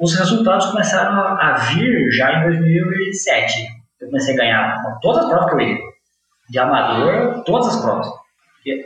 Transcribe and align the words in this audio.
os 0.00 0.14
resultados 0.16 0.66
começaram 0.66 1.16
a 1.38 1.52
vir 1.52 2.10
já 2.10 2.32
em 2.32 2.42
2007. 2.44 3.66
Eu 4.00 4.08
comecei 4.08 4.34
a 4.34 4.36
ganhar 4.36 4.82
todas 5.00 5.24
as 5.24 5.30
provas 5.30 5.50
que 5.50 5.54
eu 5.54 5.60
ia. 5.60 5.78
De 6.50 6.58
amador, 6.58 7.42
todas 7.44 7.68
as 7.68 7.80
provas. 7.80 8.06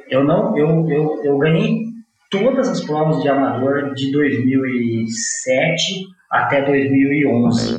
Eu 0.08 0.24
não, 0.24 0.56
eu, 0.56 0.88
eu, 0.88 1.24
eu 1.24 1.38
ganhei 1.38 1.86
todas 2.30 2.68
as 2.68 2.84
provas 2.84 3.22
de 3.22 3.28
amador 3.28 3.94
de 3.94 4.12
2007 4.12 6.06
até 6.30 6.62
2011. 6.62 7.78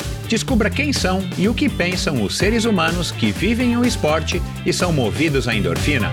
Descubra 0.31 0.69
quem 0.69 0.93
são 0.93 1.19
e 1.37 1.49
o 1.49 1.53
que 1.53 1.67
pensam 1.67 2.23
os 2.23 2.37
seres 2.37 2.63
humanos 2.63 3.11
que 3.11 3.33
vivem 3.33 3.75
o 3.75 3.83
esporte 3.83 4.41
e 4.65 4.71
são 4.71 4.93
movidos 4.93 5.45
à 5.45 5.53
endorfina. 5.53 6.09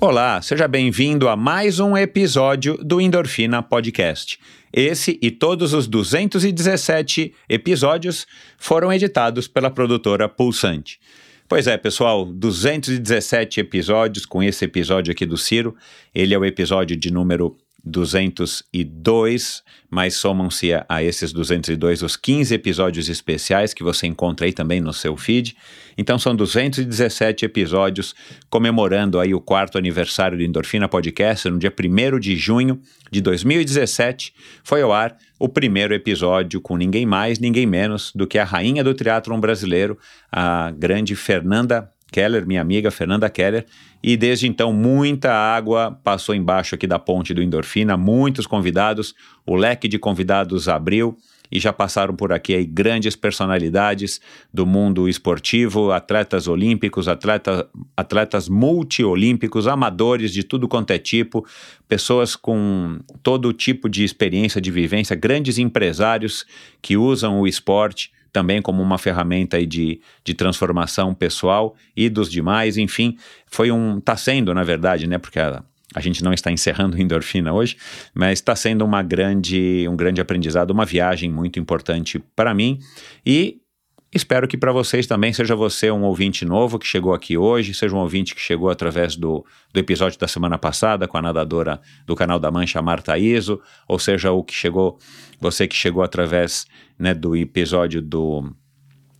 Olá, 0.00 0.40
seja 0.40 0.66
bem-vindo 0.66 1.28
a 1.28 1.36
mais 1.36 1.78
um 1.78 1.94
episódio 1.94 2.78
do 2.78 2.98
Endorfina 2.98 3.62
Podcast. 3.62 4.40
Esse 4.72 5.18
e 5.20 5.30
todos 5.30 5.74
os 5.74 5.86
217 5.86 7.34
episódios 7.46 8.26
foram 8.56 8.90
editados 8.90 9.46
pela 9.46 9.70
produtora 9.70 10.30
Pulsante. 10.30 10.98
Pois 11.46 11.66
é, 11.66 11.76
pessoal, 11.76 12.24
217 12.24 13.60
episódios 13.60 14.24
com 14.24 14.42
esse 14.42 14.64
episódio 14.64 15.12
aqui 15.12 15.26
do 15.26 15.36
Ciro. 15.36 15.76
Ele 16.14 16.32
é 16.32 16.38
o 16.38 16.44
episódio 16.44 16.96
de 16.96 17.12
número 17.12 17.54
202, 17.84 19.62
mas 19.90 20.14
somam-se 20.14 20.72
a, 20.72 20.86
a, 20.88 21.02
esses 21.02 21.32
202 21.32 22.02
os 22.02 22.16
15 22.16 22.54
episódios 22.54 23.08
especiais 23.08 23.74
que 23.74 23.82
você 23.84 24.06
encontra 24.06 24.46
aí 24.46 24.52
também 24.52 24.80
no 24.80 24.92
seu 24.92 25.16
feed. 25.16 25.54
Então 25.96 26.18
são 26.18 26.34
217 26.34 27.44
episódios 27.44 28.14
comemorando 28.48 29.20
aí 29.20 29.34
o 29.34 29.40
quarto 29.40 29.76
aniversário 29.76 30.38
do 30.38 30.42
Endorfina 30.42 30.88
Podcast, 30.88 31.48
no 31.50 31.58
dia 31.58 31.72
1 31.72 32.18
de 32.18 32.36
junho 32.36 32.80
de 33.12 33.20
2017, 33.20 34.32
foi 34.64 34.82
ao 34.82 34.92
ar 34.92 35.16
o 35.38 35.48
primeiro 35.48 35.94
episódio 35.94 36.60
com 36.60 36.76
ninguém 36.76 37.04
mais, 37.04 37.38
ninguém 37.38 37.66
menos 37.66 38.10
do 38.14 38.26
que 38.26 38.38
a 38.38 38.44
rainha 38.44 38.82
do 38.82 38.94
triatlon 38.94 39.38
brasileiro, 39.38 39.98
a 40.32 40.70
grande 40.70 41.14
Fernanda 41.14 41.93
Keller, 42.14 42.46
minha 42.46 42.60
amiga 42.60 42.92
Fernanda 42.92 43.28
Keller, 43.28 43.66
e 44.00 44.16
desde 44.16 44.46
então 44.46 44.72
muita 44.72 45.32
água 45.32 45.98
passou 46.04 46.32
embaixo 46.32 46.76
aqui 46.76 46.86
da 46.86 46.96
ponte 46.96 47.34
do 47.34 47.42
Endorfina, 47.42 47.96
muitos 47.96 48.46
convidados, 48.46 49.16
o 49.44 49.56
leque 49.56 49.88
de 49.88 49.98
convidados 49.98 50.68
abriu 50.68 51.16
e 51.50 51.58
já 51.58 51.72
passaram 51.72 52.14
por 52.14 52.32
aqui 52.32 52.54
aí 52.54 52.64
grandes 52.64 53.16
personalidades 53.16 54.20
do 54.52 54.64
mundo 54.64 55.08
esportivo, 55.08 55.90
atletas 55.90 56.46
olímpicos, 56.46 57.08
atleta, 57.08 57.68
atletas 57.96 58.48
multiolímpicos, 58.48 59.66
amadores 59.66 60.32
de 60.32 60.44
tudo 60.44 60.68
quanto 60.68 60.92
é 60.92 60.98
tipo, 60.98 61.44
pessoas 61.88 62.36
com 62.36 63.00
todo 63.24 63.52
tipo 63.52 63.88
de 63.88 64.04
experiência, 64.04 64.60
de 64.60 64.70
vivência, 64.70 65.16
grandes 65.16 65.58
empresários 65.58 66.46
que 66.80 66.96
usam 66.96 67.40
o 67.40 67.46
esporte 67.46 68.12
também 68.34 68.60
como 68.60 68.82
uma 68.82 68.98
ferramenta 68.98 69.64
de, 69.64 70.00
de 70.24 70.34
transformação 70.34 71.14
pessoal 71.14 71.76
e 71.96 72.10
dos 72.10 72.28
demais, 72.28 72.76
enfim, 72.76 73.16
foi 73.46 73.70
um, 73.70 73.98
está 73.98 74.16
sendo, 74.16 74.52
na 74.52 74.64
verdade, 74.64 75.06
né, 75.06 75.18
porque 75.18 75.38
a, 75.38 75.62
a 75.94 76.00
gente 76.00 76.22
não 76.24 76.32
está 76.32 76.50
encerrando 76.50 76.98
endorfina 77.00 77.52
hoje, 77.52 77.76
mas 78.12 78.40
está 78.40 78.56
sendo 78.56 78.84
uma 78.84 79.04
grande, 79.04 79.86
um 79.88 79.94
grande 79.94 80.20
aprendizado, 80.20 80.72
uma 80.72 80.84
viagem 80.84 81.30
muito 81.30 81.60
importante 81.60 82.18
para 82.34 82.52
mim 82.52 82.80
e 83.24 83.60
Espero 84.14 84.46
que 84.46 84.56
para 84.56 84.70
vocês 84.70 85.08
também, 85.08 85.32
seja 85.32 85.56
você 85.56 85.90
um 85.90 86.04
ouvinte 86.04 86.44
novo 86.44 86.78
que 86.78 86.86
chegou 86.86 87.12
aqui 87.12 87.36
hoje, 87.36 87.74
seja 87.74 87.96
um 87.96 87.98
ouvinte 87.98 88.32
que 88.32 88.40
chegou 88.40 88.70
através 88.70 89.16
do, 89.16 89.44
do 89.72 89.80
episódio 89.80 90.16
da 90.20 90.28
semana 90.28 90.56
passada 90.56 91.08
com 91.08 91.18
a 91.18 91.22
nadadora 91.22 91.80
do 92.06 92.14
canal 92.14 92.38
da 92.38 92.48
Mancha, 92.48 92.80
Marta 92.80 93.18
Iso, 93.18 93.60
ou 93.88 93.98
seja, 93.98 94.30
o 94.30 94.44
que 94.44 94.54
chegou, 94.54 95.00
você 95.40 95.66
que 95.66 95.74
chegou 95.74 96.00
através 96.00 96.64
né, 96.96 97.12
do 97.12 97.34
episódio 97.34 98.00
do, 98.00 98.54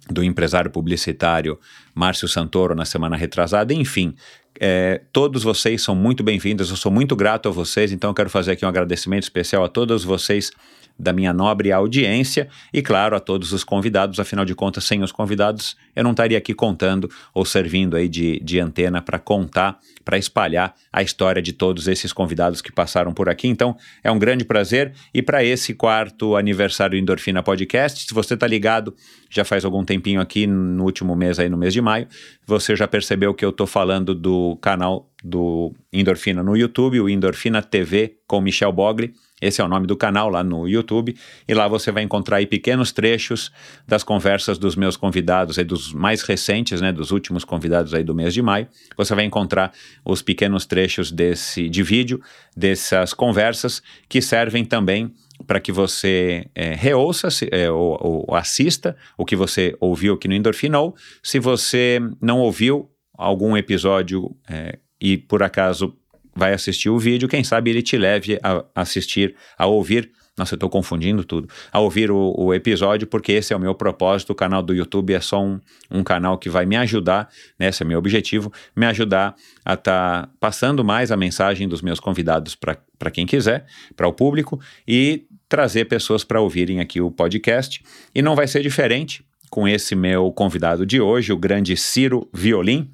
do 0.09 0.23
empresário 0.23 0.71
publicitário 0.71 1.59
Márcio 1.93 2.29
Santoro 2.29 2.73
na 2.73 2.85
semana 2.85 3.17
retrasada, 3.17 3.75
enfim. 3.75 4.15
É, 4.61 5.03
todos 5.13 5.43
vocês 5.43 5.83
são 5.83 5.97
muito 5.97 6.23
bem-vindos, 6.23 6.71
eu 6.71 6.77
sou 6.77 6.93
muito 6.93 7.17
grato 7.17 7.49
a 7.49 7.53
vocês, 7.53 7.91
então 7.91 8.11
eu 8.11 8.15
quero 8.15 8.31
fazer 8.31 8.53
aqui 8.53 8.65
um 8.65 8.69
agradecimento 8.69 9.25
especial 9.25 9.65
a 9.65 9.69
todos 9.69 10.05
vocês 10.05 10.53
da 10.99 11.13
minha 11.13 11.33
nobre 11.33 11.73
audiência 11.73 12.49
e, 12.73 12.81
claro, 12.83 13.17
a 13.17 13.21
todos 13.21 13.53
os 13.53 13.65
convidados. 13.65 14.21
Afinal 14.21 14.45
de 14.45 14.55
contas, 14.55 14.85
sem 14.85 15.03
os 15.03 15.13
convidados, 15.13 15.77
eu 15.95 16.05
não 16.05 16.13
estaria 16.13 16.39
aqui 16.39 16.55
contando 16.55 17.11
ou 17.33 17.45
servindo 17.45 17.97
aí 17.97 18.09
de, 18.09 18.41
de 18.41 18.61
antena 18.61 19.03
para 19.03 19.19
contar, 19.19 19.79
para 20.05 20.17
espalhar 20.19 20.75
a 20.93 21.03
história 21.03 21.43
de 21.43 21.53
todos 21.53 21.89
esses 21.89 22.13
convidados 22.13 22.63
que 22.63 22.73
passaram 22.73 23.13
por 23.13 23.29
aqui. 23.29 23.49
Então, 23.49 23.77
é 24.03 24.11
um 24.11 24.19
grande 24.19 24.45
prazer. 24.45 24.93
E 25.13 25.21
para 25.21 25.45
esse 25.45 25.75
quarto 25.75 26.37
aniversário 26.37 26.97
do 26.97 27.03
Endorfina 27.03 27.43
Podcast, 27.43 28.07
se 28.07 28.15
você 28.15 28.35
está 28.35 28.47
ligado 28.47 28.95
já 29.35 29.45
faz 29.45 29.65
algum 29.65 29.85
tempinho 29.85 30.21
aqui, 30.21 30.47
no 30.47 30.85
último 30.85 31.17
mês, 31.17 31.41
aí 31.41 31.49
no 31.49 31.57
mês 31.57 31.73
de 31.73 31.81
maio, 31.81 32.07
você 32.47 32.77
já 32.77 32.87
percebeu 32.87 33.35
que 33.35 33.45
eu 33.45 33.51
estou 33.51 33.67
falando 33.67 34.15
do 34.15 34.57
canal 34.63 35.11
do 35.25 35.73
Endorfina 35.93 36.43
no 36.43 36.57
YouTube, 36.57 37.01
o 37.01 37.09
Endorfina 37.09 37.61
TV 37.61 38.17
com 38.29 38.41
Michel 38.41 38.71
Bogli. 38.71 39.13
Esse 39.45 39.61
é 39.61 39.65
o 39.65 39.69
nome 39.69 39.87
do 39.87 39.97
canal 39.97 40.29
lá 40.29 40.43
no 40.43 40.67
YouTube. 40.67 41.15
E 41.47 41.55
lá 41.55 41.69
você 41.69 41.93
vai 41.93 42.03
encontrar 42.03 42.39
aí 42.39 42.47
pequenos 42.47 42.93
trechos 42.93 43.53
das 43.87 44.03
conversas 44.03 44.59
dos 44.59 44.75
meus 44.75 44.97
convidados, 44.97 45.59
aí 45.59 45.65
dos 45.65 45.93
mais 45.93 46.23
recentes, 46.23 46.81
né, 46.81 46.93
dos 46.93 47.11
últimos 47.11 47.45
convidados 47.45 47.93
aí 47.93 48.03
do 48.03 48.15
mês 48.15 48.33
de 48.33 48.41
maio. 48.41 48.67
Você 48.97 49.15
vai 49.15 49.25
encontrar 49.25 49.73
os 50.05 50.23
pequenos 50.23 50.65
trechos 50.65 51.13
desse 51.13 51.69
de 51.69 51.83
vídeo, 51.83 52.21
dessas 52.57 53.13
conversas, 53.13 53.83
que 54.09 54.23
servem 54.23 54.65
também 54.65 55.13
para 55.47 55.61
que 55.61 55.73
você 55.73 56.47
é, 56.55 56.75
reouça 56.75 57.29
é, 57.51 57.71
ou, 57.71 58.25
ou, 58.29 58.37
assista 58.37 58.97
o 59.19 59.25
que 59.25 59.37
você 59.37 59.77
ouviu 59.81 60.15
aqui 60.15 60.29
no 60.29 60.35
Endorfina, 60.35 60.79
ou 60.79 60.95
se 61.23 61.39
você 61.39 62.01
não 62.21 62.41
ouviu 62.41 62.89
algum 63.17 63.57
episódio 63.57 64.35
é, 64.49 64.79
e 65.01 65.19
por 65.19 65.43
acaso 65.43 65.97
vai 66.35 66.53
assistir 66.53 66.91
o 66.91 66.99
vídeo, 66.99 67.29
quem 67.29 67.45
sabe 67.45 67.71
ele 67.71 67.83
te 67.83 67.97
leve 67.97 68.39
a 68.43 68.65
assistir, 68.75 69.35
a 69.57 69.67
ouvir. 69.67 70.11
Nossa, 70.37 70.55
eu 70.55 70.57
estou 70.57 70.69
confundindo 70.69 71.23
tudo. 71.23 71.49
A 71.71 71.79
ouvir 71.79 72.11
o, 72.11 72.35
o, 72.37 72.53
episódio, 72.53 73.07
porque 73.07 73.31
esse 73.31 73.53
é 73.53 73.57
o 73.57 73.61
meu 73.61 73.73
propósito. 73.73 74.31
O 74.31 74.35
canal 74.35 74.63
do 74.65 74.75
YouTube 74.75 75.15
é 75.15 75.21
só 75.21 75.41
um, 75.41 75.61
um 75.89 76.03
canal 76.03 76.37
que 76.37 76.49
vai 76.51 76.67
me 76.67 76.77
ajudar, 76.77 77.29
né, 77.57 77.69
esse 77.69 77.85
é 77.85 77.87
meu 77.87 78.01
objetivo, 78.01 78.53
me 78.75 78.85
ajudar 78.87 79.37
a 79.65 79.75
estar 79.75 80.23
tá 80.23 80.29
passando 80.41 80.85
mais 80.85 81.13
a 81.13 81.17
mensagem 81.17 81.69
dos 81.69 81.83
meus 81.83 82.01
convidados 82.01 82.57
para 82.57 83.11
quem 83.13 83.27
quiser, 83.27 83.65
para 83.95 84.09
o 84.09 84.13
público, 84.13 84.61
e 84.89 85.25
trazer 85.49 85.85
pessoas 85.85 86.25
para 86.25 86.41
ouvirem 86.41 86.81
aqui 86.81 87.01
o 87.01 87.13
podcast. 87.13 87.81
E 88.13 88.21
não 88.21 88.35
vai 88.35 88.49
ser 88.49 88.61
diferente 88.61 89.25
com 89.51 89.69
esse 89.69 89.95
meu 89.95 90.33
convidado 90.33 90.85
de 90.85 91.01
hoje, 91.01 91.33
o 91.33 91.39
grande 91.39 91.77
Ciro 91.77 92.29
Violim 92.33 92.91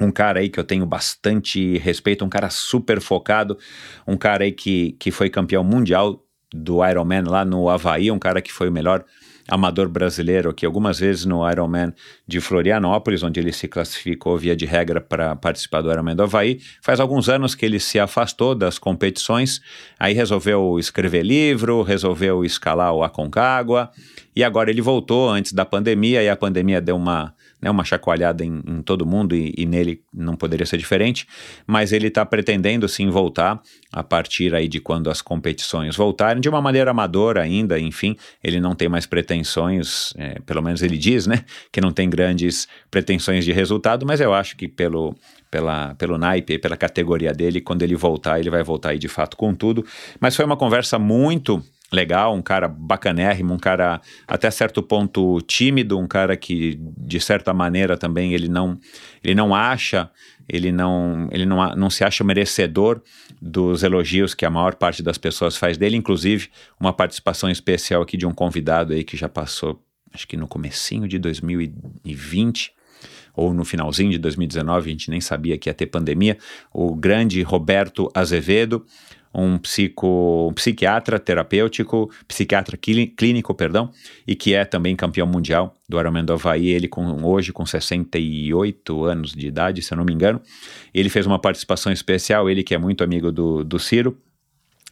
um 0.00 0.10
cara 0.10 0.40
aí 0.40 0.48
que 0.48 0.58
eu 0.58 0.64
tenho 0.64 0.86
bastante 0.86 1.78
respeito, 1.78 2.24
um 2.24 2.28
cara 2.28 2.50
super 2.50 3.00
focado, 3.00 3.58
um 4.06 4.16
cara 4.16 4.44
aí 4.44 4.52
que, 4.52 4.92
que 4.98 5.10
foi 5.10 5.30
campeão 5.30 5.62
mundial 5.62 6.22
do 6.52 6.84
Ironman 6.86 7.24
lá 7.26 7.44
no 7.44 7.68
Havaí, 7.68 8.10
um 8.10 8.18
cara 8.18 8.40
que 8.40 8.52
foi 8.52 8.68
o 8.68 8.72
melhor 8.72 9.04
amador 9.48 9.88
brasileiro 9.88 10.50
aqui 10.50 10.64
algumas 10.64 10.98
vezes 10.98 11.24
no 11.24 11.48
Ironman 11.48 11.92
de 12.26 12.40
Florianópolis, 12.40 13.22
onde 13.22 13.38
ele 13.38 13.52
se 13.52 13.68
classificou 13.68 14.38
via 14.38 14.56
de 14.56 14.64
regra 14.64 15.00
para 15.00 15.36
participar 15.36 15.82
do 15.82 15.90
Ironman 15.90 16.16
do 16.16 16.22
Havaí. 16.22 16.60
Faz 16.80 16.98
alguns 16.98 17.28
anos 17.28 17.54
que 17.54 17.64
ele 17.66 17.78
se 17.78 17.98
afastou 17.98 18.54
das 18.54 18.78
competições, 18.78 19.60
aí 19.98 20.14
resolveu 20.14 20.78
escrever 20.78 21.22
livro, 21.22 21.82
resolveu 21.82 22.44
escalar 22.44 22.92
o 22.94 23.02
Aconcagua, 23.02 23.90
e 24.34 24.42
agora 24.42 24.70
ele 24.70 24.80
voltou 24.80 25.30
antes 25.30 25.52
da 25.52 25.64
pandemia, 25.64 26.22
e 26.22 26.28
a 26.28 26.36
pandemia 26.36 26.80
deu 26.80 26.96
uma 26.96 27.34
né, 27.64 27.70
uma 27.70 27.82
chacoalhada 27.82 28.44
em, 28.44 28.62
em 28.66 28.82
todo 28.82 29.06
mundo 29.06 29.34
e, 29.34 29.54
e, 29.56 29.64
nele 29.64 30.02
não 30.12 30.36
poderia 30.36 30.66
ser 30.66 30.76
diferente, 30.76 31.26
mas 31.66 31.92
ele 31.92 32.08
está 32.08 32.24
pretendendo 32.26 32.86
sim 32.86 33.08
voltar 33.08 33.58
a 33.90 34.02
partir 34.02 34.54
aí 34.54 34.68
de 34.68 34.80
quando 34.80 35.08
as 35.08 35.22
competições 35.22 35.96
voltarem, 35.96 36.42
de 36.42 36.48
uma 36.48 36.60
maneira 36.60 36.90
amadora 36.90 37.40
ainda, 37.40 37.80
enfim, 37.80 38.16
ele 38.42 38.60
não 38.60 38.74
tem 38.74 38.86
mais 38.86 39.06
pretensões, 39.06 40.12
é, 40.18 40.38
pelo 40.40 40.60
menos 40.60 40.82
ele 40.82 40.98
diz, 40.98 41.26
né, 41.26 41.42
que 41.72 41.80
não 41.80 41.90
tem 41.90 42.10
grandes 42.10 42.68
pretensões 42.90 43.46
de 43.46 43.52
resultado, 43.52 44.04
mas 44.04 44.20
eu 44.20 44.34
acho 44.34 44.58
que 44.58 44.68
pelo, 44.68 45.16
pela, 45.50 45.94
pelo 45.94 46.18
naipe, 46.18 46.58
pela 46.58 46.76
categoria 46.76 47.32
dele, 47.32 47.62
quando 47.62 47.82
ele 47.82 47.96
voltar, 47.96 48.38
ele 48.38 48.50
vai 48.50 48.62
voltar 48.62 48.90
aí 48.90 48.98
de 48.98 49.08
fato 49.08 49.38
com 49.38 49.54
tudo. 49.54 49.86
Mas 50.20 50.36
foi 50.36 50.44
uma 50.44 50.56
conversa 50.56 50.98
muito 50.98 51.62
legal, 51.92 52.34
um 52.34 52.42
cara 52.42 52.68
bacanérrimo, 52.68 53.54
um 53.54 53.58
cara 53.58 54.00
até 54.26 54.50
certo 54.50 54.82
ponto 54.82 55.40
tímido, 55.42 55.98
um 55.98 56.06
cara 56.06 56.36
que 56.36 56.78
de 56.80 57.20
certa 57.20 57.52
maneira 57.52 57.96
também 57.96 58.32
ele 58.32 58.48
não 58.48 58.78
ele 59.22 59.34
não 59.34 59.54
acha, 59.54 60.10
ele 60.48 60.72
não 60.72 61.28
ele 61.30 61.46
não, 61.46 61.74
não 61.74 61.90
se 61.90 62.04
acha 62.04 62.24
merecedor 62.24 63.00
dos 63.40 63.82
elogios 63.82 64.34
que 64.34 64.44
a 64.44 64.50
maior 64.50 64.74
parte 64.74 65.02
das 65.02 65.18
pessoas 65.18 65.56
faz 65.56 65.76
dele, 65.78 65.96
inclusive 65.96 66.48
uma 66.78 66.92
participação 66.92 67.50
especial 67.50 68.02
aqui 68.02 68.16
de 68.16 68.26
um 68.26 68.32
convidado 68.32 68.92
aí 68.92 69.04
que 69.04 69.16
já 69.16 69.28
passou, 69.28 69.82
acho 70.12 70.26
que 70.26 70.36
no 70.36 70.48
comecinho 70.48 71.06
de 71.06 71.18
2020, 71.18 72.72
ou 73.36 73.52
no 73.52 73.64
finalzinho 73.64 74.10
de 74.10 74.18
2019, 74.18 74.88
a 74.88 74.92
gente 74.92 75.10
nem 75.10 75.20
sabia 75.20 75.58
que 75.58 75.68
ia 75.68 75.74
ter 75.74 75.86
pandemia, 75.86 76.38
o 76.72 76.94
grande 76.94 77.42
Roberto 77.42 78.08
Azevedo, 78.14 78.86
um, 79.34 79.58
psico, 79.58 80.48
um 80.50 80.54
psiquiatra 80.54 81.18
terapêutico, 81.18 82.10
psiquiatra 82.28 82.76
clínico, 82.76 83.54
perdão, 83.54 83.90
e 84.26 84.34
que 84.34 84.54
é 84.54 84.64
também 84.64 84.94
campeão 84.94 85.26
mundial 85.26 85.76
do 85.88 85.98
Ironman 85.98 86.24
do 86.24 86.32
Havaí, 86.32 86.68
ele 86.68 86.88
com, 86.88 87.24
hoje 87.24 87.52
com 87.52 87.66
68 87.66 89.04
anos 89.04 89.32
de 89.32 89.46
idade, 89.46 89.82
se 89.82 89.92
eu 89.92 89.98
não 89.98 90.04
me 90.04 90.12
engano. 90.12 90.40
Ele 90.92 91.08
fez 91.08 91.26
uma 91.26 91.38
participação 91.38 91.92
especial, 91.92 92.48
ele 92.48 92.62
que 92.62 92.74
é 92.74 92.78
muito 92.78 93.02
amigo 93.02 93.32
do, 93.32 93.64
do 93.64 93.78
Ciro, 93.78 94.16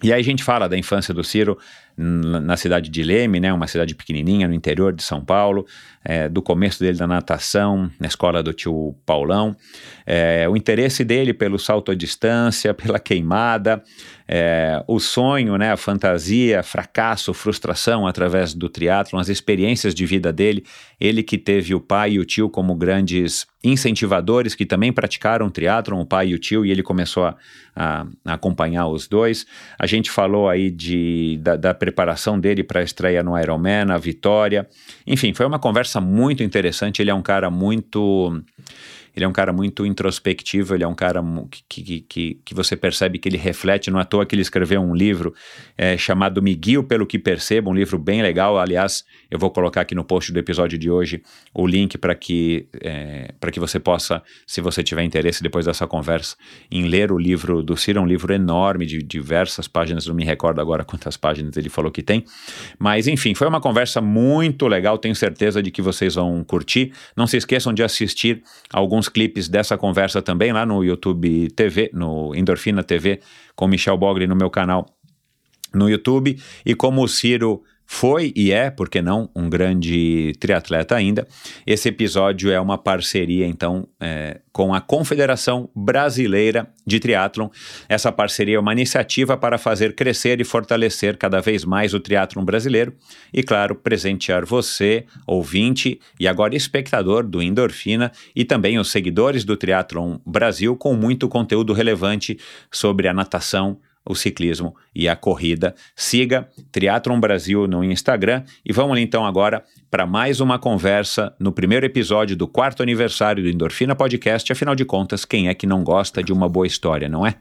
e 0.02 0.12
aí 0.12 0.20
a 0.20 0.24
gente 0.24 0.42
fala 0.42 0.68
da 0.68 0.76
infância 0.76 1.14
do 1.14 1.22
Ciro 1.22 1.56
na 1.96 2.56
cidade 2.56 2.90
de 2.90 3.02
Leme, 3.02 3.38
né, 3.38 3.52
uma 3.52 3.66
cidade 3.66 3.94
pequenininha 3.94 4.48
no 4.48 4.54
interior 4.54 4.92
de 4.92 5.02
São 5.02 5.24
Paulo, 5.24 5.66
é, 6.04 6.28
do 6.28 6.42
começo 6.42 6.80
dele 6.80 6.98
da 6.98 7.06
natação, 7.06 7.90
na 8.00 8.08
escola 8.08 8.42
do 8.42 8.52
tio 8.52 8.94
Paulão, 9.06 9.56
é, 10.06 10.48
o 10.48 10.56
interesse 10.56 11.04
dele 11.04 11.32
pelo 11.32 11.58
salto 11.58 11.92
à 11.92 11.94
distância, 11.94 12.72
pela 12.74 12.98
queimada, 12.98 13.82
é, 14.26 14.82
o 14.88 14.98
sonho, 14.98 15.56
né, 15.56 15.72
a 15.72 15.76
fantasia, 15.76 16.62
fracasso, 16.62 17.34
frustração 17.34 18.06
através 18.06 18.54
do 18.54 18.68
triatlo, 18.68 19.18
as 19.18 19.28
experiências 19.28 19.94
de 19.94 20.06
vida 20.06 20.32
dele, 20.32 20.64
ele 20.98 21.22
que 21.22 21.36
teve 21.36 21.74
o 21.74 21.80
pai 21.80 22.12
e 22.12 22.18
o 22.18 22.24
tio 22.24 22.48
como 22.48 22.74
grandes 22.74 23.46
incentivadores 23.62 24.54
que 24.54 24.66
também 24.66 24.92
praticaram 24.92 25.48
triatlon, 25.50 26.00
o 26.00 26.06
pai 26.06 26.28
e 26.28 26.34
o 26.34 26.38
tio, 26.38 26.64
e 26.66 26.70
ele 26.70 26.82
começou 26.82 27.26
a, 27.26 27.36
a, 27.76 28.06
a 28.24 28.34
acompanhar 28.34 28.88
os 28.88 29.06
dois. 29.06 29.46
A 29.78 29.86
gente 29.86 30.10
falou 30.10 30.48
aí 30.48 30.70
de, 30.70 31.38
da, 31.40 31.56
da 31.56 31.74
preparação 31.82 32.38
dele 32.38 32.62
para 32.62 32.78
a 32.78 32.84
estreia 32.84 33.24
no 33.24 33.36
Ironman, 33.36 33.90
a 33.90 33.98
vitória. 33.98 34.68
Enfim, 35.04 35.34
foi 35.34 35.44
uma 35.44 35.58
conversa 35.58 36.00
muito 36.00 36.40
interessante. 36.40 37.02
Ele 37.02 37.10
é 37.10 37.14
um 37.14 37.20
cara 37.20 37.50
muito 37.50 38.40
ele 39.14 39.24
é 39.24 39.28
um 39.28 39.32
cara 39.32 39.52
muito 39.52 39.84
introspectivo, 39.84 40.74
ele 40.74 40.84
é 40.84 40.88
um 40.88 40.94
cara 40.94 41.22
que, 41.50 41.82
que, 41.82 42.00
que, 42.00 42.40
que 42.44 42.54
você 42.54 42.76
percebe 42.76 43.18
que 43.18 43.28
ele 43.28 43.36
reflete, 43.36 43.90
não 43.90 43.98
é 43.98 44.02
à 44.02 44.04
toa 44.04 44.26
que 44.26 44.34
ele 44.34 44.42
escreveu 44.42 44.80
um 44.80 44.94
livro 44.94 45.34
é, 45.76 45.96
chamado 45.96 46.42
Me 46.42 46.54
Guio 46.54 46.82
Pelo 46.82 47.06
Que 47.06 47.18
Percebo, 47.18 47.70
um 47.70 47.74
livro 47.74 47.98
bem 47.98 48.22
legal, 48.22 48.58
aliás, 48.58 49.04
eu 49.30 49.38
vou 49.38 49.50
colocar 49.50 49.82
aqui 49.82 49.94
no 49.94 50.04
post 50.04 50.32
do 50.32 50.38
episódio 50.38 50.78
de 50.78 50.90
hoje 50.90 51.22
o 51.54 51.66
link 51.66 51.98
para 51.98 52.14
que, 52.14 52.66
é, 52.80 53.34
que 53.52 53.60
você 53.60 53.78
possa, 53.78 54.22
se 54.46 54.60
você 54.60 54.82
tiver 54.82 55.02
interesse 55.02 55.42
depois 55.42 55.66
dessa 55.66 55.86
conversa, 55.86 56.36
em 56.70 56.88
ler 56.88 57.12
o 57.12 57.18
livro 57.18 57.62
do 57.62 57.76
Ciro, 57.76 57.98
é 57.98 58.02
um 58.02 58.06
livro 58.06 58.32
enorme 58.32 58.86
de 58.86 59.02
diversas 59.02 59.68
páginas, 59.68 60.06
não 60.06 60.14
me 60.14 60.24
recordo 60.24 60.60
agora 60.60 60.84
quantas 60.84 61.16
páginas 61.16 61.56
ele 61.56 61.68
falou 61.68 61.90
que 61.90 62.02
tem, 62.02 62.24
mas 62.78 63.06
enfim, 63.06 63.34
foi 63.34 63.46
uma 63.46 63.60
conversa 63.60 64.00
muito 64.00 64.66
legal, 64.66 64.96
tenho 64.96 65.14
certeza 65.14 65.62
de 65.62 65.70
que 65.70 65.82
vocês 65.82 66.14
vão 66.14 66.42
curtir, 66.42 66.92
não 67.16 67.26
se 67.26 67.36
esqueçam 67.36 67.72
de 67.72 67.82
assistir 67.82 68.42
alguns 68.72 69.01
alguns 69.02 69.08
clipes 69.08 69.48
dessa 69.48 69.76
conversa 69.76 70.22
também 70.22 70.52
lá 70.52 70.64
no 70.64 70.84
YouTube 70.84 71.50
TV, 71.50 71.90
no 71.92 72.34
Endorfina 72.34 72.82
TV, 72.84 73.20
com 73.56 73.66
Michel 73.66 73.96
Bogli 73.96 74.26
no 74.26 74.36
meu 74.36 74.48
canal 74.48 74.86
no 75.74 75.88
YouTube. 75.88 76.38
E 76.64 76.74
como 76.74 77.02
o 77.02 77.08
Ciro 77.08 77.62
foi 77.94 78.32
e 78.34 78.50
é, 78.50 78.70
porque 78.70 79.02
não, 79.02 79.28
um 79.36 79.50
grande 79.50 80.32
triatleta 80.40 80.96
ainda. 80.96 81.28
Esse 81.66 81.90
episódio 81.90 82.50
é 82.50 82.58
uma 82.58 82.78
parceria, 82.78 83.46
então, 83.46 83.86
é, 84.00 84.40
com 84.50 84.74
a 84.74 84.80
Confederação 84.80 85.68
Brasileira 85.76 86.66
de 86.86 86.98
Triatlon. 86.98 87.50
Essa 87.90 88.10
parceria 88.10 88.56
é 88.56 88.58
uma 88.58 88.72
iniciativa 88.72 89.36
para 89.36 89.58
fazer 89.58 89.94
crescer 89.94 90.40
e 90.40 90.44
fortalecer 90.44 91.18
cada 91.18 91.38
vez 91.40 91.66
mais 91.66 91.92
o 91.92 92.00
triatlon 92.00 92.42
brasileiro 92.42 92.94
e, 93.32 93.42
claro, 93.42 93.74
presentear 93.74 94.46
você, 94.46 95.04
ouvinte 95.26 96.00
e 96.18 96.26
agora 96.26 96.56
espectador 96.56 97.22
do 97.22 97.42
Endorfina 97.42 98.10
e 98.34 98.42
também 98.42 98.78
os 98.78 98.90
seguidores 98.90 99.44
do 99.44 99.54
Triatlon 99.54 100.16
Brasil 100.24 100.74
com 100.76 100.94
muito 100.94 101.28
conteúdo 101.28 101.74
relevante 101.74 102.38
sobre 102.70 103.06
a 103.06 103.12
natação, 103.12 103.78
o 104.04 104.14
ciclismo 104.14 104.74
e 104.94 105.08
a 105.08 105.16
corrida. 105.16 105.74
Siga 105.94 106.48
Triathlon 106.70 107.20
Brasil 107.20 107.66
no 107.66 107.84
Instagram 107.84 108.44
e 108.64 108.72
vamos 108.72 108.98
então 108.98 109.24
agora 109.24 109.64
para 109.90 110.06
mais 110.06 110.40
uma 110.40 110.58
conversa 110.58 111.34
no 111.38 111.52
primeiro 111.52 111.86
episódio 111.86 112.36
do 112.36 112.48
quarto 112.48 112.82
aniversário 112.82 113.42
do 113.42 113.48
Endorfina 113.48 113.94
Podcast. 113.94 114.50
Afinal 114.52 114.74
de 114.74 114.84
contas, 114.84 115.24
quem 115.24 115.48
é 115.48 115.54
que 115.54 115.66
não 115.66 115.84
gosta 115.84 116.22
de 116.22 116.32
uma 116.32 116.48
boa 116.48 116.66
história, 116.66 117.08
não 117.08 117.26
é? 117.26 117.36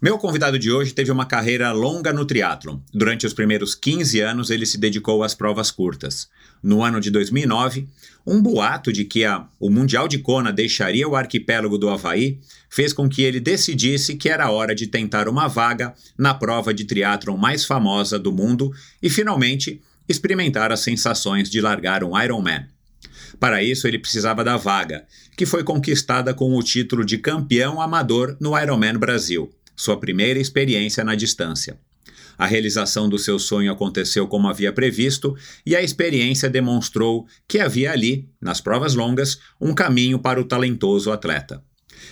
Meu 0.00 0.16
convidado 0.16 0.60
de 0.60 0.70
hoje 0.70 0.94
teve 0.94 1.10
uma 1.10 1.26
carreira 1.26 1.72
longa 1.72 2.12
no 2.12 2.24
triatlon. 2.24 2.78
Durante 2.94 3.26
os 3.26 3.34
primeiros 3.34 3.74
15 3.74 4.20
anos, 4.20 4.48
ele 4.48 4.64
se 4.64 4.78
dedicou 4.78 5.24
às 5.24 5.34
provas 5.34 5.72
curtas. 5.72 6.28
No 6.62 6.84
ano 6.84 7.00
de 7.00 7.10
2009, 7.10 7.88
um 8.24 8.40
boato 8.40 8.92
de 8.92 9.04
que 9.04 9.24
a, 9.24 9.48
o 9.58 9.68
Mundial 9.68 10.06
de 10.06 10.18
Kona 10.18 10.52
deixaria 10.52 11.08
o 11.08 11.16
arquipélago 11.16 11.76
do 11.76 11.88
Havaí 11.88 12.38
fez 12.70 12.92
com 12.92 13.08
que 13.08 13.22
ele 13.22 13.40
decidisse 13.40 14.14
que 14.14 14.28
era 14.28 14.52
hora 14.52 14.72
de 14.72 14.86
tentar 14.86 15.28
uma 15.28 15.48
vaga 15.48 15.92
na 16.16 16.32
prova 16.32 16.72
de 16.72 16.84
triatlon 16.84 17.36
mais 17.36 17.64
famosa 17.64 18.20
do 18.20 18.30
mundo 18.30 18.70
e, 19.02 19.10
finalmente, 19.10 19.82
experimentar 20.08 20.70
as 20.70 20.78
sensações 20.78 21.50
de 21.50 21.60
largar 21.60 22.04
um 22.04 22.16
Ironman. 22.16 22.66
Para 23.40 23.64
isso, 23.64 23.88
ele 23.88 23.98
precisava 23.98 24.44
da 24.44 24.56
vaga, 24.56 25.04
que 25.36 25.44
foi 25.44 25.64
conquistada 25.64 26.32
com 26.32 26.56
o 26.56 26.62
título 26.62 27.04
de 27.04 27.18
campeão 27.18 27.80
amador 27.80 28.36
no 28.38 28.56
Ironman 28.56 28.96
Brasil 28.96 29.52
sua 29.78 29.98
primeira 29.98 30.40
experiência 30.40 31.04
na 31.04 31.14
distância. 31.14 31.78
A 32.36 32.46
realização 32.46 33.08
do 33.08 33.18
seu 33.18 33.38
sonho 33.38 33.72
aconteceu 33.72 34.26
como 34.26 34.48
havia 34.48 34.72
previsto 34.72 35.36
e 35.64 35.74
a 35.74 35.82
experiência 35.82 36.50
demonstrou 36.50 37.26
que 37.46 37.60
havia 37.60 37.92
ali, 37.92 38.28
nas 38.40 38.60
provas 38.60 38.94
longas, 38.94 39.38
um 39.60 39.72
caminho 39.72 40.18
para 40.18 40.40
o 40.40 40.44
talentoso 40.44 41.12
atleta. 41.12 41.62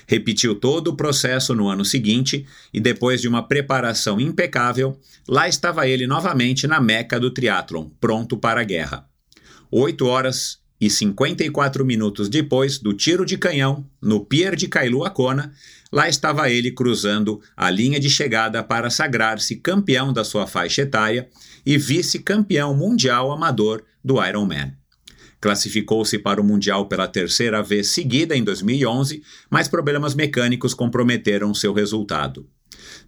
Repetiu 0.06 0.54
todo 0.54 0.88
o 0.88 0.96
processo 0.96 1.54
no 1.54 1.68
ano 1.68 1.84
seguinte 1.84 2.46
e, 2.72 2.80
depois 2.80 3.20
de 3.20 3.28
uma 3.28 3.46
preparação 3.46 4.20
impecável, 4.20 4.98
lá 5.28 5.48
estava 5.48 5.88
ele 5.88 6.06
novamente 6.06 6.66
na 6.66 6.80
meca 6.80 7.18
do 7.18 7.30
triatlon, 7.30 7.88
pronto 8.00 8.36
para 8.36 8.60
a 8.60 8.64
guerra. 8.64 9.08
Oito 9.70 10.06
horas 10.06 10.58
e 10.80 10.90
54 10.90 11.84
minutos 11.84 12.28
depois 12.28 12.78
do 12.78 12.92
tiro 12.92 13.24
de 13.24 13.38
canhão, 13.38 13.86
no 14.02 14.24
Pier 14.24 14.54
de 14.54 14.68
Kailuacona, 14.68 15.52
Lá 15.96 16.10
estava 16.10 16.50
ele 16.50 16.70
cruzando 16.70 17.40
a 17.56 17.70
linha 17.70 17.98
de 17.98 18.10
chegada 18.10 18.62
para 18.62 18.90
sagrar-se 18.90 19.56
campeão 19.56 20.12
da 20.12 20.24
sua 20.24 20.46
faixa 20.46 20.82
etária 20.82 21.26
e 21.64 21.78
vice-campeão 21.78 22.76
mundial 22.76 23.32
amador 23.32 23.82
do 24.04 24.22
Ironman. 24.22 24.74
Classificou-se 25.40 26.18
para 26.18 26.38
o 26.38 26.44
Mundial 26.44 26.86
pela 26.86 27.08
terceira 27.08 27.62
vez 27.62 27.88
seguida 27.88 28.36
em 28.36 28.44
2011, 28.44 29.22
mas 29.48 29.68
problemas 29.68 30.14
mecânicos 30.14 30.74
comprometeram 30.74 31.54
seu 31.54 31.72
resultado. 31.72 32.46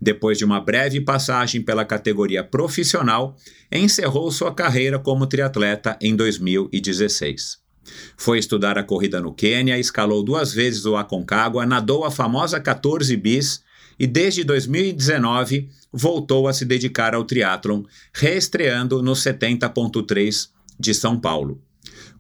Depois 0.01 0.39
de 0.39 0.47
uma 0.47 0.59
breve 0.59 0.99
passagem 1.03 1.61
pela 1.61 1.85
categoria 1.85 2.43
profissional, 2.43 3.37
encerrou 3.71 4.31
sua 4.31 4.55
carreira 4.55 4.99
como 4.99 5.27
triatleta 5.27 5.99
em 6.01 6.17
2016. 6.17 7.68
Foi 8.17 8.39
estudar 8.39 8.79
a 8.79 8.83
corrida 8.83 9.21
no 9.21 9.33
Quênia, 9.33 9.79
escalou 9.79 10.23
duas 10.23 10.53
vezes 10.53 10.85
o 10.85 10.97
Aconcagua, 10.97 11.67
nadou 11.67 12.05
a 12.05 12.11
famosa 12.11 12.61
14 12.61 13.17
bis 13.17 13.63
e 13.99 14.07
desde 14.07 14.45
2019 14.45 15.69
voltou 15.93 16.47
a 16.47 16.53
se 16.53 16.65
dedicar 16.65 17.15
ao 17.15 17.25
triatlon, 17.25 17.83
reestreando 18.13 19.03
no 19.03 19.13
70.3 19.13 20.51
de 20.79 20.95
São 20.95 21.19
Paulo. 21.19 21.61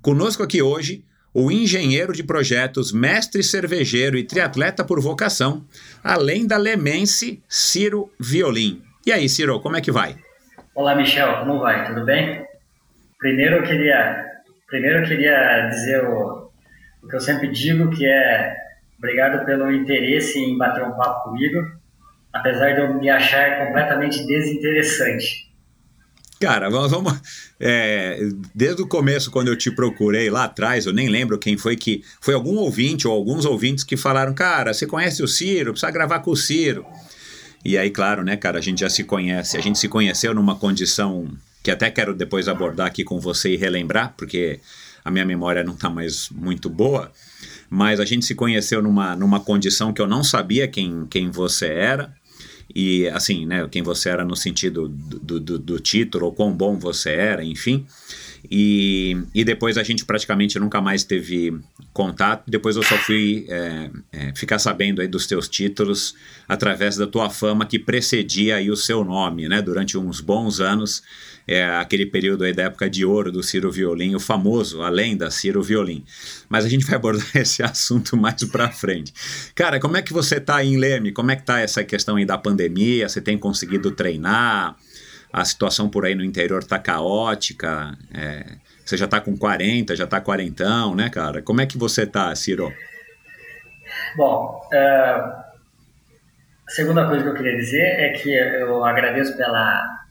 Conosco 0.00 0.42
aqui 0.42 0.62
hoje 0.62 1.04
o 1.32 1.52
engenheiro 1.52 2.12
de 2.12 2.24
projetos, 2.24 2.90
mestre 2.90 3.42
cervejeiro 3.42 4.16
e 4.16 4.24
triatleta 4.24 4.84
por 4.84 5.00
vocação, 5.00 5.64
além 6.02 6.46
da 6.46 6.56
lemense 6.56 7.42
Ciro 7.48 8.10
Violim. 8.18 8.82
E 9.06 9.12
aí, 9.12 9.28
Ciro, 9.28 9.60
como 9.60 9.76
é 9.76 9.80
que 9.80 9.92
vai? 9.92 10.16
Olá, 10.74 10.94
Michel, 10.94 11.38
como 11.40 11.60
vai? 11.60 11.86
Tudo 11.86 12.04
bem? 12.04 12.44
Primeiro 13.18 13.56
eu 13.56 13.62
queria 13.62 14.24
Primeiro 14.68 14.98
eu 14.98 15.08
queria 15.08 15.66
dizer 15.70 16.04
o, 16.04 16.50
o 17.02 17.08
que 17.08 17.16
eu 17.16 17.20
sempre 17.20 17.48
digo, 17.50 17.90
que 17.90 18.04
é 18.06 18.54
obrigado 18.98 19.44
pelo 19.46 19.72
interesse 19.72 20.38
em 20.38 20.58
bater 20.58 20.84
um 20.84 20.92
papo 20.92 21.30
comigo, 21.30 21.58
apesar 22.32 22.74
de 22.74 22.82
eu 22.82 23.00
me 23.00 23.08
achar 23.08 23.66
completamente 23.66 24.26
desinteressante. 24.26 25.48
Cara, 26.38 26.68
vamos. 26.68 27.14
é, 27.58 28.20
desde 28.54 28.82
o 28.82 28.86
começo, 28.86 29.30
quando 29.30 29.48
eu 29.48 29.56
te 29.56 29.70
procurei 29.70 30.28
lá 30.28 30.44
atrás, 30.44 30.84
eu 30.84 30.92
nem 30.92 31.08
lembro 31.08 31.38
quem 31.38 31.56
foi 31.56 31.74
que. 31.74 32.04
Foi 32.20 32.34
algum 32.34 32.56
ouvinte 32.56 33.08
ou 33.08 33.14
alguns 33.14 33.46
ouvintes 33.46 33.82
que 33.82 33.96
falaram: 33.96 34.34
Cara, 34.34 34.74
você 34.74 34.86
conhece 34.86 35.22
o 35.22 35.26
Ciro? 35.26 35.72
Precisa 35.72 35.90
gravar 35.90 36.20
com 36.20 36.30
o 36.30 36.36
Ciro. 36.36 36.86
E 37.64 37.76
aí, 37.76 37.90
claro, 37.90 38.22
né, 38.22 38.36
cara, 38.36 38.58
a 38.58 38.62
gente 38.62 38.80
já 38.80 38.88
se 38.88 39.02
conhece. 39.02 39.56
A 39.56 39.60
gente 39.60 39.78
se 39.78 39.88
conheceu 39.88 40.32
numa 40.32 40.54
condição 40.54 41.26
que 41.62 41.70
até 41.70 41.90
quero 41.90 42.14
depois 42.14 42.48
abordar 42.48 42.86
aqui 42.86 43.04
com 43.04 43.20
você 43.20 43.52
e 43.52 43.56
relembrar, 43.56 44.14
porque 44.16 44.60
a 45.04 45.10
minha 45.10 45.24
memória 45.24 45.64
não 45.64 45.74
está 45.74 45.90
mais 45.90 46.28
muito 46.30 46.68
boa. 46.68 47.10
Mas 47.70 48.00
a 48.00 48.04
gente 48.04 48.24
se 48.24 48.34
conheceu 48.34 48.80
numa, 48.82 49.14
numa 49.14 49.40
condição 49.40 49.92
que 49.92 50.00
eu 50.00 50.06
não 50.06 50.24
sabia 50.24 50.66
quem, 50.66 51.06
quem 51.10 51.30
você 51.30 51.66
era 51.66 52.14
e 52.74 53.08
assim, 53.08 53.46
né, 53.46 53.66
quem 53.70 53.82
você 53.82 54.10
era 54.10 54.24
no 54.24 54.36
sentido 54.36 54.88
do, 54.88 55.40
do, 55.40 55.58
do 55.58 55.80
título, 55.80 56.26
ou 56.26 56.32
quão 56.32 56.52
bom 56.52 56.78
você 56.78 57.10
era, 57.10 57.42
enfim. 57.42 57.86
E, 58.50 59.16
e 59.34 59.42
depois 59.42 59.76
a 59.76 59.82
gente 59.82 60.04
praticamente 60.04 60.58
nunca 60.58 60.80
mais 60.80 61.02
teve 61.02 61.58
contato. 61.92 62.44
Depois 62.48 62.76
eu 62.76 62.82
só 62.82 62.96
fui 62.98 63.46
é, 63.48 63.90
é, 64.12 64.34
ficar 64.34 64.58
sabendo 64.58 65.00
aí 65.00 65.08
dos 65.08 65.26
teus 65.26 65.48
títulos 65.48 66.14
através 66.46 66.96
da 66.96 67.06
tua 67.06 67.30
fama 67.30 67.66
que 67.66 67.78
precedia 67.78 68.56
aí 68.56 68.70
o 68.70 68.76
seu 68.76 69.02
nome, 69.02 69.48
né? 69.48 69.60
Durante 69.60 69.98
uns 69.98 70.20
bons 70.20 70.60
anos 70.60 71.02
é, 71.48 71.64
aquele 71.64 72.04
período 72.04 72.44
aí 72.44 72.52
da 72.52 72.64
época 72.64 72.90
de 72.90 73.06
ouro 73.06 73.32
do 73.32 73.42
Ciro 73.42 73.72
Violim, 73.72 74.14
o 74.14 74.20
famoso, 74.20 74.82
além 74.82 75.16
da 75.16 75.30
Ciro 75.30 75.62
Violim. 75.62 76.04
Mas 76.46 76.66
a 76.66 76.68
gente 76.68 76.84
vai 76.84 76.96
abordar 76.96 77.26
esse 77.34 77.62
assunto 77.62 78.18
mais 78.18 78.44
para 78.44 78.68
frente. 78.68 79.14
Cara, 79.54 79.80
como 79.80 79.96
é 79.96 80.02
que 80.02 80.12
você 80.12 80.38
tá 80.38 80.56
aí 80.56 80.68
em 80.68 80.76
Leme? 80.76 81.10
Como 81.10 81.30
é 81.30 81.36
que 81.36 81.42
tá 81.42 81.58
essa 81.58 81.82
questão 81.82 82.16
aí 82.16 82.26
da 82.26 82.36
pandemia? 82.36 83.08
Você 83.08 83.22
tem 83.22 83.38
conseguido 83.38 83.90
treinar? 83.90 84.76
A 85.30 85.44
situação 85.44 85.88
por 85.88 86.04
aí 86.04 86.14
no 86.14 86.24
interior 86.24 86.62
tá 86.62 86.78
caótica? 86.78 87.96
É, 88.12 88.44
você 88.84 88.96
já 88.96 89.06
tá 89.06 89.20
com 89.20 89.36
40, 89.36 89.96
já 89.96 90.06
tá 90.06 90.20
quarentão, 90.20 90.94
né, 90.94 91.08
cara? 91.08 91.40
Como 91.40 91.62
é 91.62 91.66
que 91.66 91.78
você 91.78 92.06
tá, 92.06 92.34
Ciro? 92.34 92.72
Bom, 94.16 94.60
uh, 94.72 95.48
a 96.66 96.70
segunda 96.70 97.06
coisa 97.06 97.22
que 97.22 97.30
eu 97.30 97.34
queria 97.34 97.56
dizer 97.56 97.82
é 97.82 98.08
que 98.10 98.30
eu 98.32 98.84
agradeço 98.84 99.36
pela 99.36 100.07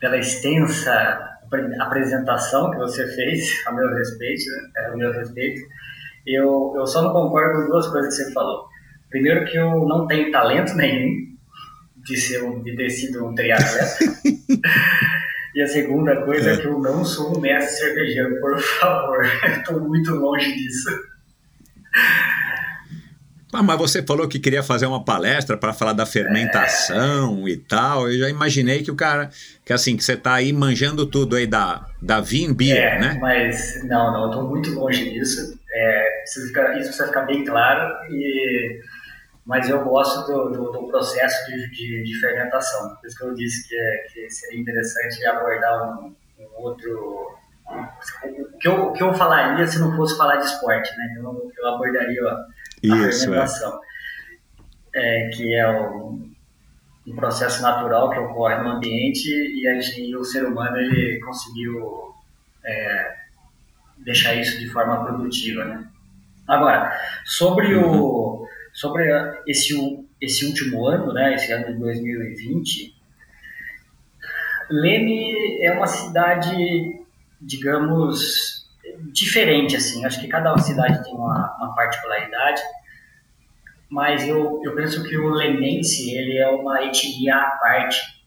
pela 0.00 0.16
extensa 0.16 1.28
apresentação 1.80 2.70
que 2.70 2.76
você 2.76 3.06
fez 3.14 3.66
a 3.66 3.72
meu 3.72 3.88
respeito, 3.94 4.44
né? 4.50 4.86
a 4.86 4.96
meu 4.96 5.12
respeito. 5.12 5.60
Eu, 6.26 6.74
eu 6.76 6.86
só 6.86 7.02
não 7.02 7.12
concordo 7.12 7.62
com 7.62 7.70
duas 7.70 7.86
coisas 7.88 8.16
que 8.16 8.22
você 8.22 8.32
falou. 8.32 8.66
Primeiro 9.08 9.46
que 9.46 9.56
eu 9.56 9.86
não 9.86 10.06
tenho 10.06 10.30
talento 10.30 10.74
nenhum 10.74 11.28
de, 11.96 12.16
ser 12.16 12.42
um, 12.44 12.62
de 12.62 12.76
ter 12.76 12.90
sido 12.90 13.26
um 13.26 13.34
triatleta. 13.34 13.98
e 15.54 15.62
a 15.62 15.66
segunda 15.66 16.22
coisa 16.24 16.50
é. 16.50 16.54
é 16.54 16.56
que 16.58 16.66
eu 16.66 16.78
não 16.78 17.04
sou 17.04 17.36
um 17.36 17.40
mestre 17.40 17.86
cervejeiro, 17.86 18.38
por 18.40 18.58
favor. 18.58 19.24
Estou 19.56 19.80
muito 19.80 20.14
longe 20.14 20.52
disso. 20.52 20.90
Ah, 23.52 23.62
mas 23.62 23.78
você 23.78 24.02
falou 24.02 24.28
que 24.28 24.38
queria 24.38 24.62
fazer 24.62 24.84
uma 24.84 25.02
palestra 25.02 25.56
para 25.56 25.72
falar 25.72 25.94
da 25.94 26.04
fermentação 26.04 27.46
é. 27.46 27.50
e 27.50 27.56
tal. 27.56 28.10
Eu 28.10 28.18
já 28.18 28.28
imaginei 28.28 28.82
que 28.82 28.90
o 28.90 28.94
cara, 28.94 29.30
que 29.64 29.72
assim, 29.72 29.96
que 29.96 30.04
você 30.04 30.16
tá 30.16 30.34
aí 30.34 30.52
manjando 30.52 31.06
tudo 31.06 31.34
aí 31.34 31.46
da, 31.46 31.86
da 32.00 32.20
Vin 32.20 32.52
Beer, 32.52 32.76
é, 32.76 32.98
né? 32.98 33.18
Mas 33.20 33.82
não, 33.84 34.12
não, 34.12 34.24
eu 34.24 34.30
tô 34.30 34.42
muito 34.42 34.70
longe 34.72 35.10
disso. 35.10 35.58
É, 35.72 36.24
isso 36.24 36.52
precisa 36.52 37.06
ficar 37.06 37.22
bem 37.22 37.42
claro. 37.44 37.90
E, 38.10 38.80
mas 39.46 39.68
eu 39.70 39.82
gosto 39.82 40.30
do, 40.30 40.50
do, 40.50 40.72
do 40.72 40.88
processo 40.88 41.46
de, 41.46 41.70
de, 41.70 42.02
de, 42.04 42.20
fermentação. 42.20 42.96
Por 42.96 43.06
isso 43.06 43.16
que 43.16 43.24
eu 43.24 43.34
disse 43.34 43.66
que, 43.66 43.74
é, 43.74 44.06
que 44.12 44.30
seria 44.30 44.60
interessante 44.60 45.24
abordar 45.24 45.98
um, 45.98 46.14
um 46.38 46.62
outro 46.62 47.38
o 47.70 48.58
que, 48.58 48.66
eu, 48.66 48.92
que 48.92 49.02
eu 49.02 49.12
falaria 49.14 49.66
se 49.66 49.78
não 49.78 49.94
fosse 49.94 50.16
falar 50.16 50.36
de 50.36 50.46
esporte, 50.46 50.90
né? 50.96 51.16
Eu, 51.18 51.52
eu 51.56 51.68
abordaria 51.68 52.22
a 52.26 52.46
Isso, 52.82 53.20
fermentação, 53.20 53.80
é. 54.94 55.26
É, 55.26 55.28
que 55.30 55.54
é 55.54 55.68
o, 55.68 56.20
um 57.06 57.16
processo 57.16 57.62
natural 57.62 58.10
que 58.10 58.18
ocorre 58.18 58.56
no 58.62 58.70
ambiente 58.70 59.28
e, 59.28 59.66
a 59.68 60.18
o 60.18 60.24
ser 60.24 60.44
humano 60.44 60.76
ele 60.76 61.20
conseguiu 61.20 62.14
é, 62.64 63.16
deixar 63.98 64.34
isso 64.34 64.58
de 64.58 64.68
forma 64.68 65.04
produtiva, 65.04 65.64
né? 65.64 65.86
Agora, 66.46 66.98
sobre 67.24 67.74
uhum. 67.74 68.42
o 68.42 68.48
sobre 68.72 69.04
esse 69.46 69.74
esse 70.20 70.46
último 70.46 70.86
ano, 70.86 71.12
né, 71.12 71.34
esse 71.34 71.52
ano 71.52 71.66
de 71.66 71.74
2020, 71.74 72.94
Leme 74.70 75.62
é 75.62 75.72
uma 75.72 75.86
cidade, 75.86 77.00
digamos, 77.40 78.57
diferente, 79.12 79.76
assim. 79.76 80.04
Acho 80.04 80.20
que 80.20 80.28
cada 80.28 80.56
cidade 80.58 81.02
tem 81.04 81.14
uma, 81.14 81.56
uma 81.58 81.74
particularidade, 81.74 82.60
mas 83.88 84.26
eu, 84.26 84.60
eu 84.64 84.74
penso 84.74 85.02
que 85.02 85.16
o 85.16 85.30
lemense, 85.30 86.10
ele 86.14 86.38
é 86.38 86.48
uma 86.48 86.82
etnia 86.84 87.36
à 87.36 87.50
parte. 87.52 88.18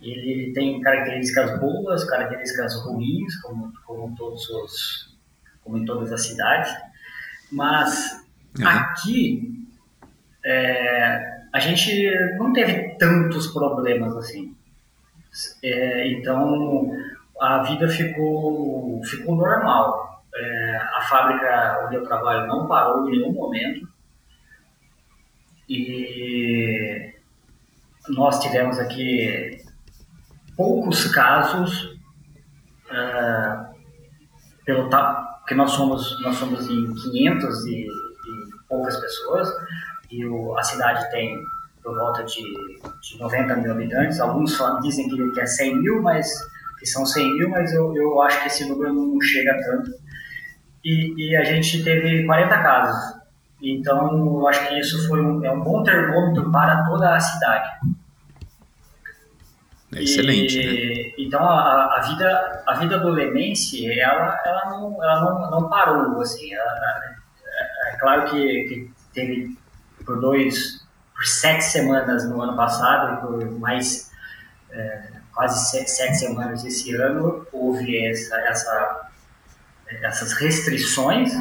Ele 0.00 0.52
tem 0.52 0.80
características 0.80 1.58
boas, 1.58 2.04
características 2.04 2.74
ruins, 2.84 3.34
como, 3.40 3.72
como, 3.86 4.14
todos 4.16 4.48
os, 4.50 5.16
como 5.62 5.78
em 5.78 5.84
todas 5.84 6.12
as 6.12 6.26
cidades, 6.26 6.70
mas 7.50 8.24
uhum. 8.58 8.68
aqui 8.68 9.66
é, 10.44 11.36
a 11.52 11.58
gente 11.58 12.10
não 12.36 12.52
teve 12.52 12.96
tantos 12.98 13.46
problemas 13.48 14.16
assim. 14.16 14.54
É, 15.62 16.08
então 16.08 16.92
a 17.40 17.62
vida 17.62 17.88
ficou, 17.88 19.02
ficou 19.04 19.36
normal. 19.36 20.22
É, 20.34 20.76
a 20.76 21.00
fábrica 21.08 21.84
onde 21.84 21.96
eu 21.96 22.04
trabalho 22.04 22.46
não 22.46 22.66
parou 22.66 23.08
em 23.08 23.12
nenhum 23.12 23.32
momento. 23.32 23.88
E 25.68 27.14
nós 28.08 28.38
tivemos 28.40 28.78
aqui 28.78 29.58
poucos 30.56 31.06
casos, 31.12 31.98
é, 32.90 33.66
pelo 34.64 34.88
que 35.46 35.54
nós 35.54 35.70
somos 35.72 36.22
nós 36.22 36.36
somos 36.36 36.68
em 36.68 36.94
500 36.94 37.66
e, 37.66 37.70
e 37.70 37.88
poucas 38.68 38.96
pessoas 38.96 39.48
e 40.10 40.24
o, 40.24 40.56
a 40.56 40.62
cidade 40.62 41.10
tem 41.10 41.38
por 41.82 41.96
volta 41.96 42.24
de, 42.24 42.42
de 43.00 43.20
90 43.20 43.56
mil 43.56 43.72
habitantes. 43.72 44.20
Alguns 44.20 44.52
só 44.52 44.80
dizem 44.80 45.08
que, 45.08 45.40
é 45.40 45.46
100 45.46 45.76
mil, 45.76 46.02
mas 46.02 46.28
que 46.78 46.86
são 46.86 47.04
100 47.04 47.34
mil, 47.34 47.50
mas 47.50 47.72
eu, 47.72 47.94
eu 47.96 48.20
acho 48.22 48.40
que 48.42 48.48
esse 48.48 48.68
número 48.68 48.92
não 48.92 49.20
chega 49.20 49.54
tanto 49.64 49.92
e, 50.86 51.30
e 51.30 51.36
a 51.36 51.42
gente 51.42 51.82
teve 51.82 52.24
40 52.24 52.62
casos. 52.62 53.16
Então, 53.60 54.38
eu 54.38 54.46
acho 54.46 54.68
que 54.68 54.78
isso 54.78 55.08
foi 55.08 55.20
um, 55.20 55.44
é 55.44 55.50
um 55.50 55.60
bom 55.60 55.82
termômetro 55.82 56.52
para 56.52 56.84
toda 56.84 57.16
a 57.16 57.18
cidade. 57.18 57.70
É 59.92 60.02
excelente. 60.02 60.60
E, 60.60 61.06
né? 61.08 61.12
Então, 61.18 61.42
a, 61.42 61.96
a, 61.96 62.00
vida, 62.02 62.62
a 62.66 62.74
vida 62.74 62.98
do 63.00 63.08
Lemense, 63.08 63.90
ela, 63.98 64.40
ela, 64.44 64.70
não, 64.70 65.02
ela 65.02 65.20
não, 65.20 65.50
não 65.50 65.68
parou. 65.68 66.20
Assim, 66.20 66.54
ela, 66.54 66.70
é, 67.44 67.94
é 67.94 67.98
claro 67.98 68.30
que, 68.30 68.64
que 68.68 68.90
teve 69.12 69.58
por 70.04 70.20
dois, 70.20 70.86
por 71.14 71.26
sete 71.26 71.64
semanas 71.64 72.28
no 72.28 72.40
ano 72.40 72.54
passado 72.54 73.14
e 73.14 73.26
por 73.26 73.58
mais 73.58 74.12
é, 74.70 75.15
quase 75.36 75.70
sete, 75.70 75.90
sete, 75.90 76.16
semanas 76.16 76.64
esse 76.64 76.96
ano, 76.96 77.46
houve 77.52 78.04
essa, 78.06 78.36
essa 78.38 79.06
essas 80.02 80.32
restrições, 80.32 81.32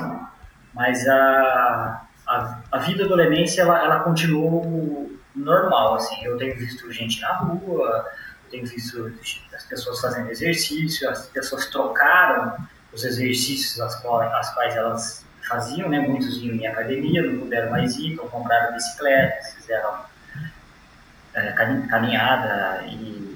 mas 0.73 1.07
a, 1.07 2.05
a, 2.27 2.59
a 2.71 2.77
vida 2.79 3.07
do 3.07 3.15
Lenense, 3.15 3.59
ela, 3.59 3.83
ela 3.83 4.01
continuou 4.01 5.11
normal, 5.35 5.95
assim, 5.95 6.23
eu 6.23 6.37
tenho 6.37 6.55
visto 6.57 6.91
gente 6.91 7.21
na 7.21 7.33
rua, 7.37 8.05
eu 8.43 8.51
tenho 8.51 8.67
visto 8.67 9.11
as 9.53 9.63
pessoas 9.63 9.99
fazendo 9.99 10.29
exercício, 10.29 11.09
as 11.09 11.25
pessoas 11.27 11.67
trocaram 11.67 12.55
os 12.93 13.03
exercícios 13.03 13.79
as 13.79 13.95
as 14.05 14.53
quais 14.53 14.75
elas 14.75 15.25
faziam, 15.47 15.89
né, 15.89 15.99
muitos 15.99 16.37
iam 16.37 16.55
em 16.55 16.67
academia, 16.67 17.21
não 17.21 17.39
puderam 17.39 17.71
mais 17.71 17.95
ir, 17.95 18.13
então 18.13 18.27
compraram 18.27 18.73
bicicletas, 18.73 19.53
fizeram 19.53 20.01
é, 21.33 21.51
caminhada 21.51 22.83
e 22.87 23.34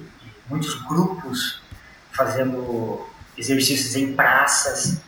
muitos 0.50 0.74
grupos 0.82 1.60
fazendo 2.12 3.06
exercícios 3.38 3.96
em 3.96 4.14
praças 4.14 5.00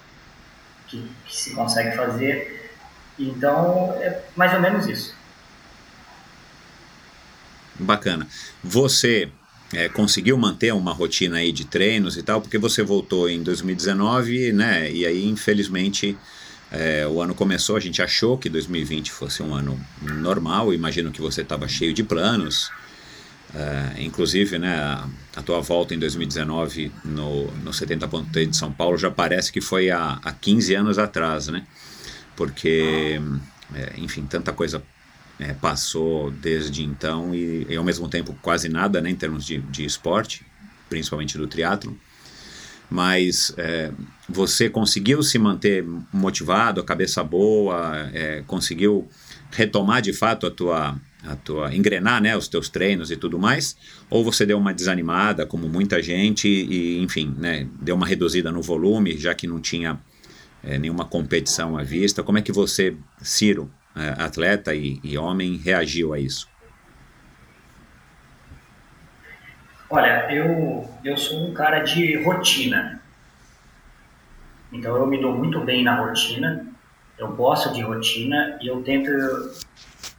que, 0.87 1.05
que 1.27 1.37
se 1.37 1.55
consegue 1.55 1.95
fazer. 1.97 2.71
Então, 3.19 3.93
é 4.01 4.23
mais 4.35 4.55
ou 4.55 4.61
menos 4.61 4.87
isso. 4.87 5.15
Bacana. 7.79 8.27
Você 8.63 9.31
é, 9.73 9.89
conseguiu 9.89 10.37
manter 10.39 10.73
uma 10.73 10.93
rotina 10.93 11.39
aí 11.39 11.53
de 11.53 11.65
treinos 11.65 12.17
e 12.17 12.23
tal, 12.23 12.41
porque 12.41 12.59
você 12.59 12.83
voltou 12.83 13.29
em 13.29 13.43
2019, 13.43 14.53
né? 14.53 14.91
E 14.91 15.05
aí, 15.05 15.27
infelizmente, 15.27 16.17
é, 16.71 17.07
o 17.07 17.21
ano 17.21 17.35
começou, 17.35 17.77
a 17.77 17.81
gente 17.81 18.01
achou 18.01 18.39
que 18.39 18.49
2020 18.49 19.11
fosse 19.11 19.43
um 19.43 19.55
ano 19.55 19.79
normal, 20.01 20.73
imagino 20.73 21.11
que 21.11 21.21
você 21.21 21.43
estava 21.43 21.69
cheio 21.69 21.93
de 21.93 22.03
planos. 22.03 22.71
É, 23.55 24.03
inclusive, 24.03 24.59
né, 24.59 24.75
a, 24.75 25.07
a, 25.37 25.43
tua 25.43 25.61
volta 25.61 25.95
em 25.95 25.99
2019 25.99 26.91
no, 27.05 27.51
no 27.59 27.71
70.3 27.71 28.49
de 28.49 28.57
São 28.57 28.73
Paulo 28.73 28.97
já 28.97 29.11
parece 29.11 29.53
que 29.53 29.61
foi 29.61 29.91
há, 29.91 30.19
há 30.25 30.33
15 30.33 30.75
anos 30.75 30.99
atrás, 30.99 31.49
né? 31.49 31.67
Porque, 32.35 33.21
é, 33.75 33.93
enfim, 33.99 34.25
tanta 34.25 34.55
coisa 34.55 34.83
é, 35.39 35.53
passou 35.53 36.31
desde 36.31 36.83
então 36.83 37.35
e, 37.35 37.67
e, 37.69 37.77
ao 37.77 37.85
mesmo 37.85 38.09
tempo 38.09 38.35
quase 38.41 38.71
nada, 38.71 39.03
né, 39.03 39.11
em 39.11 39.15
termos 39.15 39.45
de, 39.45 39.59
de 39.59 39.85
esporte, 39.85 40.47
principalmente 40.89 41.37
do 41.37 41.47
triatlo. 41.47 41.99
Mas 42.89 43.53
é, 43.59 43.93
você 44.27 44.71
conseguiu 44.71 45.23
se 45.23 45.39
manter 45.39 45.85
motivado, 46.11 46.81
a 46.81 46.85
cabeça 46.85 47.23
boa, 47.23 48.11
conseguiu 48.47 49.09
retomar 49.51 50.03
de 50.03 50.13
fato 50.13 50.47
a 50.47 50.51
tua 50.51 50.99
a 51.25 51.37
tua 51.37 51.75
engrenar, 51.75 52.21
né, 52.21 52.37
os 52.37 52.49
teus 52.49 52.69
treinos 52.69 53.11
e 53.11 53.17
tudo 53.17 53.39
mais, 53.39 53.77
ou 54.11 54.25
você 54.25 54.45
deu 54.45 54.59
uma 54.59 54.75
desanimada, 54.75 55.47
como 55.47 55.69
muita 55.69 56.03
gente, 56.03 56.49
e 56.49 57.01
enfim, 57.01 57.35
né, 57.39 57.67
deu 57.81 57.95
uma 57.95 58.07
reduzida 58.07 58.51
no 58.51 58.61
volume, 58.61 59.17
já 59.17 59.35
que 59.35 59.47
não 59.47 59.61
tinha 59.61 59.99
é, 60.63 60.79
nenhuma 60.79 61.05
competição 61.05 61.77
à 61.77 61.83
vista. 61.83 62.23
Como 62.23 62.39
é 62.39 62.43
que 62.43 62.53
você, 62.53 62.97
Ciro, 63.21 63.71
é, 63.95 64.23
atleta 64.23 64.75
e, 64.75 65.01
e 65.03 65.17
homem, 65.17 65.57
reagiu 65.57 66.13
a 66.13 66.19
isso? 66.19 66.49
Olha, 69.89 70.33
eu, 70.33 70.89
eu 71.05 71.17
sou 71.17 71.49
um 71.49 71.53
cara 71.53 71.81
de 71.81 72.23
rotina. 72.23 73.03
Então 74.73 74.97
eu 74.97 75.07
me 75.07 75.21
dou 75.21 75.37
muito 75.37 75.61
bem 75.61 75.85
na 75.85 76.01
rotina, 76.01 76.67
eu 77.19 77.31
gosto 77.33 77.75
de 77.75 77.83
rotina 77.83 78.59
e 78.63 78.69
eu 78.69 78.83
tento 78.83 79.11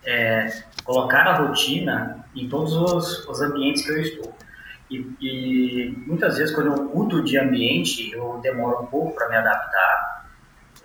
é, 0.05 0.63
colocar 0.83 1.27
a 1.27 1.37
rotina 1.37 2.25
em 2.35 2.47
todos 2.47 2.73
os, 2.73 3.27
os 3.27 3.41
ambientes 3.41 3.83
que 3.83 3.91
eu 3.91 4.01
estou. 4.01 4.35
E, 4.89 4.97
e, 5.21 6.03
muitas 6.05 6.37
vezes, 6.37 6.53
quando 6.53 6.67
eu 6.67 6.83
mudo 6.83 7.23
de 7.23 7.37
ambiente, 7.37 8.11
eu 8.11 8.39
demoro 8.43 8.83
um 8.83 8.85
pouco 8.85 9.15
para 9.15 9.29
me 9.29 9.37
adaptar, 9.37 10.27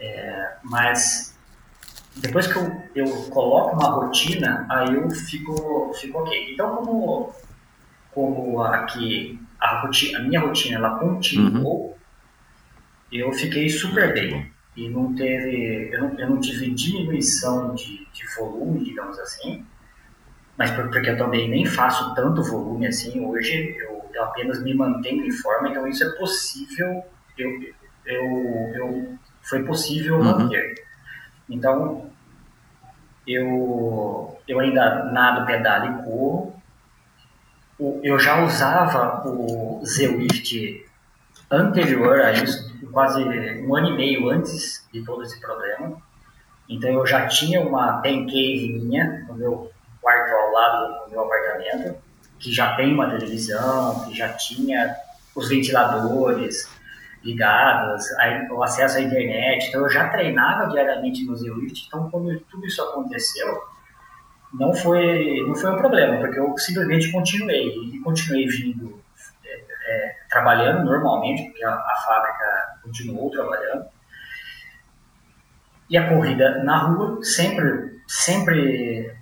é, 0.00 0.52
mas 0.62 1.36
depois 2.16 2.46
que 2.46 2.56
eu, 2.56 2.82
eu 2.94 3.06
coloco 3.30 3.76
uma 3.76 3.90
rotina, 3.90 4.66
aí 4.68 4.94
eu 4.94 5.10
fico, 5.10 5.92
fico 5.94 6.18
ok. 6.18 6.52
Então, 6.52 6.76
como, 6.76 7.34
como 8.12 8.62
aqui 8.62 9.38
a, 9.60 9.80
rotina, 9.80 10.18
a 10.18 10.22
minha 10.22 10.40
rotina 10.40 10.76
ela 10.76 10.98
continuou, 10.98 11.90
uhum. 11.90 11.94
eu 13.12 13.32
fiquei 13.32 13.68
super 13.68 14.12
bem. 14.14 14.50
E 14.76 14.88
não 14.88 15.14
teve, 15.14 15.90
eu 15.92 16.02
não, 16.02 16.18
eu 16.18 16.30
não 16.30 16.40
tive 16.40 16.70
diminuição 16.70 17.74
de, 17.74 18.06
de 18.12 18.34
volume, 18.36 18.84
digamos 18.84 19.18
assim, 19.18 19.66
mas 20.58 20.72
porque 20.72 21.08
eu 21.08 21.16
também 21.16 21.48
nem 21.48 21.64
faço 21.64 22.12
tanto 22.16 22.42
volume 22.42 22.88
assim 22.88 23.24
hoje, 23.24 23.76
eu, 23.78 24.04
eu 24.12 24.24
apenas 24.24 24.60
me 24.60 24.74
mantenho 24.74 25.24
em 25.24 25.30
forma, 25.30 25.68
então 25.68 25.86
isso 25.86 26.02
é 26.02 26.10
possível, 26.16 27.04
eu, 27.38 27.50
eu, 28.04 28.24
eu 28.74 29.18
foi 29.40 29.62
possível 29.62 30.16
uhum. 30.16 30.24
manter. 30.24 30.74
Então, 31.48 32.10
eu, 33.24 34.36
eu 34.48 34.58
ainda 34.58 35.04
nado, 35.12 35.46
pedalo 35.46 36.00
e 36.00 36.04
corro. 36.04 36.62
Eu 38.02 38.18
já 38.18 38.42
usava 38.42 39.22
o 39.28 39.80
Z-Lift 39.84 40.84
anterior 41.48 42.20
a 42.20 42.32
isso, 42.32 42.76
quase 42.90 43.22
um 43.22 43.76
ano 43.76 43.90
e 43.90 43.96
meio 43.96 44.28
antes 44.28 44.86
de 44.92 45.04
todo 45.04 45.22
esse 45.22 45.40
problema. 45.40 45.96
Então 46.68 46.90
eu 46.90 47.06
já 47.06 47.28
tinha 47.28 47.60
uma 47.60 48.00
pen 48.00 48.26
cave 48.26 48.72
minha 48.72 49.24
no 49.28 49.34
meu 49.34 49.70
quarto 50.00 50.34
lado 50.58 51.04
do 51.04 51.10
meu 51.10 51.24
apartamento, 51.24 51.96
que 52.38 52.52
já 52.52 52.74
tem 52.76 52.94
uma 52.94 53.10
televisão, 53.10 54.04
que 54.06 54.16
já 54.16 54.32
tinha 54.32 54.96
os 55.34 55.48
ventiladores 55.48 56.68
ligados, 57.22 58.06
o 58.50 58.62
acesso 58.62 58.98
à 58.98 59.00
internet. 59.00 59.68
Então 59.68 59.82
eu 59.82 59.90
já 59.90 60.08
treinava 60.08 60.70
diariamente 60.70 61.24
no 61.24 61.36
Z-Lift. 61.36 61.86
Então 61.86 62.10
quando 62.10 62.38
tudo 62.50 62.66
isso 62.66 62.82
aconteceu, 62.82 63.62
não 64.52 64.72
foi 64.74 65.44
não 65.46 65.54
foi 65.54 65.72
um 65.72 65.76
problema, 65.76 66.18
porque 66.18 66.38
eu 66.38 66.56
simplesmente 66.56 67.12
continuei 67.12 67.68
e 67.68 67.98
continuei 68.00 68.46
vindo 68.46 69.02
é, 69.44 69.64
é, 69.88 70.16
trabalhando 70.28 70.84
normalmente, 70.84 71.44
porque 71.44 71.64
a, 71.64 71.74
a 71.74 72.02
fábrica 72.06 72.78
continuou 72.82 73.30
trabalhando. 73.30 73.86
E 75.90 75.96
a 75.96 76.08
corrida 76.08 76.62
na 76.64 76.78
rua 76.78 77.22
sempre 77.22 77.98
sempre 78.06 79.17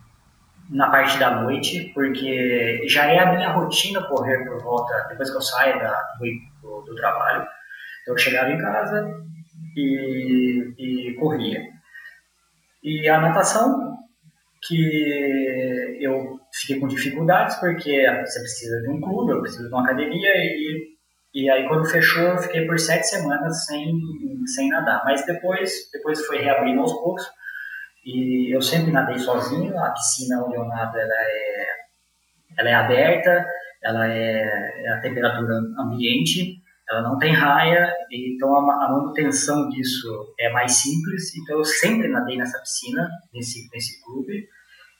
na 0.71 0.91
parte 0.91 1.19
da 1.19 1.43
noite, 1.43 1.93
porque 1.95 2.87
já 2.89 3.07
é 3.07 3.19
a 3.19 3.33
minha 3.35 3.51
rotina 3.51 4.03
correr 4.03 4.45
por 4.45 4.63
volta, 4.63 5.07
depois 5.09 5.31
que 5.31 5.37
eu 5.37 5.43
saio 5.43 5.79
da, 5.79 5.97
do, 6.63 6.83
do, 6.83 6.95
trabalho. 6.97 7.47
Então 8.03 8.15
eu 8.15 8.19
chegava 8.19 8.51
em 8.51 8.59
casa 8.59 9.09
e, 9.77 10.75
e 10.79 11.15
corria. 11.15 11.63
E 12.83 13.09
a 13.09 13.21
natação, 13.21 13.97
que 14.67 15.99
eu 16.01 16.39
fiquei 16.53 16.81
com 16.81 16.89
dificuldades, 16.89 17.57
porque 17.57 18.05
você 18.25 18.41
precisa 18.41 18.81
de 18.83 18.91
um 18.91 19.01
clube, 19.01 19.33
eu 19.33 19.41
preciso 19.41 19.69
de 19.69 19.75
uma 19.75 19.85
academia, 19.85 20.31
e, 20.37 20.89
e 21.35 21.51
aí 21.51 21.69
quando 21.69 21.89
fechou 21.89 22.23
eu 22.23 22.39
fiquei 22.39 22.67
por 22.67 22.79
sete 22.79 23.07
semanas 23.07 23.67
sem, 23.67 23.93
sem 24.55 24.69
nadar. 24.69 25.03
Mas 25.05 25.25
depois, 25.25 25.89
depois 25.93 26.25
foi 26.27 26.39
reabrindo 26.39 26.81
aos 26.81 26.93
poucos, 26.93 27.25
e 28.07 28.55
eu 28.55 28.63
sempre 28.63 28.93
nadei 28.93 29.19
sozinho, 29.19 29.77
a 29.77 29.91
piscina 29.91 30.45
onde 30.45 30.55
eu 30.55 30.65
nado 30.65 30.97
ela 30.97 31.13
é, 31.13 31.67
ela 32.57 32.69
é 32.71 32.75
aberta, 32.75 33.45
ela 33.83 34.09
é, 34.09 34.85
é 34.85 34.89
a 34.93 35.01
temperatura 35.01 35.55
ambiente, 35.77 36.63
ela 36.89 37.03
não 37.03 37.19
tem 37.19 37.33
raia, 37.33 37.93
então 38.09 38.57
a, 38.57 38.63
manutenção 38.63 39.69
disso 39.69 40.33
é 40.39 40.49
mais 40.51 40.73
simples. 40.77 41.35
Então 41.37 41.59
eu 41.59 41.65
sempre 41.65 42.07
nadei 42.07 42.37
nessa 42.37 42.61
piscina, 42.61 43.09
nesse, 43.35 43.69
nesse 43.73 44.01
clube, 44.05 44.47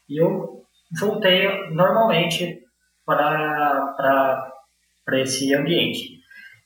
e 0.09 0.21
eu 0.21 0.65
voltei 0.99 1.71
normalmente 1.71 2.61
para 3.07 4.51
esse 5.13 5.55
ambiente. 5.55 6.17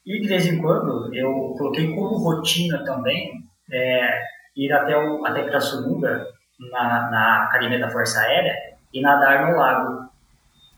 E 0.06 0.20
de 0.22 0.26
vez 0.26 0.46
em 0.46 0.58
quando 0.58 1.14
eu 1.14 1.54
coloquei 1.58 1.94
como 1.94 2.16
rotina 2.16 2.82
também 2.82 3.30
é, 3.70 4.22
ir 4.56 4.72
até, 4.72 4.96
o, 4.96 5.24
até 5.24 5.42
Pirassununga, 5.42 6.26
na, 6.70 7.10
na 7.10 7.44
Academia 7.44 7.78
da 7.78 7.90
Força 7.90 8.20
Aérea, 8.20 8.54
e 8.92 9.00
nadar 9.00 9.50
no 9.50 9.56
lago. 9.56 10.10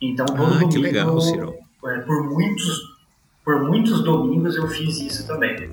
Então, 0.00 0.26
todo 0.26 0.42
ah, 0.42 0.58
domingo, 0.58 0.80
legal, 0.80 1.18
é, 1.18 1.98
por, 2.00 2.24
muitos, 2.30 2.80
por 3.44 3.62
muitos 3.62 4.02
domingos 4.04 4.56
eu 4.56 4.68
fiz 4.68 5.00
isso 5.00 5.26
também. 5.26 5.70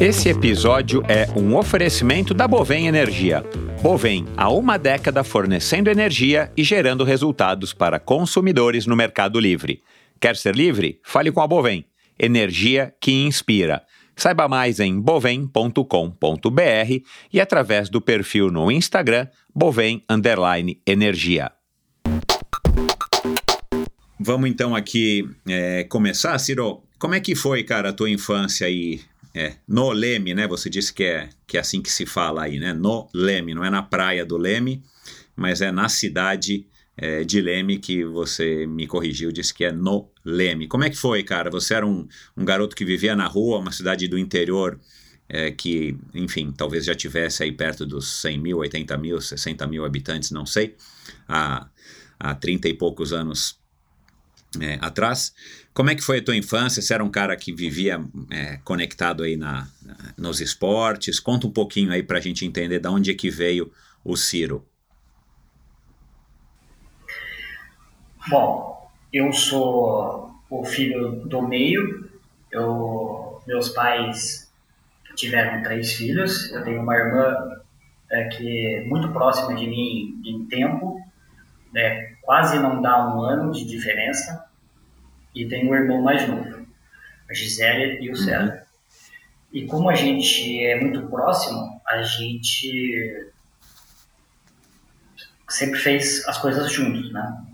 Esse 0.00 0.30
episódio 0.30 1.02
é 1.08 1.28
um 1.38 1.54
oferecimento 1.56 2.32
da 2.32 2.48
Bovem 2.48 2.86
Energia. 2.86 3.44
Bovem, 3.82 4.24
há 4.36 4.48
uma 4.48 4.78
década 4.78 5.22
fornecendo 5.22 5.90
energia 5.90 6.50
e 6.56 6.64
gerando 6.64 7.04
resultados 7.04 7.74
para 7.74 8.00
consumidores 8.00 8.86
no 8.86 8.96
Mercado 8.96 9.38
Livre. 9.38 9.82
Quer 10.18 10.36
ser 10.36 10.54
livre? 10.54 11.00
Fale 11.02 11.30
com 11.30 11.40
a 11.40 11.46
Bovem. 11.46 11.89
Energia 12.22 12.94
que 13.00 13.10
inspira. 13.10 13.82
Saiba 14.14 14.46
mais 14.46 14.78
em 14.78 15.00
bovem.com.br 15.00 15.80
e 17.32 17.40
através 17.40 17.88
do 17.88 17.98
perfil 17.98 18.50
no 18.50 18.70
Instagram 18.70 19.26
bovem 19.54 20.04
energia. 20.86 21.50
Vamos 24.20 24.50
então 24.50 24.76
aqui 24.76 25.26
é, 25.48 25.84
começar, 25.84 26.38
Ciro. 26.38 26.82
Como 26.98 27.14
é 27.14 27.20
que 27.20 27.34
foi, 27.34 27.64
cara, 27.64 27.88
a 27.88 27.92
tua 27.94 28.10
infância 28.10 28.66
aí 28.66 29.00
é, 29.34 29.54
no 29.66 29.90
Leme, 29.90 30.34
né? 30.34 30.46
Você 30.46 30.68
disse 30.68 30.92
que 30.92 31.04
é, 31.04 31.30
que 31.46 31.56
é 31.56 31.60
assim 31.60 31.80
que 31.80 31.90
se 31.90 32.04
fala 32.04 32.42
aí, 32.42 32.58
né? 32.58 32.74
No 32.74 33.08
Leme, 33.14 33.54
não 33.54 33.64
é 33.64 33.70
na 33.70 33.82
praia 33.82 34.26
do 34.26 34.36
Leme, 34.36 34.82
mas 35.34 35.62
é 35.62 35.72
na 35.72 35.88
cidade 35.88 36.66
é, 37.02 37.24
de 37.24 37.40
Leme 37.40 37.78
que 37.78 38.04
você 38.04 38.66
me 38.66 38.86
corrigiu, 38.86 39.32
disse 39.32 39.54
que 39.54 39.64
é 39.64 39.72
no 39.72 40.10
Leme. 40.22 40.68
Como 40.68 40.84
é 40.84 40.90
que 40.90 40.96
foi, 40.96 41.22
cara? 41.22 41.50
Você 41.50 41.72
era 41.72 41.86
um, 41.86 42.06
um 42.36 42.44
garoto 42.44 42.76
que 42.76 42.84
vivia 42.84 43.16
na 43.16 43.26
rua, 43.26 43.58
uma 43.58 43.72
cidade 43.72 44.06
do 44.06 44.18
interior 44.18 44.78
é, 45.26 45.50
que, 45.50 45.96
enfim, 46.12 46.52
talvez 46.52 46.84
já 46.84 46.94
tivesse 46.94 47.42
aí 47.42 47.52
perto 47.52 47.86
dos 47.86 48.20
100 48.20 48.38
mil, 48.38 48.58
80 48.58 48.98
mil, 48.98 49.18
60 49.18 49.66
mil 49.66 49.86
habitantes, 49.86 50.30
não 50.30 50.44
sei, 50.44 50.76
há, 51.26 51.66
há 52.18 52.34
30 52.34 52.68
e 52.68 52.74
poucos 52.74 53.14
anos 53.14 53.58
é, 54.60 54.76
atrás. 54.82 55.32
Como 55.72 55.88
é 55.88 55.94
que 55.94 56.02
foi 56.02 56.18
a 56.18 56.22
tua 56.22 56.36
infância? 56.36 56.82
Você 56.82 56.92
era 56.92 57.02
um 57.02 57.10
cara 57.10 57.34
que 57.34 57.50
vivia 57.50 57.98
é, 58.30 58.58
conectado 58.58 59.22
aí 59.22 59.36
na, 59.36 59.66
nos 60.18 60.42
esportes? 60.42 61.18
Conta 61.18 61.46
um 61.46 61.50
pouquinho 61.50 61.92
aí 61.92 62.02
para 62.02 62.18
a 62.18 62.20
gente 62.20 62.44
entender 62.44 62.78
de 62.78 62.88
onde 62.88 63.10
é 63.10 63.14
que 63.14 63.30
veio 63.30 63.72
o 64.04 64.18
Ciro. 64.18 64.66
Bom, 68.28 68.90
eu 69.12 69.32
sou 69.32 70.34
o 70.48 70.64
filho 70.64 71.12
do 71.26 71.42
meio. 71.42 72.10
Eu, 72.50 73.42
meus 73.46 73.70
pais 73.70 74.52
tiveram 75.14 75.62
três 75.62 75.92
filhos. 75.92 76.50
Eu 76.52 76.62
tenho 76.62 76.82
uma 76.82 76.96
irmã 76.96 77.60
é, 78.10 78.24
que 78.24 78.74
é 78.74 78.84
muito 78.84 79.08
próxima 79.12 79.54
de 79.54 79.66
mim 79.66 80.20
em 80.24 80.44
tempo, 80.46 81.00
né, 81.72 82.16
quase 82.22 82.58
não 82.58 82.82
dá 82.82 83.14
um 83.14 83.22
ano 83.22 83.52
de 83.52 83.64
diferença, 83.64 84.44
e 85.34 85.46
tem 85.46 85.68
um 85.68 85.74
irmão 85.74 86.02
mais 86.02 86.28
novo, 86.28 86.66
a 87.28 87.34
Gisele 87.34 88.04
e 88.04 88.10
o 88.10 88.16
César. 88.16 88.66
E 89.52 89.64
como 89.66 89.88
a 89.88 89.94
gente 89.94 90.62
é 90.64 90.80
muito 90.80 91.06
próximo, 91.08 91.80
a 91.86 92.02
gente 92.02 93.30
sempre 95.48 95.78
fez 95.78 96.26
as 96.28 96.38
coisas 96.38 96.70
juntos, 96.70 97.12
né? 97.12 97.44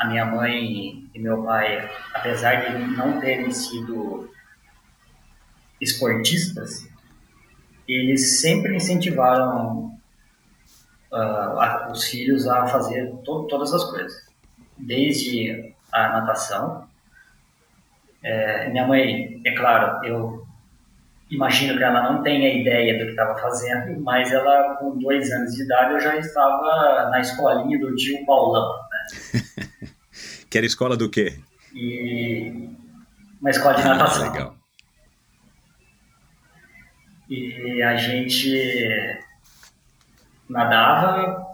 A 0.00 0.06
minha 0.06 0.24
mãe 0.24 1.04
e 1.14 1.18
meu 1.18 1.44
pai, 1.44 1.90
apesar 2.14 2.54
de 2.54 2.78
não 2.96 3.20
terem 3.20 3.50
sido 3.52 4.30
esportistas, 5.78 6.88
eles 7.86 8.40
sempre 8.40 8.74
incentivaram 8.74 9.92
uh, 11.12 11.60
a, 11.60 11.88
os 11.92 12.04
filhos 12.04 12.48
a 12.48 12.66
fazer 12.66 13.12
to, 13.24 13.46
todas 13.46 13.74
as 13.74 13.84
coisas, 13.90 14.26
desde 14.78 15.74
a 15.92 16.08
natação. 16.08 16.88
É, 18.22 18.70
minha 18.70 18.86
mãe, 18.86 19.38
é 19.44 19.54
claro, 19.54 20.02
eu 20.02 20.46
imagino 21.30 21.76
que 21.76 21.84
ela 21.84 22.10
não 22.10 22.22
tenha 22.22 22.58
ideia 22.58 22.98
do 22.98 23.04
que 23.04 23.10
estava 23.10 23.38
fazendo, 23.38 24.00
mas 24.00 24.32
ela, 24.32 24.76
com 24.76 24.98
dois 24.98 25.30
anos 25.30 25.54
de 25.54 25.62
idade, 25.62 25.92
eu 25.92 26.00
já 26.00 26.16
estava 26.16 27.10
na 27.10 27.20
escolinha 27.20 27.78
do 27.78 27.94
tio 27.96 28.24
Paulão. 28.24 28.78
Né? 28.90 29.42
que 30.50 30.58
era 30.58 30.66
escola 30.66 30.96
do 30.96 31.08
quê? 31.08 31.38
E 31.72 32.68
uma 33.40 33.50
escola 33.50 33.76
de 33.76 33.84
natação. 33.84 34.24
Ah, 34.26 34.32
legal. 34.32 34.56
E 37.28 37.80
a 37.80 37.94
gente 37.94 39.20
nadava, 40.48 41.46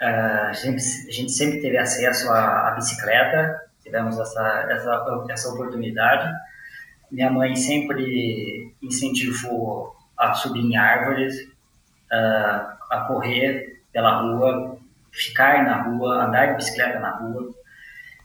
eh, 0.00 0.46
a 0.48 0.52
gente, 0.52 0.82
a 1.08 1.12
gente 1.12 1.30
sempre 1.30 1.60
teve 1.60 1.78
acesso 1.78 2.28
à, 2.30 2.68
à 2.68 2.70
bicicleta, 2.72 3.60
tivemos 3.80 4.18
essa, 4.18 4.66
essa, 4.68 5.24
essa 5.30 5.48
oportunidade. 5.50 6.28
Minha 7.12 7.30
mãe 7.30 7.54
sempre 7.54 8.74
incentivou 8.82 9.94
a 10.18 10.34
subir 10.34 10.60
em 10.60 10.76
árvores, 10.76 11.48
a, 12.10 12.76
a 12.90 13.00
correr 13.06 13.80
pela 13.92 14.20
rua, 14.20 14.76
ficar 15.12 15.64
na 15.64 15.82
rua, 15.82 16.24
andar 16.24 16.46
de 16.46 16.56
bicicleta 16.56 16.98
na 16.98 17.10
rua. 17.10 17.54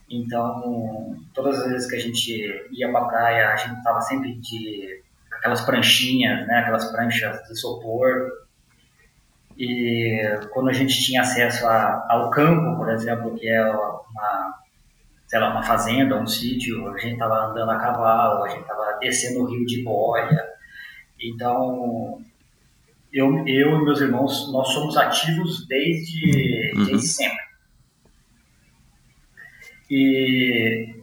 Então, 0.08 1.16
todas 1.34 1.60
as 1.60 1.70
vezes 1.70 1.90
que 1.90 1.96
a 1.96 2.00
gente 2.00 2.68
ia 2.70 2.90
para 2.90 3.00
a 3.00 3.08
praia, 3.08 3.48
a 3.52 3.56
gente 3.56 3.76
estava 3.78 4.00
sempre 4.00 4.34
de 4.34 5.02
aquelas 5.32 5.62
pranchinhas, 5.62 6.46
né, 6.46 6.58
aquelas 6.60 6.90
pranchas 6.90 7.42
de 7.44 7.52
isopor. 7.52 8.30
E 9.58 10.20
quando 10.52 10.68
a 10.68 10.72
gente 10.72 11.02
tinha 11.02 11.22
acesso 11.22 11.66
a, 11.66 12.06
ao 12.10 12.30
campo, 12.30 12.76
por 12.76 12.88
exemplo, 12.90 13.34
que 13.34 13.48
é 13.48 13.64
uma, 13.64 14.60
sei 15.26 15.40
lá, 15.40 15.50
uma 15.50 15.62
fazenda, 15.62 16.16
um 16.16 16.26
sítio, 16.26 16.88
a 16.88 16.98
gente 16.98 17.14
estava 17.14 17.46
andando 17.46 17.70
a 17.70 17.78
cavalo, 17.78 18.44
a 18.44 18.48
gente 18.48 18.60
estava 18.62 18.98
descendo 19.00 19.40
o 19.40 19.50
rio 19.50 19.64
de 19.66 19.82
boia. 19.82 20.44
Então, 21.20 22.20
eu, 23.12 23.46
eu 23.46 23.80
e 23.80 23.84
meus 23.84 24.00
irmãos, 24.00 24.52
nós 24.52 24.68
somos 24.68 24.96
ativos 24.96 25.66
desde, 25.66 26.72
Uhum. 26.76 26.84
desde 26.84 27.06
sempre. 27.08 27.45
E 29.90 30.94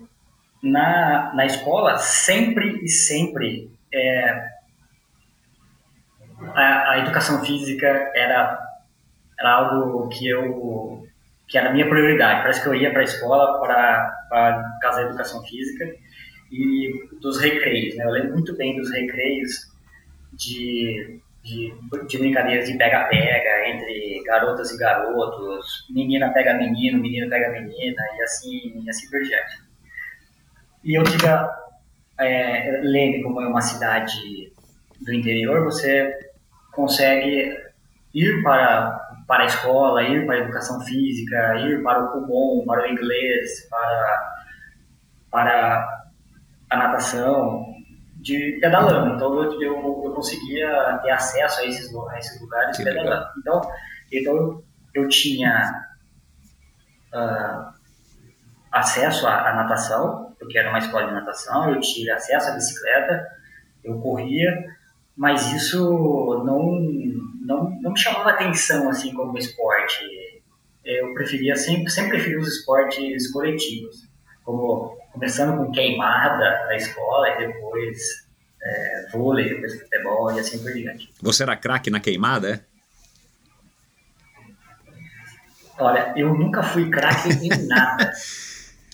na, 0.61 1.33
na 1.33 1.45
escola, 1.45 1.97
sempre 1.97 2.79
e 2.83 2.89
sempre, 2.89 3.71
é, 3.93 4.49
a, 6.55 6.91
a 6.91 6.99
educação 6.99 7.43
física 7.43 7.87
era, 8.15 8.59
era 9.39 9.51
algo 9.51 10.09
que 10.09 10.27
eu 10.27 11.03
que 11.47 11.57
era 11.57 11.69
a 11.69 11.73
minha 11.73 11.87
prioridade. 11.87 12.41
Parece 12.41 12.63
que 12.63 12.67
eu 12.67 12.73
ia 12.73 12.91
para 12.91 13.01
a 13.01 13.03
escola 13.03 13.59
para 13.59 14.79
casa 14.81 15.01
da 15.01 15.09
educação 15.09 15.43
física 15.43 15.85
e 16.51 16.91
dos 17.21 17.39
recreios. 17.39 17.95
Né? 17.95 18.05
Eu 18.05 18.09
lembro 18.09 18.33
muito 18.33 18.55
bem 18.55 18.75
dos 18.75 18.89
recreios 18.91 19.71
de, 20.31 21.21
de, 21.43 21.73
de 22.07 22.17
brincadeiras 22.17 22.67
de 22.67 22.77
pega-pega 22.77 23.69
entre 23.69 24.23
garotas 24.25 24.71
e 24.71 24.77
garotos, 24.77 25.85
menina 25.89 26.31
pega 26.31 26.53
menino, 26.53 26.99
menino 26.99 27.29
pega 27.29 27.51
menina 27.51 28.01
e 28.17 28.21
assim, 28.23 28.81
e 28.81 28.89
assim 28.89 29.09
por 29.09 29.21
diante. 29.21 29.61
E 30.83 30.97
eu 30.97 31.03
diga, 31.03 31.49
é, 32.19 32.79
Leme, 32.81 33.21
como 33.23 33.41
é 33.41 33.47
uma 33.47 33.61
cidade 33.61 34.53
do 35.01 35.13
interior, 35.13 35.65
você 35.65 36.13
consegue 36.71 37.57
ir 38.13 38.41
para, 38.41 38.97
para 39.27 39.43
a 39.43 39.47
escola, 39.47 40.03
ir 40.03 40.25
para 40.25 40.35
a 40.35 40.39
educação 40.39 40.79
física, 40.81 41.55
ir 41.57 41.83
para 41.83 42.03
o 42.03 42.11
Kumon, 42.11 42.65
para 42.65 42.83
o 42.83 42.87
inglês, 42.87 43.67
para, 43.69 44.35
para 45.29 46.03
a 46.69 46.77
natação, 46.77 47.72
de 48.23 48.57
pedalando. 48.61 49.15
Então 49.15 49.43
eu, 49.43 49.61
eu, 49.61 50.01
eu 50.05 50.13
conseguia 50.13 50.99
ter 51.03 51.11
acesso 51.11 51.59
a 51.59 51.65
esses, 51.65 51.93
a 51.93 52.17
esses 52.17 52.41
lugares 52.41 52.77
Que 52.77 52.83
pedalando. 52.83 53.09
legal. 53.09 53.33
Então, 53.37 53.61
então 54.11 54.63
eu, 54.93 55.07
tinha 55.09 55.85
ah, 57.13 57.73
acesso 58.71 59.27
à, 59.27 59.49
à 59.49 59.55
natação, 59.55 60.33
porque 60.39 60.57
era 60.57 60.69
uma 60.69 60.79
escola 60.79 61.07
de 61.07 61.13
natação, 61.13 61.69
eu 61.69 61.79
tive 61.81 62.09
acesso 62.09 62.49
à 62.49 62.53
bicicleta, 62.53 63.27
eu 63.83 63.99
corria, 63.99 64.73
mas 65.17 65.51
isso 65.51 65.79
não, 66.45 66.79
não, 67.45 67.69
não 67.81 67.91
me 67.91 67.99
chamava 67.99 68.31
atenção 68.31 68.89
assim 68.89 69.13
como 69.13 69.37
esporte. 69.37 70.01
Eu 70.85 71.13
preferia 71.13 71.55
sempre, 71.55 71.89
sempre 71.89 72.11
preferi 72.11 72.37
os 72.37 72.47
esportes 72.57 73.31
coletivos, 73.31 74.07
como 74.43 74.97
começando 75.13 75.55
com 75.57 75.71
queimada 75.71 76.65
na 76.65 76.75
escola 76.75 77.29
e 77.29 77.47
depois 77.47 77.97
é, 78.61 79.07
vôlei, 79.11 79.49
depois 79.49 79.79
futebol 79.79 80.31
e 80.35 80.39
assim 80.39 80.57
por 80.59 80.73
diante. 80.73 81.09
Você 81.21 81.43
era 81.43 81.55
craque 81.55 81.89
na 81.89 81.99
queimada, 81.99 82.49
é? 82.49 82.59
Olha, 85.77 86.13
eu 86.15 86.33
nunca 86.33 86.61
fui 86.63 86.89
craque 86.89 87.29
em 87.29 87.49
nada. 87.67 88.11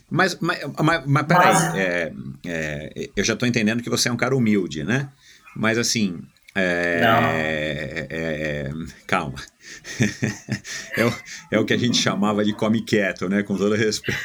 Mas, 0.10 0.38
mas, 0.40 0.60
mas, 0.82 1.06
mas 1.06 1.28
peraí, 1.28 1.54
Mas- 1.54 1.76
é, 1.76 2.14
é, 2.46 3.10
eu 3.16 3.24
já 3.24 3.34
estou 3.34 3.48
entendendo 3.48 3.84
que 3.84 3.90
você 3.90 4.10
é 4.10 4.12
um 4.12 4.18
cara 4.18 4.36
humilde, 4.36 4.84
né? 4.84 5.10
Mas 5.56 5.78
assim, 5.78 6.22
é, 6.56 7.02
Não. 7.02 7.24
é, 7.30 8.08
é, 8.10 8.72
calma. 9.06 9.38
é, 10.98 11.06
o, 11.06 11.14
é 11.52 11.60
o 11.60 11.66
que 11.66 11.74
a 11.74 11.78
gente 11.78 11.98
chamava 11.98 12.44
de 12.44 12.54
come 12.54 12.82
quieto, 12.82 13.30
né? 13.30 13.44
Com 13.44 13.56
todo 13.56 13.76
respeito. 13.76 14.20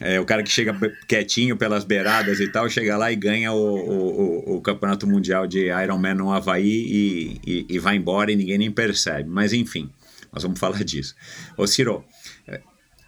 É, 0.00 0.18
o 0.18 0.24
cara 0.24 0.42
que 0.42 0.50
chega 0.50 0.74
quietinho 1.06 1.58
pelas 1.58 1.84
beiradas 1.84 2.40
e 2.40 2.48
tal, 2.48 2.68
chega 2.70 2.96
lá 2.96 3.12
e 3.12 3.16
ganha 3.16 3.52
o, 3.52 3.58
o, 3.58 4.56
o- 4.56 4.60
campeonato 4.62 5.06
mundial 5.06 5.46
de 5.46 5.66
Ironman 5.68 6.14
no 6.14 6.32
Havaí 6.32 6.64
e, 6.66 7.40
e, 7.46 7.66
e 7.68 7.78
vai 7.78 7.96
embora 7.96 8.32
e 8.32 8.36
ninguém 8.36 8.56
nem 8.56 8.70
percebe. 8.70 9.28
Mas 9.28 9.52
enfim, 9.52 9.90
nós 10.32 10.42
vamos 10.42 10.58
falar 10.58 10.82
disso. 10.84 11.14
Ô 11.54 11.66
Ciro, 11.66 12.02
é, 12.48 12.60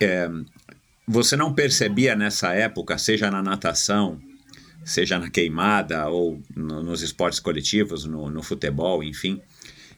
é, 0.02 0.30
você 1.08 1.34
não 1.34 1.54
percebia 1.54 2.14
nessa 2.14 2.52
época, 2.52 2.98
seja 2.98 3.30
na 3.30 3.42
natação, 3.42 4.20
seja 4.84 5.18
na 5.18 5.30
queimada 5.30 6.08
ou 6.10 6.42
no- 6.54 6.82
nos 6.82 7.00
esportes 7.00 7.40
coletivos, 7.40 8.04
no, 8.04 8.28
no 8.28 8.42
futebol, 8.42 9.02
enfim, 9.02 9.40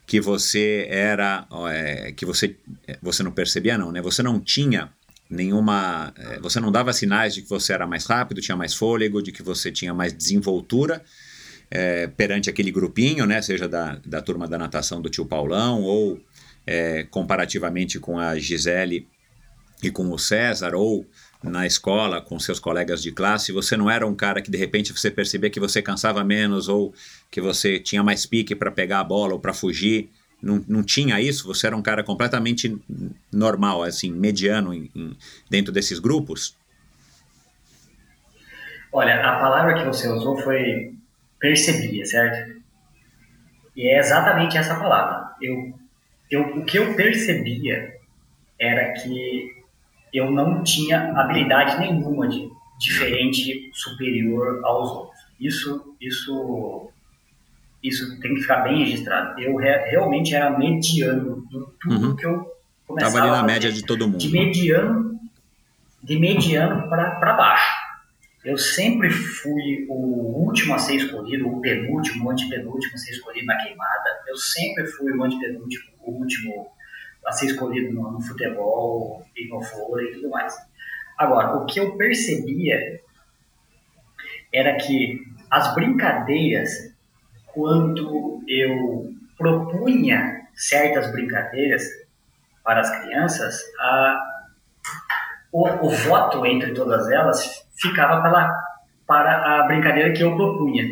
que 0.07 0.21
você 0.21 0.87
era, 0.89 1.45
é, 1.73 2.13
que 2.13 2.25
você, 2.25 2.55
você 3.03 3.23
não 3.25 3.33
percebia 3.33 3.77
não, 3.77 3.91
né? 3.91 4.01
Você 4.01 4.23
não 4.23 4.39
tinha 4.39 4.93
nenhuma, 5.29 6.13
é, 6.17 6.41
você 6.41 6.61
não 6.61 6.71
dava 6.71 6.93
sinais 6.93 7.35
de 7.35 7.43
que 7.43 7.49
você 7.49 7.73
era 7.73 7.87
mais 7.87 8.07
rápido, 8.07 8.41
tinha 8.41 8.57
mais 8.57 8.75
fôlego, 8.75 9.23
de 9.23 9.33
que 9.33 9.43
você 9.43 9.71
tinha 9.73 9.95
mais 9.95 10.13
desenvoltura 10.13 11.03
é, 11.71 12.07
perante 12.07 12.49
aquele 12.49 12.71
grupinho, 12.71 13.27
né? 13.27 13.41
Seja 13.43 13.69
da, 13.69 14.01
da 14.05 14.23
turma 14.23 14.47
da 14.47 14.59
natação 14.59 15.01
do 15.01 15.11
tio 15.11 15.27
Paulão 15.27 15.83
ou 15.83 16.21
é, 16.67 17.05
comparativamente 17.05 17.99
com 17.99 18.19
a 18.19 18.39
Gisele 18.39 19.09
e 19.83 19.91
com 19.91 20.11
o 20.11 20.19
César 20.19 20.75
ou 20.75 21.07
na 21.43 21.67
escola 21.67 22.23
com 22.23 22.39
seus 22.39 22.59
colegas 22.59 23.03
de 23.03 23.13
classe, 23.13 23.53
você 23.53 23.77
não 23.77 23.91
era 23.91 24.07
um 24.07 24.15
cara 24.15 24.41
que 24.41 24.51
de 24.51 24.57
repente 24.57 24.93
você 24.93 25.11
percebia 25.11 25.51
que 25.51 25.61
você 25.61 25.83
cansava 25.83 26.25
menos 26.25 26.69
ou 26.69 26.95
que 27.31 27.41
você 27.41 27.79
tinha 27.79 28.03
mais 28.03 28.25
pique 28.25 28.55
para 28.55 28.71
pegar 28.71 29.01
a 29.01 29.05
bola 29.05 29.35
ou 29.35 29.39
para 29.39 29.53
fugir. 29.53 30.11
Não, 30.45 30.65
não 30.69 30.83
tinha 30.83 31.21
isso? 31.21 31.47
Você 31.47 31.67
era 31.67 31.77
um 31.77 31.83
cara 31.83 32.05
completamente 32.05 32.77
normal, 33.33 33.83
assim, 33.83 34.13
mediano 34.13 34.75
em- 34.75 34.91
em- 34.95 35.17
dentro 35.49 35.73
desses 35.73 35.99
grupos? 35.99 36.57
Olha, 38.93 39.21
a 39.27 39.41
palavra 39.41 39.75
que 39.79 39.85
você 39.85 40.09
usou 40.09 40.37
foi 40.39 40.95
percebia, 41.41 42.05
certo? 42.07 42.61
E 43.75 43.89
é 43.89 43.99
exatamente 43.99 44.57
essa 44.57 44.77
palavra. 44.77 45.31
Eu, 45.43 45.75
eu, 46.31 46.43
o 46.59 46.65
que 46.65 46.79
eu 46.79 46.95
percebia 46.95 47.97
era 48.59 48.93
que 48.93 49.53
eu 50.13 50.31
não 50.31 50.63
tinha 50.63 51.11
habilidade 51.19 51.79
nenhuma 51.81 52.29
de 52.29 52.49
diferente, 52.79 53.71
superior 53.73 54.61
aos 54.65 54.91
outros. 54.91 55.21
Isso, 55.41 55.97
isso, 56.01 56.91
isso 57.87 58.19
tem 58.21 58.35
que 58.35 58.41
ficar 58.41 58.63
bem 58.63 58.79
registrado. 58.79 59.39
Eu 59.41 59.57
re, 59.57 59.77
realmente 59.91 60.35
era 60.35 60.57
mediano 60.59 61.45
em 61.53 61.81
tudo 61.81 62.07
Uhum. 62.09 62.17
que 62.17 62.25
eu 62.27 62.51
começava 62.87 63.15
Tava 63.15 63.25
ali 63.27 63.37
na 63.37 63.43
média 63.47 63.71
de 63.71 63.85
todo 63.85 64.07
mundo. 64.09 64.19
de 64.19 64.31
mediano 64.31 65.15
de 66.03 66.19
mediano 66.19 66.89
para 66.91 67.33
baixo. 67.35 67.73
Eu 68.45 68.59
sempre 68.59 69.09
fui 69.09 69.87
o 69.89 70.45
último 70.45 70.75
a 70.75 70.79
ser 70.79 70.97
escolhido, 70.97 71.49
o 71.49 71.63
penúltimo, 71.63 72.27
o 72.27 72.31
antepenúltimo 72.31 72.95
a 72.95 72.99
ser 72.99 73.13
escolhido 73.13 73.47
na 73.47 73.57
queimada. 73.57 74.11
Eu 74.29 74.37
sempre 74.37 74.85
fui 74.87 75.11
o 75.13 75.23
antepenúltimo, 75.25 75.85
o 76.03 76.11
último 76.11 76.67
a 77.27 77.33
ser 77.33 77.47
escolhido 77.47 77.91
no, 77.95 78.13
no 78.13 78.21
futebol 78.21 79.25
e 79.35 79.49
no 79.49 79.61
vôlei 79.63 80.11
e 80.11 80.15
tudo 80.17 80.29
mais. 80.29 80.55
Agora, 81.17 81.57
o 81.57 81.65
que 81.65 81.81
eu 81.81 81.97
percebia 81.97 83.01
era 84.53 84.77
que 84.77 85.23
as 85.51 85.75
brincadeiras, 85.75 86.94
quando 87.55 88.43
eu 88.49 89.13
propunha 89.39 90.43
certas 90.55 91.11
brincadeiras 91.13 91.83
para 92.63 92.81
as 92.81 92.91
crianças, 93.01 93.61
a, 93.79 94.21
o, 95.53 95.87
o 95.87 95.91
voto 95.91 96.45
entre 96.45 96.73
todas 96.73 97.11
elas 97.11 97.67
ficava 97.77 98.21
para, 98.23 98.53
para 99.07 99.61
a 99.61 99.67
brincadeira 99.67 100.13
que 100.13 100.23
eu 100.23 100.37
propunha. 100.37 100.85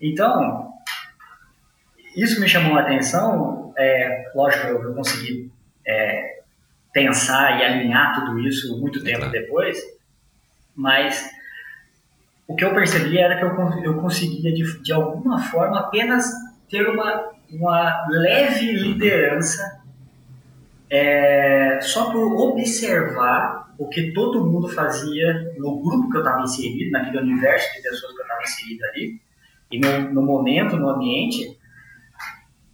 Então, 0.00 0.72
isso 2.16 2.40
me 2.40 2.48
chamou 2.48 2.76
a 2.76 2.82
atenção. 2.82 3.72
É, 3.76 4.30
lógico, 4.34 4.66
eu, 4.68 4.82
eu 4.82 4.94
consegui 4.94 5.50
é, 5.86 6.42
pensar 6.92 7.58
e 7.58 7.64
alinhar 7.64 8.14
tudo 8.14 8.38
isso 8.40 8.78
muito 8.80 9.02
tempo 9.02 9.26
depois, 9.26 9.78
mas 10.76 11.28
o 12.46 12.54
que 12.54 12.64
eu 12.64 12.74
percebi 12.74 13.18
era 13.18 13.38
que 13.38 13.44
eu, 13.44 13.82
eu 13.82 14.00
conseguia, 14.00 14.52
de, 14.52 14.82
de 14.82 14.92
alguma 14.92 15.40
forma, 15.40 15.80
apenas 15.80 16.30
ter 16.68 16.88
uma, 16.88 17.30
uma 17.50 18.06
leve 18.08 18.72
liderança 18.72 19.82
é, 20.90 21.78
só 21.80 22.10
por 22.10 22.34
observar 22.36 23.74
o 23.78 23.88
que 23.88 24.12
todo 24.12 24.44
mundo 24.44 24.68
fazia 24.68 25.52
no 25.58 25.80
grupo 25.82 26.10
que 26.10 26.16
eu 26.16 26.20
estava 26.20 26.42
inserido, 26.42 26.90
naquele 26.90 27.18
universo 27.18 27.74
de 27.74 27.82
pessoas 27.82 28.12
que 28.12 28.18
eu 28.18 28.22
estava 28.22 28.42
inserido 28.42 28.84
ali, 28.84 29.20
e 29.70 29.80
no, 29.80 30.12
no 30.12 30.22
momento, 30.22 30.76
no 30.76 30.88
ambiente, 30.88 31.58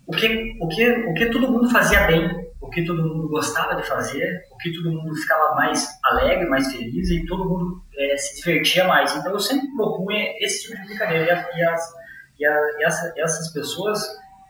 o 0.06 0.12
que, 0.12 0.58
o, 0.60 0.68
que, 0.68 0.90
o 0.90 1.14
que 1.14 1.26
todo 1.26 1.50
mundo 1.50 1.70
fazia 1.70 2.06
bem, 2.06 2.49
o 2.60 2.68
que 2.68 2.84
todo 2.84 3.02
mundo 3.02 3.28
gostava 3.28 3.74
de 3.74 3.86
fazer, 3.86 4.44
o 4.50 4.56
que 4.58 4.72
todo 4.72 4.92
mundo 4.92 5.14
ficava 5.14 5.54
mais 5.54 5.88
alegre, 6.04 6.46
mais 6.48 6.70
feliz 6.72 7.10
e 7.10 7.24
todo 7.26 7.48
mundo 7.48 7.82
é, 7.96 8.16
se 8.16 8.36
divertia 8.36 8.84
mais. 8.86 9.14
Então 9.16 9.32
eu 9.32 9.40
sempre 9.40 9.66
propunha 9.74 10.34
esse 10.40 10.62
tipo 10.64 10.76
de 10.80 10.86
brincadeira 10.88 11.48
e, 11.56 11.62
as, 11.64 11.94
e, 12.38 12.44
a- 12.46 12.60
e 12.78 12.84
essa- 12.84 13.14
essas 13.16 13.52
pessoas 13.52 14.00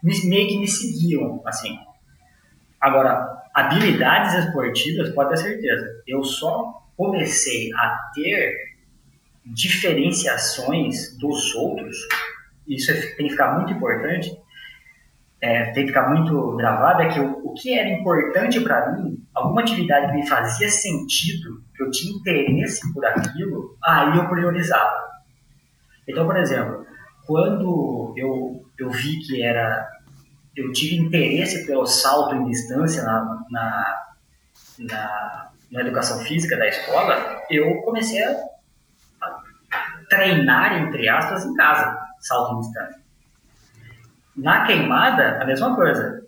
me- 0.03 0.27
meio 0.29 0.49
que 0.49 0.59
me 0.59 0.67
seguiam, 0.69 1.41
assim. 1.47 1.79
Agora, 2.81 3.43
habilidades 3.55 4.35
esportivas, 4.45 5.11
pode 5.15 5.31
ter 5.31 5.37
certeza, 5.37 6.03
eu 6.07 6.23
só 6.25 6.83
comecei 6.97 7.71
a 7.75 8.11
ter 8.15 8.71
diferenciações 9.45 11.17
dos 11.19 11.55
outros, 11.55 11.97
isso 12.67 12.91
é- 12.91 13.01
tem 13.17 13.27
que 13.27 13.31
ficar 13.33 13.57
muito 13.59 13.73
importante, 13.73 14.37
é, 15.43 15.73
tem 15.73 15.85
que 15.85 15.89
ficar 15.89 16.09
muito 16.09 16.57
gravado, 16.57 17.03
é 17.03 17.09
que 17.09 17.21
o, 17.21 17.51
o 17.51 17.55
que 17.55 17.79
era 17.79 17.89
importante 17.89 18.61
para 18.61 18.93
mim, 18.93 19.19
alguma 19.35 19.63
atividade 19.63 20.09
que 20.09 20.19
me 20.19 20.29
fazia 20.29 20.69
sentido, 20.69 21.63
que 21.75 21.83
eu 21.83 21.91
tinha 21.91 22.15
interesse 22.15 22.93
por 22.93 23.05
aquilo, 23.05 23.77
aí 23.83 24.17
eu 24.17 24.29
priorizava. 24.29 25.11
Então, 26.07 26.27
por 26.27 26.37
exemplo, 26.37 26.85
quando 27.27 28.13
eu, 28.17 28.65
eu 28.79 28.91
vi 28.91 29.19
que 29.21 29.43
era. 29.43 29.89
Eu 30.57 30.73
tive 30.73 30.97
interesse 30.97 31.65
pelo 31.65 31.87
salto 31.87 32.35
em 32.35 32.45
distância 32.45 33.05
na, 33.05 33.45
na, 33.51 34.07
na, 34.81 35.51
na 35.71 35.81
educação 35.81 36.19
física 36.19 36.57
da 36.57 36.67
escola, 36.67 37.41
eu 37.49 37.81
comecei 37.83 38.23
a, 38.23 38.37
treinar, 40.11 40.83
entre 40.83 41.09
aspas, 41.09 41.47
em 41.47 41.55
casa, 41.55 41.97
salto 42.19 42.57
em 42.57 42.61
distância. 42.61 43.00
Na 44.43 44.65
queimada, 44.65 45.39
a 45.43 45.45
mesma 45.45 45.75
coisa. 45.75 46.23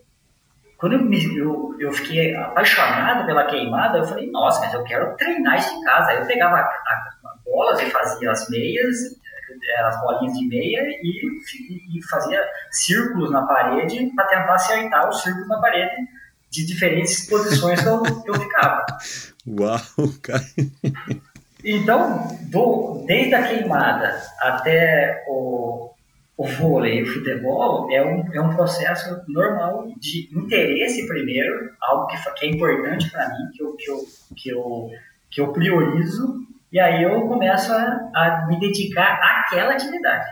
Quando 0.79 0.94
eu, 0.94 1.03
me- 1.05 1.37
eu, 1.37 1.75
eu 1.79 1.92
fiquei 1.92 2.35
apaixonado 2.35 3.25
pela 3.25 3.44
queimada, 3.46 3.98
eu 3.98 4.05
falei, 4.05 4.31
nossa, 4.31 4.61
mas 4.61 4.75
eu 4.75 4.83
quero 4.85 5.16
treinar 5.16 5.59
isso 5.59 5.72
em 5.75 5.83
casa. 5.83 6.11
Aí 6.11 6.18
eu 6.18 6.27
pegava 6.27 6.57
a, 6.57 6.61
a, 6.61 6.64
a 6.64 7.35
bolas 7.44 7.81
e 7.81 7.90
fazia 7.90 8.31
as 8.33 8.48
meias, 8.51 8.96
eh, 9.64 9.81
as 9.85 10.01
bolinhas 10.01 10.37
de 10.38 10.46
meia 10.48 10.81
e, 10.81 11.27
e- 11.27 11.98
e 11.98 12.03
fazia 12.11 12.42
círculos 12.72 13.31
na 13.31 13.46
parede 13.46 14.11
para 14.16 14.25
tentar 14.27 14.55
acertar 14.55 15.09
os 15.09 15.22
círculos 15.22 15.48
na 15.48 15.61
parede 15.61 15.94
de 16.51 16.66
diferentes 16.66 17.29
posições 17.31 17.81
que 17.81 17.88
eu, 17.88 18.03
que 18.22 18.31
eu 18.31 18.35
ficava. 18.35 18.85
Uau, 19.46 19.79
cara. 20.22 20.42
Então, 21.64 22.27
do- 22.51 23.05
desde 23.07 23.35
a 23.35 23.46
queimada 23.46 24.20
até 24.40 25.25
o, 25.29 25.90
o 26.37 26.47
vôlei 26.47 26.99
e 26.99 27.03
o 27.03 27.07
futebol, 27.07 27.88
é 27.92 28.03
um, 28.05 28.33
é 28.33 28.40
um 28.40 28.55
processo 28.57 29.21
normal 29.29 29.87
de 29.99 30.29
interesse 30.37 31.07
primeiro, 31.07 31.71
algo 31.81 32.07
que, 32.07 32.16
que 32.35 32.47
é 32.47 32.51
importante 32.51 33.11
para 33.11 33.29
mim, 33.29 33.51
que 33.55 33.62
eu, 33.62 33.77
que, 33.77 33.90
eu, 33.90 33.99
que, 34.37 34.49
eu, 34.51 34.90
que 35.31 35.40
eu 35.40 35.53
priorizo, 35.53 36.40
e 36.73 36.81
aí 36.81 37.03
eu 37.03 37.21
começo 37.29 37.71
a, 37.73 38.11
a 38.14 38.47
me 38.49 38.59
dedicar 38.59 39.21
àquela 39.23 39.73
atividade. 39.75 40.25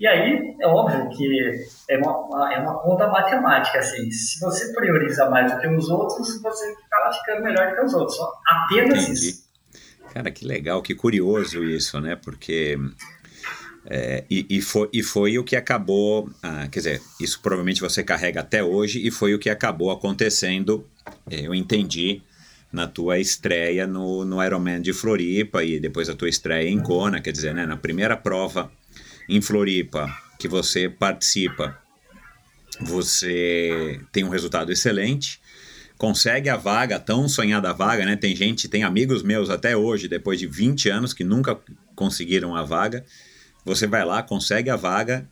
E 0.00 0.06
aí, 0.06 0.56
é 0.58 0.66
óbvio 0.66 1.10
que 1.10 1.62
é 1.90 1.98
uma, 1.98 2.18
uma- 2.20 2.54
é 2.54 2.58
uma 2.58 2.78
conta 2.78 3.06
matemática, 3.08 3.78
assim, 3.80 4.10
se 4.10 4.40
você 4.40 4.72
prioriza 4.72 5.28
mais 5.28 5.52
do 5.52 5.60
que 5.60 5.68
os 5.68 5.90
outros, 5.90 6.40
você 6.40 6.74
acaba 6.90 7.12
ficando 7.12 7.42
melhor 7.42 7.68
do 7.68 7.76
que 7.76 7.82
os 7.84 7.92
outros, 7.92 8.16
só 8.16 8.32
apenas 8.46 9.02
Entendi. 9.04 9.28
isso. 9.28 9.50
Cara, 10.14 10.30
que 10.30 10.46
legal, 10.46 10.80
que 10.82 10.94
curioso 10.94 11.62
isso, 11.62 12.00
né? 12.00 12.16
Porque. 12.16 12.78
É, 13.86 14.24
e, 14.30 14.46
e 14.48 14.60
foi, 14.60 14.88
e 14.92 15.02
foi 15.02 15.38
o 15.38 15.44
que 15.44 15.56
acabou. 15.56 16.30
ah, 16.42 16.68
quer 16.68 16.80
dizer, 16.80 17.02
isso 17.20 17.40
provavelmente 17.40 17.80
você 17.80 18.02
carrega 18.02 18.40
até 18.40 18.62
hoje, 18.62 19.04
e 19.06 19.10
foi 19.10 19.34
o 19.34 19.38
que 19.38 19.50
acabou 19.50 19.90
acontecendo, 19.90 20.86
eh, 21.30 21.46
eu 21.46 21.54
entendi, 21.54 22.22
na 22.72 22.86
tua 22.86 23.18
estreia 23.18 23.86
no, 23.86 24.24
no 24.24 24.42
Ironman 24.42 24.80
de 24.80 24.92
Floripa 24.92 25.64
e 25.64 25.80
depois 25.80 26.08
a 26.08 26.14
tua 26.14 26.28
estreia 26.28 26.68
em 26.68 26.78
Kona. 26.80 27.20
Quer 27.20 27.32
dizer, 27.32 27.54
né? 27.54 27.66
Na 27.66 27.76
primeira 27.76 28.16
prova 28.16 28.70
em 29.28 29.40
Floripa 29.40 30.06
que 30.38 30.46
você 30.46 30.88
participa, 30.88 31.76
você 32.80 34.00
tem 34.12 34.24
um 34.24 34.28
resultado 34.28 34.70
excelente 34.70 35.40
consegue 36.00 36.48
a 36.48 36.56
vaga, 36.56 36.98
tão 36.98 37.28
sonhada 37.28 37.74
vaga, 37.74 38.06
né? 38.06 38.16
Tem 38.16 38.34
gente, 38.34 38.68
tem 38.68 38.84
amigos 38.84 39.22
meus 39.22 39.50
até 39.50 39.76
hoje, 39.76 40.08
depois 40.08 40.40
de 40.40 40.46
20 40.46 40.88
anos, 40.88 41.12
que 41.12 41.22
nunca 41.22 41.60
conseguiram 41.94 42.56
a 42.56 42.62
vaga. 42.62 43.04
Você 43.64 43.86
vai 43.86 44.04
lá, 44.04 44.22
consegue 44.22 44.70
a 44.70 44.76
vaga 44.76 45.28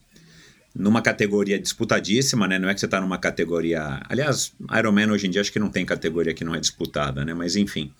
numa 0.74 1.02
categoria 1.02 1.58
disputadíssima, 1.58 2.46
né? 2.46 2.58
Não 2.58 2.68
é 2.68 2.74
que 2.74 2.80
você 2.80 2.86
está 2.86 3.00
numa 3.00 3.18
categoria. 3.18 4.00
Aliás, 4.08 4.52
Ironman 4.78 5.10
hoje 5.10 5.26
em 5.26 5.30
dia 5.30 5.40
acho 5.40 5.52
que 5.52 5.58
não 5.58 5.70
tem 5.70 5.84
categoria 5.84 6.34
que 6.34 6.44
não 6.44 6.54
é 6.54 6.60
disputada, 6.60 7.24
né? 7.24 7.34
Mas 7.34 7.56
enfim. 7.56 7.92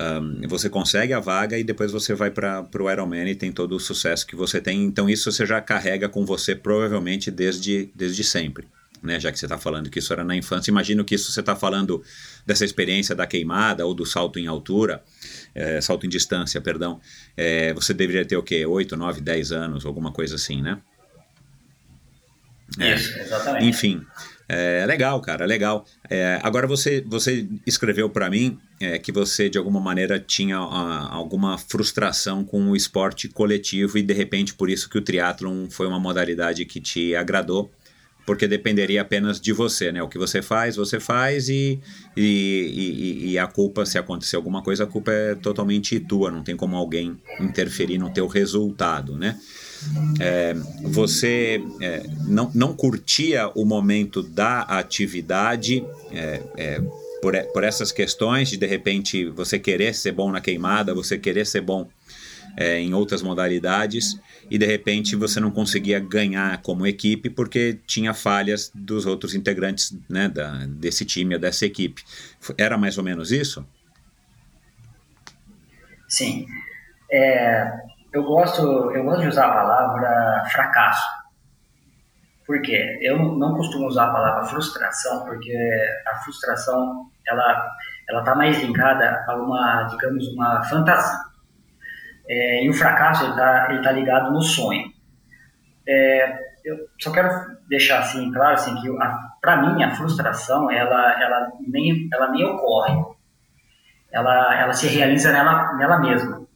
Um, 0.00 0.46
você 0.48 0.70
consegue 0.70 1.12
a 1.12 1.18
vaga 1.18 1.58
e 1.58 1.64
depois 1.64 1.90
você 1.90 2.14
vai 2.14 2.30
para 2.30 2.64
o 2.78 2.90
Ironman 2.90 3.28
e 3.28 3.34
tem 3.34 3.50
todo 3.50 3.74
o 3.74 3.80
sucesso 3.80 4.24
que 4.24 4.36
você 4.36 4.60
tem. 4.60 4.84
Então, 4.84 5.10
isso 5.10 5.30
você 5.30 5.44
já 5.44 5.60
carrega 5.60 6.08
com 6.08 6.24
você 6.24 6.54
provavelmente 6.54 7.28
desde, 7.28 7.90
desde 7.94 8.22
sempre 8.22 8.68
né? 9.02 9.18
Já 9.18 9.32
que 9.32 9.38
você 9.38 9.46
está 9.46 9.58
falando 9.58 9.90
que 9.90 9.98
isso 9.98 10.12
era 10.12 10.24
na 10.24 10.36
infância, 10.36 10.70
imagino 10.70 11.04
que 11.04 11.14
isso 11.14 11.32
você 11.32 11.40
está 11.40 11.56
falando 11.56 12.02
dessa 12.46 12.64
experiência 12.64 13.14
da 13.14 13.26
queimada 13.26 13.86
ou 13.86 13.94
do 13.94 14.04
salto 14.04 14.38
em 14.38 14.46
altura, 14.46 15.02
é, 15.54 15.80
salto 15.80 16.06
em 16.06 16.08
distância, 16.08 16.60
perdão. 16.60 17.00
É, 17.36 17.72
você 17.74 17.92
deveria 17.92 18.24
ter 18.24 18.36
o 18.36 18.42
quê? 18.42 18.64
8, 18.64 18.96
9, 18.96 19.20
10 19.20 19.52
anos, 19.52 19.86
alguma 19.86 20.12
coisa 20.12 20.36
assim, 20.36 20.62
né? 20.62 20.78
É. 22.78 22.94
Isso, 22.94 23.18
exatamente. 23.18 23.66
Enfim, 23.66 24.06
é 24.48 24.84
legal, 24.86 25.20
cara, 25.20 25.44
legal. 25.44 25.84
É, 26.08 26.40
agora 26.42 26.66
você, 26.66 27.00
você 27.06 27.48
escreveu 27.66 28.08
para 28.10 28.28
mim 28.28 28.58
é, 28.80 28.98
que 28.98 29.12
você 29.12 29.48
de 29.48 29.58
alguma 29.58 29.80
maneira 29.80 30.18
tinha 30.18 30.56
a, 30.56 31.12
alguma 31.12 31.56
frustração 31.56 32.44
com 32.44 32.68
o 32.68 32.76
esporte 32.76 33.28
coletivo 33.28 33.98
e 33.98 34.02
de 34.02 34.12
repente 34.12 34.54
por 34.54 34.68
isso 34.68 34.88
que 34.88 34.98
o 34.98 35.02
triatlon 35.02 35.68
foi 35.70 35.86
uma 35.86 36.00
modalidade 36.00 36.64
que 36.64 36.80
te 36.80 37.14
agradou 37.14 37.70
porque 38.26 38.46
dependeria 38.46 39.02
apenas 39.02 39.40
de 39.40 39.52
você, 39.52 39.90
né? 39.90 40.02
O 40.02 40.08
que 40.08 40.18
você 40.18 40.42
faz, 40.42 40.76
você 40.76 41.00
faz 41.00 41.48
e, 41.48 41.80
e, 42.16 42.22
e, 42.22 43.30
e, 43.30 43.38
a 43.38 43.46
culpa, 43.46 43.84
se 43.84 43.98
acontecer 43.98 44.36
alguma 44.36 44.62
coisa, 44.62 44.84
a 44.84 44.86
culpa 44.86 45.12
é 45.12 45.34
totalmente 45.34 45.98
tua, 46.00 46.30
não 46.30 46.42
tem 46.42 46.56
como 46.56 46.76
alguém 46.76 47.18
interferir 47.40 47.98
no 47.98 48.10
teu 48.10 48.26
resultado, 48.26 49.16
né? 49.16 49.38
É, 50.20 50.54
você 50.82 51.62
é, 51.80 52.02
não, 52.26 52.50
não 52.54 52.74
curtia 52.74 53.50
o 53.54 53.64
momento 53.64 54.22
da 54.22 54.60
atividade 54.62 55.82
é, 56.12 56.82
por, 57.20 57.34
por 57.52 57.64
essas 57.64 57.92
questões 57.92 58.48
de 58.48 58.56
de 58.56 58.66
repente 58.66 59.26
você 59.26 59.58
querer 59.58 59.94
ser 59.94 60.12
bom 60.12 60.30
na 60.30 60.40
queimada, 60.40 60.94
você 60.94 61.18
querer 61.18 61.46
ser 61.46 61.60
bom 61.60 61.88
é, 62.56 62.78
em 62.78 62.94
outras 62.94 63.22
modalidades 63.22 64.20
e 64.50 64.58
de 64.58 64.66
repente 64.66 65.16
você 65.16 65.40
não 65.40 65.50
conseguia 65.50 65.98
ganhar 65.98 66.60
como 66.62 66.86
equipe 66.86 67.30
porque 67.30 67.78
tinha 67.86 68.12
falhas 68.12 68.70
dos 68.74 69.06
outros 69.06 69.34
integrantes 69.34 69.96
né, 70.08 70.28
da, 70.28 70.66
desse 70.66 71.04
time 71.04 71.34
ou 71.34 71.40
dessa 71.40 71.66
equipe. 71.66 72.02
Era 72.58 72.76
mais 72.76 72.98
ou 72.98 73.04
menos 73.04 73.30
isso? 73.30 73.66
Sim. 76.08 76.46
É, 77.10 77.70
eu, 78.12 78.24
gosto, 78.24 78.62
eu 78.92 79.04
gosto 79.04 79.22
de 79.22 79.28
usar 79.28 79.46
a 79.46 79.52
palavra 79.52 80.44
fracasso. 80.50 81.20
Por 82.46 82.60
quê? 82.62 82.98
Eu 83.00 83.16
não 83.16 83.54
costumo 83.54 83.86
usar 83.86 84.06
a 84.06 84.12
palavra 84.12 84.44
frustração, 84.44 85.24
porque 85.24 85.56
a 86.08 86.16
frustração 86.16 87.08
ela 87.26 87.70
ela 88.10 88.20
está 88.20 88.34
mais 88.34 88.60
ligada 88.60 89.24
a 89.26 89.36
uma, 89.36 89.84
digamos, 89.84 90.26
uma 90.34 90.62
fantasia. 90.64 91.29
É, 92.32 92.64
e 92.64 92.70
o 92.70 92.72
fracasso 92.72 93.28
está 93.28 93.66
tá 93.82 93.90
ligado 93.90 94.30
no 94.30 94.40
sonho. 94.40 94.88
É, 95.84 96.38
eu 96.64 96.76
só 96.96 97.10
quero 97.10 97.28
deixar 97.68 97.98
assim 97.98 98.30
claro 98.30 98.54
assim 98.54 98.72
que 98.80 98.88
para 99.40 99.56
mim 99.56 99.82
a 99.82 99.96
frustração 99.96 100.70
ela 100.70 101.20
ela 101.20 101.52
nem 101.66 102.08
ela 102.12 102.30
nem 102.30 102.44
ocorre. 102.44 102.94
Ela 104.12 104.60
ela 104.60 104.72
se 104.72 104.86
realiza 104.86 105.32
nela 105.32 105.72
nela 105.76 105.98
mesma. 105.98 106.46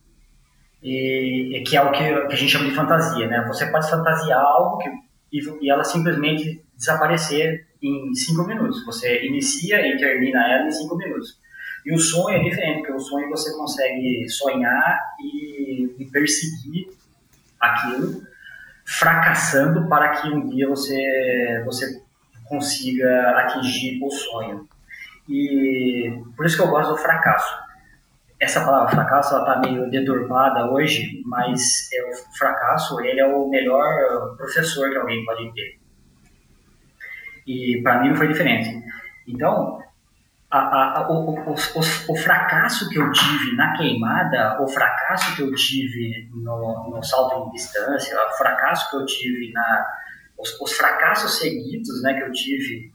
E, 0.81 1.59
e 1.59 1.65
que 1.65 1.77
é 1.77 1.83
o 1.83 1.91
que, 1.91 2.05
que, 2.05 2.35
a 2.35 2.37
gente 2.37 2.53
chama 2.53 2.67
de 2.67 2.75
fantasia 2.75 3.27
né? 3.27 3.45
Você 3.49 3.67
pode 3.67 3.91
fantasiar 3.91 4.41
algo 4.41 4.79
que, 4.79 4.89
e, 5.33 5.41
e 5.61 5.71
ela 5.71 5.83
simplesmente 5.83 6.65
desaparecer 6.77 7.67
em 7.83 8.15
cinco 8.15 8.47
minutos. 8.47 8.85
Você 8.87 9.27
inicia 9.27 9.85
e 9.85 9.97
termina 9.97 10.47
ela 10.53 10.69
em 10.69 10.71
cinco 10.71 10.97
minutos 10.97 11.43
e 11.85 11.95
o 11.95 11.99
sonho 11.99 12.37
é 12.37 12.43
diferente, 12.43 12.79
porque 12.79 12.93
o 12.93 13.01
sonho 13.01 13.29
você 13.29 13.55
consegue 13.57 14.29
sonhar 14.29 15.01
e, 15.21 15.95
e 15.99 16.05
perseguir 16.07 16.89
aquilo, 17.61 18.23
fracassando 18.87 19.89
para 19.89 20.09
que 20.11 20.29
um 20.29 20.49
dia 20.49 20.69
você, 20.69 21.63
você 21.65 22.03
consiga 22.47 23.39
atingir 23.39 24.03
o 24.03 24.11
sonho. 24.11 24.69
E 25.29 26.23
por 26.37 26.47
isso 26.47 26.57
que 26.57 26.63
eu 26.63 26.69
gosto 26.69 26.91
do 26.91 26.99
fracasso. 26.99 27.65
Essa 28.41 28.65
palavra 28.65 28.91
fracasso 28.91 29.39
está 29.39 29.59
meio 29.59 29.91
deturpada 29.91 30.71
hoje, 30.71 31.23
mas 31.25 31.89
é, 31.93 32.11
o 32.11 32.37
fracasso 32.37 33.01
ele 33.01 33.21
é 33.21 33.27
o 33.27 33.49
melhor 33.49 34.37
professor 34.37 34.91
que 34.91 34.97
alguém 34.97 35.25
pode 35.25 35.53
ter. 35.53 35.79
E 37.47 37.81
para 37.83 38.01
mim 38.01 38.09
não 38.11 38.17
foi 38.17 38.29
diferente. 38.29 38.83
Então, 39.27 39.83
a, 40.57 41.01
a, 41.01 41.11
o, 41.11 41.31
o, 41.31 41.53
o, 41.53 42.13
o, 42.13 42.17
fracasso 42.17 42.89
que 42.89 42.97
eu 42.97 43.11
tive 43.11 43.57
na 43.57 43.77
queimada, 43.77 44.63
o 44.63 44.69
fracasso 44.69 45.35
que 45.35 45.43
eu 45.43 45.53
tive 45.53 46.29
no, 46.33 46.91
no 46.91 47.03
salto 47.03 47.49
em 47.49 47.53
distância, 47.53 48.17
o 48.17 48.37
fracasso 48.39 48.89
que 48.89 48.97
eu 48.97 49.05
tive 49.05 49.53
na. 49.53 49.87
Os, 50.39 50.61
os 50.61 50.73
fracassos 50.73 51.39
seguidos 51.39 52.03
né, 52.03 52.15
que 52.15 52.23
eu 52.23 52.33
tive 52.33 52.93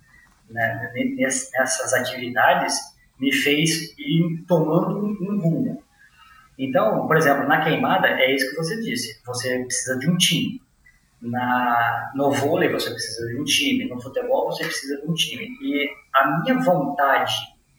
né, 0.50 0.92
nessas 1.18 1.94
atividades 1.94 2.78
me 3.20 3.34
fez 3.34 3.94
ir 3.98 4.46
tomando 4.48 4.98
um, 4.98 5.18
um 5.22 5.40
rumo. 5.42 5.84
Então, 6.58 7.08
por 7.08 7.18
exemplo, 7.18 7.46
na 7.46 7.62
queimada, 7.62 8.08
é 8.08 8.34
isso 8.34 8.50
que 8.50 8.56
você 8.56 8.80
disse: 8.80 9.22
você 9.26 9.60
precisa 9.66 10.00
de 10.00 10.10
um 10.10 10.16
time. 10.16 10.62
Na, 11.22 12.12
no 12.16 12.32
vôlei 12.32 12.72
você 12.72 12.92
precisa 12.92 13.28
de 13.28 13.42
um 13.42 13.44
time, 13.44 13.90
no 13.90 14.02
futebol 14.02 14.46
você 14.46 14.64
precisa 14.64 15.02
de 15.02 15.08
um 15.08 15.14
time. 15.14 15.48
E 15.62 15.90
a 16.14 16.40
minha 16.40 16.60
vontade 16.60 17.34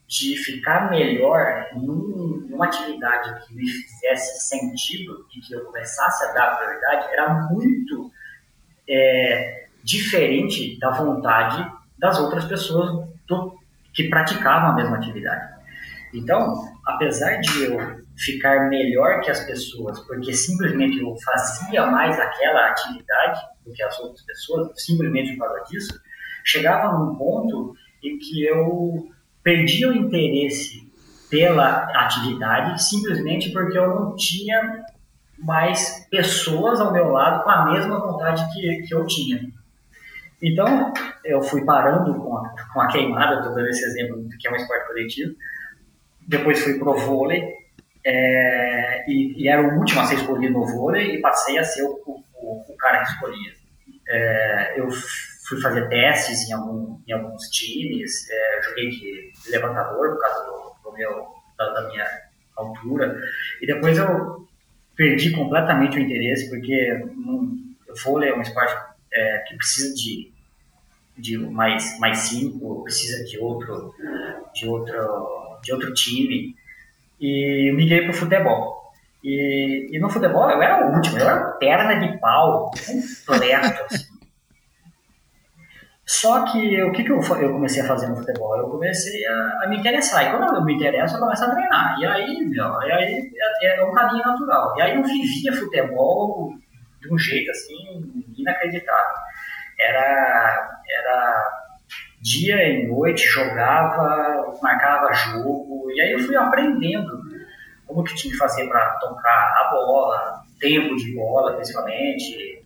de 0.07 0.37
ficar 0.37 0.91
melhor 0.91 1.69
num, 1.73 2.47
numa 2.51 2.67
atividade 2.67 3.47
que 3.47 3.55
me 3.55 3.67
fizesse 3.67 4.49
sentido 4.49 5.25
e 5.35 5.41
que 5.41 5.55
eu 5.55 5.65
começasse 5.65 6.25
a 6.25 6.33
dar 6.33 6.57
prioridade 6.57 7.13
era 7.13 7.49
muito 7.49 8.11
é, 8.89 9.69
diferente 9.85 10.79
da 10.81 10.91
vontade 10.91 11.65
das 11.97 12.19
outras 12.19 12.45
pessoas 12.45 13.09
do, 13.29 13.57
que 13.95 14.09
praticavam 14.09 14.71
a 14.71 14.75
mesma 14.75 14.97
atividade. 14.97 15.61
Então, 16.13 16.55
apesar 16.85 17.41
de 17.41 17.65
eu 17.65 18.01
ficar 18.21 18.69
melhor 18.69 19.21
que 19.21 19.31
as 19.31 19.45
pessoas, 19.45 19.99
porque 20.01 20.33
simplesmente 20.33 20.99
eu 20.99 21.17
fazia 21.25 21.87
mais 21.87 22.19
aquela 22.19 22.69
atividade 22.69 23.41
do 23.65 23.73
que 23.73 23.83
as 23.83 23.99
outras 23.99 24.23
pessoas, 24.23 24.71
simplesmente 24.77 25.37
por 25.37 25.47
causa 25.47 25.65
disso, 25.71 26.01
chegava 26.45 26.99
num 26.99 27.15
ponto 27.15 27.75
em 28.03 28.19
que 28.19 28.45
eu 28.45 29.09
perdia 29.43 29.89
o 29.89 29.95
interesse 29.95 30.91
pela 31.31 31.85
atividade 31.95 32.83
simplesmente 32.83 33.51
porque 33.53 33.79
eu 33.79 33.89
não 33.89 34.17
tinha 34.17 34.85
mais 35.39 36.07
pessoas 36.11 36.81
ao 36.81 36.93
meu 36.93 37.09
lado 37.09 37.45
com 37.45 37.51
a 37.51 37.73
mesma 37.73 37.99
vontade 38.01 38.45
que, 38.53 38.83
que 38.83 38.95
eu 38.95 39.07
tinha. 39.07 39.49
Então, 40.43 40.93
eu 41.25 41.41
fui 41.43 41.65
parando 41.65 42.15
com 42.15 42.37
a, 42.37 42.55
com 42.73 42.81
a 42.81 42.89
queimada, 42.89 43.37
estou 43.37 43.55
dando 43.55 43.69
esse 43.69 43.85
exemplo 43.85 44.29
que 44.39 44.49
é 44.49 44.51
um 44.51 44.57
esporte 44.57 44.87
coletivo, 44.87 45.35
depois 46.27 46.63
fui 46.63 46.79
pro 46.79 46.99
vôlei, 46.99 47.43
é, 48.05 49.05
e, 49.11 49.43
e, 49.43 49.49
era 49.49 49.63
o 49.63 49.79
último 49.79 50.01
a 50.01 50.05
ser 50.05 50.17
escolhido 50.17 50.55
no 50.55 50.67
vôlei 50.67 51.17
e 51.17 51.21
passei 51.21 51.59
a 51.59 51.65
ser 51.65 51.83
o, 51.83 52.01
o, 52.07 52.65
o 52.69 52.77
cara 52.77 53.05
que 53.05 53.13
escolhia. 53.13 53.53
É, 54.09 54.81
eu 54.81 54.89
fui 55.47 55.61
fazer 55.61 55.89
testes 55.89 56.49
em, 56.49 56.53
algum, 56.53 56.99
em 57.07 57.13
alguns 57.13 57.43
times, 57.49 58.29
é, 58.31 58.63
joguei 58.63 58.91
de 58.91 59.33
levantador 59.49 60.11
por 60.11 60.21
causa 60.21 60.45
do, 60.47 60.91
do 60.91 60.97
meu, 60.97 61.27
da, 61.59 61.73
da, 61.73 61.89
minha 61.89 62.07
altura, 62.57 63.19
e 63.61 63.67
depois 63.67 63.97
eu 63.99 64.47
perdi 64.97 65.33
completamente 65.33 65.99
o 65.99 66.01
interesse, 66.01 66.49
porque 66.49 67.03
o 67.17 67.95
vôlei 68.05 68.31
é 68.31 68.37
um 68.37 68.43
esporte 68.43 68.75
é, 69.13 69.39
que 69.47 69.57
precisa 69.57 69.95
de, 69.95 70.33
de 71.17 71.39
mais, 71.39 71.99
mais 71.99 72.19
cinco, 72.19 72.83
precisa 72.83 73.25
de 73.25 73.39
outro, 73.39 73.95
de 74.55 74.67
outro 74.67 75.41
de 75.63 75.73
outro 75.73 75.93
time 75.93 76.57
e 77.21 77.73
migrei 77.75 78.03
para 78.03 78.11
o 78.11 78.15
futebol. 78.15 78.81
E, 79.23 79.89
e, 79.93 80.01
no 80.01 80.09
futebol 80.09 80.51
eu 80.51 80.63
era 80.63 80.87
o 80.87 80.95
último, 80.95 81.19
eu 81.19 81.29
era 81.29 81.53
perna 81.53 81.95
de 81.97 82.19
pau, 82.19 82.71
completo. 83.27 83.85
Assim. 83.85 84.11
Só 86.07 86.45
que 86.45 86.83
o 86.83 86.91
que, 86.91 87.05
que 87.05 87.13
eu, 87.13 87.21
eu 87.21 87.53
comecei 87.53 87.83
a 87.83 87.87
fazer 87.87 88.09
no 88.09 88.17
futebol? 88.17 88.57
Eu 88.57 88.69
comecei 88.69 89.25
a, 89.27 89.61
a, 89.63 89.69
me 89.69 89.79
interessar. 89.79 90.25
E 90.25 90.31
quando 90.31 90.57
eu 90.57 90.65
me 90.65 90.75
interesso, 90.75 91.15
eu 91.15 91.21
começo 91.21 91.45
a 91.45 91.51
treinar. 91.51 92.01
E 92.01 92.07
aí, 92.07 92.47
meu, 92.47 92.83
e 92.83 92.91
aí 92.91 93.31
é, 93.63 93.79
é 93.79 93.85
um 93.85 93.93
caminho 93.93 94.25
natural. 94.25 94.75
E 94.77 94.83
aí 94.83 94.97
eu 94.97 95.05
vivia 95.05 95.53
futebol 95.53 96.53
de 97.01 97.15
um 97.15 97.19
jeito 97.19 97.51
assim 97.53 98.25
inacreditável. 98.37 99.15
Era, 99.79 100.81
era 100.99 101.60
dia 102.21 102.57
e 102.69 102.87
noite, 102.87 103.27
jogava, 103.27 104.55
marcava 104.63 105.13
jogo, 105.13 105.91
e 105.91 106.01
aí 106.01 106.13
eu 106.13 106.21
fui 106.21 106.37
aprendendo 106.37 107.21
como 107.87 108.05
que 108.05 108.15
tinha 108.15 108.33
que 108.33 108.39
fazer 108.39 108.69
para 108.69 108.99
tocar 108.99 109.31
a 109.31 109.71
bola, 109.73 110.43
tempo 110.61 110.95
de 110.97 111.15
bola, 111.15 111.55
principalmente. 111.55 112.63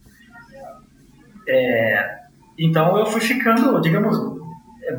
É, 1.46 2.20
então 2.58 2.98
eu 2.98 3.06
fui 3.06 3.20
ficando, 3.20 3.80
digamos, 3.80 4.16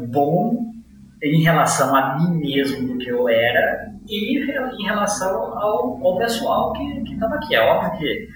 bom 0.09 0.73
em 1.21 1.41
relação 1.41 1.95
a 1.95 2.17
mim 2.17 2.37
mesmo 2.39 2.87
do 2.87 2.97
que 2.97 3.09
eu 3.09 3.27
era 3.29 3.93
e 4.07 4.37
em 4.37 4.83
relação 4.83 5.57
ao, 5.57 6.05
ao 6.05 6.17
pessoal 6.17 6.73
que 6.73 7.13
estava 7.13 7.35
aqui. 7.35 7.55
É 7.55 7.61
óbvio 7.61 7.97
que 7.97 8.29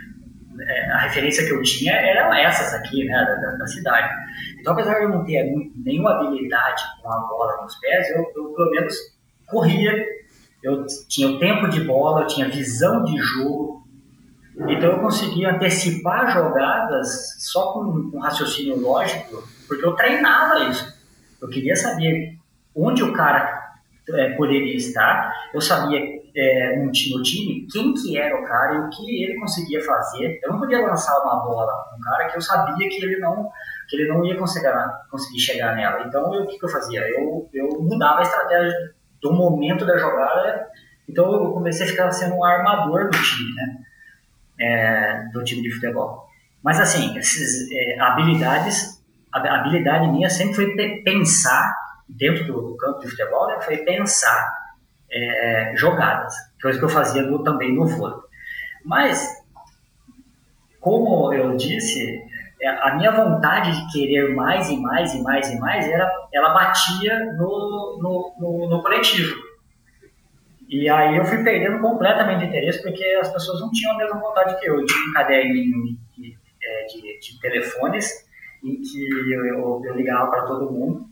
é, 0.62 0.91
a 0.91 0.98
referência 1.00 1.45
que 1.45 1.54
eu 1.54 1.62
tinha 1.62 1.93
eram 1.93 2.34
essas 2.34 2.74
aqui, 2.74 3.06
né, 3.06 3.39
da, 3.41 3.52
da, 3.58 3.67
cidade. 3.67 4.13
Então, 4.60 4.74
apesar 4.74 4.95
de 4.95 5.04
eu 5.06 5.10
não 5.10 5.24
ter 5.24 5.43
nenhuma 5.76 6.15
habilidade 6.15 6.84
com 7.02 7.12
a 7.12 7.19
bola 7.28 7.62
nos 7.62 7.76
pés, 7.80 8.10
eu, 8.12 8.22
eu 8.36 8.54
pelo 8.54 8.72
menos 8.72 8.95
corria, 9.48 10.06
eu 10.62 10.86
tinha 11.08 11.30
o 11.30 11.39
tempo 11.39 11.67
de 11.69 11.82
bola, 11.82 12.22
eu 12.22 12.28
tinha 12.28 12.50
visão 12.50 13.04
de 13.04 13.17
jogo, 13.17 13.88
então 14.67 14.91
eu 14.91 15.00
conseguia 15.00 15.52
antecipar 15.52 16.32
jogadas 16.34 17.36
só 17.39 17.72
com, 17.72 18.12
com 18.12 18.19
raciocínio 18.19 18.80
lógico, 18.80 19.43
porque 19.67 19.86
eu 19.86 19.95
treinava 19.95 20.69
isso. 20.69 21.00
Eu 21.41 21.48
queria 21.48 21.76
saber 21.76 22.38
onde 22.76 23.02
o 23.02 23.13
cara 23.13 23.78
é, 24.10 24.32
poderia 24.32 24.76
estar, 24.76 25.34
eu 25.54 25.62
sabia 25.62 26.18
é, 26.36 26.77
no, 26.77 26.92
time 26.92 27.67
quem 27.71 27.94
que 27.94 28.17
era 28.17 28.40
o 28.40 28.46
cara 28.46 28.75
e 28.75 28.80
o 28.80 28.90
que 28.90 29.23
ele 29.23 29.40
conseguia 29.40 29.84
fazer. 29.84 30.40
Eu 30.44 30.52
não 30.52 30.60
podia 30.60 30.86
lançar 30.86 31.19
uma 31.21 31.44
bola 31.44 31.71
um 31.98 32.02
cara 32.02 32.30
que 32.30 32.38
eu 32.38 32.42
sabia 32.42 32.90
que 32.90 33.04
ele 33.04 33.19
não 33.19 33.50
que 33.90 33.96
ele 33.96 34.08
não 34.08 34.23
ia 34.23 34.38
conseguir, 34.38 34.71
conseguir 35.10 35.40
chegar 35.40 35.75
nela. 35.75 36.06
Então, 36.06 36.34
eu, 36.36 36.44
o 36.44 36.48
que, 36.48 36.60
que 36.60 36.65
eu 36.65 36.69
fazia? 36.69 37.02
Eu, 37.10 37.50
eu 37.52 37.82
mudava 37.82 38.19
a 38.19 38.21
estratégia 38.21 38.94
do 39.19 39.34
momento 39.34 39.84
da 39.84 39.98
jogada. 39.98 40.67
Então, 41.10 41.34
eu 41.34 41.52
comecei 41.52 41.88
a 41.88 41.90
ficar 41.90 42.12
sendo 42.12 42.36
um 42.36 42.44
armador 42.44 43.10
do 43.10 43.17
time, 43.17 43.56
né? 43.56 43.77
É, 44.62 45.23
do 45.34 45.44
time 45.44 45.63
de 45.63 45.71
futebol. 45.71 46.27
Mas, 46.63 46.80
assim, 46.80 47.17
essas 47.17 47.67
é, 47.71 48.00
habilidades, 48.00 49.04
a 49.34 49.40
habilidade 49.56 50.08
minha 50.12 50.30
sempre 50.30 50.54
foi 50.54 51.02
pensar 51.04 51.75
dentro 52.08 52.46
do, 52.46 52.62
do 52.62 52.77
campo 52.77 53.00
de 53.00 53.10
futebol, 53.10 53.48
né? 53.48 53.60
Foi 53.62 53.77
pensar 53.77 54.56
é, 55.12 55.73
jogadas, 55.75 56.33
coisa 56.62 56.77
que 56.77 56.85
eu 56.85 56.89
fazia 56.89 57.21
no, 57.23 57.43
também 57.43 57.73
no 57.73 57.87
vôlei. 57.87 58.19
Mas, 58.85 59.27
como 60.79 61.33
eu 61.33 61.55
disse, 61.57 62.23
é, 62.62 62.67
a 62.67 62.95
minha 62.95 63.12
vontade 63.12 63.71
de 63.71 63.91
querer 63.91 64.35
mais 64.35 64.69
e 64.69 64.77
mais 64.77 65.13
e 65.13 65.21
mais 65.21 65.49
e 65.49 65.60
mais, 65.60 65.87
era, 65.87 66.12
ela 66.33 66.53
batia 66.53 67.33
no, 67.33 67.99
no, 68.01 68.33
no, 68.39 68.69
no 68.69 68.81
coletivo. 68.81 69.49
E 70.67 70.87
aí 70.87 71.17
eu 71.17 71.25
fui 71.25 71.43
perdendo 71.43 71.79
completamente 71.79 72.45
interesse 72.45 72.81
porque 72.83 73.03
as 73.19 73.31
pessoas 73.33 73.60
não 73.60 73.71
tinham 73.71 73.93
a 73.93 73.97
mesma 73.97 74.19
vontade 74.19 74.60
que 74.60 74.69
eu. 74.69 74.79
Eu 74.79 74.85
tinha 74.85 75.10
um 75.10 75.13
caderninho 75.13 75.97
de, 76.15 76.37
é, 76.63 76.85
de, 76.85 77.19
de 77.19 77.39
telefones 77.39 78.27
em 78.63 78.79
que 78.81 79.33
eu, 79.33 79.45
eu, 79.45 79.81
eu 79.83 79.95
ligava 79.95 80.29
para 80.29 80.43
todo 80.43 80.71
mundo. 80.71 81.10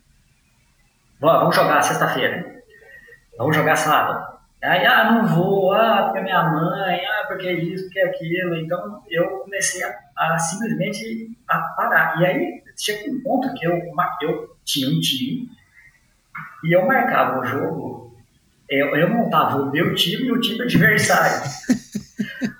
Vamos 1.19 1.55
jogar 1.55 1.81
sexta-feira. 1.81 2.56
Vamos 3.37 3.55
jogar 3.55 3.75
sábado. 3.75 4.37
Aí, 4.63 4.85
ah, 4.85 5.11
não 5.11 5.27
vou, 5.27 5.71
ah, 5.71 6.05
porque 6.05 6.21
minha 6.21 6.43
mãe, 6.43 6.99
ah, 7.05 7.25
porque 7.27 7.51
isso, 7.51 7.83
porque 7.85 7.99
aquilo. 7.99 8.55
Então, 8.57 9.03
eu 9.09 9.39
comecei 9.39 9.83
a, 9.83 9.95
a 10.17 10.39
simplesmente 10.39 11.37
a 11.47 11.59
parar. 11.59 12.19
E 12.19 12.25
aí, 12.25 12.63
chega 12.75 13.09
um 13.11 13.21
ponto 13.21 13.53
que 13.53 13.65
eu, 13.65 13.79
eu 14.21 14.57
tinha 14.65 14.89
um 14.89 14.99
time 14.99 15.49
e 16.63 16.75
eu 16.75 16.85
marcava 16.85 17.39
o 17.39 17.45
jogo, 17.45 18.17
eu, 18.69 18.95
eu 18.95 19.09
montava 19.09 19.61
o 19.61 19.71
meu 19.71 19.93
time 19.93 20.25
e 20.25 20.31
o 20.31 20.41
time 20.41 20.63
adversário. 20.63 21.47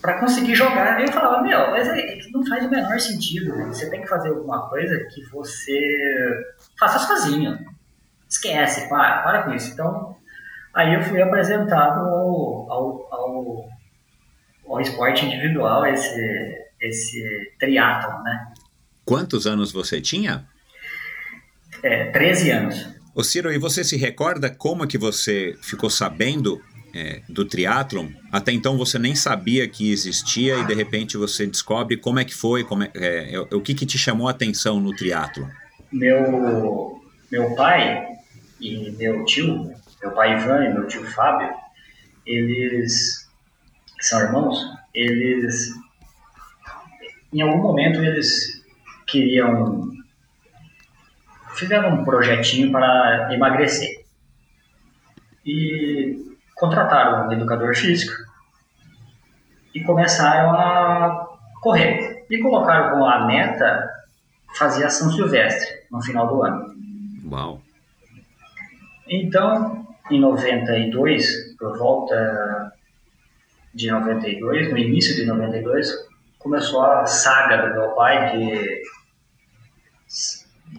para 0.00 0.20
conseguir 0.20 0.54
jogar. 0.54 1.00
Eu 1.00 1.12
falava, 1.12 1.42
meu, 1.42 1.70
mas 1.70 1.88
é, 1.88 2.18
não 2.32 2.46
faz 2.46 2.64
o 2.64 2.70
menor 2.70 2.98
sentido. 2.98 3.54
Você 3.66 3.90
tem 3.90 4.00
que 4.00 4.08
fazer 4.08 4.28
alguma 4.28 4.68
coisa 4.68 4.96
que 5.12 5.22
você 5.30 6.54
faça 6.78 6.98
sozinho. 7.00 7.58
Esquece, 8.38 8.88
para, 8.88 9.22
para 9.22 9.42
com 9.42 9.54
isso. 9.54 9.72
Então, 9.72 10.16
Aí 10.78 10.94
eu 10.94 11.02
fui 11.02 11.20
apresentado 11.20 12.00
ao, 12.00 12.70
ao, 12.70 13.08
ao, 13.12 13.68
ao 14.68 14.80
esporte 14.80 15.24
individual, 15.26 15.84
esse, 15.84 16.56
esse 16.80 17.52
triatlon, 17.58 18.22
né? 18.22 18.52
Quantos 19.04 19.44
anos 19.44 19.72
você 19.72 20.00
tinha? 20.00 20.46
É, 21.82 22.12
13 22.12 22.50
anos. 22.50 22.88
Ô 23.12 23.24
Ciro, 23.24 23.52
e 23.52 23.58
você 23.58 23.82
se 23.82 23.96
recorda 23.96 24.50
como 24.50 24.84
é 24.84 24.86
que 24.86 24.96
você 24.96 25.56
ficou 25.62 25.90
sabendo 25.90 26.62
é, 26.94 27.22
do 27.28 27.44
triatlon? 27.44 28.10
Até 28.30 28.52
então 28.52 28.78
você 28.78 29.00
nem 29.00 29.16
sabia 29.16 29.66
que 29.66 29.90
existia 29.90 30.58
e 30.58 30.64
de 30.64 30.74
repente 30.74 31.16
você 31.16 31.44
descobre 31.44 31.96
como 31.96 32.20
é 32.20 32.24
que 32.24 32.34
foi, 32.34 32.62
como 32.62 32.84
é, 32.84 32.90
é, 32.94 33.34
é 33.34 33.40
o 33.40 33.60
que, 33.60 33.74
que 33.74 33.84
te 33.84 33.98
chamou 33.98 34.28
a 34.28 34.30
atenção 34.30 34.78
no 34.78 34.94
triatlon? 34.94 35.48
Meu, 35.90 37.00
meu 37.32 37.56
pai 37.56 38.17
e 38.60 38.90
meu 38.92 39.24
tio 39.24 39.72
meu 40.00 40.12
pai 40.12 40.34
Ivan 40.34 40.64
e 40.64 40.72
meu 40.72 40.86
tio 40.86 41.04
Fábio, 41.04 41.52
eles 42.24 43.28
são 44.00 44.20
irmãos, 44.20 44.64
eles 44.94 45.74
em 47.32 47.40
algum 47.40 47.58
momento 47.58 48.02
eles 48.02 48.64
queriam 49.06 49.88
fizeram 51.54 51.94
um 51.94 52.04
projetinho 52.04 52.70
para 52.70 53.34
emagrecer 53.34 54.04
e 55.44 56.36
contrataram 56.54 57.28
um 57.28 57.32
educador 57.32 57.74
físico 57.74 58.12
e 59.74 59.82
começaram 59.82 60.52
a 60.52 61.26
correr 61.60 62.24
e 62.30 62.38
colocaram 62.38 62.90
como 62.90 63.04
a 63.04 63.26
meta 63.26 63.90
fazer 64.56 64.84
a 64.84 64.90
São 64.90 65.10
Silvestre 65.10 65.86
no 65.90 66.00
final 66.00 66.28
do 66.28 66.42
ano. 66.42 66.74
Uau! 67.30 67.67
Então 69.08 69.86
em 70.10 70.20
92, 70.20 71.56
por 71.58 71.76
volta 71.78 72.72
de 73.74 73.90
92, 73.90 74.70
no 74.70 74.78
início 74.78 75.14
de 75.14 75.26
92, 75.26 75.92
começou 76.38 76.82
a 76.82 77.04
saga 77.06 77.68
do 77.68 77.74
meu 77.74 77.90
pai 77.90 78.36
de, 78.36 78.82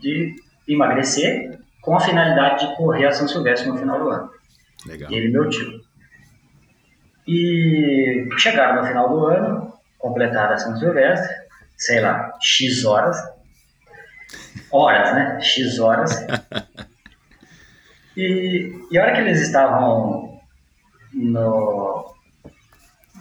de 0.02 0.36
emagrecer 0.68 1.60
com 1.82 1.96
a 1.96 2.00
finalidade 2.00 2.68
de 2.68 2.76
correr 2.76 3.06
a 3.06 3.12
São 3.12 3.28
Silvestre 3.28 3.70
no 3.70 3.78
final 3.78 4.00
do 4.00 4.10
ano. 4.10 4.32
Legal. 4.86 5.12
Ele 5.12 5.28
e 5.28 5.32
meu 5.32 5.50
tio. 5.50 5.82
E 7.28 8.28
chegaram 8.38 8.82
no 8.82 8.88
final 8.88 9.10
do 9.10 9.26
ano, 9.28 9.74
completaram 10.00 10.54
a 10.54 10.58
São 10.58 10.76
Silvestre, 10.78 11.36
sei 11.78 12.02
lá, 12.02 12.34
X 12.42 12.84
horas. 12.84 13.18
Horas, 14.72 15.14
né? 15.14 15.40
X 15.42 15.80
horas. 15.80 16.12
E, 18.20 18.76
e 18.92 19.00
a 19.00 19.04
hora 19.04 19.14
que 19.14 19.22
eles 19.22 19.40
estavam 19.40 20.42
no, 21.14 22.14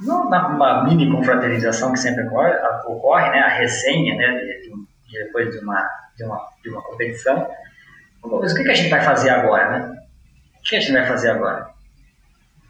no, 0.03 0.28
na 0.28 0.82
mini 0.82 1.09
confraternização 1.09 1.92
que 1.92 2.01
sempre 2.01 2.26
ocorre, 2.26 2.53
ocorre 2.84 3.30
né, 3.30 3.38
a 3.38 3.49
resenha 3.49 4.16
né, 4.16 4.40
de, 4.40 4.72
de, 5.09 5.24
depois 5.24 5.53
de 5.53 5.64
uma, 5.64 5.88
de, 6.16 6.24
uma, 6.24 6.49
de 6.64 6.70
uma 6.70 6.82
competição, 6.82 7.49
mas 8.24 8.53
o 8.53 8.57
que, 8.57 8.64
que 8.64 8.70
a 8.72 8.74
gente 8.74 8.90
vai 8.90 9.01
fazer 9.01 9.30
agora, 9.30 9.70
né? 9.70 9.99
O 10.59 10.62
que 10.64 10.74
a 10.74 10.80
gente 10.80 10.92
vai 10.92 11.07
fazer 11.07 11.30
agora? 11.30 11.68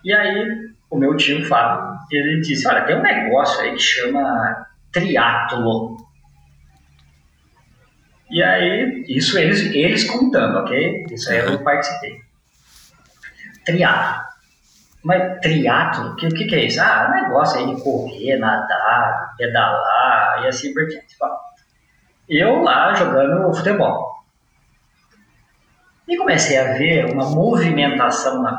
E 0.05 0.13
aí, 0.13 0.69
o 0.91 0.99
meu 0.99 1.17
tio 1.17 1.43
Fábio, 1.47 1.97
ele 2.13 2.43
disse, 2.43 2.69
olha, 2.69 2.85
tem 2.85 2.97
um 2.97 3.03
negócio 3.03 3.59
aí 3.63 3.73
que 3.73 3.81
chama 3.81 4.67
triatlo. 4.93 5.97
E 8.31 8.43
aí, 8.43 9.05
isso 9.09 9.39
eles, 9.39 9.61
eles 9.75 10.05
contando, 10.05 10.59
ok? 10.59 11.07
Isso 11.11 11.31
aí 11.31 11.39
eu 11.39 11.59
participei. 11.63 12.21
Triatlo. 13.65 14.29
Mas 15.03 15.41
triatlo, 15.41 16.13
o 16.13 16.17
que, 16.17 16.29
que, 16.29 16.45
que 16.45 16.55
é 16.55 16.65
isso? 16.65 16.81
Ah, 16.81 17.09
um 17.09 17.23
negócio 17.23 17.59
aí 17.59 17.75
de 17.75 17.83
correr, 17.83 18.37
nadar, 18.37 19.35
pedalar 19.39 20.43
e 20.43 20.49
assim 20.49 20.75
por 20.75 20.87
diante. 20.87 21.17
Eu 22.29 22.63
lá 22.63 22.95
jogando 22.95 23.55
futebol. 23.55 24.19
E 26.07 26.17
comecei 26.17 26.59
a 26.59 26.75
ver 26.75 27.07
uma 27.07 27.31
movimentação 27.31 28.43
na, 28.43 28.57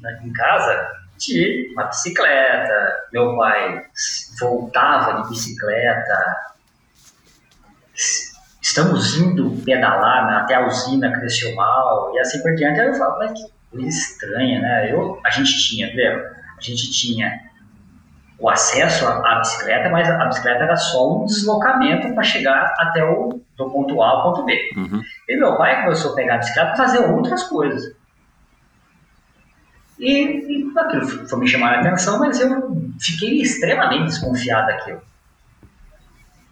na, 0.00 0.12
em 0.22 0.32
casa 0.32 0.92
de 1.16 1.70
uma 1.72 1.84
bicicleta. 1.84 3.08
Meu 3.12 3.36
pai 3.36 3.84
voltava 4.38 5.22
de 5.22 5.30
bicicleta 5.30 6.36
estamos 8.68 9.16
indo 9.16 9.50
pedalar 9.64 10.42
até 10.42 10.54
a 10.54 10.66
usina 10.66 11.10
cresceu 11.12 11.54
mal 11.54 12.12
e 12.14 12.20
assim 12.20 12.42
por 12.42 12.54
diante. 12.54 12.80
Aí 12.80 12.88
eu 12.88 12.94
falo, 12.94 13.18
mas 13.18 13.32
que 13.32 13.48
coisa 13.70 13.88
estranha, 13.88 14.60
né? 14.60 14.92
Eu, 14.92 15.18
a 15.24 15.30
gente 15.30 15.52
tinha, 15.58 15.86
lembra? 15.88 16.36
A 16.56 16.60
gente 16.60 16.90
tinha 16.90 17.48
o 18.38 18.48
acesso 18.48 19.06
à, 19.06 19.38
bicicleta, 19.38 19.88
mas 19.88 20.08
a 20.08 20.24
bicicleta 20.26 20.64
era 20.64 20.76
só 20.76 21.22
um 21.22 21.24
deslocamento 21.24 22.14
para 22.14 22.22
chegar 22.22 22.74
até 22.78 23.02
o 23.04 23.40
do 23.56 23.70
ponto 23.70 24.00
A 24.02 24.08
ao 24.10 24.22
ponto 24.22 24.44
B. 24.44 24.70
Uhum. 24.76 25.02
E 25.28 25.36
meu 25.36 25.56
pai 25.56 25.82
começou 25.82 26.12
a 26.12 26.14
pegar 26.14 26.34
a 26.34 26.38
bicicleta 26.38 26.68
para 26.68 26.76
fazer 26.76 26.98
outras 26.98 27.44
coisas. 27.44 27.96
E, 29.98 30.12
e 30.12 30.78
aquilo 30.78 31.06
foi 31.06 31.38
me 31.40 31.48
chamar 31.48 31.74
a 31.74 31.80
atenção, 31.80 32.20
mas 32.20 32.38
eu 32.38 32.92
fiquei 33.00 33.40
extremamente 33.40 34.04
desconfiado 34.04 34.68
daquilo. 34.68 35.00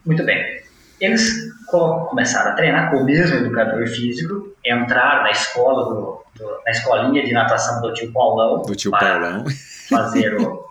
Muito 0.04 0.24
bem. 0.24 0.65
Eles 1.00 1.54
começaram 1.66 2.52
a 2.52 2.54
treinar 2.54 2.90
com 2.90 2.98
o 2.98 3.04
mesmo 3.04 3.36
educador 3.36 3.86
físico, 3.86 4.54
entraram 4.64 5.24
na 5.24 5.30
escola 5.30 5.84
do, 5.84 6.24
do, 6.36 6.60
na 6.64 6.70
escolinha 6.70 7.24
de 7.24 7.32
natação 7.32 7.80
do 7.82 7.92
tio 7.92 8.12
Paulão. 8.12 8.62
Do 8.62 8.74
tio 8.74 8.90
Paulão. 8.90 9.44
Fazer 9.88 10.34
o, 10.40 10.64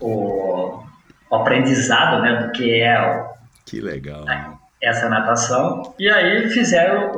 o, 0.00 0.84
o, 1.30 1.34
aprendizado 1.34 2.22
né, 2.22 2.42
do 2.42 2.52
que 2.52 2.80
é 2.80 3.00
o, 3.00 3.36
que 3.64 3.80
legal. 3.80 4.24
essa 4.82 5.08
natação. 5.08 5.94
E 5.98 6.08
aí 6.08 6.50
fizeram, 6.50 7.12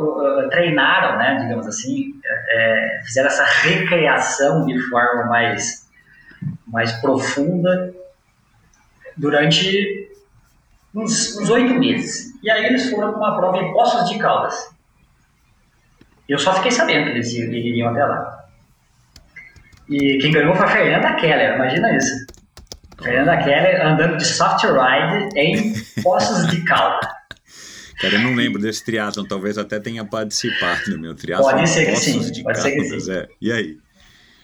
treinaram, 0.50 1.18
né, 1.18 1.38
digamos 1.42 1.66
assim, 1.66 2.12
é, 2.50 3.00
fizeram 3.04 3.28
essa 3.28 3.44
recreação 3.44 4.64
de 4.66 4.78
forma 4.88 5.24
mais, 5.24 5.88
mais 6.66 6.92
profunda 7.00 7.92
durante 9.16 10.07
uns 10.94 11.50
oito 11.50 11.74
meses. 11.74 12.32
E 12.42 12.50
aí 12.50 12.66
eles 12.66 12.90
foram 12.90 13.12
para 13.12 13.18
uma 13.18 13.36
prova 13.36 13.58
em 13.58 13.72
Poços 13.72 14.08
de 14.08 14.18
Caldas. 14.18 14.54
Eu 16.28 16.38
só 16.38 16.52
fiquei 16.54 16.70
sabendo 16.70 17.04
que 17.04 17.10
eles 17.10 17.32
iriam 17.32 17.90
até 17.90 18.04
lá. 18.04 18.44
E 19.88 20.18
quem 20.18 20.30
ganhou 20.30 20.54
foi 20.54 20.66
a 20.66 20.68
Fernanda 20.68 21.14
Keller, 21.14 21.54
imagina 21.54 21.96
isso. 21.96 22.26
Fernanda 23.02 23.36
Keller 23.38 23.86
andando 23.86 24.16
de 24.16 24.24
soft 24.24 24.64
ride 24.64 25.38
em 25.38 25.72
Poços 26.02 26.46
de 26.48 26.62
Caldas. 26.64 27.08
Cara, 28.00 28.14
eu 28.14 28.20
não 28.20 28.34
lembro 28.34 28.60
desse 28.60 28.84
triatlon, 28.84 29.24
talvez 29.24 29.58
até 29.58 29.80
tenha 29.80 30.04
participado 30.04 30.90
do 30.90 31.00
meu 31.00 31.14
triatlon. 31.14 31.50
Pode 31.50 31.68
ser 31.68 31.86
que 31.86 31.96
sim, 31.96 32.20
de 32.30 32.42
pode 32.42 32.58
Caldas, 32.58 32.62
ser 32.62 32.72
que 32.72 33.00
sim. 33.00 33.12
É. 33.12 33.28
E 33.40 33.52
aí? 33.52 33.78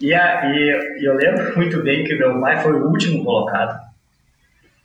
E, 0.01 0.13
a, 0.13 0.47
e 0.47 1.07
eu 1.07 1.15
lembro 1.15 1.57
muito 1.57 1.83
bem 1.83 2.05
que 2.05 2.15
meu 2.15 2.41
pai 2.41 2.61
foi 2.63 2.73
o 2.73 2.87
último 2.89 3.23
colocado 3.25 3.94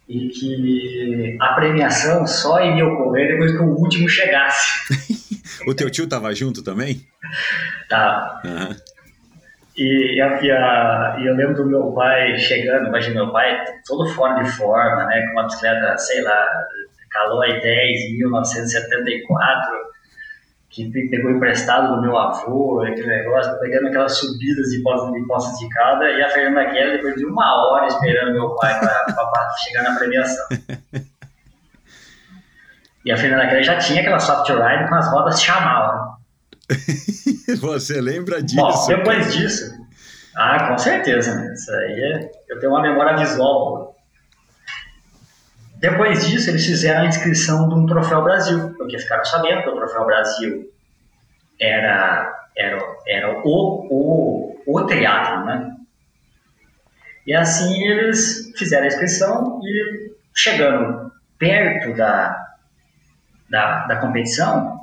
e 0.10 0.28
que 0.30 1.38
a 1.40 1.54
premiação 1.54 2.26
só 2.26 2.60
iria 2.60 2.88
ocorrer 2.88 3.28
depois 3.28 3.52
que 3.52 3.60
o 3.60 3.78
último 3.78 4.10
chegasse. 4.10 4.68
o 5.68 5.76
teu 5.76 5.90
tio 5.92 6.06
estava 6.06 6.34
junto 6.34 6.64
também? 6.64 7.00
Tá. 7.88 8.42
Uhum. 8.44 8.76
E, 9.78 10.16
e, 10.16 10.22
a, 10.22 10.42
e, 10.42 10.52
a, 10.52 11.16
e 11.20 11.28
eu 11.28 11.36
lembro 11.36 11.64
do 11.64 11.70
meu 11.70 11.92
pai 11.94 12.38
chegando, 12.40 12.88
imagina, 12.88 13.24
meu 13.24 13.32
pai 13.32 13.64
todo 13.88 14.10
fora 14.10 14.44
de 14.44 14.50
forma, 14.52 15.06
né, 15.06 15.22
com 15.28 15.34
uma 15.34 15.44
bicicleta, 15.44 15.96
sei 15.98 16.22
lá, 16.24 16.48
Caloi 17.12 17.62
10 17.62 18.02
em 18.02 18.18
1974, 18.18 19.72
que 20.70 20.90
pegou 21.10 21.32
emprestado 21.32 21.96
do 21.96 22.02
meu 22.02 22.16
avô, 22.16 22.82
aquele 22.82 23.08
negócio, 23.08 23.60
pegando 23.60 23.88
aquelas 23.88 24.18
subidas 24.18 24.70
de 24.70 24.82
postas 24.84 25.12
de, 25.12 25.28
postas 25.28 25.58
de 25.58 25.70
cada, 25.70 26.10
e 26.10 26.22
a 26.22 26.30
Fernanda 26.30 26.70
Keller 26.70 26.98
depois 26.98 27.16
de 27.16 27.26
uma 27.26 27.72
hora 27.72 27.88
esperando 27.88 28.34
meu 28.34 28.56
pai 28.56 28.80
para 28.80 29.50
chegar 29.64 29.84
na 29.84 29.98
premiação. 29.98 30.46
E 33.06 33.12
a 33.12 33.18
Fernanda 33.18 33.48
Keller 33.48 33.64
já 33.64 33.78
tinha 33.78 34.02
aquela 34.02 34.20
soft 34.20 34.48
ride 34.50 34.90
com 34.90 34.96
as 34.96 35.10
rodas 35.10 35.42
chamavam. 35.42 36.16
Você 37.60 38.02
lembra 38.02 38.44
disso? 38.44 38.62
Bom, 38.62 38.88
depois 38.88 39.34
disso. 39.34 39.74
Ah, 40.36 40.68
com 40.68 40.78
certeza, 40.78 41.34
né? 41.36 41.54
Isso 41.54 41.72
aí 41.72 42.02
é, 42.02 42.32
eu 42.50 42.60
tenho 42.60 42.72
uma 42.72 42.82
memória 42.82 43.18
visual. 43.18 43.96
Depois 45.80 46.28
disso, 46.28 46.50
eles 46.50 46.66
fizeram 46.66 47.04
a 47.04 47.08
inscrição 47.08 47.70
de 47.70 47.76
um 47.76 47.86
Troféu 47.86 48.22
Brasil, 48.22 48.74
porque 48.78 49.00
ficaram 49.00 49.24
sabendo 49.24 49.64
que 49.64 49.70
o 49.70 49.76
Troféu 49.76 50.06
Brasil 50.06 50.70
era, 51.58 52.50
era, 52.58 52.98
era 53.08 53.40
o, 53.46 53.88
o, 53.90 54.62
o 54.68 54.86
triatlo, 54.86 55.46
né? 55.46 55.74
E 57.26 57.34
assim 57.34 57.82
eles 57.88 58.52
fizeram 58.58 58.84
a 58.84 58.88
inscrição 58.88 59.62
e 59.64 60.12
chegando 60.36 61.12
perto 61.38 61.96
da, 61.96 62.56
da, 63.50 63.86
da 63.86 63.96
competição, 63.98 64.80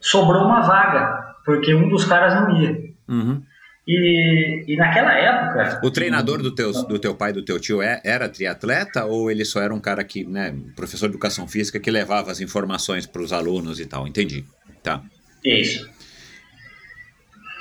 sobrou 0.00 0.44
uma 0.44 0.60
vaga, 0.60 1.34
porque 1.44 1.74
um 1.74 1.88
dos 1.88 2.04
caras 2.04 2.34
não 2.34 2.56
ia. 2.56 2.70
Uhum. 3.08 3.42
E, 3.86 4.64
e 4.68 4.76
naquela 4.76 5.12
época. 5.12 5.80
O 5.84 5.90
treinador 5.90 6.40
do 6.40 6.54
teu, 6.54 6.72
do 6.84 6.98
teu 6.98 7.14
pai, 7.14 7.32
do 7.32 7.44
teu 7.44 7.58
tio, 7.58 7.82
é, 7.82 8.00
era 8.04 8.28
triatleta 8.28 9.04
ou 9.04 9.30
ele 9.30 9.44
só 9.44 9.60
era 9.60 9.74
um 9.74 9.80
cara 9.80 10.04
que, 10.04 10.24
né, 10.24 10.54
professor 10.76 11.08
de 11.08 11.14
educação 11.14 11.48
física 11.48 11.80
que 11.80 11.90
levava 11.90 12.30
as 12.30 12.40
informações 12.40 13.06
para 13.06 13.20
os 13.20 13.32
alunos 13.32 13.80
e 13.80 13.86
tal? 13.86 14.06
Entendi. 14.06 14.44
Tá. 14.82 15.02
Isso. 15.44 15.88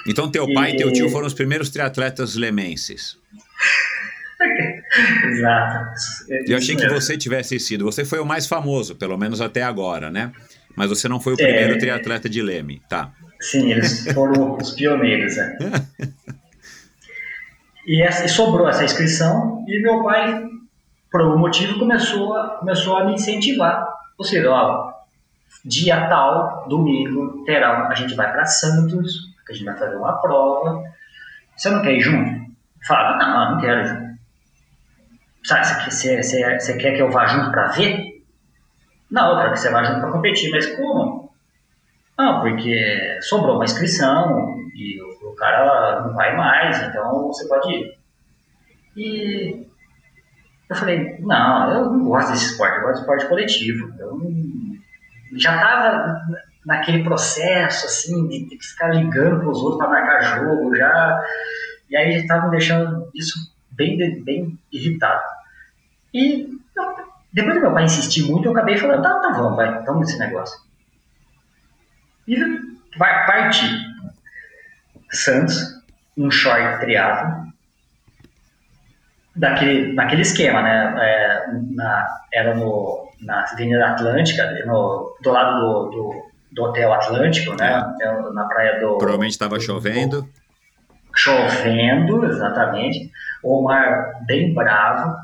Então 0.08 0.30
teu 0.30 0.52
pai 0.54 0.72
e 0.72 0.78
teu 0.78 0.92
tio 0.92 1.10
foram 1.10 1.28
os 1.28 1.34
primeiros 1.34 1.70
triatletas 1.70 2.36
lemenses. 2.36 3.18
Exato. 5.26 5.94
Eu 6.48 6.58
achei 6.58 6.76
que 6.76 6.88
você 6.88 7.18
tivesse 7.18 7.60
sido. 7.60 7.86
Você 7.86 8.04
foi 8.04 8.20
o 8.20 8.26
mais 8.26 8.48
famoso, 8.48 8.96
pelo 8.96 9.18
menos 9.18 9.42
até 9.42 9.64
agora, 9.64 10.12
né? 10.12 10.32
Mas 10.76 10.90
você 10.90 11.08
não 11.08 11.20
foi 11.20 11.34
o 11.34 11.38
primeiro 11.38 11.76
é... 11.76 11.78
triatleta 11.78 12.30
de 12.30 12.42
Leme, 12.42 12.82
tá? 12.90 13.12
Sim, 13.42 13.72
eles 13.72 14.06
foram 14.14 14.56
os 14.56 14.72
pioneiros. 14.72 15.36
Né? 15.36 15.58
e, 17.88 18.02
essa, 18.04 18.26
e 18.26 18.30
sobrou 18.30 18.70
essa 18.70 18.86
inscrição 18.86 19.66
e 19.68 19.82
meu 19.82 20.04
pai, 20.04 20.48
por 21.12 21.22
algum 21.22 21.40
motivo, 21.40 21.80
começou 21.80 22.36
a, 22.38 22.58
começou 22.60 22.98
a 22.98 23.06
me 23.06 23.16
incentivar. 23.16 23.88
Ou 24.16 24.24
seja, 24.24 24.52
ó, 24.52 24.94
dia 25.66 26.08
tal, 26.08 26.68
domingo, 26.70 27.44
terá, 27.44 27.88
a 27.88 27.96
gente 27.96 28.14
vai 28.14 28.32
para 28.32 28.46
Santos, 28.46 29.34
a 29.50 29.54
gente 29.54 29.66
vai 29.66 29.76
fazer 29.76 29.96
uma 29.96 30.22
prova. 30.22 30.84
Você 31.58 31.70
não 31.72 31.82
quer 31.82 31.94
ir 31.94 32.02
junto? 32.02 32.52
Falava, 32.88 33.18
não, 33.18 33.52
não 33.54 33.62
quero 33.62 33.82
ir 33.82 33.88
junto. 33.88 34.12
Sabe, 35.44 35.90
você, 35.90 36.22
você, 36.22 36.60
você 36.60 36.78
quer 36.78 36.96
que 36.96 37.02
eu 37.02 37.10
vá 37.10 37.26
junto 37.26 37.50
para 37.50 37.72
ver? 37.72 38.24
Não, 39.10 39.32
eu 39.32 39.38
quero 39.38 39.54
que 39.54 39.60
você 39.60 39.72
vá 39.72 39.84
junto 39.84 40.00
para 40.00 40.12
competir, 40.12 40.52
mas 40.52 40.68
como? 40.76 41.21
Não, 42.18 42.42
porque 42.42 43.20
sobrou 43.22 43.56
uma 43.56 43.66
inscrição 43.66 44.58
e 44.76 45.02
o, 45.02 45.34
cara 45.36 46.02
não 46.02 46.14
vai 46.14 46.36
mais, 46.36 46.82
então 46.84 47.28
você 47.28 47.48
pode 47.48 47.74
ir. 47.74 47.98
E 48.96 49.68
eu 50.70 50.76
falei, 50.76 51.18
não, 51.20 51.72
eu 51.72 51.92
não 51.92 52.06
gosto 52.06 52.32
desse 52.32 52.52
esporte, 52.52 52.78
eu 52.78 52.82
gosto 52.82 52.96
de 52.96 53.02
esporte 53.02 53.28
coletivo. 53.28 53.92
Eu 54.00 55.40
já 55.40 55.56
estava 55.56 56.22
naquele 56.66 57.04
processo, 57.04 57.86
assim, 57.86 58.28
de 58.28 58.50
ter 58.50 58.58
que 58.58 58.66
ficar 58.66 58.90
ligando 58.90 59.40
para 59.40 59.50
os 59.50 59.60
outros 59.60 59.78
para 59.78 59.90
marcar 59.90 60.22
jogo, 60.22 60.76
já... 60.76 61.26
E 61.90 61.98
aí 61.98 62.12
já 62.14 62.20
estava 62.20 62.46
me 62.46 62.52
deixando 62.52 63.10
isso 63.14 63.54
bem, 63.72 63.98
bem 64.24 64.58
irritado. 64.72 65.24
E 66.14 66.48
depois 67.34 67.56
do 67.56 67.62
meu 67.62 67.74
pai 67.74 67.86
insistir 67.86 68.30
muito, 68.30 68.46
eu 68.46 68.52
acabei 68.52 68.78
falando, 68.78 69.02
tá, 69.02 69.20
tá 69.20 69.30
bom, 69.32 69.56
vai, 69.56 69.84
vamos 69.84 70.08
nesse 70.08 70.20
negócio. 70.20 70.60
E 72.32 72.98
vai 72.98 73.26
partir. 73.26 73.70
Santos, 75.12 75.84
um 76.18 76.32
short 76.32 76.80
triado, 76.80 77.52
daquele, 79.36 79.92
naquele 79.92 80.22
esquema, 80.22 80.62
né? 80.62 80.96
É, 80.98 81.48
na, 81.72 82.08
era 82.34 82.56
no, 82.56 83.10
na 83.22 83.42
Avenida 83.42 83.86
Atlântica, 83.88 84.50
no, 84.66 85.14
do 85.22 85.30
lado 85.30 85.60
do, 85.60 85.90
do, 85.90 86.26
do 86.54 86.64
Hotel 86.64 86.94
Atlântico, 86.94 87.54
né? 87.58 87.94
É. 88.02 88.32
Na 88.32 88.46
praia 88.46 88.80
do. 88.80 88.98
Provavelmente 88.98 89.34
estava 89.34 89.60
chovendo. 89.60 90.26
Chovendo, 91.14 92.26
exatamente. 92.26 93.12
O 93.44 93.62
mar 93.64 94.22
bem 94.26 94.54
bravo. 94.54 95.18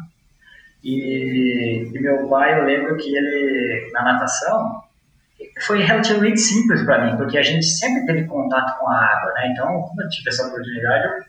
E, 0.84 1.90
e 1.94 2.00
meu 2.02 2.28
pai, 2.28 2.60
eu 2.60 2.66
lembro 2.66 2.98
que 2.98 3.16
ele, 3.16 3.92
na 3.94 4.04
natação, 4.04 4.84
foi 5.62 5.84
relativamente 5.84 6.40
simples 6.40 6.84
para 6.84 7.06
mim, 7.06 7.18
porque 7.18 7.38
a 7.38 7.44
gente 7.44 7.66
sempre 7.66 8.06
teve 8.06 8.26
contato 8.26 8.78
com 8.80 8.88
a 8.88 8.96
água, 8.96 9.34
né? 9.34 9.52
Então, 9.52 9.66
quando 9.84 10.02
eu 10.02 10.10
tive 10.10 10.30
essa 10.30 10.48
oportunidade 10.48 11.26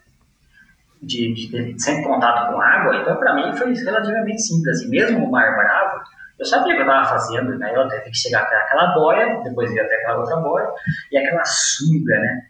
de, 1.03 1.35
de 1.35 1.51
ter 1.51 1.79
sempre 1.79 2.05
contato 2.05 2.53
com 2.53 2.61
a 2.61 2.67
água, 2.67 2.97
então 2.97 3.17
para 3.17 3.35
mim 3.35 3.57
foi 3.57 3.73
relativamente 3.75 4.43
simples. 4.43 4.83
E 4.83 4.89
mesmo 4.89 5.25
o 5.25 5.31
mar 5.31 5.55
bravo, 5.57 6.03
eu 6.39 6.47
sabia 6.47 6.73
o 6.73 6.77
que 6.77 6.83
eu 6.83 6.87
estava 6.87 7.09
fazendo, 7.09 7.59
né? 7.59 7.73
Eu 7.75 7.89
teve 7.89 8.11
que 8.11 8.17
chegar 8.17 8.43
até 8.43 8.57
aquela 8.57 8.95
boia, 8.95 9.41
depois 9.45 9.71
ir 9.73 9.81
até 9.81 9.97
aquela 9.97 10.19
outra 10.19 10.37
boia, 10.37 10.69
e 11.13 11.19
aquela 11.19 11.45
sunga, 11.45 12.19
né? 12.19 12.43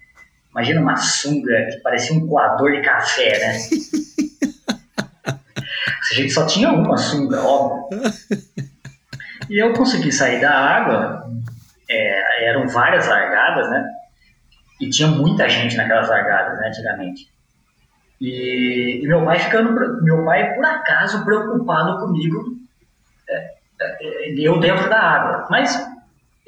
Imagina 0.51 0.81
uma 0.81 0.97
sunga 0.97 1.67
que 1.71 1.79
parecia 1.79 2.17
um 2.17 2.27
coador 2.27 2.73
de 2.73 2.83
café, 2.83 3.39
né? 3.39 3.59
A 6.11 6.15
gente 6.15 6.33
só 6.33 6.47
tinha 6.47 6.71
uma 6.71 6.97
sunga, 6.97 7.41
óbvio. 7.43 8.01
E 9.49 9.63
eu 9.63 9.73
consegui 9.73 10.13
sair 10.13 10.41
da 10.41 10.51
água, 10.51 11.31
é, 11.89 12.49
eram 12.49 12.69
várias 12.69 13.09
largadas, 13.09 13.71
né? 13.71 13.89
E 14.81 14.91
tinha 14.91 15.09
muita 15.09 15.49
gente 15.49 15.77
naquelas 15.77 16.09
largadas, 16.09 16.59
né, 16.59 16.69
antigamente. 16.69 17.29
E, 18.21 19.01
e 19.03 19.07
meu 19.07 19.25
pai 19.25 19.39
ficando, 19.39 20.03
meu 20.03 20.25
pai 20.25 20.55
por 20.55 20.65
acaso 20.65 21.25
preocupado 21.25 22.01
comigo, 22.01 22.57
é, 23.29 23.51
é, 23.81 24.33
eu 24.37 24.61
dentro 24.61 24.89
da 24.89 25.01
água. 25.01 25.49
Mas 25.51 25.89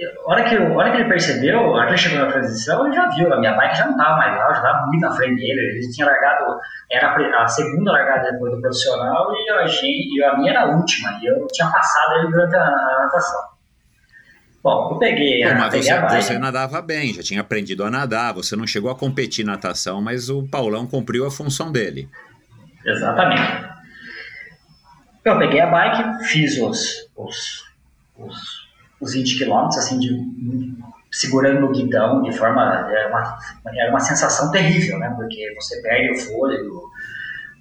a 0.07 0.31
hora 0.31 0.45
que, 0.45 0.57
hora 0.57 0.91
que 0.91 0.97
ele 0.99 1.09
percebeu, 1.09 1.59
a 1.59 1.69
hora 1.71 1.87
que 1.87 1.93
ele 1.93 1.99
chegou 1.99 2.19
na 2.19 2.33
transição, 2.33 2.87
ele 2.87 2.95
já 2.95 3.09
viu, 3.11 3.33
a 3.33 3.39
minha 3.39 3.53
bike 3.55 3.77
já 3.77 3.85
não 3.85 3.93
estava 3.93 4.17
mais 4.17 4.37
lá, 4.37 4.45
eu 4.45 4.55
já 4.55 4.57
estava 4.57 4.87
muito 4.87 5.01
na 5.01 5.15
frente 5.15 5.37
dele, 5.37 5.61
ele 5.61 5.91
tinha 5.91 6.07
largado, 6.07 6.59
era 6.91 7.43
a 7.43 7.47
segunda 7.47 7.93
largada 7.93 8.33
depois 8.33 8.53
do 8.53 8.61
profissional 8.61 9.33
e 9.35 9.51
a, 9.51 9.67
gente, 9.67 10.23
a 10.23 10.39
minha 10.39 10.53
era 10.53 10.63
a 10.63 10.77
última, 10.77 11.19
e 11.21 11.27
eu 11.27 11.47
tinha 11.49 11.71
passado 11.71 12.15
ele 12.19 12.31
durante 12.31 12.57
a, 12.57 12.63
a 12.63 12.99
natação. 13.05 13.41
Bom, 14.63 14.93
eu 14.93 14.99
peguei, 14.99 15.43
Pô, 15.43 15.55
mas 15.55 15.73
peguei 15.73 16.01
você, 16.01 16.23
você 16.23 16.39
nadava 16.39 16.83
bem, 16.83 17.15
já 17.15 17.23
tinha 17.23 17.41
aprendido 17.41 17.85
a 17.85 17.91
nadar, 17.91 18.33
você 18.33 18.57
não 18.57 18.67
chegou 18.67 18.91
a 18.91 18.97
competir 18.97 19.45
natação, 19.45 20.01
mas 20.01 20.31
o 20.31 20.47
Paulão 20.49 20.87
cumpriu 20.87 21.27
a 21.27 21.31
função 21.31 21.71
dele. 21.71 22.09
Exatamente. 22.85 23.71
Eu 25.25 25.39
peguei 25.39 25.61
a 25.61 25.67
bike, 25.67 26.25
fiz 26.25 26.59
os, 26.59 27.11
os, 27.15 27.65
os 28.17 28.60
os 29.01 29.15
20 29.15 29.39
quilômetros, 29.39 29.79
assim, 29.79 29.99
de, 29.99 30.11
segurando 31.11 31.61
no 31.61 31.73
guidão, 31.73 32.23
de 32.23 32.33
forma. 32.33 32.63
Era 32.63 33.09
uma, 33.09 33.39
era 33.75 33.91
uma 33.91 34.01
sensação 34.01 34.51
terrível, 34.51 34.99
né? 34.99 35.13
Porque 35.17 35.55
você 35.55 35.81
perde 35.83 36.13
o 36.13 36.17
fôlego. 36.19 36.91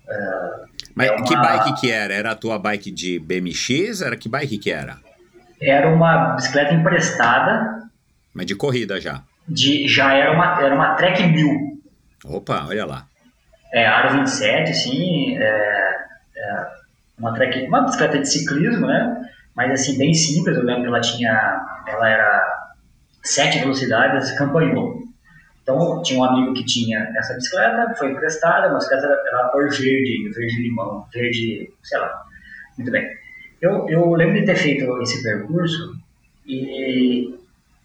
Uh, 0.07 0.67
Mas 0.95 1.07
é 1.07 1.11
uma, 1.11 1.23
que 1.23 1.35
bike 1.35 1.81
que 1.81 1.91
era? 1.91 2.13
Era 2.13 2.31
a 2.31 2.35
tua 2.35 2.59
bike 2.59 2.91
de 2.91 3.19
BMX? 3.19 4.01
Era 4.01 4.15
que 4.15 4.27
bike 4.27 4.57
que 4.57 4.71
era? 4.71 4.97
Era 5.61 5.89
uma 5.89 6.35
bicicleta 6.35 6.73
emprestada. 6.73 7.83
Mas 8.33 8.45
de 8.45 8.55
corrida 8.55 8.99
já? 8.99 9.23
De, 9.47 9.87
já 9.87 10.13
era 10.13 10.31
uma, 10.31 10.61
era 10.61 10.75
uma 10.75 10.95
Trek 10.95 11.23
1000. 11.23 11.79
Opa, 12.25 12.65
olha 12.67 12.85
lá. 12.85 13.07
É, 13.73 13.85
Aro 13.85 14.17
27, 14.17 14.73
sim. 14.73 15.37
É, 15.37 15.95
é 16.37 16.67
uma, 17.17 17.33
trek, 17.33 17.67
uma 17.67 17.81
bicicleta 17.81 18.19
de 18.19 18.29
ciclismo, 18.29 18.87
né? 18.87 19.29
Mas 19.59 19.73
assim, 19.73 19.97
bem 19.97 20.13
simples. 20.13 20.55
Eu 20.55 20.63
lembro 20.63 20.83
que 20.83 20.87
ela 20.87 21.01
tinha, 21.01 21.65
ela 21.85 22.09
era 22.09 22.71
sete 23.21 23.59
velocidades, 23.59 24.31
campanhou. 24.37 25.03
Então, 25.61 26.01
tinha 26.01 26.17
um 26.17 26.23
amigo 26.23 26.53
que 26.53 26.63
tinha 26.63 27.11
essa 27.13 27.33
bicicleta, 27.33 27.93
foi 27.97 28.13
emprestada, 28.13 28.67
a 28.67 28.73
bicicleta 28.73 29.05
era, 29.05 29.21
era 29.27 29.49
cor 29.49 29.69
verde, 29.69 30.31
verde 30.33 30.61
limão, 30.61 31.05
verde, 31.13 31.69
sei 31.83 31.99
lá. 31.99 32.23
Muito 32.77 32.89
bem. 32.89 33.05
Eu, 33.61 33.85
eu 33.89 34.13
lembro 34.13 34.39
de 34.39 34.45
ter 34.45 34.55
feito 34.55 35.01
esse 35.01 35.21
percurso 35.21 35.93
e 36.47 37.37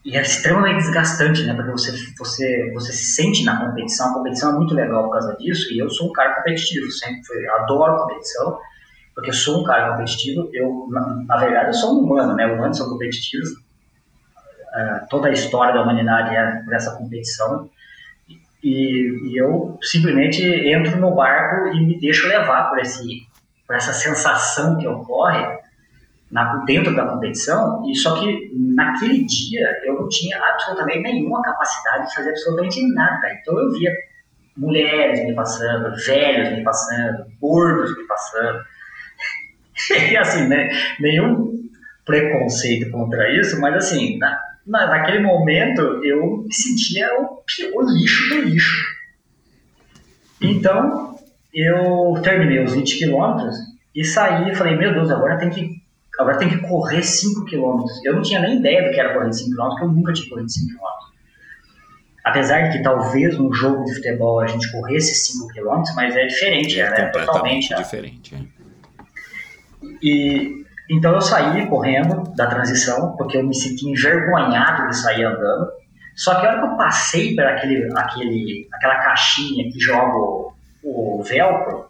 e 0.05 0.15
é 0.15 0.21
extremamente 0.21 0.83
desgastante, 0.83 1.43
né? 1.43 1.55
Porque 1.55 1.71
você, 1.71 1.91
você, 2.17 2.71
você 2.73 2.93
se 2.93 3.15
sente 3.15 3.43
na 3.43 3.65
competição. 3.65 4.11
A 4.11 4.13
competição 4.13 4.51
é 4.51 4.55
muito 4.55 4.75
legal 4.75 5.05
por 5.05 5.13
causa 5.13 5.35
disso. 5.37 5.73
E 5.73 5.79
eu 5.79 5.89
sou 5.89 6.09
um 6.09 6.13
cara 6.13 6.35
competitivo, 6.35 6.89
sempre 6.91 7.25
fui, 7.25 7.47
adoro 7.49 7.97
competição, 7.97 8.59
porque 9.15 9.29
eu 9.29 9.33
sou 9.33 9.61
um 9.61 9.63
cara 9.63 9.91
competitivo. 9.91 10.49
Eu, 10.53 10.87
na, 10.91 11.23
na 11.25 11.37
verdade, 11.37 11.67
eu 11.67 11.73
sou 11.73 11.97
um 11.97 12.03
humano, 12.03 12.35
né? 12.35 12.45
Humanos 12.45 12.77
são 12.77 12.89
competitivos. 12.89 13.49
Uh, 13.49 15.07
toda 15.09 15.29
a 15.29 15.31
história 15.31 15.73
da 15.73 15.81
humanidade 15.81 16.35
é 16.35 16.61
por 16.63 16.73
essa 16.73 16.95
competição. 16.97 17.69
E, 18.61 19.31
e, 19.31 19.39
eu 19.39 19.77
simplesmente 19.81 20.43
entro 20.43 20.99
no 20.99 21.15
barco 21.15 21.67
e 21.67 21.85
me 21.85 21.99
deixo 21.99 22.27
levar 22.27 22.69
por, 22.69 22.79
esse, 22.79 23.21
por 23.65 23.75
essa 23.75 23.93
sensação 23.93 24.77
que 24.77 24.87
ocorre 24.87 25.59
na, 26.31 26.65
dentro 26.65 26.93
da 26.95 27.05
competição, 27.05 27.83
e 27.87 27.95
só 27.95 28.19
que 28.19 28.51
naquele 28.53 29.23
dia 29.23 29.81
eu 29.85 29.93
não 29.93 30.09
tinha 30.09 30.37
absolutamente 30.37 31.03
nenhuma 31.03 31.41
capacidade 31.43 32.07
de 32.07 32.15
fazer 32.15 32.31
absolutamente 32.31 32.93
nada. 32.93 33.33
Então 33.39 33.57
eu 33.57 33.71
via 33.71 33.93
mulheres 34.57 35.23
me 35.25 35.35
passando, 35.35 35.95
velhos 36.05 36.57
me 36.57 36.63
passando, 36.63 37.25
gordos 37.39 37.95
me 37.95 38.07
passando. 38.07 38.59
e 40.11 40.17
assim, 40.17 40.47
né, 40.47 40.69
nenhum 40.99 41.53
preconceito 42.05 42.91
contra 42.91 43.29
isso, 43.39 43.59
mas 43.59 43.75
assim, 43.75 44.17
na, 44.17 44.39
na, 44.65 44.87
naquele 44.87 45.19
momento 45.19 45.81
eu 46.03 46.43
me 46.43 46.53
sentia 46.53 47.09
o, 47.19 47.43
o 47.73 47.81
lixo 47.93 48.29
do 48.29 48.41
lixo. 48.41 48.95
Então 50.41 51.17
eu 51.53 52.19
terminei 52.21 52.63
os 52.63 52.73
20 52.73 52.97
quilômetros 52.97 53.55
e 53.95 54.03
saí 54.03 54.51
e 54.51 54.55
falei, 54.55 54.75
meu 54.75 54.93
Deus, 54.93 55.09
agora 55.09 55.37
tem 55.37 55.49
que 55.49 55.83
agora 56.17 56.37
tem 56.37 56.49
que 56.49 56.57
correr 56.59 57.03
5 57.03 57.45
km. 57.45 57.83
Eu 58.03 58.15
não 58.15 58.21
tinha 58.21 58.39
nem 58.39 58.57
ideia 58.57 58.87
do 58.87 58.93
que 58.93 58.99
era 58.99 59.13
correr 59.13 59.33
5 59.33 59.49
km, 59.49 59.67
porque 59.67 59.83
eu 59.83 59.91
nunca 59.91 60.13
tinha 60.13 60.29
corrido 60.29 60.49
5 60.49 60.73
km. 60.73 60.85
Apesar 62.23 62.61
de 62.61 62.77
que 62.77 62.83
talvez 62.83 63.37
num 63.37 63.53
jogo 63.53 63.83
de 63.85 63.95
futebol 63.95 64.39
a 64.39 64.47
gente 64.47 64.71
corresse 64.71 65.13
5 65.33 65.47
km, 65.49 65.83
mas 65.95 66.15
é 66.15 66.25
diferente, 66.25 66.79
é, 66.79 66.89
né? 66.89 67.05
Totalmente 67.07 67.69
né? 67.71 67.77
diferente. 67.77 68.35
É. 68.35 68.54
E 70.01 70.65
então 70.89 71.13
eu 71.13 71.21
saí 71.21 71.65
correndo 71.67 72.23
da 72.35 72.47
transição, 72.47 73.15
porque 73.17 73.37
eu 73.37 73.43
me 73.43 73.55
senti 73.55 73.87
envergonhado 73.89 74.87
de 74.87 74.95
sair 74.95 75.23
andando. 75.23 75.71
Só 76.15 76.39
que 76.39 76.45
a 76.45 76.49
hora 76.51 76.59
que 76.59 76.65
eu 76.65 76.77
passei 76.77 77.35
por 77.35 77.43
aquele, 77.43 77.91
aquele, 77.97 78.67
aquela 78.71 78.95
caixinha 79.03 79.69
que 79.71 79.79
joga 79.79 80.15
o, 80.15 80.53
o 80.83 81.23
velcro, 81.23 81.89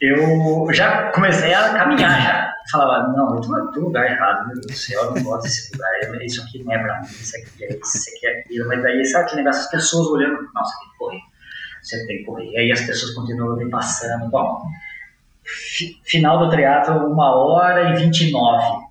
eu 0.00 0.66
já 0.72 1.10
comecei 1.12 1.54
a 1.54 1.72
caminhar 1.72 2.20
já. 2.20 2.52
Falava, 2.70 3.08
não, 3.12 3.36
eu 3.36 3.40
tô 3.40 3.80
no 3.80 3.86
lugar 3.86 4.10
errado, 4.10 4.46
meu 4.46 4.54
Deus 4.54 4.66
do 4.66 4.72
céu, 4.72 5.02
eu 5.04 5.14
não 5.14 5.22
gosto 5.22 5.42
desse 5.44 5.72
lugar, 5.72 6.24
isso 6.24 6.42
aqui 6.42 6.62
não 6.62 6.72
é 6.72 6.78
pra 6.78 7.00
mim, 7.00 7.06
isso 7.06 7.36
aqui 7.36 7.64
é 7.64 7.76
isso, 7.76 8.10
aqui 8.16 8.26
é 8.26 8.40
aquilo, 8.40 8.68
mas 8.68 8.82
daí 8.82 9.04
sabe 9.04 9.24
aquele 9.24 9.42
negócio, 9.42 9.62
as 9.62 9.70
pessoas 9.70 10.06
olhando, 10.08 10.34
não, 10.34 10.62
tem 10.62 10.90
que 10.90 10.98
correr, 10.98 11.20
você 11.82 12.06
tem 12.06 12.18
que 12.18 12.24
correr, 12.24 12.50
e 12.50 12.58
aí 12.58 12.72
as 12.72 12.80
pessoas 12.82 13.12
continuam 13.14 13.56
me 13.56 13.68
passando, 13.68 14.28
bom, 14.30 14.62
final 16.04 16.38
do 16.38 16.50
triatlo, 16.50 17.06
uma 17.10 17.34
hora 17.34 17.90
e 17.90 18.02
vinte 18.02 18.28
e 18.28 18.30
nove, 18.30 18.82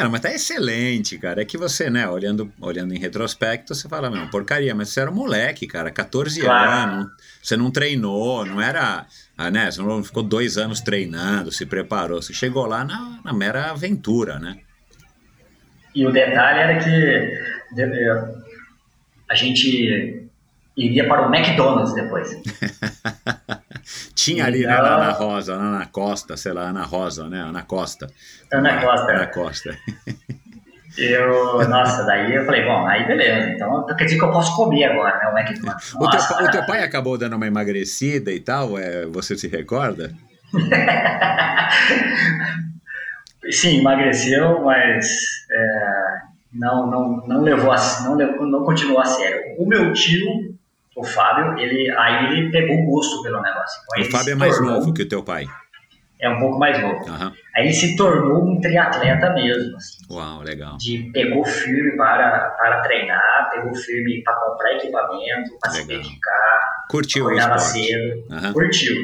Cara, 0.00 0.08
mas 0.08 0.20
tá 0.22 0.32
excelente, 0.32 1.18
cara. 1.18 1.42
É 1.42 1.44
que 1.44 1.58
você, 1.58 1.90
né, 1.90 2.08
olhando, 2.08 2.50
olhando 2.58 2.94
em 2.94 2.98
retrospecto, 2.98 3.74
você 3.74 3.86
fala, 3.86 4.08
não, 4.08 4.28
porcaria, 4.28 4.74
mas 4.74 4.88
você 4.88 5.00
era 5.00 5.10
um 5.10 5.14
moleque, 5.14 5.66
cara, 5.66 5.90
14 5.90 6.40
claro. 6.40 6.70
anos, 6.70 7.12
você 7.42 7.54
não 7.54 7.70
treinou, 7.70 8.46
não 8.46 8.62
era, 8.62 9.04
ah, 9.36 9.50
né, 9.50 9.70
você 9.70 9.82
não 9.82 10.02
ficou 10.02 10.22
dois 10.22 10.56
anos 10.56 10.80
treinando, 10.80 11.52
se 11.52 11.66
preparou, 11.66 12.22
você 12.22 12.32
chegou 12.32 12.64
lá 12.64 12.82
na, 12.82 13.20
na 13.22 13.32
mera 13.34 13.72
aventura, 13.72 14.38
né? 14.38 14.60
E 15.94 16.06
o 16.06 16.10
detalhe 16.12 16.60
era 16.60 16.78
que 16.78 18.40
a 19.28 19.34
gente 19.34 20.29
iria 20.80 21.06
para 21.06 21.28
o 21.28 21.34
McDonald's 21.34 21.94
depois. 21.94 22.34
Tinha 24.14 24.46
ali, 24.46 24.60
né, 24.60 24.68
na 24.68 24.96
Ana 24.96 25.12
Rosa, 25.12 25.56
na 25.56 25.76
Ana 25.76 25.86
Costa, 25.86 26.36
sei 26.36 26.52
lá, 26.52 26.68
Ana 26.68 26.84
Rosa, 26.84 27.28
né, 27.28 27.40
Ana 27.40 27.62
Costa. 27.62 28.06
Ana 28.52 28.80
Costa. 28.80 29.12
Ana 29.12 29.26
Costa. 29.26 29.76
Eu, 30.98 31.68
nossa, 31.68 32.04
daí 32.04 32.34
eu 32.34 32.44
falei, 32.44 32.64
bom, 32.64 32.84
aí 32.86 33.06
beleza, 33.06 33.50
então 33.50 33.86
quer 33.86 34.04
dizer 34.04 34.18
que 34.18 34.24
eu 34.24 34.32
posso 34.32 34.56
comer 34.56 34.84
agora, 34.84 35.18
né, 35.18 35.28
o 35.28 35.38
McDonald's. 35.38 35.94
O 35.94 36.10
teu, 36.10 36.20
o 36.46 36.50
teu 36.50 36.66
pai 36.66 36.82
acabou 36.82 37.16
dando 37.16 37.36
uma 37.36 37.46
emagrecida 37.46 38.32
e 38.32 38.40
tal, 38.40 38.76
é, 38.78 39.06
você 39.06 39.36
se 39.36 39.46
recorda? 39.48 40.12
Sim, 43.50 43.80
emagreceu, 43.80 44.62
mas 44.62 45.06
é, 45.50 46.18
não, 46.52 46.90
não, 46.90 47.26
não 47.26 47.42
levou 47.42 47.72
a, 47.72 47.76
não, 48.02 48.14
levou, 48.14 48.46
não 48.46 48.64
continuou 48.64 49.00
a 49.00 49.04
sério. 49.04 49.56
O 49.58 49.66
meu 49.66 49.92
tio 49.92 50.50
o 51.00 51.04
Fábio, 51.04 51.58
ele, 51.58 51.90
aí 51.92 52.36
ele 52.38 52.50
pegou 52.50 52.76
o 52.76 52.86
gosto 52.86 53.22
pelo 53.22 53.40
negócio. 53.40 53.80
Então, 53.96 54.08
o 54.08 54.10
Fábio 54.10 54.32
é 54.32 54.36
mais 54.36 54.56
tornou, 54.56 54.74
novo 54.74 54.92
que 54.92 55.02
o 55.02 55.08
teu 55.08 55.22
pai. 55.22 55.46
É 56.20 56.28
um 56.28 56.38
pouco 56.38 56.58
mais 56.58 56.80
novo. 56.80 57.02
Uhum. 57.08 57.32
Aí 57.56 57.64
ele 57.64 57.72
se 57.72 57.96
tornou 57.96 58.44
um 58.44 58.60
triatleta 58.60 59.32
mesmo. 59.32 59.76
Assim, 59.76 60.04
Uau, 60.10 60.42
legal. 60.42 60.76
De, 60.76 61.10
pegou 61.12 61.44
firme 61.44 61.96
para, 61.96 62.50
para 62.50 62.82
treinar, 62.82 63.50
pegou 63.50 63.74
firme 63.74 64.22
para 64.22 64.34
comprar 64.34 64.74
equipamento, 64.74 65.58
para 65.58 65.70
se 65.70 65.86
dedicar. 65.86 66.60
Curtiu 66.90 67.24
o 67.24 67.32
esporte. 67.32 67.62
cedo. 67.62 68.24
Uhum. 68.30 68.52
Curtiu. 68.52 68.96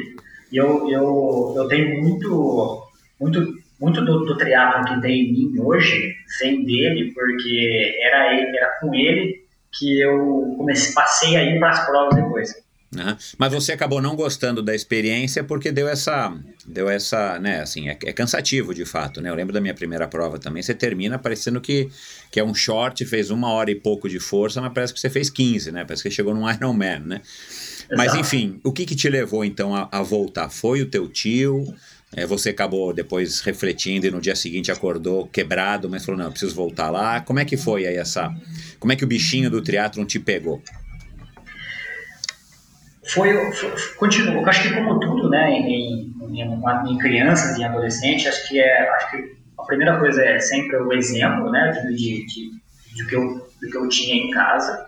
E 0.51 0.57
eu, 0.57 0.87
eu, 0.89 1.53
eu 1.57 1.67
tenho 1.67 1.99
muito, 2.03 2.83
muito, 3.19 3.53
muito 3.81 4.05
do, 4.05 4.25
do 4.25 4.37
triatlon 4.37 4.83
que 4.85 5.01
tem 5.01 5.23
em 5.23 5.33
mim 5.33 5.59
hoje, 5.59 6.13
vem 6.39 6.63
dele, 6.63 7.11
porque 7.15 7.99
era, 8.03 8.33
ele, 8.33 8.55
era 8.55 8.79
com 8.79 8.93
ele 8.93 9.46
que 9.77 10.01
eu 10.01 10.55
comecei, 10.57 10.93
passei 10.93 11.35
aí 11.35 11.59
para 11.59 11.69
as 11.69 11.85
provas 11.85 12.15
depois. 12.15 12.67
Uhum. 12.95 13.15
Mas 13.37 13.51
você 13.51 13.73
acabou 13.73 14.01
não 14.01 14.15
gostando 14.15 14.63
da 14.63 14.73
experiência 14.73 15.43
porque 15.43 15.71
deu 15.71 15.89
essa, 15.89 16.33
deu 16.65 16.89
essa, 16.89 17.37
né, 17.37 17.59
assim, 17.59 17.89
é, 17.89 17.97
é, 18.05 18.13
cansativo 18.13 18.73
de 18.73 18.85
fato, 18.85 19.19
né? 19.19 19.29
Eu 19.29 19.35
lembro 19.35 19.53
da 19.53 19.59
minha 19.59 19.73
primeira 19.73 20.07
prova 20.07 20.39
também, 20.39 20.63
você 20.63 20.73
termina 20.73 21.19
parecendo 21.19 21.59
que, 21.59 21.89
que 22.31 22.39
é 22.39 22.43
um 22.43 22.53
short, 22.53 23.05
fez 23.05 23.29
uma 23.29 23.51
hora 23.51 23.69
e 23.69 23.75
pouco 23.75 24.07
de 24.07 24.19
força, 24.19 24.61
mas 24.61 24.71
parece 24.73 24.93
que 24.93 24.99
você 25.01 25.09
fez 25.09 25.29
15, 25.29 25.71
né? 25.71 25.83
Parece 25.83 26.01
que 26.01 26.09
chegou 26.09 26.33
num 26.33 26.47
Ironman, 26.49 26.99
né? 26.99 27.21
Exato. 27.21 27.97
Mas 27.97 28.15
enfim, 28.15 28.59
o 28.63 28.71
que 28.71 28.85
que 28.85 28.95
te 28.95 29.09
levou 29.09 29.43
então 29.43 29.75
a, 29.75 29.89
a 29.91 30.01
voltar? 30.01 30.49
Foi 30.49 30.81
o 30.81 30.89
teu 30.89 31.09
tio? 31.09 31.73
É, 32.15 32.25
você 32.25 32.49
acabou 32.49 32.93
depois 32.93 33.41
refletindo 33.41 34.07
e 34.07 34.11
no 34.11 34.21
dia 34.21 34.35
seguinte 34.35 34.71
acordou 34.71 35.27
quebrado, 35.27 35.89
mas 35.89 36.05
falou, 36.05 36.21
não, 36.21 36.31
preciso 36.31 36.55
voltar 36.55 36.89
lá. 36.89 37.19
Como 37.21 37.39
é 37.39 37.45
que 37.45 37.57
foi 37.57 37.85
aí 37.85 37.97
essa... 37.97 38.33
Como 38.79 38.93
é 38.93 38.95
que 38.95 39.03
o 39.03 39.07
bichinho 39.07 39.49
do 39.49 39.61
triatlon 39.61 40.05
te 40.05 40.19
pegou? 40.19 40.61
Foi, 43.07 43.33
foi 43.53 44.09
acho 44.47 44.63
que 44.63 44.73
como 44.73 44.99
tudo, 44.99 45.29
né, 45.29 45.51
em, 45.51 46.13
em, 46.29 46.41
em, 46.41 46.97
crianças 46.97 47.57
e 47.57 47.63
adolescentes, 47.63 48.27
acho 48.27 48.47
que 48.49 48.59
é, 48.59 48.89
acho 48.89 49.11
que 49.11 49.37
a 49.57 49.63
primeira 49.63 49.97
coisa 49.97 50.21
é 50.23 50.39
sempre 50.39 50.75
o 50.77 50.91
exemplo, 50.91 51.49
né, 51.49 51.71
de, 51.71 51.95
de, 51.95 52.25
de, 52.25 52.51
de 52.95 53.07
que 53.07 53.15
eu, 53.15 53.49
do 53.61 53.69
que 53.69 53.77
eu 53.77 53.87
tinha 53.87 54.15
em 54.15 54.29
casa. 54.31 54.85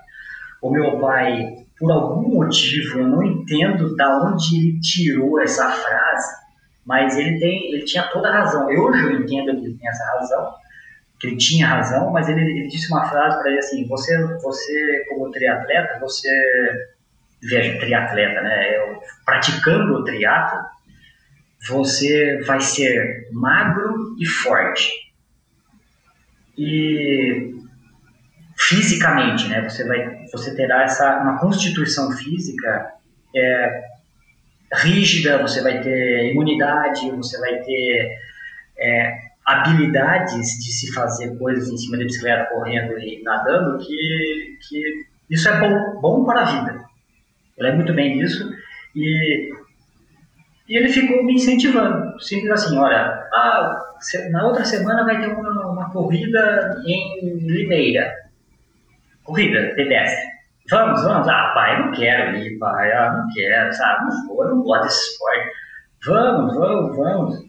O 0.61 0.69
meu 0.69 0.99
pai, 0.99 1.65
por 1.79 1.91
algum 1.91 2.35
motivo, 2.35 2.99
eu 2.99 3.07
não 3.07 3.23
entendo 3.23 3.95
da 3.95 4.21
onde 4.21 4.57
ele 4.57 4.79
tirou 4.81 5.41
essa 5.41 5.69
frase, 5.69 6.38
mas 6.89 7.15
ele 7.19 7.37
tem, 7.37 7.71
ele 7.71 7.85
tinha 7.85 8.01
toda 8.07 8.29
a 8.29 8.39
razão. 8.39 8.65
Hoje 8.65 9.03
eu 9.03 9.21
entendo 9.21 9.61
que 9.61 9.67
ele 9.67 9.77
tem 9.77 9.87
essa 9.87 10.03
razão, 10.05 10.55
que 11.19 11.27
ele 11.27 11.37
tinha 11.37 11.67
razão, 11.67 12.09
mas 12.09 12.27
ele, 12.27 12.41
ele 12.41 12.67
disse 12.67 12.91
uma 12.91 13.07
frase 13.07 13.37
para 13.37 13.51
ele 13.51 13.59
assim: 13.59 13.87
você, 13.87 14.17
você 14.41 15.05
como 15.07 15.29
triatleta, 15.29 15.99
você 15.99 16.27
veja 17.43 17.79
triatleta, 17.79 18.41
né? 18.41 18.75
Eu, 18.75 19.03
praticando 19.23 19.99
o 19.99 20.03
triatlo, 20.03 20.59
você 21.67 22.41
vai 22.41 22.59
ser 22.59 23.29
magro 23.33 24.15
e 24.19 24.25
forte. 24.25 24.89
E 26.57 27.53
fisicamente, 28.57 29.47
né? 29.47 29.61
Você 29.61 29.87
vai, 29.87 30.25
você 30.31 30.55
terá 30.55 30.85
essa 30.85 31.19
uma 31.19 31.37
constituição 31.37 32.11
física 32.13 32.93
é, 33.35 33.83
rígida, 34.73 35.41
você 35.41 35.61
vai 35.61 35.81
ter 35.81 36.31
imunidade, 36.31 37.09
você 37.11 37.39
vai 37.39 37.55
ter 37.59 38.17
é, 38.77 39.17
habilidades 39.45 40.57
de 40.59 40.71
se 40.71 40.93
fazer 40.93 41.37
coisas 41.37 41.69
em 41.69 41.77
cima 41.77 41.97
da 41.97 42.03
bicicleta, 42.03 42.49
correndo 42.49 42.97
e 42.99 43.21
nadando, 43.23 43.79
que, 43.79 44.57
que 44.67 45.05
isso 45.29 45.49
é 45.49 45.59
bom, 45.59 45.99
bom 45.99 46.25
para 46.25 46.41
a 46.41 46.45
vida. 46.45 46.85
Eu 47.57 47.63
lembro 47.63 47.77
muito 47.77 47.93
bem 47.93 48.17
disso 48.17 48.53
e, 48.95 49.51
e 50.67 50.77
ele 50.77 50.89
ficou 50.89 51.23
me 51.23 51.33
incentivando, 51.33 52.19
simples 52.21 52.51
assim, 52.51 52.77
olha, 52.77 53.27
ah, 53.33 53.75
na 54.31 54.45
outra 54.45 54.63
semana 54.63 55.03
vai 55.03 55.19
ter 55.19 55.27
uma, 55.27 55.71
uma 55.71 55.89
corrida 55.89 56.81
em 56.85 57.39
Limeira, 57.39 58.13
corrida 59.23 59.73
pedestre. 59.75 60.38
Vamos, 60.69 61.03
vamos. 61.03 61.27
Ah, 61.27 61.51
pai, 61.53 61.83
não 61.83 61.91
quero 61.91 62.37
ir, 62.37 62.57
pai. 62.59 62.91
Ah, 62.91 63.13
não 63.13 63.33
quero, 63.33 63.73
sabe? 63.73 64.05
Não 64.05 64.27
vou, 64.27 64.47
não 64.47 64.61
gosto 64.61 64.83
desse 64.83 65.11
esporte. 65.11 65.49
Vamos, 66.05 66.55
vamos, 66.55 66.95
vamos. 66.95 67.45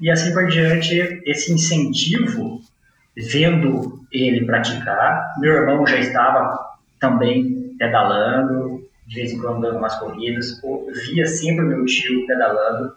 e 0.00 0.10
assim 0.10 0.32
por 0.32 0.46
diante, 0.46 1.22
esse 1.24 1.52
incentivo, 1.52 2.60
vendo 3.16 4.00
ele 4.10 4.46
praticar, 4.46 5.34
meu 5.38 5.52
irmão 5.52 5.86
já 5.86 5.98
estava 5.98 6.58
também 6.98 7.74
pedalando, 7.78 8.82
de 9.06 9.14
vez 9.14 9.32
em 9.32 9.40
quando 9.40 9.60
dando 9.60 9.78
umas 9.78 9.96
corridas, 9.96 10.60
via 11.06 11.26
sempre 11.26 11.64
meu 11.64 11.84
tio 11.84 12.26
pedalando. 12.26 12.92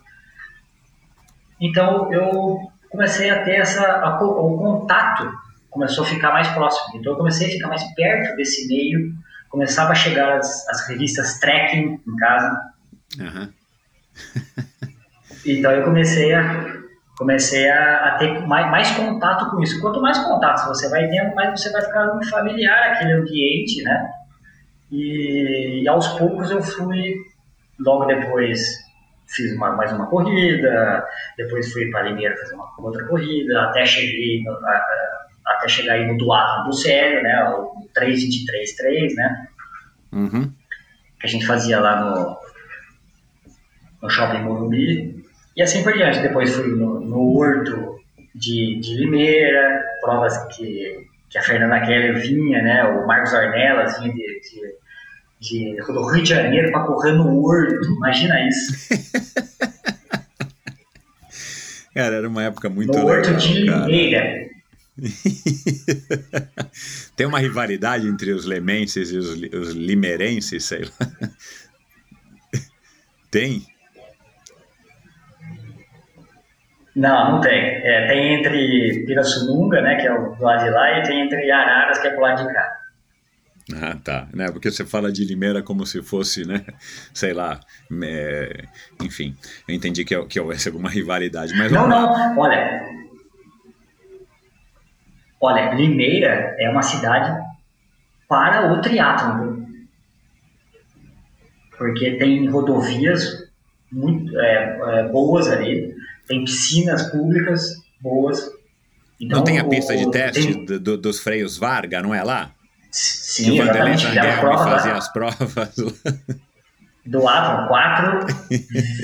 Então 1.60 2.12
eu 2.12 2.72
comecei 2.89 3.30
a 3.30 3.43
ter 3.43 3.56
essa, 3.58 3.86
a, 3.86 4.22
o 4.22 4.58
contato 4.58 5.32
começou 5.70 6.04
a 6.04 6.08
ficar 6.08 6.34
mais 6.34 6.47
próximo. 6.49 6.99
Então 6.99 7.14
eu 7.14 7.18
comecei 7.18 7.47
a 7.47 7.52
ficar 7.52 7.68
mais 7.70 7.84
perto 7.93 8.36
desse 8.36 8.68
meio, 8.68 9.14
começava 9.52 9.91
a 9.91 9.95
chegar 9.95 10.38
as, 10.38 10.68
as 10.70 10.88
revistas 10.88 11.39
trekking 11.39 11.99
em 12.08 12.16
casa. 12.18 12.60
Aham. 13.20 13.54
Então 15.45 15.72
eu 15.72 15.84
comecei 15.84 16.34
a 16.36 16.82
comecei 17.18 17.70
a, 17.70 18.10
a 18.10 18.18
ter 18.18 18.45
mais, 18.47 18.70
mais 18.70 18.91
contato 18.91 19.49
com 19.49 19.62
isso. 19.62 19.80
Quanto 19.82 20.02
mais 20.02 20.18
contato 20.20 20.68
você 20.68 20.89
vai 20.89 21.08
tendo, 21.08 21.34
mais 21.36 21.60
você 21.60 21.72
vai 21.72 21.82
ficando 21.82 22.24
familiar 22.30 22.91
aquele 22.91 23.14
ambiente, 23.14 23.82
né? 23.84 24.10
E, 24.91 25.82
e 25.84 25.88
aos 25.88 26.08
poucos 26.18 26.49
eu 26.52 26.62
fui, 26.62 27.16
logo 27.80 28.06
depois 28.06 28.68
fiz 29.28 29.54
uma, 29.54 29.72
mais 29.72 29.91
uma 29.93 30.08
corrida, 30.08 31.04
depois 31.38 31.72
fui 31.72 31.89
para 31.89 32.04
Limeira 32.04 32.36
fazer 32.38 32.56
uma 32.56 32.70
outra 32.80 33.06
corrida, 33.08 33.62
até 33.64 33.86
cheguei 33.86 34.43
a- 34.47 34.52
a- 34.52 35.28
até 35.54 35.68
chegar 35.68 35.93
aí 35.93 36.08
no 36.08 36.18
do 36.18 36.74
Sério, 36.74 37.22
né? 37.24 37.49
O 37.49 37.88
323-3, 37.97 39.16
né? 39.16 39.47
Uhum. 40.12 40.52
que 41.20 41.26
a 41.26 41.30
gente 41.30 41.45
fazia 41.45 41.80
lá 41.80 42.02
no, 42.02 42.38
no 44.02 44.10
Shopping 44.10 44.41
Morumbi. 44.43 45.24
E 45.56 45.62
assim 45.62 45.84
por 45.84 45.93
diante. 45.93 46.20
Depois 46.20 46.54
fui 46.54 46.68
no, 46.68 46.99
no 46.99 47.38
Horto 47.38 47.99
de, 48.36 48.80
de 48.80 48.95
Limeira, 48.95 49.84
provas 50.02 50.38
que, 50.56 51.08
que 51.30 51.38
a 51.38 51.41
Fernanda 51.41 51.80
Keller 51.82 52.20
vinha, 52.20 52.62
né? 52.62 52.84
O 52.84 53.06
Marcos 53.06 53.34
Ornelas 53.34 53.99
vinha 53.99 54.14
de, 54.14 54.41
de, 55.39 55.76
de, 55.76 55.93
do 55.93 56.06
Rio 56.12 56.24
de 56.24 56.30
Janeiro 56.30 56.72
para 56.72 56.86
correr 56.86 57.14
no 57.14 57.43
Horto. 57.43 57.86
Imagina 57.97 58.47
isso. 58.47 58.91
Cara, 61.93 62.16
era 62.16 62.28
uma 62.28 62.43
época 62.43 62.70
muito 62.70 62.97
No 62.97 63.06
Horto 63.06 63.28
legal, 63.28 63.38
de 63.38 63.66
cara. 63.66 63.86
Limeira. 63.86 64.51
Tem 67.16 67.26
uma 67.26 67.39
rivalidade 67.39 68.08
entre 68.08 68.32
os 68.32 68.45
lemenses 68.45 69.12
e 69.12 69.18
os, 69.18 69.30
os 69.30 69.74
limerenses, 69.74 70.66
sei 70.66 70.84
lá. 70.84 71.12
Tem? 73.32 73.66
Não, 76.93 77.32
não 77.32 77.41
tem. 77.41 77.54
É, 77.54 78.08
tem 78.08 78.34
entre 78.36 79.06
Pirassununga, 79.08 79.82
né? 79.82 79.95
Que 79.95 80.08
é 80.08 80.14
o 80.14 80.36
do 80.36 80.43
lado 80.43 80.66
de 80.66 80.70
lá, 80.70 80.99
e 80.99 81.04
tem 81.04 81.22
entre 81.22 81.49
Araras, 81.49 81.99
que 81.99 82.08
é 82.08 82.12
pro 82.12 82.22
lado 82.22 82.45
de 82.45 82.54
cá. 82.54 82.78
Ah, 83.74 83.97
tá. 84.04 84.28
Né? 84.34 84.52
Porque 84.52 84.70
você 84.70 84.86
fala 84.86 85.10
de 85.10 85.24
Limeira 85.24 85.64
como 85.64 85.86
se 85.86 86.02
fosse, 86.02 86.45
né? 86.45 86.66
Sei 87.14 87.34
lá. 87.34 87.60
é, 88.04 88.66
Enfim, 89.02 89.36
eu 89.68 89.76
entendi 89.76 90.04
que, 90.04 90.22
que 90.26 90.39
houvesse 90.39 90.68
alguma 90.68 90.89
rivalidade. 90.89 91.54
Mas 91.58 91.72
Não, 91.72 91.88
não, 91.88 92.38
olha. 92.38 92.82
Olha, 95.42 95.74
Limeira 95.74 96.56
é 96.60 96.70
uma 96.70 96.84
cidade 96.84 97.44
para 98.30 98.72
o 98.72 98.82
triatlon, 98.82 99.38
viu? 99.56 99.62
porque 101.78 102.12
tem 102.18 102.48
rodovias 102.48 103.50
muito 103.92 104.39
é, 104.39 104.80
é, 105.00 105.04
boas 105.10 105.48
ali, 105.50 105.94
tem 106.28 106.46
piscinas 106.46 107.10
públicas 107.12 107.74
boas. 108.00 108.50
Então, 109.20 109.39
Não 109.39 109.44
tem 109.44 109.58
a 109.60 109.64
pista 109.66 109.94
o- 109.94 109.98
de 109.98 110.12
teste 110.12 110.54
tem- 110.54 110.66
do- 110.66 110.80
do- 110.80 110.98
dos 110.98 111.20
freios 111.20 111.58
Varga, 111.58 112.02
não 112.02 112.14
é 112.14 112.24
lá? 112.24 112.52
que 112.92 112.98
Sim, 112.98 113.52
o 113.60 113.66
Vanderlei 113.66 113.96
prova 114.39 114.64
fazia 114.64 114.94
as 114.94 115.12
provas. 115.12 115.76
do 117.06 117.28
Atlon 117.28 117.68
4, 117.68 118.28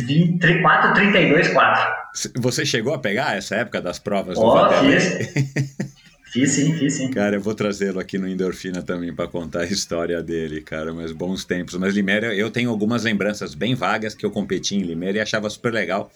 20, 0.06 0.62
4, 0.62 0.94
32, 0.94 1.48
4. 1.50 1.98
Você 2.38 2.66
chegou 2.66 2.94
a 2.94 3.00
pegar 3.00 3.38
essa 3.38 3.56
época 3.56 3.82
das 3.82 3.98
provas 3.98 4.38
do 4.38 4.44
Ó, 4.46 4.54
Vanderlei? 4.70 5.00
fiz. 5.00 5.77
Fiz 6.32 6.52
sim, 6.52 6.74
fiz 6.78 6.96
sim. 6.96 7.10
Cara, 7.12 7.38
eu 7.38 7.42
vou 7.42 7.56
trazê-lo 7.56 8.00
aqui 8.00 8.18
no 8.18 8.28
Endorfina 8.28 8.82
também 8.82 9.14
para 9.14 9.28
contar 9.28 9.62
a 9.62 9.66
história 9.66 10.22
dele, 10.22 10.62
cara, 10.62 10.94
mas 10.94 11.12
bons 11.12 11.46
tempos. 11.46 11.76
Mas 11.76 11.94
Limeira, 11.94 12.36
eu 12.36 12.52
tenho 12.52 12.70
algumas 12.70 13.04
lembranças 13.04 13.54
bem 13.54 13.76
vagas 13.76 14.14
que 14.14 14.26
eu 14.26 14.32
competi 14.32 14.76
em 14.76 14.82
Limeira 14.82 15.18
e 15.18 15.22
achava 15.22 15.50
super 15.50 15.72
legal, 15.72 16.12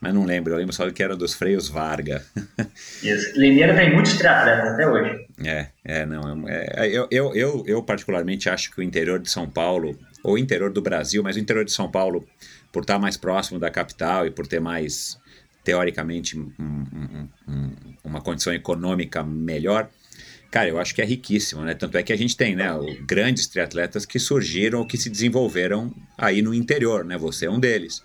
mas 0.00 0.12
não 0.12 0.24
lembro. 0.24 0.52
Eu 0.52 0.58
lembro 0.58 0.72
só 0.72 0.90
que 0.90 1.02
era 1.02 1.16
dos 1.16 1.34
freios 1.34 1.68
Varga. 1.68 2.22
Isso. 3.02 3.38
Limeira 3.38 3.74
tem 3.74 3.92
muitos 3.92 4.14
triatletas 4.14 4.72
até 4.72 4.88
hoje. 4.88 5.26
É, 5.44 5.68
é, 5.84 6.06
não. 6.06 6.48
É, 6.48 6.66
é, 6.74 6.88
eu, 6.88 7.06
eu, 7.10 7.34
eu, 7.34 7.64
eu, 7.66 7.82
particularmente, 7.82 8.48
acho 8.48 8.70
que 8.72 8.80
o 8.80 8.82
interior 8.82 9.18
de 9.18 9.30
São 9.30 9.48
Paulo, 9.48 9.98
ou 10.22 10.34
o 10.34 10.38
interior 10.38 10.72
do 10.72 10.82
Brasil, 10.82 11.22
mas 11.22 11.36
o 11.36 11.40
interior 11.40 11.64
de 11.64 11.72
São 11.72 11.90
Paulo, 11.90 12.26
por 12.72 12.82
estar 12.82 12.98
mais 12.98 13.16
próximo 13.16 13.58
da 13.58 13.70
capital 13.70 14.26
e 14.26 14.30
por 14.30 14.46
ter 14.46 14.60
mais, 14.60 15.18
teoricamente, 15.66 16.38
um- 16.38 16.52
um- 16.60 17.28
um- 17.48 17.70
uma 18.04 18.20
condição 18.20 18.54
econômica 18.54 19.24
melhor, 19.24 19.90
cara, 20.48 20.68
eu 20.68 20.78
acho 20.78 20.94
que 20.94 21.02
é 21.02 21.04
riquíssimo, 21.04 21.62
né? 21.62 21.74
Tanto 21.74 21.98
é 21.98 22.04
que 22.04 22.12
a 22.12 22.16
gente 22.16 22.36
tem, 22.36 22.54
né, 22.54 22.68
grandes 23.04 23.48
triatletas 23.48 24.06
que 24.06 24.20
surgiram 24.20 24.78
ou 24.78 24.86
que 24.86 24.96
se 24.96 25.10
desenvolveram 25.10 25.92
aí 26.16 26.40
no 26.40 26.54
interior, 26.54 27.04
né? 27.04 27.18
Você 27.18 27.46
é 27.46 27.50
um 27.50 27.58
deles. 27.58 28.00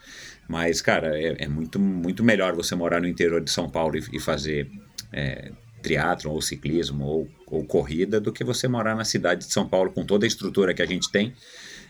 Mas, 0.48 0.82
cara, 0.82 1.16
é, 1.16 1.36
é 1.44 1.48
muito, 1.48 1.78
muito 1.78 2.24
melhor 2.24 2.56
você 2.56 2.74
morar 2.74 3.00
no 3.00 3.08
interior 3.08 3.40
de 3.42 3.52
São 3.52 3.70
Paulo 3.70 3.96
e, 3.96 4.04
e 4.18 4.20
fazer 4.20 4.68
é, 5.14 5.52
ou 6.26 6.42
ciclismo 6.42 7.04
ou, 7.06 7.30
ou 7.46 7.64
corrida 7.64 8.20
do 8.20 8.32
que 8.32 8.44
você 8.44 8.68
morar 8.68 8.96
na 8.96 9.06
cidade 9.06 9.46
de 9.46 9.54
São 9.54 9.68
Paulo 9.68 9.92
com 9.92 10.04
toda 10.04 10.26
a 10.26 10.28
estrutura 10.28 10.74
que 10.74 10.82
a 10.82 10.86
gente 10.88 11.12
tem. 11.12 11.34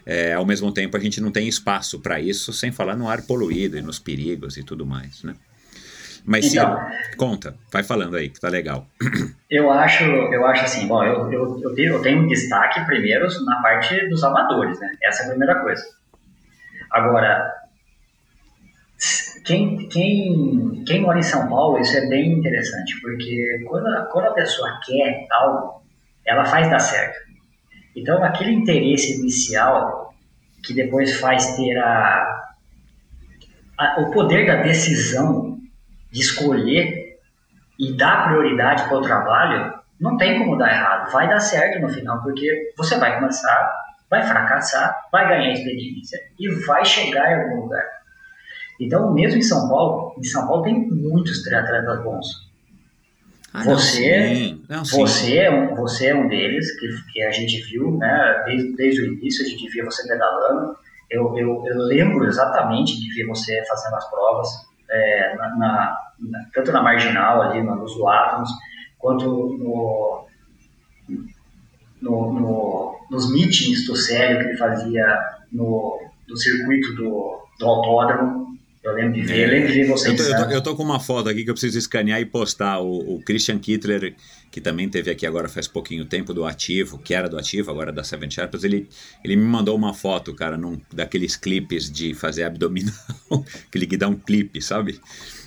É, 0.05 0.33
ao 0.33 0.45
mesmo 0.45 0.71
tempo, 0.73 0.97
a 0.97 0.99
gente 0.99 1.21
não 1.21 1.31
tem 1.31 1.47
espaço 1.47 1.99
para 1.99 2.19
isso, 2.19 2.51
sem 2.51 2.71
falar 2.71 2.97
no 2.97 3.07
ar 3.07 3.21
poluído 3.21 3.77
e 3.77 3.81
nos 3.81 3.99
perigos 3.99 4.57
e 4.57 4.63
tudo 4.63 4.85
mais, 4.85 5.23
né? 5.23 5.33
Mas 6.25 6.45
Então. 6.45 6.77
Ciro, 6.77 7.17
conta, 7.17 7.55
vai 7.71 7.83
falando 7.83 8.15
aí, 8.15 8.29
que 8.29 8.39
tá 8.39 8.49
legal. 8.49 8.85
Eu 9.49 9.71
acho, 9.71 10.03
eu 10.03 10.45
acho 10.45 10.63
assim, 10.63 10.87
bom, 10.87 11.03
eu, 11.03 11.31
eu, 11.31 11.61
eu, 11.61 11.75
tenho, 11.75 11.93
eu 11.93 12.01
tenho 12.01 12.21
um 12.21 12.27
destaque 12.27 12.85
primeiro 12.85 13.27
na 13.43 13.61
parte 13.61 14.07
dos 14.07 14.23
amadores, 14.23 14.79
né? 14.79 14.91
Essa 15.03 15.23
é 15.23 15.25
a 15.25 15.29
primeira 15.29 15.55
coisa. 15.55 15.83
Agora, 16.91 17.51
quem, 19.45 19.89
quem, 19.89 20.83
quem 20.85 21.01
mora 21.01 21.19
em 21.19 21.23
São 21.23 21.47
Paulo, 21.47 21.79
isso 21.79 21.97
é 21.97 22.07
bem 22.07 22.33
interessante, 22.33 22.99
porque 23.01 23.65
quando 23.67 23.87
a, 23.87 24.05
quando 24.05 24.27
a 24.27 24.33
pessoa 24.33 24.79
quer 24.85 25.25
algo, 25.31 25.81
ela 26.25 26.45
faz 26.45 26.69
dar 26.69 26.79
certo. 26.79 27.17
Então, 27.95 28.23
aquele 28.23 28.51
interesse 28.53 29.19
inicial 29.19 30.13
que 30.63 30.73
depois 30.73 31.19
faz 31.19 31.55
ter 31.55 31.77
a, 31.77 32.53
a, 33.77 34.01
o 34.01 34.11
poder 34.11 34.45
da 34.45 34.61
decisão 34.61 35.60
de 36.11 36.19
escolher 36.21 37.17
e 37.79 37.93
dar 37.93 38.27
prioridade 38.27 38.83
para 38.83 38.97
o 38.97 39.01
trabalho, 39.01 39.73
não 39.99 40.17
tem 40.17 40.37
como 40.39 40.57
dar 40.57 40.71
errado. 40.71 41.11
Vai 41.11 41.27
dar 41.29 41.39
certo 41.39 41.79
no 41.81 41.89
final, 41.89 42.21
porque 42.21 42.73
você 42.77 42.97
vai 42.97 43.19
começar, 43.19 43.71
vai 44.09 44.23
fracassar, 44.23 45.07
vai 45.11 45.27
ganhar 45.27 45.53
experiência 45.53 46.19
e 46.39 46.49
vai 46.65 46.83
chegar 46.85 47.31
em 47.31 47.43
algum 47.43 47.61
lugar. 47.63 47.83
Então, 48.79 49.13
mesmo 49.13 49.37
em 49.37 49.43
São 49.43 49.69
Paulo, 49.69 50.15
em 50.17 50.23
São 50.23 50.47
Paulo 50.47 50.63
tem 50.63 50.73
muitos 50.89 51.43
triatletas 51.43 52.03
bons. 52.03 52.51
Ah, 53.53 53.63
não, 53.65 53.75
Você- 53.77 54.57
não, 54.69 54.83
sim. 54.85 54.97
Você 55.01 55.37
é 55.37 55.51
um, 55.51 55.75
você 55.75 56.07
é 56.07 56.15
um 56.15 56.27
deles 56.27 56.71
que, 56.79 56.87
que 57.11 57.23
a 57.23 57.31
gente 57.31 57.61
viu, 57.69 57.97
né? 57.97 58.43
Desde, 58.45 58.75
desde 58.75 59.01
o 59.01 59.13
início 59.13 59.45
a 59.45 59.49
gente 59.49 59.69
via 59.69 59.83
você 59.85 60.07
pedalando. 60.07 60.75
Eu, 61.09 61.37
eu, 61.37 61.63
eu 61.67 61.77
lembro 61.79 62.25
exatamente 62.25 62.99
de 62.99 63.13
ver 63.13 63.27
você 63.27 63.61
fazendo 63.67 63.95
as 63.95 64.09
provas, 64.09 64.49
é, 64.91 65.35
na, 65.35 65.55
na- 65.57 65.97
tanto 66.53 66.71
na 66.71 66.81
marginal 66.81 67.41
ali, 67.41 67.61
no- 67.63 67.75
nos 67.75 67.95
duátomos, 67.95 68.49
quanto 68.99 69.25
no, 69.25 70.25
no, 72.01 72.33
no- 72.33 72.99
nos 73.09 73.31
meetings 73.31 73.85
do 73.87 73.95
Célio 73.95 74.39
que 74.39 74.45
ele 74.45 74.57
fazia 74.57 75.05
no, 75.51 75.99
no 76.27 76.37
circuito 76.37 76.93
do, 76.95 77.39
do 77.59 77.65
autódromo. 77.65 78.40
Eu 78.83 78.93
lembro 78.93 79.13
de 79.13 79.21
ver, 79.21 79.45
eu 79.45 79.49
lembro 79.49 79.67
de 79.67 79.73
ver 79.73 79.87
você 79.87 80.09
Eu 80.09 80.15
tô, 80.15 80.23
eu, 80.23 80.35
tô, 80.35 80.39
Santos. 80.39 80.53
eu 80.55 80.61
tô 80.63 80.75
com 80.75 80.83
uma 80.83 80.99
foto 80.99 81.29
aqui 81.29 81.43
que 81.43 81.49
eu 81.49 81.53
preciso 81.53 81.77
escanear 81.77 82.19
e 82.19 82.25
postar. 82.25 82.79
O, 82.79 83.15
o 83.15 83.21
Christian 83.23 83.59
Kittler, 83.59 84.15
que 84.49 84.59
também 84.59 84.89
teve 84.89 85.11
aqui 85.11 85.25
agora 85.25 85.47
faz 85.47 85.67
pouquinho 85.67 86.03
tempo 86.05 86.33
do 86.33 86.45
Ativo, 86.45 86.97
que 86.97 87.13
era 87.13 87.29
do 87.29 87.37
Ativo, 87.37 87.69
agora 87.69 87.91
da 87.91 88.03
Seven 88.03 88.29
Sharpas, 88.29 88.63
ele, 88.63 88.89
ele 89.23 89.35
me 89.35 89.43
mandou 89.43 89.75
uma 89.75 89.93
foto, 89.93 90.33
cara, 90.33 90.57
num, 90.57 90.81
daqueles 90.91 91.35
clipes 91.35 91.91
de 91.91 92.15
fazer 92.15 92.43
abdominal, 92.43 92.93
aquele 93.67 93.85
que 93.85 93.97
dá 93.97 94.07
um 94.07 94.15
clipe, 94.15 94.59
sabe? 94.61 94.99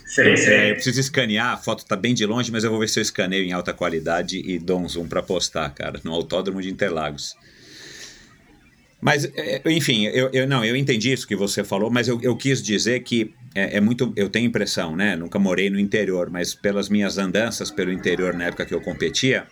Sei, 0.07 0.37
sei. 0.37 0.55
É, 0.55 0.70
eu 0.70 0.74
preciso 0.74 1.01
escanear, 1.01 1.55
a 1.55 1.57
foto 1.57 1.85
tá 1.85 1.97
bem 1.97 2.14
de 2.14 2.24
longe, 2.24 2.53
mas 2.53 2.62
eu 2.62 2.70
vou 2.70 2.78
ver 2.78 2.89
se 2.89 3.01
eu 3.01 3.03
escaneio 3.03 3.45
em 3.45 3.53
alta 3.53 3.72
qualidade 3.72 4.39
e 4.39 4.61
dou 4.61 4.78
um 4.78 4.89
zoom 4.89 5.09
para 5.09 5.22
postar, 5.22 5.68
cara, 5.70 6.01
no 6.05 6.12
Autódromo 6.12 6.62
de 6.62 6.70
Interlagos. 6.70 7.35
Mas, 9.05 9.27
é, 9.35 9.61
enfim, 9.67 10.07
eu, 10.07 10.31
eu 10.33 10.49
não, 10.49 10.65
eu 10.65 10.75
entendi 10.75 11.13
isso 11.13 11.29
que 11.29 11.37
você 11.37 11.63
falou, 11.63 11.91
mas 11.91 12.09
eu, 12.09 12.19
eu 12.23 12.35
quis 12.35 12.63
dizer 12.63 13.01
que 13.01 13.35
é, 13.55 13.77
é, 13.77 13.81
muito. 13.81 14.15
Eu 14.17 14.31
tenho 14.31 14.47
impressão, 14.47 14.97
né? 14.97 15.15
Nunca 15.15 15.39
morei 15.39 15.69
no 15.69 15.79
interior, 15.79 16.31
mas 16.31 16.55
pelas 16.55 16.89
minhas 16.89 17.19
andanças 17.19 17.71
pelo 17.71 17.93
interior 17.93 18.33
na 18.33 18.45
época 18.45 18.65
que 18.65 18.73
eu 18.73 18.81
competia, 18.81 19.47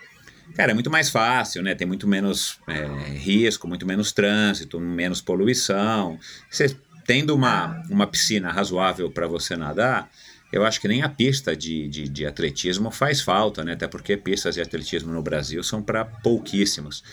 cara, 0.54 0.70
é 0.70 0.74
muito 0.74 0.90
mais 0.90 1.10
fácil, 1.10 1.62
né? 1.62 1.74
Tem 1.74 1.86
muito 1.86 2.08
menos 2.08 2.58
é, 2.66 3.10
risco, 3.10 3.68
muito 3.68 3.86
menos 3.86 4.10
trânsito, 4.10 4.80
menos 4.80 5.20
poluição. 5.20 6.18
Você 6.50 6.74
tendo 7.04 7.34
uma, 7.34 7.82
uma 7.90 8.06
piscina 8.06 8.50
razoável 8.50 9.10
para 9.10 9.26
você 9.26 9.54
nadar, 9.54 10.10
eu 10.50 10.64
acho 10.64 10.80
que 10.80 10.88
nem 10.88 11.02
a 11.02 11.10
pista 11.10 11.54
de, 11.54 11.88
de, 11.88 12.08
de, 12.08 12.24
atletismo 12.24 12.90
faz 12.90 13.20
falta, 13.20 13.62
né? 13.62 13.74
Até 13.74 13.86
porque 13.86 14.16
pistas 14.16 14.54
de 14.54 14.62
atletismo 14.62 15.12
no 15.12 15.22
Brasil 15.22 15.62
são 15.62 15.82
para 15.82 16.06
pouquíssimos. 16.06 17.04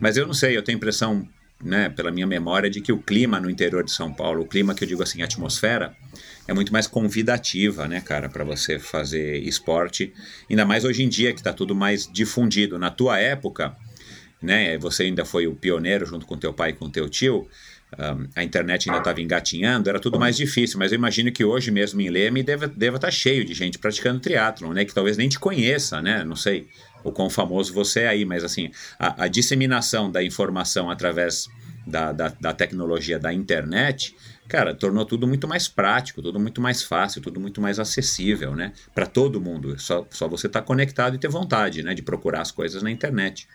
Mas 0.00 0.16
eu 0.16 0.26
não 0.26 0.32
sei, 0.32 0.56
eu 0.56 0.62
tenho 0.62 0.76
impressão 0.76 1.28
né, 1.64 1.88
pela 1.88 2.10
minha 2.10 2.26
memória, 2.26 2.68
de 2.68 2.80
que 2.80 2.92
o 2.92 2.98
clima 2.98 3.40
no 3.40 3.48
interior 3.48 3.82
de 3.82 3.90
São 3.90 4.12
Paulo, 4.12 4.42
o 4.42 4.46
clima 4.46 4.74
que 4.74 4.84
eu 4.84 4.88
digo 4.88 5.02
assim, 5.02 5.22
a 5.22 5.24
atmosfera, 5.24 5.96
é 6.46 6.52
muito 6.52 6.72
mais 6.72 6.86
convidativa, 6.86 7.88
né, 7.88 8.02
cara, 8.02 8.28
para 8.28 8.44
você 8.44 8.78
fazer 8.78 9.38
esporte. 9.38 10.12
Ainda 10.48 10.66
mais 10.66 10.84
hoje 10.84 11.02
em 11.02 11.08
dia 11.08 11.32
que 11.32 11.40
está 11.40 11.54
tudo 11.54 11.74
mais 11.74 12.06
difundido. 12.12 12.78
Na 12.78 12.90
tua 12.90 13.18
época, 13.18 13.74
né, 14.42 14.76
você 14.76 15.04
ainda 15.04 15.24
foi 15.24 15.46
o 15.46 15.54
pioneiro 15.54 16.04
junto 16.04 16.26
com 16.26 16.36
teu 16.36 16.52
pai 16.52 16.70
e 16.70 16.74
com 16.74 16.90
teu 16.90 17.08
tio. 17.08 17.48
Um, 17.96 18.28
a 18.34 18.42
internet 18.42 18.88
ainda 18.88 18.98
estava 18.98 19.20
engatinhando, 19.22 19.88
era 19.88 20.00
tudo 20.00 20.18
mais 20.18 20.36
difícil, 20.36 20.78
mas 20.80 20.90
eu 20.90 20.96
imagino 20.96 21.30
que 21.30 21.44
hoje 21.44 21.70
mesmo 21.70 22.00
em 22.00 22.10
Leme 22.10 22.42
deva 22.42 22.66
estar 22.66 22.98
tá 22.98 23.10
cheio 23.10 23.44
de 23.44 23.54
gente 23.54 23.78
praticando 23.78 24.18
triatlon, 24.18 24.72
né? 24.72 24.84
Que 24.84 24.92
talvez 24.92 25.16
nem 25.16 25.28
te 25.28 25.38
conheça, 25.38 26.02
né? 26.02 26.24
Não 26.24 26.34
sei 26.34 26.66
o 27.04 27.12
quão 27.12 27.30
famoso 27.30 27.72
você 27.72 28.00
é 28.00 28.08
aí, 28.08 28.24
mas 28.24 28.42
assim, 28.42 28.70
a, 28.98 29.24
a 29.24 29.28
disseminação 29.28 30.10
da 30.10 30.24
informação 30.24 30.90
através 30.90 31.48
da, 31.86 32.12
da, 32.12 32.32
da, 32.40 32.52
tecnologia 32.54 33.18
da 33.18 33.32
internet, 33.32 34.16
cara, 34.48 34.74
tornou 34.74 35.04
tudo 35.04 35.28
muito 35.28 35.46
mais 35.46 35.68
prático, 35.68 36.22
tudo 36.22 36.40
muito 36.40 36.60
mais 36.60 36.82
fácil, 36.82 37.20
tudo 37.20 37.38
muito 37.38 37.60
mais 37.60 37.78
acessível, 37.78 38.56
né? 38.56 38.72
Para 38.94 39.06
todo 39.06 39.40
mundo. 39.40 39.78
Só, 39.78 40.06
só 40.10 40.26
você 40.26 40.46
estar 40.46 40.62
tá 40.62 40.66
conectado 40.66 41.14
e 41.14 41.18
ter 41.18 41.28
vontade, 41.28 41.82
né? 41.82 41.92
De 41.92 42.02
procurar 42.02 42.40
as 42.40 42.50
coisas 42.50 42.82
na 42.82 42.90
internet. 42.90 43.46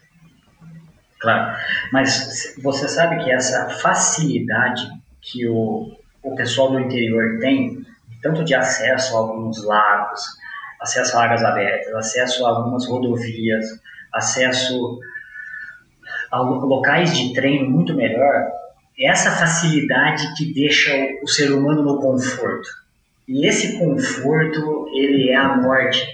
Claro, 1.20 1.58
mas 1.92 2.56
você 2.62 2.88
sabe 2.88 3.24
que 3.24 3.32
essa 3.32 3.70
facilidade 3.82 4.88
que 5.22 5.48
o, 5.48 5.98
o 6.24 6.36
pessoal 6.36 6.72
do 6.72 6.80
interior 6.80 7.40
tem, 7.40 7.86
tanto 8.22 8.44
de 8.46 8.54
acesso 8.54 9.16
a 9.16 9.20
alguns 9.20 9.64
lagos, 9.64 10.22
acesso 10.80 11.18
a 11.18 11.24
áreas 11.24 11.44
abertas, 11.44 11.94
acesso 11.94 12.46
a 12.46 12.50
algumas 12.50 12.88
rodovias, 12.88 13.66
acesso 14.14 15.00
a 16.32 16.40
locais 16.42 17.18
de 17.18 17.34
treino 17.34 17.70
muito 17.70 17.94
melhor, 17.94 18.52
essa 19.00 19.32
facilidade 19.32 20.36
que 20.36 20.54
deixa 20.54 20.92
o, 21.24 21.28
ser 21.28 21.52
humano 21.52 21.84
no 21.84 22.00
conforto. 22.00 22.68
E 23.28 23.48
esse 23.48 23.78
conforto, 23.78 24.88
ele 24.94 25.30
é 25.30 25.36
a 25.36 25.56
morte. 25.56 26.06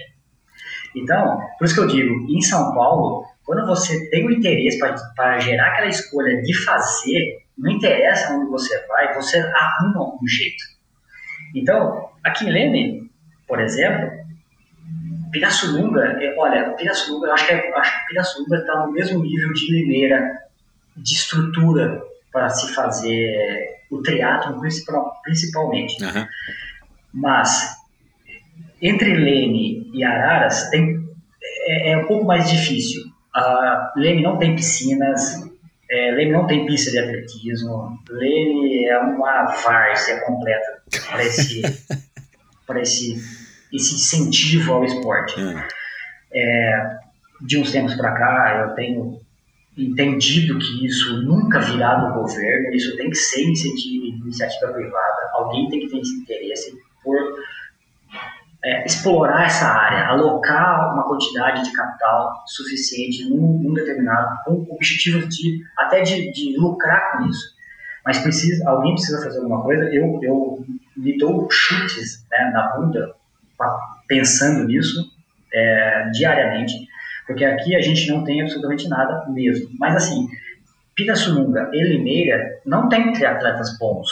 Então, 0.94 1.40
por 1.58 1.64
isso 1.64 1.74
que 1.74 1.80
eu 1.80 1.86
digo, 1.86 2.26
em 2.30 2.40
São 2.40 2.72
Paulo, 2.74 3.24
quando 3.44 3.66
você 3.66 4.08
tem 4.10 4.26
o 4.26 4.30
interesse 4.30 4.78
para 5.14 5.38
gerar 5.38 5.68
aquela 5.68 5.88
escolha 5.88 6.40
de 6.42 6.54
fazer, 6.64 7.38
não 7.56 7.72
interessa 7.72 8.34
onde 8.34 8.50
você 8.50 8.86
vai, 8.86 9.14
você 9.14 9.38
arruma 9.38 10.14
um 10.22 10.26
jeito. 10.26 10.64
Então, 11.54 12.10
aqui 12.24 12.44
em 12.44 12.52
Leme, 12.52 13.10
por 13.48 13.60
exemplo, 13.60 14.10
Pirassununga, 15.30 16.18
é, 16.22 16.34
olha, 16.38 16.70
Pirassununga, 16.70 17.28
eu 17.28 17.32
acho 17.32 17.46
que, 17.46 17.52
é, 17.52 17.78
acho 17.78 18.00
que 18.00 18.06
Pirassununga 18.08 18.56
está 18.58 18.86
no 18.86 18.92
mesmo 18.92 19.22
nível 19.22 19.52
de 19.52 19.72
Limeira, 19.72 20.38
de 20.96 21.14
estrutura 21.14 22.02
para 22.32 22.48
se 22.48 22.74
fazer 22.74 23.76
o 23.90 24.02
principal, 24.60 25.20
principalmente. 25.22 26.02
Uhum. 26.02 26.26
Mas 27.12 27.76
entre 28.80 29.14
Leme 29.14 29.90
e 29.92 30.04
Araras 30.04 30.68
tem, 30.70 31.08
é, 31.66 31.92
é 31.92 31.96
um 31.98 32.06
pouco 32.06 32.26
mais 32.26 32.50
difícil. 32.50 33.02
A 33.34 33.92
Leme 33.96 34.22
não 34.22 34.38
tem 34.38 34.54
piscinas, 34.54 35.48
é, 35.90 36.10
Leme 36.12 36.32
não 36.32 36.46
tem 36.46 36.66
pista 36.66 36.90
de 36.90 36.98
atletismo, 36.98 37.98
Leme 38.08 38.86
é 38.86 38.98
uma 38.98 39.46
várzea 39.46 40.20
completa 40.20 40.82
para 41.08 41.24
esse, 41.24 41.62
esse 42.80 43.45
esse 43.76 43.94
incentivo 43.94 44.72
ao 44.72 44.84
esporte. 44.84 45.40
Hum. 45.40 45.54
É, 46.32 46.98
de 47.42 47.58
uns 47.58 47.70
tempos 47.70 47.94
para 47.94 48.12
cá, 48.12 48.66
eu 48.66 48.74
tenho 48.74 49.20
entendido 49.76 50.58
que 50.58 50.86
isso 50.86 51.22
nunca 51.22 51.60
virá 51.60 51.96
do 51.96 52.14
governo, 52.14 52.74
isso 52.74 52.96
tem 52.96 53.10
que 53.10 53.16
ser 53.16 53.42
iniciativa, 53.42 54.06
iniciativa 54.06 54.72
privada, 54.72 55.30
alguém 55.34 55.68
tem 55.68 55.80
que 55.80 55.88
ter 55.88 55.98
esse 55.98 56.14
interesse 56.14 56.78
por 57.04 57.16
é, 58.64 58.84
explorar 58.86 59.44
essa 59.44 59.66
área, 59.66 60.08
alocar 60.08 60.94
uma 60.94 61.04
quantidade 61.04 61.62
de 61.62 61.72
capital 61.72 62.42
suficiente 62.46 63.28
num, 63.28 63.60
num 63.62 63.74
determinado, 63.74 64.38
com 64.44 64.66
objetivos 64.70 65.28
de 65.28 65.62
até 65.78 66.00
de, 66.00 66.32
de, 66.32 66.56
lucrar 66.56 67.12
com 67.12 67.26
isso. 67.26 67.54
Mas 68.04 68.18
precisa, 68.18 68.68
alguém 68.68 68.94
precisa 68.94 69.22
fazer 69.22 69.38
alguma 69.38 69.62
coisa. 69.62 69.84
Eu, 69.94 70.18
eu 70.22 70.64
me 70.96 71.18
dou 71.18 71.48
chutes 71.50 72.24
né, 72.30 72.50
na 72.52 72.76
bunda 72.76 73.14
pensando 74.06 74.66
nisso 74.66 75.10
é, 75.52 76.10
diariamente, 76.10 76.74
porque 77.26 77.44
aqui 77.44 77.74
a 77.74 77.80
gente 77.80 78.08
não 78.10 78.24
tem 78.24 78.40
absolutamente 78.40 78.88
nada 78.88 79.24
mesmo. 79.28 79.68
Mas 79.78 79.96
assim, 79.96 80.28
Pirassununga 80.94 81.70
e 81.72 81.82
Limeira 81.84 82.60
não 82.64 82.88
tem 82.88 83.12
triatletas 83.12 83.76
bons. 83.78 84.08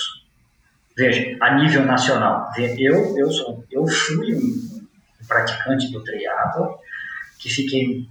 Veja, 0.97 1.37
a 1.41 1.55
nível 1.57 1.85
nacional. 1.85 2.51
Eu, 2.79 3.17
eu, 3.19 3.31
sou, 3.31 3.65
eu 3.71 3.87
fui 3.87 4.35
um 4.35 4.81
praticante 5.27 5.91
do 5.91 6.05
triatlo, 6.05 6.79
que 7.39 7.49
fiquei 7.49 8.07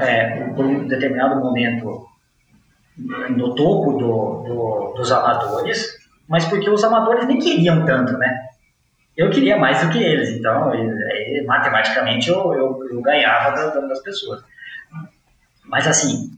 é, 0.00 0.44
por 0.54 0.64
um 0.64 0.86
determinado 0.86 1.40
momento 1.40 2.06
no 2.96 3.54
topo 3.54 3.92
do, 3.92 4.42
do, 4.44 4.94
dos 4.96 5.10
amadores, 5.10 5.98
mas 6.28 6.44
porque 6.46 6.70
os 6.70 6.84
amadores 6.84 7.26
nem 7.26 7.38
queriam 7.38 7.84
tanto, 7.84 8.16
né? 8.18 8.48
Eu 9.16 9.30
queria 9.30 9.58
mais 9.58 9.84
do 9.84 9.92
que 9.92 10.02
eles, 10.02 10.30
então 10.30 10.70
aí, 10.70 11.44
matematicamente 11.46 12.28
eu, 12.28 12.52
eu, 12.54 12.88
eu 12.90 13.02
ganhava 13.02 13.54
das, 13.54 14.02
pessoas. 14.02 14.42
Mas 15.64 15.86
assim, 15.86 16.30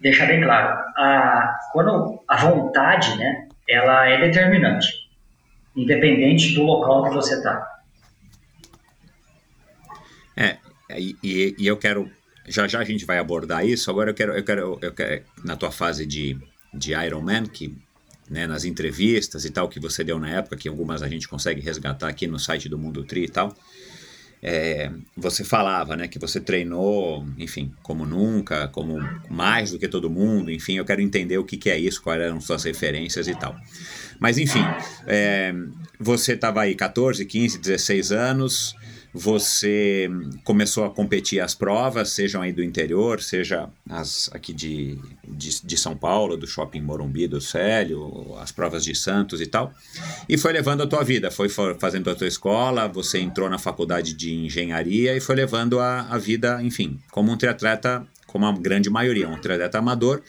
deixar 0.00 0.26
bem 0.26 0.42
claro, 0.42 0.78
a, 0.96 1.58
quando 1.72 2.22
a 2.26 2.36
vontade, 2.36 3.16
né, 3.16 3.48
ela 3.68 4.08
é 4.08 4.20
determinante, 4.20 4.88
independente 5.76 6.54
do 6.54 6.62
local 6.62 7.04
que 7.04 7.14
você 7.14 7.34
está. 7.34 7.68
É, 10.36 10.56
e, 10.96 11.54
e 11.58 11.66
eu 11.66 11.76
quero, 11.76 12.10
já 12.46 12.66
já 12.66 12.80
a 12.80 12.84
gente 12.84 13.04
vai 13.04 13.18
abordar 13.18 13.64
isso, 13.64 13.90
agora 13.90 14.10
eu 14.10 14.14
quero, 14.14 14.32
eu 14.32 14.44
quero, 14.44 14.78
eu 14.82 14.92
quero 14.92 15.24
na 15.44 15.56
tua 15.56 15.70
fase 15.70 16.04
de, 16.04 16.36
de 16.74 16.94
Ironman, 16.94 17.46
que 17.46 17.76
né, 18.32 18.46
nas 18.46 18.64
entrevistas 18.64 19.44
e 19.44 19.50
tal 19.50 19.68
que 19.68 19.78
você 19.78 20.02
deu 20.02 20.18
na 20.18 20.28
época, 20.28 20.56
que 20.56 20.66
algumas 20.66 21.02
a 21.02 21.08
gente 21.08 21.28
consegue 21.28 21.60
resgatar 21.60 22.08
aqui 22.08 22.26
no 22.26 22.38
site 22.38 22.66
do 22.66 22.78
Mundo 22.78 23.04
Tri 23.04 23.24
e 23.24 23.28
tal, 23.28 23.54
é, 24.42 24.90
você 25.14 25.44
falava, 25.44 25.96
né, 25.96 26.08
que 26.08 26.18
você 26.18 26.40
treinou, 26.40 27.24
enfim, 27.38 27.70
como 27.82 28.06
nunca, 28.06 28.66
como 28.68 28.98
mais 29.30 29.70
do 29.70 29.78
que 29.78 29.86
todo 29.86 30.08
mundo, 30.10 30.50
enfim, 30.50 30.78
eu 30.78 30.84
quero 30.84 31.02
entender 31.02 31.36
o 31.36 31.44
que, 31.44 31.58
que 31.58 31.68
é 31.68 31.78
isso, 31.78 32.02
quais 32.02 32.20
eram 32.20 32.40
suas 32.40 32.64
referências 32.64 33.28
e 33.28 33.34
tal. 33.34 33.54
Mas, 34.18 34.38
enfim, 34.38 34.64
é, 35.06 35.54
você 36.00 36.32
estava 36.32 36.62
aí 36.62 36.74
14, 36.74 37.24
15, 37.24 37.58
16 37.58 38.12
anos, 38.12 38.74
você 39.14 40.08
começou 40.42 40.84
a 40.84 40.90
competir 40.90 41.40
as 41.40 41.54
provas, 41.54 42.10
sejam 42.10 42.40
aí 42.40 42.52
do 42.52 42.62
interior, 42.62 43.20
seja 43.20 43.68
as 43.88 44.30
aqui 44.32 44.54
de, 44.54 44.98
de, 45.28 45.60
de, 45.62 45.76
São 45.76 45.94
Paulo, 45.94 46.36
do 46.36 46.46
Shopping 46.46 46.80
Morumbi, 46.80 47.28
do 47.28 47.40
Célio, 47.40 48.34
as 48.38 48.50
provas 48.50 48.82
de 48.82 48.94
Santos 48.94 49.40
e 49.40 49.46
tal, 49.46 49.72
e 50.26 50.38
foi 50.38 50.52
levando 50.52 50.82
a 50.82 50.86
tua 50.86 51.04
vida, 51.04 51.30
foi 51.30 51.48
fazendo 51.78 52.08
a 52.08 52.14
tua 52.14 52.26
escola, 52.26 52.88
você 52.88 53.18
entrou 53.18 53.50
na 53.50 53.58
faculdade 53.58 54.14
de 54.14 54.32
engenharia 54.34 55.14
e 55.14 55.20
foi 55.20 55.36
levando 55.36 55.78
a, 55.78 56.02
a 56.08 56.16
vida, 56.16 56.62
enfim, 56.62 56.98
como 57.10 57.30
um 57.30 57.36
triatleta, 57.36 58.06
como 58.26 58.46
a 58.46 58.52
grande 58.52 58.88
maioria, 58.88 59.28
um 59.28 59.38
triatleta 59.38 59.78
amador, 59.78 60.22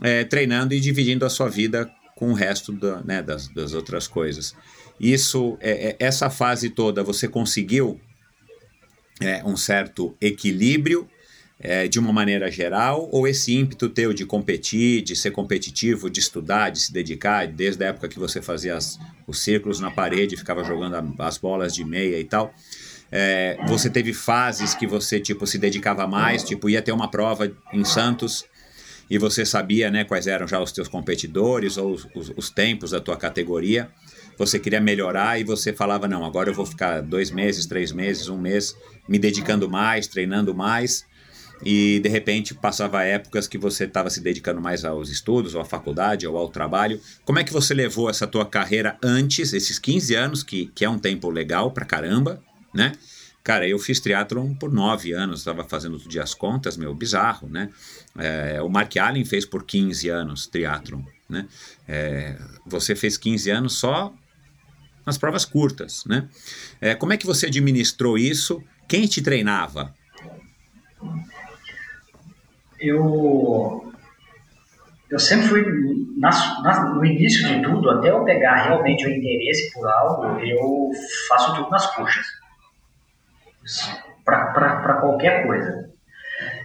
é, 0.00 0.24
treinando 0.24 0.74
e 0.74 0.80
dividindo 0.80 1.24
a 1.24 1.30
sua 1.30 1.48
vida 1.48 1.88
com 2.16 2.30
o 2.30 2.34
resto 2.34 2.72
da, 2.72 3.00
né, 3.02 3.22
das, 3.22 3.48
das 3.48 3.74
outras 3.74 4.08
coisas. 4.08 4.54
Isso, 4.98 5.56
é, 5.60 5.88
é, 5.88 5.96
essa 5.98 6.30
fase 6.30 6.70
toda, 6.70 7.02
você 7.02 7.26
conseguiu 7.26 8.00
é, 9.20 9.42
um 9.44 9.56
certo 9.56 10.16
equilíbrio 10.20 11.08
é, 11.58 11.86
de 11.86 11.98
uma 11.98 12.12
maneira 12.12 12.50
geral, 12.50 13.08
ou 13.12 13.26
esse 13.26 13.54
ímpeto 13.54 13.88
teu 13.88 14.12
de 14.12 14.26
competir, 14.26 15.00
de 15.02 15.14
ser 15.14 15.30
competitivo, 15.30 16.10
de 16.10 16.18
estudar, 16.18 16.70
de 16.70 16.80
se 16.80 16.92
dedicar, 16.92 17.46
desde 17.46 17.84
a 17.84 17.88
época 17.88 18.08
que 18.08 18.18
você 18.18 18.42
fazia 18.42 18.76
as, 18.76 18.98
os 19.26 19.40
círculos 19.40 19.78
na 19.78 19.90
parede, 19.90 20.36
ficava 20.36 20.64
jogando 20.64 21.14
as 21.20 21.38
bolas 21.38 21.72
de 21.72 21.84
meia 21.84 22.18
e 22.18 22.24
tal, 22.24 22.52
é, 23.12 23.58
você 23.68 23.90
teve 23.90 24.12
fases 24.12 24.74
que 24.74 24.86
você 24.86 25.20
tipo 25.20 25.46
se 25.46 25.58
dedicava 25.58 26.06
mais, 26.06 26.42
tipo 26.42 26.68
ia 26.68 26.80
ter 26.80 26.92
uma 26.92 27.10
prova 27.10 27.52
em 27.72 27.84
Santos 27.84 28.44
e 29.10 29.18
você 29.18 29.44
sabia 29.44 29.90
né, 29.90 30.02
quais 30.02 30.26
eram 30.26 30.48
já 30.48 30.58
os 30.58 30.72
teus 30.72 30.88
competidores 30.88 31.76
ou 31.76 31.92
os, 31.92 32.08
os, 32.14 32.32
os 32.34 32.50
tempos 32.50 32.92
da 32.92 33.00
tua 33.00 33.16
categoria 33.16 33.90
você 34.44 34.58
queria 34.58 34.80
melhorar 34.80 35.38
e 35.38 35.44
você 35.44 35.72
falava, 35.72 36.08
não, 36.08 36.24
agora 36.24 36.50
eu 36.50 36.54
vou 36.54 36.66
ficar 36.66 37.00
dois 37.00 37.30
meses, 37.30 37.64
três 37.64 37.92
meses, 37.92 38.28
um 38.28 38.36
mês 38.36 38.76
me 39.08 39.16
dedicando 39.16 39.70
mais, 39.70 40.08
treinando 40.08 40.52
mais 40.52 41.06
e 41.64 42.00
de 42.00 42.08
repente 42.08 42.52
passava 42.52 43.04
épocas 43.04 43.46
que 43.46 43.56
você 43.56 43.84
estava 43.84 44.10
se 44.10 44.20
dedicando 44.20 44.60
mais 44.60 44.84
aos 44.84 45.10
estudos, 45.10 45.54
ou 45.54 45.60
à 45.60 45.64
faculdade, 45.64 46.26
ou 46.26 46.36
ao 46.36 46.48
trabalho. 46.48 47.00
Como 47.24 47.38
é 47.38 47.44
que 47.44 47.52
você 47.52 47.72
levou 47.72 48.10
essa 48.10 48.26
tua 48.26 48.44
carreira 48.44 48.98
antes, 49.00 49.52
esses 49.52 49.78
15 49.78 50.12
anos, 50.16 50.42
que, 50.42 50.66
que 50.74 50.84
é 50.84 50.90
um 50.90 50.98
tempo 50.98 51.30
legal 51.30 51.70
pra 51.70 51.84
caramba, 51.84 52.42
né? 52.74 52.90
Cara, 53.44 53.68
eu 53.68 53.78
fiz 53.78 54.00
triatlon 54.00 54.54
por 54.54 54.72
nove 54.72 55.12
anos, 55.12 55.40
estava 55.40 55.62
fazendo 55.62 55.94
outro 55.94 56.08
dia 56.08 56.22
as 56.24 56.34
contas, 56.34 56.76
meu, 56.76 56.92
bizarro, 56.94 57.48
né? 57.48 57.70
É, 58.18 58.60
o 58.60 58.68
Mark 58.68 58.96
Allen 58.96 59.24
fez 59.24 59.44
por 59.44 59.64
15 59.64 60.08
anos 60.08 60.48
triatlon, 60.48 61.02
né? 61.28 61.46
É, 61.86 62.36
você 62.66 62.96
fez 62.96 63.16
15 63.16 63.50
anos 63.50 63.78
só 63.78 64.12
nas 65.06 65.18
provas 65.18 65.44
curtas, 65.44 66.04
né? 66.06 66.28
É, 66.80 66.94
como 66.94 67.12
é 67.12 67.16
que 67.16 67.26
você 67.26 67.46
administrou 67.46 68.16
isso? 68.16 68.62
Quem 68.88 69.06
te 69.06 69.22
treinava? 69.22 69.94
eu 72.82 73.92
eu 75.08 75.18
sempre 75.18 75.46
fui 75.46 75.62
no 75.62 77.04
início 77.04 77.46
de 77.46 77.62
tudo 77.62 77.90
até 77.90 78.10
eu 78.10 78.24
pegar 78.24 78.64
realmente 78.64 79.06
o 79.06 79.10
interesse 79.10 79.72
por 79.72 79.86
algo 79.88 80.40
eu 80.40 80.90
faço 81.28 81.54
tudo 81.54 81.70
nas 81.70 81.94
coxas 81.94 82.26
para 84.24 84.98
qualquer 85.00 85.46
coisa 85.46 85.90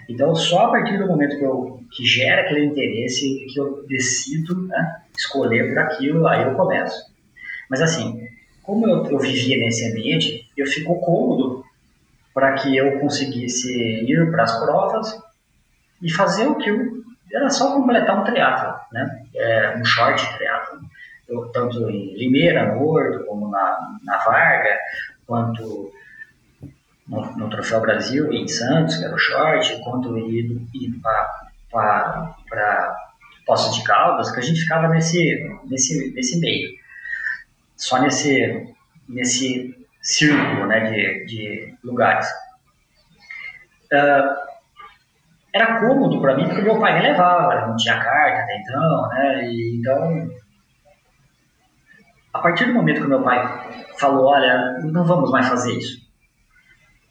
então 0.09 0.33
só 0.33 0.65
a 0.65 0.71
partir 0.71 0.97
do 0.97 1.07
momento 1.07 1.37
que 1.37 1.43
eu 1.43 1.79
que 1.91 2.03
gera 2.03 2.41
aquele 2.41 2.65
interesse 2.65 3.45
que 3.53 3.59
eu 3.59 3.85
decido 3.87 4.67
né, 4.67 5.03
escolher 5.17 5.69
por 5.69 5.79
aquilo 5.79 6.27
aí 6.27 6.43
eu 6.43 6.55
começo 6.55 7.13
mas 7.69 7.81
assim 7.81 8.26
como 8.67 8.85
eu, 8.85 9.05
eu 9.05 9.17
vivia 9.17 9.57
nesse 9.57 9.89
ambiente 9.89 10.45
eu 10.57 10.65
fico 10.67 10.99
cômodo 10.99 11.63
para 12.33 12.53
que 12.53 12.75
eu 12.75 12.99
conseguisse 12.99 13.73
ir 13.73 14.29
para 14.29 14.43
as 14.43 14.59
provas 14.59 15.19
e 16.01 16.11
fazer 16.11 16.45
o 16.45 16.55
que 16.55 16.69
eu, 16.69 17.03
era 17.33 17.49
só 17.49 17.73
completar 17.73 18.19
um 18.19 18.23
triatlo, 18.25 18.79
né? 18.91 19.23
É, 19.33 19.77
um 19.77 19.83
short 19.83 20.37
triatlo. 20.37 20.81
Eu, 21.27 21.47
tanto 21.49 21.89
em 21.89 22.13
Limeira, 22.15 22.73
no 22.73 22.85
Horto, 22.85 23.25
como 23.25 23.49
na, 23.49 23.97
na 24.03 24.17
Varga, 24.19 24.77
quanto 25.25 25.91
no, 27.07 27.37
no, 27.37 27.49
Troféu 27.49 27.81
Brasil 27.81 28.31
em 28.31 28.47
Santos, 28.47 28.97
que 28.97 29.05
era 29.05 29.15
o 29.15 29.17
short, 29.17 29.81
quanto 29.83 30.17
ir, 30.17 30.61
ir 30.73 31.01
para 31.71 32.95
Poços 33.45 33.75
de 33.75 33.83
Caldas, 33.83 34.29
que 34.29 34.39
a 34.39 34.43
gente 34.43 34.59
ficava 34.59 34.87
nesse, 34.89 35.59
nesse, 35.65 36.13
nesse 36.13 36.39
meio. 36.39 36.69
Só 37.77 38.01
nesse, 38.01 38.73
nesse 39.07 39.75
círculo 40.01 40.67
né, 40.67 40.91
de, 40.91 41.25
de 41.25 41.77
lugares. 41.83 42.27
Uh, 43.93 44.47
era 45.53 45.79
cômodo 45.79 46.19
para 46.21 46.35
mim 46.35 46.45
porque 46.45 46.61
meu 46.61 46.79
pai 46.79 46.95
me 46.95 47.07
levava, 47.07 47.67
não 47.67 47.75
tinha 47.75 47.97
carta 47.97 48.41
até 48.41 48.59
então, 48.59 49.07
né? 49.09 49.49
E, 49.49 49.77
então, 49.79 50.29
a 52.33 52.39
partir 52.39 52.65
do 52.65 52.73
momento 52.73 53.01
que 53.01 53.07
meu 53.07 53.23
pai 53.23 53.87
falou, 53.97 54.25
olha, 54.27 54.79
não 54.83 55.03
vamos 55.03 55.31
mais 55.31 55.47
fazer 55.47 55.73
isso. 55.73 56.05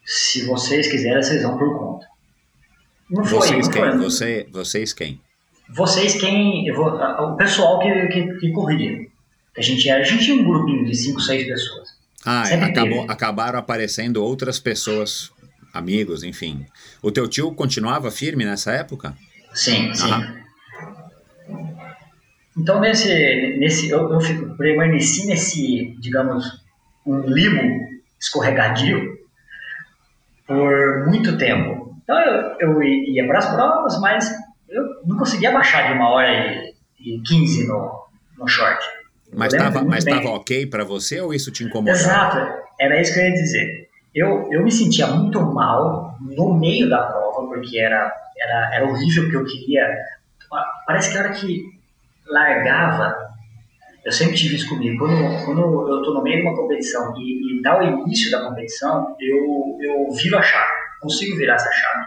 Se 0.04 0.46
vocês 0.46 0.88
quiserem, 0.88 1.22
vocês 1.22 1.42
vão 1.42 1.58
por 1.58 1.78
conta. 1.78 2.06
Não 3.10 3.24
foi. 3.24 3.38
Vocês 3.38 3.68
quem? 3.68 3.82
Foi. 3.82 3.96
Você, 3.98 4.48
vocês 4.52 4.92
quem? 4.92 5.20
Vocês 5.68 6.20
quem? 6.20 6.72
Vou, 6.72 6.94
o 6.94 7.36
pessoal 7.36 7.80
que, 7.80 8.06
que, 8.08 8.34
que 8.38 8.52
corria. 8.52 9.08
A 9.56 9.62
gente, 9.62 9.88
a 9.90 10.02
gente 10.02 10.24
tinha 10.24 10.40
um 10.40 10.44
grupinho 10.44 10.84
de 10.84 10.94
5, 10.94 11.20
6 11.20 11.46
pessoas. 11.46 11.88
Ah, 12.24 12.42
acabou, 12.42 13.06
acabaram 13.08 13.58
aparecendo 13.58 14.22
outras 14.22 14.58
pessoas 14.58 15.30
amigos, 15.72 16.24
enfim. 16.24 16.66
O 17.00 17.12
teu 17.12 17.28
tio 17.28 17.52
continuava 17.52 18.10
firme 18.10 18.44
nessa 18.44 18.72
época? 18.72 19.16
Sim, 19.54 19.94
sim. 19.94 20.10
Então, 22.56 22.80
nesse, 22.80 23.08
nesse 23.58 23.90
eu, 23.90 24.12
eu 24.12 24.20
fico, 24.20 24.56
permaneci 24.56 25.26
nesse, 25.26 25.94
digamos, 26.00 26.44
um 27.06 27.20
limo 27.20 27.86
escorregadio 28.18 29.18
por 30.46 31.06
muito 31.06 31.36
tempo. 31.36 31.94
Então, 32.02 32.18
eu, 32.18 32.56
eu 32.60 32.82
ia 32.82 33.26
para 33.26 33.38
as 33.38 33.46
provas, 33.46 34.00
mas 34.00 34.30
eu 34.68 34.82
não 35.04 35.16
conseguia 35.18 35.52
baixar 35.52 35.88
de 35.88 35.92
uma 35.92 36.10
hora 36.10 36.32
e, 36.32 36.74
e 36.98 37.20
15 37.20 37.68
no, 37.68 38.06
no 38.38 38.48
short. 38.48 38.82
Mas 39.32 39.52
estava 39.52 39.84
mas 39.84 40.04
tava 40.04 40.28
ok 40.30 40.66
para 40.66 40.84
você 40.84 41.20
ou 41.20 41.34
isso 41.34 41.50
te 41.50 41.64
incomodava? 41.64 41.98
Exato, 41.98 42.38
era 42.80 43.00
isso 43.00 43.12
que 43.12 43.20
eu 43.20 43.24
ia 43.24 43.32
dizer 43.32 43.86
eu, 44.16 44.48
eu 44.50 44.64
me 44.64 44.72
sentia 44.72 45.06
muito 45.08 45.38
mal 45.42 46.16
no 46.22 46.54
meio 46.54 46.88
da 46.88 47.02
prova, 47.02 47.46
porque 47.46 47.78
era, 47.78 48.10
era, 48.38 48.74
era 48.74 48.86
horrível, 48.86 49.24
porque 49.24 49.36
eu 49.36 49.44
queria. 49.44 49.86
Parece 50.86 51.12
que 51.12 51.18
a 51.18 51.20
hora 51.20 51.32
que 51.34 51.62
largava, 52.26 53.14
eu 54.02 54.10
sempre 54.10 54.34
tive 54.34 54.56
isso 54.56 54.70
comigo. 54.70 54.98
Quando, 54.98 55.44
quando 55.44 55.60
eu 55.60 55.98
estou 55.98 56.14
no 56.14 56.22
meio 56.22 56.38
de 56.38 56.42
uma 56.46 56.56
competição 56.56 57.14
e, 57.18 57.58
e 57.58 57.62
dá 57.62 57.78
o 57.78 57.82
início 57.82 58.30
da 58.30 58.42
competição, 58.42 59.14
eu, 59.20 59.78
eu 59.82 60.10
viro 60.12 60.38
a 60.38 60.42
chave, 60.42 60.72
consigo 61.02 61.36
virar 61.36 61.56
essa 61.56 61.70
chave 61.70 62.06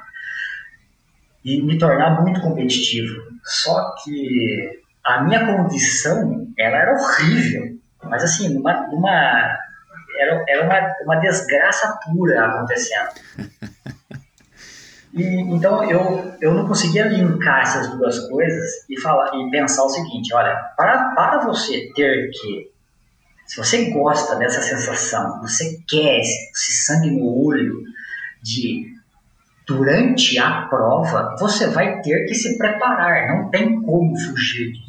e 1.45 1.61
me 1.61 1.78
tornar 1.78 2.20
muito 2.24 2.41
competitivo. 2.41 3.22
Só 3.43 3.93
que 4.03 4.82
a 5.03 5.23
minha 5.23 5.45
condição, 5.45 6.47
ela 6.57 6.77
era 6.77 6.93
horrível. 6.93 7.77
Mas 8.03 8.23
assim, 8.23 8.53
numa, 8.53 8.87
numa 8.87 9.57
era, 10.19 10.43
era 10.47 10.65
uma, 10.65 10.95
uma 11.03 11.15
desgraça 11.21 11.99
pura 12.05 12.45
acontecendo. 12.45 13.09
E, 15.13 15.23
então 15.23 15.83
eu, 15.89 16.35
eu 16.39 16.53
não 16.53 16.67
conseguia 16.67 17.07
linkar 17.07 17.61
essas 17.61 17.89
duas 17.89 18.19
coisas 18.27 18.85
e 18.89 18.99
falar 19.01 19.31
e 19.35 19.49
pensar 19.49 19.83
o 19.83 19.89
seguinte, 19.89 20.33
olha, 20.33 20.55
para, 20.77 21.15
para 21.15 21.39
você 21.45 21.91
ter 21.95 22.29
que 22.29 22.69
se 23.49 23.57
você 23.57 23.89
gosta 23.89 24.35
dessa 24.35 24.61
sensação, 24.61 25.41
você 25.41 25.79
quer 25.89 26.19
esse, 26.19 26.51
esse 26.51 26.85
sangue 26.85 27.09
no 27.09 27.43
olho 27.43 27.81
de 28.43 28.93
durante 29.65 30.37
a 30.37 30.67
prova, 30.67 31.35
você 31.39 31.67
vai 31.67 31.99
ter 32.01 32.25
que 32.25 32.35
se 32.35 32.59
preparar, 32.59 33.27
não 33.27 33.49
tem 33.49 33.81
como 33.81 34.15
fugir 34.19 34.71
disso. 34.71 34.88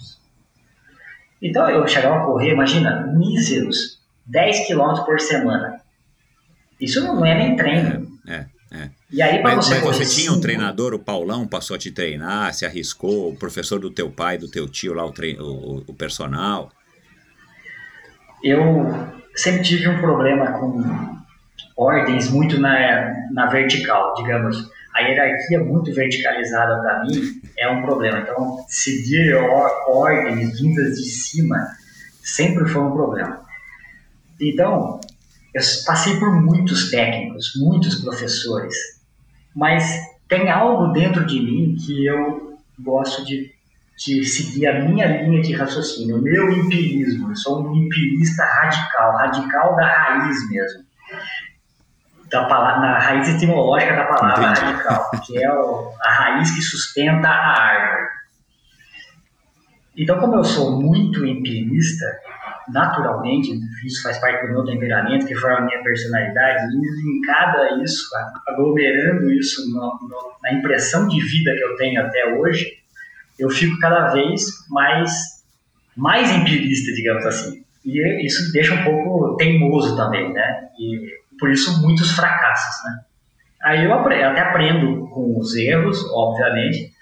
Então 1.42 1.68
eu 1.70 1.86
chegava 1.88 2.16
a 2.16 2.24
correr, 2.24 2.52
imagina, 2.52 3.06
míseros 3.06 4.00
10 4.26 4.66
quilômetros 4.66 5.04
por 5.04 5.20
semana. 5.20 5.80
Isso 6.80 7.02
não 7.02 7.24
é 7.24 7.34
nem 7.34 7.56
treino. 7.56 8.08
É, 8.26 8.46
é. 8.72 8.90
E 9.10 9.20
aí, 9.20 9.42
mas, 9.42 9.56
você, 9.56 9.80
mas 9.80 9.82
você 9.96 10.06
tinha 10.06 10.32
um 10.32 10.40
treinador, 10.40 10.94
o 10.94 10.98
Paulão 10.98 11.46
passou 11.46 11.74
a 11.74 11.78
te 11.78 11.90
treinar, 11.90 12.54
se 12.54 12.64
arriscou, 12.64 13.30
o 13.30 13.36
professor 13.36 13.78
do 13.80 13.90
teu 13.90 14.10
pai, 14.10 14.38
do 14.38 14.48
teu 14.48 14.68
tio 14.68 14.94
lá, 14.94 15.04
o, 15.04 15.12
treino, 15.12 15.44
o, 15.44 15.84
o 15.88 15.94
personal? 15.94 16.70
Eu 18.42 18.86
sempre 19.34 19.62
tive 19.62 19.88
um 19.88 20.00
problema 20.00 20.52
com 20.52 21.20
ordens 21.76 22.30
muito 22.30 22.60
na, 22.60 23.12
na 23.32 23.46
vertical, 23.46 24.14
digamos. 24.14 24.70
A 25.00 25.08
hierarquia 25.08 25.60
muito 25.60 25.94
verticalizada 25.94 26.78
para 26.82 27.04
mim 27.04 27.40
é 27.58 27.70
um 27.70 27.80
problema. 27.82 28.20
Então, 28.20 28.58
seguir 28.68 29.34
ordens 29.34 30.60
vindas 30.60 30.96
de 30.96 31.08
cima 31.08 31.56
sempre 32.22 32.68
foi 32.68 32.82
um 32.82 32.92
problema. 32.92 33.40
Então, 34.38 35.00
eu 35.54 35.62
passei 35.86 36.18
por 36.18 36.30
muitos 36.32 36.90
técnicos, 36.90 37.52
muitos 37.56 38.02
professores, 38.02 38.74
mas 39.56 39.84
tem 40.28 40.50
algo 40.50 40.92
dentro 40.92 41.24
de 41.24 41.40
mim 41.40 41.76
que 41.76 42.06
eu 42.06 42.58
gosto 42.78 43.24
de, 43.24 43.50
de 43.96 44.22
seguir 44.24 44.66
a 44.66 44.84
minha 44.84 45.22
linha 45.22 45.40
de 45.40 45.54
raciocínio, 45.54 46.18
o 46.18 46.22
meu 46.22 46.50
empirismo. 46.52 47.30
Eu 47.30 47.36
sou 47.36 47.66
um 47.66 47.74
empirista 47.74 48.44
radical, 48.44 49.16
radical 49.16 49.76
da 49.76 49.86
raiz 49.86 50.50
mesmo. 50.50 50.89
Da 52.30 52.44
palavra, 52.44 52.80
na 52.80 52.98
raiz 52.98 53.28
etimológica 53.28 53.96
da 53.96 54.04
palavra 54.04 54.50
Entendi. 54.52 54.66
radical, 54.66 55.10
que 55.26 55.44
é 55.44 55.52
o, 55.52 55.92
a 56.00 56.12
raiz 56.12 56.50
que 56.54 56.62
sustenta 56.62 57.28
a 57.28 57.60
árvore. 57.60 58.08
Então, 59.96 60.18
como 60.20 60.36
eu 60.36 60.44
sou 60.44 60.80
muito 60.80 61.26
empirista, 61.26 62.06
naturalmente, 62.68 63.50
isso 63.84 64.02
faz 64.02 64.18
parte 64.18 64.46
do 64.46 64.52
meu 64.52 64.64
temperamento, 64.64 65.26
que 65.26 65.34
forma 65.34 65.58
a 65.58 65.60
minha 65.62 65.82
personalidade, 65.82 66.64
e 66.72 67.02
linkado 67.02 67.82
isso, 67.82 68.08
aglomerando 68.46 69.30
isso 69.32 69.68
no, 69.72 69.80
no, 70.08 70.32
na 70.42 70.52
impressão 70.52 71.08
de 71.08 71.20
vida 71.20 71.52
que 71.54 71.62
eu 71.62 71.76
tenho 71.76 72.00
até 72.00 72.34
hoje, 72.34 72.78
eu 73.38 73.50
fico 73.50 73.78
cada 73.80 74.08
vez 74.12 74.42
mais, 74.68 75.42
mais 75.96 76.30
empirista, 76.30 76.92
digamos 76.92 77.26
assim. 77.26 77.64
E 77.84 78.26
isso 78.26 78.52
deixa 78.52 78.74
um 78.74 78.84
pouco 78.84 79.36
teimoso 79.36 79.96
também, 79.96 80.32
né? 80.32 80.68
E 80.78 81.19
por 81.40 81.50
isso 81.50 81.82
muitos 81.82 82.12
fracassos, 82.12 82.84
né? 82.84 83.00
Aí 83.62 83.84
eu 83.84 83.92
até 83.92 84.40
aprendo 84.40 85.08
com 85.08 85.38
os 85.38 85.54
erros, 85.56 86.04
obviamente, 86.12 86.92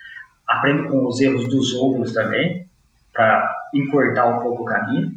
aprendo 0.47 0.89
com 0.89 1.07
os 1.07 1.21
erros 1.21 1.47
dos 1.49 1.75
outros 1.75 2.13
também, 2.13 2.67
para 3.13 3.53
encurtar 3.75 4.27
um 4.27 4.41
pouco 4.41 4.63
o 4.63 4.67
caminho, 4.67 5.13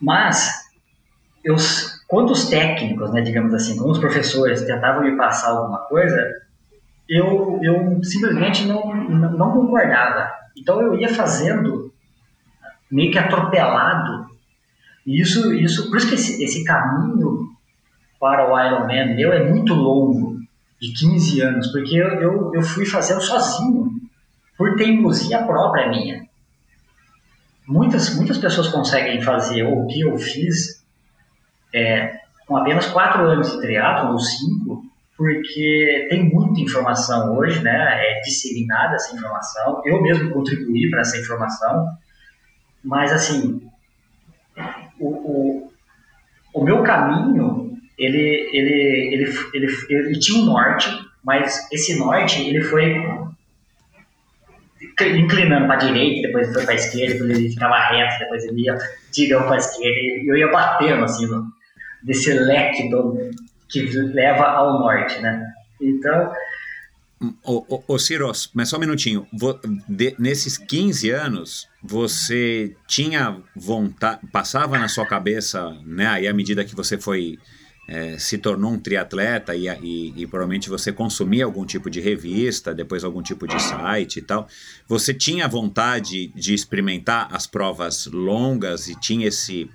Mas, 0.00 0.50
eu, 1.44 1.54
quando 2.08 2.30
os 2.30 2.48
técnicos, 2.48 3.12
né, 3.12 3.20
digamos 3.20 3.52
assim, 3.52 3.76
quando 3.76 3.90
os 3.90 3.98
professores 3.98 4.62
tentavam 4.62 5.02
me 5.02 5.16
passar 5.16 5.50
alguma 5.50 5.80
coisa, 5.80 6.18
eu, 7.06 7.60
eu 7.62 8.02
simplesmente 8.02 8.64
não, 8.64 8.94
não, 8.94 9.52
concordava. 9.52 10.30
Então 10.56 10.80
eu 10.80 10.94
ia 10.94 11.12
fazendo 11.12 11.92
meio 12.90 13.12
que 13.12 13.18
atropelado. 13.18 14.30
E 15.06 15.20
isso, 15.20 15.52
isso, 15.52 15.90
por 15.90 15.98
isso 15.98 16.08
que 16.08 16.14
esse, 16.14 16.42
esse 16.42 16.64
caminho 16.64 17.49
para 18.20 18.52
o 18.52 18.60
Ironman 18.60 19.16
meu 19.16 19.32
é 19.32 19.48
muito 19.48 19.72
longo, 19.72 20.38
de 20.80 20.92
15 20.92 21.40
anos, 21.42 21.66
porque 21.68 21.94
eu, 21.94 22.08
eu, 22.20 22.54
eu 22.54 22.62
fui 22.62 22.86
fazendo 22.86 23.20
sozinho, 23.20 23.90
por 24.56 24.76
teimosia 24.76 25.42
própria 25.44 25.88
minha. 25.88 26.26
Muitas, 27.66 28.14
muitas 28.16 28.38
pessoas 28.38 28.68
conseguem 28.68 29.20
fazer 29.20 29.62
o 29.62 29.86
que 29.86 30.00
eu 30.00 30.16
fiz 30.18 30.84
é, 31.74 32.18
com 32.46 32.56
apenas 32.56 32.86
4 32.86 33.22
anos 33.24 33.52
de 33.52 33.60
triatlo 33.60 34.12
ou 34.12 34.18
5, 34.18 34.84
porque 35.16 36.06
tem 36.08 36.24
muita 36.24 36.60
informação 36.60 37.36
hoje, 37.36 37.62
né? 37.62 37.72
É 37.72 38.20
disseminada 38.22 38.94
essa 38.94 39.14
informação. 39.14 39.82
Eu 39.84 40.02
mesmo 40.02 40.30
contribuí 40.30 40.90
para 40.90 41.02
essa 41.02 41.18
informação, 41.18 41.88
mas 42.82 43.12
assim, 43.12 43.62
o, 44.98 45.08
o, 45.08 45.72
o 46.54 46.64
meu 46.64 46.82
caminho 46.82 47.69
ele, 48.00 48.48
ele, 48.52 49.14
ele, 49.14 49.38
ele, 49.52 49.76
ele, 49.90 50.18
tinha 50.18 50.42
um 50.42 50.46
norte, 50.46 50.88
mas 51.22 51.68
esse 51.70 51.98
norte 51.98 52.40
ele 52.40 52.62
foi 52.62 52.96
inclinando 55.14 55.66
para 55.66 55.74
a 55.74 55.78
direita, 55.78 56.28
depois 56.28 56.50
foi 56.50 56.64
para 56.64 56.72
a 56.72 56.76
esquerda, 56.76 57.12
depois 57.12 57.38
ele 57.38 57.50
ficava 57.50 57.78
reto, 57.88 58.18
depois 58.20 58.44
ele 58.44 58.62
ia 58.62 58.78
tirando 59.12 59.44
para 59.44 59.56
a 59.56 59.58
esquerda, 59.58 60.00
e 60.00 60.26
eu 60.26 60.36
ia 60.36 60.50
batendo 60.50 61.04
assim 61.04 61.28
desse 62.02 62.32
leque 62.32 62.88
do, 62.88 63.30
que 63.68 63.82
leva 63.82 64.44
ao 64.44 64.78
norte, 64.80 65.20
né? 65.20 65.46
Então. 65.78 66.32
Ô, 67.44 67.64
ô, 67.68 67.82
ô 67.86 67.98
Ciros, 67.98 68.50
mas 68.54 68.70
só 68.70 68.78
um 68.78 68.80
minutinho. 68.80 69.26
De, 69.86 70.14
nesses 70.18 70.56
15 70.56 71.10
anos, 71.10 71.68
você 71.82 72.74
tinha 72.88 73.36
vontade, 73.54 74.26
passava 74.32 74.78
na 74.78 74.88
sua 74.88 75.06
cabeça, 75.06 75.70
né? 75.84 76.06
Aí 76.06 76.26
à 76.26 76.32
medida 76.32 76.64
que 76.64 76.74
você 76.74 76.96
foi 76.96 77.38
é, 77.90 78.16
se 78.18 78.38
tornou 78.38 78.70
um 78.70 78.78
triatleta 78.78 79.54
e, 79.56 79.66
e, 79.68 80.14
e, 80.16 80.26
provavelmente 80.26 80.70
você 80.70 80.92
consumia 80.92 81.44
algum 81.44 81.66
tipo 81.66 81.90
de 81.90 82.00
revista, 82.00 82.72
depois 82.72 83.02
algum 83.02 83.20
tipo 83.20 83.48
de 83.48 83.60
site 83.60 84.20
e 84.20 84.22
tal, 84.22 84.46
você 84.86 85.12
tinha 85.12 85.48
vontade 85.48 86.28
de 86.28 86.54
experimentar 86.54 87.28
as 87.32 87.48
provas 87.48 88.06
longas 88.06 88.86
e 88.86 88.94
tinha 88.94 89.26
esse 89.26 89.68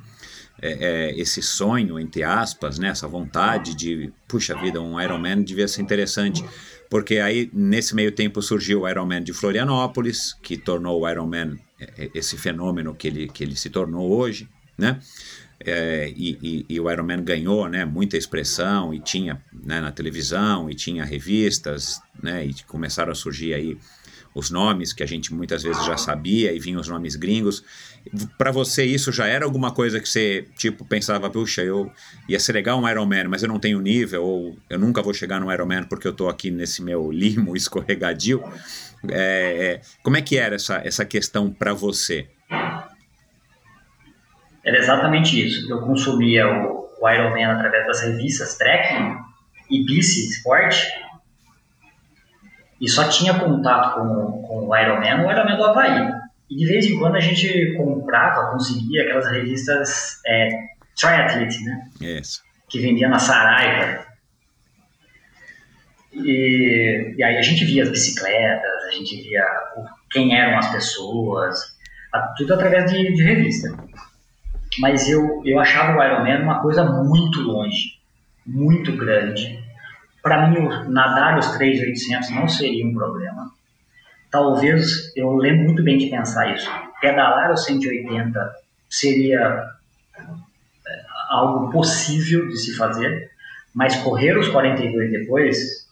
é, 0.62 0.72
é, 1.12 1.20
esse 1.20 1.42
sonho, 1.42 2.00
entre 2.00 2.24
aspas, 2.24 2.80
né, 2.80 2.88
essa 2.88 3.06
vontade 3.06 3.76
de, 3.76 4.10
puxa 4.26 4.56
vida, 4.56 4.80
um 4.82 5.00
Ironman 5.00 5.44
devia 5.44 5.68
ser 5.68 5.82
interessante. 5.82 6.44
Porque 6.90 7.18
aí, 7.18 7.50
nesse 7.52 7.94
meio 7.94 8.12
tempo, 8.12 8.42
surgiu 8.42 8.82
o 8.82 8.90
Ironman 8.90 9.22
de 9.22 9.34
Florianópolis, 9.34 10.34
que 10.42 10.56
tornou 10.56 11.02
o 11.02 11.10
Ironman 11.10 11.60
é, 11.78 12.06
é, 12.06 12.10
esse 12.16 12.38
fenômeno 12.38 12.96
que 12.96 13.08
ele, 13.08 13.28
que 13.28 13.44
ele 13.44 13.56
se 13.56 13.70
tornou 13.70 14.10
hoje, 14.10 14.48
né? 14.78 15.00
É, 15.60 16.12
e, 16.16 16.38
e, 16.42 16.66
e, 16.70 16.80
o 16.80 16.92
Ironman 16.92 17.24
ganhou 17.24 17.68
né, 17.70 17.86
muita 17.86 18.18
expressão 18.18 18.94
e 18.94 19.00
tinha 19.00 19.42
né, 19.54 19.80
na 19.80 19.92
televisão 19.92 20.70
e 20.70 20.76
tinha 20.76 21.06
revistas 21.06 22.02
né, 22.22 22.46
e 22.46 22.54
começaram 22.68 23.12
a 23.12 23.16
surgir 23.16 23.54
aí 23.54 23.78
os 24.36 24.52
nomes 24.52 24.92
que 24.92 25.02
a 25.02 25.06
gente 25.06 25.34
muitas 25.34 25.64
vezes 25.64 25.84
já 25.86 25.96
sabia 25.96 26.52
e 26.52 26.60
vinham 26.60 26.82
os 26.82 26.90
nomes 26.90 27.16
gringos. 27.16 27.64
Para 28.38 28.52
você 28.52 28.84
isso 28.84 29.12
já 29.12 29.26
era 29.28 29.46
alguma 29.46 29.72
coisa 29.72 30.00
que 30.00 30.10
você 30.10 30.46
tipo 30.58 30.84
pensava, 30.84 31.30
puxa, 31.30 31.64
eu 31.64 31.90
ia 32.28 32.40
ser 32.40 32.52
legal 32.52 32.78
um 32.78 32.88
Ironman, 32.88 33.30
mas 33.30 33.42
eu 33.42 33.48
não 33.48 33.60
tenho 33.60 33.80
nível 33.80 34.24
ou 34.24 34.58
eu 34.70 34.78
nunca 34.78 35.02
vou 35.02 35.14
chegar 35.14 35.40
no 35.40 35.52
Ironman 35.52 35.84
porque 35.84 36.06
eu 36.06 36.12
estou 36.12 36.28
aqui 36.28 36.52
nesse 36.52 36.84
meu 36.84 37.10
limo 37.10 37.56
escorregadio. 37.58 38.44
É, 39.08 39.80
é, 39.80 39.82
como 40.04 40.18
é 40.18 40.22
que 40.22 40.38
era 40.38 40.56
essa, 40.56 40.82
essa 40.84 41.06
questão 41.06 41.50
para 41.50 41.74
você? 41.74 42.28
Era 44.66 44.78
exatamente 44.78 45.46
isso. 45.46 45.72
Eu 45.72 45.82
consumia 45.82 46.48
o, 46.48 46.90
o 47.00 47.10
Ironman 47.10 47.46
através 47.46 47.86
das 47.86 48.02
revistas 48.02 48.58
Trekking 48.58 49.16
e 49.70 49.86
Bici 49.86 50.30
Sport 50.32 50.76
e 52.82 52.90
só 52.90 53.08
tinha 53.08 53.40
contato 53.40 53.96
com, 53.96 54.42
com 54.42 54.68
o 54.68 54.76
Ironman 54.76 55.20
no 55.20 55.32
Ironman 55.32 55.56
do 55.56 55.64
Havaí. 55.64 56.12
E 56.50 56.56
de 56.56 56.66
vez 56.66 56.86
em 56.86 57.00
quando 57.00 57.16
a 57.16 57.20
gente 57.20 57.74
comprava, 57.78 58.52
conseguia 58.52 59.04
aquelas 59.04 59.28
revistas 59.28 60.22
é, 60.26 60.50
Triathlete, 60.96 61.64
né? 61.64 61.90
Isso. 62.02 62.42
Que 62.70 62.80
vendia 62.80 63.10
na 63.10 63.20
Saraiva. 63.20 64.06
E, 66.14 67.16
e, 67.18 67.24
aí 67.24 67.38
a 67.38 67.42
gente 67.42 67.66
via 67.66 67.84
as 67.84 67.90
bicicletas, 67.90 68.84
a 68.88 68.92
gente 68.92 69.22
via 69.22 69.44
quem 70.12 70.38
eram 70.38 70.58
as 70.58 70.72
pessoas, 70.72 71.60
tudo 72.38 72.54
através 72.54 72.92
de, 72.92 73.14
de 73.14 73.24
revista. 73.24 73.76
Mas 74.80 75.08
eu, 75.10 75.42
eu 75.46 75.60
achava 75.60 75.98
o 75.98 76.04
Ironman 76.04 76.44
uma 76.44 76.62
coisa 76.62 76.84
muito 76.84 77.42
longe, 77.42 78.00
muito 78.46 78.96
grande 78.96 79.66
para 80.26 80.48
mim, 80.48 80.68
nadar 80.88 81.38
os 81.38 81.46
3.800 81.56 82.32
não 82.32 82.48
seria 82.48 82.84
um 82.84 82.96
problema. 82.96 83.52
Talvez, 84.32 85.16
eu 85.16 85.36
lembro 85.36 85.66
muito 85.66 85.84
bem 85.84 86.00
de 86.00 86.10
pensar 86.10 86.52
isso, 86.52 86.68
pedalar 87.00 87.54
os 87.54 87.64
180 87.64 88.56
seria 88.90 89.70
é, 90.88 91.02
algo 91.30 91.72
possível 91.72 92.48
de 92.48 92.58
se 92.58 92.76
fazer, 92.76 93.30
mas 93.72 93.98
correr 93.98 94.36
os 94.36 94.48
42 94.48 95.12
depois 95.12 95.86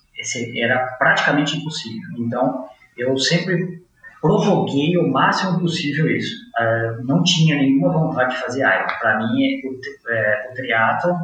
era 0.57 0.79
praticamente 0.97 1.55
impossível. 1.55 2.09
Então, 2.17 2.65
eu 2.97 3.15
sempre 3.19 3.82
provoquei 4.23 4.97
o 4.97 5.11
máximo 5.11 5.59
possível 5.59 6.09
isso. 6.09 6.33
Uh, 6.57 7.03
não 7.05 7.21
tinha 7.23 7.57
nenhuma 7.57 7.91
vontade 7.91 8.33
de 8.33 8.41
fazer 8.41 8.61
Iron. 8.61 8.87
Para 9.01 9.17
mim, 9.19 9.61
o, 9.65 10.09
é, 10.09 10.49
o 10.49 10.55
triatlon, 10.55 11.17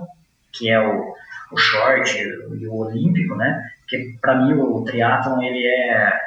que 0.51 0.69
é 0.69 0.77
o, 0.85 1.13
o 1.49 1.57
short 1.57 2.19
e 2.19 2.67
o 2.67 2.75
olímpico, 2.75 3.35
né? 3.35 3.63
Porque 3.79 4.17
para 4.21 4.35
mim 4.35 4.53
o 4.53 4.83
triatlon 4.83 5.41
ele 5.41 5.65
é 5.65 6.19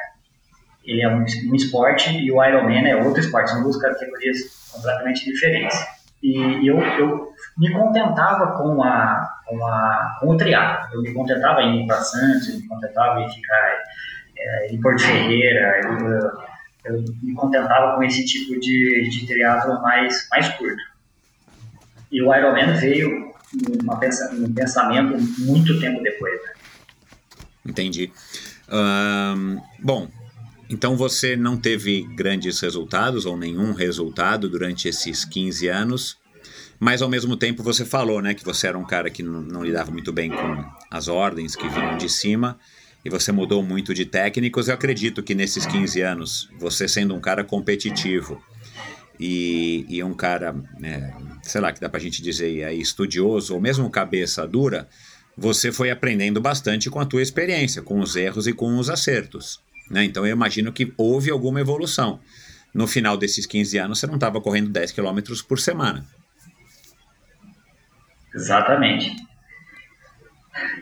ele 0.83 1.01
é 1.01 1.07
um, 1.07 1.21
um, 1.21 1.55
esporte 1.55 2.11
e 2.11 2.29
o 2.29 2.43
Ironman 2.43 2.89
é 2.89 2.95
outro 2.97 3.21
esporte, 3.21 3.51
são 3.51 3.63
duas 3.63 3.77
categorias 3.77 4.69
completamente 4.73 5.23
diferentes. 5.23 5.77
E, 6.21 6.67
eu, 6.67 6.77
eu 6.77 7.31
me 7.57 7.71
contentava 7.71 8.57
com 8.57 8.83
a 8.83 9.29
com, 9.45 9.63
a, 9.63 10.17
com 10.19 10.29
o 10.31 10.37
triatlo. 10.37 10.95
Eu 10.95 11.01
me 11.03 11.13
contentava 11.13 11.61
em 11.61 11.83
ir 11.83 11.87
para 11.87 11.97
Santos, 11.97 12.49
eu 12.49 12.55
me 12.55 12.67
contentava 12.67 13.21
em 13.21 13.29
ficar 13.29 13.83
é, 14.37 14.73
em 14.73 14.81
Porto 14.81 15.03
Ferreira, 15.03 15.81
eu, 15.83 16.52
eu, 16.85 17.03
me 17.21 17.33
contentava 17.33 17.95
com 17.95 18.03
esse 18.03 18.25
tipo 18.25 18.59
de, 18.59 19.09
de 19.09 19.25
triatlo 19.25 19.81
mais, 19.81 20.27
mais 20.29 20.49
curto. 20.49 20.81
E 22.11 22.21
o 22.21 22.33
Ironman 22.33 22.75
veio 22.77 23.33
uma 23.81 23.97
pensa, 23.97 24.33
um 24.33 24.53
pensamento 24.53 25.17
muito 25.39 25.79
tempo 25.79 26.01
depois. 26.01 26.33
Né? 26.41 26.53
Entendi. 27.65 28.11
Bom, 29.79 30.09
então 30.69 30.95
você 30.95 31.35
não 31.35 31.57
teve 31.57 32.03
grandes 32.15 32.59
resultados 32.59 33.25
ou 33.25 33.37
nenhum 33.37 33.73
resultado 33.73 34.49
durante 34.49 34.87
esses 34.87 35.23
15 35.23 35.67
anos, 35.67 36.17
mas 36.79 37.01
ao 37.01 37.09
mesmo 37.09 37.37
tempo 37.37 37.63
você 37.63 37.85
falou, 37.85 38.21
né, 38.21 38.33
que 38.33 38.43
você 38.43 38.67
era 38.67 38.77
um 38.77 38.85
cara 38.85 39.09
que 39.09 39.23
não, 39.23 39.41
não 39.41 39.63
lidava 39.63 39.91
muito 39.91 40.11
bem 40.11 40.29
com 40.29 40.65
as 40.89 41.07
ordens 41.07 41.55
que 41.55 41.67
vinham 41.69 41.97
de 41.97 42.09
cima 42.09 42.57
e 43.03 43.09
você 43.09 43.31
mudou 43.31 43.61
muito 43.63 43.93
de 43.93 44.05
técnicos. 44.05 44.67
Eu 44.67 44.75
acredito 44.75 45.21
que 45.21 45.35
nesses 45.35 45.65
15 45.65 46.01
anos, 46.01 46.49
você 46.59 46.87
sendo 46.87 47.13
um 47.15 47.19
cara 47.19 47.43
competitivo, 47.43 48.41
e, 49.19 49.85
e 49.87 50.03
um 50.03 50.13
cara, 50.13 50.53
né, 50.79 51.13
sei 51.43 51.61
lá, 51.61 51.71
que 51.71 51.79
dá 51.79 51.87
para 51.87 51.99
a 51.99 52.01
gente 52.01 52.21
dizer 52.21 52.65
aí, 52.65 52.79
estudioso 52.79 53.53
ou 53.53 53.61
mesmo 53.61 53.89
cabeça 53.89 54.47
dura, 54.47 54.87
você 55.37 55.71
foi 55.71 55.89
aprendendo 55.89 56.41
bastante 56.41 56.89
com 56.89 56.99
a 56.99 57.05
tua 57.05 57.21
experiência, 57.21 57.81
com 57.81 57.99
os 57.99 58.15
erros 58.15 58.47
e 58.47 58.53
com 58.53 58.77
os 58.77 58.89
acertos. 58.89 59.61
Né? 59.89 60.03
Então 60.03 60.25
eu 60.25 60.31
imagino 60.31 60.71
que 60.71 60.93
houve 60.97 61.31
alguma 61.31 61.61
evolução. 61.61 62.19
No 62.73 62.87
final 62.87 63.15
desses 63.15 63.45
15 63.45 63.77
anos, 63.77 63.99
você 63.99 64.07
não 64.07 64.15
estava 64.15 64.41
correndo 64.41 64.69
10 64.69 64.91
quilômetros 64.91 65.41
por 65.41 65.59
semana. 65.59 66.05
Exatamente. 68.33 69.15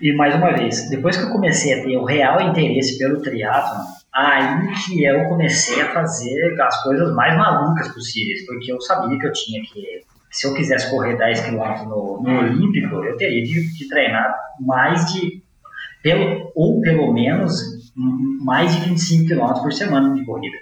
E 0.02 0.14
mais 0.14 0.36
uma 0.36 0.52
vez, 0.54 0.90
depois 0.90 1.16
que 1.16 1.24
eu 1.24 1.30
comecei 1.30 1.80
a 1.80 1.84
ter 1.84 1.96
o 1.98 2.04
real 2.04 2.42
interesse 2.42 2.98
pelo 2.98 3.22
triatlo, 3.22 3.80
aí 4.14 4.68
que 4.86 5.04
eu 5.04 5.26
comecei 5.30 5.82
a 5.82 5.94
fazer 5.94 6.60
as 6.62 6.84
coisas 6.84 7.16
mais 7.16 7.38
malucas 7.38 7.88
possíveis, 7.90 8.46
porque 8.46 8.72
eu 8.72 8.82
sabia 8.82 9.18
que 9.18 9.26
eu 9.26 9.32
tinha 9.32 9.62
que, 9.62 10.04
se 10.30 10.48
eu 10.48 10.54
quisesse 10.54 10.90
correr 10.90 11.18
10 11.18 11.42
km 11.42 11.86
no, 11.88 12.22
no 12.22 12.40
Olímpico, 12.40 12.96
eu 12.96 13.16
teria 13.16 13.44
de, 13.44 13.88
treinar 13.88 14.36
mais 14.60 15.14
de, 15.14 15.42
pelo, 16.04 16.52
ou 16.56 16.82
pelo 16.82 17.14
menos, 17.14 17.54
mais 17.96 18.76
de 18.76 18.90
25 18.90 19.30
km 19.30 19.62
por 19.62 19.72
semana 19.72 20.14
de 20.14 20.26
corrida. 20.26 20.58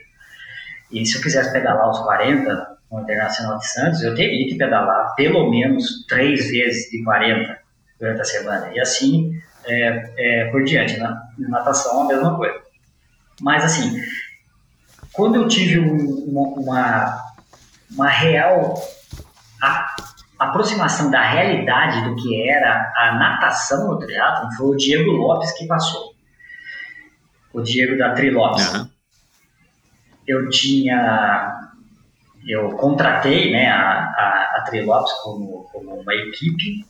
E 0.91 1.06
se 1.06 1.18
eu 1.18 1.22
quisesse 1.22 1.52
pedalar 1.52 1.90
os 1.90 1.99
40, 1.99 2.77
no 2.91 3.02
Internacional 3.02 3.57
de 3.57 3.68
Santos, 3.68 4.02
eu 4.02 4.15
teria 4.15 4.48
que 4.48 4.56
pedalar 4.56 5.14
pelo 5.15 5.49
menos 5.49 6.06
três 6.07 6.49
vezes 6.49 6.90
de 6.90 7.03
40 7.03 7.59
durante 7.99 8.21
a 8.21 8.26
semana. 8.26 8.71
E 8.73 8.80
assim 8.80 9.39
é, 9.65 10.13
é, 10.17 10.51
por 10.51 10.63
diante. 10.63 10.97
Na, 10.97 11.09
né? 11.09 11.21
na 11.39 11.49
natação, 11.59 12.03
a 12.03 12.07
mesma 12.07 12.35
coisa. 12.35 12.59
Mas, 13.41 13.63
assim, 13.63 14.01
quando 15.13 15.35
eu 15.35 15.47
tive 15.47 15.80
um, 15.80 16.26
uma, 16.57 17.23
uma 17.91 18.07
real 18.07 18.73
a, 19.61 19.95
aproximação 20.39 21.11
da 21.11 21.21
realidade 21.21 22.09
do 22.09 22.15
que 22.15 22.49
era 22.49 22.91
a 22.97 23.15
natação 23.15 23.88
no 23.88 23.99
triatlo, 23.99 24.51
foi 24.53 24.67
o 24.67 24.77
Diego 24.77 25.11
Lopes 25.11 25.51
que 25.53 25.67
passou. 25.67 26.13
O 27.53 27.61
Diego 27.61 27.97
da 27.97 28.13
Tri 28.13 28.30
Lopes. 28.30 28.73
Uhum. 28.73 28.89
Eu 30.27 30.49
tinha 30.49 31.69
eu 32.47 32.69
contratei 32.77 33.51
né, 33.51 33.69
a, 33.69 33.81
a, 33.81 34.57
a 34.57 34.61
Trilopes 34.61 35.11
como, 35.21 35.69
como 35.71 36.01
uma 36.01 36.15
equipe, 36.15 36.85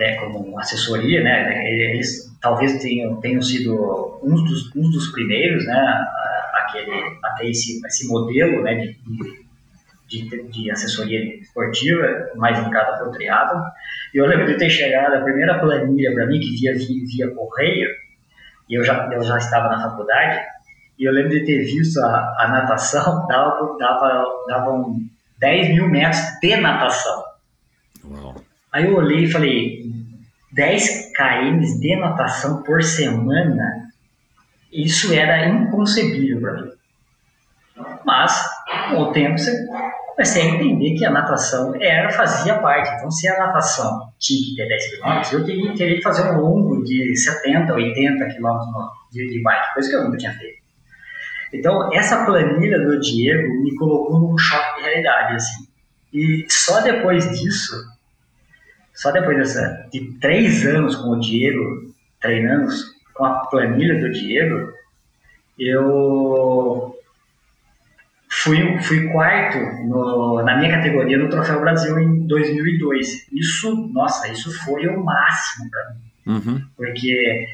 né, 0.00 0.14
como 0.14 0.58
assessoria, 0.58 1.22
né, 1.22 1.62
eles 1.70 2.34
talvez 2.40 2.80
tenham, 2.80 3.20
tenham 3.20 3.42
sido 3.42 4.18
uns 4.22 4.42
dos, 4.44 4.74
uns 4.74 4.90
dos 4.90 5.12
primeiros, 5.12 5.66
né, 5.66 6.06
aquele, 6.54 7.18
a 7.22 7.34
ter 7.36 7.50
esse, 7.50 7.84
esse 7.86 8.08
modelo 8.08 8.62
né, 8.62 8.76
de, 8.76 8.98
de, 10.08 10.42
de 10.48 10.70
assessoria 10.70 11.36
esportiva 11.38 12.30
mais 12.36 12.58
indicada 12.58 12.96
para 12.96 13.08
o. 13.08 13.12
E 14.14 14.18
eu 14.18 14.26
lembro 14.26 14.46
de 14.46 14.56
ter 14.56 14.70
chegado 14.70 15.14
a 15.14 15.20
primeira 15.20 15.58
planilha 15.58 16.14
para 16.14 16.26
mim, 16.26 16.40
que 16.40 16.50
via, 16.52 16.74
via, 16.74 17.04
via 17.06 17.34
correio, 17.34 17.90
e 18.70 18.74
eu 18.74 18.82
já, 18.82 19.06
eu 19.12 19.22
já 19.22 19.36
estava 19.36 19.68
na 19.68 19.82
faculdade, 19.82 20.40
e 20.98 21.04
eu 21.04 21.12
lembro 21.12 21.30
de 21.30 21.44
ter 21.44 21.62
visto 21.62 21.98
a, 22.00 22.36
a 22.38 22.48
natação, 22.48 23.26
dava, 23.28 23.76
dava, 23.78 24.24
davam 24.48 24.96
10 25.38 25.68
mil 25.74 25.88
metros 25.90 26.20
de 26.40 26.56
natação. 26.56 27.29
Aí 28.72 28.86
eu 28.86 28.96
olhei 28.96 29.24
e 29.24 29.30
falei, 29.30 29.90
10 30.52 31.12
km 31.16 31.80
de 31.80 31.96
natação 31.96 32.62
por 32.62 32.82
semana, 32.82 33.90
isso 34.72 35.12
era 35.12 35.48
inconcebível 35.48 36.40
para 36.40 36.62
mim. 36.62 36.70
Mas, 38.04 38.44
com 38.90 38.96
o 38.98 39.12
tempo, 39.12 39.38
você 39.38 39.52
comecei 40.08 40.42
a 40.42 40.54
entender 40.54 40.94
que 40.94 41.04
a 41.04 41.10
natação 41.10 41.74
era, 41.80 42.10
fazia 42.10 42.58
parte. 42.58 42.90
Então, 42.96 43.10
se 43.10 43.26
a 43.28 43.38
natação 43.38 44.12
tinha 44.18 44.40
que 44.44 44.56
ter 44.56 44.68
10 44.68 45.00
km, 45.00 45.32
eu 45.32 45.44
teria, 45.74 45.96
que 45.96 46.02
fazer 46.02 46.30
um 46.30 46.40
longo 46.40 46.84
de 46.84 47.16
70, 47.16 47.72
80 47.72 48.24
km 48.26 48.58
de 49.12 49.42
bike, 49.42 49.74
coisa 49.74 49.88
que 49.88 49.96
eu 49.96 50.04
nunca 50.04 50.18
tinha 50.18 50.32
feito. 50.32 50.60
Então, 51.52 51.92
essa 51.92 52.24
planilha 52.24 52.78
do 52.78 53.00
Diego 53.00 53.62
me 53.62 53.74
colocou 53.76 54.20
num 54.20 54.38
choque 54.38 54.76
de 54.76 54.88
realidade, 54.88 55.34
assim. 55.34 55.68
E 56.12 56.44
só 56.48 56.80
depois 56.80 57.28
disso, 57.38 57.74
só 59.00 59.10
depois 59.10 59.38
dessa, 59.38 59.88
de 59.90 60.12
três 60.20 60.66
anos 60.66 60.94
com 60.94 61.12
o 61.12 61.20
Diego, 61.20 61.90
treinando 62.20 62.70
com 63.14 63.24
a 63.24 63.46
planilha 63.46 63.98
do 63.98 64.12
Diego, 64.12 64.74
eu 65.58 66.94
fui, 68.28 68.78
fui 68.82 69.08
quarto 69.08 69.56
no, 69.86 70.42
na 70.42 70.58
minha 70.58 70.70
categoria 70.70 71.16
no 71.16 71.30
Troféu 71.30 71.60
Brasil 71.60 71.98
em 71.98 72.26
2002. 72.26 73.26
Isso, 73.32 73.88
nossa, 73.90 74.28
isso 74.28 74.52
foi 74.64 74.86
o 74.86 75.02
máximo 75.02 75.70
para 75.70 75.94
mim. 75.94 76.34
Uhum. 76.34 76.62
Porque 76.76 77.48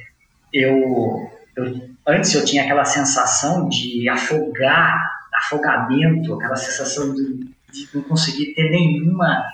eu, 0.52 1.31
eu 1.56 1.90
antes 2.09 2.35
eu 2.35 2.44
tinha 2.44 2.64
aquela 2.64 2.85
sensação 2.85 3.68
de 3.68 4.09
afogar, 4.09 4.98
afogamento, 5.32 6.35
aquela 6.35 6.56
sensação 6.56 7.14
de, 7.14 7.39
de 7.73 7.89
não 7.94 8.02
conseguir 8.02 8.52
ter 8.52 8.68
nenhuma 8.68 9.44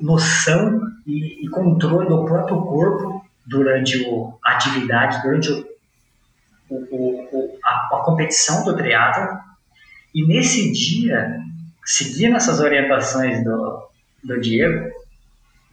noção 0.00 0.80
e, 1.06 1.44
e, 1.44 1.48
controle 1.48 2.08
do 2.08 2.24
próprio 2.24 2.62
corpo 2.62 3.24
durante 3.46 4.02
o, 4.08 4.38
a 4.44 4.52
atividade, 4.52 5.22
durante 5.22 5.50
o, 5.50 6.76
o, 6.76 7.58
a, 7.64 7.96
a, 7.96 8.02
competição 8.04 8.64
do 8.64 8.76
triatlo. 8.76 9.38
E 10.14 10.26
nesse 10.26 10.72
dia, 10.72 11.40
seguindo 11.84 12.36
essas 12.36 12.60
orientações 12.60 13.44
do, 13.44 13.88
do 14.22 14.40
Diego, 14.40 14.90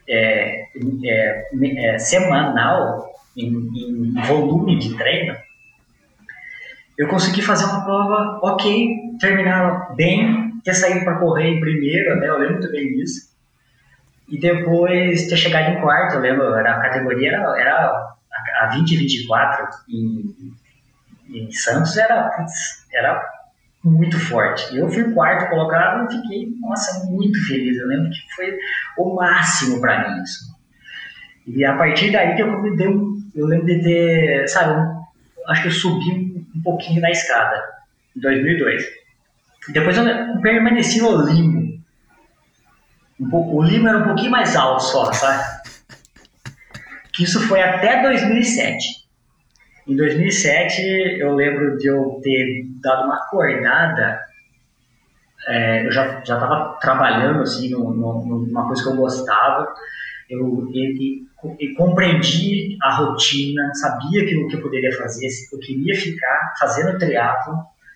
é, 0.08 0.66
é, 1.06 1.50
é, 1.86 1.98
semanal, 2.00 3.12
em, 3.36 3.48
em 3.48 4.14
volume 4.28 4.78
de 4.78 4.98
treino, 4.98 5.36
eu 6.98 7.08
consegui 7.08 7.42
fazer 7.42 7.66
uma 7.66 7.84
prova 7.84 8.40
ok, 8.44 9.18
terminar 9.20 9.96
bem, 9.96 10.52
ter 10.64 10.74
saído 10.74 11.04
para 11.04 11.18
correr 11.18 11.48
em 11.50 11.60
primeiro, 11.60 12.16
né? 12.18 12.28
Eu 12.28 12.38
lembro 12.38 12.58
muito 12.60 12.72
bem 12.72 12.94
disso. 12.94 13.31
E 14.32 14.40
depois 14.40 15.28
ter 15.28 15.36
chegado 15.36 15.74
em 15.74 15.82
quarto, 15.82 16.16
eu 16.16 16.22
lembro, 16.22 16.56
era, 16.56 16.78
a 16.78 16.82
categoria 16.82 17.34
era, 17.34 17.60
era 17.60 18.16
a 18.62 18.68
20 18.68 18.92
e 18.92 18.98
24 18.98 19.68
em, 19.90 20.54
em 21.30 21.52
Santos 21.52 21.98
era, 21.98 22.32
era 22.94 23.22
muito 23.84 24.18
forte. 24.18 24.76
Eu 24.76 24.90
fui 24.90 25.12
quarto 25.14 25.50
colocado 25.50 26.06
e 26.06 26.16
fiquei, 26.16 26.54
nossa, 26.62 27.06
muito 27.10 27.46
feliz. 27.46 27.78
Eu 27.78 27.88
lembro 27.88 28.10
que 28.10 28.36
foi 28.36 28.58
o 28.98 29.16
máximo 29.16 29.82
para 29.82 30.10
mim 30.10 30.24
isso. 30.24 30.50
E 31.46 31.66
a 31.66 31.76
partir 31.76 32.12
daí 32.12 32.36
que 32.36 32.42
eu 32.42 32.62
me 32.62 32.78
deu, 32.78 33.18
eu 33.36 33.46
lembro 33.48 33.66
de 33.66 33.84
ter, 33.84 34.48
sabe, 34.48 34.80
acho 35.50 35.62
que 35.64 35.68
eu 35.68 35.74
subi 35.74 36.48
um 36.56 36.62
pouquinho 36.64 37.02
na 37.02 37.12
escada, 37.12 37.62
em 38.16 38.22
2002. 38.22 38.84
Depois 39.74 39.98
eu 39.98 40.06
permaneci 40.42 41.02
no 41.02 41.26
limbo. 41.26 41.61
Um 43.22 43.30
pouco, 43.30 43.58
o 43.58 43.62
limbo 43.62 43.88
era 43.88 44.00
um 44.00 44.04
pouquinho 44.04 44.32
mais 44.32 44.56
alto 44.56 44.82
só, 44.82 45.14
sabe? 45.14 45.44
Que 47.14 47.24
isso 47.24 47.46
foi 47.48 47.62
até 47.62 48.02
2007. 48.02 49.02
Em 49.86 49.96
2007, 49.98 50.82
eu 51.20 51.36
lembro 51.36 51.78
de 51.78 51.88
eu 51.88 52.22
ter 52.24 52.66
dado 52.82 53.04
uma 53.04 53.18
acordada. 53.18 54.18
É, 55.46 55.86
eu 55.86 55.92
já 55.92 56.20
estava 56.20 56.78
trabalhando 56.80 57.42
assim, 57.42 57.70
no, 57.70 57.94
no, 57.94 58.46
numa 58.48 58.66
coisa 58.66 58.82
que 58.82 58.90
eu 58.90 58.96
gostava. 58.96 59.68
Eu, 60.30 60.70
e, 60.74 61.26
e 61.60 61.74
compreendi 61.76 62.78
a 62.82 62.96
rotina, 62.96 63.74
sabia 63.74 64.26
que 64.26 64.38
o 64.38 64.48
que 64.48 64.56
eu 64.56 64.62
poderia 64.62 64.98
fazer, 64.98 65.28
eu 65.52 65.60
queria 65.60 65.94
ficar 65.94 66.54
fazendo 66.58 66.98
triatlo, 66.98 67.56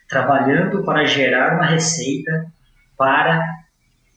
trabalhando 0.10 0.84
para 0.84 1.06
gerar 1.06 1.56
uma 1.56 1.66
receita 1.66 2.46
para 2.98 3.65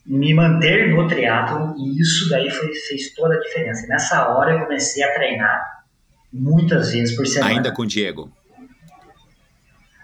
me 0.09 0.33
manter 0.33 0.89
no 0.89 1.07
triatlo 1.07 1.75
e 1.77 2.01
isso 2.01 2.27
daí 2.29 2.49
foi, 2.49 2.73
fez 2.73 3.13
toda 3.13 3.35
a 3.35 3.39
diferença. 3.39 3.85
Nessa 3.87 4.27
hora 4.29 4.53
eu 4.53 4.61
comecei 4.61 5.03
a 5.03 5.13
treinar 5.13 5.61
muitas 6.33 6.91
vezes 6.91 7.15
por 7.15 7.27
semana. 7.27 7.53
Ainda 7.53 7.71
com 7.71 7.83
o 7.83 7.85
Diego? 7.85 8.31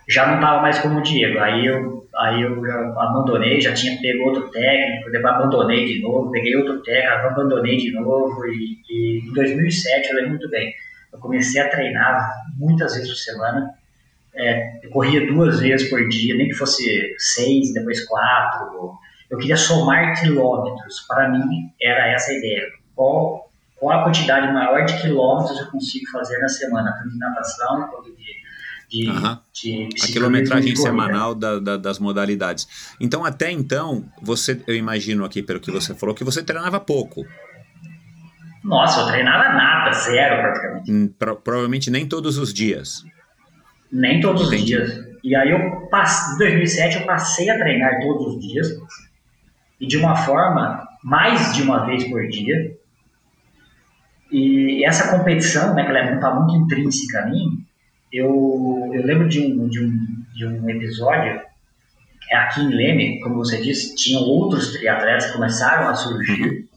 Já 0.07 0.27
não 0.27 0.35
estava 0.35 0.61
mais 0.61 0.77
como 0.77 0.99
o 0.99 1.01
Diego, 1.01 1.39
aí 1.39 1.65
eu 1.65 2.05
aí 2.15 2.43
eu 2.43 2.63
abandonei, 2.97 3.59
já 3.59 3.73
tinha 3.73 3.99
pego 3.99 4.25
outro 4.25 4.49
técnico, 4.49 5.11
depois 5.11 5.33
abandonei 5.33 5.85
de 5.85 6.01
novo, 6.01 6.31
peguei 6.31 6.55
outro 6.55 6.81
técnico, 6.81 7.27
abandonei 7.27 7.75
de 7.75 7.91
novo 7.91 8.45
e, 8.45 8.79
e 8.89 9.27
em 9.27 9.33
2007 9.33 10.09
eu 10.09 10.15
lembro 10.15 10.29
muito 10.29 10.49
bem, 10.49 10.73
eu 11.11 11.19
comecei 11.19 11.59
a 11.59 11.67
treinar 11.67 12.31
muitas 12.57 12.93
vezes 12.93 13.09
por 13.09 13.17
semana, 13.17 13.69
é, 14.33 14.85
eu 14.85 14.89
corria 14.91 15.27
duas 15.27 15.59
vezes 15.59 15.89
por 15.89 16.07
dia, 16.07 16.35
nem 16.35 16.47
que 16.47 16.53
fosse 16.53 17.15
seis, 17.17 17.73
depois 17.73 18.05
quatro, 18.05 18.97
eu 19.35 19.39
queria 19.39 19.57
somar 19.57 20.19
quilômetros, 20.19 21.01
para 21.07 21.29
mim 21.29 21.69
era 21.81 22.07
essa 22.07 22.31
a 22.31 22.35
ideia, 22.35 22.61
qual, 22.95 23.51
qual 23.75 23.99
a 23.99 24.03
quantidade 24.03 24.51
maior 24.53 24.85
de 24.85 24.99
quilômetros 25.01 25.59
eu 25.59 25.67
consigo 25.67 26.09
fazer 26.11 26.37
na 26.39 26.47
semana, 26.47 26.93
tanto 26.93 27.09
de 27.09 27.17
natação 27.17 27.87
quanto 27.89 28.15
de 28.15 28.45
de, 28.87 29.09
uhum. 29.09 29.37
de 29.51 29.89
a 30.03 30.07
quilometragem 30.07 30.75
semanal 30.75 31.33
da, 31.33 31.59
da, 31.59 31.75
das 31.75 31.97
modalidades. 31.97 32.95
Então, 33.01 33.25
até 33.25 33.51
então, 33.51 34.05
você, 34.21 34.61
eu 34.67 34.75
imagino 34.75 35.25
aqui 35.25 35.41
pelo 35.41 35.59
que 35.59 35.71
você 35.71 35.95
falou, 35.95 36.13
que 36.13 36.23
você 36.23 36.43
treinava 36.43 36.79
pouco. 36.79 37.25
Nossa, 38.63 39.01
eu 39.01 39.07
treinava 39.07 39.53
nada, 39.53 39.91
zero 39.91 40.41
praticamente. 40.41 40.91
Hum, 40.91 41.07
pro, 41.17 41.35
provavelmente 41.35 41.89
nem 41.89 42.07
todos 42.07 42.37
os 42.37 42.53
dias. 42.53 43.03
Nem 43.91 44.19
todos 44.19 44.47
Entendi. 44.47 44.77
os 44.77 44.87
dias. 44.87 45.05
E 45.23 45.35
aí 45.35 45.49
eu 45.49 45.87
passei, 45.89 46.35
em 46.35 46.37
2007 46.37 46.97
eu 46.97 47.05
passei 47.05 47.49
a 47.49 47.57
treinar 47.57 47.99
todos 47.99 48.35
os 48.35 48.39
dias 48.39 48.67
e 49.79 49.87
de 49.87 49.97
uma 49.97 50.15
forma 50.15 50.87
mais 51.03 51.53
de 51.53 51.61
uma 51.61 51.85
vez 51.85 52.03
por 52.05 52.27
dia. 52.27 52.75
E 54.31 54.83
essa 54.83 55.15
competição, 55.15 55.73
né, 55.75 55.83
que 55.83 55.89
ela 55.89 56.15
está 56.15 56.29
é 56.29 56.33
muito 56.33 56.55
intrínseca 56.55 57.21
a 57.21 57.25
mim, 57.27 57.65
eu, 58.11 58.91
eu 58.93 59.05
lembro 59.05 59.27
de 59.27 59.39
um, 59.39 59.67
de, 59.67 59.83
um, 59.83 60.23
de 60.33 60.45
um 60.45 60.69
episódio, 60.69 61.41
é 62.29 62.35
aqui 62.37 62.61
em 62.61 62.69
Leme, 62.69 63.19
como 63.21 63.35
você 63.35 63.61
disse, 63.61 63.95
tinham 63.95 64.21
outros 64.21 64.71
triatletas 64.73 65.27
que 65.27 65.33
começaram 65.33 65.89
a 65.89 65.93
surgir, 65.93 66.67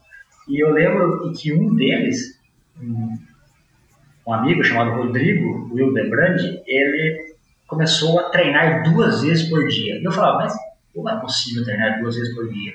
e 0.49 0.62
eu 0.62 0.73
lembro 0.73 1.33
que 1.33 1.53
um 1.53 1.75
deles, 1.75 2.39
um, 2.83 3.19
um 4.27 4.33
amigo 4.33 4.62
chamado 4.62 5.03
Rodrigo 5.03 5.70
Wildebrand, 5.75 6.39
ele 6.66 7.35
começou 7.66 8.19
a 8.19 8.31
treinar 8.31 8.83
duas 8.83 9.23
vezes 9.23 9.49
por 9.49 9.66
dia. 9.69 9.97
E 10.01 10.05
eu 10.05 10.11
falava, 10.11 10.39
mas 10.39 10.55
Como 10.95 11.09
é 11.09 11.20
possível 11.20 11.65
treinar 11.65 12.01
duas 12.01 12.16
vezes 12.16 12.35
por 12.35 12.51
dia? 12.53 12.75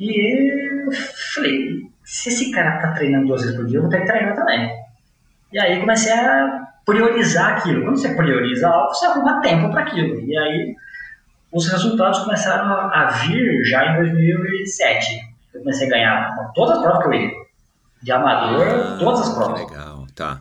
E 0.00 0.86
eu 0.86 0.90
falei, 1.34 1.82
se 2.02 2.30
esse 2.30 2.50
cara 2.50 2.80
tá 2.80 2.92
treinando 2.92 3.26
duas 3.26 3.42
vezes 3.42 3.56
por 3.56 3.66
dia, 3.66 3.76
eu 3.76 3.82
vou 3.82 3.90
ter 3.90 4.00
que 4.00 4.06
treinar 4.06 4.34
também. 4.34 4.70
E 5.52 5.60
aí 5.60 5.78
comecei 5.78 6.12
a 6.12 6.68
priorizar 6.86 7.58
aquilo. 7.58 7.84
Quando 7.84 7.98
você 7.98 8.14
prioriza 8.14 8.66
algo, 8.68 8.94
você 8.94 9.04
arruma 9.04 9.42
tempo 9.42 9.70
para 9.70 9.82
aquilo. 9.82 10.18
E 10.20 10.36
aí 10.38 10.74
os 11.52 11.68
resultados 11.70 12.20
começaram 12.20 12.72
a 12.72 13.06
vir 13.26 13.62
já 13.64 13.92
em 13.92 13.96
2007. 13.96 15.20
Eu 15.52 15.60
comecei 15.60 15.86
a 15.86 15.90
ganhar 15.90 16.52
todas 16.54 16.78
as 16.78 16.82
provas 16.82 17.02
que 17.02 17.08
eu 17.08 17.12
ia. 17.12 17.30
De 18.02 18.12
amador, 18.12 18.66
Ah, 18.66 18.96
todas 18.98 19.20
as 19.20 19.34
provas. 19.34 19.60
Legal, 19.60 20.06
tá. 20.16 20.40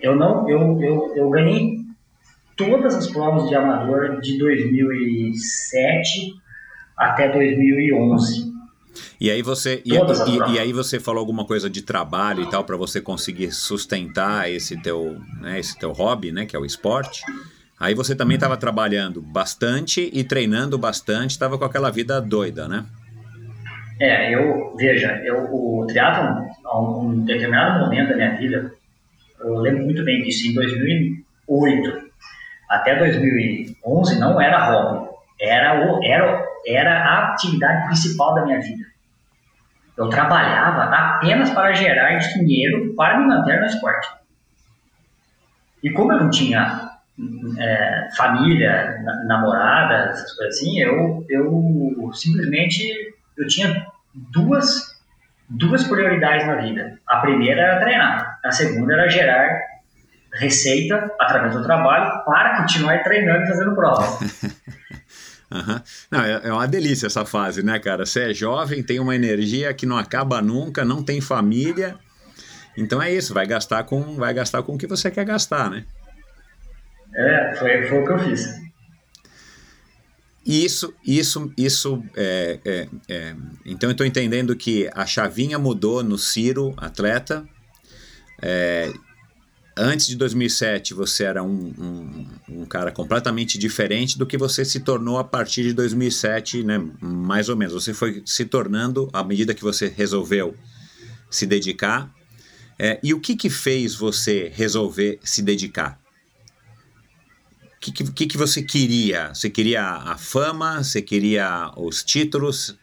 Eu 0.00 0.14
não, 0.14 0.48
eu, 0.48 0.80
eu, 0.80 1.12
eu 1.16 1.30
ganhei 1.30 1.78
todas 2.56 2.94
as 2.94 3.08
provas 3.10 3.48
de 3.48 3.56
amador 3.56 4.20
de 4.20 4.38
2007 4.38 6.34
até 6.96 7.28
2011. 7.30 8.54
E 9.20 9.30
aí 9.30 9.42
você 9.42 9.82
e, 9.84 9.92
e- 9.94 10.54
e 10.54 10.58
aí 10.58 10.72
você 10.72 10.98
falou 10.98 11.20
alguma 11.20 11.44
coisa 11.44 11.68
de 11.68 11.82
trabalho 11.82 12.42
e 12.42 12.50
tal 12.50 12.64
para 12.64 12.76
você 12.76 13.00
conseguir 13.00 13.52
sustentar 13.52 14.50
esse 14.50 14.76
teu, 14.80 15.18
né, 15.40 15.58
esse 15.58 15.78
teu 15.78 15.92
hobby, 15.92 16.32
né, 16.32 16.46
que 16.46 16.56
é 16.56 16.58
o 16.58 16.64
esporte. 16.64 17.22
Aí 17.78 17.94
você 17.94 18.14
também 18.14 18.36
estava 18.36 18.56
trabalhando 18.56 19.20
bastante 19.20 20.08
e 20.12 20.24
treinando 20.24 20.78
bastante, 20.78 21.32
estava 21.32 21.58
com 21.58 21.64
aquela 21.64 21.90
vida 21.90 22.18
doida, 22.22 22.66
né? 22.66 22.86
É, 24.00 24.34
eu, 24.34 24.74
veja, 24.76 25.20
eu, 25.24 25.44
o 25.54 25.86
triatlon, 25.86 26.46
a 26.64 26.80
um 26.80 27.20
determinado 27.24 27.80
momento 27.84 28.10
da 28.10 28.16
minha 28.16 28.36
vida, 28.36 28.72
eu 29.40 29.56
lembro 29.56 29.84
muito 29.84 30.02
bem 30.04 30.22
disso, 30.22 30.48
em 30.48 30.54
2008 30.54 32.06
até 32.68 32.98
2011 32.98 34.18
não 34.18 34.40
era 34.40 34.64
hobby, 34.70 35.08
era, 35.40 35.86
o, 35.92 36.02
era, 36.04 36.44
era 36.66 36.98
a 37.04 37.32
atividade 37.32 37.86
principal 37.86 38.34
da 38.34 38.44
minha 38.44 38.60
vida. 38.60 38.84
Eu 39.96 40.08
trabalhava 40.08 40.84
apenas 40.84 41.50
para 41.50 41.72
gerar 41.72 42.16
dinheiro 42.18 42.94
para 42.94 43.18
me 43.18 43.26
manter 43.26 43.60
no 43.60 43.66
esporte. 43.66 44.08
E 45.82 45.90
como 45.90 46.12
eu 46.12 46.20
não 46.20 46.30
tinha 46.30 46.90
é, 47.58 48.08
família, 48.16 49.00
na- 49.02 49.24
namorada, 49.24 50.10
essas 50.10 50.36
coisas 50.36 50.56
assim, 50.56 50.78
eu, 50.80 51.24
eu 51.30 52.10
simplesmente 52.12 52.82
eu 53.36 53.46
tinha 53.46 53.86
duas 54.14 54.94
duas 55.48 55.84
prioridades 55.84 56.46
na 56.46 56.56
vida. 56.56 56.98
A 57.06 57.18
primeira 57.18 57.60
era 57.62 57.80
treinar, 57.80 58.38
a 58.44 58.50
segunda 58.50 58.94
era 58.94 59.08
gerar 59.08 59.48
receita 60.34 61.10
através 61.20 61.54
do 61.54 61.62
trabalho 61.62 62.24
para 62.24 62.56
continuar 62.58 63.02
treinando 63.02 63.44
e 63.44 63.46
fazendo 63.46 63.74
prova. 63.74 64.02
Aham. 65.50 65.82
Não, 66.10 66.20
é, 66.20 66.40
é 66.44 66.52
uma 66.52 66.66
delícia 66.66 67.06
essa 67.06 67.24
fase, 67.24 67.62
né, 67.62 67.78
cara? 67.78 68.04
Você 68.04 68.30
é 68.30 68.34
jovem, 68.34 68.82
tem 68.82 68.98
uma 68.98 69.14
energia 69.14 69.72
que 69.72 69.86
não 69.86 69.96
acaba 69.96 70.42
nunca, 70.42 70.84
não 70.84 71.02
tem 71.02 71.20
família. 71.20 71.98
Então 72.76 73.00
é 73.00 73.12
isso, 73.12 73.32
vai 73.32 73.46
gastar 73.46 73.84
com, 73.84 74.16
vai 74.16 74.34
gastar 74.34 74.62
com 74.62 74.74
o 74.74 74.78
que 74.78 74.86
você 74.86 75.10
quer 75.10 75.24
gastar, 75.24 75.70
né? 75.70 75.84
É, 77.14 77.54
foi, 77.58 77.86
foi 77.88 77.98
o 78.02 78.04
que 78.04 78.12
eu 78.12 78.18
fiz. 78.18 78.66
Isso, 80.44 80.94
isso, 81.04 81.52
isso. 81.56 82.04
é, 82.16 82.60
é, 82.64 82.88
é, 83.08 83.36
então 83.64 83.88
eu 83.88 83.92
estou 83.92 84.06
entendendo 84.06 84.54
que 84.54 84.88
a 84.94 85.06
chavinha 85.06 85.58
mudou 85.58 86.04
no 86.04 86.18
Ciro, 86.18 86.74
atleta. 86.76 87.44
Antes 89.78 90.06
de 90.06 90.16
2007 90.16 90.94
você 90.94 91.24
era 91.24 91.42
um, 91.42 91.74
um, 91.78 92.26
um 92.48 92.64
cara 92.64 92.90
completamente 92.90 93.58
diferente 93.58 94.16
do 94.16 94.24
que 94.24 94.38
você 94.38 94.64
se 94.64 94.80
tornou 94.80 95.18
a 95.18 95.24
partir 95.24 95.64
de 95.64 95.74
2007, 95.74 96.62
né? 96.62 96.82
Mais 96.98 97.50
ou 97.50 97.56
menos. 97.56 97.74
Você 97.74 97.92
foi 97.92 98.22
se 98.24 98.46
tornando 98.46 99.10
à 99.12 99.22
medida 99.22 99.52
que 99.52 99.62
você 99.62 99.86
resolveu 99.86 100.56
se 101.30 101.44
dedicar. 101.46 102.10
É, 102.78 102.98
e 103.02 103.12
o 103.12 103.20
que 103.20 103.36
que 103.36 103.50
fez 103.50 103.94
você 103.94 104.50
resolver 104.54 105.18
se 105.22 105.42
dedicar? 105.42 106.00
O 107.76 107.80
que, 107.80 107.92
que, 107.92 108.12
que 108.12 108.26
que 108.26 108.38
você 108.38 108.62
queria? 108.62 109.34
Você 109.34 109.50
queria 109.50 109.82
a 109.84 110.16
fama? 110.16 110.82
Você 110.82 111.02
queria 111.02 111.70
os 111.76 112.02
títulos? 112.02 112.74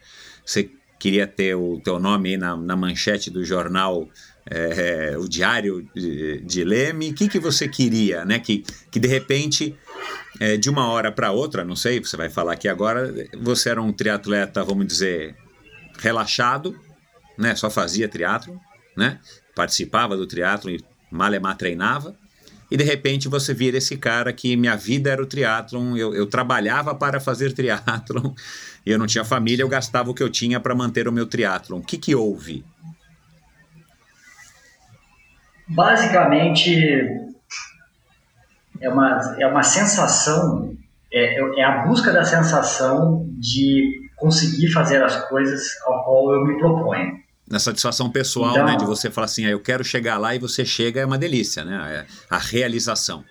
Você 0.45 0.69
queria 1.03 1.27
ter 1.27 1.53
o 1.53 1.81
teu 1.83 1.99
nome 1.99 2.29
aí 2.29 2.37
na, 2.37 2.55
na 2.55 2.77
manchete 2.77 3.29
do 3.29 3.43
jornal, 3.43 4.07
é, 4.49 5.17
o 5.17 5.27
Diário 5.27 5.85
de, 5.93 6.39
de 6.39 6.63
Leme? 6.63 7.09
O 7.09 7.13
que, 7.13 7.27
que 7.27 7.39
você 7.39 7.67
queria, 7.67 8.23
né? 8.23 8.39
Que, 8.39 8.63
que 8.89 9.01
de 9.01 9.07
repente, 9.09 9.75
é, 10.39 10.55
de 10.55 10.69
uma 10.69 10.87
hora 10.87 11.11
para 11.11 11.29
outra, 11.33 11.65
não 11.65 11.75
sei, 11.75 11.99
você 11.99 12.15
vai 12.15 12.29
falar 12.29 12.53
aqui 12.53 12.69
agora, 12.69 13.13
você 13.41 13.69
era 13.69 13.81
um 13.81 13.91
triatleta, 13.91 14.63
vamos 14.63 14.87
dizer, 14.87 15.35
relaxado, 15.99 16.73
né? 17.37 17.53
Só 17.53 17.69
fazia 17.69 18.07
triatlo, 18.07 18.57
né? 18.95 19.19
Participava 19.53 20.15
do 20.15 20.25
triatlo 20.25 20.71
e 20.71 20.81
malemar 21.11 21.57
treinava 21.57 22.17
e 22.69 22.77
de 22.77 22.83
repente 22.83 23.27
você 23.27 23.53
vira 23.53 23.77
esse 23.77 23.97
cara 23.97 24.33
que 24.33 24.55
minha 24.55 24.75
vida 24.75 25.09
era 25.09 25.21
o 25.21 25.25
triatlon, 25.25 25.95
eu, 25.95 26.13
eu 26.13 26.25
trabalhava 26.27 26.95
para 26.95 27.19
fazer 27.19 27.51
triatlon, 27.55 28.33
eu 28.85 28.97
não 28.97 29.07
tinha 29.07 29.23
família, 29.23 29.63
eu 29.63 29.69
gastava 29.69 30.11
o 30.11 30.13
que 30.13 30.23
eu 30.23 30.29
tinha 30.29 30.59
para 30.59 30.75
manter 30.75 31.07
o 31.07 31.11
meu 31.11 31.25
triatlon. 31.25 31.79
O 31.79 31.83
que 31.83 31.97
que 31.97 32.15
houve? 32.15 32.63
Basicamente, 35.67 37.09
é 38.81 38.89
uma, 38.89 39.35
é 39.39 39.47
uma 39.47 39.63
sensação, 39.63 40.75
é, 41.11 41.39
é 41.59 41.63
a 41.63 41.85
busca 41.85 42.11
da 42.11 42.23
sensação 42.23 43.25
de 43.39 44.09
conseguir 44.17 44.71
fazer 44.71 45.01
as 45.03 45.27
coisas 45.27 45.63
ao 45.85 46.03
qual 46.03 46.33
eu 46.33 46.45
me 46.45 46.57
proponho. 46.57 47.23
Na 47.49 47.59
satisfação 47.59 48.09
pessoal, 48.09 48.51
Então- 48.51 48.65
né, 48.65 48.75
de 48.77 48.85
você 48.85 49.11
falar 49.11 49.25
assim, 49.25 49.45
ah, 49.45 49.49
eu 49.49 49.59
quero 49.59 49.83
chegar 49.83 50.17
lá 50.17 50.33
e 50.33 50.39
você 50.39 50.63
chega, 50.65 51.01
é 51.01 51.05
uma 51.05 51.17
delícia, 51.17 51.63
né? 51.65 52.05
É 52.09 52.33
a 52.33 52.37
realização. 52.37 53.23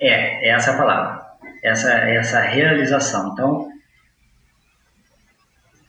É, 0.00 0.48
é 0.48 0.52
essa 0.54 0.72
a 0.72 0.76
palavra. 0.78 1.20
Essa, 1.62 1.90
essa 1.92 2.40
realização. 2.40 3.32
Então, 3.32 3.68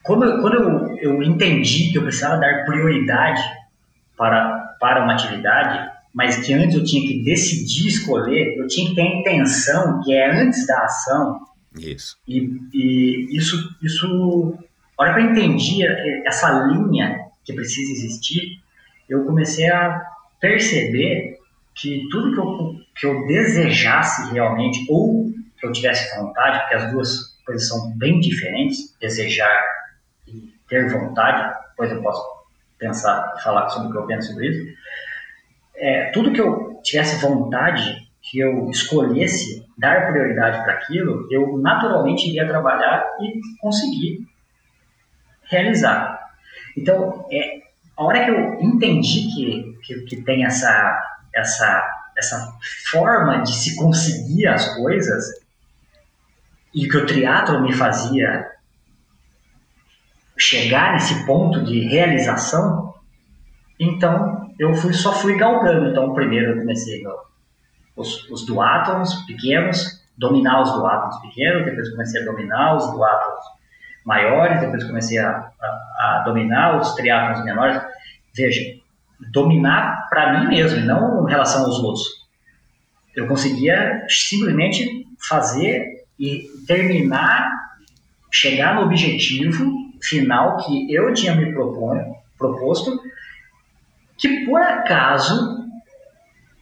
quando, 0.03 0.25
eu- 0.25 0.41
quando 0.41 0.55
eu, 0.55 0.97
eu 0.97 1.23
entendi 1.23 1.91
que 1.91 1.97
eu 1.97 2.03
precisava 2.03 2.37
dar 2.37 2.65
prioridade 2.65 3.41
para, 4.17 4.75
para 4.79 5.03
uma 5.03 5.13
atividade, 5.13 5.89
mas 6.13 6.37
que 6.45 6.53
antes 6.53 6.75
eu 6.75 6.83
tinha 6.83 7.07
que 7.07 7.23
decidir 7.23 7.87
escolher, 7.87 8.57
eu 8.57 8.67
tinha 8.67 8.89
que 8.89 8.95
ter 8.95 9.01
a 9.01 9.19
intenção, 9.19 10.01
que 10.03 10.13
é 10.13 10.41
antes 10.41 10.67
da 10.67 10.77
ação, 10.83 11.39
Isso. 11.77 12.17
e, 12.27 12.49
e 12.73 13.37
isso, 13.37 13.73
isso, 13.81 14.57
a 14.97 15.03
hora 15.03 15.13
que 15.13 15.19
eu 15.19 15.31
entendi 15.31 15.85
essa 16.25 16.67
linha 16.67 17.19
que 17.43 17.53
precisa 17.53 17.91
existir, 17.91 18.61
eu 19.09 19.25
comecei 19.25 19.69
a 19.69 20.01
perceber 20.39 21.39
que 21.75 22.07
tudo 22.09 22.33
que 22.33 22.39
eu, 22.39 22.75
que 22.95 23.05
eu 23.07 23.27
desejasse 23.27 24.31
realmente, 24.33 24.85
ou 24.89 25.31
que 25.57 25.65
eu 25.65 25.71
tivesse 25.71 26.15
vontade, 26.19 26.59
porque 26.59 26.75
as 26.75 26.91
duas 26.91 27.37
coisas 27.45 27.67
são 27.67 27.91
bem 27.97 28.19
diferentes, 28.19 28.95
desejar 28.99 29.63
e 30.27 30.53
ter 30.67 30.89
vontade, 30.89 31.57
depois 31.69 31.91
eu 31.91 32.01
posso 32.01 32.23
pensar, 32.77 33.35
falar 33.43 33.69
sobre 33.69 33.89
o 33.89 33.91
que 33.91 33.97
eu 33.97 34.07
penso 34.07 34.29
sobre 34.29 34.47
isso, 34.47 34.77
é, 35.75 36.11
tudo 36.11 36.31
que 36.31 36.41
eu 36.41 36.79
tivesse 36.83 37.21
vontade, 37.21 38.07
que 38.21 38.39
eu 38.39 38.69
escolhesse 38.69 39.65
dar 39.77 40.11
prioridade 40.11 40.63
para 40.63 40.73
aquilo, 40.73 41.27
eu 41.31 41.57
naturalmente 41.57 42.29
iria 42.29 42.47
trabalhar 42.47 43.03
e 43.19 43.39
conseguir 43.59 44.25
realizar. 45.51 46.31
Então, 46.75 47.27
é, 47.31 47.61
a 47.97 48.03
hora 48.03 48.23
que 48.23 48.31
eu 48.31 48.61
entendi 48.61 49.27
que, 49.35 49.77
que, 49.83 50.01
que 50.05 50.15
tem 50.23 50.45
essa, 50.45 50.99
essa, 51.35 52.09
essa 52.17 52.57
forma 52.89 53.43
de 53.43 53.53
se 53.53 53.75
conseguir 53.75 54.47
as 54.47 54.75
coisas, 54.75 55.41
e 56.73 56.87
que 56.87 56.97
o 56.97 57.05
triatlo 57.05 57.61
me 57.61 57.73
fazia 57.73 58.49
chegar 60.37 60.93
nesse 60.93 61.25
ponto 61.25 61.63
de 61.65 61.81
realização, 61.81 62.95
então 63.77 64.49
eu 64.57 64.73
fui, 64.73 64.93
só 64.93 65.13
fui 65.13 65.37
galgando. 65.37 65.89
Então, 65.89 66.13
primeiro 66.13 66.53
eu 66.53 66.59
comecei 66.59 67.03
no, 67.03 67.13
os, 67.95 68.29
os 68.29 68.45
duátlons 68.45 69.25
pequenos, 69.25 70.01
dominar 70.17 70.61
os 70.61 70.71
duátlons 70.71 71.19
pequenos, 71.21 71.65
depois 71.65 71.89
comecei 71.91 72.21
a 72.21 72.25
dominar 72.25 72.77
os 72.77 72.89
duátlons 72.91 73.60
maiores, 74.05 74.59
depois 74.59 74.83
comecei 74.83 75.17
a, 75.17 75.51
a, 75.61 75.67
a 75.99 76.23
dominar 76.25 76.79
os 76.79 76.93
triatlons 76.95 77.43
menores. 77.43 77.81
Veja, 78.35 78.61
dominar 79.31 80.07
para 80.09 80.39
mim 80.39 80.47
mesmo, 80.47 80.81
não 80.85 81.27
em 81.27 81.29
relação 81.29 81.65
aos 81.65 81.79
outros. 81.79 82.21
Eu 83.15 83.27
conseguia 83.27 84.05
simplesmente 84.07 85.05
fazer 85.27 86.05
e 86.19 86.47
terminar, 86.67 87.51
chegar 88.31 88.75
no 88.75 88.83
objetivo 88.83 89.91
final 90.01 90.57
que 90.57 90.93
eu 90.93 91.13
tinha 91.13 91.35
me 91.35 91.53
proposto, 92.37 93.01
que 94.17 94.45
por 94.45 94.61
acaso 94.61 95.60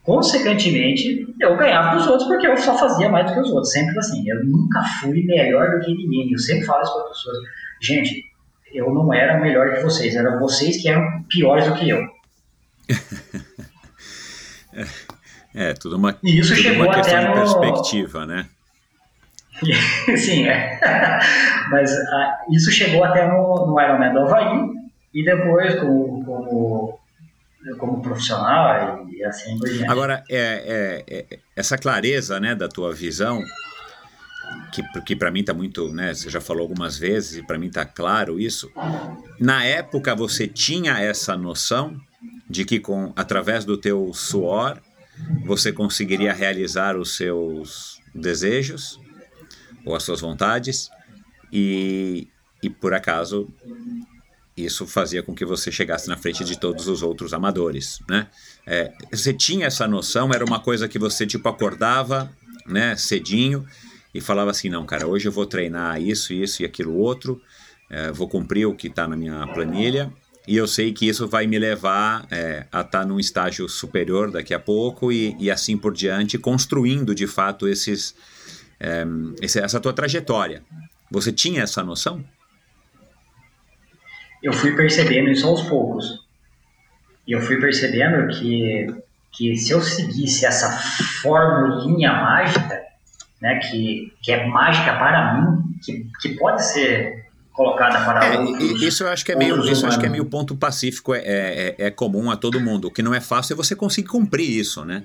consequentemente, 0.02 1.26
eu 1.40 1.56
ganhava 1.56 1.96
dos 1.96 2.06
outros 2.06 2.28
porque 2.28 2.46
eu 2.46 2.56
só 2.56 2.76
fazia 2.76 3.08
mais 3.08 3.26
do 3.26 3.34
que 3.34 3.40
os 3.40 3.50
outros, 3.50 3.72
sempre 3.72 3.98
assim. 3.98 4.28
Eu 4.28 4.44
nunca 4.44 4.82
fui 5.00 5.24
melhor 5.24 5.70
do 5.70 5.80
que 5.80 5.94
ninguém. 5.94 6.32
Eu 6.32 6.38
sempre 6.38 6.64
falo 6.64 6.82
isso 6.82 6.92
para 6.92 7.02
as 7.02 7.08
pessoas. 7.08 7.38
Gente, 7.82 8.24
eu 8.72 8.92
não 8.92 9.12
era 9.12 9.40
melhor 9.40 9.74
que 9.74 9.82
vocês, 9.82 10.14
eram 10.14 10.38
vocês 10.38 10.80
que 10.80 10.88
eram 10.88 11.22
piores 11.28 11.66
do 11.66 11.74
que 11.74 11.88
eu. 11.88 12.00
é, 15.54 15.72
tudo 15.74 15.96
uma, 15.96 16.16
e 16.22 16.38
isso 16.38 16.54
tudo 16.54 16.62
chegou 16.62 16.86
uma 16.86 16.94
questão 16.94 17.18
até 17.18 17.32
de 17.32 17.38
no... 17.38 17.60
perspectiva, 17.60 18.26
né? 18.26 18.46
Sim, 20.16 20.48
é. 20.48 20.80
Mas 21.70 21.92
ah, 21.92 22.38
isso 22.50 22.70
chegou 22.70 23.04
até 23.04 23.26
no, 23.28 23.66
no 23.66 23.80
Ironman 23.80 24.12
do 24.12 24.20
Havaí 24.20 24.70
e 25.12 25.24
depois 25.24 25.74
como, 25.80 26.24
como, 26.24 26.99
como 27.78 28.00
profissional 28.00 29.06
e 29.08 29.24
assim 29.24 29.58
por 29.58 29.68
diante. 29.68 29.90
Agora, 29.90 30.24
é, 30.30 31.04
é, 31.08 31.26
é, 31.34 31.38
essa 31.54 31.76
clareza 31.76 32.40
né, 32.40 32.54
da 32.54 32.68
tua 32.68 32.92
visão, 32.92 33.42
que, 34.72 34.82
que 35.02 35.16
para 35.16 35.30
mim 35.30 35.40
está 35.40 35.52
muito, 35.52 35.92
né, 35.92 36.14
você 36.14 36.30
já 36.30 36.40
falou 36.40 36.62
algumas 36.62 36.96
vezes 36.96 37.38
e 37.38 37.42
para 37.46 37.58
mim 37.58 37.66
está 37.66 37.84
claro 37.84 38.40
isso. 38.40 38.70
Na 39.38 39.64
época 39.64 40.14
você 40.14 40.46
tinha 40.46 40.98
essa 41.00 41.36
noção 41.36 42.00
de 42.48 42.64
que 42.64 42.80
com 42.80 43.12
através 43.14 43.64
do 43.64 43.76
teu 43.76 44.12
suor 44.12 44.80
você 45.44 45.72
conseguiria 45.72 46.32
realizar 46.32 46.96
os 46.96 47.16
seus 47.16 48.00
desejos 48.14 48.98
ou 49.84 49.94
as 49.94 50.02
suas 50.02 50.20
vontades 50.20 50.90
e, 51.52 52.28
e 52.62 52.70
por 52.70 52.94
acaso 52.94 53.48
isso 54.56 54.86
fazia 54.86 55.22
com 55.22 55.34
que 55.34 55.44
você 55.44 55.70
chegasse 55.70 56.08
na 56.08 56.16
frente 56.16 56.44
de 56.44 56.58
todos 56.58 56.88
os 56.88 57.02
outros 57.02 57.32
amadores, 57.32 58.00
né? 58.08 58.26
É, 58.66 58.92
você 59.10 59.32
tinha 59.32 59.66
essa 59.66 59.86
noção? 59.86 60.32
Era 60.32 60.44
uma 60.44 60.60
coisa 60.60 60.88
que 60.88 60.98
você 60.98 61.26
tipo 61.26 61.48
acordava, 61.48 62.30
né, 62.66 62.96
cedinho 62.96 63.66
e 64.14 64.20
falava 64.20 64.50
assim, 64.50 64.68
não, 64.68 64.84
cara, 64.84 65.06
hoje 65.06 65.26
eu 65.26 65.32
vou 65.32 65.46
treinar 65.46 66.00
isso, 66.00 66.32
isso 66.32 66.62
e 66.62 66.66
aquilo 66.66 66.96
outro, 66.96 67.40
é, 67.88 68.10
vou 68.10 68.28
cumprir 68.28 68.66
o 68.66 68.74
que 68.74 68.88
está 68.88 69.06
na 69.06 69.16
minha 69.16 69.46
planilha 69.48 70.12
e 70.46 70.56
eu 70.56 70.66
sei 70.66 70.92
que 70.92 71.06
isso 71.06 71.28
vai 71.28 71.46
me 71.46 71.58
levar 71.58 72.26
é, 72.30 72.66
a 72.72 72.80
estar 72.80 73.00
tá 73.00 73.06
num 73.06 73.20
estágio 73.20 73.68
superior 73.68 74.30
daqui 74.30 74.54
a 74.54 74.58
pouco 74.58 75.12
e, 75.12 75.36
e 75.38 75.50
assim 75.50 75.76
por 75.76 75.92
diante, 75.92 76.38
construindo 76.38 77.14
de 77.14 77.26
fato 77.26 77.68
esses, 77.68 78.14
é, 78.78 79.04
essa 79.40 79.78
tua 79.78 79.92
trajetória. 79.92 80.62
Você 81.10 81.32
tinha 81.32 81.62
essa 81.62 81.82
noção? 81.82 82.24
Eu 84.42 84.52
fui 84.52 84.74
percebendo 84.74 85.30
isso 85.30 85.46
aos 85.46 85.62
poucos. 85.62 86.20
E 87.26 87.32
eu 87.32 87.40
fui 87.40 87.60
percebendo 87.60 88.28
que, 88.28 88.86
que 89.32 89.56
se 89.56 89.72
eu 89.72 89.80
seguisse 89.80 90.46
essa 90.46 90.70
formulinha 91.22 92.12
mágica, 92.12 92.80
né, 93.40 93.58
que, 93.58 94.12
que 94.22 94.32
é 94.32 94.46
mágica 94.46 94.96
para 94.96 95.34
mim, 95.34 95.62
que, 95.82 96.06
que 96.20 96.30
pode 96.30 96.64
ser 96.64 97.26
colocada 97.52 98.04
para 98.04 98.24
é, 98.24 98.38
outros. 98.38 98.82
Isso 98.82 99.04
eu 99.04 99.08
acho 99.08 99.24
que 99.24 99.32
é 99.32 99.36
meio, 99.36 99.64
isso 99.70 99.86
acho 99.86 99.98
que 99.98 100.06
é 100.06 100.08
meio 100.08 100.24
ponto 100.24 100.56
pacífico, 100.56 101.14
é, 101.14 101.20
é, 101.20 101.74
é 101.78 101.90
comum 101.90 102.30
a 102.30 102.36
todo 102.36 102.60
mundo. 102.60 102.88
O 102.88 102.90
que 102.90 103.02
não 103.02 103.14
é 103.14 103.20
fácil 103.20 103.54
é 103.54 103.56
você 103.56 103.76
conseguir 103.76 104.08
cumprir 104.08 104.48
isso, 104.48 104.84
né? 104.84 105.04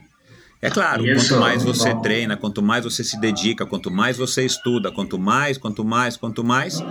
É 0.62 0.70
claro, 0.70 1.06
Isso, 1.06 1.30
quanto 1.30 1.40
mais 1.42 1.64
você 1.64 1.94
bom. 1.94 2.02
treina, 2.02 2.36
quanto 2.38 2.62
mais 2.62 2.84
você 2.84 3.04
se 3.04 3.20
dedica, 3.20 3.66
quanto 3.66 3.92
mais 3.92 4.18
você 4.18 4.46
estuda, 4.46 4.92
quanto 4.92 5.20
mais, 5.20 5.58
quanto 5.58 5.86
mais, 5.86 6.18
quanto 6.18 6.44
mais, 6.44 6.84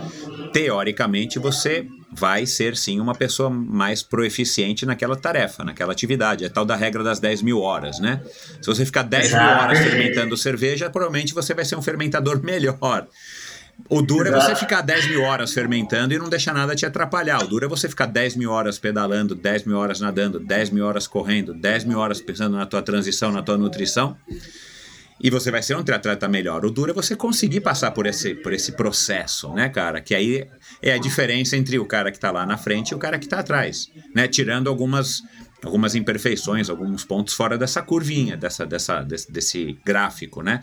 teoricamente 0.53 1.39
você 1.39 1.85
vai 2.11 2.45
ser 2.45 2.77
sim 2.77 2.99
uma 3.01 3.13
pessoa 3.13 3.49
mais 3.49 4.01
proeficiente 4.01 4.85
naquela 4.85 5.15
tarefa, 5.17 5.63
naquela 5.65 5.91
atividade. 5.91 6.45
É 6.45 6.49
tal 6.49 6.63
da 6.63 6.75
regra 6.75 7.03
das 7.03 7.19
10 7.19 7.41
mil 7.41 7.59
horas, 7.59 7.99
né? 7.99 8.21
Se 8.61 8.67
você 8.67 8.85
ficar 8.85 9.03
10 9.03 9.25
Exato. 9.25 9.43
mil 9.43 9.63
horas 9.63 9.79
fermentando 9.79 10.37
cerveja, 10.37 10.89
provavelmente 10.89 11.33
você 11.33 11.53
vai 11.53 11.65
ser 11.65 11.75
um 11.75 11.81
fermentador 11.81 12.39
melhor. 12.45 13.07
O 13.89 14.01
duro 14.01 14.27
Exato. 14.27 14.43
é 14.43 14.47
você 14.47 14.55
ficar 14.55 14.81
10 14.81 15.09
mil 15.09 15.21
horas 15.21 15.53
fermentando 15.53 16.13
e 16.13 16.17
não 16.17 16.29
deixar 16.29 16.53
nada 16.53 16.75
te 16.75 16.85
atrapalhar. 16.85 17.43
O 17.43 17.47
duro 17.47 17.65
é 17.65 17.67
você 17.67 17.87
ficar 17.87 18.07
10 18.07 18.35
mil 18.35 18.49
horas 18.49 18.79
pedalando, 18.79 19.35
10 19.35 19.65
mil 19.65 19.77
horas 19.77 19.99
nadando, 19.99 20.39
10 20.39 20.71
mil 20.71 20.85
horas 20.85 21.07
correndo, 21.07 21.53
10 21.53 21.83
mil 21.83 21.99
horas 21.99 22.19
pensando 22.21 22.57
na 22.57 22.65
tua 22.65 22.81
transição, 22.81 23.31
na 23.31 23.43
tua 23.43 23.57
nutrição. 23.57 24.17
E 25.21 25.29
você 25.29 25.49
vai 25.49 25.61
ser 25.61 25.77
um 25.77 25.83
triatleta 25.83 26.27
melhor. 26.27 26.65
O 26.65 26.71
duro 26.71 26.91
é 26.91 26.93
você 26.93 27.15
conseguir 27.15 27.61
passar 27.61 27.91
por 27.91 28.05
esse, 28.05 28.35
por 28.35 28.51
esse 28.51 28.73
processo, 28.73 29.53
né, 29.53 29.69
cara? 29.69 30.01
Que 30.01 30.13
aí 30.13 30.47
é 30.81 30.93
a 30.93 30.97
diferença 30.97 31.55
entre 31.55 31.79
o 31.79 31.85
cara 31.85 32.11
que 32.11 32.17
está 32.17 32.31
lá 32.31 32.45
na 32.45 32.57
frente 32.57 32.89
e 32.89 32.95
o 32.95 32.97
cara 32.97 33.17
que 33.17 33.25
está 33.25 33.39
atrás, 33.39 33.89
né? 34.13 34.27
Tirando 34.27 34.67
algumas 34.67 35.23
algumas 35.65 35.95
imperfeições, 35.95 36.69
alguns 36.69 37.03
pontos 37.03 37.33
fora 37.33 37.57
dessa 37.57 37.81
curvinha, 37.81 38.37
dessa, 38.37 38.65
dessa, 38.65 39.01
desse, 39.01 39.31
desse 39.31 39.77
gráfico, 39.83 40.41
né? 40.41 40.61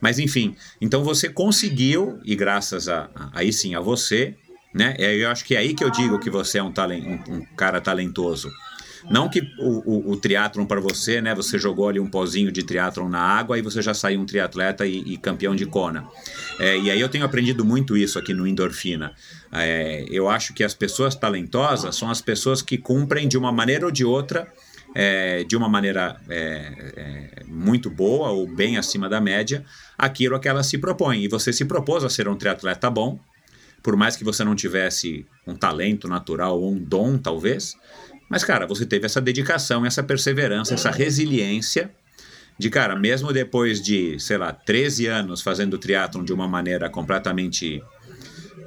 Mas 0.00 0.18
enfim, 0.18 0.54
então 0.80 1.02
você 1.02 1.28
conseguiu, 1.28 2.20
e 2.24 2.36
graças 2.36 2.88
a, 2.88 3.10
a, 3.14 3.30
aí 3.32 3.52
sim 3.52 3.74
a 3.74 3.80
você, 3.80 4.36
né? 4.74 4.94
Eu 4.98 5.30
acho 5.30 5.44
que 5.44 5.54
é 5.54 5.58
aí 5.58 5.74
que 5.74 5.82
eu 5.82 5.90
digo 5.90 6.18
que 6.18 6.30
você 6.30 6.58
é 6.58 6.62
um, 6.62 6.72
talent, 6.72 7.04
um, 7.04 7.36
um 7.36 7.44
cara 7.56 7.80
talentoso. 7.80 8.50
Não 9.10 9.28
que 9.28 9.40
o, 9.58 10.10
o, 10.10 10.10
o 10.12 10.16
triatlon 10.16 10.64
para 10.64 10.80
você, 10.80 11.20
né? 11.20 11.34
Você 11.34 11.58
jogou 11.58 11.88
ali 11.88 12.00
um 12.00 12.08
pozinho 12.08 12.52
de 12.52 12.62
triatlon 12.62 13.08
na 13.08 13.20
água 13.20 13.58
e 13.58 13.62
você 13.62 13.82
já 13.82 13.94
saiu 13.94 14.20
um 14.20 14.26
triatleta 14.26 14.86
e, 14.86 14.98
e 14.98 15.16
campeão 15.16 15.54
de 15.54 15.66
Kona. 15.66 16.06
É, 16.58 16.78
e 16.78 16.90
aí 16.90 17.00
eu 17.00 17.08
tenho 17.08 17.24
aprendido 17.24 17.64
muito 17.64 17.96
isso 17.96 18.18
aqui 18.18 18.32
no 18.32 18.46
Endorfina. 18.46 19.12
É, 19.52 20.04
eu 20.08 20.28
acho 20.28 20.54
que 20.54 20.64
as 20.64 20.74
pessoas 20.74 21.14
talentosas 21.14 21.96
são 21.96 22.10
as 22.10 22.20
pessoas 22.20 22.62
que 22.62 22.78
cumprem 22.78 23.28
de 23.28 23.36
uma 23.36 23.52
maneira 23.52 23.86
ou 23.86 23.92
de 23.92 24.04
outra 24.04 24.46
é, 24.94 25.44
de 25.44 25.56
uma 25.56 25.68
maneira 25.68 26.20
é, 26.28 26.92
é, 26.96 27.44
muito 27.46 27.90
boa 27.90 28.30
ou 28.30 28.46
bem 28.46 28.76
acima 28.76 29.08
da 29.08 29.20
média 29.20 29.64
aquilo 29.96 30.36
a 30.36 30.40
que 30.40 30.48
ela 30.48 30.62
se 30.62 30.78
propõe. 30.78 31.22
E 31.22 31.28
você 31.28 31.52
se 31.52 31.64
propôs 31.64 32.04
a 32.04 32.10
ser 32.10 32.28
um 32.28 32.36
triatleta 32.36 32.90
bom, 32.90 33.18
por 33.82 33.96
mais 33.96 34.16
que 34.16 34.24
você 34.24 34.44
não 34.44 34.54
tivesse 34.54 35.26
um 35.46 35.54
talento 35.54 36.06
natural 36.08 36.60
ou 36.60 36.72
um 36.72 36.78
dom, 36.78 37.18
talvez, 37.18 37.76
mas, 38.32 38.42
cara, 38.44 38.66
você 38.66 38.86
teve 38.86 39.04
essa 39.04 39.20
dedicação, 39.20 39.84
essa 39.84 40.02
perseverança, 40.02 40.72
essa 40.72 40.90
resiliência 40.90 41.90
de, 42.58 42.70
cara, 42.70 42.96
mesmo 42.96 43.30
depois 43.30 43.82
de, 43.82 44.18
sei 44.18 44.38
lá, 44.38 44.54
13 44.54 45.06
anos 45.06 45.42
fazendo 45.42 45.76
triatlon 45.76 46.24
de 46.24 46.32
uma 46.32 46.48
maneira 46.48 46.88
completamente, 46.88 47.84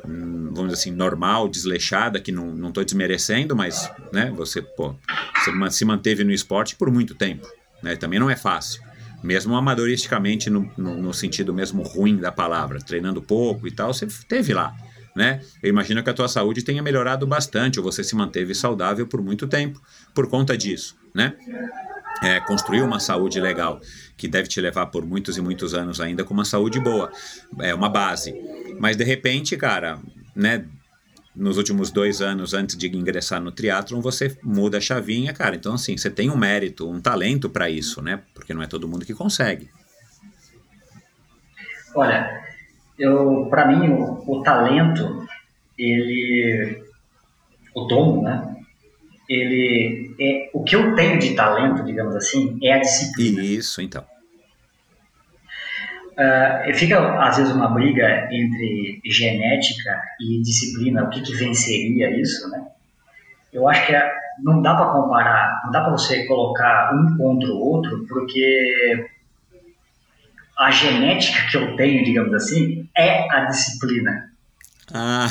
hum, 0.08 0.52
vamos 0.54 0.72
dizer 0.72 0.74
assim, 0.74 0.92
normal, 0.92 1.50
desleixada, 1.50 2.20
que 2.20 2.32
não, 2.32 2.52
não 2.52 2.72
tô 2.72 2.84
desmerecendo, 2.84 3.56
mas, 3.56 3.92
né, 4.14 4.32
você, 4.36 4.62
pô, 4.62 4.94
você 5.34 5.52
se 5.72 5.84
manteve 5.84 6.24
no 6.24 6.32
esporte 6.32 6.76
por 6.76 6.92
muito 6.92 7.16
tempo, 7.16 7.48
né, 7.82 7.96
também 7.96 8.20
não 8.20 8.30
é 8.30 8.36
fácil. 8.36 8.84
Mesmo 9.24 9.56
amadoristicamente, 9.56 10.48
no, 10.48 10.72
no, 10.78 10.96
no 11.02 11.12
sentido 11.12 11.52
mesmo 11.52 11.82
ruim 11.82 12.18
da 12.18 12.32
palavra, 12.32 12.78
treinando 12.78 13.20
pouco 13.20 13.68
e 13.68 13.72
tal, 13.72 13.92
você 13.92 14.06
teve 14.28 14.54
lá 14.54 14.76
né? 15.16 15.42
Eu 15.64 15.70
imagino 15.70 16.04
que 16.04 16.10
a 16.10 16.14
tua 16.14 16.28
saúde 16.28 16.62
tenha 16.62 16.84
melhorado 16.84 17.26
bastante, 17.26 17.80
ou 17.80 17.84
você 17.84 18.04
se 18.04 18.16
manteve 18.16 18.54
saudável 18.54 19.08
por 19.08 19.22
muito 19.22 19.48
tempo 19.48 19.82
por 20.14 20.28
conta 20.28 20.58
disso, 20.58 20.98
né? 21.14 21.36
É, 22.22 22.40
construir 22.42 22.82
uma 22.82 23.00
saúde 23.00 23.40
legal, 23.40 23.82
que 24.18 24.28
deve 24.28 24.48
te 24.48 24.60
levar 24.60 24.88
por 24.88 25.06
muitos 25.06 25.38
e 25.38 25.42
muitos 25.42 25.74
anos 25.74 26.02
ainda 26.02 26.24
com 26.24 26.34
uma 26.34 26.46
saúde 26.46 26.80
boa, 26.80 27.12
é 27.60 27.74
uma 27.74 27.90
base. 27.90 28.34
Mas 28.80 28.98
de 28.98 29.04
repente, 29.04 29.56
cara, 29.56 30.00
né? 30.36 30.66
Nos 31.34 31.58
últimos 31.58 31.92
dois 31.92 32.22
anos 32.22 32.54
antes 32.54 32.78
de 32.78 32.88
ingressar 32.88 33.42
no 33.42 33.52
triatlon, 33.52 34.00
você 34.00 34.38
muda 34.42 34.78
a 34.78 34.82
chavinha, 34.82 35.34
cara. 35.34 35.58
Então, 35.58 35.74
assim, 35.74 35.98
você 35.98 36.10
tem 36.10 36.30
um 36.30 36.38
mérito, 36.38 36.90
um 36.90 37.02
talento 37.02 37.50
para 37.50 37.70
isso, 37.70 38.02
né? 38.02 38.22
Porque 38.34 38.54
não 38.54 38.64
é 38.64 38.68
todo 38.68 38.88
mundo 38.88 39.06
que 39.06 39.14
consegue. 39.14 39.70
Olha, 41.94 42.45
eu 42.98 43.48
para 43.50 43.68
mim 43.68 43.90
o, 43.90 44.24
o, 44.26 44.44
talento 44.44 45.26
ele 45.78 46.84
o 47.74 47.82
dom 47.86 48.24
né? 48.24 48.56
Ele 49.28 50.16
é 50.20 50.50
o 50.54 50.64
que 50.64 50.76
eu 50.76 50.96
tenho 50.96 51.20
de 51.20 51.36
talento 51.36 51.84
digamos 51.84 52.16
assim 52.16 52.58
é 52.64 52.74
a 52.74 52.80
disciplina. 52.80 53.42
Isso 53.42 53.82
então. 53.82 54.04
Uh, 56.14 56.74
fica 56.74 57.20
às 57.22 57.36
vezes 57.36 57.52
uma 57.52 57.68
briga 57.68 58.30
entre 58.32 59.02
genética 59.06 60.02
e 60.22 60.42
disciplina 60.42 61.04
o 61.04 61.10
que, 61.10 61.22
que 61.22 61.36
venceria 61.36 62.10
isso 62.22 62.50
né? 62.50 62.66
Eu 63.52 63.68
acho 63.68 63.86
que 63.86 63.96
é, 63.96 64.12
não 64.42 64.62
dá 64.62 64.76
para 64.76 64.92
comparar 64.92 65.62
não 65.66 65.72
dá 65.72 65.82
para 65.82 65.92
você 65.92 66.26
colocar 66.26 66.94
um 66.94 67.18
contra 67.18 67.50
o 67.50 67.60
outro 67.60 68.06
porque 68.08 69.10
a 70.58 70.72
genética 70.72 71.48
que 71.50 71.58
eu 71.58 71.76
tenho, 71.76 72.04
digamos 72.04 72.34
assim, 72.34 72.88
é 72.98 73.28
a 73.32 73.46
disciplina. 73.46 74.35
Ah, 74.94 75.28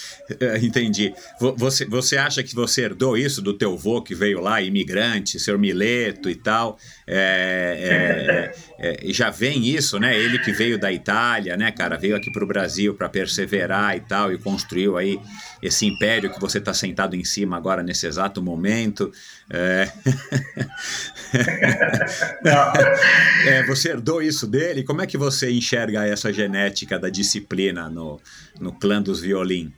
entendi. 0.62 1.12
Você, 1.56 1.84
você 1.84 2.16
acha 2.16 2.42
que 2.42 2.54
você 2.54 2.82
herdou 2.82 3.16
isso 3.16 3.42
do 3.42 3.52
teu 3.52 3.76
vô 3.76 4.00
que 4.00 4.14
veio 4.14 4.40
lá, 4.40 4.62
imigrante, 4.62 5.38
seu 5.38 5.58
Mileto 5.58 6.30
e 6.30 6.34
tal? 6.34 6.78
É, 7.06 8.52
é, 8.78 9.06
é, 9.06 9.12
já 9.12 9.30
vem 9.30 9.66
isso, 9.66 9.98
né? 9.98 10.18
Ele 10.18 10.38
que 10.38 10.50
veio 10.50 10.78
da 10.78 10.90
Itália, 10.90 11.56
né, 11.56 11.70
cara? 11.70 11.98
Veio 11.98 12.16
aqui 12.16 12.32
para 12.32 12.42
o 12.42 12.46
Brasil 12.46 12.94
para 12.94 13.08
perseverar 13.08 13.96
e 13.96 14.00
tal, 14.00 14.32
e 14.32 14.38
construiu 14.38 14.96
aí 14.96 15.20
esse 15.62 15.86
império 15.86 16.32
que 16.32 16.40
você 16.40 16.58
está 16.58 16.72
sentado 16.72 17.14
em 17.14 17.24
cima 17.24 17.56
agora 17.56 17.82
nesse 17.82 18.06
exato 18.06 18.42
momento. 18.42 19.12
É... 19.50 19.88
é, 23.46 23.66
você 23.66 23.90
herdou 23.90 24.22
isso 24.22 24.46
dele? 24.46 24.82
Como 24.82 25.02
é 25.02 25.06
que 25.06 25.18
você 25.18 25.50
enxerga 25.50 26.06
essa 26.06 26.32
genética 26.32 26.98
da 26.98 27.08
disciplina 27.08 27.88
no, 27.88 28.20
no 28.60 28.72
clã 28.86 29.02
dos 29.02 29.20
violin? 29.20 29.72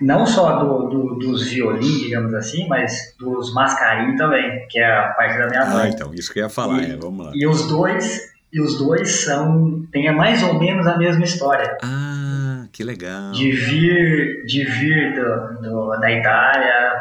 Não 0.00 0.26
só 0.26 0.58
do, 0.58 0.88
do, 0.88 1.14
dos 1.14 1.48
violins, 1.48 2.00
digamos 2.00 2.34
assim, 2.34 2.66
mas 2.68 3.14
dos 3.18 3.54
mascarim 3.54 4.14
também, 4.16 4.66
que 4.68 4.78
é 4.78 4.84
a 4.84 5.08
parte 5.16 5.38
da 5.38 5.46
minha 5.46 5.62
ah, 5.62 5.70
mãe. 5.70 5.86
Ah, 5.86 5.88
então, 5.88 6.12
isso 6.12 6.32
que 6.32 6.40
eu 6.40 6.44
ia 6.44 6.50
falar, 6.50 6.82
e, 6.82 6.92
é, 6.92 6.96
vamos 6.96 7.24
lá. 7.24 7.32
E 7.34 7.46
os 7.46 7.66
dois, 7.66 8.20
e 8.52 8.60
os 8.60 8.76
dois 8.76 9.10
são, 9.10 9.86
tem 9.90 10.14
mais 10.14 10.42
ou 10.42 10.58
menos 10.58 10.86
a 10.86 10.98
mesma 10.98 11.24
história. 11.24 11.78
Ah, 11.82 12.66
que 12.72 12.84
legal. 12.84 13.30
De 13.32 13.50
vir, 13.52 14.44
de 14.44 14.64
vir 14.64 15.14
do, 15.14 15.62
do 15.62 15.98
da 15.98 16.12
Itália, 16.12 16.92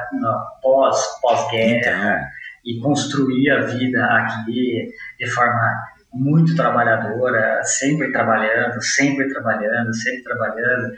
pós, 0.62 0.98
pós-guerra, 1.22 1.78
então. 1.78 2.20
e 2.66 2.80
construir 2.80 3.52
a 3.52 3.62
vida 3.62 4.06
aqui 4.06 4.90
de 5.20 5.28
forma 5.28 5.70
muito 6.16 6.56
trabalhadora, 6.56 7.62
sempre 7.64 8.12
trabalhando, 8.12 8.82
sempre 8.82 9.28
trabalhando, 9.28 9.94
sempre 9.94 10.24
trabalhando. 10.24 10.94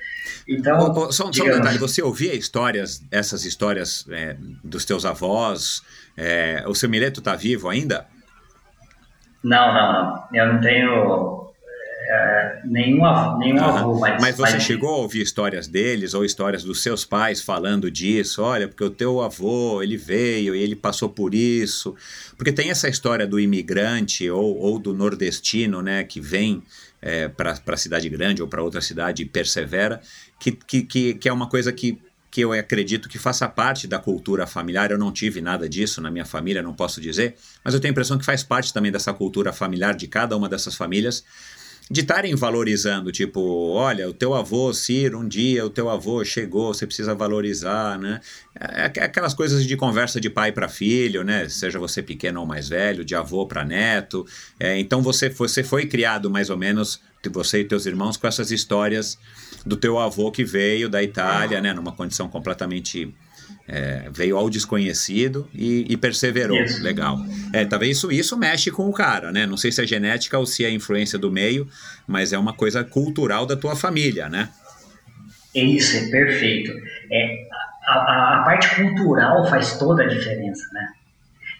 Então, 0.48 0.80
oh, 0.80 1.08
oh, 1.08 1.12
só, 1.12 1.30
digamos, 1.30 1.54
só, 1.54 1.60
um 1.60 1.62
detalhe, 1.62 1.78
você 1.80 2.02
ouvia 2.02 2.36
histórias, 2.36 3.04
essas 3.12 3.44
histórias 3.44 4.06
é, 4.12 4.38
dos 4.64 4.86
teus 4.86 5.06
avós? 5.06 5.82
É, 6.16 6.64
o 6.68 6.76
seu 6.76 6.88
Mileto 6.88 7.20
está 7.20 7.36
vivo 7.36 7.68
ainda? 7.68 8.06
Não, 9.44 9.74
não, 9.74 9.94
não. 9.94 10.28
Eu 10.34 10.54
não 10.54 10.62
tenho 10.62 11.47
é, 12.10 12.62
nenhum, 12.64 13.02
nenhum 13.38 13.62
avô, 13.62 14.00
mas, 14.00 14.22
mas 14.22 14.38
você 14.38 14.54
mas... 14.54 14.64
chegou 14.64 14.90
a 14.90 14.98
ouvir 14.98 15.22
histórias 15.22 15.68
deles 15.68 16.14
ou 16.14 16.24
histórias 16.24 16.64
dos 16.64 16.82
seus 16.82 17.04
pais 17.04 17.42
falando 17.42 17.92
disso? 17.92 18.42
Olha, 18.42 18.68
porque 18.68 18.84
o 18.84 18.90
teu 18.90 19.22
avô, 19.22 19.84
ele 19.84 19.98
veio 19.98 20.56
e 20.56 20.62
ele 20.62 20.76
passou 20.76 21.10
por 21.10 21.36
isso. 21.36 21.96
Porque 22.38 22.54
tem 22.54 22.70
essa 22.70 22.88
história 22.88 23.28
do 23.28 23.38
imigrante 23.38 24.30
ou, 24.30 24.58
ou 24.58 24.80
do 24.80 24.94
nordestino, 24.94 25.82
né, 25.82 26.06
que 26.06 26.22
vem 26.22 26.64
é, 27.02 27.28
para 27.28 27.60
a 27.68 27.78
cidade 27.78 28.08
grande 28.08 28.42
ou 28.42 28.48
para 28.48 28.64
outra 28.64 28.80
cidade 28.80 29.24
e 29.24 29.26
persevera, 29.26 30.00
que, 30.40 30.54
que, 30.54 30.84
que, 30.84 31.14
que 31.16 31.28
é 31.28 31.34
uma 31.34 31.50
coisa 31.50 31.74
que 31.74 32.00
que 32.30 32.42
eu 32.42 32.52
acredito 32.52 33.10
que 33.10 33.18
faça 33.18 33.48
parte 33.48 33.88
da 33.88 33.98
cultura 33.98 34.46
familiar. 34.46 34.92
Eu 34.92 34.98
não 34.98 35.12
tive 35.12 35.42
nada 35.42 35.68
disso 35.68 36.00
na 36.02 36.12
minha 36.12 36.26
família, 36.26 36.62
não 36.62 36.74
posso 36.74 37.02
dizer, 37.02 37.36
mas 37.64 37.74
eu 37.74 37.80
tenho 37.80 37.92
a 37.92 37.94
impressão 37.94 38.16
que 38.16 38.26
faz 38.26 38.44
parte 38.44 38.72
também 38.72 38.92
dessa 38.92 39.12
cultura 39.12 39.52
familiar 39.52 39.96
de 39.96 40.08
cada 40.08 40.38
uma 40.38 40.48
dessas 40.48 40.76
famílias 40.76 41.24
de 41.90 42.02
estarem 42.02 42.36
valorizando, 42.36 43.12
tipo, 43.12 43.40
olha, 43.72 44.10
o 44.10 44.14
teu 44.14 44.34
avô, 44.34 44.74
Ciro, 44.74 45.20
um 45.20 45.28
dia 45.28 45.66
o 45.66 45.70
teu 45.70 45.90
avô 45.90 46.24
chegou, 46.24 46.74
você 46.74 46.86
precisa 46.86 47.16
valorizar, 47.16 47.98
né? 47.98 48.20
É, 48.60 48.92
é 49.00 49.04
aquelas 49.04 49.34
coisas 49.34 49.66
de 49.66 49.78
conversa 49.78 50.20
de 50.20 50.30
pai 50.30 50.52
para 50.52 50.68
filho, 50.68 51.24
né? 51.24 51.48
Seja 51.48 51.80
você 51.80 52.04
pequeno 52.04 52.42
ou 52.42 52.46
mais 52.46 52.68
velho, 52.68 53.06
de 53.06 53.16
avô 53.16 53.48
para 53.48 53.64
neto. 53.64 54.26
É, 54.60 54.78
então 54.78 55.02
você, 55.02 55.30
você 55.30 55.64
foi 55.64 55.86
criado 55.86 56.30
mais 56.30 56.50
ou 56.50 56.58
menos, 56.58 57.00
você 57.32 57.62
e 57.62 57.66
teus 57.66 57.86
irmãos, 57.86 58.18
com 58.18 58.28
essas 58.28 58.52
histórias 58.52 59.18
do 59.66 59.78
teu 59.78 59.98
avô 59.98 60.32
que 60.32 60.44
veio 60.44 60.90
da 60.90 61.02
Itália, 61.02 61.62
né? 61.62 61.74
Numa 61.74 61.94
condição 61.94 62.28
completamente 62.28 63.14
é, 63.68 64.10
veio 64.12 64.38
ao 64.38 64.50
desconhecido 64.50 65.48
e, 65.54 65.86
e 65.90 65.98
perseverou. 65.98 66.58
Isso. 66.58 66.82
Legal. 66.82 67.20
É, 67.52 67.66
talvez 67.66 67.98
isso, 67.98 68.12
isso 68.12 68.38
mexe 68.38 68.72
com 68.72 68.88
o 68.88 68.94
cara, 68.94 69.32
né? 69.32 69.46
Não 69.46 69.58
sei 69.58 69.72
se 69.72 69.84
é 69.84 69.88
genética 69.88 70.38
ou 70.40 70.46
se 70.46 70.64
é 70.64 70.72
influência 70.72 71.20
do 71.20 71.32
meio, 71.32 71.68
mas 72.08 72.32
é 72.32 72.38
uma 72.38 72.54
coisa 72.54 72.84
cultural 72.84 73.46
da 73.46 73.58
tua 73.58 73.76
família, 73.76 74.30
né? 74.30 74.50
É 75.54 75.62
isso, 75.62 75.98
é 75.98 76.10
perfeito. 76.10 76.72
É, 77.12 77.48
a, 77.88 77.94
a, 77.94 78.42
a 78.42 78.44
parte 78.44 78.76
cultural 78.76 79.46
faz 79.50 79.78
toda 79.78 80.04
a 80.04 80.08
diferença, 80.08 80.64
né? 80.74 80.88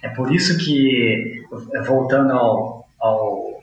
É 0.04 0.10
por 0.10 0.34
isso 0.34 0.58
que, 0.58 1.44
voltando 1.86 2.32
ao, 2.32 2.88
ao, 3.00 3.62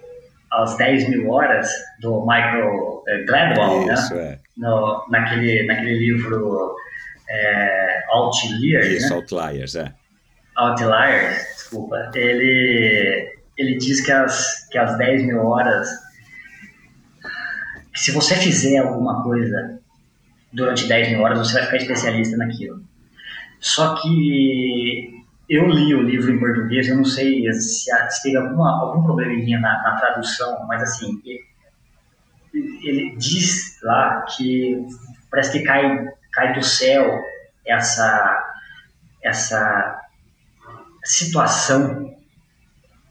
às 0.50 0.76
10 0.76 1.08
mil 1.08 1.30
horas 1.30 1.70
do 2.00 2.20
Michael 2.22 3.02
eh, 3.06 3.24
Gladwell, 3.24 3.86
né? 3.86 3.94
isso, 3.94 4.14
né? 4.14 4.22
É. 4.22 4.38
No, 4.56 5.04
naquele, 5.10 5.64
naquele 5.66 5.98
livro 5.98 6.74
é, 7.28 8.04
Outliers. 8.10 8.86
Isso, 8.86 9.08
né? 9.10 9.16
Outliers, 9.16 9.74
é. 9.76 9.94
Outliers, 10.56 11.54
desculpa. 11.56 12.10
Ele, 12.14 13.38
ele 13.56 13.78
diz 13.78 14.04
que 14.04 14.12
as, 14.12 14.68
que 14.70 14.78
as 14.78 14.96
10 14.98 15.26
mil 15.26 15.44
horas, 15.44 15.88
que 17.92 18.00
se 18.00 18.12
você 18.12 18.36
fizer 18.36 18.78
alguma 18.78 19.22
coisa 19.22 19.80
durante 20.52 20.86
10 20.86 21.10
mil 21.10 21.22
horas, 21.22 21.38
você 21.38 21.54
vai 21.54 21.64
ficar 21.64 21.76
especialista 21.78 22.36
naquilo. 22.36 22.82
Só 23.60 23.94
que 23.96 25.24
eu 25.48 25.66
li 25.68 25.94
o 25.94 26.02
livro 26.02 26.32
em 26.32 26.38
português, 26.38 26.88
eu 26.88 26.96
não 26.96 27.04
sei 27.04 27.50
se, 27.52 27.90
se 28.10 28.22
teve 28.22 28.36
alguma, 28.36 28.80
algum 28.80 29.02
probleminha 29.02 29.58
na, 29.60 29.82
na 29.82 29.96
tradução, 29.96 30.66
mas 30.66 30.82
assim, 30.82 31.20
ele, 31.24 31.40
ele 32.82 33.16
diz 33.16 33.80
lá 33.82 34.22
que 34.22 34.86
parece 35.30 35.52
que 35.52 35.64
cai 35.64 36.06
cai 36.34 36.52
do 36.52 36.62
céu 36.62 37.22
essa, 37.66 38.54
essa 39.22 40.00
situação 41.04 42.14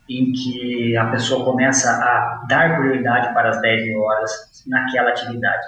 em 0.09 0.31
que 0.31 0.97
a 0.97 1.05
pessoa 1.05 1.45
começa 1.45 1.89
a 1.89 2.45
dar 2.47 2.77
prioridade 2.77 3.33
para 3.33 3.49
as 3.49 3.61
10 3.61 3.87
mil 3.87 4.01
horas 4.01 4.31
naquela 4.67 5.09
atividade. 5.09 5.63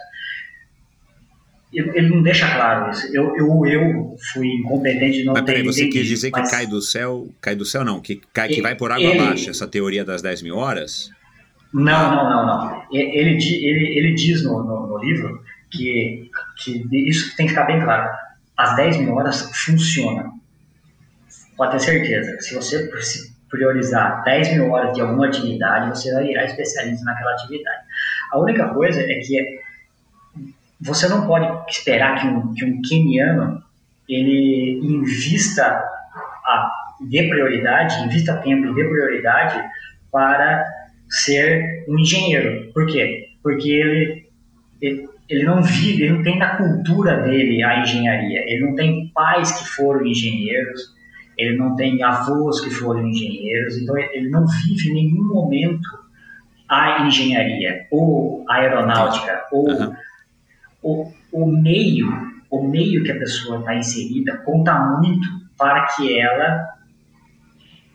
Ele 1.73 2.09
não 2.09 2.21
deixa 2.21 2.53
claro 2.55 2.89
isso. 2.91 3.07
Eu, 3.13 3.35
eu, 3.35 3.65
eu 3.65 4.15
fui 4.31 4.47
incompetente 4.47 5.17
de 5.17 5.25
não 5.25 5.33
mas, 5.33 5.43
ter 5.43 5.53
peraí, 5.53 5.63
você 5.63 5.87
quis 5.87 6.05
dizer 6.05 6.29
mas... 6.31 6.49
que 6.49 6.55
cai 6.55 6.65
do 6.65 6.81
céu, 6.81 7.27
cai 7.41 7.55
do 7.55 7.65
céu 7.65 7.83
não, 7.83 7.99
que, 7.99 8.21
cai, 8.33 8.47
que 8.47 8.61
vai 8.61 8.75
por 8.75 8.91
água 8.91 9.03
ele... 9.05 9.19
abaixo, 9.19 9.49
essa 9.49 9.67
teoria 9.67 10.05
das 10.05 10.21
10 10.21 10.43
mil 10.43 10.55
horas? 10.55 11.09
Não, 11.73 12.15
não, 12.15 12.29
não, 12.29 12.45
não. 12.45 12.83
Ele, 12.93 13.35
ele, 13.35 13.97
ele 13.97 14.13
diz 14.13 14.43
no, 14.43 14.63
no, 14.63 14.87
no 14.87 14.97
livro 14.99 15.43
que, 15.69 16.29
que 16.55 16.85
isso 16.91 17.35
tem 17.35 17.45
que 17.45 17.53
ficar 17.53 17.65
bem 17.65 17.81
claro. 17.81 18.09
As 18.57 18.75
10 18.75 18.97
mil 18.97 19.15
horas 19.15 19.49
funciona. 19.53 20.31
Pode 21.57 21.71
ter 21.73 21.79
certeza. 21.79 22.39
Se 22.41 22.55
você 22.55 22.89
priorizar 23.49 24.23
10 24.23 24.53
mil 24.53 24.71
horas 24.71 24.93
de 24.93 25.01
alguma 25.01 25.27
atividade, 25.27 25.89
você 25.89 26.13
vai 26.13 26.25
virar 26.25 26.45
especialista 26.45 27.03
naquela 27.03 27.31
atividade. 27.31 27.83
A 28.31 28.39
única 28.39 28.67
coisa 28.69 29.01
é 29.01 29.19
que 29.19 29.59
você 30.79 31.07
não 31.07 31.25
pode 31.25 31.69
esperar 31.69 32.19
que 32.19 32.27
um, 32.27 32.53
que 32.53 32.65
um 32.65 32.81
keniano 32.81 33.63
ele 34.07 34.79
invista 34.83 35.63
a, 35.65 36.71
dê 37.01 37.27
prioridade, 37.27 38.03
invista 38.03 38.37
tempo 38.37 38.67
e 38.67 38.75
dê 38.75 38.87
prioridade 38.87 39.63
para 40.11 40.65
ser 41.09 41.85
um 41.87 41.97
engenheiro. 41.97 42.71
Por 42.73 42.85
quê? 42.87 43.29
Porque 43.41 43.69
ele, 43.69 44.29
ele 44.81 45.09
ele 45.27 45.43
não 45.43 45.61
vive, 45.63 46.03
ele 46.03 46.13
não 46.13 46.23
tem 46.23 46.37
na 46.37 46.55
cultura 46.55 47.21
dele 47.21 47.63
a 47.63 47.81
engenharia. 47.81 48.43
Ele 48.45 48.65
não 48.65 48.75
tem 48.75 49.11
pais 49.13 49.51
que 49.51 49.67
foram 49.69 50.05
engenheiros, 50.05 50.93
ele 51.37 51.57
não 51.57 51.75
tem 51.75 52.03
avós 52.03 52.61
que 52.61 52.69
foram 52.69 53.07
engenheiros, 53.07 53.77
então 53.77 53.97
ele 53.97 54.29
não 54.29 54.45
vive 54.45 54.89
em 54.89 54.93
nenhum 54.93 55.27
momento 55.27 56.05
a 56.69 57.05
engenharia 57.05 57.85
ou 57.91 58.43
a 58.47 58.55
aeronáutica 58.55 59.43
ou 59.51 59.69
uhum. 59.69 59.95
o, 60.81 61.11
o 61.31 61.45
meio, 61.45 62.07
o 62.49 62.67
meio 62.67 63.03
que 63.03 63.11
a 63.11 63.19
pessoa 63.19 63.59
está 63.59 63.75
inserida 63.75 64.37
conta 64.37 64.73
muito 64.99 65.27
para 65.57 65.85
que 65.87 66.17
ela 66.17 66.75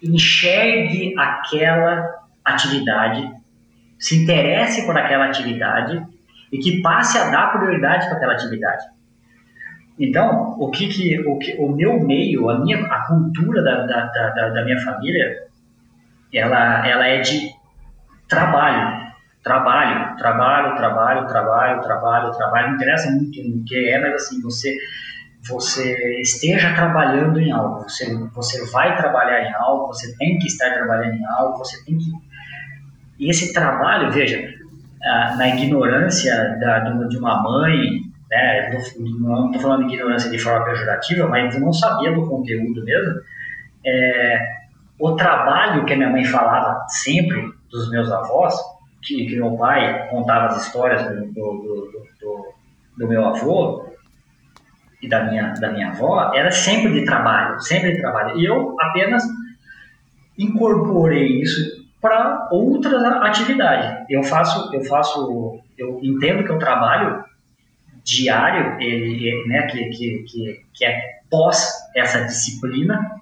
enxergue 0.03 1.15
aquela 1.19 2.21
atividade, 2.45 3.31
se 3.99 4.23
interesse 4.23 4.87
por 4.87 4.97
aquela 4.97 5.27
atividade 5.27 6.03
e 6.53 6.59
que 6.59 6.83
passe 6.83 7.19
a 7.19 7.31
dar 7.31 7.53
prioridade 7.53 8.07
para 8.07 8.17
aquela 8.17 8.33
atividade. 8.35 8.85
Então, 9.99 10.57
o 10.59 10.71
que, 10.71 10.89
que, 10.89 11.21
o, 11.29 11.39
que 11.39 11.57
o 11.59 11.69
meu 11.69 12.01
meio, 12.01 12.49
a 12.49 12.59
minha 12.59 12.87
a 12.87 13.07
cultura 13.07 13.63
da, 13.63 13.85
da, 13.85 14.07
da, 14.07 14.49
da 14.49 14.65
minha 14.65 14.81
família, 14.81 15.47
ela, 16.33 16.87
ela 16.87 17.07
é 17.07 17.21
de 17.21 17.51
trabalho, 18.27 19.11
trabalho, 19.43 20.17
trabalho, 20.17 20.77
trabalho, 20.77 21.27
trabalho, 21.27 21.81
trabalho, 21.83 22.33
trabalho. 22.33 22.69
Não 22.69 22.75
interessa 22.77 23.11
muito 23.11 23.41
o 23.41 23.65
que 23.65 23.91
é, 23.91 24.01
mas 24.01 24.15
assim, 24.15 24.41
você 24.41 24.77
você 25.43 26.21
esteja 26.21 26.75
trabalhando 26.75 27.41
em 27.41 27.51
algo, 27.51 27.83
você, 27.83 28.15
você 28.35 28.71
vai 28.71 28.95
trabalhar 28.97 29.43
em 29.43 29.55
algo, 29.55 29.87
você 29.87 30.15
tem 30.17 30.39
que 30.39 30.47
estar 30.47 30.73
trabalhando 30.75 31.15
em 31.15 31.25
algo, 31.25 31.59
você 31.59 31.83
tem 31.85 31.97
que. 31.97 32.11
E 33.19 33.31
esse 33.31 33.53
trabalho, 33.53 34.11
veja, 34.11 34.43
na 35.01 35.49
ignorância 35.49 36.59
da, 36.61 36.79
de 36.81 37.17
uma 37.17 37.43
mãe, 37.43 38.01
né, 38.31 38.71
não 39.19 39.47
estou 39.47 39.63
falando 39.63 39.87
de 39.87 39.95
ignorância 39.95 40.31
de 40.31 40.39
forma 40.39 40.65
pejorativa, 40.67 41.27
mas 41.27 41.55
de 41.55 41.61
não 41.61 41.73
saber 41.73 42.15
do 42.15 42.29
conteúdo 42.29 42.85
mesmo, 42.85 43.21
é, 43.85 44.39
o 44.99 45.17
trabalho 45.17 45.85
que 45.85 45.95
a 45.95 45.97
minha 45.97 46.11
mãe 46.11 46.25
falava 46.25 46.85
sempre 46.89 47.51
dos 47.71 47.91
meus 47.91 48.11
avós, 48.13 48.55
que, 49.03 49.27
que 49.27 49.37
meu 49.37 49.57
pai 49.57 50.09
contava 50.09 50.47
as 50.47 50.67
histórias 50.67 51.03
do, 51.03 51.27
do, 51.33 52.07
do, 52.21 52.55
do 52.99 53.09
meu 53.09 53.25
avô, 53.25 53.91
e 55.03 55.09
da 55.09 55.25
minha, 55.25 55.55
da 55.55 55.71
minha 55.71 55.89
avó 55.89 56.33
era 56.35 56.51
sempre 56.51 56.93
de 56.93 57.05
trabalho, 57.05 57.61
sempre 57.61 57.93
de 57.93 58.01
trabalho. 58.01 58.39
E 58.39 58.45
eu 58.45 58.77
apenas 58.79 59.25
incorporei 60.37 61.41
isso 61.41 61.80
para 62.01 62.49
outras 62.51 63.03
atividades. 63.03 64.07
Eu 64.09 64.23
faço, 64.23 64.75
eu 64.75 64.83
faço, 64.85 65.61
eu 65.77 66.01
entendo 66.03 66.45
que 66.45 66.53
o 66.53 66.59
trabalho 66.59 67.23
diário, 68.05 68.81
ele, 68.81 69.47
né, 69.47 69.67
que, 69.67 69.85
que, 69.91 70.25
que, 70.25 70.61
que 70.73 70.85
é 70.85 71.21
pós 71.31 71.71
essa 71.95 72.25
disciplina, 72.25 73.21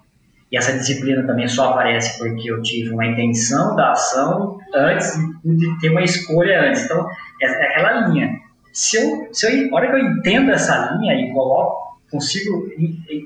e 0.51 0.57
essa 0.57 0.73
disciplina 0.73 1.23
também 1.27 1.47
só 1.47 1.71
aparece 1.71 2.17
porque 2.17 2.49
eu 2.49 2.61
tive 2.61 2.89
uma 2.89 3.05
intenção 3.05 3.75
da 3.75 3.91
ação 3.91 4.57
antes 4.73 5.13
de 5.43 5.79
ter 5.79 5.89
uma 5.89 6.01
escolha 6.01 6.67
antes. 6.67 6.85
Então, 6.85 7.07
é, 7.41 7.45
é 7.45 7.67
aquela 7.67 8.07
linha. 8.07 8.39
Se 8.73 8.97
eu, 8.97 9.29
se 9.31 9.45
eu, 9.45 9.71
a 9.71 9.75
hora 9.75 9.87
que 9.87 9.93
eu 9.93 9.99
entendo 9.99 10.51
essa 10.51 10.91
linha 10.93 11.13
e 11.15 11.31
coloco, 11.33 11.99
consigo 12.09 12.67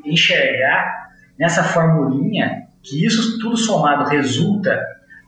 enxergar 0.03 1.11
nessa 1.39 1.63
formulinha 1.63 2.67
que 2.81 3.05
isso 3.05 3.39
tudo 3.39 3.55
somado 3.55 4.09
resulta 4.09 4.77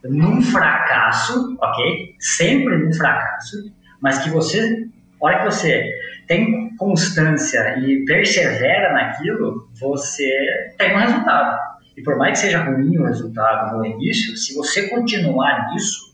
num 0.10 0.42
fracasso, 0.42 1.58
ok? 1.62 2.16
Sempre 2.20 2.78
num 2.78 2.94
fracasso, 2.94 3.72
mas 4.02 4.20
que 4.20 4.30
você, 4.30 4.88
a 5.22 5.26
hora 5.26 5.40
que 5.40 5.46
você 5.46 5.94
tem 6.28 6.76
constância 6.78 7.78
e 7.80 8.04
persevera 8.06 8.94
naquilo, 8.94 9.70
você 9.80 10.30
tem 10.78 10.96
um 10.96 11.00
resultado. 11.00 11.60
E 11.96 12.04
por 12.04 12.18
mais 12.18 12.34
que 12.34 12.48
seja 12.48 12.64
ruim 12.64 12.98
o 12.98 13.06
resultado 13.06 13.78
no 13.78 13.86
início, 13.86 14.36
se 14.36 14.54
você 14.54 14.90
continuar 14.90 15.72
nisso, 15.72 16.14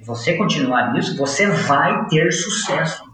você 0.00 0.34
continuar 0.34 0.92
nisso, 0.92 1.16
você 1.16 1.46
vai 1.46 2.06
ter 2.08 2.30
sucesso. 2.32 3.04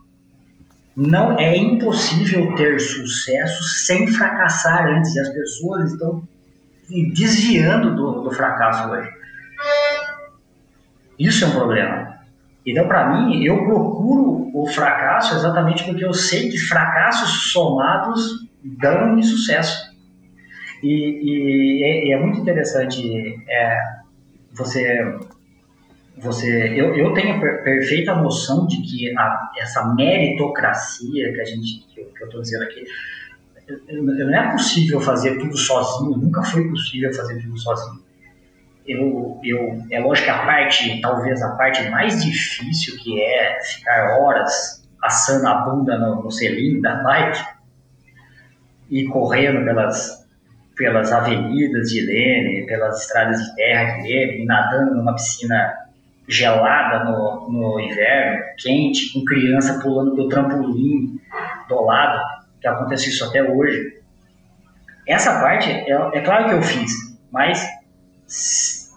Não 0.94 1.38
é 1.38 1.56
impossível 1.56 2.54
ter 2.54 2.78
sucesso 2.80 3.62
sem 3.64 4.08
fracassar 4.08 4.86
antes. 4.86 5.14
E 5.14 5.20
as 5.20 5.28
pessoas 5.30 5.92
estão 5.92 6.22
desviando 7.14 7.94
do, 7.94 8.22
do 8.22 8.30
fracasso 8.30 8.90
hoje. 8.90 9.21
Isso 11.18 11.44
é 11.44 11.48
um 11.48 11.52
problema. 11.52 12.12
Então, 12.64 12.86
para 12.86 13.08
mim, 13.10 13.44
eu 13.44 13.64
procuro 13.64 14.50
o 14.54 14.66
fracasso 14.66 15.34
exatamente 15.34 15.84
porque 15.84 16.04
eu 16.04 16.12
sei 16.12 16.48
que 16.48 16.58
fracassos 16.58 17.52
somados 17.52 18.48
dão 18.62 19.20
sucesso. 19.22 19.92
E, 20.82 20.88
e, 20.88 21.84
é, 21.84 22.12
é, 22.12 22.20
muito 22.20 22.40
interessante 22.40 23.34
é, 23.48 23.76
você. 24.52 25.18
você 26.16 26.68
eu, 26.80 26.94
eu 26.94 27.12
tenho 27.14 27.40
per, 27.40 27.62
perfeita 27.64 28.14
noção 28.14 28.66
de 28.66 28.80
que 28.82 29.16
a, 29.16 29.50
essa 29.58 29.94
meritocracia 29.94 31.32
que, 31.32 31.40
a 31.40 31.44
gente, 31.44 31.86
que 31.92 32.00
eu 32.00 32.26
estou 32.26 32.40
dizendo 32.40 32.64
aqui, 32.64 32.84
não 33.88 34.34
é 34.34 34.52
possível 34.52 35.00
fazer 35.00 35.38
tudo 35.38 35.56
sozinho, 35.56 36.16
nunca 36.16 36.42
foi 36.42 36.68
possível 36.68 37.12
fazer 37.12 37.40
tudo 37.40 37.56
sozinho 37.58 38.11
eu, 38.86 39.40
eu, 39.44 39.78
é 39.90 40.00
lógico 40.00 40.26
que 40.26 40.30
a 40.30 40.44
parte, 40.44 41.00
talvez 41.00 41.42
a 41.42 41.54
parte 41.56 41.88
mais 41.90 42.24
difícil, 42.24 42.98
que 42.98 43.20
é 43.20 43.58
ficar 43.62 44.18
horas 44.18 44.82
assando 45.02 45.46
a 45.46 45.54
bunda 45.54 45.98
no, 45.98 46.22
no 46.22 46.30
selim 46.30 46.80
da 46.80 46.96
bike 47.02 47.44
e 48.90 49.04
correndo 49.06 49.64
pelas, 49.64 50.26
pelas 50.76 51.12
avenidas 51.12 51.90
de 51.90 52.00
Lene, 52.00 52.66
pelas 52.66 53.02
estradas 53.02 53.42
de 53.42 53.54
terra 53.56 53.98
de 53.98 54.08
Lene, 54.08 54.44
nadando 54.44 54.94
numa 54.94 55.14
piscina 55.14 55.74
gelada 56.28 57.04
no, 57.04 57.50
no 57.50 57.80
inverno, 57.80 58.44
quente, 58.58 59.12
com 59.12 59.24
criança 59.24 59.80
pulando 59.80 60.14
do 60.14 60.28
trampolim 60.28 61.20
do 61.68 61.82
lado, 61.82 62.20
que 62.60 62.66
acontece 62.66 63.08
isso 63.08 63.24
até 63.24 63.42
hoje. 63.42 64.00
Essa 65.06 65.40
parte, 65.40 65.70
é, 65.70 65.90
é 65.90 66.20
claro 66.20 66.48
que 66.48 66.54
eu 66.54 66.62
fiz, 66.62 66.92
mas 67.30 67.66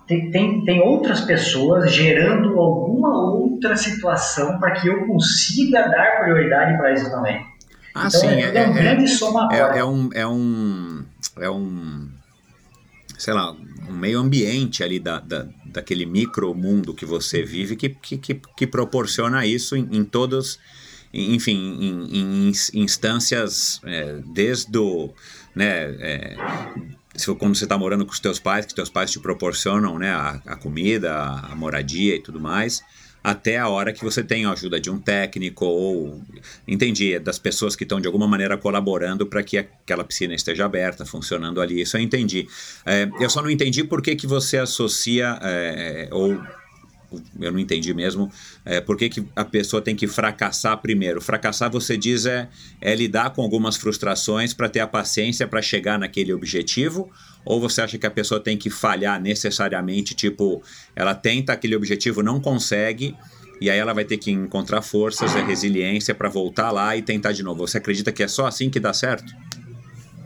tem, 0.07 0.31
tem, 0.31 0.65
tem 0.65 0.81
outras 0.81 1.21
pessoas 1.21 1.91
gerando 1.91 2.59
alguma 2.59 3.33
outra 3.33 3.75
situação 3.75 4.59
para 4.59 4.71
que 4.71 4.87
eu 4.87 5.05
consiga 5.05 5.87
dar 5.87 6.21
prioridade 6.21 6.77
para 6.77 6.93
isso 6.93 7.09
também. 7.09 7.45
Ah, 7.93 8.07
então, 8.07 8.21
sim, 8.21 8.27
é, 8.27 8.41
é, 8.41 8.57
é 8.57 8.67
um 8.67 8.73
grande 8.73 9.07
somatório. 9.07 9.75
É, 9.75 9.79
é, 9.79 9.85
um, 9.85 10.09
é, 10.13 10.27
um, 10.27 11.05
é 11.37 11.49
um, 11.49 12.09
sei 13.17 13.33
lá, 13.33 13.51
um 13.89 13.93
meio 13.93 14.19
ambiente 14.19 14.83
ali 14.83 14.99
da, 14.99 15.19
da, 15.19 15.47
daquele 15.65 16.05
micro 16.05 16.53
mundo 16.53 16.93
que 16.93 17.05
você 17.05 17.43
vive 17.43 17.75
que, 17.75 17.89
que, 17.89 18.17
que, 18.17 18.41
que 18.55 18.67
proporciona 18.67 19.45
isso 19.45 19.75
em, 19.75 19.87
em 19.91 20.03
todos, 20.03 20.59
enfim, 21.13 21.77
em, 21.79 22.49
em 22.49 22.81
instâncias 22.81 23.79
é, 23.85 24.19
desde 24.33 24.77
o, 24.77 25.13
né, 25.55 25.95
é, 25.99 26.35
se 27.15 27.33
quando 27.35 27.55
você 27.55 27.65
está 27.65 27.77
morando 27.77 28.05
com 28.05 28.11
os 28.11 28.19
teus 28.19 28.39
pais, 28.39 28.65
que 28.65 28.75
teus 28.75 28.89
pais 28.89 29.11
te 29.11 29.19
proporcionam 29.19 29.97
né, 29.97 30.11
a, 30.11 30.41
a, 30.45 30.55
comida, 30.55 31.13
a 31.13 31.55
moradia 31.55 32.15
e 32.15 32.19
tudo 32.19 32.39
mais, 32.39 32.81
até 33.23 33.57
a 33.57 33.67
hora 33.67 33.91
que 33.91 34.03
você 34.03 34.23
tem 34.23 34.45
a 34.45 34.51
ajuda 34.51 34.79
de 34.79 34.91
um 34.91 34.99
técnico 34.99 35.65
ou, 35.65 36.21
entendi, 36.67 37.17
das 37.17 37.39
pessoas 37.39 37.75
que 37.75 37.83
estão 37.83 37.99
de 37.99 38.05
alguma 38.05 38.27
maneira 38.27 38.55
colaborando 38.55 39.25
para 39.25 39.41
que 39.41 39.57
aquela 39.57 40.03
piscina 40.03 40.35
esteja 40.35 40.65
aberta, 40.65 41.05
funcionando 41.05 41.59
ali, 41.59 41.81
isso 41.81 41.97
eu 41.97 42.01
entendi. 42.01 42.47
É, 42.85 43.09
eu 43.19 43.29
só 43.29 43.41
não 43.41 43.49
entendi 43.49 43.83
por 43.83 44.01
que, 44.01 44.15
que 44.15 44.27
você 44.27 44.59
associa, 44.59 45.39
é, 45.41 46.07
ou 46.11 46.39
eu 47.39 47.51
não 47.51 47.59
entendi 47.59 47.93
mesmo, 47.93 48.31
é, 48.63 48.79
por 48.79 48.97
que, 48.97 49.09
que 49.09 49.25
a 49.35 49.45
pessoa 49.45 49.81
tem 49.81 49.95
que 49.95 50.07
fracassar 50.07 50.77
primeiro. 50.77 51.21
Fracassar, 51.21 51.69
você 51.69 51.97
diz, 51.97 52.25
é, 52.25 52.47
é 52.81 52.95
lidar 52.95 53.31
com 53.31 53.41
algumas 53.41 53.75
frustrações 53.75 54.53
para 54.53 54.69
ter 54.69 54.79
a 54.79 54.87
paciência 54.87 55.47
para 55.47 55.61
chegar 55.61 55.99
naquele 55.99 56.33
objetivo? 56.33 57.11
Ou 57.43 57.59
você 57.59 57.81
acha 57.81 57.97
que 57.97 58.05
a 58.05 58.11
pessoa 58.11 58.39
tem 58.39 58.57
que 58.57 58.69
falhar 58.69 59.21
necessariamente, 59.21 60.15
tipo, 60.15 60.63
ela 60.95 61.13
tenta 61.13 61.53
aquele 61.53 61.75
objetivo, 61.75 62.23
não 62.23 62.39
consegue, 62.39 63.15
e 63.61 63.69
aí 63.69 63.77
ela 63.77 63.93
vai 63.93 64.03
ter 64.03 64.17
que 64.17 64.31
encontrar 64.31 64.81
forças 64.81 65.33
e 65.35 65.41
resiliência 65.41 66.13
para 66.13 66.27
voltar 66.27 66.71
lá 66.71 66.95
e 66.95 67.01
tentar 67.01 67.31
de 67.31 67.43
novo. 67.43 67.67
Você 67.67 67.77
acredita 67.77 68.11
que 68.11 68.23
é 68.23 68.27
só 68.27 68.47
assim 68.47 68.69
que 68.69 68.79
dá 68.79 68.93
certo? 68.93 69.33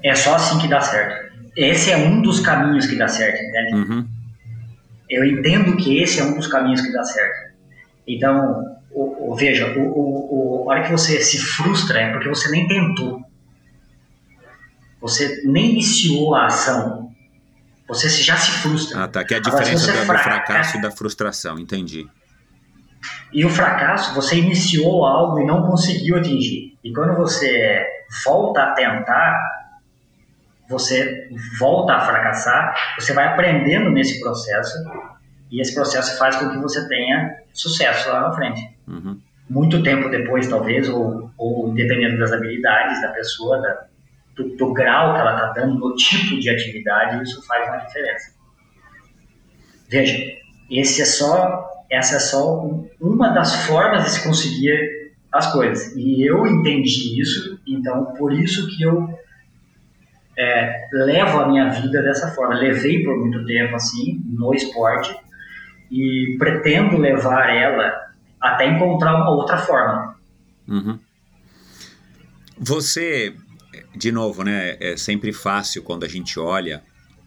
É 0.04 0.16
só 0.16 0.36
assim 0.36 0.58
que 0.60 0.68
dá 0.68 0.82
certo. 0.82 1.30
Esse 1.56 1.92
é 1.92 1.98
um 1.98 2.22
dos 2.22 2.40
caminhos 2.40 2.86
que 2.86 2.96
dá 2.96 3.08
certo, 3.08 3.42
entende? 3.42 3.76
Uhum. 3.76 4.08
Eu 5.10 5.26
entendo 5.26 5.76
que 5.76 6.00
esse 6.00 6.20
é 6.20 6.24
um 6.24 6.36
dos 6.36 6.48
caminhos 6.48 6.82
que 6.82 6.92
dá 6.92 7.04
certo. 7.04 7.54
Então, 8.08 8.78
o, 8.92 9.32
o, 9.32 9.36
veja, 9.36 9.78
o, 9.78 9.82
o, 9.82 10.64
o, 10.64 10.72
a 10.72 10.74
hora 10.74 10.84
que 10.84 10.92
você 10.92 11.20
se 11.22 11.40
frustra 11.40 12.00
é 12.00 12.12
porque 12.12 12.30
você 12.30 12.50
nem 12.50 12.68
tentou. 12.68 13.22
Você 15.02 15.42
nem 15.46 15.72
iniciou 15.72 16.36
a 16.36 16.48
ação. 16.48 17.12
Você 17.88 18.08
já 18.10 18.38
se 18.38 18.52
frustra. 18.52 19.04
Ah, 19.04 19.08
tá. 19.08 19.24
Que 19.24 19.34
é 19.34 19.38
a 19.38 19.40
diferença 19.42 19.92
Agora, 19.92 20.06
do, 20.06 20.14
do 20.14 20.20
fracasso 20.20 20.78
e 20.78 20.82
da 20.82 20.92
frustração, 20.92 21.58
entendi. 21.58 22.08
E 23.32 23.46
o 23.46 23.50
fracasso, 23.50 24.14
você 24.14 24.38
iniciou 24.38 25.06
algo 25.06 25.40
e 25.40 25.46
não 25.46 25.64
conseguiu 25.64 26.18
atingir. 26.18 26.78
E 26.84 26.92
quando 26.94 27.16
você 27.16 27.86
volta 28.26 28.62
a 28.62 28.74
tentar, 28.74 29.40
você 30.70 31.28
volta 31.58 31.94
a 31.94 32.02
fracassar, 32.02 32.76
você 32.98 33.12
vai 33.12 33.26
aprendendo 33.26 33.90
nesse 33.90 34.20
processo 34.20 34.78
e 35.52 35.60
esse 35.60 35.74
processo 35.74 36.18
faz 36.18 36.36
com 36.36 36.52
que 36.52 36.58
você 36.60 36.88
tenha 36.88 37.38
sucesso 37.52 38.10
lá 38.10 38.22
na 38.22 38.34
frente. 38.34 38.62
Uhum. 38.88 39.20
Muito 39.50 39.82
tempo 39.82 40.10
depois, 40.10 40.48
talvez, 40.48 40.88
ou, 40.88 41.32
ou 41.36 41.74
dependendo 41.74 42.20
das 42.20 42.32
habilidades 42.32 43.02
da 43.02 43.08
pessoa, 43.10 43.60
da, 43.60 43.86
do, 44.36 44.56
do, 44.56 44.72
grau 44.72 45.16
que 45.16 45.22
ela 45.22 45.34
está 45.34 45.54
dando, 45.54 45.80
no 45.80 45.96
tipo 45.96 46.40
de 46.40 46.50
atividade, 46.52 47.24
isso 47.24 47.46
faz 47.48 47.68
uma 47.68 47.78
diferença. 47.78 48.32
Veja, 49.90 50.18
esse 50.70 51.02
é 51.02 51.06
só, 51.06 51.68
essa 51.90 52.18
é 52.18 52.20
só 52.20 52.64
uma 53.02 53.30
das 53.30 53.66
formas 53.66 54.04
de 54.04 54.12
se 54.12 54.24
conseguir 54.24 55.10
as 55.32 55.52
coisas. 55.52 55.96
E 55.96 56.22
eu 56.22 56.46
entendi 56.46 57.20
isso, 57.20 57.60
então 57.68 58.14
por 58.14 58.32
isso 58.32 58.68
que 58.68 58.84
eu 58.84 59.19
é, 60.40 60.88
levo 60.94 61.40
a 61.40 61.48
minha 61.50 61.70
vida 61.70 62.02
dessa 62.02 62.32
forma. 62.32 62.56
Levei 62.56 63.04
por 63.04 63.18
muito 63.18 63.46
tempo 63.46 63.76
assim 63.76 64.24
no 64.26 64.54
esporte 64.54 65.14
e 65.92 66.38
pretendo 66.40 66.98
levar 66.98 67.50
ela 67.50 68.14
até 68.40 68.68
encontrar 68.68 69.16
uma 69.16 69.32
outra 69.32 69.58
forma. 69.58 70.16
Uhum. 70.66 70.98
Você, 72.58 73.36
de 73.94 74.14
novo, 74.14 74.44
né? 74.44 74.78
É 74.80 74.96
sempre 74.96 75.34
fácil 75.34 75.84
quando 75.84 76.06
a 76.06 76.08
gente 76.08 76.40
olha 76.40 76.82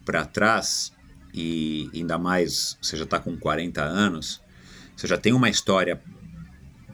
para 0.06 0.24
trás 0.24 0.90
e 1.34 1.90
ainda 1.94 2.16
mais 2.16 2.78
você 2.80 2.96
já 2.96 3.04
está 3.04 3.18
com 3.18 3.36
40 3.36 3.82
anos, 3.82 4.42
você 4.96 5.06
já 5.06 5.18
tem 5.18 5.34
uma 5.34 5.50
história 5.50 6.00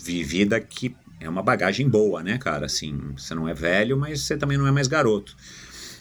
vivida 0.01 0.61
que 0.61 0.97
é 1.20 1.28
uma 1.28 1.43
bagagem 1.43 1.89
boa, 1.89 2.23
né, 2.23 2.39
cara? 2.39 2.66
Assim, 2.66 3.12
você 3.16 3.35
não 3.35 3.49
é 3.49 3.55
velho, 3.55 3.97
mas 3.97 4.23
você 4.23 4.36
também 4.36 4.59
não 4.59 4.66
é 4.66 4.73
mais 4.73 4.89
garoto. 4.89 5.36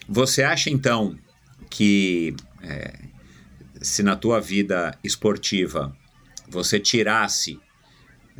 Você 0.07 0.43
acha 0.43 0.69
então 0.69 1.17
que 1.69 2.35
é, 2.63 2.93
se 3.81 4.01
na 4.03 4.15
tua 4.15 4.39
vida 4.39 4.97
esportiva 5.03 5.95
você 6.49 6.79
tirasse 6.79 7.59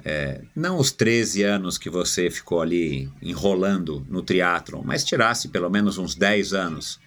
é, 0.06 0.41
não 0.56 0.77
os 0.77 0.91
13 0.91 1.44
anos 1.44 1.77
que 1.77 1.89
você 1.89 2.30
ficou 2.30 2.61
ali 2.61 3.10
enrolando 3.22 4.06
no 4.07 4.22
triatlon, 4.22 4.84
mas 4.84 5.03
tirasse 5.03 5.48
pelo 5.48 5.69
menos 5.69 5.98
uns 5.98 6.14
10 6.15 6.53
anos, 6.53 6.99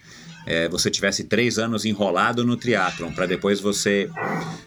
é, 0.44 0.68
você 0.68 0.90
tivesse 0.90 1.24
3 1.24 1.58
anos 1.58 1.84
enrolado 1.84 2.44
no 2.44 2.56
triatlon, 2.56 3.12
para 3.12 3.26
depois 3.26 3.60
você, 3.60 4.10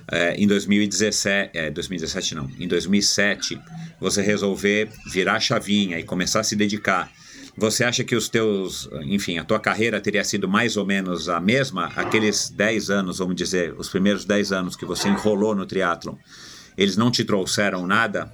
é, 0.09 0.35
em 0.35 0.47
2017, 0.47 1.71
2017 1.71 2.33
é, 2.33 2.37
não, 2.37 2.49
em 2.57 2.67
2007, 2.67 3.59
você 3.99 4.21
resolver 4.21 4.89
virar 5.11 5.35
a 5.35 5.39
chavinha 5.39 5.99
e 5.99 6.03
começar 6.03 6.39
a 6.39 6.43
se 6.43 6.55
dedicar 6.55 7.11
você 7.55 7.83
acha 7.83 8.03
que 8.03 8.15
os 8.15 8.27
teus, 8.27 8.89
enfim, 9.03 9.37
a 9.37 9.43
tua 9.43 9.59
carreira 9.59 10.01
teria 10.01 10.23
sido 10.23 10.47
mais 10.47 10.75
ou 10.75 10.85
menos 10.85 11.29
a 11.29 11.39
mesma? 11.39 11.91
Aqueles 11.95 12.49
10 12.49 12.89
anos, 12.89 13.19
vamos 13.19 13.35
dizer, 13.35 13.75
os 13.77 13.89
primeiros 13.89 14.25
10 14.25 14.51
anos 14.51 14.75
que 14.75 14.85
você 14.85 15.07
enrolou 15.07 15.53
no 15.53 15.65
triatlon, 15.65 16.15
eles 16.75 16.97
não 16.97 17.11
te 17.11 17.23
trouxeram 17.23 17.85
nada? 17.85 18.31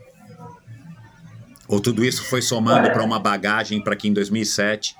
Ou 1.67 1.79
tudo 1.79 2.03
isso 2.03 2.23
foi 2.23 2.41
somando 2.41 2.89
para 2.91 3.03
uma 3.03 3.19
bagagem 3.19 3.83
para 3.83 3.95
que 3.95 4.07
em 4.07 4.13
2007 4.13 4.95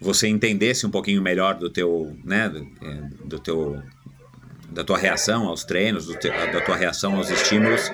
você 0.00 0.26
entendesse 0.26 0.86
um 0.86 0.90
pouquinho 0.90 1.20
melhor 1.20 1.54
do 1.54 1.68
teu, 1.68 2.16
né, 2.24 2.48
do, 2.48 2.64
do 3.26 3.38
teu 3.38 3.82
da 4.70 4.84
tua 4.84 4.96
reação 4.96 5.48
aos 5.48 5.64
treinos, 5.64 6.06
te, 6.06 6.28
da 6.28 6.60
tua 6.60 6.76
reação 6.76 7.16
aos 7.16 7.30
estímulos 7.30 7.92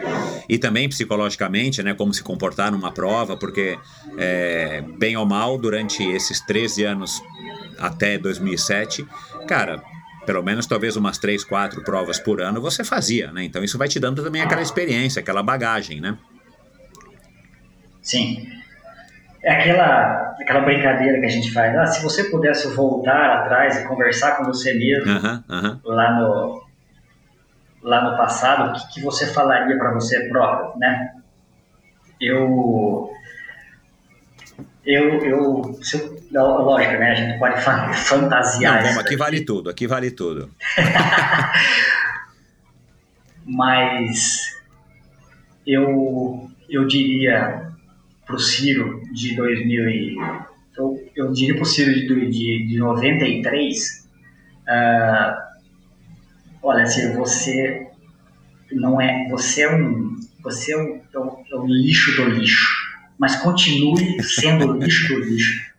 e 0.48 0.58
também 0.58 0.88
psicologicamente, 0.88 1.82
né, 1.82 1.94
como 1.94 2.12
se 2.12 2.22
comportar 2.22 2.70
numa 2.70 2.92
prova, 2.92 3.36
porque 3.36 3.78
é, 4.18 4.82
bem 4.98 5.16
ou 5.16 5.26
mal, 5.26 5.58
durante 5.58 6.02
esses 6.02 6.40
13 6.40 6.84
anos 6.84 7.22
até 7.78 8.18
2007, 8.18 9.06
cara, 9.48 9.82
pelo 10.26 10.42
menos 10.42 10.66
talvez 10.66 10.96
umas 10.96 11.18
3, 11.18 11.44
4 11.44 11.82
provas 11.82 12.18
por 12.18 12.40
ano 12.40 12.60
você 12.60 12.84
fazia, 12.84 13.32
né? 13.32 13.44
Então 13.44 13.62
isso 13.62 13.78
vai 13.78 13.88
te 13.88 14.00
dando 14.00 14.22
também 14.22 14.42
aquela 14.42 14.62
experiência, 14.62 15.20
aquela 15.20 15.42
bagagem, 15.42 16.00
né? 16.00 16.18
Sim. 18.02 18.46
É 19.42 19.52
aquela, 19.52 20.34
aquela 20.40 20.60
brincadeira 20.60 21.20
que 21.20 21.26
a 21.26 21.30
gente 21.30 21.52
faz. 21.52 21.76
Ah, 21.76 21.86
se 21.86 22.02
você 22.02 22.24
pudesse 22.24 22.66
voltar 22.74 23.38
atrás 23.38 23.76
e 23.76 23.84
conversar 23.86 24.36
com 24.36 24.44
você 24.44 24.74
mesmo 24.74 25.12
uh 25.12 25.22
-huh, 25.22 25.44
uh 25.48 25.62
-huh. 25.62 25.80
lá 25.84 26.12
no, 26.18 26.65
lá 27.86 28.10
no 28.10 28.16
passado, 28.16 28.68
o 28.68 28.72
que, 28.74 28.94
que 28.94 29.00
você 29.00 29.32
falaria 29.32 29.78
para 29.78 29.94
você 29.94 30.28
próprio, 30.28 30.76
né? 30.78 31.14
Eu, 32.20 33.08
eu, 34.84 35.24
eu, 35.24 35.78
eu, 36.32 36.32
lógico, 36.32 36.94
né? 36.94 37.12
A 37.12 37.14
gente 37.14 37.38
pode 37.38 37.60
fantasiar. 37.60 38.92
Não, 38.92 39.00
aqui 39.00 39.16
vale 39.16 39.44
tudo, 39.44 39.70
aqui 39.70 39.86
vale 39.86 40.10
tudo. 40.10 40.50
Mas 43.46 44.52
eu, 45.64 46.50
eu 46.68 46.84
diria 46.88 47.70
para 48.26 48.34
o 48.34 48.40
Ciro 48.40 49.00
de 49.12 49.36
2000 49.36 49.88
e, 49.88 50.16
eu, 50.76 51.08
eu 51.14 51.32
diria 51.32 51.54
para 51.54 51.62
o 51.62 51.66
Ciro 51.66 51.94
de, 51.94 52.04
de, 52.04 52.66
de 52.66 52.78
93, 52.78 54.08
uh, 54.62 55.45
olha, 56.62 56.86
se 56.86 57.12
você 57.14 57.86
não 58.72 59.00
é, 59.00 59.28
você 59.30 59.62
é 59.62 59.74
um, 59.74 60.16
você 60.42 60.72
é 60.72 60.78
um, 60.78 61.00
é 61.14 61.18
um, 61.18 61.44
é 61.52 61.56
um 61.56 61.66
lixo 61.66 62.16
do 62.16 62.30
lixo, 62.30 62.66
mas 63.18 63.36
continue 63.36 64.22
sendo 64.22 64.72
o 64.72 64.78
lixo 64.78 65.14
do 65.14 65.20
lixo, 65.20 65.72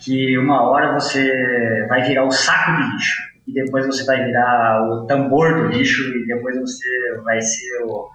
que 0.00 0.38
uma 0.38 0.62
hora 0.62 0.94
você 0.94 1.86
vai 1.88 2.02
virar 2.02 2.24
o 2.24 2.30
saco 2.30 2.76
de 2.76 2.92
lixo 2.92 3.28
e 3.46 3.52
depois 3.52 3.86
você 3.86 4.04
vai 4.04 4.24
virar 4.24 4.82
o 4.82 5.06
tambor 5.06 5.54
do 5.54 5.68
lixo 5.68 6.02
e 6.02 6.26
depois 6.26 6.58
você 6.58 7.20
vai 7.24 7.40
ser 7.40 7.82
o 7.84 8.10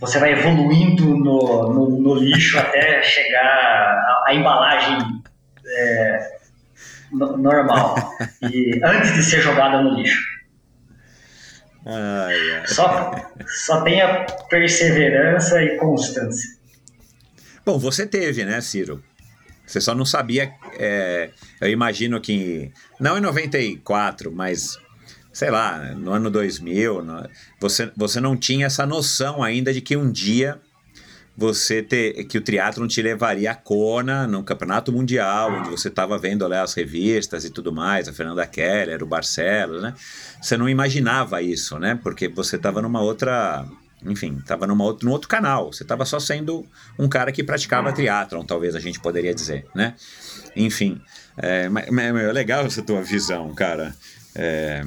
você 0.00 0.20
vai 0.20 0.32
evoluindo 0.32 1.16
no, 1.16 1.72
no, 1.72 1.90
no 1.90 2.14
lixo 2.14 2.56
até 2.56 3.02
chegar 3.02 4.22
à, 4.26 4.32
embalagem 4.32 4.98
é, 5.66 6.37
normal 7.12 7.96
e 8.52 8.80
antes 8.84 9.14
de 9.14 9.22
ser 9.22 9.40
jogada 9.40 9.82
no 9.82 9.94
lixo. 9.96 10.38
Só, 12.66 13.10
só 13.66 13.82
tenha 13.82 14.26
perseverança 14.50 15.62
e 15.62 15.76
constância. 15.78 16.58
Bom, 17.64 17.78
você 17.78 18.06
teve, 18.06 18.44
né, 18.44 18.60
Ciro? 18.60 19.02
Você 19.66 19.80
só 19.80 19.94
não 19.94 20.04
sabia. 20.04 20.52
É, 20.78 21.30
eu 21.60 21.68
imagino 21.68 22.20
que. 22.20 22.72
Não 22.98 23.18
em 23.18 23.20
94, 23.20 24.32
mas. 24.32 24.78
Sei 25.32 25.50
lá, 25.50 25.94
no 25.94 26.10
ano 26.12 26.30
2000, 26.30 27.02
no, 27.04 27.28
você, 27.60 27.92
você 27.96 28.18
não 28.18 28.36
tinha 28.36 28.66
essa 28.66 28.84
noção 28.84 29.40
ainda 29.40 29.72
de 29.72 29.80
que 29.80 29.96
um 29.96 30.10
dia 30.10 30.60
você 31.38 31.80
ter 31.84 32.24
que 32.24 32.36
o 32.36 32.40
triatlon 32.40 32.88
te 32.88 33.00
levaria 33.00 33.52
a 33.52 33.54
Kona 33.54 34.26
no 34.26 34.42
campeonato 34.42 34.92
mundial, 34.92 35.52
onde 35.52 35.70
você 35.70 35.86
estava 35.86 36.18
vendo 36.18 36.44
lá 36.48 36.62
as 36.62 36.74
revistas 36.74 37.44
e 37.44 37.50
tudo 37.50 37.72
mais, 37.72 38.08
a 38.08 38.12
Fernanda 38.12 38.44
Keller, 38.44 39.04
o 39.04 39.06
Barcelos, 39.06 39.80
né? 39.80 39.94
Você 40.42 40.56
não 40.56 40.68
imaginava 40.68 41.40
isso, 41.40 41.78
né? 41.78 41.96
Porque 42.02 42.26
você 42.26 42.56
estava 42.56 42.82
numa 42.82 43.00
outra, 43.00 43.64
enfim, 44.04 44.38
estava 44.40 44.66
numa 44.66 44.82
outro, 44.82 45.06
num 45.06 45.12
outro 45.12 45.28
canal. 45.28 45.72
Você 45.72 45.84
estava 45.84 46.04
só 46.04 46.18
sendo 46.18 46.66
um 46.98 47.08
cara 47.08 47.30
que 47.30 47.44
praticava 47.44 47.92
triatlon, 47.92 48.42
talvez 48.44 48.74
a 48.74 48.80
gente 48.80 48.98
poderia 48.98 49.32
dizer, 49.32 49.64
né? 49.72 49.94
Enfim, 50.56 51.00
é, 51.36 51.66
é 51.66 52.32
legal 52.32 52.66
essa 52.66 52.82
tua 52.82 53.00
visão, 53.00 53.54
cara. 53.54 53.94
É, 54.34 54.82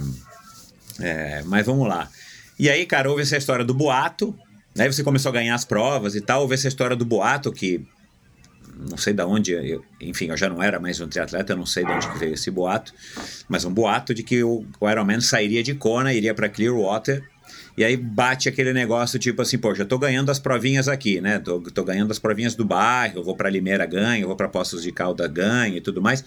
é, 0.99 1.43
mas 1.45 1.65
vamos 1.65 1.87
lá. 1.87 2.09
E 2.59 2.69
aí, 2.69 2.85
cara, 2.85 3.09
houve 3.09 3.21
essa 3.21 3.37
história 3.37 3.63
do 3.63 3.73
boato, 3.73 4.37
Aí 4.77 4.91
você 4.91 5.03
começou 5.03 5.29
a 5.29 5.33
ganhar 5.33 5.55
as 5.55 5.65
provas 5.65 6.15
e 6.15 6.21
tal. 6.21 6.41
Houve 6.41 6.53
essa 6.53 6.67
história 6.67 6.95
do 6.95 7.05
boato 7.05 7.51
que. 7.51 7.85
Não 8.89 8.97
sei 8.97 9.13
de 9.13 9.21
onde, 9.21 9.51
eu, 9.51 9.83
enfim, 9.99 10.27
eu 10.29 10.37
já 10.37 10.49
não 10.49 10.63
era 10.63 10.79
mais 10.79 10.99
um 10.99 11.07
triatleta, 11.07 11.53
eu 11.53 11.57
não 11.57 11.67
sei 11.67 11.85
de 11.85 11.91
onde 11.91 12.07
veio 12.17 12.33
esse 12.33 12.49
boato, 12.49 12.91
mas 13.47 13.63
um 13.63 13.71
boato 13.71 14.11
de 14.11 14.23
que 14.23 14.43
o, 14.43 14.65
o 14.79 14.89
Ironman 14.89 15.21
sairia 15.21 15.61
de 15.61 15.75
Kona, 15.75 16.11
iria 16.13 16.33
para 16.33 16.49
Clearwater, 16.49 17.23
e 17.77 17.83
aí 17.83 17.95
bate 17.95 18.49
aquele 18.49 18.73
negócio 18.73 19.19
tipo 19.19 19.41
assim, 19.41 19.57
pô, 19.57 19.75
já 19.75 19.85
tô 19.85 19.99
ganhando 19.99 20.31
as 20.31 20.39
provinhas 20.39 20.87
aqui, 20.87 21.21
né? 21.21 21.37
Tô, 21.37 21.61
tô 21.61 21.83
ganhando 21.83 22.09
as 22.09 22.17
provinhas 22.17 22.55
do 22.55 22.65
bairro, 22.65 23.23
vou 23.23 23.35
para 23.35 23.49
Limeira 23.49 23.85
ganho, 23.85 24.25
vou 24.25 24.35
para 24.35 24.47
Poços 24.47 24.81
de 24.81 24.91
Calda 24.91 25.27
ganho 25.27 25.77
e 25.77 25.81
tudo 25.81 26.01
mais. 26.01 26.23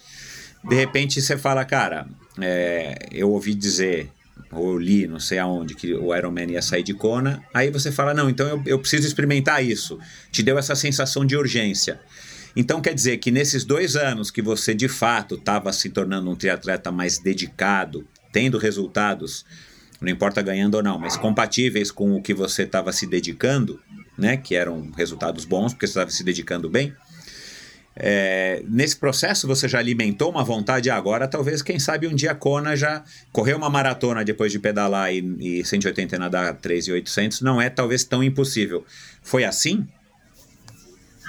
De 0.62 0.75
repente 0.75 1.21
você 1.21 1.37
fala, 1.37 1.65
cara, 1.65 2.07
é, 2.41 2.97
eu 3.11 3.31
ouvi 3.31 3.55
dizer 3.55 4.11
ou 4.60 4.78
li, 4.78 5.06
não 5.06 5.20
sei 5.20 5.39
aonde, 5.39 5.74
que 5.74 5.94
o 5.94 6.14
Iron 6.14 6.31
Man 6.31 6.44
ia 6.44 6.62
sair 6.62 6.82
de 6.82 6.94
Kona, 6.94 7.43
aí 7.52 7.70
você 7.70 7.90
fala, 7.90 8.14
não, 8.14 8.28
então 8.28 8.47
eu, 8.48 8.62
eu 8.66 8.78
preciso 8.78 9.06
experimentar 9.06 9.64
isso. 9.64 9.98
Te 10.31 10.43
deu 10.43 10.59
essa 10.59 10.74
sensação 10.74 11.24
de 11.24 11.36
urgência. 11.36 12.01
Então 12.56 12.81
quer 12.81 12.94
dizer 12.94 13.18
que 13.18 13.31
nesses 13.31 13.64
dois 13.64 13.97
anos 13.97 14.31
que 14.31 14.40
você 14.40 14.74
de 14.74 14.89
fato 14.89 15.35
estava 15.35 15.72
se 15.72 15.90
tornando 15.90 16.31
um 16.31 16.36
triatleta 16.36 16.93
mais 16.93 17.18
dedicado, 17.18 18.06
tendo 18.32 18.59
resultados, 18.59 19.44
não 20.01 20.09
importa 20.09 20.40
ganhando 20.40 20.76
ou 20.76 20.82
não, 20.82 20.98
mas 20.98 21.16
compatíveis 21.16 21.90
com 21.90 22.14
o 22.14 22.22
que 22.22 22.32
você 22.32 22.62
estava 22.62 22.93
se 22.93 23.06
dedicando, 23.06 23.81
né, 24.16 24.36
que 24.36 24.55
eram 24.55 24.90
resultados 24.97 25.44
bons, 25.44 25.72
porque 25.72 25.86
você 25.86 25.93
estava 25.93 26.10
se 26.10 26.22
dedicando 26.22 26.70
bem, 26.70 26.94
é, 27.97 28.62
nesse 28.69 28.97
processo 28.97 29.47
você 29.47 29.69
já 29.69 29.79
alimentou 29.79 30.29
uma 30.31 30.43
vontade 30.43 30.91
agora, 30.91 31.29
talvez, 31.29 31.62
quem 31.62 31.79
sabe 31.79 32.09
um 32.09 32.15
dia 32.15 32.35
Kona 32.35 32.77
já 32.77 33.05
correu 33.33 33.57
uma 33.57 33.71
maratona 33.71 34.25
depois 34.25 34.51
de 34.51 34.59
pedalar 34.59 35.12
e, 35.12 35.61
e 35.61 35.65
180 35.65 36.16
e 36.16 36.19
nadar 36.19 36.55
3,800 36.55 37.41
não 37.41 37.62
é 37.62 37.71
talvez 37.71 38.03
tão 38.03 38.21
impossível. 38.23 38.85
Foi 39.23 39.45
assim? 39.45 39.87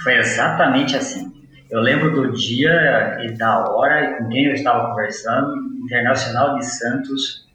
Foi 0.02 0.18
exatamente 0.18 0.96
assim. 0.96 1.32
Eu 1.70 1.80
lembro 1.80 2.12
do 2.12 2.32
dia 2.32 3.18
e 3.24 3.30
da 3.32 3.68
hora 3.68 4.10
e 4.10 4.18
com 4.18 4.28
quem 4.28 4.46
eu 4.46 4.54
estava 4.54 4.88
conversando, 4.88 5.54
Internacional 5.84 6.58
de 6.58 6.66
Santos 6.66 7.46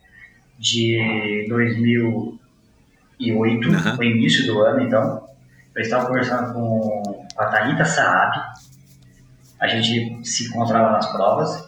de 0.57 1.45
2008, 1.49 3.69
uhum. 3.69 3.95
foi 3.95 4.07
início 4.07 4.45
do 4.45 4.61
ano 4.61 4.81
então. 4.81 5.29
Eu 5.73 5.81
estava 5.81 6.07
conversando 6.07 6.53
com 6.53 7.25
a 7.37 7.45
Thalita 7.45 7.85
Saab, 7.85 8.37
a 9.61 9.67
gente 9.67 10.27
se 10.27 10.47
encontrava 10.47 10.91
nas 10.91 11.11
provas. 11.11 11.67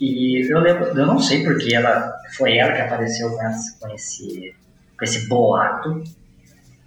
E 0.00 0.50
eu 0.50 0.60
lembro, 0.60 0.86
eu 0.86 1.06
não 1.06 1.18
sei 1.18 1.42
porque 1.42 1.74
ela 1.74 2.12
foi 2.36 2.56
ela 2.56 2.72
que 2.72 2.80
apareceu 2.80 3.30
com, 3.30 3.42
esse, 3.48 3.78
com 3.78 3.88
esse, 3.90 4.54
com 4.96 5.04
esse 5.04 5.28
boato. 5.28 6.02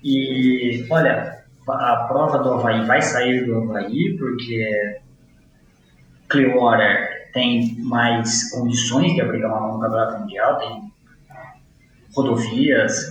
E 0.03 0.85
olha, 0.89 1.43
a 1.67 1.95
prova 2.07 2.39
do 2.39 2.53
Havaí 2.53 2.85
vai 2.85 3.01
sair 3.01 3.45
do 3.45 3.57
Havaí 3.57 4.17
porque 4.17 4.99
Clearwater 6.29 7.31
tem 7.33 7.75
mais 7.79 8.49
condições 8.51 9.13
de 9.13 9.21
abrigar 9.21 9.51
uma 9.51 9.81
campeonato 9.81 10.19
mundial, 10.19 10.57
tem 10.57 10.93
rodovias, 12.15 13.09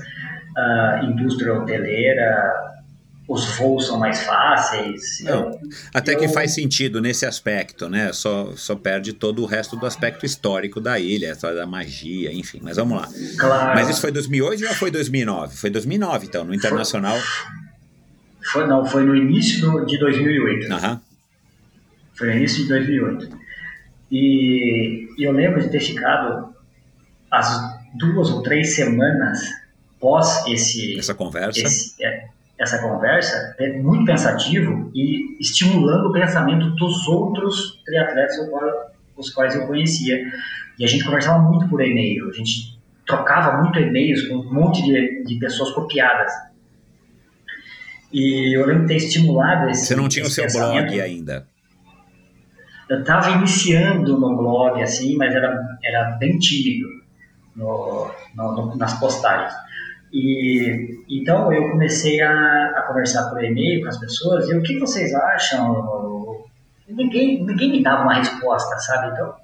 uh, 0.57 1.05
indústria 1.05 1.53
hoteleira, 1.53 2.74
os 3.27 3.57
voos 3.57 3.87
são 3.87 3.99
mais 3.99 4.21
fáceis. 4.23 5.21
Não, 5.23 5.51
Eu- 5.51 5.61
até 5.95 6.15
que 6.15 6.27
eu- 6.27 6.29
faz 6.29 6.53
sentido 6.55 7.01
nesse 7.01 7.25
aspecto, 7.25 7.89
né? 7.89 8.13
Só, 8.13 8.53
só 8.57 8.75
perde 8.77 9.13
todo 9.15 9.43
o 9.43 9.47
resto 9.47 9.77
do 9.77 9.87
aspecto 9.87 10.27
histórico 10.27 10.81
da 10.81 10.99
ilha, 11.01 11.31
a 11.31 11.33
história 11.33 11.57
da 11.57 11.67
magia, 11.67 12.33
enfim. 12.33 12.61
Mas 12.63 12.77
vamos 12.77 13.01
lá. 13.01 13.09
Claro. 13.39 13.75
Mas 13.75 13.89
isso 13.89 14.01
foi 14.01 14.13
2008 14.13 14.63
ou 14.63 14.69
já 14.69 14.75
foi 14.75 14.91
2009? 14.91 15.57
Foi 15.57 15.71
2009, 15.71 16.27
então, 16.27 16.45
no 16.45 16.55
Internacional. 16.55 17.19
Foi, 18.53 18.67
não, 18.67 18.85
foi 18.85 19.05
no 19.05 19.17
início 19.17 19.61
do- 19.61 19.87
de 19.87 19.99
2008. 19.99 20.71
Aham. 20.71 21.01
Foi 22.13 22.29
no 22.29 22.35
início 22.35 22.63
de 22.63 22.69
2008. 22.69 23.29
E, 24.13 25.09
e 25.19 25.25
eu 25.25 25.33
lembro 25.33 25.61
de 25.63 25.71
ter 25.71 25.81
ficado 25.81 26.55
as 27.31 27.49
duas 27.95 28.29
ou 28.31 28.43
três 28.43 28.75
semanas 28.77 29.41
pós 29.99 30.47
esse, 30.47 30.99
Essa 30.99 31.15
conversa. 31.15 31.59
esse- 31.61 31.95
é, 32.05 32.14
essa 32.65 32.78
conversa 32.82 33.55
é 33.59 33.78
muito 33.78 34.05
pensativo 34.05 34.91
e 34.95 35.36
estimulando 35.41 36.07
o 36.09 36.12
pensamento 36.12 36.70
dos 36.70 37.07
outros 37.07 37.81
triatletas 37.85 38.36
os 38.39 38.49
quais- 38.51 38.74
os 39.16 39.31
quais 39.31 39.55
eu 39.55 39.66
conhecia. 39.66 40.19
E 40.78 40.85
a 40.85 40.89
gente 40.89 41.05
conversava 41.05 41.39
muito 41.41 41.69
por 41.69 41.81
e-mail, 41.81 42.28
a 42.28 42.32
gente 42.32 42.78
trocava 43.07 43.62
muito 43.62 43.78
e-mails 43.78 44.27
com 44.27 44.36
um 44.36 44.53
monte 44.53 44.82
de, 44.82 45.24
de 45.24 45.36
pessoas 45.39 45.70
copiadas. 45.70 46.32
E 48.12 48.57
eu 48.57 48.65
lembro 48.66 48.82
de 48.82 48.89
ter 48.89 48.97
estimulado 48.97 49.70
esse 49.70 49.86
Você 49.86 49.97
não 49.97 50.09
tinha 50.09 50.24
o 50.24 50.31
seu 50.31 50.47
blog 50.51 51.01
ainda. 51.01 51.47
Eu 52.89 53.01
estava 53.01 53.31
iniciando 53.31 54.19
no 54.19 54.36
blog, 54.36 54.81
assim, 54.82 55.16
mas 55.16 55.35
era, 55.35 55.59
era 55.82 56.11
bem 56.12 56.39
tímido 56.39 56.89
no, 57.57 58.11
no- 58.36 58.53
no- 58.57 58.77
nas 58.77 58.99
postagens. 59.01 59.53
E 60.15 61.03
então 61.11 61.53
eu 61.53 61.73
comecei 61.73 62.20
a, 62.20 62.73
a 62.77 62.82
conversar 62.86 63.28
por 63.31 63.43
e-mail 63.43 63.82
com 63.82 63.89
as 63.89 63.99
pessoas 63.99 64.49
e 64.49 64.57
o 64.57 64.62
que 64.62 64.78
vocês 64.78 65.12
acham? 65.12 66.45
Ninguém, 66.89 67.45
ninguém 67.45 67.73
me 67.73 67.82
dava 67.82 68.05
uma 68.05 68.15
resposta, 68.15 68.78
sabe? 68.78 69.12
Então 69.12 69.35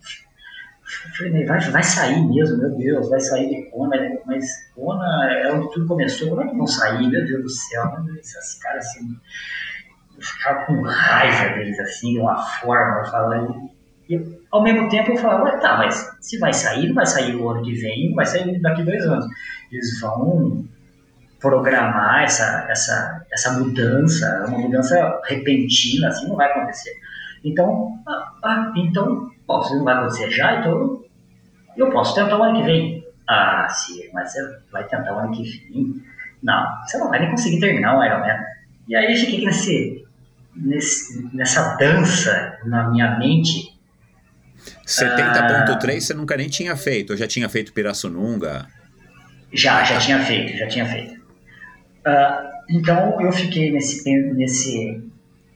falei, 1.17 1.45
vai, 1.45 1.61
vai 1.61 1.83
sair 1.83 2.23
mesmo, 2.25 2.59
meu 2.59 2.71
Deus, 2.77 3.09
vai 3.09 3.21
sair 3.21 3.49
de 3.49 3.71
Kona, 3.71 3.97
mas 4.27 4.45
Kona 4.75 5.33
é 5.33 5.53
onde 5.53 5.73
tudo 5.73 5.87
começou, 5.87 6.29
como 6.31 6.43
é 6.43 6.49
que 6.49 6.57
vão 6.57 6.67
sair, 6.67 7.09
meu 7.09 7.25
Deus 7.25 7.43
do 7.43 7.49
céu, 7.49 7.85
esses 8.19 8.55
caras 8.61 8.87
assim, 8.87 9.17
eu 10.17 10.23
ficava 10.23 10.67
com 10.67 10.83
raiva 10.83 11.55
deles 11.55 11.79
assim, 11.81 12.15
de 12.15 12.21
uma 12.21 12.37
forma, 12.37 13.05
falava, 13.11 13.57
e 14.09 14.41
ao 14.51 14.63
mesmo 14.63 14.89
tempo 14.89 15.13
eu 15.13 15.17
falava, 15.17 15.45
"Ué, 15.45 15.57
tá, 15.59 15.79
mas 15.79 16.11
se 16.21 16.39
vai 16.39 16.53
sair, 16.53 16.89
não 16.89 16.95
vai 16.95 17.07
sair 17.07 17.37
o 17.37 17.49
ano 17.49 17.63
que 17.63 17.73
vem, 17.75 18.09
não 18.09 18.17
vai 18.17 18.27
sair 18.27 18.61
daqui 18.61 18.83
dois 18.83 19.05
anos. 19.05 19.27
Eles 19.71 20.01
vão 20.01 20.65
programar 21.41 22.23
essa, 22.23 22.67
essa, 22.69 23.27
essa 23.33 23.59
mudança, 23.59 24.45
uma 24.47 24.59
mudança 24.59 25.21
repentina, 25.25 26.09
assim, 26.09 26.29
não 26.29 26.37
vai 26.37 26.51
acontecer. 26.51 26.93
Então, 27.43 27.99
ah, 28.07 28.33
ah, 28.45 28.73
então, 28.77 29.31
bom, 29.47 29.63
se 29.63 29.75
não 29.75 29.85
vai 29.85 29.95
acontecer 29.95 30.31
já, 30.31 30.61
então 30.61 31.03
eu 31.77 31.91
posso 31.91 32.15
tentar 32.15 32.39
o 32.39 32.43
ano 32.43 32.61
que 32.61 32.67
vem. 32.67 33.07
Ah, 33.29 33.67
sim, 33.69 34.11
mas 34.13 34.33
você 34.33 34.59
vai 34.71 34.85
tentar 34.85 35.15
o 35.15 35.19
ano 35.19 35.33
que 35.33 35.43
vem? 35.43 36.03
Não, 36.43 36.67
você 36.85 36.99
não 36.99 37.09
vai 37.09 37.21
nem 37.21 37.31
conseguir 37.31 37.61
terminar 37.61 37.99
o 37.99 38.05
Ironman. 38.05 38.39
E 38.87 38.95
aí 38.95 39.13
eu 39.13 39.17
fiquei 39.17 39.45
nesse, 39.47 40.07
nesse, 40.55 41.35
nessa 41.35 41.77
dança 41.77 42.59
na 42.65 42.91
minha 42.91 43.19
mente 43.19 43.79
70.3 44.87 46.01
você 46.01 46.15
nunca 46.15 46.37
nem 46.37 46.49
tinha 46.49 46.77
feito, 46.77 47.13
eu 47.13 47.17
já 47.17 47.27
tinha 47.27 47.49
feito 47.49 47.73
Pirassununga. 47.73 48.67
Já, 49.53 49.83
já 49.85 49.99
tinha 49.99 50.19
feito, 50.21 50.57
já 50.57 50.69
tinha 50.69 50.87
feito. 50.87 51.21
Ah, 52.07 52.51
então 52.69 53.21
eu 53.21 53.33
fiquei 53.33 53.71
nesse, 53.73 54.09
nesse, 54.35 55.03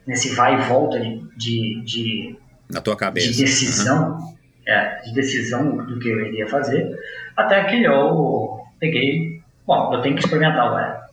nesse 0.07 0.35
vai 0.35 0.55
e 0.61 0.65
volta 0.65 0.99
de, 1.01 1.21
de, 1.37 1.83
de, 1.85 2.37
Na 2.71 2.81
tua 2.81 2.97
cabeça. 2.97 3.31
de 3.33 3.43
decisão, 3.43 4.19
é, 4.67 5.01
de 5.03 5.15
decisão 5.15 5.77
do 5.77 5.99
que 5.99 6.09
eu 6.09 6.27
iria 6.27 6.49
fazer, 6.49 6.99
até 7.37 7.65
que 7.65 7.83
eu 7.85 8.61
peguei, 8.81 9.41
bom, 9.67 9.95
eu 9.95 10.01
tenho 10.03 10.17
que 10.17 10.25
experimentar 10.25 10.67
agora. 10.67 11.05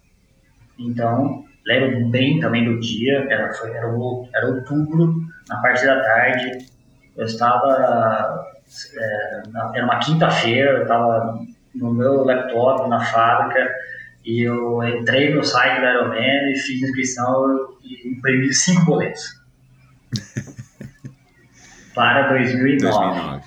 Então, 0.80 1.46
lembro 1.66 2.10
bem 2.10 2.40
também 2.40 2.66
do 2.66 2.80
dia, 2.80 3.28
era, 3.30 3.54
foi, 3.54 3.72
era, 3.72 3.88
o- 3.94 4.28
era 4.34 4.48
outubro, 4.48 5.14
na 5.48 5.58
parte 5.62 5.86
da 5.86 6.02
tarde, 6.02 6.66
eu 7.16 7.26
estava, 7.26 8.44
é, 8.98 9.42
na- 9.50 9.72
era 9.76 9.86
uma 9.86 10.00
quinta-feira, 10.00 10.72
eu 10.78 10.82
estava 10.84 11.40
no 11.76 11.94
meu 11.94 12.24
laptop 12.24 12.90
na 12.90 13.00
fábrica, 13.00 13.74
e 14.26 14.42
eu 14.48 14.84
entrei 14.84 15.34
no 15.34 15.44
site 15.44 15.82
da 15.82 15.94
Ironman 15.94 16.52
e 16.52 16.60
fiz 16.60 16.82
inscrição 16.82 17.76
e 17.84 18.10
imprimi 18.10 18.54
cinco 18.54 18.86
boletos. 18.86 19.42
para 21.94 22.30
2009. 22.30 22.80
2009. 22.80 23.44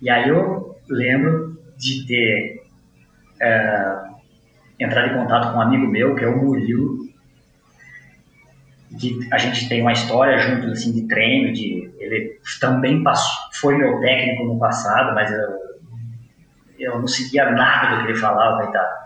E 0.00 0.10
aí 0.10 0.28
eu 0.28 0.76
lembro 0.88 1.58
de 1.76 2.06
ter 2.06 2.62
é, 3.40 3.98
entrado 4.78 5.12
em 5.12 5.14
contato 5.14 5.52
com 5.52 5.58
um 5.58 5.62
amigo 5.62 5.86
meu, 5.86 6.14
que 6.14 6.24
é 6.24 6.28
o 6.28 6.36
Murilo, 6.36 7.08
que 8.98 9.18
a 9.32 9.38
gente 9.38 9.68
tem 9.68 9.80
uma 9.80 9.92
história 9.92 10.38
juntos 10.38 10.72
assim, 10.72 10.92
de 10.92 11.06
treino, 11.06 11.52
de, 11.52 11.90
ele 11.98 12.38
também 12.60 13.02
passou, 13.02 13.50
foi 13.54 13.76
meu 13.76 14.00
técnico 14.00 14.44
no 14.44 14.58
passado, 14.58 15.14
mas 15.14 15.32
eu, 15.32 15.61
eu 16.82 16.98
não 16.98 17.06
seguia 17.06 17.50
nada 17.50 17.96
do 17.96 18.02
que 18.02 18.12
ele 18.12 18.18
falava 18.18 18.70
tal. 18.72 19.02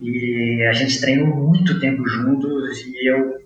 E 0.00 0.66
a 0.68 0.72
gente 0.72 1.00
treinou 1.00 1.28
muito 1.28 1.80
tempo 1.80 2.06
juntos 2.06 2.84
e 2.86 3.10
eu 3.10 3.38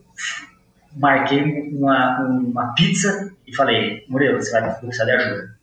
marquei 0.96 1.42
uma, 1.72 2.20
uma 2.20 2.74
pizza 2.74 3.32
e 3.46 3.54
falei, 3.54 4.04
Murilo, 4.08 4.40
você 4.40 4.50
vai 4.50 4.74
precisar 4.78 5.04
de 5.04 5.10
ajuda. 5.12 5.60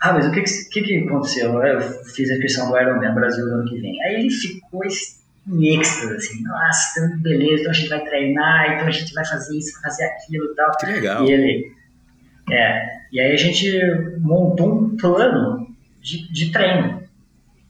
Ah, 0.00 0.12
mas 0.12 0.26
o 0.26 0.30
que 0.30 0.42
que, 0.42 0.82
que, 0.82 1.08
aconteceu? 1.08 1.62
Eu 1.62 1.80
fiz 2.04 2.30
a 2.30 2.34
inscrição 2.34 2.70
do 2.70 2.78
Ironman 2.78 3.14
Brasil 3.14 3.44
no 3.46 3.54
ano 3.54 3.68
que 3.68 3.80
vem. 3.80 4.00
Aí 4.04 4.14
ele 4.14 4.30
ficou 4.30 4.82
em 4.84 5.78
êxtase, 5.78 6.14
assim, 6.14 6.42
nossa, 6.42 7.00
então 7.00 7.18
beleza, 7.20 7.60
então 7.60 7.70
a 7.70 7.74
gente 7.74 7.88
vai 7.88 8.04
treinar, 8.04 8.74
então 8.74 8.86
a 8.86 8.90
gente 8.90 9.12
vai 9.12 9.24
fazer 9.24 9.56
isso, 9.56 9.80
fazer 9.80 10.04
aquilo 10.04 10.52
e 10.52 10.54
tal. 10.54 10.76
Que 10.76 10.86
legal. 10.86 11.24
E 11.24 11.32
ele, 11.32 11.72
é, 12.50 12.82
e 13.12 13.20
aí 13.20 13.32
a 13.32 13.36
gente 13.36 13.70
montou 14.20 14.72
um 14.72 14.96
plano 14.96 15.66
de, 16.00 16.32
de 16.32 16.52
treino. 16.52 17.02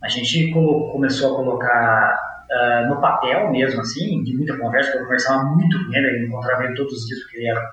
A 0.03 0.09
gente 0.09 0.51
começou 0.53 1.33
a 1.33 1.37
colocar 1.37 2.19
ah, 2.51 2.87
no 2.89 3.01
papel 3.01 3.51
mesmo, 3.51 3.81
assim, 3.81 4.23
de 4.23 4.37
muita 4.37 4.57
conversa, 4.57 4.91
porque 4.91 4.99
eu 5.03 5.07
conversava 5.07 5.45
muito 5.45 5.85
com 5.87 5.95
ele, 5.95 6.23
eu 6.23 6.27
encontrava 6.29 6.65
ele 6.65 6.75
todos 6.75 6.93
os 6.93 7.07
dias, 7.07 7.21
porque 7.23 7.37
ele 7.39 7.49
era 7.49 7.71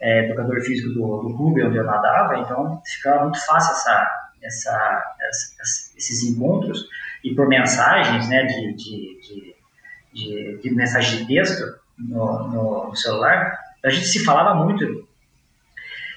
é, 0.00 0.24
educador 0.26 0.60
físico 0.62 0.90
do, 0.94 1.22
do 1.28 1.36
clube 1.36 1.64
onde 1.64 1.76
eu 1.76 1.84
nadava, 1.84 2.38
então 2.38 2.80
ficava 2.86 3.22
muito 3.24 3.44
fácil 3.44 3.72
essa, 3.72 4.10
essa, 4.42 5.14
essa- 5.30 5.96
esses 5.96 6.22
encontros, 6.24 6.86
e 7.24 7.34
por 7.34 7.48
mensagens, 7.48 8.28
né, 8.28 8.44
de, 8.44 8.74
de, 8.74 9.20
de, 9.20 9.54
de, 10.12 10.58
de 10.62 10.70
mensagem 10.74 11.20
de 11.20 11.26
texto 11.26 11.64
no, 11.98 12.48
no, 12.48 12.88
no 12.88 12.96
celular, 12.96 13.58
a 13.84 13.90
gente 13.90 14.06
se 14.06 14.24
falava 14.24 14.54
muito. 14.64 15.08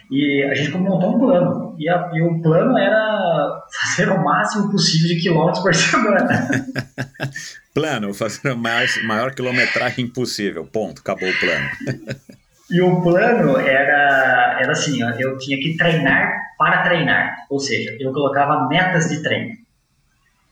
E 0.09 0.43
a 0.43 0.53
gente 0.55 0.71
montou 0.77 1.15
um 1.15 1.19
plano. 1.19 1.75
E, 1.77 1.89
a- 1.89 2.09
e 2.13 2.21
o 2.21 2.41
plano 2.41 2.77
era 2.77 3.61
fazer 3.81 4.09
o 4.09 4.23
máximo 4.23 4.71
possível 4.71 5.07
de 5.09 5.21
quilômetros 5.21 5.61
por 5.63 5.73
semana. 5.75 6.27
Plano, 7.73 8.11
fazer 8.13 8.49
a 8.49 8.55
maior, 8.55 8.88
maior 9.03 9.35
quilometragem 9.35 10.07
possível. 10.07 10.65
Ponto, 10.65 11.01
acabou 11.01 11.29
o 11.29 11.39
plano. 11.39 11.69
E 12.69 12.81
o 12.81 13.01
plano 13.01 13.57
era, 13.57 14.59
era 14.61 14.71
assim, 14.73 15.01
ó, 15.01 15.09
eu 15.11 15.38
tinha 15.38 15.57
que 15.57 15.77
treinar 15.77 16.34
para 16.57 16.81
treinar. 16.84 17.38
Ou 17.49 17.61
seja, 17.61 17.95
eu 17.97 18.11
colocava 18.11 18.67
metas 18.67 19.07
de 19.07 19.23
treino. 19.23 19.55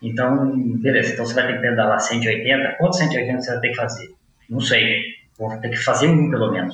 Então, 0.02 0.54
beleza, 0.80 1.12
então 1.12 1.26
você 1.26 1.34
vai 1.34 1.48
ter 1.48 1.56
que 1.56 1.60
pedalar 1.68 2.00
180. 2.00 2.76
Quantos 2.78 3.00
180 3.00 3.42
você 3.42 3.52
vai 3.52 3.60
ter 3.60 3.70
que 3.70 3.76
fazer? 3.76 4.08
Não 4.50 4.62
sei. 4.62 5.02
Vou 5.38 5.58
ter 5.60 5.68
que 5.68 5.76
fazer 5.76 6.08
um, 6.08 6.30
pelo 6.30 6.54
menos. 6.54 6.74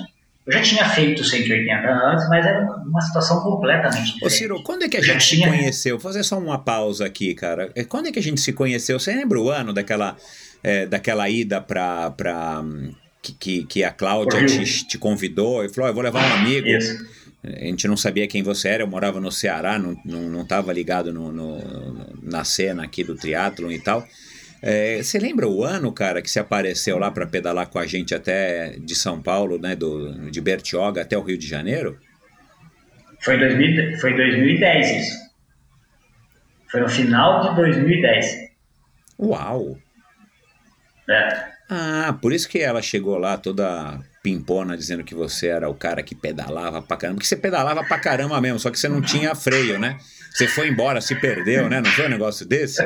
Eu 0.51 0.57
já 0.57 0.61
tinha 0.61 0.89
feito 0.89 1.23
180 1.23 1.87
antes, 1.87 2.27
mas 2.29 2.45
era 2.45 2.63
uma 2.85 3.01
situação 3.01 3.39
completamente 3.41 4.11
Ô 4.11 4.13
diferente. 4.13 4.33
Ciro, 4.33 4.63
quando 4.63 4.83
é 4.83 4.89
que 4.89 4.97
a 4.97 5.01
gente 5.01 5.23
se 5.23 5.35
tinha- 5.35 5.47
conheceu? 5.47 5.97
Vou 5.97 6.03
fazer 6.11 6.23
só 6.23 6.37
uma 6.37 6.57
pausa 6.59 7.05
aqui, 7.05 7.33
cara. 7.33 7.71
É, 7.75 7.83
Quando 7.83 8.07
é 8.07 8.11
que 8.11 8.19
a 8.19 8.23
gente 8.23 8.41
se 8.41 8.51
conheceu? 8.53 8.99
Você 8.99 9.13
lembra 9.13 9.39
o 9.39 9.49
ano 9.49 9.71
daquela, 9.73 10.15
é, 10.63 10.85
daquela 10.85 11.29
ida 11.29 11.61
pra. 11.61 12.11
pra 12.11 12.61
hum, 12.61 12.93
que, 13.21 13.33
que, 13.33 13.65
que 13.65 13.83
a 13.83 13.91
Cláudia 13.91 14.43
te, 14.45 14.87
te 14.87 14.97
convidou 14.97 15.63
e 15.63 15.69
falou: 15.69 15.85
"Ó, 15.87 15.89
eu 15.91 15.93
vou 15.93 16.03
levar 16.03 16.23
um 16.23 16.33
amigo. 16.41 16.67
Isso. 16.67 17.05
A 17.43 17.65
gente 17.65 17.87
não 17.87 17.95
sabia 17.97 18.27
quem 18.27 18.43
você 18.43 18.67
era, 18.67 18.83
eu 18.83 18.87
morava 18.87 19.19
no 19.19 19.31
Ceará, 19.31 19.79
não, 19.79 19.95
não, 20.05 20.21
não 20.29 20.45
tava 20.45 20.71
ligado 20.73 21.11
no- 21.13 21.31
no- 21.31 22.07
na 22.21 22.43
cena 22.43 22.83
aqui 22.83 23.03
do 23.03 23.15
triatlon 23.15 23.71
e 23.71 23.79
tal. 23.79 24.05
É, 24.61 25.01
você 25.01 25.17
lembra 25.17 25.47
o 25.47 25.63
ano, 25.63 25.91
cara, 25.91 26.21
que 26.21 26.29
você 26.29 26.39
apareceu 26.39 26.99
lá 26.99 27.09
para 27.09 27.25
pedalar 27.25 27.67
com 27.67 27.79
a 27.79 27.87
gente 27.87 28.13
até 28.13 28.77
de 28.77 28.93
São 28.93 29.21
Paulo, 29.21 29.57
né, 29.57 29.75
do, 29.75 30.29
de 30.29 30.39
Bertioga 30.39 31.01
até 31.01 31.17
o 31.17 31.21
Rio 31.21 31.37
de 31.37 31.47
Janeiro? 31.47 31.99
Foi 33.21 33.35
em 33.35 33.39
2000 33.39 33.99
foi 33.99 34.11
em 34.11 34.15
2010 34.15 34.89
isso. 34.91 35.17
Foi 36.69 36.81
no 36.81 36.89
final 36.89 37.41
de 37.41 37.55
2010. 37.55 38.51
Uau! 39.19 39.77
É. 41.09 41.51
Ah, 41.69 42.17
por 42.21 42.31
isso 42.31 42.47
que 42.47 42.59
ela 42.59 42.81
chegou 42.81 43.17
lá 43.17 43.37
toda 43.37 43.99
pimpona 44.23 44.77
dizendo 44.77 45.03
que 45.03 45.15
você 45.15 45.47
era 45.47 45.67
o 45.69 45.73
cara 45.73 46.03
que 46.03 46.13
pedalava 46.15 46.81
pra 46.81 46.95
caramba. 46.97 47.17
Porque 47.17 47.27
você 47.27 47.35
pedalava 47.35 47.83
pra 47.83 47.97
caramba 47.99 48.39
mesmo, 48.39 48.59
só 48.59 48.69
que 48.69 48.79
você 48.79 48.87
não 48.87 49.01
tinha 49.01 49.33
freio, 49.35 49.79
né? 49.79 49.97
Você 50.33 50.47
foi 50.47 50.69
embora, 50.69 51.01
se 51.01 51.15
perdeu, 51.15 51.67
né? 51.69 51.81
Não 51.81 51.91
foi 51.91 52.05
um 52.05 52.09
negócio 52.09 52.45
desse? 52.45 52.81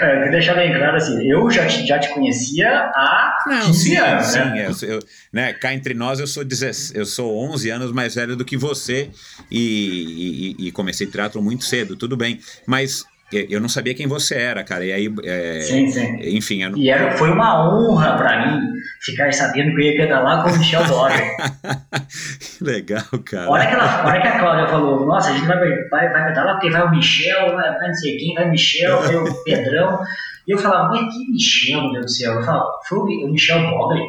É, 0.00 0.30
deixar 0.30 0.54
bem 0.54 0.72
claro 0.72 0.96
assim, 0.96 1.28
eu 1.28 1.50
já 1.50 1.66
te, 1.66 1.84
já 1.84 1.98
te 1.98 2.08
conhecia 2.10 2.68
há 2.94 3.38
Não, 3.46 3.66
15 3.66 3.78
sim, 3.80 3.96
anos, 3.96 4.26
sim. 4.26 4.38
né? 4.38 4.66
eu, 4.82 4.88
eu- 4.88 4.98
né, 5.32 5.52
cá 5.52 5.74
entre 5.74 5.94
nós, 5.94 6.20
eu 6.20 6.28
sou, 6.28 6.44
16 6.44 6.94
eu 6.94 7.04
sou 7.04 7.36
11 7.50 7.68
anos 7.68 7.90
mais 7.90 8.14
velho 8.14 8.36
do 8.36 8.44
que 8.44 8.56
você 8.56 9.10
e, 9.50 10.54
e- 10.60 10.68
e 10.68 10.72
comecei 10.72 11.08
triatlo 11.08 11.42
muito 11.42 11.64
cedo, 11.64 11.96
tudo 11.96 12.16
bem. 12.16 12.38
Mas 12.66 13.04
eu 13.50 13.60
não 13.60 13.68
sabia 13.68 13.94
quem 13.94 14.06
você 14.06 14.34
era, 14.34 14.62
cara. 14.64 14.84
E 14.84 14.92
aí, 14.92 15.14
é, 15.24 15.60
Sim, 15.60 15.88
sim. 15.90 16.18
enfim, 16.36 16.64
não- 16.64 16.76
E 16.78 16.90
era, 16.90 17.12
foi 17.12 17.30
uma 17.30 17.68
honra 17.74 18.16
pra 18.16 18.46
mim 18.46 18.60
ficar 19.00 19.32
sabendo 19.32 19.74
que 19.74 19.80
eu 19.82 19.86
ia 19.92 19.96
pedalar 19.96 20.42
com 20.42 20.50
o 20.50 20.58
Michel 20.58 20.84
Dória. 20.86 21.22
legal, 22.60 23.02
cara. 23.24 23.50
hora 23.50 23.66
que, 23.66 23.74
ela, 23.74 23.84
a 24.02 24.06
hora 24.06 24.20
que 24.20 24.28
a 24.28 24.38
Cláudia 24.38 24.66
falou, 24.68 25.06
nossa, 25.06 25.30
a 25.30 25.34
gente 25.34 25.46
vai, 25.46 25.58
vai, 25.90 26.08
vai 26.12 26.24
pedalar 26.28 26.54
porque 26.54 26.70
vai 26.70 26.82
o 26.82 26.90
Michel, 26.90 27.54
vai, 27.54 27.72
vai 27.78 27.88
não 27.88 27.94
sei 27.94 28.16
quem, 28.16 28.34
vai 28.34 28.46
o 28.46 28.50
Michel, 28.50 29.00
vai 29.02 29.14
o 29.16 29.44
Pedrão. 29.44 29.98
E 30.46 30.50
eu 30.52 30.58
falava, 30.58 30.88
mas 30.88 31.14
que 31.14 31.30
Michel, 31.30 31.82
meu 31.82 31.92
Deus 31.92 32.04
do 32.06 32.10
céu? 32.10 32.34
Eu 32.34 32.42
falava, 32.42 32.72
foi 32.88 32.98
o 32.98 33.04
Mi- 33.04 33.24
o 33.24 33.28
Michel 33.30 33.60
Bogley? 33.70 34.02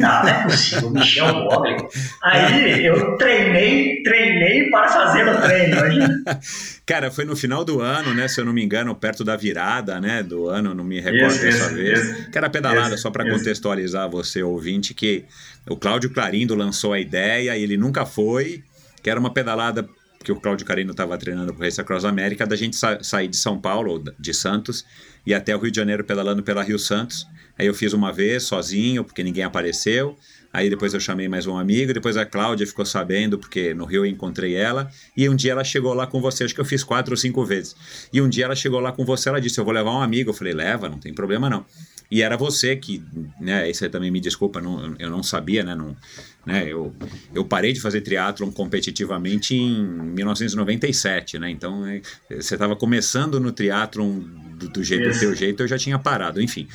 Não, 0.00 0.22
não 0.22 0.28
é 0.28 0.42
possível, 0.42 0.88
o 0.88 0.90
Michel 0.90 1.32
Bogley. 1.48 1.76
Aí 2.24 2.84
eu 2.86 3.16
treinei, 3.16 4.02
treinei 4.02 4.68
para 4.70 4.88
fazer 4.88 5.28
o 5.28 5.40
treino. 5.42 5.76
imagina. 5.76 6.24
Cara, 6.84 7.10
foi 7.10 7.24
no 7.24 7.36
final 7.36 7.64
do 7.64 7.80
ano, 7.80 8.14
né? 8.14 8.26
Se 8.28 8.40
eu 8.40 8.44
não 8.44 8.52
me 8.52 8.64
engano, 8.64 8.94
perto 8.94 9.22
da 9.24 9.36
virada, 9.36 10.00
né? 10.00 10.22
Do 10.22 10.48
ano, 10.48 10.74
não 10.74 10.84
me 10.84 11.00
recordo 11.00 11.34
Isso, 11.34 11.42
dessa 11.42 11.66
isso, 11.66 11.74
vez. 11.74 11.98
isso. 12.00 12.30
que 12.30 12.38
era 12.38 12.50
pedalada, 12.50 12.94
Isso, 12.94 13.02
só 13.02 13.10
para 13.10 13.28
contextualizar 13.30 14.08
você, 14.08 14.42
ouvinte, 14.42 14.92
que 14.94 15.24
o 15.68 15.76
Cláudio 15.76 16.10
Clarindo 16.10 16.54
lançou 16.54 16.92
a 16.92 17.00
ideia 17.00 17.56
e 17.56 17.62
ele 17.62 17.76
nunca 17.76 18.04
foi, 18.06 18.62
que 19.02 19.10
era 19.10 19.18
uma 19.20 19.30
pedalada 19.32 19.88
que 20.26 20.32
o 20.32 20.40
Cláudio 20.40 20.66
Clarindo 20.66 20.90
estava 20.90 21.16
treinando 21.16 21.54
pro 21.54 21.62
Race 21.62 21.80
Across 21.80 22.04
América, 22.04 22.44
da 22.44 22.56
gente 22.56 22.74
sa- 22.74 22.98
sair 23.00 23.28
de 23.28 23.36
São 23.36 23.60
Paulo, 23.60 24.02
de 24.18 24.34
Santos, 24.34 24.84
e 25.24 25.32
até 25.32 25.54
o 25.54 25.60
Rio 25.60 25.70
de 25.70 25.76
Janeiro 25.76 26.02
pedalando 26.02 26.42
pela 26.42 26.64
Rio 26.64 26.80
Santos. 26.80 27.24
Aí 27.56 27.64
eu 27.68 27.72
fiz 27.72 27.92
uma 27.92 28.12
vez 28.12 28.42
sozinho, 28.42 29.04
porque 29.04 29.22
ninguém 29.22 29.44
apareceu. 29.44 30.18
Aí 30.52 30.68
depois 30.68 30.92
eu 30.94 30.98
chamei 30.98 31.28
mais 31.28 31.46
um 31.46 31.56
amigo, 31.56 31.94
depois 31.94 32.16
a 32.16 32.26
Cláudia 32.26 32.66
ficou 32.66 32.84
sabendo, 32.84 33.38
porque 33.38 33.72
no 33.72 33.84
Rio 33.84 34.04
eu 34.04 34.06
encontrei 34.06 34.56
ela, 34.56 34.90
e 35.16 35.28
um 35.28 35.36
dia 35.36 35.52
ela 35.52 35.62
chegou 35.62 35.94
lá 35.94 36.08
com 36.08 36.20
você, 36.20 36.42
acho 36.42 36.54
que 36.54 36.60
eu 36.60 36.64
fiz 36.64 36.82
quatro 36.82 37.12
ou 37.12 37.16
cinco 37.16 37.44
vezes. 37.44 37.76
E 38.12 38.20
um 38.20 38.28
dia 38.28 38.46
ela 38.46 38.56
chegou 38.56 38.80
lá 38.80 38.90
com 38.90 39.04
você, 39.04 39.28
ela 39.28 39.40
disse, 39.40 39.60
eu 39.60 39.64
vou 39.64 39.72
levar 39.72 39.92
um 39.92 40.02
amigo. 40.02 40.30
Eu 40.30 40.34
falei, 40.34 40.54
leva, 40.54 40.88
não 40.88 40.98
tem 40.98 41.14
problema 41.14 41.48
não. 41.48 41.64
E 42.10 42.22
era 42.22 42.36
você 42.36 42.76
que, 42.76 43.02
né, 43.40 43.62
aí 43.62 43.74
você 43.74 43.88
também 43.88 44.10
me 44.10 44.20
desculpa, 44.20 44.60
não, 44.60 44.94
eu 44.98 45.10
não 45.10 45.22
sabia, 45.22 45.64
né, 45.64 45.74
não, 45.74 45.96
né, 46.44 46.64
eu, 46.66 46.94
eu 47.34 47.44
parei 47.44 47.72
de 47.72 47.80
fazer 47.80 48.00
triatlon 48.00 48.50
competitivamente 48.50 49.54
em 49.54 49.84
1997, 49.84 51.38
né, 51.38 51.50
então 51.50 51.86
é, 51.86 52.00
você 52.30 52.54
estava 52.54 52.76
começando 52.76 53.40
no 53.40 53.50
triatlon 53.50 54.20
do, 54.56 54.68
do 54.68 54.84
jeito, 54.84 55.04
do 55.04 55.10
Isso. 55.10 55.20
teu 55.20 55.34
jeito, 55.34 55.62
eu 55.62 55.68
já 55.68 55.76
tinha 55.76 55.98
parado, 55.98 56.40
enfim. 56.40 56.68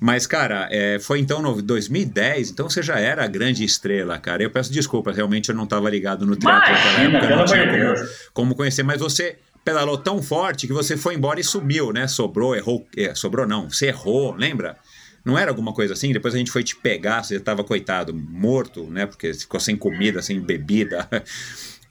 Mas, 0.00 0.26
cara, 0.26 0.66
é, 0.70 0.98
foi 0.98 1.18
então 1.18 1.42
no 1.42 1.60
2010, 1.60 2.50
então 2.50 2.70
você 2.70 2.82
já 2.82 2.98
era 2.98 3.22
a 3.22 3.26
grande 3.26 3.62
estrela, 3.64 4.18
cara. 4.18 4.42
Eu 4.42 4.50
peço 4.50 4.72
desculpa, 4.72 5.12
realmente 5.12 5.50
eu 5.50 5.54
não 5.54 5.64
estava 5.64 5.90
ligado 5.90 6.24
no 6.24 6.36
triatlon 6.36 6.72
naquela 6.72 7.00
época, 7.00 7.36
não 7.36 7.44
tinha 7.44 7.66
como, 7.66 8.08
como 8.32 8.54
conhecer, 8.54 8.82
mas 8.82 8.98
você 8.98 9.36
pedalou 9.64 9.98
tão 9.98 10.22
forte 10.22 10.66
que 10.66 10.72
você 10.72 10.96
foi 10.96 11.14
embora 11.14 11.40
e 11.40 11.44
sumiu, 11.44 11.92
né? 11.92 12.06
Sobrou, 12.06 12.56
errou, 12.56 12.86
é, 12.96 13.14
sobrou 13.14 13.46
não, 13.46 13.68
você 13.68 13.86
errou, 13.86 14.34
lembra? 14.34 14.76
Não 15.24 15.38
era 15.38 15.50
alguma 15.50 15.72
coisa 15.72 15.92
assim? 15.92 16.12
Depois 16.12 16.34
a 16.34 16.38
gente 16.38 16.50
foi 16.50 16.62
te 16.62 16.74
pegar, 16.76 17.22
você 17.22 17.36
estava 17.36 17.62
coitado, 17.62 18.14
morto, 18.14 18.84
né? 18.90 19.06
Porque 19.06 19.34
ficou 19.34 19.60
sem 19.60 19.76
comida, 19.76 20.22
sem 20.22 20.40
bebida. 20.40 21.08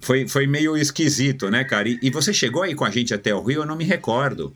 Foi, 0.02 0.26
foi 0.30 0.48
meio 0.48 0.78
esquisito, 0.78 1.52
né, 1.52 1.66
cara? 1.66 1.90
E, 1.90 2.00
e 2.02 2.10
você 2.10 2.32
chegou 2.32 2.64
aí 2.64 2.74
com 2.74 2.86
a 2.86 2.90
gente 2.90 3.14
até 3.14 3.36
o 3.36 3.44
Rio, 3.44 3.64
eu 3.64 3.66
não 3.66 3.76
me 3.76 3.84
recordo. 3.84 4.56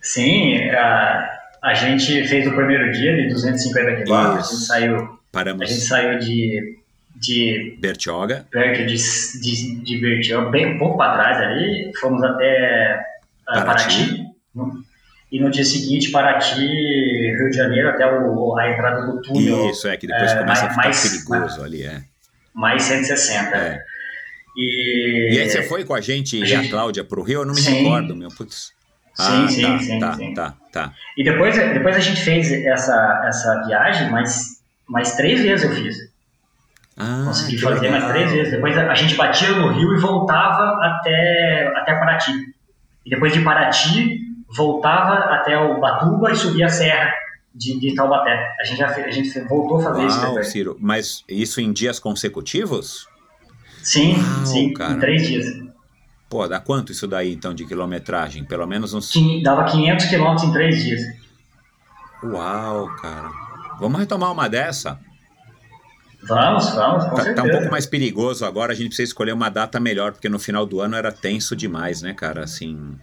Sim, 0.00 0.56
a, 0.70 1.38
a 1.62 1.74
gente 1.74 2.26
fez 2.26 2.46
o 2.46 2.54
primeiro 2.54 2.90
dia 2.92 3.14
de 3.14 3.28
250 3.28 4.02
quilômetros, 4.02 4.48
a 4.48 4.50
gente 4.50 4.66
saiu, 4.66 4.96
a 4.96 5.18
Paramos 5.30 5.68
gente 5.68 5.82
saiu 5.82 6.18
de, 6.18 6.78
de 7.22 7.76
Bertioga. 7.80 8.46
perto 8.50 8.84
de, 8.86 8.96
de, 9.40 9.76
de 9.82 10.00
Bertioga, 10.00 10.50
bem 10.50 10.74
um 10.74 10.78
pouco 10.78 10.96
para 10.96 11.14
trás 11.14 11.38
ali, 11.38 11.92
fomos 12.00 12.22
até 12.22 13.00
ah, 13.46 13.62
Paraty. 13.62 14.06
Paraty. 14.06 14.24
no- 14.54 14.84
E 15.30 15.40
no 15.40 15.50
dia 15.50 15.64
seguinte, 15.64 16.10
Paraty, 16.10 16.56
Rio 16.60 17.48
de 17.50 17.56
Janeiro, 17.56 17.88
até 17.90 18.04
o, 18.06 18.56
a 18.58 18.70
entrada 18.70 19.06
do 19.06 19.22
túnel, 19.22 19.70
Isso, 19.70 19.88
é, 19.88 19.96
que 19.96 20.06
depois 20.06 20.30
é, 20.32 20.36
começa 20.38 20.66
a 20.66 20.70
ficar 20.70 20.82
mais- 20.82 21.08
perigoso 21.08 21.62
ali, 21.62 21.82
é. 21.84 22.02
mais 22.54 22.82
160. 22.82 23.56
É. 23.56 23.82
E, 24.56 25.34
E 25.34 25.40
aí 25.40 25.48
você 25.48 25.62
foi 25.62 25.84
com 25.84 25.94
a 25.94 26.00
gente 26.00 26.36
e 26.36 26.42
a 26.42 26.44
a 26.44 26.46
gente- 26.48 26.68
Cláudia 26.70 27.02
pro 27.04 27.22
Rio? 27.22 27.40
Eu 27.40 27.46
não 27.46 27.54
me 27.54 27.60
Sim. 27.62 27.84
recordo, 27.84 28.14
meu. 28.14 28.28
Putz. 28.28 28.72
Sim, 29.14 29.44
Ah, 29.44 29.48
sim, 29.48 29.62
tá, 29.62 29.78
sim, 29.78 29.98
tá, 29.98 30.12
sim. 30.14 30.34
tá, 30.34 30.56
tá. 30.72 30.92
e 31.18 31.22
depois, 31.22 31.54
depois 31.54 31.94
a 31.96 32.00
gente 32.00 32.20
fez 32.22 32.50
essa, 32.50 33.24
essa 33.26 33.62
viagem, 33.66 34.10
mas 34.10 34.62
mais 34.88 35.14
três 35.16 35.40
vezes 35.42 35.64
eu 35.64 35.74
fiz. 35.74 35.96
Ah, 36.96 37.22
Consegui 37.26 37.58
fazer 37.58 37.80
legal. 37.80 38.00
mais 38.00 38.12
três 38.12 38.32
vezes. 38.32 38.52
Depois 38.52 38.76
a 38.76 38.94
gente 38.94 39.14
batia 39.16 39.50
no 39.52 39.68
Rio 39.72 39.94
e 39.94 40.00
voltava 40.00 40.78
até, 40.84 41.72
até 41.76 41.94
Paraty. 41.94 42.32
E 43.06 43.10
depois 43.10 43.32
de 43.32 43.40
Paraty, 43.40 44.20
voltava 44.54 45.14
até 45.34 45.56
o 45.58 45.80
Batuba 45.80 46.30
e 46.30 46.36
subia 46.36 46.66
a 46.66 46.68
serra 46.68 47.10
de, 47.54 47.80
de 47.80 47.94
Taubaté. 47.94 48.54
A 48.60 48.64
gente, 48.64 48.78
já 48.78 48.88
fez, 48.88 49.06
a 49.06 49.10
gente 49.10 49.40
voltou 49.48 49.78
a 49.78 49.82
fazer 49.82 50.06
isso 50.06 50.18
Uau, 50.18 50.26
depois. 50.28 50.46
Ciro, 50.48 50.76
mas 50.80 51.24
isso 51.28 51.60
em 51.60 51.72
dias 51.72 51.98
consecutivos? 51.98 53.06
Sim, 53.82 54.14
Uau, 54.14 54.46
sim, 54.46 54.72
cara. 54.74 54.92
em 54.92 54.98
três 54.98 55.26
dias. 55.26 55.46
Pô, 56.28 56.46
dá 56.46 56.60
quanto 56.60 56.92
isso 56.92 57.06
daí 57.08 57.32
então 57.32 57.52
de 57.54 57.64
quilometragem? 57.66 58.44
Pelo 58.44 58.66
menos 58.66 58.94
uns. 58.94 59.10
Quin- 59.10 59.42
Dava 59.42 59.64
500 59.64 60.06
quilômetros 60.06 60.44
em 60.48 60.52
três 60.52 60.82
dias. 60.84 61.00
Uau, 62.22 62.86
cara. 63.00 63.30
Vamos 63.80 63.98
retomar 63.98 64.30
uma 64.32 64.48
dessa? 64.48 64.98
Vamos, 66.22 66.70
vamos, 66.70 67.04
com 67.04 67.16
Tá, 67.16 67.22
certeza. 67.24 67.34
tá 67.34 67.42
um 67.42 67.50
pouco 67.50 67.70
mais 67.70 67.84
perigoso 67.86 68.44
agora, 68.44 68.72
a 68.72 68.76
gente 68.76 68.88
precisa 68.88 69.08
escolher 69.08 69.32
uma 69.32 69.48
data 69.48 69.80
melhor, 69.80 70.12
porque 70.12 70.28
no 70.28 70.38
final 70.38 70.64
do 70.64 70.80
ano 70.80 70.94
era 70.96 71.10
tenso 71.10 71.56
demais, 71.56 72.00
né, 72.02 72.14
cara? 72.14 72.44
Assim. 72.44 72.96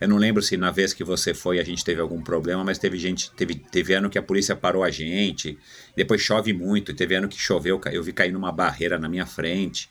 Eu 0.00 0.08
não 0.08 0.16
lembro 0.16 0.40
se 0.42 0.56
na 0.56 0.70
vez 0.70 0.92
que 0.92 1.02
você 1.02 1.34
foi 1.34 1.58
a 1.58 1.64
gente 1.64 1.84
teve 1.84 2.00
algum 2.00 2.22
problema, 2.22 2.62
mas 2.62 2.78
teve 2.78 2.96
gente, 2.98 3.32
teve, 3.32 3.56
teve 3.56 3.94
ano 3.94 4.08
que 4.08 4.16
a 4.18 4.22
polícia 4.22 4.54
parou 4.54 4.84
a 4.84 4.90
gente, 4.90 5.58
depois 5.96 6.20
chove 6.20 6.52
muito, 6.52 6.94
teve 6.94 7.16
ano 7.16 7.26
que 7.26 7.36
choveu, 7.40 7.80
eu 7.90 8.02
vi 8.02 8.12
cair 8.12 8.30
numa 8.30 8.52
barreira 8.52 8.96
na 8.98 9.08
minha 9.08 9.26
frente. 9.26 9.88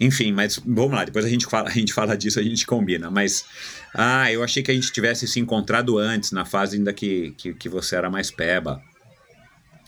Enfim, 0.00 0.32
mas 0.32 0.58
vamos 0.66 0.90
lá, 0.90 1.04
depois 1.04 1.24
a 1.24 1.28
gente 1.28 1.46
fala, 1.46 1.68
a 1.68 1.72
gente 1.72 1.92
fala 1.92 2.16
disso, 2.16 2.40
a 2.40 2.42
gente 2.42 2.66
combina. 2.66 3.10
Mas, 3.12 3.44
ah, 3.94 4.32
eu 4.32 4.42
achei 4.42 4.60
que 4.60 4.72
a 4.72 4.74
gente 4.74 4.90
tivesse 4.90 5.28
se 5.28 5.38
encontrado 5.38 5.96
antes, 5.96 6.32
na 6.32 6.44
fase 6.44 6.76
ainda 6.76 6.92
que, 6.92 7.32
que, 7.38 7.54
que 7.54 7.68
você 7.68 7.94
era 7.94 8.10
mais 8.10 8.28
peba. 8.28 8.82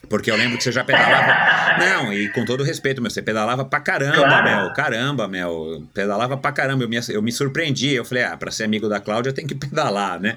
Porque 0.09 0.31
eu 0.31 0.36
lembro 0.36 0.56
que 0.56 0.62
você 0.62 0.70
já 0.70 0.85
pedalava. 0.85 1.78
Não, 1.78 2.12
e 2.12 2.28
com 2.28 2.44
todo 2.44 2.62
respeito, 2.62 3.02
meu, 3.02 3.10
você 3.10 3.20
pedalava 3.23 3.64
pra 3.64 3.81
caramba, 3.81 4.16
Claro. 4.16 4.44
Mel. 4.44 4.73
Caramba, 4.73 5.27
Mel. 5.28 5.82
Pedalava 5.93 6.36
pra 6.36 6.52
caramba. 6.52 6.85
Eu 6.85 6.89
me, 6.89 6.97
eu 7.09 7.23
me 7.23 7.32
surpreendi. 7.32 7.93
Eu 7.94 8.05
falei, 8.05 8.23
ah, 8.24 8.36
pra 8.36 8.51
ser 8.52 8.64
amigo 8.64 8.89
da 8.89 9.01
Cláudia 9.01 9.32
tem 9.32 9.47
que 9.47 9.55
pedalar, 9.56 10.20
né? 10.20 10.36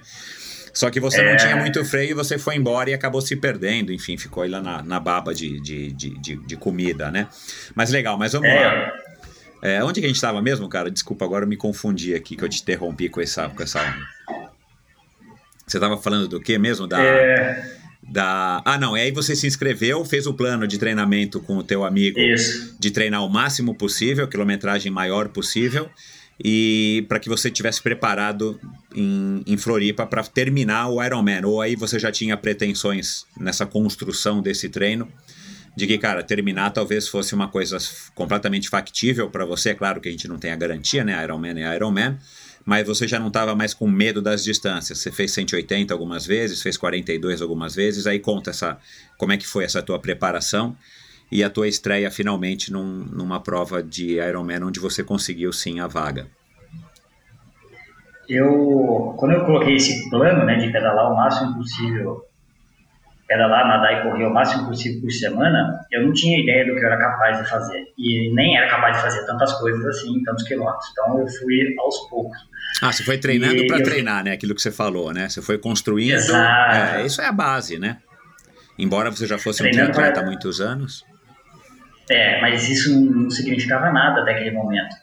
Só 0.73 0.89
que 0.89 0.99
você 0.99 1.21
não 1.21 1.31
É. 1.31 1.35
tinha 1.35 1.55
muito 1.55 1.83
freio 1.85 2.11
e 2.11 2.13
você 2.13 2.37
foi 2.39 2.55
embora 2.55 2.89
e 2.89 2.93
acabou 2.93 3.21
se 3.21 3.35
perdendo. 3.35 3.91
Enfim, 3.91 4.17
ficou 4.17 4.43
aí 4.43 4.49
lá 4.49 4.61
na, 4.61 4.81
na 4.81 4.99
baba 4.99 5.33
de, 5.35 5.59
de, 5.59 5.91
de, 5.91 6.35
de, 6.37 6.55
comida, 6.57 7.11
né? 7.11 7.27
Mas 7.75 7.89
legal, 7.91 8.17
mas 8.17 8.33
vamos 8.33 8.47
lá. 8.49 8.55
É, 8.55 8.93
É, 9.61 9.83
onde 9.83 9.99
que 9.99 10.05
a 10.05 10.09
gente 10.09 10.15
estava 10.15 10.41
mesmo, 10.41 10.67
cara? 10.69 10.89
Desculpa, 10.89 11.25
agora 11.25 11.43
eu 11.43 11.49
me 11.49 11.57
confundi 11.57 12.15
aqui, 12.15 12.35
que 12.35 12.43
eu 12.43 12.49
te 12.49 12.61
interrompi 12.61 13.09
com 13.09 13.19
essa. 13.19 13.49
Com 13.49 13.61
essa... 13.61 13.81
Você 15.67 15.77
estava 15.77 15.97
falando 15.97 16.27
do 16.27 16.39
que 16.39 16.57
mesmo? 16.57 16.87
Da, 16.87 16.99
é, 17.03 17.77
da. 18.11 18.61
Ah, 18.65 18.77
não. 18.77 18.97
E 18.97 19.01
aí 19.01 19.11
você 19.11 19.35
se 19.35 19.47
inscreveu, 19.47 20.03
fez 20.03 20.25
o 20.27 20.33
plano 20.33 20.67
de 20.67 20.77
treinamento 20.77 21.39
com 21.39 21.57
o 21.57 21.63
teu 21.63 21.83
amigo 21.83 22.19
isso. 22.19 22.75
de 22.79 22.91
treinar 22.91 23.23
o 23.23 23.29
máximo 23.29 23.75
possível, 23.75 24.27
quilometragem 24.27 24.91
maior 24.91 25.29
possível, 25.29 25.89
e 26.43 27.05
para 27.07 27.19
que 27.19 27.29
você 27.29 27.51
tivesse 27.51 27.81
preparado 27.81 28.59
em, 28.95 29.43
em 29.45 29.57
Floripa 29.57 30.05
para 30.05 30.23
terminar 30.23 30.89
o 30.89 31.03
Ironman. 31.03 31.45
Ou 31.45 31.61
aí 31.61 31.75
você 31.75 31.99
já 31.99 32.11
tinha 32.11 32.35
pretensões 32.35 33.25
nessa 33.37 33.65
construção 33.65 34.41
desse 34.41 34.69
treino 34.69 35.07
de 35.75 35.87
que, 35.87 35.97
cara, 35.97 36.23
terminar 36.23 36.71
talvez 36.71 37.07
fosse 37.07 37.33
uma 37.33 37.47
coisa 37.47 37.77
completamente 38.13 38.69
factível 38.69 39.29
para 39.29 39.45
você. 39.45 39.69
É 39.69 39.73
claro 39.73 40.01
que 40.01 40.09
a 40.09 40.11
gente 40.11 40.27
não 40.27 40.37
tem 40.37 40.51
a 40.51 40.55
garantia, 40.55 41.03
né? 41.03 41.23
Ironman 41.23 41.63
é 41.63 41.75
Ironman. 41.75 42.17
Mas 42.69 42.85
você 42.85 43.07
já 43.07 43.17
não 43.17 43.29
estava 43.29 43.55
mais 43.55 43.73
com 43.73 43.87
medo 43.87 44.21
das 44.21 44.43
distâncias. 44.43 44.99
Você 44.99 45.11
fez 45.11 45.31
180 45.31 45.91
algumas 45.91 46.23
vezes, 46.23 46.61
fez 46.61 46.77
42 46.77 47.41
algumas 47.41 47.73
vezes. 47.73 48.05
Aí 48.05 48.19
conta 48.19 48.51
essa, 48.51 48.77
como 49.17 49.31
é 49.31 49.37
que 49.37 49.47
foi 49.47 49.63
essa 49.63 49.81
tua 49.81 49.97
preparação 49.97 50.77
e 51.31 51.43
a 51.43 51.49
tua 51.49 51.67
estreia 51.67 52.11
finalmente 52.11 52.71
num- 52.71 53.05
numa 53.11 53.39
prova 53.39 53.81
de 53.81 54.19
Ironman 54.19 54.65
onde 54.65 54.79
você 54.79 55.03
conseguiu 55.03 55.51
sim 55.51 55.79
a 55.79 55.87
vaga. 55.87 56.27
eu 58.27 59.15
quando 59.17 59.31
eu 59.31 59.45
coloquei 59.45 59.75
esse 59.75 60.07
plano 60.11 60.45
né, 60.45 60.55
de 60.57 60.71
pedalar 60.71 61.11
o 61.11 61.15
máximo 61.15 61.55
possível 61.55 62.23
pedalar, 63.29 63.65
nadar 63.67 63.93
e 63.99 64.03
correr 64.03 64.25
o 64.25 64.33
máximo 64.33 64.67
possível 64.67 64.99
por 65.01 65.11
semana, 65.11 65.79
eu 65.91 66.03
não 66.05 66.11
tinha 66.11 66.41
ideia 66.41 66.65
do 66.65 66.73
que 66.77 66.83
eu 66.83 66.87
era 66.87 66.97
capaz 66.97 67.37
de 67.37 67.47
fazer. 67.49 67.85
E 67.97 68.33
nem 68.33 68.57
era 68.57 68.67
capaz 68.69 68.97
de 68.97 69.03
fazer 69.03 69.25
tantas 69.27 69.53
coisas 69.53 69.85
assim, 69.85 70.21
tantos 70.23 70.43
quilômetros. 70.45 70.85
Então 70.91 71.19
eu 71.19 71.27
fui 71.27 71.75
aos 71.79 72.09
poucos. 72.09 72.37
Ah, 72.81 72.91
você 72.91 73.03
foi 73.03 73.17
treinando 73.19 73.65
para 73.67 73.77
eu- 73.77 73.83
treinar, 73.83 74.23
né? 74.23 74.31
Aquilo 74.33 74.55
que 74.55 74.61
você 74.61 74.71
falou, 74.71 75.13
né? 75.13 75.29
Você 75.29 75.41
foi 75.41 75.57
construindo. 75.59 76.15
Exato. 76.15 76.75
É, 76.97 77.05
isso 77.05 77.21
é 77.21 77.27
a 77.27 77.31
base, 77.31 77.77
né? 77.79 77.97
Embora 78.77 79.11
você 79.11 79.27
já 79.27 79.37
fosse 79.37 79.61
um 79.61 79.65
Treinando 79.65 79.91
triatleta 79.91 80.19
pra- 80.19 80.23
há 80.23 80.25
muitos 80.25 80.59
anos. 80.59 81.05
É, 82.09 82.41
mas 82.41 82.67
isso 82.67 82.91
não, 82.99 83.23
não 83.23 83.29
significava 83.29 83.91
nada 83.91 84.21
até 84.21 84.31
aquele 84.31 84.51
momento. 84.51 84.95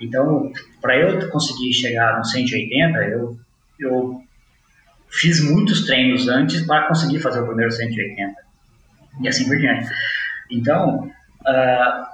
Então, 0.00 0.50
para 0.80 0.96
eu 0.96 1.28
conseguir 1.30 1.72
chegar 1.74 2.16
no 2.18 2.24
180, 2.24 2.98
eu, 3.04 3.36
eu 3.78 4.20
fiz 5.08 5.40
muitos 5.40 5.86
treinos 5.86 6.28
antes 6.28 6.66
para 6.66 6.88
conseguir 6.88 7.20
fazer 7.20 7.40
o 7.40 7.46
primeiro 7.46 7.70
180. 7.72 8.34
E 9.22 9.28
assim 9.28 9.46
por 9.46 9.56
diante. 9.56 9.88
Então, 10.50 11.10
ah, 11.46 12.08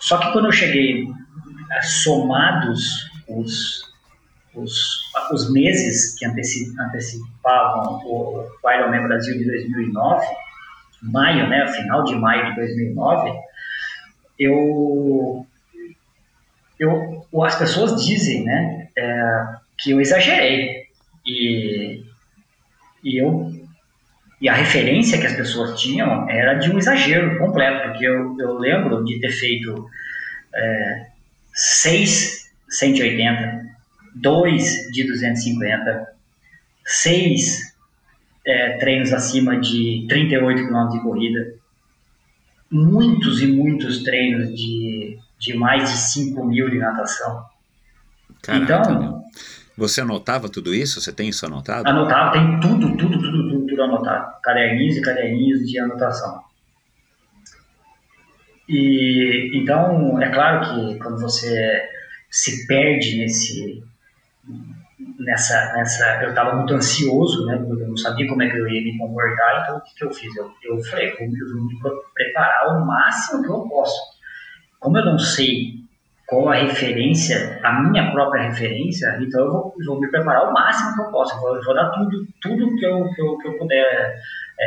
só 0.00 0.18
que 0.18 0.32
quando 0.32 0.46
eu 0.46 0.52
cheguei 0.52 1.06
ah, 1.70 1.82
somados 1.82 3.10
os, 3.28 3.92
os, 4.54 5.10
os 5.32 5.52
meses 5.52 6.18
que 6.18 6.26
anteci- 6.26 6.74
antecipavam 6.78 8.00
o, 8.04 8.48
o 8.62 8.70
Ironman 8.70 9.04
Brasil 9.04 9.38
de 9.38 9.44
2009, 9.44 10.26
maio, 11.02 11.48
né, 11.48 11.66
final 11.68 12.04
de 12.04 12.14
maio 12.16 12.50
de 12.50 12.56
2009, 12.56 13.32
eu, 14.38 15.46
eu 16.78 17.26
as 17.44 17.56
pessoas 17.56 18.04
dizem, 18.04 18.44
né, 18.44 18.88
é, 18.96 19.44
que 19.78 19.90
eu 19.92 20.00
exagerei 20.00 20.81
e, 21.26 22.02
e 23.04 23.20
eu 23.22 23.50
e 24.40 24.48
a 24.48 24.54
referência 24.54 25.20
que 25.20 25.26
as 25.26 25.36
pessoas 25.36 25.80
tinham 25.80 26.28
era 26.28 26.54
de 26.54 26.68
um 26.70 26.76
exagero 26.78 27.38
completo, 27.38 27.90
porque 27.90 28.04
eu, 28.04 28.36
eu 28.40 28.58
lembro 28.58 29.04
de 29.04 29.20
ter 29.20 29.30
feito 29.30 29.86
é, 30.54 31.06
seis 31.54 32.50
180, 32.68 33.66
dois 34.16 34.90
de 34.92 35.04
250, 35.06 36.08
seis 36.84 37.72
é, 38.44 38.78
treinos 38.78 39.12
acima 39.12 39.56
de 39.60 40.06
38 40.08 40.66
km 40.66 40.88
de 40.88 41.00
corrida, 41.02 41.54
muitos 42.70 43.40
e 43.42 43.46
muitos 43.46 44.02
treinos 44.02 44.48
de, 44.56 45.18
de 45.38 45.54
mais 45.54 45.88
de 45.88 45.96
5 45.96 46.44
mil 46.44 46.68
de 46.68 46.78
natação. 46.78 47.44
Caraca, 48.42 48.64
Então- 48.64 49.00
meu. 49.00 49.22
Você 49.76 50.00
anotava 50.00 50.48
tudo 50.48 50.74
isso? 50.74 51.00
Você 51.00 51.12
tem 51.12 51.28
isso 51.28 51.46
anotado? 51.46 51.88
Anotava, 51.88 52.32
tem 52.32 52.60
tudo, 52.60 52.96
tudo, 52.96 53.20
tudo, 53.20 53.50
tudo, 53.50 53.66
tudo 53.66 53.82
anotado. 53.82 54.40
Caderninhos 54.42 54.96
e 54.96 55.02
caderninhos 55.02 55.60
de 55.60 55.78
anotação. 55.78 56.42
E 58.68 59.50
então, 59.54 60.20
é 60.20 60.30
claro 60.30 60.60
que 60.60 60.98
quando 60.98 61.20
você 61.20 61.82
se 62.30 62.66
perde 62.66 63.18
nesse 63.18 63.82
nessa 65.18 65.72
nessa 65.74 66.22
eu 66.22 66.30
estava 66.30 66.56
muito 66.56 66.74
ansioso, 66.74 67.46
né? 67.46 67.56
Eu 67.56 67.88
não 67.88 67.96
sabia 67.96 68.26
como 68.28 68.42
é 68.42 68.48
que 68.48 68.56
eu 68.56 68.68
ia 68.68 68.82
me 68.82 68.98
comportar, 68.98 69.62
então 69.62 69.76
o 69.76 69.80
que, 69.82 69.94
que 69.94 70.04
eu 70.04 70.12
fiz? 70.12 70.34
Eu, 70.36 70.50
eu 70.64 70.82
falei, 70.84 71.10
eu 71.10 71.16
vou 71.18 71.64
me 71.64 71.78
preparar 72.14 72.68
o 72.68 72.86
máximo 72.86 73.42
que 73.42 73.48
eu 73.48 73.68
posso. 73.68 74.00
Como 74.78 74.96
eu 74.98 75.04
não 75.04 75.18
sei 75.18 75.81
qual 76.32 76.48
a 76.48 76.54
referência, 76.54 77.60
a 77.62 77.82
minha 77.82 78.10
própria 78.10 78.48
referência, 78.48 79.18
então 79.20 79.44
eu 79.44 79.52
vou, 79.52 79.74
vou 79.84 80.00
me 80.00 80.10
preparar 80.10 80.48
o 80.48 80.52
máximo 80.54 80.94
que 80.94 81.02
eu 81.02 81.10
posso. 81.10 81.34
Eu 81.36 81.40
vou, 81.40 81.62
vou 81.62 81.74
dar 81.74 81.90
tudo, 81.90 82.26
tudo 82.40 82.74
que 82.74 82.86
eu, 82.86 83.06
que 83.10 83.20
eu, 83.20 83.36
que 83.36 83.48
eu 83.48 83.58
puder, 83.58 84.18
é, 84.58 84.66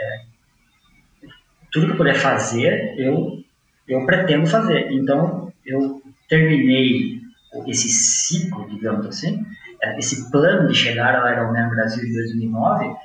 é, 0.00 0.20
tudo 1.70 1.86
que 1.86 1.92
eu 1.92 1.96
puder 1.96 2.16
fazer, 2.16 2.96
eu, 2.98 3.38
eu 3.86 4.04
pretendo 4.06 4.44
fazer. 4.48 4.90
Então 4.90 5.52
eu 5.64 6.02
terminei 6.28 7.20
esse 7.68 7.88
ciclo, 7.88 8.68
digamos 8.68 9.06
assim, 9.06 9.46
é, 9.80 9.96
esse 10.00 10.28
plano 10.32 10.66
de 10.66 10.74
chegar 10.74 11.14
ao 11.14 11.32
Ironman 11.32 11.68
Brasil 11.68 12.04
de 12.04 12.12
2009 12.12 12.96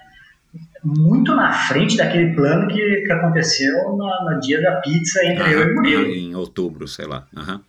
muito 0.83 1.33
na 1.33 1.53
frente 1.53 1.95
daquele 1.95 2.35
plano 2.35 2.67
que, 2.67 3.03
que 3.05 3.11
aconteceu 3.11 3.95
no, 3.95 4.31
no 4.31 4.39
dia 4.41 4.61
da 4.61 4.81
pizza 4.81 5.25
entre 5.25 5.53
eu 5.53 5.67
e 5.67 5.71
o 5.71 5.75
Murilo. 5.75 6.05
em 6.05 6.35
outubro, 6.35 6.87
sei 6.87 7.05
lá. 7.05 7.25
Aham. 7.35 7.61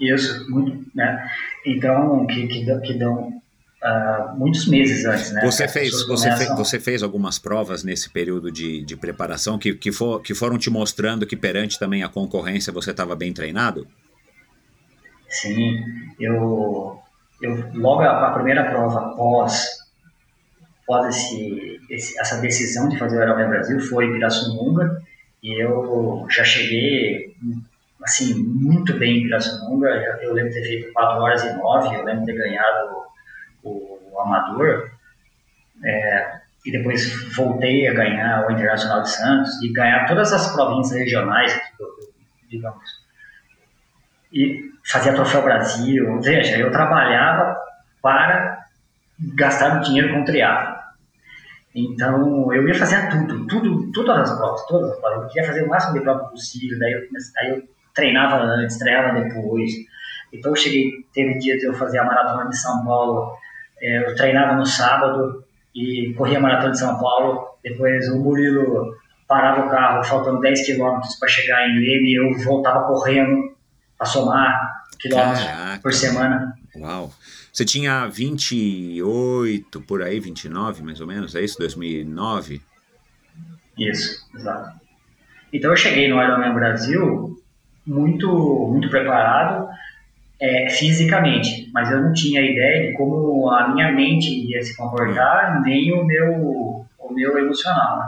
Isso, 0.00 0.50
muito, 0.50 0.86
né? 0.94 1.30
Então, 1.66 2.26
que, 2.26 2.46
que, 2.48 2.64
dão- 2.64 2.80
que 2.80 2.94
dão 2.94 3.42
ah, 3.82 4.34
muitos 4.36 4.66
meses 4.66 5.04
antes, 5.04 5.30
né? 5.32 5.40
Você 5.42 5.68
fez, 5.68 5.90
você, 5.92 6.06
começam- 6.06 6.36
fez, 6.38 6.50
você 6.58 6.80
fez 6.80 7.02
algumas 7.02 7.38
provas 7.38 7.84
nesse 7.84 8.08
período 8.10 8.50
de, 8.50 8.82
de 8.82 8.96
preparação 8.96 9.58
que, 9.58 9.74
que, 9.74 9.92
for, 9.92 10.20
que 10.22 10.34
foram 10.34 10.56
te 10.58 10.70
mostrando 10.70 11.26
que 11.26 11.36
perante 11.36 11.78
também 11.78 12.02
a 12.02 12.08
concorrência 12.08 12.72
você 12.72 12.90
estava 12.92 13.14
bem 13.14 13.32
treinado? 13.32 13.86
Sim, 15.28 15.78
eu, 16.18 16.98
eu 17.40 17.70
logo 17.74 18.00
a, 18.02 18.28
a 18.28 18.32
primeira 18.32 18.64
prova 18.70 19.12
após, 19.12 19.64
após 20.82 21.14
esse, 21.14 21.80
esse- 21.90 22.18
essa 22.18 22.40
decisão 22.40 22.88
de 22.88 22.98
fazer 22.98 23.18
o 23.18 23.22
Ironman 23.22 23.48
Brasil 23.48 23.78
foi 23.80 24.06
em 24.06 24.12
Pirassununga 24.14 25.00
e 25.42 25.62
eu 25.62 26.26
já 26.30 26.42
cheguei 26.44 27.34
assim 28.10 28.34
muito 28.42 28.98
bem 28.98 29.18
em 29.18 29.22
Pirassununga. 29.22 29.88
Eu, 30.20 30.34
lembro 30.34 30.50
de 30.52 30.60
ter 30.60 30.66
feito 30.66 30.92
4 30.92 31.20
horas 31.22 31.44
e 31.44 31.52
9, 31.54 31.96
eu 31.96 32.04
lembro 32.04 32.24
de 32.24 32.32
ter 32.32 32.38
ganhado 32.38 32.96
o, 33.62 33.98
o 34.12 34.20
amador. 34.20 34.90
É, 35.84 36.40
e 36.66 36.72
depois 36.72 37.34
voltei 37.34 37.88
a 37.88 37.94
ganhar 37.94 38.46
o 38.46 38.52
Internacional 38.52 39.02
de 39.02 39.10
Santos 39.10 39.62
e 39.62 39.72
ganhar 39.72 40.06
todas 40.06 40.32
as 40.32 40.52
províncias 40.52 40.98
regionais, 40.98 41.58
digamos. 42.48 42.84
E 44.32 44.70
fazia 44.84 45.14
Troféu 45.14 45.42
Brasil. 45.42 46.20
Veja, 46.20 46.58
eu 46.58 46.70
trabalhava 46.70 47.56
para 48.02 48.66
gastar 49.36 49.80
dinheiro 49.80 50.12
com 50.14 50.24
triatlo. 50.24 50.78
Então, 51.74 52.52
eu 52.52 52.66
ia 52.66 52.74
fazer 52.74 53.08
tudo, 53.10 53.46
tudo, 53.46 53.92
todas 53.92 54.30
as 54.30 54.36
provas, 54.36 54.66
todas 54.66 54.90
as 54.90 55.00
provas. 55.00 55.22
Eu 55.22 55.28
queria 55.28 55.46
fazer 55.48 55.62
o 55.62 55.68
máximo 55.68 55.94
de 55.94 56.00
prova 56.00 56.24
possível, 56.28 56.78
daí 56.78 56.92
eu, 56.92 57.06
comecei- 57.06 57.32
aí 57.40 57.50
eu 57.50 57.68
treinava 57.94 58.42
antes, 58.42 58.78
treinava 58.78 59.20
depois. 59.20 59.70
Então, 60.32 60.52
eu 60.52 60.56
cheguei, 60.56 60.90
teve 61.12 61.38
dia 61.38 61.58
de 61.58 61.66
eu 61.66 61.74
fazer 61.74 61.98
a 61.98 62.04
maratona 62.04 62.48
de 62.48 62.56
São 62.56 62.84
Paulo, 62.84 63.32
eh, 63.80 64.04
eu 64.06 64.14
treinava 64.14 64.54
no 64.54 64.64
sábado 64.64 65.44
e 65.74 66.14
corria 66.16 66.38
a 66.38 66.40
maratona 66.40 66.72
de 66.72 66.78
São 66.78 66.98
Paulo. 66.98 67.58
Depois, 67.62 68.08
o 68.08 68.18
Murilo 68.18 68.96
parava 69.26 69.66
o 69.66 69.70
carro, 69.70 70.04
faltando 70.04 70.40
10 70.40 70.66
quilômetros 70.66 71.16
para 71.16 71.28
chegar 71.28 71.68
em 71.68 71.78
Leme, 71.78 72.14
eu 72.14 72.36
voltava 72.44 72.86
correndo 72.86 73.54
para 73.96 74.06
somar 74.06 74.84
quilômetros 74.98 75.44
Caraca. 75.44 75.82
por 75.82 75.92
semana. 75.92 76.54
Uau. 76.76 77.12
Você 77.52 77.64
tinha 77.64 78.06
28, 78.06 79.80
por 79.82 80.02
aí, 80.02 80.20
29 80.20 80.82
mais 80.82 81.00
ou 81.00 81.06
menos, 81.06 81.34
é 81.34 81.42
isso? 81.42 81.58
2009? 81.58 82.60
Isso, 83.78 84.26
exato. 84.34 84.80
Então 85.52 85.70
eu 85.70 85.76
cheguei 85.76 86.08
no 86.08 86.22
Ironman 86.22 86.54
Brasil 86.54 87.39
muito, 87.90 88.28
muito 88.70 88.88
preparado 88.88 89.68
é, 90.40 90.70
fisicamente, 90.70 91.68
mas 91.72 91.90
eu 91.90 92.00
não 92.00 92.12
tinha 92.12 92.40
ideia 92.40 92.90
de 92.90 92.96
como 92.96 93.50
a 93.50 93.68
minha 93.74 93.92
mente 93.92 94.30
ia 94.30 94.62
se 94.62 94.74
comportar, 94.76 95.60
nem 95.62 95.92
o 95.92 96.04
meu, 96.04 96.32
o 96.98 97.12
meu 97.12 97.36
emocional. 97.38 97.98
né? 97.98 98.04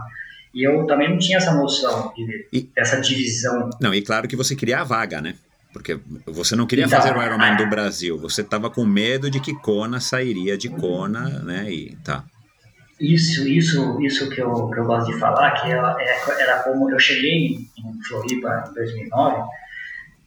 E 0.55 0.67
eu 0.67 0.87
também 0.87 1.11
não 1.11 1.19
tinha 1.19 1.39
essa 1.39 1.53
noção 1.55 2.13
de, 2.15 2.47
E- 2.53 2.69
dessa 2.75 3.01
divisão. 3.01 3.71
Não, 3.81 3.93
e 3.93 4.01
claro 4.03 4.29
que 4.29 4.37
você 4.37 4.55
queria 4.55 4.81
a 4.81 4.85
vaga, 4.85 5.21
né? 5.21 5.35
Porque 5.73 5.99
você 6.27 6.55
não 6.55 6.67
queria 6.67 6.85
Então, 6.85 7.01
fazer 7.01 7.17
o 7.17 7.23
Ironman 7.23 7.53
ah. 7.53 7.57
do 7.57 7.67
Brasil, 7.67 8.19
você 8.19 8.43
estava 8.43 8.69
com 8.69 8.85
medo 8.85 9.31
de 9.31 9.41
que 9.41 9.55
Kona 9.55 10.01
sairia 10.01 10.57
de 10.57 10.69
Kona, 10.69 11.41
né? 11.43 11.71
E 11.71 11.97
tá. 12.05 12.25
Isso, 13.01 13.49
isso, 13.49 13.99
isso 14.03 14.29
que 14.31 14.41
eu, 14.41 14.69
que 14.69 14.79
eu 14.79 14.85
gosto 14.85 15.11
de 15.13 15.19
falar, 15.19 15.51
que 15.53 15.71
ela- 15.73 15.97
é- 16.01 16.43
era 16.43 16.63
como 16.63 16.91
eu 16.91 16.99
cheguei 16.99 17.57
em 17.57 18.03
Floripa 18.07 18.65
em 18.71 18.75
2009 18.75 19.43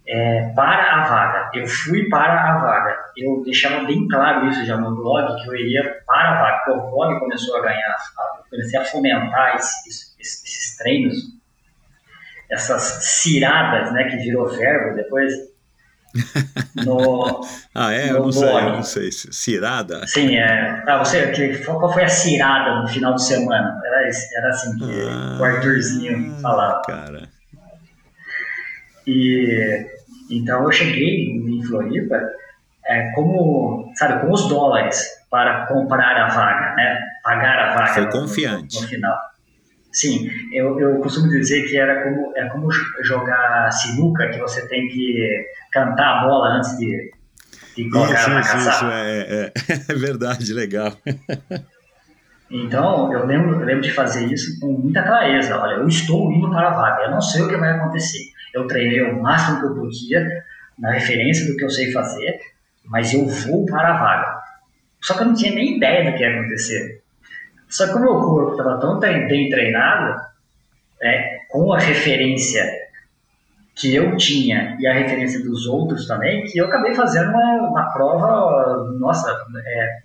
é, 0.07 0.49
para 0.55 0.93
a 1.01 1.03
vaga. 1.07 1.51
Eu 1.53 1.67
fui 1.67 2.07
para 2.09 2.51
a 2.53 2.57
vaga. 2.59 2.95
Eu 3.17 3.41
deixava 3.43 3.85
bem 3.85 4.07
claro 4.07 4.47
isso 4.49 4.65
já 4.65 4.77
no 4.77 4.95
blog, 4.95 5.41
que 5.41 5.49
eu 5.49 5.55
iria 5.55 5.97
para 6.05 6.29
a 6.31 6.41
vaga. 6.41 6.57
Porque 6.65 6.79
o 6.79 6.91
blog 6.91 7.19
começou 7.19 7.57
a 7.57 7.61
ganhar, 7.61 7.95
eu 8.37 8.43
comecei 8.49 8.79
a 8.79 8.85
fomentar 8.85 9.55
esses, 9.55 10.15
esses- 10.19 10.43
esses 10.43 10.77
treinos, 10.77 11.15
essas 12.49 12.81
ciradas, 13.03 13.91
né, 13.93 14.03
que 14.05 14.17
virou 14.17 14.47
verbo 14.49 14.95
depois. 14.95 15.33
No, 16.85 17.41
Ah, 17.73 17.91
é? 17.93 18.09
Eu 18.09 18.19
No 18.19 18.25
não 18.25 18.31
sei, 18.31 18.49
eu 18.49 18.61
não 18.73 18.83
sei. 18.83 19.11
Cirada? 19.11 20.05
Sim, 20.07 20.35
é. 20.37 20.83
Ah, 20.87 20.97
você, 20.99 21.31
que, 21.31 21.57
qual 21.65 21.91
foi 21.91 22.03
a 22.03 22.07
cirada 22.07 22.81
no 22.81 22.87
final 22.87 23.15
de 23.15 23.23
semana? 23.25 23.81
Era, 23.85 24.09
era 24.37 24.49
assim 24.49 24.77
que 24.77 25.01
Ah, 25.09 25.37
o 25.39 25.43
Arthurzinho 25.43 26.35
falava. 26.41 26.81
Cara. 26.87 27.29
E 29.07 29.85
então 30.29 30.63
eu 30.63 30.71
cheguei 30.71 31.31
em 31.31 31.63
Floripa 31.63 32.19
é, 32.85 33.11
como, 33.11 33.91
sabe, 33.95 34.21
com 34.21 34.31
os 34.31 34.47
dólares 34.47 35.03
para 35.29 35.65
comprar 35.65 36.15
a 36.17 36.27
vaga, 36.27 36.75
né? 36.75 36.99
Pagar 37.23 37.59
a 37.59 37.75
vaga 37.75 37.93
Foi 37.93 38.09
confiante. 38.11 38.75
No, 38.75 38.81
no 38.81 38.87
final. 38.87 39.17
Sim, 39.91 40.29
eu, 40.51 40.79
eu 40.79 40.99
costumo 40.99 41.29
dizer 41.29 41.67
que 41.67 41.77
era 41.77 42.03
como, 42.03 42.33
é 42.35 42.45
como 42.49 42.69
jogar 43.01 43.71
sinuca, 43.71 44.29
que 44.29 44.39
você 44.39 44.67
tem 44.67 44.87
que 44.89 45.45
cantar 45.71 46.17
a 46.19 46.27
bola 46.27 46.57
antes 46.57 46.77
de, 46.77 47.11
de 47.75 47.89
colocar 47.89 48.13
Isso, 48.13 48.29
na 48.29 48.39
isso, 48.41 48.51
caçapa. 48.51 48.75
isso, 48.75 48.91
é, 48.91 49.19
é, 49.19 49.51
é 49.93 49.95
verdade, 49.95 50.53
legal. 50.53 50.91
Então, 52.49 53.11
eu 53.11 53.25
lembro, 53.25 53.59
eu 53.59 53.65
lembro 53.65 53.81
de 53.81 53.91
fazer 53.91 54.31
isso 54.31 54.59
com 54.59 54.73
muita 54.73 55.01
clareza. 55.01 55.59
Olha, 55.59 55.73
eu 55.73 55.87
estou 55.87 56.31
indo 56.31 56.49
para 56.51 56.67
a 56.69 56.73
vaga, 56.73 57.03
eu 57.05 57.11
não 57.11 57.19
sei 57.19 57.41
o 57.41 57.47
que 57.49 57.57
vai 57.57 57.71
acontecer. 57.71 58.23
Eu 58.55 58.67
treinei 58.67 59.01
o 59.01 59.21
máximo 59.21 59.59
que 59.59 59.65
eu 59.65 59.75
podia, 59.75 60.43
na 60.79 60.91
referência 60.91 61.45
do 61.45 61.57
que 61.57 61.65
eu 61.65 61.69
sei 61.69 61.91
fazer, 61.91 62.39
mas 62.85 63.13
eu 63.13 63.25
vou 63.27 63.65
para 63.65 63.89
a 63.89 63.97
vaga. 63.97 64.41
Só 65.01 65.13
que 65.13 65.23
eu 65.23 65.27
não 65.27 65.35
tinha 65.35 65.53
nem 65.53 65.75
ideia 65.75 66.09
do 66.09 66.17
que 66.17 66.23
ia 66.23 66.39
acontecer. 66.39 67.03
Só 67.67 67.87
que 67.87 67.95
o 67.95 67.99
meu 67.99 68.21
corpo 68.21 68.51
estava 68.51 68.79
tão 68.79 68.99
bem 68.99 69.49
treinado, 69.49 70.21
né, 71.01 71.39
com 71.49 71.73
a 71.73 71.79
referência 71.79 72.63
que 73.75 73.93
eu 73.93 74.15
tinha 74.15 74.77
e 74.79 74.87
a 74.87 74.93
referência 74.93 75.43
dos 75.43 75.67
outros 75.67 76.07
também, 76.07 76.45
que 76.45 76.57
eu 76.57 76.67
acabei 76.67 76.93
fazendo 76.95 77.31
uma, 77.31 77.69
uma 77.69 77.91
prova, 77.91 78.89
nossa, 78.97 79.29
é, 79.65 79.99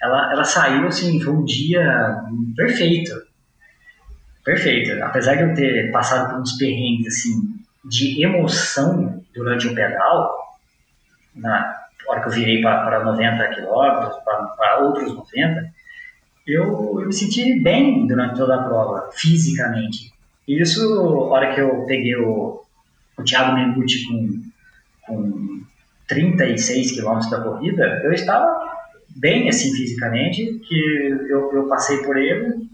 ela, 0.00 0.32
ela 0.32 0.44
saiu 0.44 0.86
assim, 0.86 1.20
foi 1.20 1.32
um 1.32 1.44
dia 1.44 2.22
perfeito. 2.54 3.12
Perfeito. 4.44 5.02
Apesar 5.02 5.34
de 5.34 5.42
eu 5.42 5.54
ter 5.54 5.90
passado 5.90 6.30
por 6.30 6.40
uns 6.40 6.52
perrengues 6.52 7.08
assim, 7.08 7.55
de 7.88 8.22
emoção 8.22 9.22
durante 9.34 9.68
o 9.68 9.74
pedal, 9.74 10.58
na 11.34 11.86
hora 12.08 12.20
que 12.20 12.28
eu 12.28 12.32
virei 12.32 12.60
para 12.60 13.04
90 13.04 13.48
quilômetros, 13.48 14.16
para 14.24 14.78
outros 14.80 15.14
90, 15.14 15.72
eu, 16.46 17.00
eu 17.00 17.06
me 17.06 17.12
senti 17.12 17.60
bem 17.60 18.06
durante 18.06 18.36
toda 18.36 18.56
a 18.56 18.62
prova, 18.62 19.10
fisicamente. 19.12 20.12
E 20.46 20.60
isso, 20.60 20.80
a 20.94 21.32
hora 21.32 21.54
que 21.54 21.60
eu 21.60 21.84
peguei 21.86 22.16
o, 22.16 22.62
o 23.18 23.22
Thiago 23.22 23.54
Mengucci 23.54 24.06
com, 24.06 24.42
com 25.06 25.62
36 26.06 26.92
quilômetros 26.92 27.30
da 27.30 27.40
corrida, 27.40 28.00
eu 28.04 28.12
estava 28.12 28.76
bem 29.16 29.48
assim 29.48 29.74
fisicamente, 29.74 30.60
que 30.60 30.78
eu, 31.28 31.52
eu 31.52 31.68
passei 31.68 31.98
por 31.98 32.16
ele 32.16 32.68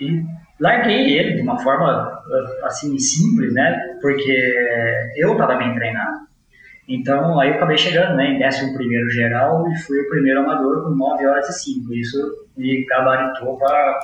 e 0.00 0.24
larguei 0.60 1.18
ele 1.18 1.34
de 1.34 1.42
uma 1.42 1.58
forma 1.58 2.22
assim 2.62 2.98
simples, 2.98 3.52
né? 3.52 3.98
Porque 4.00 5.12
eu 5.16 5.32
estava 5.32 5.56
bem 5.56 5.74
treinado. 5.74 6.24
Então 6.88 7.40
aí 7.40 7.50
eu 7.50 7.54
acabei 7.54 7.78
chegando, 7.78 8.16
né? 8.16 8.26
Em 8.26 8.46
11 8.46 8.74
primeiro 8.74 9.08
geral 9.10 9.70
e 9.70 9.78
fui 9.78 9.98
o 10.00 10.08
primeiro 10.08 10.40
amador 10.40 10.84
com 10.84 10.90
9 10.90 11.26
horas 11.26 11.48
e 11.48 11.64
5. 11.64 11.94
Isso 11.94 12.18
me 12.56 12.84
gabaritou 12.86 13.56
para 13.58 14.00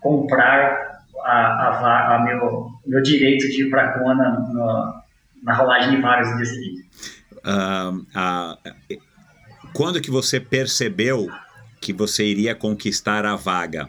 comprar 0.00 0.96
a, 1.24 1.32
a, 1.32 2.16
a, 2.16 2.24
meu, 2.24 2.70
meu 2.86 3.02
direito 3.02 3.48
de 3.48 3.64
ir 3.64 3.70
para 3.70 3.84
a 3.84 3.98
Kona 3.98 5.02
na, 5.42 5.54
rolagem 5.54 5.96
de 5.96 6.02
vagas 6.02 6.30
no 6.30 6.42
dia. 6.42 6.82
Uh, 7.44 7.98
uh, 7.98 9.00
quando 9.72 10.00
que 10.00 10.10
você 10.10 10.38
percebeu 10.38 11.28
que 11.80 11.92
você 11.92 12.24
iria 12.24 12.54
conquistar 12.54 13.24
a 13.24 13.36
vaga? 13.36 13.88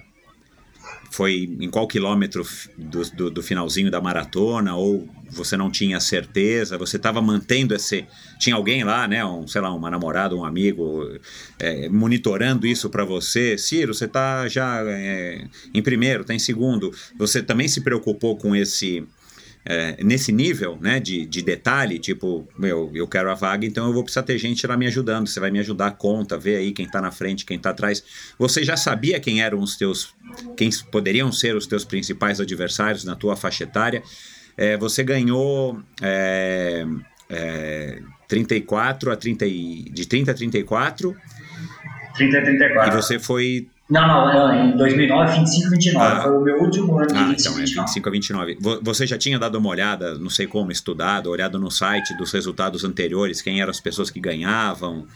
Foi 1.10 1.50
em 1.60 1.70
qual 1.70 1.88
quilômetro 1.88 2.46
do, 2.78 3.02
do, 3.12 3.32
do 3.32 3.44
finalzinho 3.44 3.90
da 3.90 4.00
maratona? 4.00 4.76
Ou 4.76 5.08
você 5.32 5.58
não 5.58 5.72
tinha 5.72 6.00
certeza? 6.00 6.78
Você 6.78 6.98
estava 6.98 7.22
mantendo 7.22 7.74
esse... 7.74 8.06
Tinha 8.40 8.56
alguém 8.56 8.84
lá, 8.84 9.08
né? 9.08 9.26
Um, 9.26 9.48
sei 9.48 9.62
lá, 9.62 9.74
uma 9.74 9.90
namorada, 9.90 10.36
um 10.36 10.46
amigo, 10.46 11.10
é, 11.60 11.90
monitorando 11.90 12.68
isso 12.68 12.90
para 12.90 13.04
você? 13.04 13.58
Ciro, 13.58 13.94
você 13.94 14.06
está 14.06 14.48
já 14.48 14.84
é, 14.88 15.48
em 15.74 15.82
primeiro, 15.82 16.22
está 16.22 16.34
em 16.34 16.40
segundo. 16.40 16.92
Você 17.18 17.42
também 17.42 17.68
se 17.68 17.82
preocupou 17.82 18.38
com 18.38 18.56
esse... 18.56 19.04
É, 19.70 20.02
nesse 20.02 20.32
nível 20.32 20.78
né, 20.80 20.98
de, 20.98 21.26
de 21.26 21.42
detalhe, 21.42 22.00
tipo, 22.00 22.48
meu, 22.58 22.90
eu 22.94 23.06
quero 23.06 23.30
a 23.30 23.34
vaga, 23.34 23.66
então 23.66 23.86
eu 23.88 23.94
vou 23.94 24.02
precisar 24.02 24.24
ter 24.24 24.38
gente 24.38 24.66
lá 24.66 24.78
me 24.78 24.88
ajudando. 24.88 25.28
Você 25.28 25.42
vai 25.42 25.52
me 25.52 25.60
ajudar 25.60 25.88
a 25.88 25.92
conta, 25.92 26.38
ver 26.38 26.56
aí 26.56 26.72
quem 26.72 26.86
está 26.86 27.02
na 27.02 27.12
frente, 27.12 27.46
quem 27.46 27.58
está 27.58 27.72
atrás. 27.72 28.02
Você 28.40 28.64
já 28.64 28.78
sabia 28.78 29.20
quem 29.20 29.42
eram 29.42 29.60
os 29.60 29.76
teus, 29.76 30.16
quem 30.56 30.70
poderiam 30.90 31.34
ser 31.34 31.54
os 31.54 31.68
teus 31.68 31.84
principais 31.84 32.40
adversários 32.40 33.04
na 33.04 33.14
tua 33.14 33.36
faixa 33.36 33.66
etária? 33.66 34.02
É, 34.56 34.78
você 34.78 35.04
ganhou 35.04 35.84
é, 36.02 36.86
é, 37.30 38.00
34 38.30 39.12
a 39.12 39.18
30, 39.18 39.46
de 39.46 40.08
30 40.08 40.32
a 40.32 40.34
34. 40.34 41.14
30 42.16 42.38
a 42.38 42.42
34. 42.42 42.88
E 42.88 42.96
você 42.96 43.20
foi 43.20 43.68
não, 43.90 44.06
não, 44.06 44.34
não, 44.34 44.66
em 44.66 44.78
2009, 44.78 45.40
25 45.40 45.68
a 45.68 45.70
29. 45.70 46.06
Ah, 46.06 46.22
foi 46.22 46.38
o 46.38 46.42
meu 46.42 46.62
último 46.62 46.98
ano 47.00 47.08
de 47.08 47.18
ah, 47.18 47.28
25 47.28 47.60
então 47.60 47.84
é 47.84 47.86
25 47.86 48.10
a 48.10 48.12
29. 48.12 48.58
Você 48.82 49.08
já 49.08 49.18
tinha 49.18 49.40
dado 49.40 49.58
uma 49.58 49.70
olhada, 49.70 50.18
não 50.18 50.30
sei 50.30 50.46
como, 50.46 50.72
estudado, 50.72 51.30
olhado 51.30 51.58
no 51.58 51.72
site 51.72 52.16
dos 52.18 52.34
resultados 52.34 52.84
anteriores, 52.84 53.42
quem 53.42 53.62
eram 53.62 53.72
as 53.72 53.80
pessoas 53.80 54.10
que 54.10 54.20
ganhavam? 54.20 55.08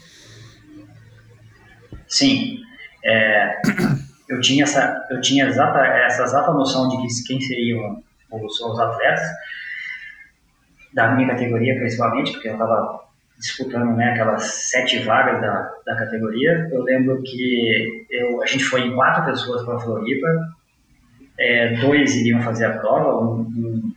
Sim. 2.08 2.60
É, 3.04 3.62
eu 4.30 4.40
tinha, 4.40 4.64
essa, 4.64 5.06
eu 5.10 5.20
tinha 5.20 5.48
exata, 5.48 5.80
essa 5.80 6.24
exata 6.24 6.54
noção 6.54 6.88
de 6.88 6.98
que 6.98 7.24
quem 7.28 7.42
seriam 7.42 8.02
os, 8.32 8.62
os 8.62 8.80
atletas 8.80 9.28
da 10.94 11.12
minha 11.12 11.28
categoria, 11.28 11.76
principalmente, 11.76 12.32
porque 12.32 12.48
eu 12.48 12.54
estava 12.54 13.02
disputando 13.42 13.96
né, 13.96 14.12
aquelas 14.12 14.44
sete 14.44 15.00
vagas 15.00 15.42
da, 15.42 15.72
da 15.86 15.96
categoria. 15.98 16.70
Eu 16.72 16.84
lembro 16.84 17.22
que 17.24 18.06
eu, 18.10 18.42
a 18.42 18.46
gente 18.46 18.64
foi 18.64 18.82
em 18.82 18.94
quatro 18.94 19.26
pessoas 19.26 19.66
para 19.66 19.76
a 19.76 19.80
Floripa, 19.80 20.28
é, 21.40 21.76
dois 21.82 22.16
iriam 22.16 22.40
fazer 22.42 22.66
a 22.66 22.78
prova, 22.78 23.20
um, 23.20 23.42
um, 23.42 23.94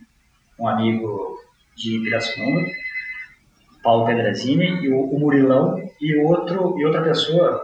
um 0.59 0.67
amigo 0.67 1.37
de 1.77 1.99
Pirassununga, 1.99 2.65
Paulo 3.83 4.07
Pedrazini, 4.07 4.83
e 4.83 4.89
o, 4.89 4.99
o, 4.99 5.19
Murilão, 5.19 5.79
e, 6.01 6.15
outro, 6.17 6.79
e 6.79 6.85
outra 6.85 7.03
pessoa 7.03 7.61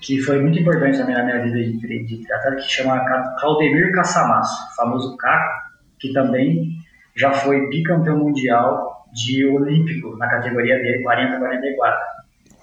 que 0.00 0.22
foi 0.22 0.40
muito 0.40 0.58
importante 0.58 0.96
também 0.96 1.14
na 1.14 1.24
minha 1.24 1.42
vida 1.42 1.58
de, 1.58 2.06
de 2.06 2.24
triatleta, 2.24 2.56
que 2.56 2.70
chama 2.70 3.04
Claudemir 3.38 3.92
Cassamasso, 3.92 4.74
famoso 4.74 5.16
Caco, 5.18 5.68
que 5.98 6.12
também 6.14 6.78
já 7.14 7.32
foi 7.32 7.68
bicampeão 7.68 8.16
mundial 8.16 8.97
de 9.24 9.46
olímpico 9.46 10.16
na 10.16 10.28
categoria 10.28 10.76
dele, 10.78 11.04
40-44. 11.04 11.96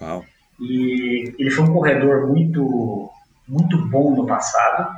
Uau. 0.00 0.24
E 0.60 1.34
ele 1.38 1.50
foi 1.50 1.64
um 1.64 1.72
corredor 1.72 2.28
muito, 2.28 3.10
muito 3.46 3.76
bom 3.88 4.14
no 4.16 4.26
passado, 4.26 4.90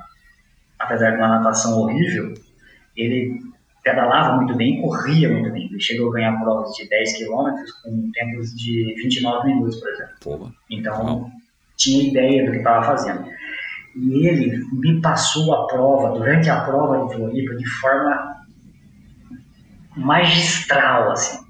apesar 0.78 1.10
de 1.10 1.16
uma 1.16 1.28
natação 1.28 1.80
horrível, 1.80 2.32
ele 2.96 3.40
pedalava 3.82 4.36
muito 4.36 4.54
bem, 4.54 4.80
corria 4.80 5.28
muito 5.30 5.50
bem. 5.50 5.66
Ele 5.66 5.80
chegou 5.80 6.10
a 6.10 6.14
ganhar 6.14 6.40
provas 6.40 6.74
de 6.74 6.88
10 6.88 7.18
km 7.18 7.50
com 7.82 8.10
tempos 8.12 8.54
de 8.54 8.94
29 9.02 9.48
minutos, 9.48 9.80
por 9.80 9.88
exemplo. 9.90 10.14
Pô, 10.20 10.50
então, 10.70 11.04
uau. 11.04 11.30
tinha 11.76 12.08
ideia 12.08 12.44
do 12.44 12.52
que 12.52 12.58
estava 12.58 12.84
fazendo. 12.84 13.24
E 13.96 14.26
ele 14.28 14.64
me 14.72 15.00
passou 15.00 15.52
a 15.54 15.66
prova, 15.66 16.16
durante 16.16 16.48
a 16.48 16.60
prova 16.60 17.06
de 17.06 17.14
Floripa, 17.14 17.56
de 17.56 17.66
forma 17.66 18.36
magistral, 19.96 21.10
assim. 21.10 21.47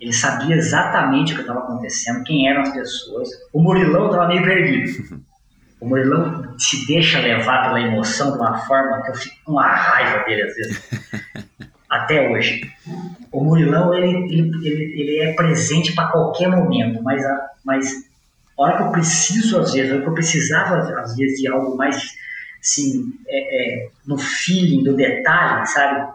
Ele 0.00 0.12
sabia 0.12 0.56
exatamente 0.56 1.32
o 1.32 1.36
que 1.36 1.42
estava 1.42 1.60
acontecendo, 1.60 2.24
quem 2.24 2.48
eram 2.48 2.62
as 2.62 2.72
pessoas. 2.72 3.28
O 3.52 3.62
Murilão 3.62 4.06
estava 4.06 4.28
meio 4.28 4.42
perdido. 4.42 5.26
O 5.78 5.86
Murilão 5.86 6.54
se 6.58 6.86
deixa 6.86 7.20
levar 7.20 7.64
pela 7.64 7.80
emoção 7.80 8.32
de 8.32 8.38
uma 8.38 8.56
forma 8.66 9.02
que 9.02 9.10
eu 9.10 9.14
fico 9.14 9.36
com 9.44 9.58
a 9.58 9.74
raiva 9.74 10.24
dele 10.24 10.42
às 10.42 10.54
vezes. 10.54 10.82
Até 11.88 12.30
hoje. 12.30 12.62
O 13.30 13.44
Murilão, 13.44 13.94
ele, 13.94 14.08
ele, 14.32 14.66
ele, 14.66 15.00
ele 15.00 15.18
é 15.20 15.34
presente 15.34 15.94
para 15.94 16.08
qualquer 16.08 16.48
momento, 16.48 17.02
mas 17.02 17.24
a, 17.24 17.50
mas 17.62 17.92
a 18.58 18.62
hora 18.62 18.76
que 18.76 18.82
eu 18.84 18.90
preciso, 18.90 19.60
às 19.60 19.72
vezes, 19.72 19.90
a 19.90 19.94
hora 19.94 20.02
que 20.02 20.08
eu 20.08 20.14
precisava, 20.14 21.00
às 21.00 21.14
vezes, 21.14 21.40
de 21.40 21.48
algo 21.48 21.76
mais, 21.76 22.14
assim, 22.60 23.12
é, 23.28 23.84
é, 23.84 23.88
no 24.06 24.16
feeling, 24.18 24.82
do 24.82 24.96
detalhe, 24.96 25.66
sabe? 25.66 26.10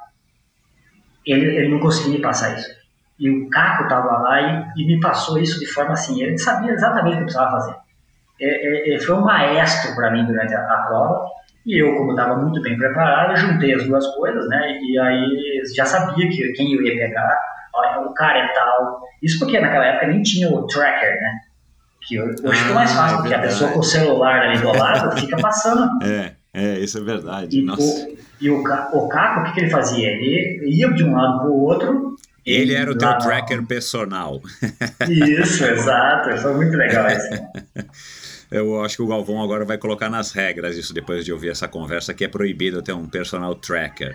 Ele, 1.26 1.46
ele 1.56 1.70
não 1.70 1.80
conseguia 1.80 2.14
me 2.14 2.22
passar 2.22 2.58
isso. 2.58 2.81
E 3.22 3.30
o 3.30 3.48
Caco 3.52 3.84
estava 3.84 4.18
lá 4.18 4.42
e, 4.42 4.82
e, 4.82 4.88
me 4.88 5.00
passou 5.00 5.38
isso 5.38 5.60
de 5.60 5.68
forma 5.68 5.94
assim, 5.94 6.24
ele 6.24 6.36
sabia 6.40 6.72
exatamente 6.72 7.14
o 7.14 7.18
que 7.20 7.24
precisava 7.26 7.52
fazer. 7.52 7.76
É, 8.42 8.96
é, 8.96 9.00
foi 9.00 9.16
um 9.16 9.22
maestro 9.22 9.94
para 9.94 10.10
mim 10.10 10.26
durante 10.26 10.56
a, 10.56 10.60
a, 10.60 10.78
prova, 10.88 11.28
e 11.64 11.80
eu, 11.80 11.96
como 11.96 12.12
estava 12.12 12.36
muito 12.36 12.60
bem 12.64 12.76
preparado, 12.76 13.38
juntei 13.38 13.76
as 13.76 13.86
duas 13.86 14.08
coisas, 14.16 14.50
né, 14.50 14.80
e 14.82 14.98
aí 14.98 15.62
já 15.76 15.86
sabia 15.86 16.28
que, 16.28 16.52
quem 16.54 16.74
eu 16.74 16.82
ia 16.82 16.96
pegar, 16.96 17.40
olha, 17.76 18.02
o 18.08 18.12
cara 18.16 18.40
é 18.40 18.48
tal. 18.54 19.02
Isso 19.22 19.38
porque 19.38 19.60
naquela 19.60 19.86
época 19.86 20.08
nem 20.08 20.24
tinha 20.24 20.50
o 20.50 20.66
tracker, 20.66 21.14
né, 21.22 21.40
que 22.08 22.20
hoje 22.20 22.42
ah, 22.44 22.54
ficou 22.54 22.74
mais 22.74 22.92
fácil, 22.92 23.18
é 23.18 23.22
porque 23.22 23.36
a 23.36 23.42
pessoa 23.42 23.72
com 23.72 23.80
o 23.80 23.84
celular 23.84 24.42
ali 24.42 24.58
do 24.58 24.72
lado 24.76 25.16
fica 25.16 25.38
passando. 25.38 25.88
É, 26.04 26.32
é, 26.54 26.80
isso 26.80 26.98
é 26.98 27.02
verdade, 27.02 27.60
e 27.60 27.62
nossa. 27.62 27.84
O, 27.84 28.18
e 28.42 28.50
o, 28.50 28.62
o 28.62 29.08
Caco, 29.08 29.42
o 29.42 29.44
que, 29.44 29.54
que 29.54 29.60
ele 29.60 29.70
fazia? 29.70 30.10
Ele 30.10 30.60
ia 30.66 30.92
de 30.92 31.04
um 31.04 31.16
lado 31.16 31.42
para 31.42 31.50
o 31.50 31.62
outro, 31.62 32.11
ele 32.46 32.74
era 32.74 32.92
o 32.92 32.98
teu 32.98 33.18
tracker 33.18 33.66
personal. 33.66 34.42
Isso, 35.10 35.64
exato. 35.64 36.38
Foi 36.38 36.54
muito 36.56 36.76
legal 36.76 37.08
isso. 37.10 37.30
Eu 38.52 38.84
acho 38.84 38.98
que 38.98 39.02
o 39.02 39.08
Galvão 39.08 39.42
agora 39.42 39.64
vai 39.64 39.78
colocar 39.78 40.10
nas 40.10 40.34
regras 40.34 40.76
isso 40.76 40.94
depois 40.94 41.24
de 41.24 41.32
ouvir 41.32 41.52
essa 41.52 41.70
conversa 41.70 42.14
que 42.14 42.26
é 42.26 42.28
proibido 42.28 42.82
ter 42.82 42.92
um 42.92 43.08
personal 43.08 43.56
tracker. 43.56 44.14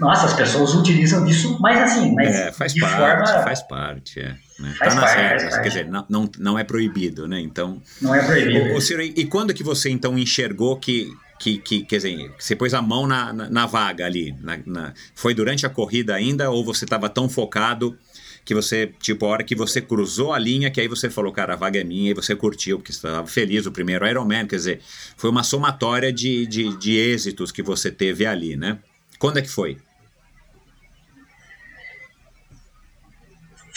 Nossa, 0.00 0.26
as 0.26 0.34
pessoas 0.34 0.74
utilizam 0.74 1.24
disso, 1.24 1.56
mas 1.60 1.80
assim, 1.80 2.12
mas 2.16 2.34
é, 2.34 2.50
faz 2.50 2.76
parte, 2.76 3.28
forma... 3.28 3.42
faz 3.44 3.62
parte, 3.62 4.18
é. 4.18 4.34
Né? 4.58 4.74
Faz 4.76 4.94
tá 4.94 5.00
nas 5.00 5.04
parte, 5.04 5.14
faz 5.14 5.32
regras, 5.32 5.54
quer 5.54 5.68
dizer, 5.68 5.88
não, 5.88 6.04
não, 6.08 6.30
não 6.36 6.58
é 6.58 6.64
proibido, 6.64 7.28
né? 7.28 7.38
Então, 7.38 7.80
Não 8.00 8.12
é 8.12 8.24
proibido. 8.24 8.74
Ô, 8.74 8.80
Ciro, 8.80 9.00
e 9.02 9.24
quando 9.26 9.54
que 9.54 9.62
você 9.62 9.88
então 9.88 10.18
enxergou 10.18 10.76
que, 10.76 11.08
que, 11.42 11.58
que 11.58 11.84
quer 11.84 11.96
dizer, 11.96 12.32
você 12.38 12.54
pôs 12.54 12.72
a 12.72 12.80
mão 12.80 13.06
na, 13.06 13.32
na, 13.32 13.50
na 13.50 13.66
vaga 13.66 14.06
ali? 14.06 14.34
na- 14.40 14.58
na- 14.64 14.94
foi 15.14 15.34
durante 15.34 15.66
a 15.66 15.70
corrida 15.70 16.14
ainda 16.14 16.50
ou 16.50 16.64
você 16.64 16.84
estava 16.84 17.08
tão 17.08 17.28
focado 17.28 17.98
que 18.44 18.54
você, 18.54 18.92
tipo, 19.00 19.24
a 19.26 19.28
hora 19.28 19.44
que 19.44 19.54
você 19.54 19.80
cruzou 19.80 20.32
a 20.32 20.38
linha, 20.38 20.70
que 20.70 20.80
aí 20.80 20.88
você 20.88 21.08
falou, 21.08 21.32
cara, 21.32 21.52
a 21.54 21.56
vaga 21.56 21.80
é 21.80 21.84
minha, 21.84 22.10
e 22.10 22.14
você 22.14 22.34
curtiu, 22.34 22.78
porque 22.78 22.92
você 22.92 22.98
estava 23.06 23.24
feliz, 23.26 23.66
o 23.66 23.72
primeiro 23.72 24.04
Ironman, 24.06 24.46
quer 24.48 24.56
dizer, 24.56 24.80
foi 25.16 25.30
uma 25.30 25.44
somatória 25.44 26.12
de, 26.12 26.44
de, 26.46 26.76
de 26.76 26.96
êxitos 26.96 27.52
que 27.52 27.62
você 27.62 27.88
teve 27.90 28.26
ali, 28.26 28.56
né? 28.56 28.78
Quando 29.18 29.38
é 29.38 29.42
que 29.42 29.48
foi? 29.50 29.78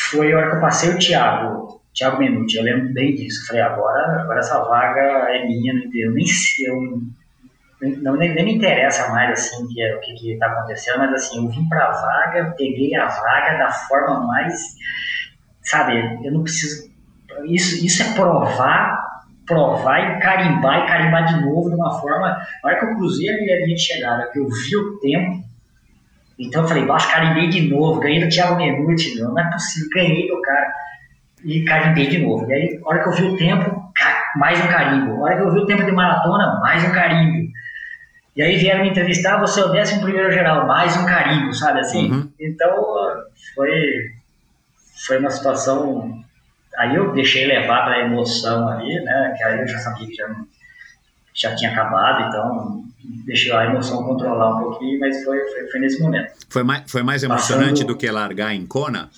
Foi 0.10 0.34
a 0.34 0.38
hora 0.38 0.50
que 0.50 0.56
eu 0.58 0.62
passei 0.62 0.90
o 0.92 0.98
Thiago, 1.00 1.82
Thiago 1.94 2.18
Menuti, 2.20 2.58
eu 2.58 2.64
lembro 2.64 2.92
bem 2.94 3.14
disso. 3.16 3.46
Falei, 3.48 3.62
agora, 3.62 4.22
agora 4.22 4.40
essa 4.40 4.64
vaga 4.64 5.02
é 5.32 5.46
minha, 5.48 5.74
entendo, 5.74 6.14
nem 6.14 6.26
sei, 6.26 6.68
eu, 6.70 7.02
não, 8.02 8.16
nem, 8.16 8.34
nem 8.34 8.46
me 8.46 8.56
interessa 8.56 9.10
mais 9.10 9.32
assim 9.32 9.68
que 9.68 9.82
é, 9.82 9.96
o 9.96 10.00
que 10.00 10.34
está 10.34 10.48
acontecendo, 10.48 11.00
mas 11.00 11.14
assim, 11.14 11.44
eu 11.44 11.50
vim 11.50 11.68
para 11.68 11.86
a 11.86 11.92
vaga, 11.92 12.56
peguei 12.58 12.96
a 12.96 13.06
vaga 13.06 13.58
da 13.58 13.72
forma 13.72 14.26
mais, 14.28 14.76
sabe, 15.62 16.20
eu 16.24 16.32
não 16.32 16.44
preciso, 16.44 16.90
isso, 17.46 17.86
isso 17.86 18.04
é 18.04 18.14
provar, 18.14 19.04
provar 19.46 20.00
e 20.00 20.20
carimbar 20.20 20.84
e 20.84 20.88
carimbar 20.88 21.26
de 21.26 21.46
novo 21.46 21.70
de 21.70 21.76
uma 21.76 22.00
forma, 22.00 22.28
na 22.30 22.70
hora 22.70 22.80
que 22.80 22.86
eu 22.86 22.96
cruzei 22.96 23.30
a 23.30 23.38
linha 23.38 23.76
de 23.76 23.80
chegada, 23.80 24.30
que 24.32 24.40
eu 24.40 24.48
vi 24.48 24.76
o 24.76 25.00
tempo, 25.00 25.44
então 26.38 26.64
eu 26.64 26.68
falei, 26.68 26.86
baixo, 26.86 27.10
carimbei 27.12 27.48
de 27.48 27.70
novo, 27.70 28.00
ganhei 28.00 28.24
do 28.24 28.30
Thiago 28.30 28.58
Menuti, 28.58 29.20
não, 29.20 29.34
não 29.34 29.40
é 29.40 29.52
possível, 29.52 29.90
ganhei 29.94 30.28
do 30.28 30.42
cara. 30.42 30.74
E 31.44 31.64
carimbei 31.64 32.08
de 32.08 32.18
novo. 32.18 32.50
E 32.50 32.54
aí, 32.54 32.82
a 32.84 32.90
hora 32.90 33.04
que 33.04 33.10
eu 33.10 33.14
vi 33.14 33.24
o 33.24 33.38
tempo, 33.38 33.86
mais 34.36 34.64
um 34.64 34.68
carimbo. 34.68 35.14
A 35.14 35.20
hora 35.22 35.36
que 35.38 35.42
eu 35.44 35.54
vi 35.54 35.60
o 35.60 35.66
tempo 35.66 35.84
de 35.84 35.92
maratona, 35.92 36.60
mais 36.60 36.84
um 36.84 36.92
carimbo. 36.92 37.52
E 38.36 38.42
aí 38.42 38.58
vieram 38.58 38.84
me 38.84 38.90
entrevistar, 38.90 39.40
você 39.40 39.62
é 39.62 39.66
o 39.66 39.70
décimo 39.72 40.02
primeiro 40.02 40.32
geral, 40.32 40.68
mais 40.68 40.96
um 40.98 41.06
carimbo, 41.06 41.54
sabe 41.54 41.80
assim? 41.80 42.12
Uhum. 42.12 42.30
Então, 42.40 42.84
foi, 43.56 44.12
foi 45.08 45.20
uma 45.20 45.32
situação... 45.32 46.22
Aí 46.78 46.94
eu 46.96 47.14
deixei 47.14 47.46
levar 47.48 47.86
pela 47.86 48.00
emoção 48.00 48.68
ali, 48.68 49.00
né? 49.02 49.34
Que 49.38 49.44
aí 49.46 49.62
eu 49.62 49.68
já 49.68 49.78
sabia 49.78 50.06
que 50.06 50.14
já, 50.14 50.36
já 51.34 51.56
tinha 51.56 51.72
acabado, 51.72 52.28
então 52.28 52.84
deixei 53.26 53.54
a 53.54 53.66
emoção 53.66 54.04
controlar 54.04 54.56
um 54.58 54.60
pouquinho, 54.60 55.00
mas 55.00 55.24
foi, 55.24 55.40
foi, 55.52 55.68
foi 55.72 55.80
nesse 55.80 56.02
momento. 56.02 56.34
Foi 56.50 56.64
mais, 56.64 56.92
foi 56.92 57.04
mais 57.04 57.26
Passando- 57.26 57.60
emocionante 57.62 57.86
do 57.86 57.96
que 57.96 58.12
largar 58.12 58.54
em 58.54 58.66
Kona? 58.66 59.10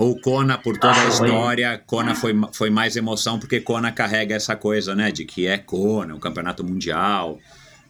Ou 0.00 0.18
Kona, 0.18 0.56
por 0.56 0.78
toda 0.78 0.94
a 0.94 0.96
Ah, 0.96 1.10
foi. 1.10 1.26
história, 1.28 1.78
Kona 1.86 2.14
foi, 2.14 2.32
foi 2.54 2.70
mais 2.70 2.96
emoção 2.96 3.38
porque 3.38 3.60
Kona 3.60 3.92
carrega 3.92 4.34
essa 4.34 4.56
coisa, 4.56 4.94
né, 4.94 5.10
de 5.10 5.24
que 5.26 5.46
é 5.46 5.58
Kona, 5.58 6.14
um 6.14 6.18
campeonato 6.18 6.64
mundial, 6.64 7.38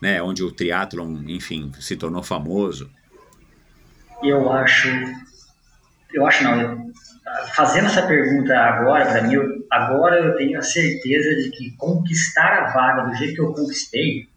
né, 0.02 0.20
onde 0.20 0.42
o 0.42 0.50
triatlon, 0.50 1.18
enfim, 1.28 1.70
se 1.78 1.94
tornou 1.96 2.22
famoso. 2.22 2.90
Eu 4.24 4.52
acho. 4.52 4.88
Eu 6.12 6.26
acho 6.26 6.42
não. 6.42 6.90
fazendo 7.54 7.86
essa 7.86 8.02
pergunta 8.02 8.58
agora, 8.58 9.06
para 9.06 9.22
mim, 9.22 9.34
eu- 9.34 9.64
agora 9.70 10.16
eu 10.18 10.36
tenho 10.36 10.58
a 10.58 10.62
certeza 10.62 11.40
de 11.42 11.50
que 11.56 11.70
conquistar 11.76 12.64
a 12.64 12.72
vaga 12.72 13.02
do 13.08 13.14
jeito 13.14 13.34
que 13.34 13.40
eu 13.40 13.52
conquistei 13.52 14.28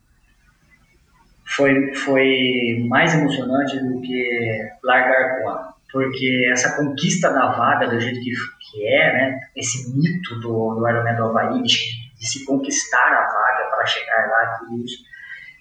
foi, 1.44 1.94
foi 1.96 2.86
mais 2.88 3.16
emocionante 3.16 3.80
do 3.80 4.00
que 4.02 4.70
largar 4.84 5.42
Kona. 5.42 5.73
Porque 5.94 6.50
essa 6.52 6.76
conquista 6.76 7.32
da 7.32 7.52
vaga 7.52 7.88
do 7.88 8.02
jeito 8.02 8.20
que, 8.20 8.32
que 8.72 8.88
é, 8.88 9.14
né, 9.14 9.40
esse 9.56 9.96
mito 9.96 10.40
do, 10.40 10.74
do 10.74 10.90
Ironman 10.90 11.16
do 11.16 11.26
Havaí, 11.26 11.62
de, 11.62 11.78
de 12.20 12.28
se 12.28 12.44
conquistar 12.46 13.14
a 13.14 13.28
vaga 13.28 13.70
para 13.70 13.86
chegar 13.86 14.28
lá, 14.28 14.60
isso, 14.84 15.04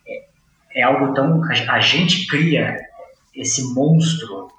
é, 0.08 0.80
é 0.80 0.82
algo 0.82 1.12
tão. 1.12 1.42
A 1.44 1.80
gente 1.80 2.26
cria 2.26 2.80
esse 3.36 3.74
monstro 3.74 4.50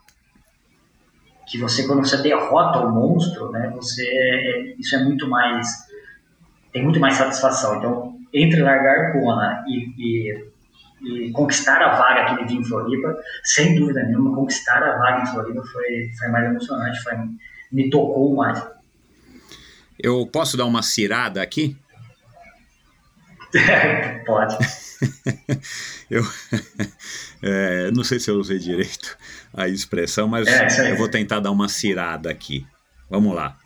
que 1.47 1.57
você 1.57 1.87
quando 1.87 2.05
você 2.05 2.17
derrota 2.21 2.79
o 2.79 2.91
monstro, 2.91 3.51
né, 3.51 3.71
você 3.75 4.03
é- 4.03 4.75
isso 4.77 4.95
é 4.95 5.03
muito 5.03 5.27
mais 5.27 5.67
tem 6.71 6.83
muito 6.83 6.99
mais 6.99 7.15
satisfação. 7.15 7.77
Então, 7.77 8.19
entre 8.33 8.61
largar 8.61 9.11
Kona 9.11 9.63
e, 9.67 9.93
e, 9.97 10.52
e 11.03 11.31
conquistar 11.31 11.81
a 11.81 11.95
vaga 11.95 12.21
aqui 12.21 12.43
de 12.43 12.53
vir 12.53 12.61
em 12.61 12.63
Floripa, 12.63 13.15
sem 13.43 13.75
dúvida 13.75 14.03
nenhuma, 14.03 14.35
conquistar 14.35 14.81
a 14.81 14.97
vaga 14.97 15.23
em 15.23 15.27
Floripa 15.27 15.63
foi, 15.71 16.11
foi 16.17 16.27
mais 16.29 16.45
emocionante, 16.45 17.03
foi, 17.03 17.13
me 17.71 17.89
tocou 17.89 18.35
mais. 18.35 18.63
Eu 19.99 20.25
posso 20.27 20.57
dar 20.57 20.65
uma 20.65 20.81
cirada 20.81 21.41
aqui? 21.41 21.77
Pode. 24.25 24.57
eu 26.09 26.23
é, 27.43 27.91
não 27.91 28.03
sei 28.03 28.19
se 28.19 28.31
eu 28.31 28.35
usei 28.35 28.57
direito 28.57 29.17
a 29.53 29.67
expressão, 29.67 30.27
mas 30.27 30.47
É, 30.47 30.91
eu 30.91 30.97
vou 30.97 31.09
tentar 31.09 31.39
dar 31.39 31.51
uma 31.51 31.67
cirada 31.67 32.31
aqui. 32.31 32.65
Vamos 33.09 33.35
lá. 33.35 33.57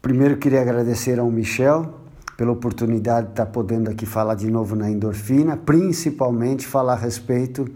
Primeiro 0.00 0.36
queria 0.36 0.60
agradecer 0.60 1.18
ao 1.18 1.30
Michel 1.30 2.01
pela 2.42 2.50
oportunidade 2.50 3.26
de 3.26 3.34
estar 3.34 3.46
podendo 3.46 3.88
aqui 3.88 4.04
falar 4.04 4.34
de 4.34 4.50
novo 4.50 4.74
na 4.74 4.90
endorfina, 4.90 5.56
principalmente 5.56 6.66
falar 6.66 6.94
a 6.94 6.96
respeito 6.96 7.70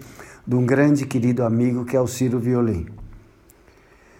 de 0.44 0.56
um 0.56 0.66
grande 0.66 1.06
querido 1.06 1.44
amigo 1.44 1.84
que 1.84 1.97
é 1.97 2.01
o 2.01 2.06
Ciro 2.09 2.40
Violim. 2.40 2.88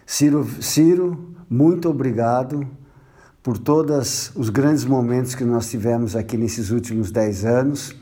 Ciro, 0.07 0.47
Ciro, 0.63 1.35
muito 1.51 1.89
obrigado 1.89 2.65
por 3.43 3.59
todos 3.59 4.31
os 4.37 4.49
grandes 4.49 4.85
momentos 4.85 5.35
que 5.35 5.43
nós 5.43 5.69
tivemos 5.69 6.15
aqui 6.15 6.37
nesses 6.37 6.71
últimos 6.71 7.11
10 7.11 7.45
anos, 7.45 7.97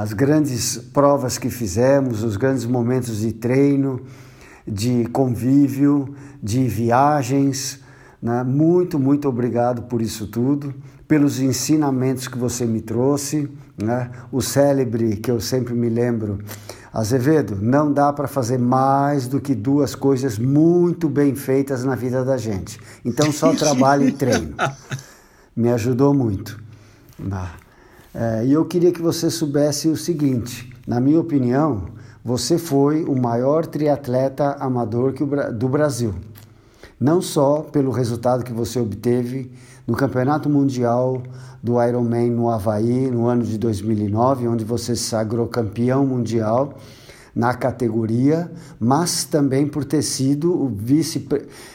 as 0.00 0.12
grandes 0.12 0.78
provas 0.78 1.38
que 1.38 1.48
fizemos, 1.48 2.24
os 2.24 2.36
grandes 2.36 2.66
momentos 2.66 3.20
de 3.20 3.32
treino, 3.32 4.00
de 4.66 5.04
convívio, 5.12 6.12
de 6.42 6.66
viagens. 6.66 7.78
Né? 8.20 8.42
Muito, 8.42 8.98
muito 8.98 9.28
obrigado 9.28 9.82
por 9.82 10.02
isso 10.02 10.26
tudo, 10.26 10.74
pelos 11.10 11.40
ensinamentos 11.40 12.28
que 12.28 12.38
você 12.38 12.64
me 12.64 12.80
trouxe. 12.80 13.50
Né? 13.76 14.08
O 14.30 14.40
célebre 14.40 15.16
que 15.16 15.28
eu 15.28 15.40
sempre 15.40 15.74
me 15.74 15.88
lembro, 15.88 16.38
Azevedo, 16.92 17.58
não 17.60 17.92
dá 17.92 18.12
para 18.12 18.28
fazer 18.28 18.60
mais 18.60 19.26
do 19.26 19.40
que 19.40 19.52
duas 19.52 19.96
coisas 19.96 20.38
muito 20.38 21.08
bem 21.08 21.34
feitas 21.34 21.82
na 21.82 21.96
vida 21.96 22.24
da 22.24 22.36
gente. 22.36 22.78
Então 23.04 23.32
só 23.32 23.52
trabalho 23.56 24.06
e 24.06 24.12
treino. 24.12 24.54
Me 25.56 25.72
ajudou 25.72 26.14
muito. 26.14 26.62
Né? 27.18 27.48
É, 28.14 28.46
e 28.46 28.52
eu 28.52 28.64
queria 28.64 28.92
que 28.92 29.02
você 29.02 29.28
soubesse 29.30 29.88
o 29.88 29.96
seguinte: 29.96 30.72
na 30.86 31.00
minha 31.00 31.18
opinião, 31.18 31.86
você 32.24 32.56
foi 32.56 33.02
o 33.02 33.20
maior 33.20 33.66
triatleta 33.66 34.52
amador 34.60 35.12
o, 35.20 35.52
do 35.52 35.68
Brasil. 35.68 36.14
Não 37.00 37.22
só 37.22 37.60
pelo 37.62 37.90
resultado 37.90 38.44
que 38.44 38.52
você 38.52 38.78
obteve 38.78 39.50
no 39.86 39.96
Campeonato 39.96 40.50
Mundial 40.50 41.22
do 41.62 41.82
Ironman 41.82 42.30
no 42.30 42.50
Havaí 42.50 43.10
no 43.10 43.26
ano 43.26 43.42
de 43.42 43.56
2009, 43.56 44.46
onde 44.46 44.64
você 44.64 44.94
se 44.94 45.04
sagrou 45.04 45.46
campeão 45.46 46.06
mundial 46.06 46.74
na 47.34 47.54
categoria, 47.54 48.52
mas 48.78 49.24
também 49.24 49.66
por 49.66 49.84
ter 49.84 50.02
sido 50.02 50.52
o 50.52 50.68
vice- 50.68 51.26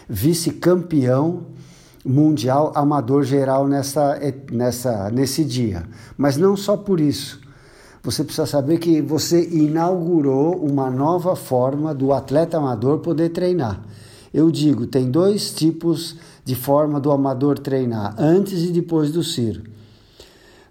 vice-campeão 0.08 1.48
mundial 2.06 2.72
amador 2.76 3.24
geral 3.24 3.68
nessa, 3.68 4.20
nessa, 4.52 5.10
nesse 5.10 5.44
dia. 5.44 5.84
Mas 6.16 6.38
não 6.38 6.56
só 6.56 6.78
por 6.78 7.00
isso. 7.00 7.42
Você 8.04 8.24
precisa 8.24 8.46
saber 8.46 8.78
que 8.78 9.02
você 9.02 9.44
inaugurou 9.50 10.56
uma 10.64 10.92
nova 10.92 11.36
forma 11.36 11.96
do 11.96 12.14
atleta 12.14 12.58
amador 12.58 13.00
poder 13.00 13.30
treinar. 13.30 13.82
Eu 14.36 14.52
digo, 14.52 14.86
tem 14.86 15.10
dois 15.10 15.54
tipos 15.54 16.18
de 16.44 16.56
forma 16.56 17.00
do 17.00 17.10
amador 17.10 17.58
treinar, 17.58 18.16
antes 18.18 18.64
e 18.64 18.68
depois 18.70 19.10
do 19.10 19.24
Ciro. 19.24 19.64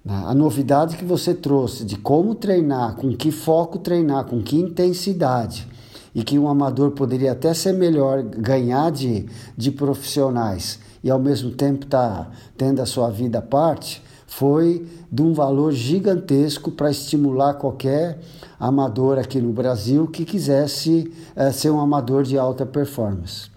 A 0.06 0.34
novidade 0.34 0.98
que 0.98 1.04
você 1.04 1.32
trouxe 1.32 1.82
de 1.82 1.96
como 1.96 2.34
treinar, 2.34 2.94
com 2.96 3.16
que 3.16 3.30
foco 3.30 3.78
treinar, 3.78 4.26
com 4.26 4.42
que 4.42 4.58
intensidade, 4.58 5.66
e 6.14 6.22
que 6.22 6.38
um 6.38 6.46
amador 6.46 6.90
poderia 6.90 7.32
até 7.32 7.54
ser 7.54 7.72
melhor 7.72 8.22
ganhar 8.22 8.92
de, 8.92 9.24
de 9.56 9.70
profissionais 9.70 10.78
e 11.02 11.10
ao 11.10 11.18
mesmo 11.18 11.50
tempo 11.50 11.86
estar 11.86 12.26
tá 12.26 12.30
tendo 12.58 12.82
a 12.82 12.86
sua 12.86 13.08
vida 13.08 13.38
à 13.38 13.42
parte, 13.42 14.02
foi 14.26 14.86
de 15.10 15.22
um 15.22 15.32
valor 15.32 15.72
gigantesco 15.72 16.70
para 16.70 16.90
estimular 16.90 17.54
qualquer 17.54 18.18
amador 18.60 19.18
aqui 19.18 19.40
no 19.40 19.54
Brasil 19.54 20.06
que 20.06 20.26
quisesse 20.26 21.10
é, 21.34 21.50
ser 21.50 21.70
um 21.70 21.80
amador 21.80 22.24
de 22.24 22.36
alta 22.36 22.66
performance. 22.66 23.53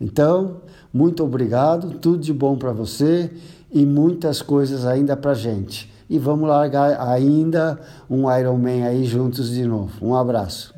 Então, 0.00 0.62
muito 0.92 1.22
obrigado, 1.22 1.98
tudo 1.98 2.18
de 2.18 2.32
bom 2.32 2.56
para 2.56 2.72
você 2.72 3.30
e 3.72 3.84
muitas 3.84 4.40
coisas 4.42 4.86
ainda 4.86 5.16
para 5.16 5.34
gente. 5.34 5.90
E 6.08 6.18
vamos 6.18 6.48
largar 6.48 7.00
ainda 7.08 7.78
um 8.08 8.22
Iron 8.36 8.56
Man 8.58 8.84
aí 8.86 9.04
juntos 9.04 9.50
de 9.50 9.64
novo. 9.64 9.92
Um 10.04 10.14
abraço. 10.14 10.74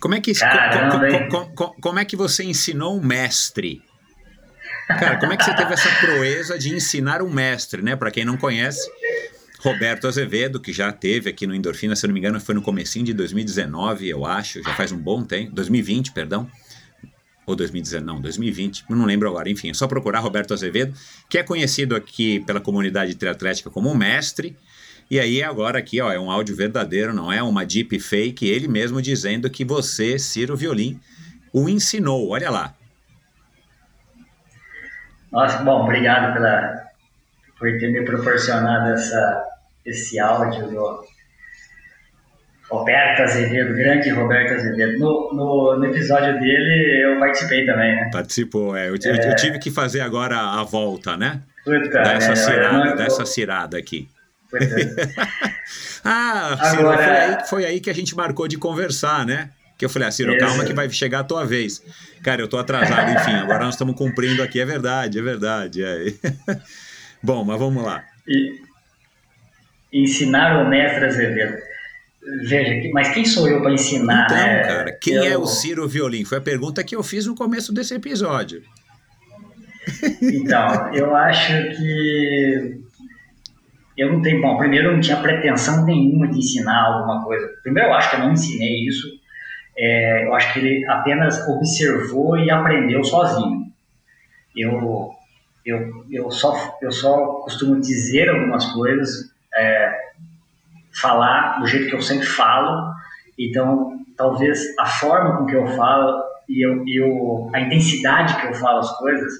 Como 0.00 0.14
é 0.14 0.20
que, 0.20 0.32
Caramba, 0.32 0.98
co- 1.08 1.16
hein? 1.16 1.28
co- 1.28 1.50
co- 1.54 1.76
como 1.80 1.98
é 1.98 2.04
que 2.04 2.16
você 2.16 2.42
ensinou 2.42 2.96
um 2.96 3.02
mestre? 3.04 3.82
Cara, 4.88 5.18
como 5.18 5.32
é 5.32 5.36
que 5.36 5.44
você 5.44 5.54
teve 5.54 5.72
essa 5.74 5.88
proeza 6.00 6.58
de 6.58 6.74
ensinar 6.74 7.22
um 7.22 7.30
mestre, 7.30 7.82
né? 7.82 7.94
Para 7.94 8.10
quem 8.10 8.24
não 8.24 8.36
conhece, 8.36 8.90
Roberto 9.60 10.06
Azevedo, 10.08 10.60
que 10.60 10.72
já 10.72 10.90
teve 10.92 11.30
aqui 11.30 11.46
no 11.46 11.54
Endorfina, 11.54 11.94
se 11.94 12.04
eu 12.04 12.08
não 12.08 12.14
me 12.14 12.20
engano, 12.20 12.40
foi 12.40 12.54
no 12.54 12.62
comecinho 12.62 13.04
de 13.04 13.12
2019, 13.14 14.08
eu 14.08 14.24
acho, 14.26 14.62
já 14.62 14.74
faz 14.74 14.90
um 14.92 14.98
bom 14.98 15.22
tempo, 15.22 15.52
2020, 15.54 16.12
perdão. 16.12 16.48
Ou 17.44 17.56
2019, 17.56 18.06
não, 18.06 18.20
2020, 18.20 18.84
eu 18.88 18.96
não 18.96 19.04
lembro 19.04 19.28
agora. 19.28 19.50
Enfim, 19.50 19.70
é 19.70 19.74
só 19.74 19.88
procurar 19.88 20.20
Roberto 20.20 20.54
Azevedo, 20.54 20.94
que 21.28 21.38
é 21.38 21.42
conhecido 21.42 21.96
aqui 21.96 22.40
pela 22.40 22.60
comunidade 22.60 23.14
triatlética 23.14 23.68
como 23.68 23.90
um 23.90 23.96
mestre. 23.96 24.56
E 25.10 25.18
aí 25.18 25.42
agora 25.42 25.78
aqui, 25.78 26.00
ó, 26.00 26.10
é 26.12 26.18
um 26.18 26.30
áudio 26.30 26.54
verdadeiro, 26.54 27.12
não 27.12 27.32
é 27.32 27.42
uma 27.42 27.66
deep 27.66 27.98
fake, 27.98 28.46
ele 28.48 28.68
mesmo 28.68 29.02
dizendo 29.02 29.50
que 29.50 29.64
você, 29.64 30.18
Ciro 30.18 30.56
Violim, 30.56 31.00
o 31.52 31.68
ensinou. 31.68 32.30
Olha 32.30 32.50
lá. 32.50 32.74
Nossa, 35.30 35.58
bom, 35.58 35.82
obrigado 35.82 36.34
pela, 36.34 36.84
por 37.58 37.70
ter 37.78 37.90
me 37.90 38.04
proporcionado 38.04 38.92
essa, 38.92 39.44
esse 39.84 40.18
áudio 40.20 40.70
Roberto 42.72 43.20
Azevedo, 43.22 43.74
grande 43.74 44.08
Roberto 44.10 44.54
Azevedo. 44.54 44.98
No, 44.98 45.32
no, 45.34 45.78
no 45.78 45.84
episódio 45.86 46.38
dele 46.40 47.02
eu 47.04 47.18
participei 47.18 47.64
também, 47.66 47.94
né? 47.94 48.10
Participou, 48.12 48.76
é. 48.76 48.88
Eu, 48.88 48.94
eu- 49.04 49.14
eu 49.14 49.36
tive 49.36 49.58
que 49.58 49.70
fazer 49.70 50.00
agora 50.00 50.38
a 50.38 50.62
volta, 50.64 51.16
né? 51.16 51.42
Puta, 51.64 51.88
Dá 51.90 52.12
essa 52.14 52.30
né, 52.30 52.36
cirada, 52.36 52.84
não- 52.84 52.96
dá 52.96 53.04
essa 53.04 53.24
cirada 53.26 53.76
aqui. 53.78 54.08
Pois 54.50 54.62
é. 54.72 54.86
Ah, 56.04 56.58
Ciro, 56.70 56.88
Agora- 56.88 56.98
foi, 56.98 57.14
aí, 57.16 57.46
foi 57.48 57.64
aí 57.66 57.80
que 57.80 57.90
a 57.90 57.94
gente 57.94 58.16
marcou 58.16 58.48
de 58.48 58.56
conversar, 58.58 59.24
né? 59.24 59.50
Que 59.78 59.84
eu 59.84 59.88
falei, 59.90 60.08
ah, 60.08 60.10
Ciro, 60.10 60.32
Isso. 60.34 60.44
calma 60.46 60.64
que 60.64 60.72
vai 60.72 60.88
chegar 60.90 61.20
a 61.20 61.24
tua 61.24 61.44
vez. 61.44 61.82
Cara, 62.22 62.40
eu 62.40 62.48
tô 62.48 62.56
atrasado, 62.58 63.10
enfim, 63.12 63.34
agora 63.34 63.64
nós 63.64 63.74
estamos 63.74 63.94
cumprindo 63.96 64.42
aqui, 64.42 64.60
é 64.60 64.64
verdade, 64.64 65.18
é 65.18 65.22
verdade. 65.22 65.82
é. 65.84 66.04
Bom, 67.22 67.44
mas 67.44 67.58
vamos 67.58 67.82
lá. 67.84 68.02
E 68.28 68.60
ensinar 69.92 70.64
o 70.64 70.68
mestre 70.68 71.04
Azevedo. 71.06 71.56
Veja, 72.44 72.88
mas 72.92 73.12
quem 73.12 73.24
sou 73.24 73.48
eu 73.48 73.60
para 73.60 73.72
ensinar? 73.72 74.26
Então, 74.26 74.36
né? 74.36 74.62
cara, 74.62 74.92
quem 75.00 75.14
Eu- 75.14 75.24
é 75.24 75.36
o 75.36 75.46
Ciro 75.46 75.88
Violim? 75.88 76.24
Foi 76.24 76.38
a 76.38 76.42
pergunta 76.42 76.84
que 76.84 76.94
eu 76.94 77.02
fiz 77.02 77.26
no 77.26 77.34
começo 77.34 77.72
desse 77.74 77.94
episódio. 77.94 78.62
Então, 80.22 80.92
eu 80.94 81.14
acho 81.16 81.52
que 81.76 82.80
eu 83.96 84.12
não 84.12 84.22
tenho. 84.22 84.40
Bom, 84.40 84.56
primeiro 84.56 84.88
eu 84.88 84.92
não 84.92 85.00
tinha 85.00 85.16
pretensão 85.20 85.84
nenhuma 85.84 86.28
de 86.28 86.38
ensinar 86.38 86.84
alguma 86.84 87.24
coisa. 87.24 87.46
Primeiro, 87.62 87.88
eu 87.88 87.94
acho 87.94 88.10
que 88.10 88.16
eu 88.16 88.20
não 88.20 88.32
ensinei 88.32 88.86
isso. 88.86 89.08
É, 89.76 90.26
eu 90.26 90.34
acho 90.34 90.52
que 90.52 90.58
ele 90.60 90.86
apenas 90.86 91.48
observou 91.48 92.38
e 92.38 92.50
aprendeu 92.50 93.02
sozinho. 93.02 93.62
Eu, 94.54 95.10
eu, 95.64 96.04
eu, 96.10 96.30
só, 96.30 96.78
eu 96.82 96.92
só 96.92 97.40
costumo 97.42 97.80
dizer 97.80 98.28
algumas 98.28 98.66
coisas, 98.66 99.32
é, 99.54 99.92
falar 100.94 101.60
do 101.60 101.66
jeito 101.66 101.88
que 101.88 101.94
eu 101.94 102.02
sempre 102.02 102.26
falo. 102.26 102.92
Então, 103.38 103.98
talvez 104.16 104.60
a 104.78 104.86
forma 104.86 105.38
com 105.38 105.46
que 105.46 105.56
eu 105.56 105.66
falo 105.68 106.22
e, 106.48 106.64
eu, 106.66 106.84
eu, 106.86 107.50
a 107.54 107.60
intensidade 107.60 108.40
que 108.40 108.46
eu 108.46 108.54
falo 108.54 108.78
as 108.78 108.96
coisas 108.98 109.32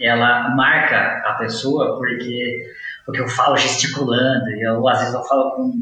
ela 0.00 0.50
marca 0.50 1.22
a 1.24 1.34
pessoa 1.34 1.96
porque 1.96 2.72
porque 3.06 3.20
eu 3.20 3.28
falo 3.28 3.56
gesticulando 3.56 4.50
e 4.50 4.66
eu 4.66 4.88
às 4.88 4.98
vezes 4.98 5.14
eu 5.14 5.22
falo 5.22 5.50
com 5.52 5.72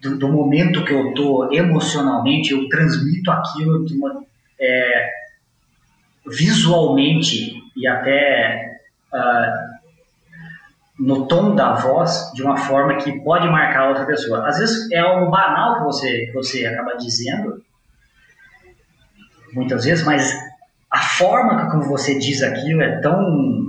do, 0.00 0.18
do 0.18 0.28
momento 0.28 0.84
que 0.84 0.92
eu 0.92 1.14
tô 1.14 1.52
emocionalmente 1.52 2.52
eu 2.52 2.68
transmito 2.68 3.30
aquilo 3.30 3.84
de 3.84 3.94
uma, 3.94 4.22
é, 4.60 5.10
visualmente 6.26 7.62
e 7.76 7.86
até 7.86 8.78
ah, 9.12 9.75
no 10.98 11.26
tom 11.26 11.54
da 11.54 11.74
voz 11.74 12.32
de 12.34 12.42
uma 12.42 12.56
forma 12.56 12.96
que 12.96 13.20
pode 13.20 13.48
marcar 13.48 13.88
outra 13.88 14.06
pessoa 14.06 14.46
às 14.48 14.58
vezes 14.58 14.90
é 14.90 14.98
algo 14.98 15.30
banal 15.30 15.76
que 15.76 15.84
você 15.84 16.26
que 16.26 16.32
você 16.32 16.66
acaba 16.66 16.96
dizendo 16.96 17.62
muitas 19.52 19.84
vezes 19.84 20.04
mas 20.04 20.34
a 20.90 20.98
forma 20.98 21.70
como 21.70 21.82
você 21.82 22.18
diz 22.18 22.42
aquilo 22.42 22.82
é 22.82 23.00
tão 23.00 23.64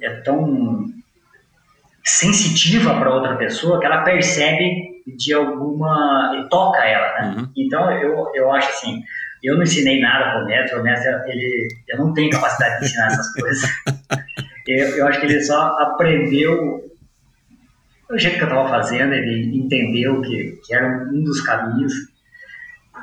é 0.00 0.10
tão 0.20 0.86
sensitiva 2.04 2.94
para 2.98 3.14
outra 3.14 3.36
pessoa 3.36 3.78
que 3.78 3.86
ela 3.86 4.02
percebe 4.02 5.02
de 5.06 5.32
alguma 5.32 6.32
e 6.38 6.48
toca 6.48 6.84
ela, 6.84 7.20
né? 7.20 7.34
Uhum. 7.36 7.48
Então 7.56 7.90
eu, 7.90 8.30
eu 8.34 8.52
acho 8.52 8.68
assim, 8.68 9.02
eu 9.42 9.56
não 9.56 9.62
ensinei 9.62 10.00
nada 10.00 10.30
para 10.30 10.42
o 10.42 10.46
Neto, 10.46 10.76
o 10.76 10.82
Neto 10.82 11.06
ele 11.26 11.68
eu 11.88 11.98
não 11.98 12.12
tenho 12.12 12.30
capacidade 12.30 12.80
de 12.80 12.86
ensinar 12.86 13.06
essas 13.06 13.32
coisas. 13.32 13.70
Eu, 14.70 14.96
eu 14.96 15.06
acho 15.06 15.20
que 15.20 15.26
ele 15.26 15.40
só 15.42 15.60
aprendeu 15.78 16.90
do 18.08 18.18
jeito 18.18 18.38
que 18.38 18.42
eu 18.42 18.48
estava 18.48 18.68
fazendo, 18.68 19.12
ele 19.14 19.56
entendeu 19.56 20.20
que, 20.20 20.58
que 20.64 20.74
era 20.74 21.04
um 21.12 21.22
dos 21.22 21.40
caminhos 21.40 21.92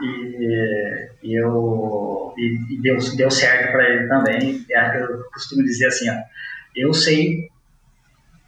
e, 0.02 1.08
e 1.24 1.34
eu 1.34 2.34
e, 2.38 2.76
e 2.76 2.82
deu, 2.82 2.98
deu 3.16 3.32
certo 3.32 3.72
para 3.72 3.90
ele 3.90 4.08
também. 4.08 4.66
É, 4.70 5.02
Eu 5.02 5.24
costumo 5.34 5.64
dizer 5.64 5.88
assim, 5.88 6.10
ó, 6.10 6.16
eu 6.76 6.94
sei 6.94 7.50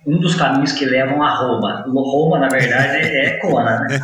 um 0.05 0.19
dos 0.19 0.35
caminhos 0.35 0.73
que 0.73 0.85
levam 0.85 1.23
a 1.23 1.35
Roma. 1.35 1.85
Roma, 1.87 2.39
na 2.39 2.47
verdade, 2.47 2.97
é 2.97 3.37
Kona, 3.39 3.79
né? 3.81 3.99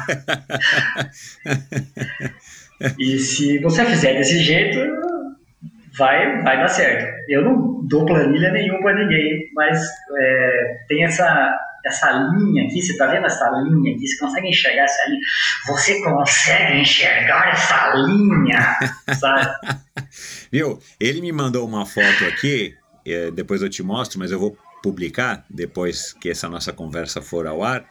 E 2.99 3.17
se 3.19 3.59
você 3.59 3.85
fizer 3.85 4.15
desse 4.15 4.37
jeito, 4.39 4.77
vai, 5.97 6.41
vai 6.41 6.57
dar 6.57 6.67
certo. 6.67 7.13
Eu 7.29 7.43
não 7.43 7.85
dou 7.87 8.05
planilha 8.05 8.51
nenhuma 8.51 8.81
para 8.81 9.03
ninguém, 9.03 9.49
mas 9.53 9.83
é, 10.17 10.77
tem 10.87 11.03
essa, 11.03 11.57
essa 11.85 12.11
linha 12.11 12.65
aqui, 12.65 12.81
você 12.81 12.97
tá 12.97 13.07
vendo 13.07 13.25
essa 13.25 13.49
linha 13.61 13.95
aqui? 13.95 14.07
Você 14.07 14.17
consegue 14.19 14.49
enxergar 14.49 14.83
essa 14.83 15.09
linha? 15.09 15.21
Você 15.67 16.03
consegue 16.03 16.81
enxergar 16.81 17.49
essa 17.49 17.95
linha, 17.95 18.75
sabe? 19.19 19.77
Viu? 20.51 20.79
Ele 20.99 21.21
me 21.21 21.31
mandou 21.31 21.67
uma 21.67 21.85
foto 21.85 22.25
aqui, 22.27 22.75
eh, 23.05 23.31
depois 23.31 23.61
eu 23.61 23.69
te 23.69 23.83
mostro, 23.83 24.19
mas 24.19 24.31
eu 24.31 24.39
vou 24.39 24.57
publicar 24.81 25.43
depois 25.49 26.13
que 26.13 26.29
essa 26.29 26.47
nossa 26.47 26.71
conversa 26.71 27.21
for 27.21 27.47
ao 27.47 27.63
ar. 27.63 27.85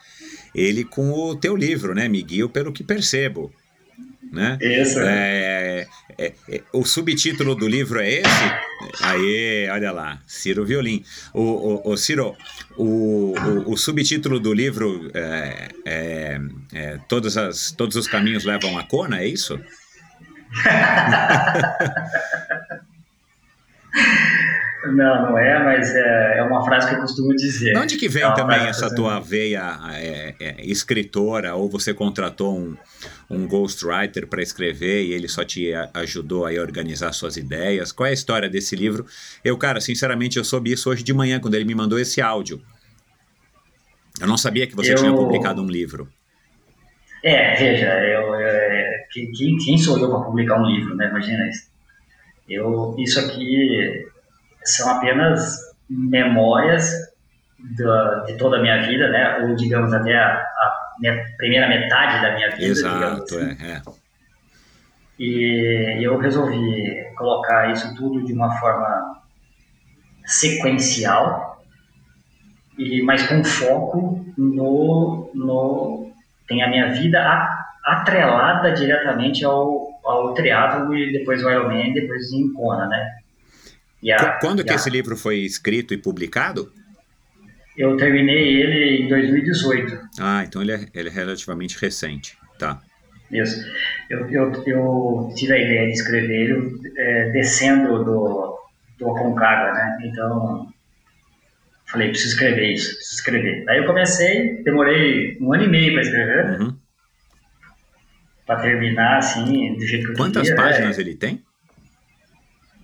Ele 0.53 0.85
com 0.85 1.11
o 1.11 1.35
teu 1.35 1.55
livro, 1.55 1.93
né? 1.93 2.07
Me 2.07 2.21
guio 2.21 2.47
pelo 2.47 2.71
que 2.71 2.83
percebo. 2.83 3.53
Né? 4.31 4.57
Isso. 4.61 4.99
É, 5.01 5.85
é, 6.17 6.33
é, 6.49 6.61
o 6.71 6.85
subtítulo 6.85 7.55
do 7.55 7.67
livro 7.67 7.99
é 7.99 8.09
esse? 8.09 8.51
Aê, 9.01 9.69
olha 9.69 9.91
lá, 9.91 10.21
Ciro 10.25 10.65
Violim. 10.65 11.03
O, 11.33 11.41
o, 11.41 11.91
o 11.91 11.97
Ciro, 11.97 12.35
o, 12.77 13.35
o, 13.37 13.73
o 13.73 13.77
subtítulo 13.77 14.39
do 14.39 14.53
livro 14.53 15.11
é, 15.13 15.67
é, 15.85 16.39
é, 16.73 16.97
todas 17.07 17.37
as, 17.37 17.71
Todos 17.71 17.95
os 17.95 18.07
caminhos 18.07 18.45
levam 18.45 18.77
a 18.77 18.83
Kona, 18.83 19.19
é 19.19 19.27
isso? 19.27 19.59
Não, 24.93 25.21
não 25.31 25.37
é, 25.37 25.63
mas 25.63 25.95
é, 25.95 26.37
é 26.39 26.43
uma 26.43 26.63
frase 26.63 26.87
que 26.89 26.95
eu 26.95 26.99
costumo 26.99 27.35
dizer. 27.35 27.73
De 27.73 27.77
onde 27.79 27.97
que 27.97 28.07
vem 28.09 28.23
É 28.23 28.33
também 28.33 28.59
essa 28.67 28.93
tua 28.93 29.19
veia 29.19 29.79
é, 29.93 30.35
é, 30.39 30.55
escritora, 30.65 31.55
ou 31.55 31.69
você 31.69 31.93
contratou 31.93 32.57
um, 32.57 32.75
um 33.29 33.47
ghostwriter 33.47 34.27
para 34.27 34.41
escrever 34.41 35.03
e 35.05 35.13
ele 35.13 35.27
só 35.27 35.43
te 35.43 35.71
ajudou 35.93 36.45
aí 36.45 36.57
a 36.57 36.61
organizar 36.61 37.11
suas 37.13 37.37
ideias? 37.37 37.91
Qual 37.91 38.05
é 38.05 38.11
a 38.11 38.13
história 38.13 38.49
desse 38.49 38.75
livro? 38.75 39.05
Eu, 39.43 39.57
cara, 39.57 39.79
sinceramente, 39.81 40.37
eu 40.37 40.43
soube 40.43 40.71
isso 40.71 40.89
hoje 40.89 41.03
de 41.03 41.13
manhã, 41.13 41.39
quando 41.39 41.55
ele 41.55 41.65
me 41.65 41.75
mandou 41.75 41.97
esse 41.99 42.21
áudio. 42.21 42.61
Eu 44.21 44.27
não 44.27 44.37
sabia 44.37 44.65
que 44.67 44.75
você 44.75 44.91
Eu- 44.93 44.97
tinha 44.97 45.13
publicado 45.13 45.61
um 45.61 45.67
livro. 45.67 46.07
É, 47.23 47.55
veja, 47.55 47.87
eu, 48.03 48.35
é, 48.35 49.05
que- 49.11 49.31
quem, 49.31 49.57
quem 49.57 49.77
sou 49.77 49.97
eu 49.99 50.09
para 50.09 50.19
publicar 50.19 50.61
um 50.61 50.65
livro, 50.67 50.95
né? 50.95 51.07
Imagina 51.09 51.47
isso. 51.49 51.63
Eu, 52.47 52.95
isso 52.99 53.19
aqui 53.19 54.05
são 54.65 54.89
apenas 54.97 55.57
memórias 55.89 56.91
da- 57.77 58.23
de 58.25 58.37
toda 58.37 58.57
a 58.57 58.61
minha 58.61 58.81
vida, 58.87 59.09
né? 59.09 59.39
Ou 59.39 59.55
digamos 59.55 59.93
até 59.93 60.15
a, 60.15 60.33
a 60.33 60.91
primeira 61.37 61.67
metade 61.67 62.21
da 62.21 62.33
minha 62.35 62.49
vida, 62.51 62.65
Exato, 62.65 63.35
assim. 63.37 63.57
é, 63.61 63.71
é. 63.71 63.81
E 65.17 66.05
eu 66.05 66.17
resolvi 66.17 67.05
colocar 67.17 67.71
isso 67.71 67.95
tudo 67.95 68.25
de 68.25 68.33
uma 68.33 68.51
forma 68.59 69.21
sequencial, 70.25 71.63
e 72.77 73.01
mas 73.03 73.25
com 73.27 73.43
foco 73.43 74.25
no, 74.37 75.31
no 75.33 76.11
tem 76.47 76.61
a 76.63 76.69
minha 76.69 76.91
vida 76.91 77.19
atrelada 77.85 78.71
diretamente 78.73 79.45
ao, 79.45 79.87
ao 80.03 80.33
triatlo 80.33 80.93
e 80.95 81.13
depois 81.13 81.43
o 81.43 81.49
Ironman, 81.49 81.93
depois 81.93 82.31
em 82.33 82.51
Kona, 82.53 82.87
né? 82.87 83.15
Quando 84.41 84.63
que 84.63 84.73
esse 84.73 84.89
livro 84.89 85.15
foi 85.17 85.39
escrito 85.39 85.93
e 85.93 85.97
publicado? 85.97 86.71
Eu 87.77 87.97
terminei 87.97 88.61
ele 88.61 89.03
em 89.03 89.07
2018. 89.09 89.99
Ah, 90.19 90.43
então 90.47 90.61
ele 90.61 90.71
é, 90.71 90.87
ele 90.93 91.09
é 91.09 91.11
relativamente 91.11 91.77
recente. 91.79 92.37
Tá. 92.57 92.81
Isso. 93.31 93.59
Eu, 94.09 94.29
eu, 94.29 94.63
eu 94.65 95.29
tive 95.35 95.53
a 95.53 95.57
ideia 95.57 95.87
de 95.87 95.93
escrever 95.93 96.31
ele 96.51 96.79
é, 96.97 97.29
descendo 97.31 98.03
do, 98.03 98.57
do 98.97 99.09
Aconcagua, 99.09 99.73
né? 99.73 99.97
Então, 100.05 100.67
falei, 101.87 102.09
preciso 102.09 102.29
escrever 102.35 102.73
isso, 102.73 102.95
preciso 102.95 103.15
escrever. 103.15 103.65
Aí 103.67 103.77
eu 103.79 103.85
comecei, 103.85 104.63
demorei 104.63 105.37
um 105.41 105.53
ano 105.53 105.63
e 105.63 105.67
meio 105.67 105.93
para 105.93 106.01
escrever, 106.03 106.61
Uhum. 106.61 106.77
para 108.45 108.61
terminar 108.61 109.17
assim, 109.17 109.73
do 109.75 109.85
jeito 109.85 110.05
que 110.05 110.11
eu 110.13 110.15
Quantas 110.17 110.43
queria. 110.47 110.55
páginas 110.63 110.97
é, 110.97 111.01
ele 111.01 111.15
tem? 111.15 111.43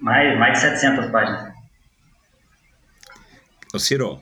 Mais, 0.02 0.38
mais 0.38 0.54
de 0.54 0.60
700 0.60 1.12
páginas. 1.12 1.54
Ô, 3.74 3.80
Ciro, 3.80 4.20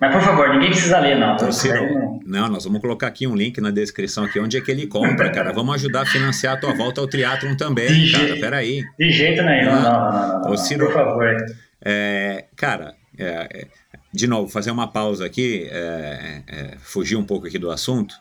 Mas, 0.00 0.12
por 0.12 0.20
favor, 0.22 0.48
ninguém 0.50 0.70
precisa 0.70 0.98
ler, 0.98 1.16
não. 1.18 1.32
ô, 1.32 1.36
Isso 1.36 1.44
aí 1.44 1.52
Ciro, 1.78 2.20
não- 2.26 2.48
nós 2.48 2.64
vamos 2.64 2.80
colocar 2.80 3.06
aqui 3.06 3.26
um 3.26 3.34
link 3.36 3.60
na 3.60 3.70
descrição 3.70 4.24
aqui 4.24 4.38
onde 4.40 4.56
é 4.56 4.60
que 4.60 4.70
ele 4.70 4.86
compra, 4.86 5.30
cara. 5.30 5.52
Vamos 5.52 5.74
ajudar 5.76 6.02
a 6.02 6.06
financiar 6.06 6.54
a 6.54 6.56
tua 6.60 6.74
volta 6.74 7.00
ao 7.00 7.06
triatlon 7.06 7.54
também, 7.56 7.86
De 7.88 8.12
cara. 8.12 8.26
jeito- 8.26 8.40
Peraí. 8.40 8.82
De 8.98 9.10
jeito 9.10 9.42
nenhum, 9.42 9.70
Não. 9.72 9.82
não, 9.82 9.92
não, 9.92 10.28
não, 10.28 10.40
não, 10.42 10.50
Ô. 10.52 10.56
Ciro. 10.56 10.86
Por 10.86 10.92
favor. 10.94 11.36
É, 11.84 12.44
cara, 12.56 12.94
é, 13.18 13.24
é, 13.24 13.66
de 14.12 14.26
novo, 14.26 14.48
fazer 14.50 14.70
uma 14.70 14.88
pausa 14.88 15.24
aqui, 15.24 15.68
é, 15.70 16.42
é, 16.46 16.76
fugir 16.78 17.16
um 17.16 17.24
pouco 17.24 17.46
aqui 17.46 17.58
do 17.58 17.70
assunto, 17.70 18.14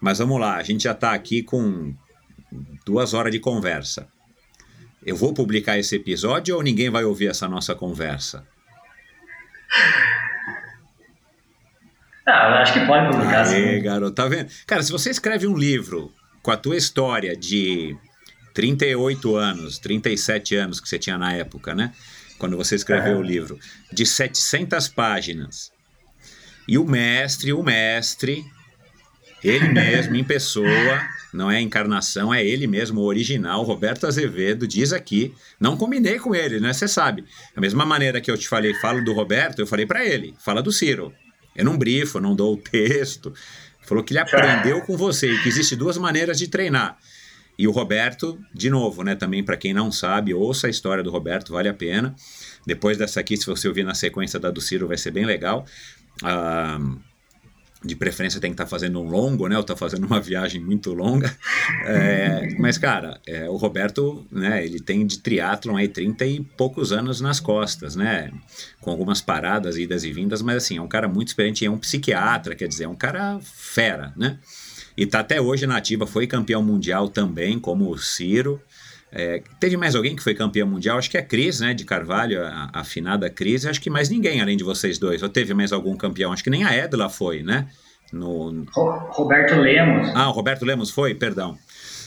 mas 0.00 0.18
vamos 0.18 0.40
lá, 0.40 0.56
a 0.56 0.62
gente 0.62 0.84
já 0.84 0.92
está 0.92 1.12
aqui 1.12 1.42
com 1.42 1.94
duas 2.84 3.14
horas 3.14 3.30
de 3.32 3.38
conversa. 3.38 4.08
Eu 5.04 5.16
vou 5.16 5.32
publicar 5.32 5.78
esse 5.78 5.94
episódio 5.96 6.56
ou 6.56 6.62
ninguém 6.62 6.90
vai 6.90 7.04
ouvir 7.04 7.28
essa 7.28 7.48
nossa 7.48 7.74
conversa? 7.74 8.46
Ah, 12.26 12.60
acho 12.60 12.74
que 12.74 12.86
pode 12.86 13.10
publicar, 13.10 13.46
Aê, 13.46 13.76
sim. 13.76 13.82
garoto, 13.82 14.14
tá 14.14 14.28
vendo? 14.28 14.50
Cara, 14.66 14.82
se 14.82 14.92
você 14.92 15.10
escreve 15.10 15.46
um 15.46 15.56
livro 15.56 16.12
com 16.42 16.50
a 16.50 16.56
tua 16.56 16.76
história 16.76 17.34
de 17.34 17.96
38 18.52 19.34
anos, 19.36 19.78
37 19.78 20.54
anos 20.56 20.78
que 20.80 20.88
você 20.88 20.98
tinha 20.98 21.16
na 21.16 21.32
época, 21.32 21.74
né? 21.74 21.92
Quando 22.38 22.56
você 22.56 22.74
escreveu 22.74 23.12
Aham. 23.14 23.20
o 23.20 23.22
livro, 23.22 23.58
de 23.92 24.04
700 24.04 24.88
páginas, 24.88 25.72
e 26.68 26.76
o 26.76 26.84
mestre, 26.84 27.52
o 27.52 27.62
mestre, 27.62 28.44
ele 29.42 29.68
mesmo, 29.68 30.16
em 30.16 30.24
pessoa, 30.24 31.02
não 31.32 31.50
é 31.50 31.58
a 31.58 31.60
encarnação, 31.60 32.32
é 32.32 32.44
ele 32.44 32.66
mesmo, 32.66 33.00
o 33.00 33.04
original, 33.04 33.62
Roberto 33.62 34.06
Azevedo, 34.06 34.66
diz 34.66 34.92
aqui, 34.92 35.34
não 35.60 35.76
combinei 35.76 36.18
com 36.18 36.34
ele, 36.34 36.60
né? 36.60 36.72
Você 36.72 36.88
sabe. 36.88 37.24
Da 37.54 37.60
mesma 37.60 37.84
maneira 37.84 38.20
que 38.20 38.30
eu 38.30 38.36
te 38.36 38.48
falei, 38.48 38.74
falo 38.74 39.04
do 39.04 39.12
Roberto, 39.12 39.60
eu 39.60 39.66
falei 39.66 39.86
para 39.86 40.04
ele, 40.04 40.34
fala 40.38 40.62
do 40.62 40.72
Ciro. 40.72 41.12
Eu 41.54 41.64
não 41.64 41.76
brifo, 41.76 42.20
não 42.20 42.34
dou 42.34 42.54
o 42.54 42.56
texto. 42.56 43.32
Falou 43.82 44.04
que 44.04 44.12
ele 44.12 44.20
aprendeu 44.20 44.80
com 44.82 44.96
você 44.96 45.32
e 45.32 45.42
que 45.42 45.48
existe 45.48 45.74
duas 45.74 45.96
maneiras 45.96 46.38
de 46.38 46.46
treinar. 46.46 46.98
E 47.58 47.66
o 47.66 47.72
Roberto, 47.72 48.38
de 48.54 48.70
novo, 48.70 49.02
né? 49.02 49.16
Também 49.16 49.42
para 49.42 49.56
quem 49.56 49.74
não 49.74 49.90
sabe, 49.90 50.32
ouça 50.32 50.68
a 50.68 50.70
história 50.70 51.02
do 51.02 51.10
Roberto, 51.10 51.52
vale 51.52 51.68
a 51.68 51.74
pena. 51.74 52.14
Depois 52.64 52.96
dessa 52.96 53.18
aqui, 53.18 53.36
se 53.36 53.46
você 53.46 53.66
ouvir 53.66 53.82
na 53.82 53.94
sequência 53.94 54.38
da 54.38 54.50
do 54.50 54.60
Ciro, 54.60 54.86
vai 54.86 54.96
ser 54.96 55.10
bem 55.10 55.24
legal. 55.24 55.66
Ah, 56.22 56.78
de 57.84 57.94
preferência 57.94 58.40
tem 58.40 58.50
que 58.50 58.54
estar 58.54 58.66
fazendo 58.66 59.00
um 59.00 59.08
longo, 59.08 59.46
né? 59.46 59.56
Ou 59.56 59.62
tá 59.62 59.76
fazendo 59.76 60.04
uma 60.04 60.20
viagem 60.20 60.60
muito 60.60 60.92
longa. 60.92 61.34
É, 61.84 62.54
mas, 62.58 62.76
cara, 62.76 63.20
é, 63.26 63.48
o 63.48 63.56
Roberto, 63.56 64.26
né? 64.30 64.64
Ele 64.64 64.80
tem 64.80 65.06
de 65.06 65.18
triatlon 65.18 65.76
aí 65.76 65.88
30 65.88 66.26
e 66.26 66.40
poucos 66.40 66.92
anos 66.92 67.20
nas 67.20 67.38
costas, 67.38 67.94
né? 67.94 68.32
Com 68.80 68.90
algumas 68.90 69.20
paradas, 69.20 69.76
idas 69.76 70.02
e 70.04 70.12
vindas, 70.12 70.42
mas 70.42 70.56
assim, 70.56 70.78
é 70.78 70.82
um 70.82 70.88
cara 70.88 71.08
muito 71.08 71.28
experiente, 71.28 71.64
é 71.64 71.70
um 71.70 71.78
psiquiatra, 71.78 72.54
quer 72.54 72.66
dizer, 72.66 72.84
é 72.84 72.88
um 72.88 72.96
cara 72.96 73.38
fera, 73.40 74.12
né? 74.16 74.38
E 74.96 75.06
tá 75.06 75.20
até 75.20 75.40
hoje 75.40 75.64
na 75.64 75.76
ativa, 75.76 76.08
foi 76.08 76.26
campeão 76.26 76.60
mundial 76.60 77.08
também, 77.08 77.58
como 77.60 77.88
o 77.88 77.96
Ciro. 77.96 78.60
É, 79.10 79.42
teve 79.58 79.76
mais 79.76 79.94
alguém 79.94 80.14
que 80.14 80.22
foi 80.22 80.34
campeão 80.34 80.68
mundial? 80.68 80.98
Acho 80.98 81.10
que 81.10 81.16
é 81.16 81.20
a 81.20 81.24
Cris, 81.24 81.60
né? 81.60 81.72
De 81.74 81.84
Carvalho, 81.84 82.44
a, 82.44 82.70
a 82.72 82.80
afinada 82.80 83.28
Cris. 83.30 83.64
Acho 83.66 83.80
que 83.80 83.88
mais 83.88 84.08
ninguém 84.10 84.40
além 84.40 84.56
de 84.56 84.64
vocês 84.64 84.98
dois. 84.98 85.22
Ou 85.22 85.28
teve 85.28 85.54
mais 85.54 85.72
algum 85.72 85.96
campeão? 85.96 86.32
Acho 86.32 86.44
que 86.44 86.50
nem 86.50 86.64
a 86.64 86.74
Edla 86.74 87.08
foi, 87.08 87.42
né? 87.42 87.68
No... 88.12 88.64
Ro- 88.70 89.08
Roberto 89.10 89.54
Lemos. 89.60 90.10
Ah, 90.14 90.28
o 90.28 90.32
Roberto 90.32 90.64
Lemos 90.64 90.90
foi? 90.90 91.14
Perdão. 91.14 91.56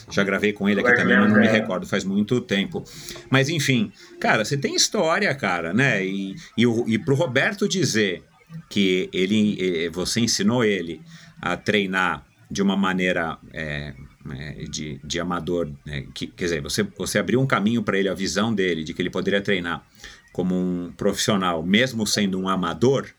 Já 0.10 0.24
gravei 0.24 0.52
com 0.52 0.68
ele 0.68 0.80
aqui 0.82 0.90
Roberto 0.90 1.02
também, 1.04 1.18
mas 1.20 1.30
não 1.30 1.36
me 1.40 1.42
Lemos, 1.46 1.58
é. 1.58 1.62
recordo, 1.62 1.88
faz 1.88 2.04
muito 2.04 2.42
tempo. 2.42 2.84
Mas 3.30 3.50
enfim, 3.50 3.92
cara, 4.20 4.44
você 4.44 4.58
tem 4.58 4.76
história, 4.76 5.34
cara, 5.34 5.74
né? 5.74 6.04
E, 6.06 6.36
e, 6.58 6.68
o- 6.68 6.84
e 6.88 7.00
pro 7.00 7.16
Roberto 7.16 7.68
dizer 7.68 8.24
que 8.70 9.10
ele, 9.14 9.86
eh, 9.86 9.90
você 9.90 10.20
ensinou 10.20 10.64
ele 10.66 11.02
a 11.42 11.56
treinar 11.56 12.26
de 12.50 12.62
uma 12.62 12.76
maneira 12.76 13.38
é, 13.54 13.94
é, 14.30 14.64
de, 14.66 15.00
de 15.04 15.20
amador, 15.20 15.72
né? 15.86 16.06
que, 16.14 16.28
quer 16.28 16.46
dizer, 16.46 16.62
você, 16.62 16.84
você 16.84 17.20
abriu 17.20 17.40
um 17.40 17.48
caminho 17.48 17.84
para 17.84 17.98
ele, 17.98 18.10
a 18.10 18.14
visão 18.14 18.54
dele, 18.54 18.84
de 18.84 18.94
que 18.94 19.02
ele 19.02 19.10
poderia 19.10 19.42
treinar 19.42 19.86
como 20.32 20.56
um 20.56 20.92
profissional, 20.96 21.64
mesmo 21.64 22.06
sendo 22.08 22.40
um 22.40 22.48
amador, 22.48 23.10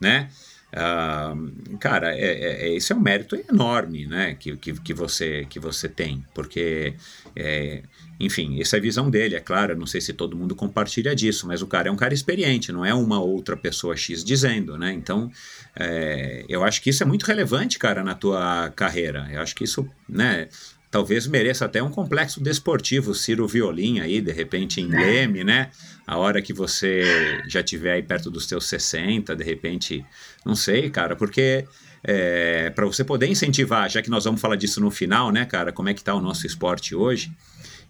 né? 0.00 0.30
Ah, 0.76 1.34
cara, 1.78 2.16
é, 2.16 2.24
é, 2.24 2.66
é- 2.68 2.74
esse 2.74 2.92
é 2.92 2.96
um 2.96 3.00
mérito 3.00 3.36
enorme, 3.48 4.06
né? 4.06 4.34
Que, 4.34 4.56
que, 4.56 4.72
que, 4.80 4.92
você, 4.92 5.46
que 5.48 5.60
você 5.60 5.88
tem, 5.88 6.24
porque, 6.34 6.94
é, 7.36 7.82
enfim, 8.18 8.60
essa 8.60 8.76
é 8.76 8.78
a 8.78 8.82
visão 8.82 9.08
dele, 9.08 9.36
é 9.36 9.40
claro. 9.40 9.72
Eu 9.74 9.76
não 9.78 9.86
sei 9.86 10.00
se 10.00 10.12
todo 10.12 10.36
mundo 10.36 10.54
compartilha 10.56 11.14
disso, 11.14 11.46
mas 11.46 11.62
o 11.62 11.66
cara 11.68 11.88
é 11.88 11.92
um 11.92 11.96
cara 11.96 12.12
experiente, 12.12 12.72
não 12.72 12.84
é 12.84 12.92
uma 12.92 13.20
outra 13.20 13.56
pessoa 13.56 13.96
X 13.96 14.24
dizendo, 14.24 14.76
né? 14.76 14.92
Então, 14.92 15.30
é, 15.76 16.44
eu 16.48 16.64
acho 16.64 16.82
que 16.82 16.90
isso 16.90 17.02
é 17.04 17.06
muito 17.06 17.24
relevante, 17.24 17.78
cara, 17.78 18.02
na 18.02 18.14
tua 18.14 18.72
carreira. 18.74 19.28
Eu 19.32 19.40
acho 19.40 19.54
que 19.54 19.62
isso, 19.64 19.88
né? 20.08 20.48
Talvez 20.90 21.26
mereça 21.26 21.64
até 21.64 21.82
um 21.82 21.90
complexo 21.90 22.40
desportivo, 22.40 23.14
Ciro 23.14 23.48
Violim 23.48 23.98
aí, 24.00 24.20
de 24.20 24.30
repente 24.32 24.80
em 24.80 24.86
Leme, 24.86 25.42
né? 25.44 25.70
A 26.06 26.18
hora 26.18 26.42
que 26.42 26.52
você 26.52 27.42
já 27.48 27.62
tiver 27.62 27.92
aí 27.92 28.02
perto 28.02 28.30
dos 28.30 28.46
teus 28.46 28.66
60, 28.66 29.34
de 29.34 29.44
repente, 29.44 30.04
não 30.44 30.54
sei, 30.54 30.90
cara, 30.90 31.16
porque 31.16 31.66
é, 32.02 32.68
para 32.70 32.84
você 32.84 33.02
poder 33.02 33.26
incentivar, 33.26 33.88
já 33.88 34.02
que 34.02 34.10
nós 34.10 34.24
vamos 34.24 34.40
falar 34.40 34.56
disso 34.56 34.80
no 34.80 34.90
final, 34.90 35.32
né, 35.32 35.46
cara, 35.46 35.72
como 35.72 35.88
é 35.88 35.94
que 35.94 36.04
tá 36.04 36.14
o 36.14 36.20
nosso 36.20 36.46
esporte 36.46 36.94
hoje, 36.94 37.32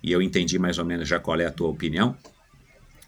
e 0.03 0.13
eu 0.13 0.23
entendi 0.23 0.59
mais 0.59 0.79
ou 0.79 0.85
menos 0.85 1.09
já 1.09 1.19
qual 1.19 1.41
é 1.41 1.47
a 1.47 1.51
tua 1.51 1.69
opinião, 1.69 2.17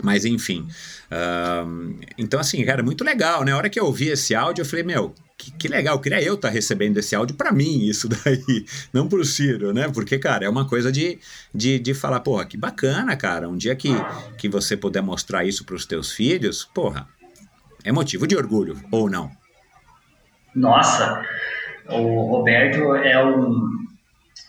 mas 0.03 0.24
enfim, 0.24 0.66
ahn, 1.11 1.95
então 2.19 2.41
assim, 2.41 2.65
cara, 2.65 2.83
muito 2.83 3.05
legal, 3.05 3.45
né? 3.45 3.53
A 3.53 3.57
hora 3.57 3.70
que 3.70 3.78
eu 3.78 3.87
ouvi 3.87 4.09
esse 4.09 4.35
áudio, 4.35 4.62
eu 4.62 4.66
falei, 4.66 4.85
meu, 4.85 5.15
que, 5.37 5.51
que 5.53 5.69
legal, 5.69 6.01
queria 6.01 6.23
eu 6.23 6.35
estar 6.35 6.49
recebendo 6.49 6.97
esse 6.99 7.15
áudio 7.15 7.37
para 7.37 7.53
mim, 7.53 7.85
isso 7.85 8.09
daí, 8.25 8.65
não 8.93 9.09
pro 9.09 9.25
Ciro, 9.25 9.73
né? 9.73 9.89
Porque, 9.93 10.19
cara, 10.19 10.45
é 10.45 10.49
uma 10.49 10.67
coisa 10.67 10.91
de, 10.91 11.19
de, 11.55 11.79
de 11.79 11.95
falar, 11.95 12.21
porra, 12.21 12.47
que 12.47 12.57
bacana, 12.57 13.17
cara, 13.17 13.49
um 13.49 13.57
dia 13.57 13.77
que, 13.77 13.91
que 14.39 14.49
você 14.49 14.77
puder 14.77 15.03
mostrar 15.03 15.45
isso 15.45 15.65
pros 15.65 15.85
teus 15.85 16.13
filhos, 16.13 16.65
porra, 16.65 17.07
é 17.85 17.93
motivo 17.93 18.27
de 18.27 18.37
orgulho, 18.37 18.81
ou 18.91 19.09
não? 19.11 19.31
Nossa, 20.55 21.23
o 21.89 22.31
Roberto 22.31 22.95
é 22.97 23.23
um. 23.25 23.87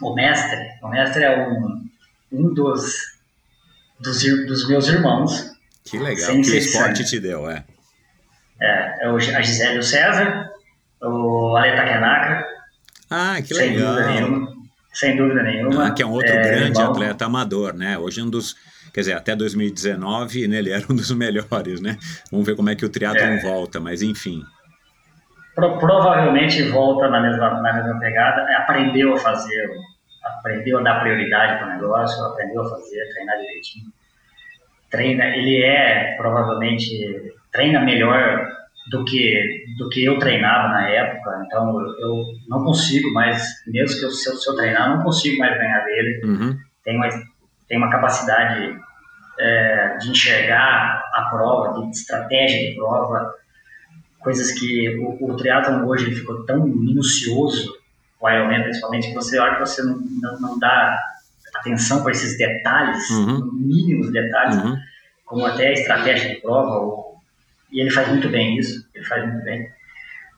O 0.02 0.14
mestre. 0.14 0.60
O 0.82 0.90
mestre 0.90 1.24
é 1.24 1.48
um, 1.48 1.86
um 2.32 2.54
dos, 2.54 2.94
dos, 4.00 4.24
dos 4.46 4.68
meus 4.68 4.88
irmãos. 4.88 5.52
Que 5.84 5.98
legal, 5.98 6.32
que 6.32 6.52
o 6.52 6.56
esporte 6.56 7.06
te 7.06 7.20
deu, 7.20 7.50
é. 7.50 7.64
É, 8.60 9.06
é 9.06 9.12
o, 9.12 9.16
a 9.16 9.42
Gisele 9.42 9.76
e 9.76 9.80
o 9.80 9.84
César, 9.84 10.50
o 11.02 11.56
Ale 11.56 11.76
Takenaka, 11.76 12.46
Ah, 13.10 13.38
que 13.42 13.54
sem 13.54 13.72
legal. 13.76 13.94
dúvida 13.96 14.08
nenhuma. 14.14 14.48
Sem 14.94 15.16
dúvida 15.16 15.44
nenhuma. 15.44 15.88
Ah, 15.88 15.92
que 15.92 16.02
é 16.02 16.06
um 16.06 16.12
outro 16.12 16.34
É, 16.36 16.42
grande 16.42 16.82
atleta 16.82 17.26
amador, 17.26 17.74
né? 17.76 17.98
Hoje 17.98 18.22
um 18.22 18.30
dos, 18.30 18.56
quer 18.94 19.02
dizer, 19.02 19.14
até 19.14 19.36
2019, 19.36 20.48
né, 20.48 20.58
ele 20.58 20.72
era 20.74 20.84
um 20.90 20.96
dos 20.96 21.12
melhores, 21.12 21.80
né? 21.82 21.98
Vamos 22.32 22.46
ver 22.46 22.56
como 22.56 22.70
é 22.70 22.76
que 22.76 22.84
o 22.86 22.90
triatlon 22.90 23.34
É. 23.34 23.40
volta, 23.40 23.80
mas 23.80 24.02
enfim. 24.02 24.42
Pro- 25.56 25.78
provavelmente 25.80 26.62
volta 26.70 27.10
na 27.10 27.20
mesma, 27.22 27.62
na 27.62 27.74
mesma 27.74 28.00
pegada, 28.00 28.42
é, 28.52 28.56
aprendeu 28.56 29.14
a 29.14 29.18
fazer, 29.18 29.70
aprendeu 30.24 30.80
a 30.80 30.82
dar 30.84 31.00
prioridade 31.02 31.58
para 31.60 31.68
o 31.68 31.74
negócio, 31.74 32.24
aprendeu 32.26 32.62
a 32.64 32.70
fazer, 32.70 33.12
treinar 33.14 33.38
direitinho. 33.40 33.86
Treina, 34.90 35.26
ele 35.36 35.64
é 35.64 36.16
provavelmente 36.18 37.34
treina 37.52 37.82
melhor 37.82 38.48
do 38.90 39.04
que 39.06 39.66
do 39.78 39.90
que 39.90 40.06
eu 40.06 40.18
treinava 40.18 40.70
na 40.70 40.88
época, 40.90 41.44
então 41.46 41.80
eu, 42.00 42.24
não 42.48 42.64
consigo 42.64 43.12
mais, 43.14 43.44
mesmo 43.68 44.00
que 44.00 44.06
eu, 44.06 44.12
se, 44.12 44.30
eu, 44.30 44.36
se 44.36 44.50
eu 44.50 44.56
treinar, 44.56 44.90
eu 44.90 44.98
não 44.98 45.04
consigo 45.04 45.38
mais 45.40 45.58
ganhar 45.58 45.84
dele. 45.84 46.22
Uhum. 46.26 46.58
Tem 46.84 46.96
uma, 46.96 47.10
tem 47.68 47.78
uma 47.78 47.90
capacidade 47.92 48.76
é, 49.40 49.98
de 49.98 50.10
enxergar 50.10 51.04
a 51.14 51.24
prova, 51.30 51.82
de 51.84 51.92
estratégia 51.92 52.70
de 52.70 52.76
prova, 52.76 53.34
coisas 54.20 54.52
que 54.58 54.98
o, 54.98 55.32
o 55.32 55.36
triatlon 55.36 55.86
hoje 55.86 56.06
ele 56.06 56.16
ficou 56.16 56.46
tão 56.46 56.66
minucioso, 56.66 57.72
o 58.20 58.30
Ironman 58.30 58.64
principalmente, 58.64 59.10
que 59.10 59.14
você 59.16 59.38
olha 59.38 59.56
que 59.56 59.60
você 59.62 59.84
não, 59.84 59.98
não, 60.22 60.40
não 60.40 60.60
dá 60.60 60.98
atenção 61.56 62.02
para 62.04 62.12
esses 62.12 62.38
detalhes, 62.38 63.10
Uhum. 63.10 63.52
mínimos 63.54 64.12
detalhes, 64.12 64.56
Uhum. 64.58 64.78
como 65.26 65.46
até 65.46 65.68
a 65.68 65.74
estratégia 65.74 66.30
de 66.36 66.42
prova, 66.42 66.80
o- 66.80 67.17
e 67.72 67.82
ele 67.82 67.92
faz 67.92 68.08
muito 68.08 68.30
bem 68.30 68.58
isso, 68.58 68.88
ele 68.94 69.06
faz 69.06 69.26
muito 69.26 69.44
bem. 69.44 69.70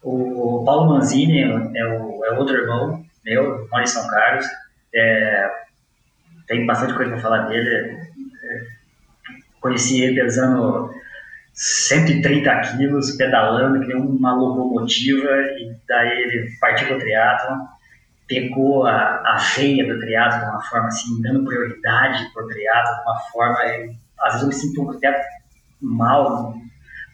O 0.02 0.64
Paulo 0.66 0.90
Manzini 0.90 1.42
é, 1.42 1.86
o, 1.86 2.26
é 2.26 2.32
outro 2.38 2.56
irmão 2.56 3.04
meu, 3.24 3.68
mora 3.70 3.84
em 3.84 3.88
São 3.88 4.08
Carlos, 4.08 4.46
é, 4.94 5.50
tem 6.48 6.66
bastante 6.66 6.94
coisa 6.94 7.12
para 7.12 7.22
falar 7.22 7.48
dele. 7.48 7.70
É, 8.44 8.62
conheci 9.60 10.02
ele 10.02 10.22
pesando 10.22 10.92
130 11.54 12.62
quilos, 12.62 13.12
pedalando, 13.12 13.82
que 13.82 13.88
nem 13.88 13.98
uma 13.98 14.34
locomotiva, 14.34 15.30
e 15.58 15.76
daí 15.88 16.22
ele 16.22 16.50
partiu 16.60 16.88
para 16.88 16.98
o 16.98 17.00
triatlon, 17.00 17.58
pegou 18.28 18.88
a, 18.88 18.94
a 18.94 19.38
veia 19.56 19.86
do 19.86 20.00
triatlo 20.00 20.40
de 20.40 20.46
uma 20.46 20.62
forma 20.62 20.88
assim, 20.88 21.22
dando 21.22 21.44
prioridade 21.44 22.32
para 22.34 22.44
o 22.44 22.48
triatlo 22.48 22.96
de 22.96 23.02
uma 23.02 23.20
forma, 23.32 23.60
às 24.22 24.34
vezes 24.34 24.42
eu 24.42 24.48
me 24.48 24.54
sinto 24.54 24.92
até 24.92 25.22
mal 25.82 26.56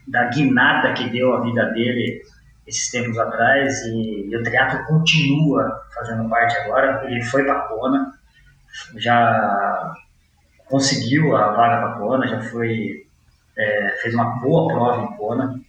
da 0.08 0.26
guinada 0.26 0.94
que 0.94 1.10
deu 1.10 1.34
a 1.34 1.42
vida 1.42 1.66
dele 1.72 2.22
esses 2.68 2.90
tempos 2.90 3.18
atrás 3.18 3.82
e, 3.86 4.28
e 4.30 4.38
o 4.38 4.44
triatlo 4.44 4.86
continua 4.86 5.82
fazendo 5.94 6.28
parte 6.30 6.58
agora. 6.58 7.04
Ele 7.06 7.24
foi 7.24 7.44
para 7.44 7.62
Kona, 7.62 8.14
já 8.98 9.94
conseguiu 10.68 11.36
a 11.36 11.52
vaga 11.52 11.88
para 11.88 12.00
Kona, 12.00 12.28
já 12.28 12.42
foi 12.42 13.06
é, 13.58 13.90
fez 14.02 14.14
uma 14.14 14.40
boa 14.40 14.68
prova 14.74 15.04
em 15.04 15.18
Kona. 15.18 15.60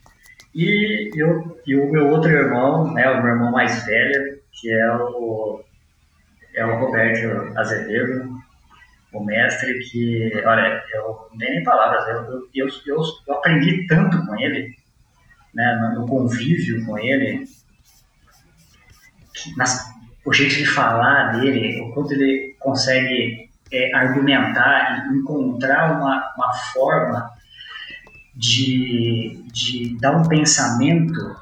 E, 0.55 1.11
eu, 1.15 1.61
e 1.67 1.77
o 1.77 1.91
meu 1.91 2.09
outro 2.09 2.31
irmão, 2.31 2.93
né, 2.93 3.11
o 3.11 3.23
meu 3.23 3.33
irmão 3.33 3.53
mais 3.53 3.85
velho, 3.85 4.39
que 4.53 4.73
é 4.73 4.97
o, 4.97 5.63
é 6.55 6.65
o 6.65 6.79
Roberto 6.79 7.59
Azevedo, 7.59 8.37
o 9.17 9.25
mestre, 9.25 9.79
que, 9.81 10.43
olha, 10.45 10.83
eu 10.95 11.29
não 11.31 11.39
tenho 11.39 11.55
nem 11.55 11.65
palavras, 11.65 12.07
eu, 12.09 12.49
eu, 12.55 12.69
eu, 12.87 13.03
eu, 13.27 13.35
aprendi 13.35 13.87
tanto 13.87 14.25
com 14.27 14.39
ele, 14.39 14.75
né, 15.55 15.95
no, 15.95 16.01
no 16.01 16.07
convívio 16.07 16.85
com 16.85 16.99
ele, 16.99 17.45
que 19.35 19.57
nas, 19.57 19.91
o 20.25 20.33
jeito 20.33 20.57
de 20.57 20.67
falar 20.67 21.39
dele, 21.39 21.81
o 21.81 21.93
quanto 21.93 22.13
ele 22.13 22.55
consegue 22.59 23.49
é, 23.73 23.95
argumentar 23.95 25.07
e 25.07 25.19
encontrar 25.19 25.99
uma, 25.99 26.35
uma 26.37 26.53
forma 26.73 27.31
de, 28.35 29.43
de 29.53 29.97
dar 29.99 30.17
um 30.17 30.29
pensamento 30.29 31.37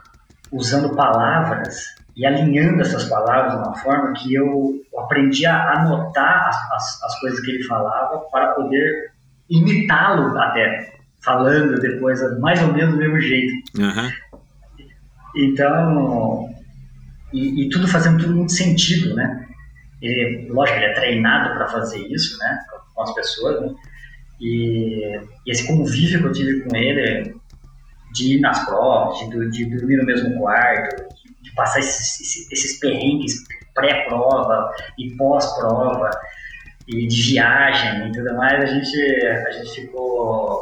usando 0.52 0.94
palavras 0.94 1.94
e 2.16 2.24
alinhando 2.24 2.80
essas 2.80 3.04
palavras 3.08 3.52
de 3.52 3.58
uma 3.58 3.76
forma 3.78 4.12
que 4.12 4.34
eu 4.34 4.80
aprendi 4.98 5.44
a 5.46 5.72
anotar 5.72 6.48
as, 6.48 6.72
as, 6.72 7.02
as 7.02 7.20
coisas 7.20 7.40
que 7.40 7.50
ele 7.50 7.64
falava 7.64 8.18
para 8.30 8.52
poder 8.52 9.12
imitá-lo 9.50 10.38
até, 10.38 10.94
falando 11.22 11.80
depois 11.80 12.20
mais 12.40 12.62
ou 12.62 12.72
menos 12.72 12.94
do 12.94 12.98
mesmo 12.98 13.20
jeito. 13.20 13.52
Aham. 13.80 14.12
Então, 15.36 16.48
e, 17.32 17.64
e 17.64 17.68
tudo 17.68 17.88
fazendo 17.88 18.18
tudo 18.18 18.36
muito 18.36 18.52
sentido, 18.52 19.14
né? 19.16 19.48
Ele, 20.00 20.48
lógico, 20.50 20.78
ele 20.78 20.86
é 20.86 20.94
treinado 20.94 21.54
para 21.54 21.66
fazer 21.66 21.98
isso, 22.06 22.38
né? 22.38 22.60
Com 22.94 23.02
as 23.02 23.14
pessoas, 23.14 23.60
né? 23.60 23.74
E, 24.40 25.18
e 25.46 25.50
esse 25.50 25.66
convívio 25.66 26.20
que 26.20 26.26
eu 26.26 26.32
tive 26.32 26.60
com 26.60 26.76
ele, 26.76 27.34
de 28.12 28.36
ir 28.36 28.40
nas 28.40 28.64
provas, 28.64 29.18
de, 29.28 29.50
de 29.50 29.76
dormir 29.76 29.96
no 29.96 30.04
mesmo 30.04 30.38
quarto, 30.38 31.13
passar 31.54 31.80
esses, 31.80 32.50
esses, 32.50 32.78
perrengues 32.80 33.34
pré-prova 33.74 34.72
e 34.98 35.10
pós-prova, 35.16 36.10
e 36.86 37.06
de 37.08 37.22
viagem 37.22 38.08
e 38.08 38.12
tudo 38.12 38.34
mais, 38.36 38.62
a 38.62 38.66
gente, 38.66 39.26
a 39.26 39.50
gente 39.50 39.80
ficou 39.80 40.60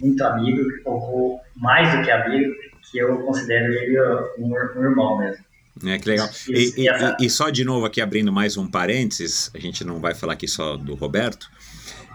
muito 0.00 0.24
amigo, 0.24 0.62
ou 0.84 1.40
mais 1.56 1.94
do 1.96 2.02
que 2.02 2.10
amigo, 2.10 2.52
que 2.90 2.98
eu 2.98 3.18
considero 3.22 3.72
ele 3.72 4.00
um, 4.38 4.46
um 4.76 4.82
irmão 4.82 5.18
mesmo. 5.18 5.44
É, 5.86 5.98
que 5.98 6.08
legal. 6.08 6.28
E, 6.48 6.72
e- 6.76 6.88
e- 6.88 7.26
e 7.26 7.30
só 7.30 7.50
de 7.50 7.64
novo 7.64 7.86
aqui 7.86 8.00
abrindo 8.00 8.32
mais 8.32 8.56
um 8.56 8.66
parênteses, 8.68 9.50
a 9.54 9.58
gente 9.58 9.84
não 9.84 10.00
vai 10.00 10.14
falar 10.14 10.32
aqui 10.32 10.48
só 10.48 10.76
do 10.76 10.94
Roberto, 10.94 11.48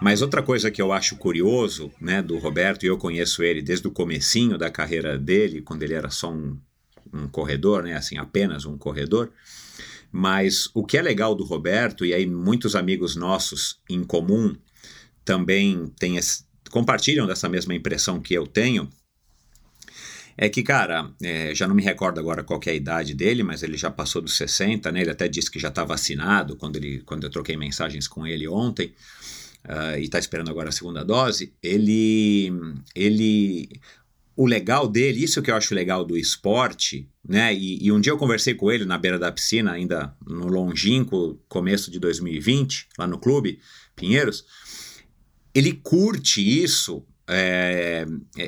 mas 0.02 0.20
outra 0.20 0.42
coisa 0.42 0.70
que 0.70 0.82
eu 0.82 0.92
acho 0.92 1.16
curioso, 1.16 1.90
né, 2.00 2.20
do 2.20 2.38
Roberto, 2.38 2.84
e 2.84 2.88
eu 2.88 2.98
conheço 2.98 3.42
ele 3.42 3.62
desde 3.62 3.86
o 3.86 3.90
comecinho 3.90 4.58
da 4.58 4.70
carreira 4.70 5.16
dele, 5.18 5.62
quando 5.62 5.82
ele 5.82 5.94
era 5.94 6.10
só 6.10 6.30
um, 6.30 6.58
um 7.14 7.28
corredor, 7.28 7.84
né, 7.84 7.94
assim, 7.94 8.18
apenas 8.18 8.64
um 8.64 8.76
corredor, 8.76 9.32
mas 10.12 10.68
o 10.74 10.84
que 10.84 10.98
é 10.98 11.02
legal 11.02 11.34
do 11.34 11.44
Roberto, 11.44 12.04
e 12.04 12.14
aí 12.14 12.26
muitos 12.26 12.76
amigos 12.76 13.16
nossos 13.16 13.80
em 13.88 14.04
comum 14.04 14.56
também 15.24 15.86
têm 15.98 16.16
esse- 16.16 16.44
compartilham 16.70 17.26
dessa 17.26 17.48
mesma 17.48 17.74
impressão 17.74 18.20
que 18.20 18.34
eu 18.34 18.46
tenho, 18.46 18.90
é 20.36 20.48
que, 20.48 20.62
cara, 20.62 21.10
é, 21.22 21.54
já 21.54 21.66
não 21.66 21.74
me 21.74 21.82
recordo 21.82 22.18
agora 22.18 22.42
qual 22.42 22.60
é 22.66 22.70
a 22.70 22.74
idade 22.74 23.14
dele, 23.14 23.42
mas 23.42 23.62
ele 23.62 23.76
já 23.76 23.90
passou 23.90 24.20
dos 24.20 24.36
60, 24.36 24.90
né? 24.90 25.00
Ele 25.00 25.10
até 25.10 25.28
disse 25.28 25.50
que 25.50 25.60
já 25.60 25.68
está 25.68 25.84
vacinado 25.84 26.56
quando, 26.56 26.76
ele, 26.76 27.00
quando 27.00 27.24
eu 27.24 27.30
troquei 27.30 27.56
mensagens 27.56 28.08
com 28.08 28.26
ele 28.26 28.48
ontem, 28.48 28.92
ah, 29.64 29.98
e 29.98 30.02
está 30.04 30.18
esperando 30.18 30.50
agora 30.50 30.68
a 30.68 30.72
segunda 30.72 31.04
dose. 31.04 31.52
Ele, 31.62 32.52
ele. 32.94 33.68
O 34.36 34.46
legal 34.46 34.88
dele, 34.88 35.22
isso 35.22 35.40
que 35.40 35.50
eu 35.50 35.54
acho 35.54 35.74
legal 35.74 36.04
do 36.04 36.16
esporte, 36.16 37.08
né? 37.26 37.54
E, 37.54 37.84
e 37.84 37.92
um 37.92 38.00
dia 38.00 38.12
eu 38.12 38.18
conversei 38.18 38.54
com 38.54 38.70
ele 38.70 38.84
na 38.84 38.98
beira 38.98 39.18
da 39.18 39.30
piscina, 39.30 39.72
ainda 39.72 40.14
no 40.26 40.46
longínquo 40.46 41.40
começo 41.48 41.90
de 41.90 41.98
2020, 42.00 42.88
lá 42.98 43.06
no 43.06 43.18
clube, 43.18 43.60
Pinheiros. 43.94 44.44
Ele 45.54 45.72
curte 45.72 46.40
isso 46.40 47.04
é, 47.28 48.04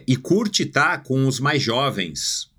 e 0.06 0.16
curte 0.16 0.64
estar 0.64 1.02
com 1.02 1.26
os 1.26 1.40
mais 1.40 1.62
jovens. 1.62 2.50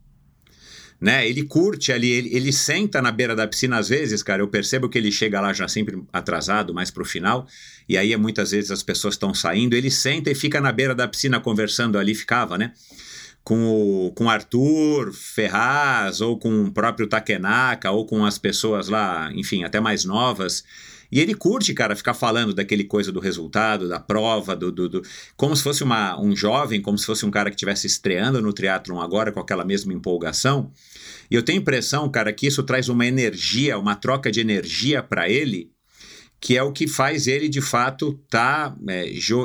Né? 1.00 1.30
Ele 1.30 1.44
curte 1.44 1.92
ali, 1.92 2.10
ele, 2.10 2.36
ele 2.36 2.52
senta 2.52 3.02
na 3.02 3.12
beira 3.12 3.36
da 3.36 3.48
piscina 3.48 3.78
às 3.78 3.88
vezes, 3.88 4.24
cara. 4.24 4.42
Eu 4.42 4.48
percebo 4.48 4.90
que 4.90 4.98
ele 4.98 5.12
chega 5.12 5.40
lá 5.40 5.54
já 5.54 5.68
sempre 5.68 6.02
atrasado, 6.12 6.74
mais 6.74 6.90
pro 6.90 7.06
final, 7.06 7.48
e 7.88 7.98
aí 7.98 8.16
muitas 8.18 8.52
vezes 8.52 8.72
as 8.72 8.82
pessoas 8.82 9.14
estão 9.14 9.34
saindo. 9.34 9.76
Ele 9.76 9.92
senta 9.92 10.32
e 10.32 10.36
fica 10.36 10.60
na 10.60 10.72
beira 10.72 10.96
da 10.96 11.08
piscina 11.08 11.40
conversando 11.40 12.00
ali, 12.00 12.16
ficava, 12.16 12.58
né? 12.58 12.74
Com 13.48 13.64
o 14.08 14.12
com 14.12 14.30
Arthur 14.30 15.14
Ferraz, 15.14 16.20
ou 16.20 16.38
com 16.38 16.66
o 16.66 16.70
próprio 16.72 17.08
Takenaka, 17.08 17.90
ou 17.92 18.06
com 18.06 18.26
as 18.26 18.38
pessoas 18.38 18.90
lá, 18.90 19.32
enfim, 19.34 19.64
até 19.64 19.80
mais 19.80 20.04
novas. 20.04 20.66
E 21.10 21.22
ele 21.22 21.34
curte, 21.34 21.74
cara, 21.74 21.96
ficar 21.96 22.14
falando 22.14 22.54
daquele 22.54 22.84
coisa 22.84 23.10
do 23.10 23.22
resultado, 23.22 23.88
da 23.88 24.02
prova, 24.02 24.54
do, 24.54 24.70
do, 24.70 24.90
do- 24.90 25.02
como 25.38 25.56
se 25.56 25.64
fosse 25.64 25.82
uma, 25.82 26.20
um 26.20 26.36
jovem, 26.36 26.82
como 26.82 26.98
se 26.98 27.06
fosse 27.06 27.26
um 27.26 27.32
cara 27.32 27.50
que 27.50 27.56
estivesse 27.56 27.88
estreando 27.88 28.42
no 28.42 28.52
triatlon 28.52 29.00
agora 29.00 29.32
com 29.32 29.40
aquela 29.40 29.64
mesma 29.64 29.94
empolgação. 29.94 30.70
E 31.32 31.36
eu 31.36 31.42
tenho 31.42 31.62
impressão, 31.62 32.12
cara, 32.12 32.34
que 32.34 32.48
isso 32.48 32.64
traz 32.64 32.90
uma 32.90 33.06
energia, 33.06 33.80
uma 33.80 33.96
troca 33.96 34.30
de 34.30 34.42
energia 34.42 35.02
para 35.02 35.30
ele, 35.30 35.72
que 36.42 36.58
é 36.58 36.64
o 36.64 36.74
que 36.74 36.86
faz 36.86 37.28
ele 37.28 37.48
de 37.48 37.62
fato 37.62 38.20
estar 38.26 38.76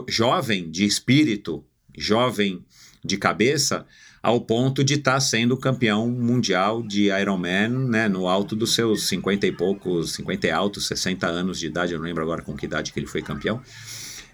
jovem 0.08 0.68
de 0.68 0.84
espírito, 0.84 1.64
jovem 1.96 2.64
de 3.04 3.16
cabeça, 3.16 3.84
ao 4.22 4.40
ponto 4.40 4.84
de 4.84 4.94
estar 4.94 5.18
sendo 5.20 5.56
campeão 5.56 6.08
mundial 6.08 6.82
de 6.82 7.10
Ironman, 7.10 7.68
né, 7.68 8.08
no 8.08 8.28
alto 8.28 8.54
dos 8.54 8.74
seus 8.74 9.08
50 9.08 9.46
e 9.46 9.52
poucos, 9.52 10.12
50 10.12 10.46
e 10.46 10.50
altos, 10.50 10.86
60 10.86 11.26
anos 11.26 11.58
de 11.58 11.66
idade, 11.66 11.92
eu 11.92 11.98
não 11.98 12.06
lembro 12.06 12.22
agora 12.22 12.42
com 12.42 12.54
que 12.54 12.66
idade 12.66 12.92
que 12.92 13.00
ele 13.00 13.06
foi 13.06 13.20
campeão. 13.20 13.60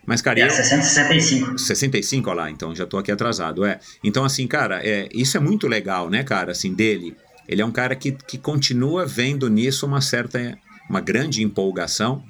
Mas, 0.04 0.22
cara, 0.22 0.40
É, 0.40 0.46
eu, 0.46 0.50
665. 0.50 1.58
65, 1.58 2.30
olha 2.30 2.36
lá, 2.36 2.50
então 2.50 2.74
já 2.74 2.86
tô 2.86 2.98
aqui 2.98 3.10
atrasado, 3.12 3.64
é. 3.64 3.78
Então, 4.02 4.24
assim, 4.24 4.46
cara, 4.46 4.80
é, 4.82 5.08
isso 5.12 5.36
é 5.36 5.40
muito 5.40 5.66
legal, 5.66 6.08
né, 6.10 6.22
cara, 6.22 6.52
assim, 6.52 6.74
dele. 6.74 7.16
Ele 7.46 7.62
é 7.62 7.64
um 7.64 7.72
cara 7.72 7.96
que, 7.96 8.12
que 8.12 8.36
continua 8.36 9.06
vendo 9.06 9.48
nisso 9.48 9.86
uma 9.86 10.02
certa, 10.02 10.58
uma 10.88 11.00
grande 11.00 11.42
empolgação, 11.42 12.22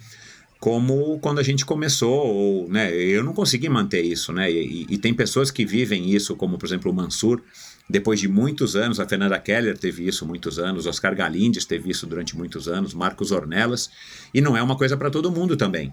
como 0.61 1.19
quando 1.20 1.39
a 1.39 1.43
gente 1.43 1.65
começou, 1.65 2.27
ou, 2.27 2.69
né, 2.69 2.93
eu 2.93 3.23
não 3.23 3.33
consegui 3.33 3.69
manter 3.69 4.03
isso, 4.03 4.33
né, 4.33 4.51
e, 4.51 4.87
e 4.89 4.99
tem 4.99 5.15
pessoas 5.15 5.51
que 5.51 5.65
vivem 5.65 6.11
isso, 6.11 6.35
como, 6.37 6.59
por 6.59 6.67
exemplo, 6.67 6.91
o 6.91 6.95
Mansur, 6.95 7.43
depois 7.89 8.20
de 8.20 8.28
muitos 8.28 8.77
anos, 8.77 9.01
a 9.01 9.09
Fernanda 9.09 9.39
Keller 9.39 9.78
teve 9.78 10.07
isso 10.07 10.27
muitos 10.27 10.59
anos, 10.59 10.87
Oscar 10.87 11.15
Galindes 11.15 11.65
teve 11.65 11.91
isso 11.91 12.07
durante 12.07 12.37
muitos 12.37 12.69
anos, 12.69 12.93
Marcos 12.93 13.31
Ornelas, 13.31 13.91
e 14.35 14.41
não 14.41 14.57
é 14.57 14.62
uma 14.62 14.77
coisa 14.77 14.97
para 14.97 15.11
todo 15.11 15.31
mundo 15.31 15.57
também 15.57 15.93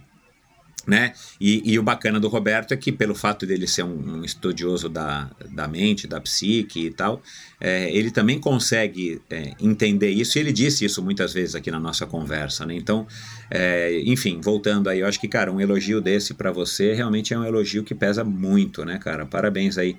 né? 0.86 1.14
E, 1.40 1.62
e 1.74 1.80
o 1.80 1.84
bacana 1.84 2.20
do 2.20 2.28
Roberto 2.28 2.74
é 2.74 2.78
que, 2.78 2.92
pelo 2.92 3.16
fato 3.16 3.46
dele 3.46 3.68
ser 3.68 3.84
um, 3.84 4.18
um 4.18 4.24
estudioso 4.24 4.88
da, 4.88 5.30
da 5.52 5.68
mente, 5.68 6.08
da 6.08 6.22
psique 6.22 6.86
e 6.88 6.92
tal, 6.92 7.22
é, 7.60 7.90
ele 7.96 8.12
também 8.12 8.40
consegue 8.40 9.22
é, 9.30 9.54
entender 9.60 10.10
isso, 10.10 10.38
e 10.38 10.42
ele 10.42 10.52
disse 10.52 10.86
isso 10.86 11.02
muitas 11.02 11.34
vezes 11.34 11.56
aqui 11.56 11.72
na 11.72 11.80
nossa 11.80 12.06
conversa, 12.06 12.66
né? 12.66 12.76
Então, 12.76 13.08
é, 13.50 14.02
enfim, 14.06 14.40
voltando 14.42 14.90
aí, 14.90 15.00
eu 15.00 15.08
acho 15.08 15.20
que, 15.20 15.28
cara, 15.28 15.52
um 15.52 15.60
elogio 15.60 16.02
desse 16.02 16.34
para 16.34 16.52
você 16.52 16.94
realmente 16.94 17.34
é 17.34 17.40
um 17.40 17.46
elogio 17.46 17.84
que 17.84 17.96
pesa 17.96 18.24
muito, 18.24 18.86
né, 18.86 18.98
cara? 18.98 19.26
Parabéns 19.26 19.78
aí 19.78 19.98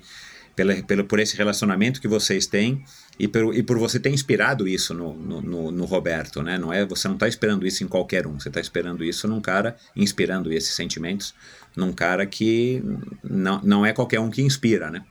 pela, 0.55 0.75
pelo, 0.83 1.05
por 1.05 1.19
esse 1.19 1.37
relacionamento 1.37 2.01
que 2.01 2.07
vocês 2.07 2.47
têm 2.47 2.83
e 3.19 3.27
por, 3.27 3.55
e 3.55 3.63
por 3.63 3.77
você 3.77 3.99
ter 3.99 4.09
inspirado 4.09 4.67
isso 4.67 4.93
no, 4.93 5.13
no, 5.13 5.41
no, 5.41 5.71
no 5.71 5.85
Roberto, 5.85 6.43
né? 6.43 6.57
Não 6.57 6.71
é, 6.71 6.85
você 6.85 7.07
não 7.07 7.15
está 7.15 7.27
esperando 7.27 7.65
isso 7.65 7.83
em 7.83 7.87
qualquer 7.87 8.27
um, 8.27 8.39
você 8.39 8.49
está 8.49 8.59
esperando 8.59 9.03
isso 9.03 9.27
num 9.27 9.41
cara, 9.41 9.75
inspirando 9.95 10.51
esses 10.51 10.75
sentimentos 10.75 11.33
num 11.75 11.91
cara 11.91 12.25
que 12.25 12.83
não, 13.23 13.61
não 13.61 13.85
é 13.85 13.93
qualquer 13.93 14.19
um 14.19 14.29
que 14.29 14.41
inspira, 14.41 14.89
né? 14.89 15.03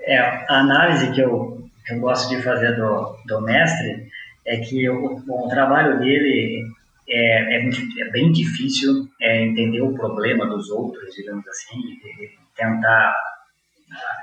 É, 0.00 0.18
a 0.18 0.60
análise 0.60 1.12
que 1.12 1.20
eu, 1.20 1.68
que 1.86 1.94
eu 1.94 2.00
gosto 2.00 2.34
de 2.34 2.42
fazer 2.42 2.76
do, 2.76 3.16
do 3.26 3.40
mestre 3.42 4.08
é 4.46 4.56
que 4.58 4.88
o, 4.88 5.22
o 5.28 5.48
trabalho 5.48 5.98
dele 5.98 6.64
é, 7.08 7.56
é, 7.56 7.68
é, 7.68 8.10
bem 8.10 8.32
difícil 8.32 9.08
é, 9.20 9.44
entender 9.44 9.80
o 9.80 9.94
problema 9.94 10.46
dos 10.46 10.70
outros, 10.70 11.14
digamos 11.14 11.46
assim, 11.48 11.78
e 11.78 12.30
tentar 12.56 13.14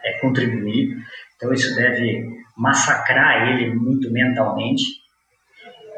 é, 0.03 0.19
contribuir. 0.19 0.97
Então 1.35 1.53
isso 1.53 1.75
deve 1.75 2.35
massacrar 2.57 3.49
ele 3.49 3.73
muito 3.73 4.11
mentalmente. 4.11 4.83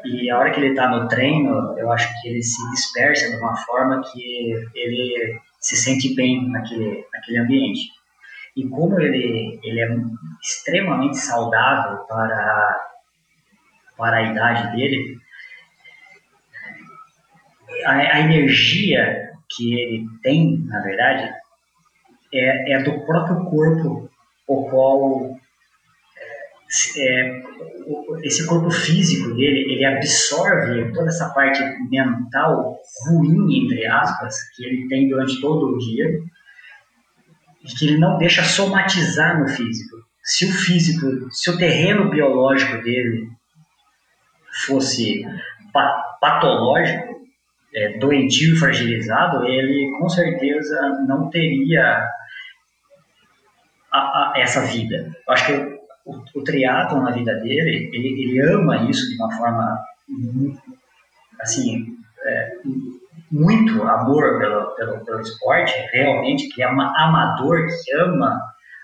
E 0.06 0.30
a 0.30 0.38
hora 0.38 0.52
que 0.52 0.60
ele 0.60 0.70
está 0.70 0.90
no 0.90 1.08
treino, 1.08 1.78
eu 1.78 1.92
acho 1.92 2.10
que 2.22 2.30
ele 2.30 2.42
se 2.42 2.72
dispersa 2.72 3.30
de 3.30 3.36
uma 3.38 3.56
forma 3.58 4.02
que 4.02 4.54
ele 4.74 5.40
se 5.60 5.76
sente 5.76 6.16
bem 6.16 6.50
naquele, 6.50 7.06
naquele 7.14 7.40
ambiente. 7.40 7.90
E 8.56 8.68
como 8.70 9.00
ele, 9.00 9.60
ele 9.64 9.80
é 9.80 9.90
extremamente 10.42 11.18
saudável 11.18 11.98
para, 12.06 12.90
para 13.98 14.18
a 14.18 14.32
idade 14.32 14.76
dele, 14.76 15.18
a, 17.86 17.92
a 17.92 18.20
energia 18.22 19.32
que 19.50 19.74
ele 19.74 20.06
tem, 20.24 20.64
na 20.66 20.82
verdade, 20.82 21.34
é, 22.34 22.74
é 22.74 22.84
do 22.84 23.06
próprio 23.06 23.46
corpo 23.46 24.07
o 24.48 24.70
qual 24.70 25.38
é, 26.98 27.42
esse 28.24 28.46
corpo 28.46 28.70
físico 28.70 29.34
dele, 29.34 29.74
ele 29.74 29.86
absorve 29.86 30.92
toda 30.94 31.08
essa 31.08 31.30
parte 31.30 31.62
mental 31.90 32.78
ruim, 33.06 33.64
entre 33.64 33.86
aspas, 33.86 34.36
que 34.56 34.66
ele 34.66 34.88
tem 34.88 35.08
durante 35.08 35.40
todo 35.40 35.76
o 35.76 35.78
dia, 35.78 36.20
e 37.64 37.68
que 37.68 37.88
ele 37.88 37.98
não 37.98 38.18
deixa 38.18 38.44
somatizar 38.44 39.40
no 39.40 39.48
físico. 39.48 39.98
Se 40.24 40.46
o 40.46 40.52
físico, 40.52 41.32
se 41.32 41.50
o 41.50 41.58
terreno 41.58 42.10
biológico 42.10 42.82
dele 42.84 43.30
fosse 44.66 45.26
patológico, 46.20 47.18
é, 47.74 47.98
doentio 47.98 48.54
e 48.54 48.58
fragilizado, 48.58 49.46
ele 49.46 49.92
com 50.00 50.10
certeza 50.10 51.06
não 51.08 51.30
teria 51.30 52.06
a, 53.92 53.98
a, 53.98 54.34
essa 54.38 54.62
vida. 54.62 55.12
Eu 55.28 55.34
acho 55.34 55.46
que 55.46 55.54
o, 56.06 56.24
o 56.36 56.44
triatlon 56.44 57.02
na 57.02 57.12
vida 57.12 57.34
dele, 57.36 57.90
ele, 57.94 58.22
ele 58.22 58.40
ama 58.42 58.90
isso 58.90 59.10
de 59.10 59.16
uma 59.16 59.32
forma 59.32 59.84
assim, 61.40 61.98
é, 62.26 62.52
muito 63.32 63.84
amor 63.84 64.40
pelo, 64.40 64.76
pelo, 64.76 65.06
pelo 65.06 65.22
esporte, 65.22 65.74
realmente, 65.92 66.50
que 66.50 66.64
é 66.64 66.72
um 66.72 66.80
amador 66.80 67.68
que 67.68 67.94
ama 67.96 68.40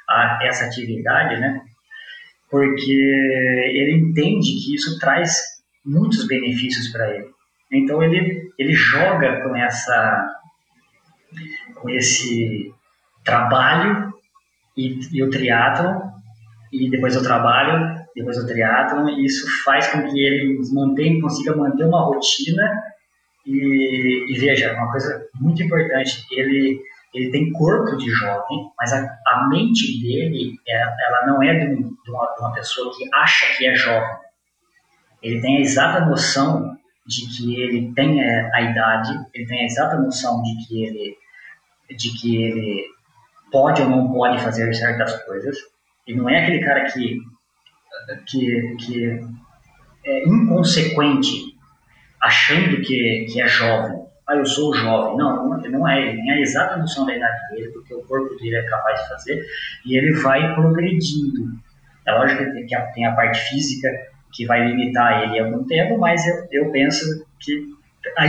a, 0.09 0.39
essa 0.43 0.65
atividade, 0.65 1.39
né? 1.39 1.61
Porque 2.49 2.91
ele 2.91 3.97
entende 3.97 4.47
que 4.63 4.75
isso 4.75 4.99
traz 4.99 5.41
muitos 5.83 6.27
benefícios 6.27 6.89
para 6.89 7.15
ele. 7.15 7.27
Então 7.71 8.03
ele, 8.03 8.51
ele 8.57 8.73
joga 8.73 9.41
com 9.41 9.55
essa 9.55 10.39
com 11.75 11.89
esse 11.89 12.71
trabalho 13.25 14.12
e, 14.75 14.99
e 15.11 15.23
o 15.23 15.29
triatlon 15.29 16.13
e 16.71 16.89
depois 16.89 17.15
o 17.15 17.23
trabalho, 17.23 18.03
depois 18.15 18.37
o 18.37 18.47
triatlon, 18.47 19.07
e 19.09 19.25
isso 19.25 19.45
faz 19.63 19.87
com 19.87 20.03
que 20.09 20.19
ele 20.19 20.59
mantenha, 20.73 21.21
consiga 21.21 21.55
manter 21.55 21.85
uma 21.85 22.01
rotina 22.01 22.83
e, 23.45 24.31
e, 24.31 24.39
veja, 24.39 24.73
uma 24.73 24.91
coisa 24.91 25.27
muito 25.35 25.61
importante, 25.61 26.25
ele, 26.31 26.81
ele 27.13 27.31
tem 27.31 27.51
corpo 27.51 27.95
de 27.97 28.09
jovem, 28.09 28.71
mas 28.79 28.91
a, 28.91 28.99
a 29.27 29.47
mente 29.49 30.01
dele, 30.01 30.55
é, 30.67 30.81
ela 30.81 31.27
não 31.27 31.43
é 31.43 31.53
de, 31.53 31.75
de, 31.75 32.11
uma, 32.11 32.33
de 32.33 32.39
uma 32.39 32.53
pessoa 32.53 32.91
que 32.95 33.07
acha 33.13 33.55
que 33.55 33.67
é 33.67 33.75
jovem. 33.75 34.17
Ele 35.21 35.41
tem 35.41 35.57
a 35.57 35.61
exata 35.61 36.05
noção 36.05 36.75
de 37.05 37.27
que 37.27 37.61
ele 37.61 37.93
tem 37.93 38.21
a 38.23 38.61
idade, 38.61 39.13
ele 39.33 39.45
tem 39.45 39.61
a 39.61 39.65
exata 39.65 39.97
noção 39.97 40.41
de 40.41 40.65
que 40.65 40.83
ele, 40.85 41.17
de 41.95 42.19
que 42.19 42.43
ele 42.43 42.85
pode 43.53 43.83
ou 43.83 43.89
não 43.89 44.11
pode 44.11 44.43
fazer 44.43 44.73
certas 44.73 45.23
coisas. 45.23 45.55
E 46.07 46.15
não 46.15 46.27
é 46.27 46.41
aquele 46.41 46.65
cara 46.65 46.85
que, 46.85 47.21
que, 48.27 48.75
que 48.79 49.19
é 50.05 50.27
inconsequente, 50.27 51.55
achando 52.21 52.81
que, 52.81 53.27
que 53.31 53.39
é 53.39 53.47
jovem. 53.47 54.03
Ah, 54.27 54.35
eu 54.35 54.45
sou 54.45 54.73
jovem. 54.73 55.17
Não, 55.17 55.59
não 55.59 55.87
é. 55.87 56.01
Ele 56.01 56.21
tem 56.21 56.31
a 56.31 56.39
exata 56.41 56.77
noção 56.77 57.05
da 57.05 57.15
idade 57.15 57.39
dele, 57.51 57.71
porque 57.71 57.93
o 57.93 58.03
corpo 58.03 58.35
dele 58.35 58.55
é 58.55 58.63
capaz 58.63 59.01
de 59.01 59.09
fazer, 59.09 59.45
e 59.85 59.97
ele 59.97 60.13
vai 60.13 60.55
progredindo. 60.55 61.43
É 62.05 62.11
lógico 62.11 62.43
que 62.43 62.93
tem 62.95 63.05
a 63.05 63.13
parte 63.13 63.39
física 63.49 63.87
que 64.33 64.45
vai 64.45 64.65
limitar 64.65 65.23
ele 65.23 65.39
algum 65.39 65.63
tempo, 65.65 65.97
mas 65.99 66.25
eu, 66.25 66.47
eu 66.51 66.71
penso 66.71 67.05
que 67.39 67.69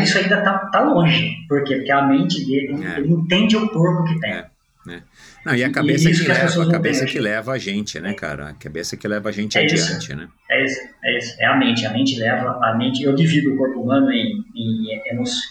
isso 0.02 0.18
ainda 0.18 0.38
está 0.38 0.58
tá 0.66 0.80
longe. 0.82 1.34
Por 1.48 1.64
quê? 1.64 1.76
Porque 1.76 1.90
a 1.90 2.02
mente 2.02 2.44
dele, 2.44 2.84
é. 2.84 2.98
ele 2.98 3.12
entende 3.12 3.56
o 3.56 3.68
corpo 3.70 4.04
que 4.04 4.20
tem. 4.20 4.44
Né? 4.86 5.02
Não, 5.46 5.54
e 5.54 5.64
a 5.64 5.72
cabeça, 5.72 6.10
e 6.10 6.14
que, 6.14 6.28
leva, 6.28 6.62
a 6.62 6.70
cabeça 6.70 7.06
que 7.06 7.18
leva 7.18 7.52
a 7.52 7.58
gente, 7.58 7.98
né, 8.00 8.12
cara? 8.12 8.50
A 8.50 8.54
cabeça 8.54 8.96
que 8.96 9.08
leva 9.08 9.30
a 9.30 9.32
gente 9.32 9.56
é 9.56 9.62
adiante, 9.62 9.80
isso. 9.80 10.16
né? 10.16 10.28
É 10.50 10.64
isso, 10.64 10.80
é 11.02 11.18
isso. 11.18 11.36
É 11.40 11.46
a 11.46 11.56
mente. 11.56 11.86
A 11.86 11.92
mente 11.92 12.18
leva, 12.18 12.58
a 12.62 12.74
mente, 12.76 13.02
eu 13.02 13.14
divido 13.14 13.54
o 13.54 13.56
corpo 13.56 13.80
humano 13.80 14.12
em, 14.12 14.44
em 14.54 15.02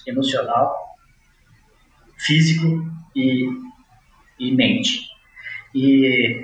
emocional, 0.05 0.95
físico 2.17 2.85
e, 3.15 3.47
e 4.39 4.55
mente. 4.55 4.99
E, 5.73 6.43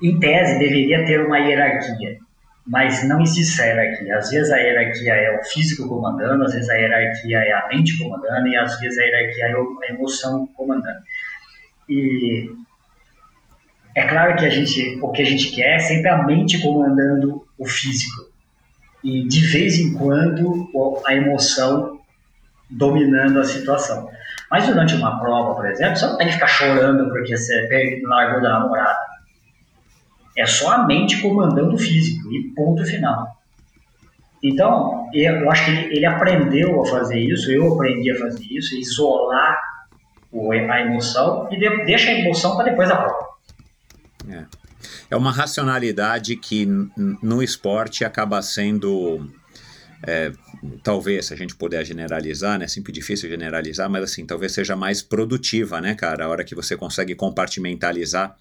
em 0.00 0.18
tese, 0.20 0.58
deveria 0.60 1.04
ter 1.04 1.26
uma 1.26 1.38
hierarquia, 1.38 2.18
mas 2.64 3.06
não 3.08 3.20
existe 3.20 3.54
essa 3.54 3.66
hierarquia. 3.66 4.16
Às 4.16 4.30
vezes 4.30 4.52
a 4.52 4.56
hierarquia 4.56 5.14
é 5.14 5.40
o 5.40 5.44
físico 5.44 5.88
comandando, 5.88 6.44
às 6.44 6.52
vezes 6.52 6.68
a 6.70 6.74
hierarquia 6.74 7.38
é 7.38 7.52
a 7.52 7.66
mente 7.68 7.98
comandando, 7.98 8.46
e 8.46 8.56
às 8.56 8.78
vezes 8.78 8.96
a 8.98 9.02
hierarquia 9.02 9.46
é 9.46 9.54
a 9.54 9.92
emoção 9.92 10.46
comandando. 10.54 11.00
E 11.88 12.50
é 13.94 14.06
claro 14.06 14.36
que 14.36 14.44
a 14.44 14.50
gente, 14.50 14.98
o 15.02 15.10
que 15.10 15.22
a 15.22 15.24
gente 15.24 15.50
quer 15.50 15.76
é 15.76 15.78
sempre 15.78 16.08
a 16.08 16.24
mente 16.24 16.60
comandando 16.60 17.44
o 17.58 17.66
físico. 17.66 18.26
E 19.02 19.26
de 19.26 19.40
vez 19.46 19.78
em 19.78 19.94
quando 19.94 20.68
a 21.06 21.14
emoção 21.14 21.98
dominando 22.70 23.40
a 23.40 23.44
situação. 23.44 24.08
Mas 24.50 24.66
durante 24.66 24.94
uma 24.94 25.18
prova, 25.18 25.54
por 25.54 25.66
exemplo, 25.66 25.96
você 25.96 26.06
não 26.06 26.16
tem 26.16 26.26
que 26.28 26.34
ficar 26.34 26.46
chorando 26.46 27.08
porque 27.10 27.36
você 27.36 28.00
largou 28.04 28.40
da 28.40 28.60
namorada. 28.60 28.98
É 30.36 30.46
só 30.46 30.72
a 30.72 30.86
mente 30.86 31.20
comandando 31.20 31.74
o 31.74 31.78
físico 31.78 32.32
e 32.32 32.52
ponto 32.54 32.84
final. 32.84 33.36
Então, 34.42 35.08
eu 35.12 35.50
acho 35.50 35.64
que 35.64 35.70
ele, 35.70 35.96
ele 35.96 36.06
aprendeu 36.06 36.80
a 36.80 36.86
fazer 36.86 37.18
isso, 37.18 37.50
eu 37.50 37.74
aprendi 37.74 38.10
a 38.12 38.18
fazer 38.18 38.44
isso, 38.44 38.76
isolar 38.76 39.58
a 40.32 40.80
emoção 40.80 41.48
e 41.50 41.58
de, 41.58 41.84
deixa 41.84 42.10
a 42.10 42.14
emoção 42.14 42.56
para 42.56 42.70
depois 42.70 42.88
da 42.88 42.96
prova. 42.96 43.28
É. 44.28 44.44
é 45.10 45.16
uma 45.16 45.32
racionalidade 45.32 46.36
que 46.36 46.66
no 47.22 47.42
esporte 47.42 48.04
acaba 48.04 48.42
sendo. 48.42 49.26
É, 50.06 50.30
talvez, 50.82 51.26
se 51.26 51.34
a 51.34 51.36
gente 51.36 51.56
puder 51.56 51.84
generalizar, 51.84 52.58
né? 52.58 52.68
Sempre 52.68 52.92
difícil 52.92 53.28
generalizar, 53.28 53.90
mas 53.90 54.04
assim, 54.04 54.24
talvez 54.24 54.52
seja 54.52 54.76
mais 54.76 55.02
produtiva, 55.02 55.80
né, 55.80 55.94
cara? 55.94 56.26
A 56.26 56.28
hora 56.28 56.44
que 56.44 56.54
você 56.54 56.76
consegue 56.76 57.14
compartimentalizar 57.14 58.36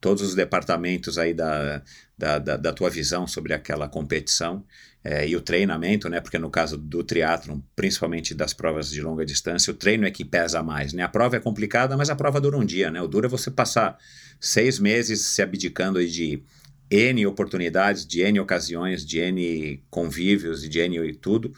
todos 0.00 0.22
os 0.22 0.34
departamentos 0.34 1.18
aí 1.18 1.34
da, 1.34 1.82
da, 2.16 2.38
da, 2.38 2.56
da 2.56 2.72
tua 2.72 2.88
visão 2.88 3.26
sobre 3.26 3.52
aquela 3.52 3.88
competição 3.88 4.64
é, 5.04 5.28
e 5.28 5.36
o 5.36 5.40
treinamento, 5.40 6.08
né? 6.08 6.20
Porque 6.20 6.38
no 6.38 6.50
caso 6.50 6.76
do 6.76 7.04
triatlon, 7.04 7.60
principalmente 7.74 8.34
das 8.34 8.52
provas 8.52 8.90
de 8.90 9.00
longa 9.00 9.24
distância, 9.24 9.70
o 9.70 9.76
treino 9.76 10.06
é 10.06 10.10
que 10.10 10.24
pesa 10.24 10.62
mais, 10.62 10.92
né? 10.92 11.02
A 11.02 11.08
prova 11.08 11.36
é 11.36 11.40
complicada, 11.40 11.96
mas 11.96 12.10
a 12.10 12.16
prova 12.16 12.40
dura 12.40 12.56
um 12.56 12.64
dia, 12.64 12.90
né? 12.90 13.00
O 13.00 13.06
duro 13.06 13.26
é 13.26 13.28
você 13.28 13.50
passar 13.50 13.98
seis 14.40 14.78
meses 14.78 15.20
se 15.20 15.42
abdicando 15.42 16.04
de 16.04 16.42
N 16.90 17.26
oportunidades, 17.26 18.06
de 18.06 18.22
N 18.22 18.40
ocasiões, 18.40 19.04
de 19.04 19.18
N 19.18 19.82
convívios 19.90 20.64
e 20.64 20.68
de 20.68 20.80
N 20.80 20.96
e 21.06 21.14
tudo, 21.14 21.52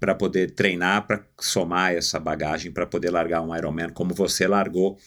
para 0.00 0.14
poder 0.14 0.50
treinar, 0.50 1.06
para 1.06 1.24
somar 1.40 1.94
essa 1.94 2.18
bagagem, 2.18 2.72
para 2.72 2.84
poder 2.84 3.10
largar 3.10 3.40
um 3.40 3.56
Ironman 3.56 3.90
como 3.90 4.12
você 4.12 4.48
largou. 4.48 4.98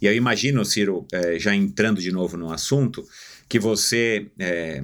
E 0.00 0.06
eu 0.06 0.14
imagino, 0.14 0.64
Ciro, 0.64 1.06
é, 1.10 1.38
já 1.38 1.54
entrando 1.54 2.02
de 2.02 2.12
novo 2.12 2.36
no 2.36 2.52
assunto, 2.52 3.02
que 3.52 3.58
você... 3.58 4.30
É, 4.38 4.82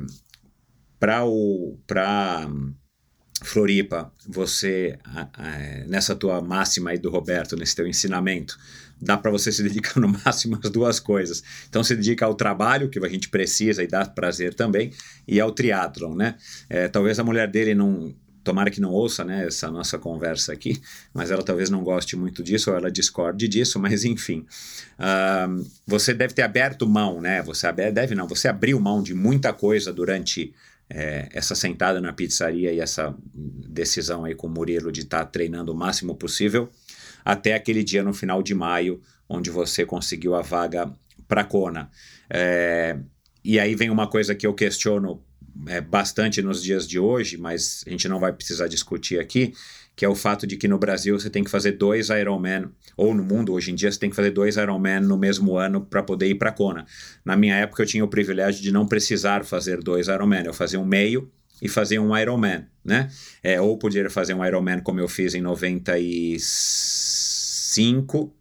para 0.98 1.24
Floripa, 3.42 4.12
você, 4.26 4.98
nessa 5.86 6.14
tua 6.14 6.42
máxima 6.42 6.90
aí 6.90 6.98
do 6.98 7.08
Roberto, 7.08 7.56
nesse 7.56 7.74
teu 7.74 7.86
ensinamento, 7.86 8.58
dá 9.00 9.16
para 9.16 9.30
você 9.30 9.50
se 9.50 9.62
dedicar 9.62 9.98
no 9.98 10.08
máximo 10.22 10.58
às 10.62 10.68
duas 10.70 11.00
coisas. 11.00 11.42
Então, 11.66 11.82
se 11.82 11.96
dedica 11.96 12.26
ao 12.26 12.34
trabalho, 12.34 12.90
que 12.90 12.98
a 12.98 13.08
gente 13.08 13.30
precisa 13.30 13.82
e 13.82 13.86
dá 13.86 14.04
prazer 14.04 14.52
também, 14.52 14.92
e 15.26 15.40
ao 15.40 15.50
triatlon, 15.50 16.14
né? 16.14 16.34
É, 16.68 16.88
talvez 16.88 17.18
a 17.18 17.24
mulher 17.24 17.50
dele 17.50 17.74
não 17.74 18.14
tomara 18.48 18.70
que 18.70 18.80
não 18.80 18.90
ouça 18.90 19.26
né, 19.26 19.46
essa 19.46 19.70
nossa 19.70 19.98
conversa 19.98 20.54
aqui, 20.54 20.80
mas 21.12 21.30
ela 21.30 21.42
talvez 21.42 21.68
não 21.68 21.84
goste 21.84 22.16
muito 22.16 22.42
disso 22.42 22.70
ou 22.70 22.76
ela 22.78 22.90
discorde 22.90 23.46
disso, 23.46 23.78
mas 23.78 24.04
enfim. 24.06 24.46
Uh, 24.98 25.66
você 25.86 26.14
deve 26.14 26.32
ter 26.32 26.40
aberto 26.40 26.88
mão, 26.88 27.20
né? 27.20 27.42
Você 27.42 27.70
deve 27.70 28.14
não, 28.14 28.26
você 28.26 28.48
abriu 28.48 28.80
mão 28.80 29.02
de 29.02 29.12
muita 29.12 29.52
coisa 29.52 29.92
durante 29.92 30.54
é, 30.88 31.28
essa 31.30 31.54
sentada 31.54 32.00
na 32.00 32.10
pizzaria 32.10 32.72
e 32.72 32.80
essa 32.80 33.14
decisão 33.34 34.24
aí 34.24 34.34
com 34.34 34.46
o 34.46 34.50
Murilo 34.50 34.90
de 34.90 35.00
estar 35.02 35.26
tá 35.26 35.30
treinando 35.30 35.70
o 35.70 35.76
máximo 35.76 36.14
possível 36.14 36.70
até 37.22 37.52
aquele 37.52 37.84
dia 37.84 38.02
no 38.02 38.14
final 38.14 38.42
de 38.42 38.54
maio, 38.54 39.02
onde 39.28 39.50
você 39.50 39.84
conseguiu 39.84 40.34
a 40.34 40.40
vaga 40.40 40.90
para 41.28 41.44
Kona. 41.44 41.90
É, 42.30 42.96
e 43.44 43.60
aí 43.60 43.74
vem 43.74 43.90
uma 43.90 44.08
coisa 44.08 44.34
que 44.34 44.46
eu 44.46 44.54
questiono 44.54 45.22
é, 45.66 45.80
bastante 45.80 46.40
nos 46.42 46.62
dias 46.62 46.86
de 46.86 46.98
hoje, 46.98 47.36
mas 47.36 47.82
a 47.86 47.90
gente 47.90 48.08
não 48.08 48.20
vai 48.20 48.32
precisar 48.32 48.68
discutir 48.68 49.18
aqui, 49.18 49.52
que 49.96 50.04
é 50.04 50.08
o 50.08 50.14
fato 50.14 50.46
de 50.46 50.56
que 50.56 50.68
no 50.68 50.78
Brasil 50.78 51.18
você 51.18 51.28
tem 51.28 51.42
que 51.42 51.50
fazer 51.50 51.72
dois 51.72 52.08
Ironman, 52.08 52.70
ou 52.96 53.12
no 53.12 53.24
mundo 53.24 53.52
hoje 53.52 53.72
em 53.72 53.74
dia 53.74 53.90
você 53.90 53.98
tem 53.98 54.08
que 54.08 54.16
fazer 54.16 54.30
dois 54.30 54.56
Ironman 54.56 55.00
no 55.00 55.18
mesmo 55.18 55.56
ano 55.56 55.84
para 55.84 56.02
poder 56.02 56.28
ir 56.28 56.36
para 56.36 56.52
Kona. 56.52 56.86
Na 57.24 57.36
minha 57.36 57.56
época 57.56 57.82
eu 57.82 57.86
tinha 57.86 58.04
o 58.04 58.08
privilégio 58.08 58.62
de 58.62 58.70
não 58.70 58.86
precisar 58.86 59.44
fazer 59.44 59.82
dois 59.82 60.06
Ironman, 60.06 60.44
eu 60.44 60.54
fazia 60.54 60.78
um 60.78 60.84
meio 60.84 61.28
e 61.60 61.68
fazer 61.68 61.98
um 61.98 62.16
Ironman, 62.16 62.66
né? 62.84 63.10
É, 63.42 63.60
ou 63.60 63.76
podia 63.76 64.08
fazer 64.08 64.34
um 64.34 64.44
Ironman 64.44 64.78
como 64.80 65.00
eu 65.00 65.08
fiz 65.08 65.34
em 65.34 65.40
95, 65.40 68.32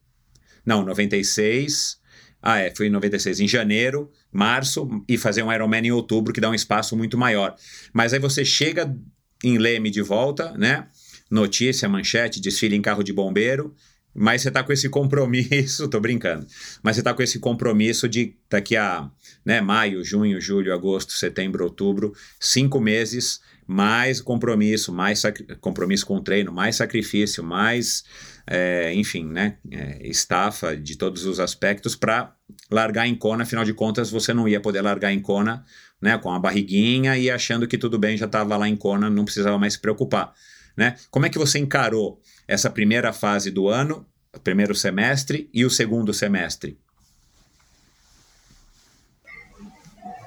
não, 0.64 0.86
96, 0.86 1.98
ah 2.42 2.60
é, 2.60 2.74
foi 2.76 2.88
em 2.88 2.92
96, 2.92 3.40
em 3.40 3.48
janeiro, 3.48 4.12
março, 4.38 4.88
e 5.10 5.18
fazer 5.18 5.42
um 5.42 5.52
Ironman 5.52 5.88
em 5.88 5.92
outubro, 5.92 6.32
que 6.32 6.40
dá 6.40 6.48
um 6.48 6.54
espaço 6.54 6.96
muito 6.96 7.18
maior. 7.18 7.56
Mas 7.92 8.14
aí 8.14 8.20
você 8.20 8.46
chega 8.46 8.96
em 9.44 9.58
Leme 9.58 9.90
de 9.90 10.02
volta, 10.04 10.56
né? 10.56 10.88
Notícia, 11.30 11.90
manchete, 11.90 12.40
desfile 12.40 12.76
em 12.76 12.82
carro 12.82 13.04
de 13.04 13.12
bombeiro, 13.12 13.74
mas 14.14 14.44
você 14.44 14.50
está 14.50 14.64
com 14.64 14.72
esse 14.72 14.90
compromisso, 14.90 15.88
tô 15.90 16.00
brincando, 16.00 16.46
mas 16.84 16.96
você 16.96 17.02
está 17.02 17.16
com 17.16 17.24
esse 17.24 17.40
compromisso 17.40 18.08
de 18.08 18.36
daqui 18.48 18.76
a 18.78 19.10
né, 19.44 19.60
maio, 19.60 20.04
junho, 20.04 20.40
julho, 20.40 20.72
agosto, 20.72 21.14
setembro, 21.14 21.64
outubro, 21.64 22.14
cinco 22.40 22.80
meses, 22.80 23.42
mais 23.66 24.22
compromisso, 24.22 24.94
mais 24.94 25.24
compromisso 25.60 26.06
com 26.06 26.18
o 26.18 26.22
treino, 26.22 26.52
mais 26.52 26.76
sacrifício, 26.76 27.44
mais, 27.44 28.04
é, 28.46 28.94
enfim, 28.94 29.26
né, 29.26 29.58
é, 29.72 30.08
estafa 30.08 30.78
de 30.78 30.96
todos 30.96 31.26
os 31.26 31.40
aspectos 31.40 31.96
para 31.96 32.37
largar 32.70 33.08
em 33.08 33.16
Kona, 33.16 33.44
afinal 33.44 33.64
de 33.64 33.74
contas 33.74 34.12
você 34.12 34.34
não 34.34 34.48
ia 34.48 34.60
poder 34.60 34.82
largar 34.82 35.12
em 35.12 35.20
Kona 35.20 35.64
né, 36.02 36.18
com 36.18 36.32
a 36.32 36.40
barriguinha 36.40 37.18
e 37.18 37.30
achando 37.30 37.68
que 37.68 37.78
tudo 37.78 37.98
bem, 37.98 38.18
já 38.18 38.26
estava 38.26 38.56
lá 38.58 38.68
em 38.68 38.76
Kona, 38.76 39.10
não 39.10 39.26
precisava 39.26 39.58
mais 39.58 39.74
se 39.74 39.80
preocupar. 39.80 40.34
Né? 40.76 40.96
Como 41.10 41.26
é 41.26 41.30
que 41.30 41.40
você 41.40 41.58
encarou 41.58 42.22
essa 42.48 42.70
primeira 42.70 43.12
fase 43.12 43.50
do 43.50 43.68
ano, 43.68 44.06
o 44.36 44.40
primeiro 44.40 44.76
semestre 44.76 45.50
e 45.54 45.66
o 45.66 45.70
segundo 45.70 46.14
semestre? 46.14 46.78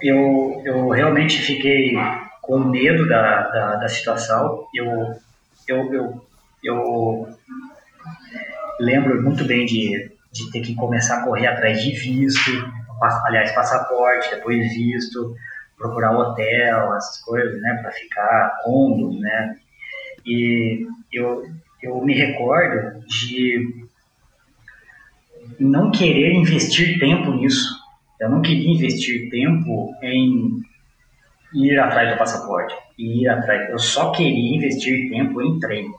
Eu, 0.03 0.63
eu 0.65 0.89
realmente 0.89 1.39
fiquei 1.39 1.95
com 2.43 2.59
medo 2.59 3.07
da, 3.07 3.49
da, 3.49 3.77
da 3.77 3.89
situação. 3.89 4.67
Eu, 4.75 5.15
eu, 5.69 5.95
eu, 5.95 6.27
eu 6.65 7.29
lembro 8.81 9.23
muito 9.23 9.45
bem 9.45 9.67
de, 9.67 10.11
de 10.33 10.51
ter 10.51 10.61
que 10.61 10.75
começar 10.75 11.19
a 11.19 11.25
correr 11.25 11.47
atrás 11.47 11.83
de 11.83 11.93
visto, 11.93 12.51
aliás, 13.27 13.53
passaporte, 13.53 14.31
depois 14.31 14.59
visto, 14.75 15.35
procurar 15.77 16.17
hotel, 16.17 16.95
essas 16.95 17.21
coisas, 17.23 17.61
né, 17.61 17.79
para 17.83 17.91
ficar, 17.91 18.61
condos, 18.63 19.19
né, 19.21 19.57
e 20.25 20.87
eu, 21.13 21.45
eu 21.83 22.01
me 22.05 22.15
recordo 22.15 23.01
de 23.07 23.87
não 25.59 25.91
querer 25.91 26.33
investir 26.33 26.99
tempo 26.99 27.33
nisso. 27.33 27.79
Eu 28.21 28.29
não 28.29 28.43
queria 28.43 28.71
investir 28.71 29.31
tempo 29.31 29.95
em 30.03 30.63
ir 31.55 31.79
atrás 31.79 32.13
do 32.13 32.19
passaporte, 32.19 32.75
ir 32.99 33.29
atrás. 33.29 33.71
Eu 33.71 33.79
só 33.79 34.13
queria 34.13 34.57
investir 34.57 35.09
tempo 35.11 35.41
em 35.41 35.59
treino. 35.59 35.95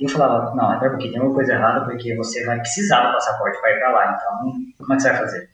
E 0.00 0.04
eu 0.04 0.08
falava, 0.08 0.54
não, 0.54 0.70
até 0.70 0.88
porque 0.88 1.10
tem 1.10 1.20
uma 1.20 1.34
coisa 1.34 1.52
errada, 1.52 1.84
porque 1.84 2.16
você 2.16 2.42
vai 2.46 2.58
precisar 2.58 3.06
do 3.06 3.12
passaporte 3.12 3.60
para 3.60 3.70
ir 3.70 3.78
para 3.78 3.90
lá. 3.90 4.18
Então, 4.18 4.62
como 4.78 4.92
é 4.94 4.96
que 4.96 5.02
você 5.02 5.10
vai 5.10 5.18
fazer? 5.18 5.50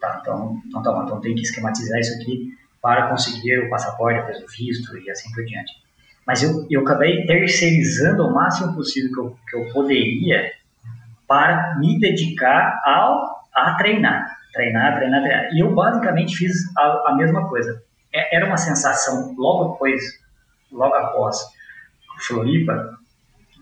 Tá, 0.00 0.18
então, 0.22 0.62
então, 0.66 0.82
tá 0.82 0.92
bom, 0.92 1.02
então 1.02 1.20
tem 1.20 1.34
que 1.34 1.42
esquematizar 1.42 1.98
isso 1.98 2.14
aqui 2.14 2.56
para 2.80 3.08
conseguir 3.08 3.58
o 3.58 3.68
passaporte, 3.68 4.20
depois 4.20 4.44
o 4.44 4.46
visto 4.56 4.96
e 4.96 5.10
assim 5.10 5.32
por 5.32 5.44
diante. 5.44 5.72
Mas 6.24 6.44
eu, 6.44 6.64
eu 6.70 6.82
acabei 6.82 7.26
terceirizando 7.26 8.24
o 8.24 8.32
máximo 8.32 8.72
possível 8.72 9.10
que 9.12 9.18
eu, 9.18 9.36
que 9.48 9.56
eu 9.56 9.72
poderia 9.72 10.52
para 11.26 11.76
me 11.80 11.98
dedicar 11.98 12.80
ao, 12.84 13.42
a 13.52 13.74
treinar. 13.74 14.38
Treinar, 14.52 14.96
treinar, 14.96 15.22
treinar. 15.22 15.52
E 15.52 15.60
eu 15.60 15.74
basicamente 15.74 16.36
fiz 16.36 16.52
a, 16.76 17.10
a 17.10 17.14
mesma 17.16 17.48
coisa. 17.48 17.82
É, 18.14 18.36
era 18.36 18.46
uma 18.46 18.56
sensação, 18.56 19.34
logo 19.36 19.72
depois, 19.72 20.02
logo 20.70 20.94
após 20.94 21.36
Floripa, 22.20 22.96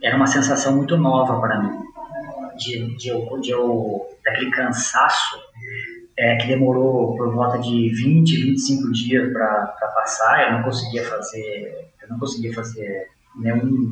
era 0.03 0.17
uma 0.17 0.27
sensação 0.27 0.77
muito 0.77 0.97
nova 0.97 1.41
para 1.41 1.61
mim. 1.61 1.87
De, 2.57 2.97
de, 2.97 2.97
de, 2.97 3.41
de 3.41 3.51
eu, 3.51 4.07
daquele 4.25 4.51
cansaço 4.51 5.37
é, 6.19 6.37
que 6.37 6.47
demorou 6.47 7.17
por 7.17 7.33
volta 7.35 7.59
de 7.59 7.91
20, 7.91 8.45
25 8.45 8.93
dias 8.93 9.33
para 9.33 9.67
passar. 9.95 10.47
Eu 10.47 10.53
não 10.57 10.63
conseguia 10.63 11.05
fazer, 11.05 11.91
eu 12.03 12.09
não 12.09 12.19
conseguia 12.19 12.55
fazer 12.55 13.09
nenhum, 13.37 13.91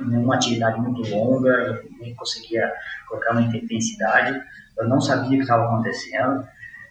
nenhuma 0.00 0.36
atividade 0.36 0.80
muito 0.80 1.08
longa, 1.10 1.82
nem 2.00 2.14
conseguia 2.14 2.72
colocar 3.08 3.34
muita 3.34 3.56
intensidade. 3.56 4.40
Eu 4.78 4.88
não 4.88 5.00
sabia 5.00 5.28
o 5.28 5.30
que 5.30 5.38
estava 5.38 5.64
acontecendo, 5.64 6.46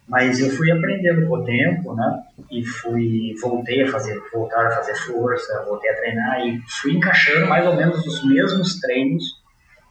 mas 0.08 0.40
eu 0.40 0.50
fui 0.52 0.72
aprendendo 0.72 1.28
com 1.28 1.36
o 1.36 1.44
tempo, 1.44 1.96
né? 1.96 2.24
E 2.52 2.64
fui, 2.64 3.34
voltei 3.42 3.84
a 3.84 3.92
fazer, 3.92 4.22
voltar 4.32 4.68
a 4.68 4.72
fazer 4.72 4.96
força, 4.96 5.66
voltei 5.66 5.90
a 5.90 5.96
treinar 5.96 6.46
e 6.46 6.62
fui 6.82 6.94
encaixando 6.94 7.48
mais 7.48 7.66
ou 7.66 7.76
menos 7.76 8.06
os 8.06 8.24
mesmos 8.24 8.80
treinos 8.80 9.42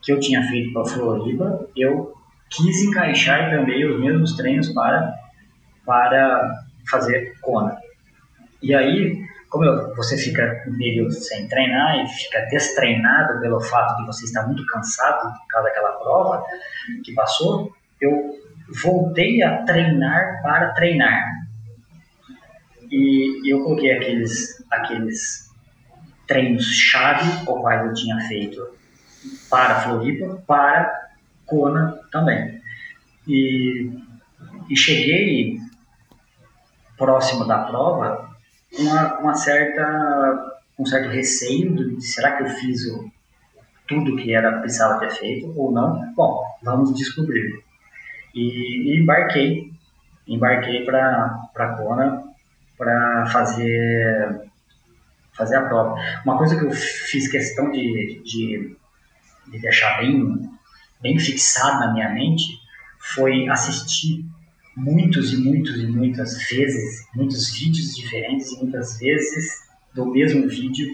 que 0.01 0.11
eu 0.11 0.19
tinha 0.19 0.41
feito 0.47 0.71
para 0.71 0.85
Floriba. 0.85 1.67
Eu 1.75 2.13
quis 2.49 2.83
encaixar 2.83 3.49
também 3.49 3.85
os 3.85 3.99
mesmos 3.99 4.35
treinos 4.37 4.69
para, 4.69 5.13
para 5.85 6.63
fazer 6.89 7.33
Kona. 7.41 7.77
E 8.61 8.73
aí, 8.73 9.21
como 9.49 9.65
eu, 9.65 9.93
você 9.95 10.17
fica 10.17 10.63
período 10.77 11.11
sem 11.11 11.45
treinar 11.49 12.05
e 12.05 12.07
fica 12.07 12.39
destreinado 12.49 13.41
pelo 13.41 13.59
fato 13.59 13.97
de 13.97 14.05
você 14.05 14.23
estar 14.23 14.47
muito 14.47 14.65
cansado 14.67 15.29
por 15.33 15.47
causa 15.49 15.67
daquela 15.67 15.91
prova 15.91 16.43
que 17.03 17.13
passou, 17.13 17.73
eu 17.99 18.44
voltei 18.69 19.41
a 19.41 19.63
treinar 19.63 20.41
para 20.41 20.73
treinar. 20.73 21.23
E 22.91 23.51
eu 23.51 23.63
coloquei 23.63 23.91
aqueles, 23.91 24.63
aqueles 24.71 25.49
treinos-chave, 26.27 27.29
os 27.29 27.61
quais 27.61 27.85
eu 27.85 27.93
tinha 27.93 28.19
feito 28.21 28.75
para 29.49 29.81
Floripa, 29.81 30.41
para 30.47 31.09
Kona 31.45 31.99
também. 32.11 32.61
E, 33.27 33.91
e 34.69 34.77
cheguei 34.77 35.59
próximo 36.97 37.45
da 37.45 37.59
prova 37.59 38.29
uma, 38.77 39.19
uma 39.19 39.33
certa 39.33 40.51
um 40.77 40.85
certo 40.85 41.09
receio 41.09 41.73
de 41.73 42.05
será 42.05 42.37
que 42.37 42.43
eu 42.43 42.49
fiz 42.49 42.85
o, 42.87 43.09
tudo 43.87 44.15
que 44.15 44.33
era 44.33 44.59
precisava 44.59 44.99
ter 44.99 45.11
feito 45.11 45.53
ou 45.55 45.71
não. 45.71 46.13
Bom, 46.13 46.43
vamos 46.61 46.93
descobrir. 46.95 47.63
E, 48.35 48.41
e 48.41 49.01
embarquei, 49.01 49.71
embarquei 50.27 50.83
para 50.85 51.75
Kona 51.77 52.23
para 52.77 53.25
fazer 53.27 54.41
fazer 55.33 55.57
a 55.57 55.61
prova. 55.63 55.95
Uma 56.23 56.37
coisa 56.37 56.57
que 56.57 56.65
eu 56.65 56.71
fiz 56.71 57.29
questão 57.29 57.71
de, 57.71 58.21
de, 58.23 58.75
de 59.47 59.59
deixar 59.59 59.99
bem 59.99 60.49
bem 61.01 61.19
fixado 61.19 61.79
na 61.79 61.93
minha 61.93 62.09
mente 62.09 62.43
foi 62.97 63.47
assistir 63.49 64.25
muitos 64.75 65.33
e 65.33 65.37
muitos 65.37 65.79
e 65.79 65.87
muitas 65.87 66.37
vezes, 66.49 67.05
muitos 67.15 67.53
vídeos 67.57 67.95
diferentes 67.95 68.51
e 68.51 68.63
muitas 68.63 68.97
vezes 68.97 69.65
do 69.93 70.05
mesmo 70.07 70.47
vídeo 70.49 70.93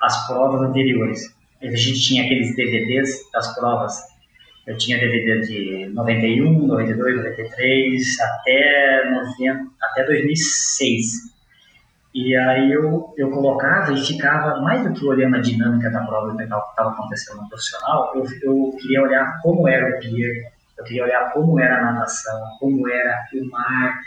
as 0.00 0.26
provas 0.26 0.62
anteriores. 0.62 1.34
A 1.60 1.66
gente 1.66 2.00
tinha 2.00 2.24
aqueles 2.24 2.54
DVDs 2.54 3.30
das 3.32 3.54
provas. 3.54 3.98
Eu 4.68 4.76
tinha 4.76 4.98
DVD 4.98 5.40
de 5.40 5.86
91, 5.94 6.66
92, 6.66 7.16
93 7.16 8.20
até 8.20 9.10
90, 9.10 9.66
até 9.80 10.04
2006. 10.04 11.06
E 12.14 12.36
aí 12.36 12.70
eu, 12.70 13.14
eu 13.16 13.30
colocava 13.30 13.94
e 13.94 14.04
ficava, 14.04 14.60
mais 14.60 14.86
do 14.86 14.92
que 14.92 15.06
olhando 15.06 15.36
a 15.36 15.40
dinâmica 15.40 15.90
da 15.90 16.04
prova 16.04 16.36
que 16.36 16.42
estava 16.42 16.90
acontecendo 16.90 17.40
no 17.40 17.48
profissional, 17.48 18.12
eu, 18.14 18.24
eu 18.42 18.76
queria 18.78 19.02
olhar 19.02 19.40
como 19.40 19.66
era 19.66 19.88
o 19.88 20.00
pier, 20.00 20.52
eu 20.76 20.84
queria 20.84 21.04
olhar 21.04 21.32
como 21.32 21.58
era 21.58 21.78
a 21.78 21.92
natação, 21.92 22.38
como 22.60 22.86
era 22.90 23.24
o 23.32 23.50
mar, 23.50 23.98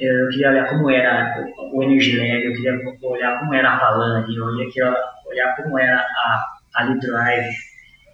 eu 0.00 0.28
queria 0.30 0.50
olhar 0.50 0.68
como 0.68 0.90
era 0.90 1.44
o 1.72 1.82
energy 1.84 2.16
lag, 2.16 2.44
eu 2.44 2.52
queria 2.54 2.72
olhar 3.02 3.38
como 3.38 3.54
era 3.54 3.72
a 3.72 3.78
Palani, 3.78 4.36
eu 4.36 4.68
queria 4.68 4.94
olhar 5.26 5.54
como 5.54 5.78
era 5.78 5.96
a, 5.96 6.44
a 6.74 6.82
Lead 6.82 7.06
Drive, 7.06 7.54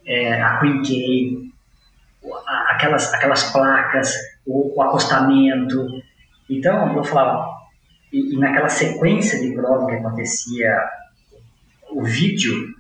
é, 0.05 0.43
a 0.43 0.59
Queen 0.59 0.83
K, 0.83 1.52
aquelas, 2.69 3.13
aquelas 3.13 3.51
placas, 3.53 4.15
o, 4.47 4.77
o 4.77 4.83
acostamento. 4.83 5.87
Então 6.49 6.97
eu 6.97 7.05
falava, 7.05 7.49
e, 8.13 8.35
e, 8.35 8.39
naquela 8.39 8.69
sequência 8.69 9.41
de 9.41 9.55
prova 9.55 9.87
que 9.87 9.95
acontecia, 9.95 10.77
o 11.91 12.03
vídeo 12.05 12.75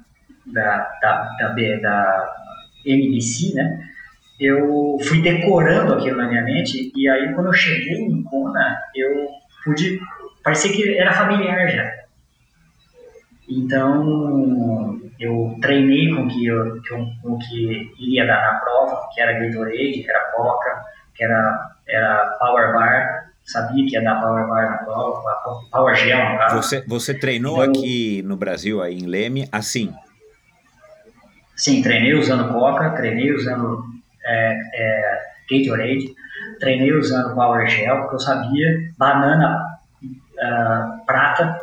da, 0.46 0.78
da, 1.00 1.36
da, 1.38 1.48
da 1.80 2.34
NBC, 2.84 3.54
né? 3.54 3.88
eu 4.42 4.98
fui 5.04 5.22
decorando 5.22 5.94
aquilo 5.94 6.16
na 6.16 6.28
minha 6.28 6.42
mente 6.42 6.92
e 6.96 7.08
aí 7.08 7.32
quando 7.34 7.46
eu 7.46 7.52
cheguei 7.52 7.98
em 7.98 8.22
Kona, 8.24 8.78
eu 8.94 9.28
pude, 9.64 10.00
parecia 10.42 10.72
que 10.72 10.98
era 10.98 11.12
familiar 11.12 11.68
já. 11.68 11.92
Então 13.48 15.00
eu 15.18 15.56
treinei 15.60 16.14
com 16.14 16.28
que 16.28 16.46
eu, 16.46 16.80
com 17.22 17.32
o 17.32 17.38
que 17.38 17.92
iria 17.98 18.26
dar 18.26 18.52
na 18.52 18.58
prova, 18.60 19.08
que 19.14 19.20
era 19.20 19.32
Gatorade, 19.32 20.02
que 20.02 20.10
era 20.10 20.32
Coca, 20.32 20.84
que 21.14 21.24
era, 21.24 21.70
era 21.88 22.36
Power 22.38 22.72
Bar, 22.72 23.32
sabia 23.44 23.86
que 23.86 23.94
ia 23.94 24.02
dar 24.02 24.20
Power 24.20 24.46
Bar 24.48 24.70
na 24.70 24.76
prova, 24.78 25.22
Power 25.70 25.94
Gel 25.96 26.30
no 26.30 26.38
caso. 26.38 26.56
Você, 26.56 26.84
você 26.86 27.14
treinou 27.14 27.64
então, 27.64 27.80
aqui 27.80 28.22
no 28.22 28.36
Brasil, 28.36 28.82
aí 28.82 28.98
em 28.98 29.06
Leme, 29.06 29.48
assim? 29.52 29.94
Sim, 31.56 31.82
treinei 31.82 32.14
usando 32.14 32.52
Coca, 32.52 32.90
treinei 32.90 33.32
usando 33.32 33.84
é, 34.24 34.58
é, 34.74 35.20
Gatorade, 35.50 36.14
treinei 36.58 36.92
usando 36.92 37.34
Power 37.34 37.68
Gel, 37.68 38.00
porque 38.00 38.16
eu 38.16 38.20
sabia, 38.20 38.90
banana 38.98 39.62
uh, 40.02 41.04
prata, 41.04 41.60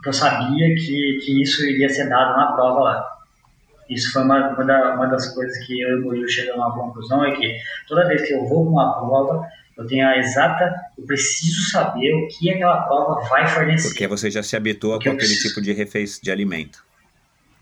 porque 0.00 0.08
eu 0.08 0.12
sabia 0.14 0.74
que, 0.74 1.20
que 1.22 1.42
isso 1.42 1.62
iria 1.66 1.88
ser 1.90 2.08
dado 2.08 2.34
na 2.34 2.52
prova 2.52 2.80
lá. 2.80 3.06
Isso 3.86 4.10
foi 4.12 4.22
uma, 4.22 4.48
uma, 4.48 4.64
da, 4.64 4.94
uma 4.94 5.06
das 5.06 5.34
coisas 5.34 5.58
que 5.66 5.78
eu 5.78 5.90
e 5.90 6.00
o 6.00 6.04
Murilo 6.04 6.28
chegamos 6.28 6.62
a 6.62 6.66
uma 6.68 6.74
conclusão, 6.74 7.22
é 7.22 7.36
que 7.36 7.58
toda 7.86 8.08
vez 8.08 8.26
que 8.26 8.32
eu 8.32 8.48
vou 8.48 8.64
para 8.64 8.72
uma 8.72 8.98
prova, 8.98 9.46
eu 9.76 9.86
tenho 9.86 10.06
a 10.06 10.16
exata, 10.16 10.74
eu 10.96 11.04
preciso 11.04 11.70
saber 11.70 12.14
o 12.14 12.28
que 12.28 12.50
aquela 12.50 12.82
prova 12.82 13.28
vai 13.28 13.46
fornecer. 13.46 13.88
Porque 13.88 14.06
você 14.06 14.30
já 14.30 14.42
se 14.42 14.56
habituou 14.56 14.94
com 14.94 15.00
aquele 15.00 15.16
preciso. 15.16 15.48
tipo 15.48 15.60
de 15.60 15.72
refeição 15.72 16.20
de 16.22 16.30
alimento 16.30 16.82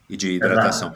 e 0.08 0.16
de 0.16 0.32
hidratação. 0.32 0.92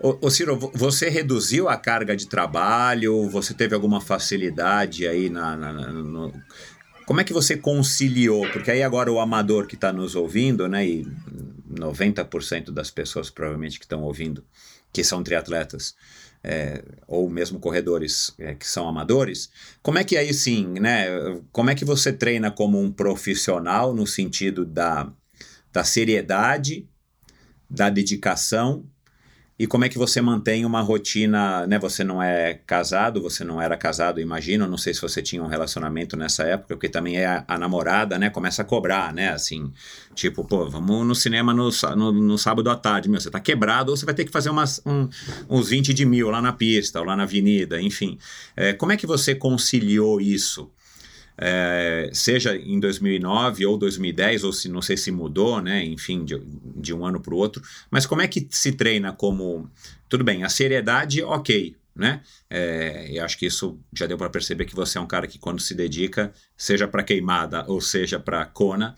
Ô, 0.00 0.16
ô, 0.22 0.30
Ciro, 0.30 0.56
você 0.72 1.10
reduziu 1.10 1.68
a 1.68 1.76
carga 1.76 2.16
de 2.16 2.26
trabalho? 2.26 3.28
Você 3.28 3.52
teve 3.52 3.74
alguma 3.74 4.00
facilidade 4.00 5.06
aí 5.06 5.28
na, 5.28 5.54
na, 5.54 5.72
na 5.72 5.88
no... 5.88 6.32
Como 7.08 7.22
é 7.22 7.24
que 7.24 7.32
você 7.32 7.56
conciliou? 7.56 8.46
Porque 8.50 8.70
aí 8.70 8.82
agora 8.82 9.10
o 9.10 9.18
amador 9.18 9.66
que 9.66 9.76
está 9.76 9.90
nos 9.90 10.14
ouvindo, 10.14 10.68
né, 10.68 10.86
e 10.86 11.06
90% 11.70 12.70
das 12.70 12.90
pessoas 12.90 13.30
provavelmente 13.30 13.78
que 13.78 13.86
estão 13.86 14.02
ouvindo, 14.02 14.44
que 14.92 15.02
são 15.02 15.22
triatletas, 15.22 15.94
é, 16.44 16.84
ou 17.06 17.30
mesmo 17.30 17.58
corredores 17.58 18.34
é, 18.38 18.54
que 18.54 18.68
são 18.68 18.86
amadores, 18.86 19.48
como 19.82 19.96
é 19.96 20.04
que 20.04 20.18
aí 20.18 20.34
sim, 20.34 20.66
né? 20.78 21.06
Como 21.50 21.70
é 21.70 21.74
que 21.74 21.82
você 21.82 22.12
treina 22.12 22.50
como 22.50 22.78
um 22.78 22.92
profissional 22.92 23.94
no 23.94 24.06
sentido 24.06 24.66
da, 24.66 25.10
da 25.72 25.84
seriedade, 25.84 26.86
da 27.70 27.88
dedicação 27.88 28.84
e 29.58 29.66
como 29.66 29.84
é 29.84 29.88
que 29.88 29.98
você 29.98 30.20
mantém 30.20 30.64
uma 30.64 30.80
rotina, 30.80 31.66
né? 31.66 31.80
Você 31.80 32.04
não 32.04 32.22
é 32.22 32.54
casado, 32.64 33.20
você 33.20 33.42
não 33.42 33.60
era 33.60 33.76
casado, 33.76 34.20
imagino. 34.20 34.68
Não 34.68 34.78
sei 34.78 34.94
se 34.94 35.02
você 35.02 35.20
tinha 35.20 35.42
um 35.42 35.48
relacionamento 35.48 36.16
nessa 36.16 36.44
época, 36.44 36.76
porque 36.76 36.88
também 36.88 37.16
é 37.16 37.26
a, 37.26 37.44
a 37.48 37.58
namorada, 37.58 38.16
né? 38.20 38.30
Começa 38.30 38.62
a 38.62 38.64
cobrar, 38.64 39.12
né? 39.12 39.30
Assim, 39.30 39.72
tipo, 40.14 40.44
pô, 40.44 40.70
vamos 40.70 41.04
no 41.04 41.14
cinema 41.14 41.52
no, 41.52 41.70
no, 41.96 42.12
no, 42.12 42.38
sábado 42.38 42.70
à 42.70 42.76
tarde, 42.76 43.08
meu, 43.08 43.20
você 43.20 43.30
tá 43.30 43.40
quebrado 43.40 43.90
ou 43.90 43.96
você 43.96 44.06
vai 44.06 44.14
ter 44.14 44.24
que 44.24 44.30
fazer 44.30 44.48
umas, 44.48 44.80
um, 44.86 45.08
uns 45.50 45.70
20 45.70 45.92
de 45.92 46.06
mil 46.06 46.30
lá 46.30 46.40
na 46.40 46.52
pista 46.52 47.00
ou 47.00 47.04
lá 47.04 47.16
na 47.16 47.24
avenida, 47.24 47.82
enfim. 47.82 48.16
É, 48.56 48.72
como 48.72 48.92
é 48.92 48.96
que 48.96 49.08
você 49.08 49.34
conciliou 49.34 50.20
isso? 50.20 50.70
É, 51.40 52.10
seja 52.12 52.56
em 52.56 52.80
2009 52.80 53.64
ou 53.64 53.78
2010, 53.78 54.42
ou 54.42 54.52
se 54.52 54.68
não 54.68 54.82
sei 54.82 54.96
se 54.96 55.12
mudou, 55.12 55.62
né? 55.62 55.84
Enfim, 55.84 56.24
de, 56.24 56.40
de 56.76 56.92
um 56.92 57.06
ano 57.06 57.20
para 57.20 57.32
o 57.32 57.36
outro. 57.36 57.62
Mas 57.90 58.04
como 58.04 58.20
é 58.20 58.28
que 58.28 58.46
se 58.50 58.72
treina 58.72 59.12
como. 59.12 59.70
Tudo 60.08 60.24
bem, 60.24 60.42
a 60.42 60.48
seriedade, 60.48 61.22
ok, 61.22 61.76
né? 61.94 62.22
É, 62.50 63.08
eu 63.12 63.24
acho 63.24 63.38
que 63.38 63.46
isso 63.46 63.78
já 63.92 64.06
deu 64.06 64.18
para 64.18 64.28
perceber 64.28 64.64
que 64.64 64.74
você 64.74 64.98
é 64.98 65.00
um 65.00 65.06
cara 65.06 65.28
que 65.28 65.38
quando 65.38 65.60
se 65.60 65.74
dedica, 65.74 66.32
seja 66.56 66.88
para 66.88 67.04
queimada 67.04 67.64
ou 67.68 67.80
seja 67.80 68.18
para 68.18 68.44
cona, 68.44 68.96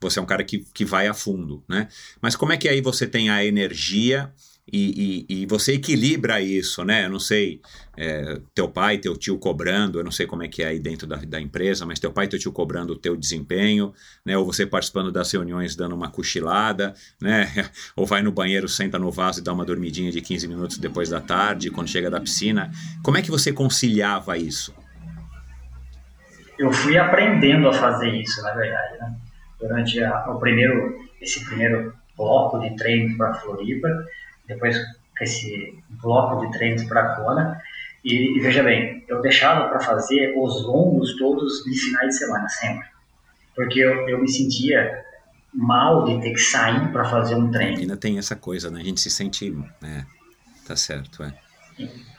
você 0.00 0.18
é 0.18 0.22
um 0.22 0.26
cara 0.26 0.42
que, 0.44 0.64
que 0.72 0.84
vai 0.84 1.06
a 1.08 1.14
fundo, 1.14 1.62
né? 1.68 1.88
Mas 2.20 2.34
como 2.34 2.52
é 2.52 2.56
que 2.56 2.68
aí 2.68 2.80
você 2.80 3.06
tem 3.06 3.28
a 3.28 3.44
energia 3.44 4.32
e, 4.70 5.26
e, 5.28 5.42
e, 5.42 5.46
você 5.46 5.72
equilibra 5.74 6.40
isso, 6.40 6.84
né? 6.84 7.04
Eu 7.06 7.10
não 7.10 7.18
sei, 7.18 7.60
é, 7.96 8.40
teu 8.54 8.68
pai, 8.68 8.96
teu 8.98 9.16
tio 9.16 9.36
cobrando, 9.36 9.98
eu 9.98 10.04
não 10.04 10.12
sei 10.12 10.24
como 10.24 10.44
é 10.44 10.48
que 10.48 10.62
é 10.62 10.68
aí 10.68 10.78
dentro 10.78 11.04
da, 11.04 11.16
da 11.16 11.40
empresa, 11.40 11.84
mas 11.84 11.98
teu 11.98 12.12
pai 12.12 12.28
teu 12.28 12.38
tio 12.38 12.52
cobrando 12.52 12.92
o 12.92 12.96
teu 12.96 13.16
desempenho, 13.16 13.92
né? 14.24 14.38
Ou 14.38 14.44
você 14.44 14.64
participando 14.64 15.10
das 15.10 15.32
reuniões 15.32 15.74
dando 15.74 15.96
uma 15.96 16.08
cochilada, 16.08 16.94
né? 17.20 17.48
Ou 17.96 18.06
vai 18.06 18.22
no 18.22 18.30
banheiro, 18.30 18.68
senta 18.68 19.00
no 19.00 19.10
vaso 19.10 19.40
e 19.40 19.42
dá 19.42 19.52
uma 19.52 19.64
dormidinha 19.64 20.12
de 20.12 20.20
15 20.20 20.46
minutos 20.46 20.78
depois 20.78 21.08
da 21.08 21.20
tarde, 21.20 21.70
quando 21.70 21.88
chega 21.88 22.08
da 22.08 22.20
piscina. 22.20 22.70
Como 23.02 23.18
é 23.18 23.22
que 23.22 23.32
você 23.32 23.52
conciliava 23.52 24.38
isso? 24.38 24.72
Eu 26.56 26.72
fui 26.72 26.96
aprendendo 26.96 27.68
a 27.68 27.72
fazer 27.72 28.10
isso, 28.14 28.40
na 28.42 28.52
verdade, 28.52 28.98
né? 28.98 29.16
Durante 29.60 30.02
a, 30.04 30.30
o 30.30 30.38
primeiro, 30.38 31.00
esse 31.20 31.44
primeiro 31.46 31.92
bloco 32.16 32.60
de 32.60 32.76
treino 32.76 33.16
para 33.16 33.34
Floripa, 33.34 33.88
depois 34.52 34.76
esse 35.22 35.78
bloco 36.02 36.44
de 36.44 36.52
treinos 36.52 36.84
para 36.84 37.16
Kona. 37.16 37.60
E, 38.04 38.36
e, 38.36 38.40
veja 38.40 38.62
bem, 38.62 39.04
eu 39.08 39.20
deixava 39.20 39.68
para 39.68 39.80
fazer 39.80 40.34
os 40.36 40.64
longos 40.64 41.16
todos 41.16 41.62
de 41.64 41.78
finais 41.78 42.08
de 42.08 42.18
semana, 42.18 42.48
sempre. 42.48 42.86
Porque 43.54 43.78
eu, 43.78 44.08
eu 44.08 44.20
me 44.20 44.28
sentia 44.28 45.04
mal 45.54 46.04
de 46.04 46.20
ter 46.20 46.32
que 46.32 46.40
sair 46.40 46.90
para 46.90 47.04
fazer 47.04 47.34
um 47.34 47.50
treino. 47.50 47.78
Ainda 47.78 47.96
tem 47.96 48.18
essa 48.18 48.34
coisa, 48.34 48.70
né? 48.70 48.80
A 48.80 48.84
gente 48.84 49.00
se 49.00 49.10
sente. 49.10 49.56
É, 49.82 50.04
tá 50.66 50.74
certo, 50.74 51.22
é. 51.22 51.32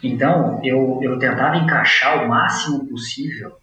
Então, 0.02 0.60
eu, 0.64 1.00
eu 1.02 1.20
tentava 1.20 1.58
encaixar 1.58 2.24
o 2.24 2.30
máximo 2.30 2.88
possível 2.88 3.58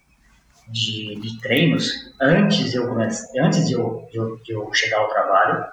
de, 0.67 1.15
de 1.15 1.39
treinos 1.39 2.13
antes, 2.19 2.73
eu 2.73 2.99
antes 2.99 3.67
de 3.67 3.73
eu, 3.73 4.07
de 4.11 4.17
eu, 4.17 4.37
de 4.37 4.53
eu 4.53 4.73
chegar 4.73 4.99
ao 4.99 5.09
trabalho 5.09 5.65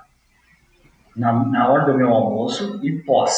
na, 1.18 1.32
na 1.32 1.68
hora 1.68 1.84
do 1.84 1.98
meu 1.98 2.08
almoço 2.08 2.80
e 2.82 2.92
pós. 3.02 3.34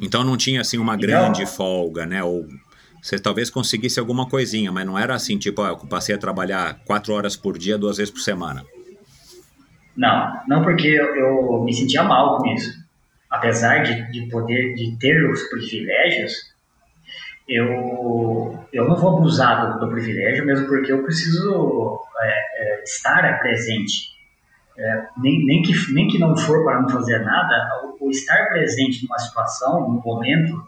Então 0.00 0.24
não 0.24 0.36
tinha 0.36 0.62
assim 0.62 0.78
uma 0.78 0.94
então, 0.94 1.06
grande 1.06 1.46
folga, 1.46 2.06
né? 2.06 2.22
Ou 2.22 2.46
você 3.00 3.18
talvez 3.18 3.50
conseguisse 3.50 4.00
alguma 4.00 4.28
coisinha, 4.28 4.72
mas 4.72 4.84
não 4.84 4.98
era 4.98 5.14
assim, 5.14 5.38
tipo, 5.38 5.62
ó, 5.62 5.68
eu 5.68 5.76
passei 5.76 6.14
a 6.14 6.18
trabalhar 6.18 6.80
quatro 6.84 7.12
horas 7.12 7.36
por 7.36 7.56
dia, 7.56 7.78
duas 7.78 7.98
vezes 7.98 8.12
por 8.12 8.20
semana. 8.20 8.64
Não, 9.96 10.40
não 10.48 10.62
porque 10.62 10.88
eu, 10.88 11.14
eu 11.14 11.62
me 11.62 11.72
sentia 11.72 12.02
mal 12.02 12.38
com 12.38 12.46
isso. 12.52 12.84
Apesar 13.30 13.82
de, 13.82 14.10
de 14.10 14.28
poder, 14.28 14.74
de 14.74 14.96
ter 14.98 15.30
os 15.30 15.42
privilégios, 15.44 16.32
eu, 17.48 18.58
eu 18.72 18.88
não 18.88 18.96
vou 18.96 19.18
abusar 19.18 19.74
do, 19.74 19.80
do 19.80 19.90
privilégio, 19.90 20.44
mesmo 20.44 20.66
porque 20.66 20.92
eu 20.92 21.02
preciso 21.02 22.00
é, 22.20 22.28
é, 22.28 22.82
estar 22.82 23.38
presente 23.40 24.15
é, 24.78 25.06
nem, 25.16 25.44
nem, 25.44 25.62
que, 25.62 25.72
nem 25.92 26.08
que 26.08 26.18
não 26.18 26.36
for 26.36 26.64
para 26.64 26.82
não 26.82 26.88
fazer 26.88 27.20
nada, 27.20 27.80
o, 27.84 28.06
o 28.06 28.10
estar 28.10 28.48
presente 28.48 29.02
numa 29.04 29.18
situação, 29.18 29.88
num 29.88 30.02
momento, 30.04 30.62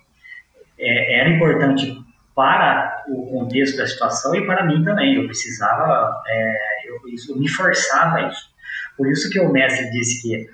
é, 0.78 1.20
era 1.20 1.31
importante 1.31 2.03
para 2.35 3.05
o 3.09 3.27
contexto 3.27 3.77
da 3.77 3.87
situação 3.87 4.35
e 4.35 4.47
para 4.47 4.65
mim 4.65 4.83
também. 4.85 5.17
Eu 5.17 5.27
precisava, 5.27 6.23
é, 6.27 6.57
eu, 6.89 7.09
isso, 7.12 7.39
me 7.39 7.49
forçava 7.49 8.19
a 8.19 8.28
isso. 8.28 8.49
Por 8.97 9.11
isso 9.11 9.28
que 9.31 9.41
o 9.41 9.53
mestre 9.53 9.91
disse 9.91 10.23
que 10.23 10.49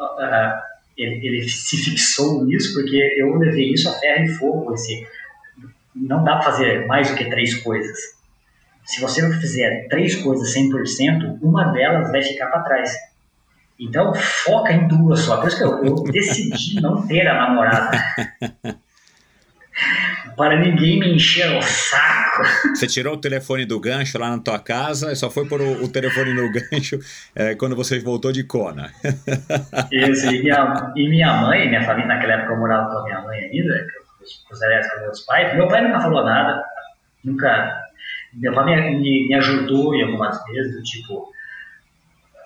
uh, 0.00 0.60
ele, 0.96 1.26
ele, 1.26 1.48
se 1.48 1.76
fixou 1.76 2.44
nisso, 2.44 2.74
porque 2.74 3.14
eu 3.16 3.34
levei 3.36 3.72
isso 3.72 3.88
a 3.88 3.92
ferro 3.92 4.24
e 4.24 4.28
fogo. 4.28 4.74
Esse, 4.74 5.06
não 5.94 6.22
dá 6.22 6.36
para 6.36 6.52
fazer 6.52 6.86
mais 6.86 7.10
do 7.10 7.16
que 7.16 7.30
três 7.30 7.54
coisas 7.62 8.19
se 8.90 9.00
você 9.00 9.22
não 9.22 9.32
fizer 9.32 9.86
três 9.88 10.16
coisas 10.16 10.52
100%, 10.52 11.38
uma 11.40 11.72
delas 11.72 12.10
vai 12.10 12.22
ficar 12.22 12.48
para 12.48 12.62
trás. 12.62 12.92
Então, 13.78 14.12
foca 14.12 14.72
em 14.72 14.88
duas 14.88 15.20
só. 15.20 15.36
Por 15.36 15.46
isso 15.46 15.58
que 15.58 15.64
eu, 15.64 15.84
eu 15.84 15.94
decidi 16.02 16.80
não 16.82 17.06
ter 17.06 17.26
a 17.28 17.34
namorada. 17.34 17.96
para 20.36 20.58
ninguém 20.58 20.98
me 20.98 21.14
encher 21.14 21.56
o 21.56 21.62
saco. 21.62 22.42
Você 22.74 22.88
tirou 22.88 23.14
o 23.14 23.20
telefone 23.20 23.64
do 23.64 23.78
gancho 23.78 24.18
lá 24.18 24.30
na 24.30 24.38
tua 24.38 24.58
casa 24.58 25.12
e 25.12 25.16
só 25.16 25.30
foi 25.30 25.46
pôr 25.46 25.60
o, 25.60 25.84
o 25.84 25.88
telefone 25.88 26.34
no 26.34 26.50
gancho 26.50 26.98
é, 27.34 27.54
quando 27.54 27.76
você 27.76 28.00
voltou 28.00 28.32
de 28.32 28.42
Kona. 28.42 28.90
Isso, 29.92 30.26
e 30.26 30.42
minha, 30.42 30.92
e 30.96 31.08
minha 31.08 31.36
mãe, 31.36 31.68
minha 31.68 31.84
família, 31.84 32.08
naquela 32.08 32.32
época 32.32 32.54
eu 32.54 32.58
morava 32.58 32.90
com 32.90 32.98
a 32.98 33.04
minha 33.04 33.20
mãe 33.20 33.38
ainda, 33.38 33.86
com 34.48 34.54
os 34.54 34.90
com 34.90 35.00
meus 35.00 35.20
pais. 35.20 35.54
Meu 35.54 35.68
pai 35.68 35.80
nunca 35.86 36.00
falou 36.00 36.24
nada, 36.24 36.60
nunca. 37.24 37.89
Meu 38.34 38.54
pai 38.54 38.64
me, 38.90 38.98
me, 39.00 39.28
me 39.28 39.34
ajudou 39.34 39.94
em 39.94 40.02
algumas 40.02 40.42
vezes, 40.46 40.76
do 40.76 40.82
tipo. 40.82 41.32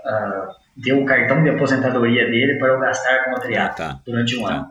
Uh, 0.05 0.53
deu 0.77 1.03
o 1.03 1.07
cartão 1.07 1.43
de 1.43 1.51
aposentadoria 1.51 2.27
dele 2.27 2.59
para 2.59 2.69
eu 2.75 2.81
gastar 2.81 3.25
com 3.25 3.33
o 3.33 3.41
triatlo 3.41 3.71
Ah, 3.85 3.89
tá. 3.95 4.01
durante 4.05 4.37
um 4.37 4.45
Tá. 4.45 4.55
ano. 4.55 4.67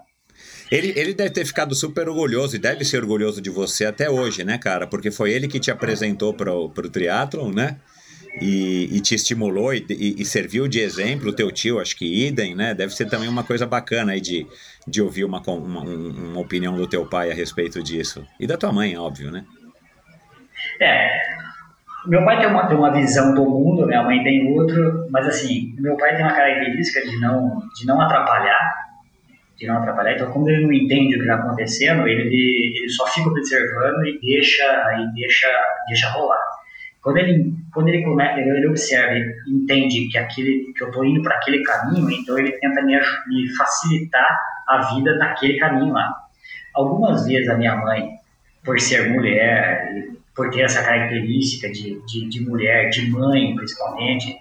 Ele, 0.72 0.94
ele 0.96 1.14
deve 1.14 1.30
ter 1.30 1.46
ficado 1.46 1.76
super 1.76 2.08
orgulhoso 2.10 2.56
e 2.56 2.60
deve 2.60 2.84
ser 2.84 2.98
orgulhoso 2.98 3.40
de 3.42 3.50
você 3.50 3.86
até 3.86 4.10
hoje, 4.10 4.44
né, 4.44 4.58
cara? 4.58 4.88
Porque 4.88 5.12
foi 5.12 5.32
ele 5.32 5.48
que 5.48 5.60
te 5.60 5.70
apresentou 5.70 6.34
pro, 6.34 6.70
pro 6.70 6.90
triatlon, 6.90 7.52
né? 7.52 7.78
E, 8.42 8.90
e 8.92 9.00
te 9.00 9.14
estimulou 9.14 9.72
e, 9.74 9.86
e- 9.90 10.16
e 10.22 10.26
serviu 10.26 10.68
de 10.68 10.80
exemplo, 10.80 11.30
o 11.30 11.34
teu 11.34 11.52
tio, 11.52 11.80
acho 11.80 11.96
que 11.96 12.26
idem, 12.28 12.56
né? 12.56 12.74
Deve 12.74 12.92
ser 12.96 13.06
também 13.08 13.30
uma 13.30 13.44
coisa 13.44 13.68
bacana 13.68 14.14
aí 14.14 14.22
de, 14.22 14.48
de 14.88 15.02
ouvir 15.04 15.24
uma, 15.24 15.40
uma, 15.42 15.82
um- 15.82 16.32
uma 16.32 16.40
opinião 16.42 16.76
do 16.76 16.88
teu 16.88 17.06
pai 17.06 17.30
a 17.32 17.36
respeito 17.36 17.82
disso. 17.84 18.26
E 18.40 18.48
da 18.48 18.58
tua 18.58 18.72
mãe, 18.72 18.98
óbvio, 18.98 19.30
né? 19.30 19.46
É, 20.80 21.22
meu 22.06 22.24
pai 22.26 22.40
tem 22.40 22.48
uma, 22.48 22.68
tem 22.68 22.78
uma 22.78 22.92
visão 22.92 23.34
do 23.34 23.46
mundo, 23.46 23.88
minha 23.88 24.04
mãe 24.04 24.22
tem 24.24 24.52
outro, 24.54 25.08
mas 25.10 25.26
assim, 25.28 25.74
meu 25.80 25.96
pai 25.96 26.16
tem 26.16 26.26
uma 26.26 26.36
característica 26.36 27.02
de 27.02 27.20
não, 27.20 27.60
de 27.76 27.86
não 27.86 28.02
atrapalhar, 28.02 28.74
de 29.58 29.68
não 29.68 29.78
atrapalhar, 29.78 30.14
então 30.14 30.32
quando 30.32 30.50
ele 30.50 30.66
não 30.66 30.74
entende 30.74 31.16
o 31.16 31.20
que 31.20 31.26
está 31.26 31.36
acontecendo, 31.36 32.08
ele, 32.08 32.24
ele 32.78 32.90
só 32.90 33.08
fica 33.08 33.30
observando 33.30 34.06
e 34.06 34.20
deixa, 34.20 34.64
e 35.00 35.14
deixa, 35.14 35.48
deixa 35.88 36.10
rolar. 36.10 36.42
Quando 37.02 37.18
ele, 37.18 37.54
quando 37.74 37.90
ele, 37.90 38.04
come, 38.04 38.24
ele, 38.24 38.68
observa 38.68 39.14
e 39.14 39.34
entende 39.48 40.08
que, 40.10 40.18
aquele, 40.18 40.74
que 40.76 40.84
eu 40.84 40.88
estou 40.88 41.06
indo 41.06 41.22
para 41.22 41.36
aquele 41.36 41.62
caminho, 41.64 42.10
então 42.10 42.38
ele 42.38 42.54
tenta 42.54 42.82
me, 42.82 42.98
me 43.28 43.56
facilitar 43.56 44.40
a 44.68 44.94
vida 44.94 45.16
naquele 45.18 45.58
caminho 45.58 45.94
lá. 45.94 46.14
Algumas 46.74 47.26
vezes 47.28 47.50
a 47.50 47.58
minha 47.58 47.76
mãe, 47.76 48.10
por 48.64 48.80
ser 48.80 49.10
mulher, 49.10 50.08
por 50.36 50.50
ter 50.50 50.62
essa 50.62 50.84
característica 50.84 51.70
de, 51.70 52.02
de, 52.06 52.30
de 52.30 52.42
mulher, 52.42 52.90
de 52.90 53.10
mãe 53.10 53.56
principalmente, 53.56 54.36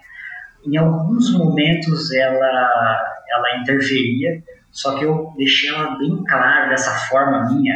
em 0.65 0.77
alguns 0.77 1.31
momentos 1.31 2.11
ela, 2.13 3.23
ela 3.29 3.57
interferia, 3.61 4.41
só 4.71 4.97
que 4.97 5.05
eu 5.05 5.33
deixei 5.37 5.69
ela 5.69 5.97
bem 5.97 6.23
clara 6.23 6.69
dessa 6.69 6.91
forma 7.07 7.53
minha 7.53 7.75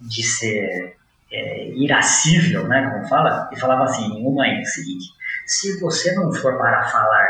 de 0.00 0.22
ser 0.22 0.96
é, 1.32 1.68
irascível, 1.74 2.66
né, 2.68 2.90
como 2.90 3.08
fala, 3.08 3.50
e 3.52 3.58
falava 3.58 3.84
assim, 3.84 4.24
ô 4.24 4.30
mãe, 4.30 4.58
é 4.58 4.62
o 4.62 4.64
seguinte, 4.64 5.06
se 5.46 5.78
você 5.80 6.14
não 6.14 6.32
for 6.32 6.56
para 6.56 6.82
falar, 6.84 7.26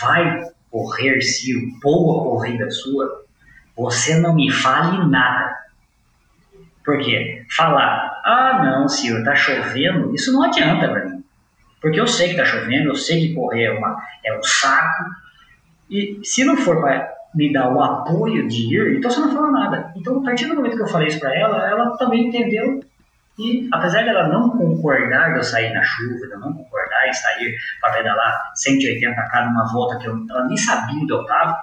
vai 0.00 0.42
correr 0.70 1.20
se 1.22 1.52
boa 1.80 2.24
corrida 2.24 2.70
sua, 2.70 3.24
você 3.76 4.18
não 4.18 4.34
me 4.34 4.50
fale 4.50 5.08
nada. 5.08 5.56
Por 6.84 6.98
quê? 6.98 7.44
Falar, 7.56 8.20
ah 8.24 8.62
não, 8.64 8.88
Ciro, 8.88 9.24
tá 9.24 9.34
chovendo, 9.34 10.14
isso 10.14 10.32
não 10.32 10.42
adianta 10.42 10.88
pra 10.88 11.04
mim. 11.06 11.24
Porque 11.80 12.00
eu 12.00 12.06
sei 12.06 12.30
que 12.30 12.36
tá 12.36 12.44
chovendo, 12.44 12.90
eu 12.90 12.94
sei 12.94 13.20
que 13.20 13.34
correr 13.34 13.64
é, 13.64 13.70
uma, 13.70 13.96
é 14.24 14.36
um 14.36 14.42
saco. 14.42 15.04
E 15.90 16.20
se 16.22 16.44
não 16.44 16.56
for 16.56 16.80
para 16.80 17.12
me 17.34 17.52
dar 17.52 17.72
o 17.72 17.82
apoio 17.82 18.46
de 18.48 18.74
ir, 18.74 18.96
então 18.96 19.10
você 19.10 19.20
não 19.20 19.32
fala 19.32 19.50
nada. 19.50 19.92
Então, 19.96 20.18
a 20.18 20.22
partir 20.22 20.46
do 20.46 20.54
momento 20.54 20.76
que 20.76 20.82
eu 20.82 20.86
falei 20.88 21.08
isso 21.08 21.20
pra 21.20 21.34
ela, 21.34 21.68
ela 21.68 21.96
também 21.96 22.28
entendeu. 22.28 22.80
E 23.38 23.68
apesar 23.72 24.04
dela 24.04 24.28
não 24.28 24.50
concordar 24.50 25.32
de 25.32 25.38
eu 25.38 25.42
sair 25.42 25.72
na 25.72 25.82
chuva, 25.82 26.26
de 26.26 26.32
eu 26.32 26.38
não 26.38 26.52
concordar 26.52 27.08
em 27.08 27.12
sair 27.12 27.56
para 27.80 27.94
pedalar 27.94 28.52
180k 28.54 29.44
numa 29.46 29.72
volta 29.72 29.98
que 29.98 30.06
eu, 30.06 30.24
ela 30.30 30.46
nem 30.46 30.56
sabia 30.56 31.02
onde 31.02 31.12
eu 31.12 31.22
estava, 31.22 31.58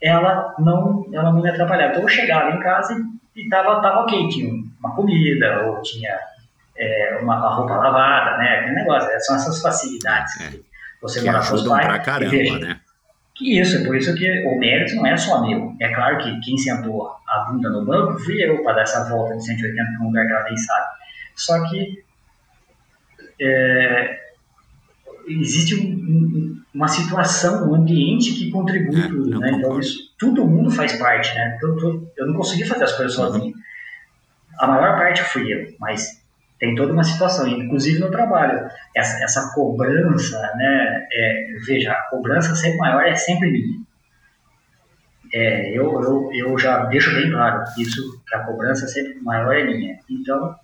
ela 0.00 0.54
não, 0.58 1.04
ela 1.12 1.32
não 1.32 1.42
me 1.42 1.50
atrapalhava. 1.50 1.90
Então 1.90 2.02
eu 2.02 2.08
chegava 2.08 2.50
em 2.50 2.60
casa 2.60 2.94
e, 2.94 3.17
e 3.40 3.48
tava, 3.48 3.80
tava 3.80 4.00
ok, 4.00 4.28
tinha 4.28 4.52
uma 4.80 4.94
comida, 4.94 5.62
ou 5.66 5.80
tinha 5.82 6.18
é, 6.76 7.18
uma, 7.22 7.36
uma 7.38 7.54
roupa 7.54 7.74
lavada, 7.76 8.38
né? 8.38 8.58
Aquele 8.60 8.74
negócio, 8.76 9.08
são 9.20 9.36
essas 9.36 9.60
facilidades 9.62 10.40
É. 10.40 10.50
que 10.50 10.64
você 11.00 11.20
Que 11.20 11.26
mora 11.26 11.46
com 11.46 11.54
os 11.54 11.66
pais. 11.68 11.86
pra 11.86 11.98
caramba, 12.00 12.30
veja, 12.30 12.58
né? 12.58 12.80
que 13.34 13.60
isso, 13.60 13.76
é 13.76 13.84
por 13.84 13.94
isso 13.96 14.12
que 14.16 14.44
o 14.46 14.58
mérito 14.58 14.96
não 14.96 15.06
é 15.06 15.16
só 15.16 15.40
meu. 15.46 15.72
É 15.80 15.88
claro 15.94 16.18
que 16.18 16.40
quem 16.40 16.58
sentou 16.58 17.08
a 17.28 17.38
bunda 17.44 17.70
no 17.70 17.84
banco 17.84 18.18
fui 18.18 18.42
eu 18.44 18.62
para 18.64 18.72
dar 18.74 18.82
essa 18.82 19.08
volta 19.08 19.36
de 19.36 19.44
180 19.44 19.92
para 19.96 20.02
um 20.02 20.08
lugar 20.08 20.26
que 20.26 20.32
ela 20.32 20.42
nem 20.44 20.56
sabe. 20.56 20.86
Só 21.36 21.68
que 21.68 22.02
é, 23.40 24.18
existe 25.28 25.74
um- 25.74 25.94
um- 25.94 26.62
uma 26.74 26.88
situação, 26.88 27.70
um 27.70 27.74
ambiente 27.74 28.32
que 28.34 28.50
contribui 28.50 29.00
É, 29.00 29.08
tudo, 29.08 29.38
né? 29.40 29.52
Então 29.52 29.78
isso, 29.78 29.98
todo 30.18 30.46
mundo 30.46 30.70
faz 30.70 30.92
parte, 30.94 31.34
né? 31.34 31.56
Então, 31.56 32.08
eu 32.16 32.26
não 32.26 32.34
consegui 32.34 32.64
fazer 32.64 32.84
as 32.84 32.92
coisas 32.96 33.16
Uhum. 33.18 33.24
sozinho. 33.26 33.54
A 34.58 34.66
maior 34.66 34.96
parte 34.98 35.22
fui 35.22 35.52
eu, 35.52 35.66
mas 35.80 36.18
tem 36.58 36.74
toda 36.74 36.92
uma 36.92 37.04
situação, 37.04 37.46
inclusive 37.48 38.00
no 38.00 38.10
trabalho. 38.10 38.68
Essa, 38.96 39.22
essa 39.22 39.52
cobrança, 39.54 40.40
né? 40.56 41.06
é, 41.12 41.46
veja, 41.64 41.92
a 41.92 42.02
cobrança 42.10 42.54
sempre 42.56 42.78
maior 42.78 43.02
é 43.02 43.14
sempre 43.14 43.50
minha. 43.50 43.78
É, 45.32 45.70
eu, 45.76 45.84
eu, 46.02 46.30
eu 46.32 46.58
já 46.58 46.84
deixo 46.86 47.14
bem 47.14 47.30
claro 47.30 47.62
isso, 47.78 48.00
que 48.26 48.34
a 48.34 48.40
cobrança 48.44 48.86
sempre 48.86 49.20
maior 49.20 49.54
é 49.54 49.64
minha. 49.64 49.98
Então, 50.08 50.54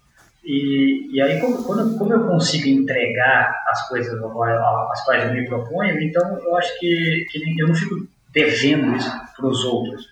e, 0.44 1.08
e 1.10 1.20
aí 1.22 1.40
como, 1.40 1.64
quando, 1.64 1.96
como 1.96 2.12
eu 2.12 2.26
consigo 2.26 2.68
entregar 2.68 3.54
as 3.68 3.88
coisas 3.88 4.12
às 4.12 5.04
quais 5.04 5.24
eu 5.24 5.32
me 5.32 5.46
proponho, 5.46 6.00
então 6.00 6.38
eu 6.38 6.56
acho 6.56 6.78
que, 6.78 7.26
que 7.30 7.60
eu 7.60 7.68
não 7.68 7.74
fico 7.74 8.06
devendo 8.32 8.94
isso 8.94 9.10
para 9.36 9.46
os 9.46 9.64
outros. 9.64 10.06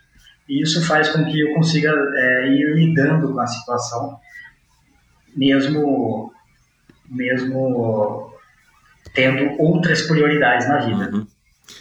E 0.48 0.62
isso 0.62 0.84
faz 0.86 1.10
com 1.10 1.24
que 1.24 1.38
eu 1.38 1.54
consiga 1.54 1.90
é, 1.90 2.48
ir 2.48 2.74
lidando 2.74 3.32
com 3.32 3.40
a 3.40 3.46
situação, 3.46 4.18
mesmo, 5.36 6.32
mesmo 7.08 8.32
tendo 9.14 9.60
outras 9.60 10.02
prioridades 10.02 10.66
na 10.66 10.78
vida. 10.78 11.10
Uhum. 11.14 11.26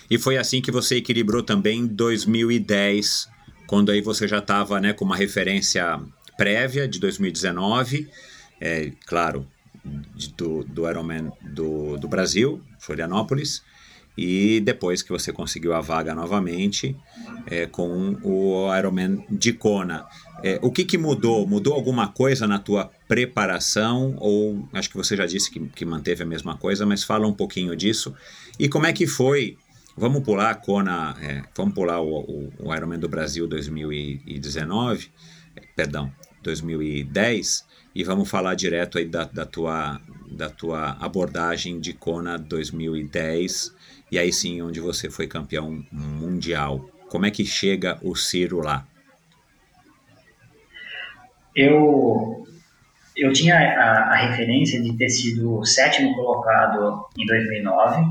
E 0.09 0.17
foi 0.17 0.38
assim 0.38 0.61
que 0.61 0.71
você 0.71 0.97
equilibrou 0.97 1.41
também 1.41 1.80
em 1.80 1.88
2010, 1.88 3.30
quando 3.65 3.91
aí 3.91 4.01
você 4.01 4.27
já 4.27 4.39
estava 4.39 4.80
né, 4.81 4.91
com 4.91 5.05
uma 5.05 5.15
referência 5.15 5.99
prévia 6.38 6.88
de 6.88 6.99
2019, 6.99 8.09
é, 8.61 8.91
claro, 9.06 9.48
do, 10.38 10.64
do 10.64 10.88
Ironman 10.88 11.31
do, 11.41 11.98
do 11.98 12.07
Brasil, 12.07 12.61
Florianópolis, 12.80 13.64
e 14.17 14.59
depois 14.59 15.01
que 15.01 15.09
você 15.09 15.31
conseguiu 15.31 15.73
a 15.73 15.81
vaga 15.81 16.14
novamente 16.14 16.95
é, 17.48 17.65
com 17.65 18.17
o 18.22 18.75
Ironman 18.77 19.25
de 19.30 19.53
Kona. 19.53 20.06
É, 20.43 20.59
o 20.61 20.72
que, 20.72 20.83
que 20.83 20.98
mudou? 20.98 21.48
Mudou 21.48 21.73
alguma 21.73 22.07
coisa 22.09 22.45
na 22.45 22.59
tua 22.59 22.91
preparação? 23.07 24.15
Ou 24.19 24.67
acho 24.73 24.90
que 24.90 24.98
você 24.98 25.15
já 25.15 25.25
disse 25.25 25.49
que, 25.49 25.59
que 25.69 25.85
manteve 25.85 26.23
a 26.23 26.25
mesma 26.25 26.57
coisa, 26.57 26.85
mas 26.85 27.03
fala 27.03 27.25
um 27.25 27.33
pouquinho 27.33 27.75
disso. 27.75 28.14
E 28.59 28.67
como 28.67 28.85
é 28.85 28.93
que 28.93 29.07
foi? 29.07 29.57
Vamos 29.95 30.23
pular 30.23 30.51
a 30.51 30.56
Kona, 30.56 31.15
é, 31.22 31.43
vamos 31.56 31.73
pular 31.73 32.01
o, 32.01 32.19
o, 32.19 32.53
o 32.59 32.75
Ironman 32.75 32.99
do 32.99 33.09
Brasil 33.09 33.48
2019, 33.48 35.09
é, 35.56 35.61
perdão, 35.75 36.11
2010, 36.43 37.65
e 37.94 38.03
vamos 38.03 38.30
falar 38.30 38.56
direto 38.56 38.98
aí 38.98 39.06
da, 39.06 39.26
da, 39.26 39.45
tua, 39.45 40.00
da 40.30 40.50
tua 40.50 40.98
abordagem 41.00 41.80
de 41.80 41.94
Kona 41.94 42.38
2010, 42.38 43.76
e 44.11 44.18
aí 44.18 44.32
sim 44.32 44.61
onde 44.61 44.80
você 44.80 45.10
foi 45.10 45.28
campeão 45.28 45.84
mundial. 45.92 46.90
Como 47.10 47.26
é 47.26 47.32
que 47.32 47.45
chega 47.45 47.98
o 48.02 48.16
Ciro 48.16 48.60
lá? 48.60 48.86
Eu, 51.56 52.48
eu 53.16 53.34
tinha 53.34 53.56
a, 53.58 54.14
a 54.14 54.16
referência 54.16 54.82
de 54.82 54.98
ter 54.98 55.10
sido 55.10 55.66
sétimo 55.66 56.16
colocado 56.16 57.06
em 57.18 57.26
2009 57.26 58.06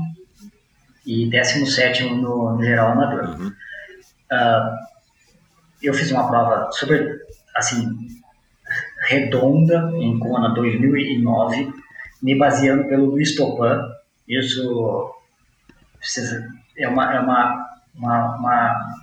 e 1.05 1.27
décimo 1.27 1.65
sétimo 1.65 2.15
no, 2.15 2.55
no 2.55 2.63
geral 2.63 2.91
amador. 2.91 3.39
Uhum. 3.39 3.51
Ah, 4.31 4.77
eu 5.81 5.93
fiz 5.93 6.11
uma 6.11 6.29
prova 6.29 6.69
super, 6.71 7.25
assim, 7.55 8.20
redonda 9.11 9.91
em 9.95 10.17
Kona 10.19 10.53
2009, 10.53 11.73
me 12.21 12.37
baseando 12.37 12.85
pelo 12.85 13.05
Luiz 13.05 13.35
Topan. 13.35 13.89
Isso 14.27 15.13
é 16.77 16.87
uma, 16.87 17.13
é 17.13 17.19
uma, 17.19 17.69
uma, 17.95 18.35
uma, 18.37 18.95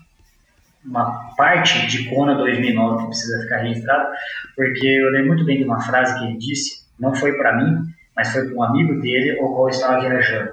uma 0.84 1.34
parte 1.36 1.86
de 1.86 2.08
Kona 2.08 2.34
2009 2.34 3.02
que 3.02 3.06
precisa 3.08 3.42
ficar 3.42 3.58
registrada, 3.58 4.10
porque 4.56 4.86
eu 4.86 5.10
lembro 5.10 5.28
muito 5.28 5.44
bem 5.44 5.58
de 5.58 5.64
uma 5.64 5.80
frase 5.80 6.18
que 6.18 6.24
ele 6.24 6.38
disse, 6.38 6.86
não 6.98 7.14
foi 7.14 7.32
para 7.34 7.56
mim, 7.56 7.84
mas 8.16 8.32
foi 8.32 8.46
para 8.46 8.54
um 8.54 8.62
amigo 8.62 9.00
dele, 9.00 9.38
o 9.40 9.54
qual 9.54 9.68
estava 9.68 10.00
viajando. 10.00 10.52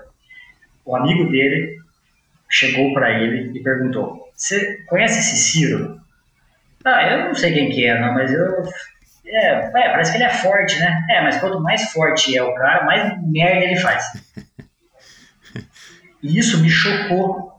O 0.85 0.95
amigo 0.95 1.29
dele 1.31 1.79
chegou 2.49 2.93
para 2.93 3.11
ele 3.19 3.57
e 3.57 3.63
perguntou: 3.63 4.29
Você 4.35 4.83
conhece 4.87 5.19
esse 5.19 5.35
Ciro? 5.37 5.99
Ah, 6.85 7.03
eu 7.11 7.25
não 7.25 7.33
sei 7.33 7.51
quem 7.53 7.69
que 7.71 7.85
é, 7.85 7.99
não, 7.99 8.13
mas 8.13 8.31
eu. 8.31 8.63
É, 9.27 9.47
é, 9.47 9.71
parece 9.71 10.11
que 10.11 10.17
ele 10.17 10.25
é 10.25 10.29
forte, 10.29 10.79
né? 10.79 11.03
É, 11.09 11.21
mas 11.21 11.39
quanto 11.39 11.59
mais 11.59 11.91
forte 11.91 12.37
é 12.37 12.43
o 12.43 12.53
cara, 12.53 12.85
mais 12.85 13.21
merda 13.23 13.65
ele 13.65 13.77
faz. 13.77 14.05
E 16.23 16.39
isso 16.39 16.59
me 16.59 16.69
chocou. 16.69 17.53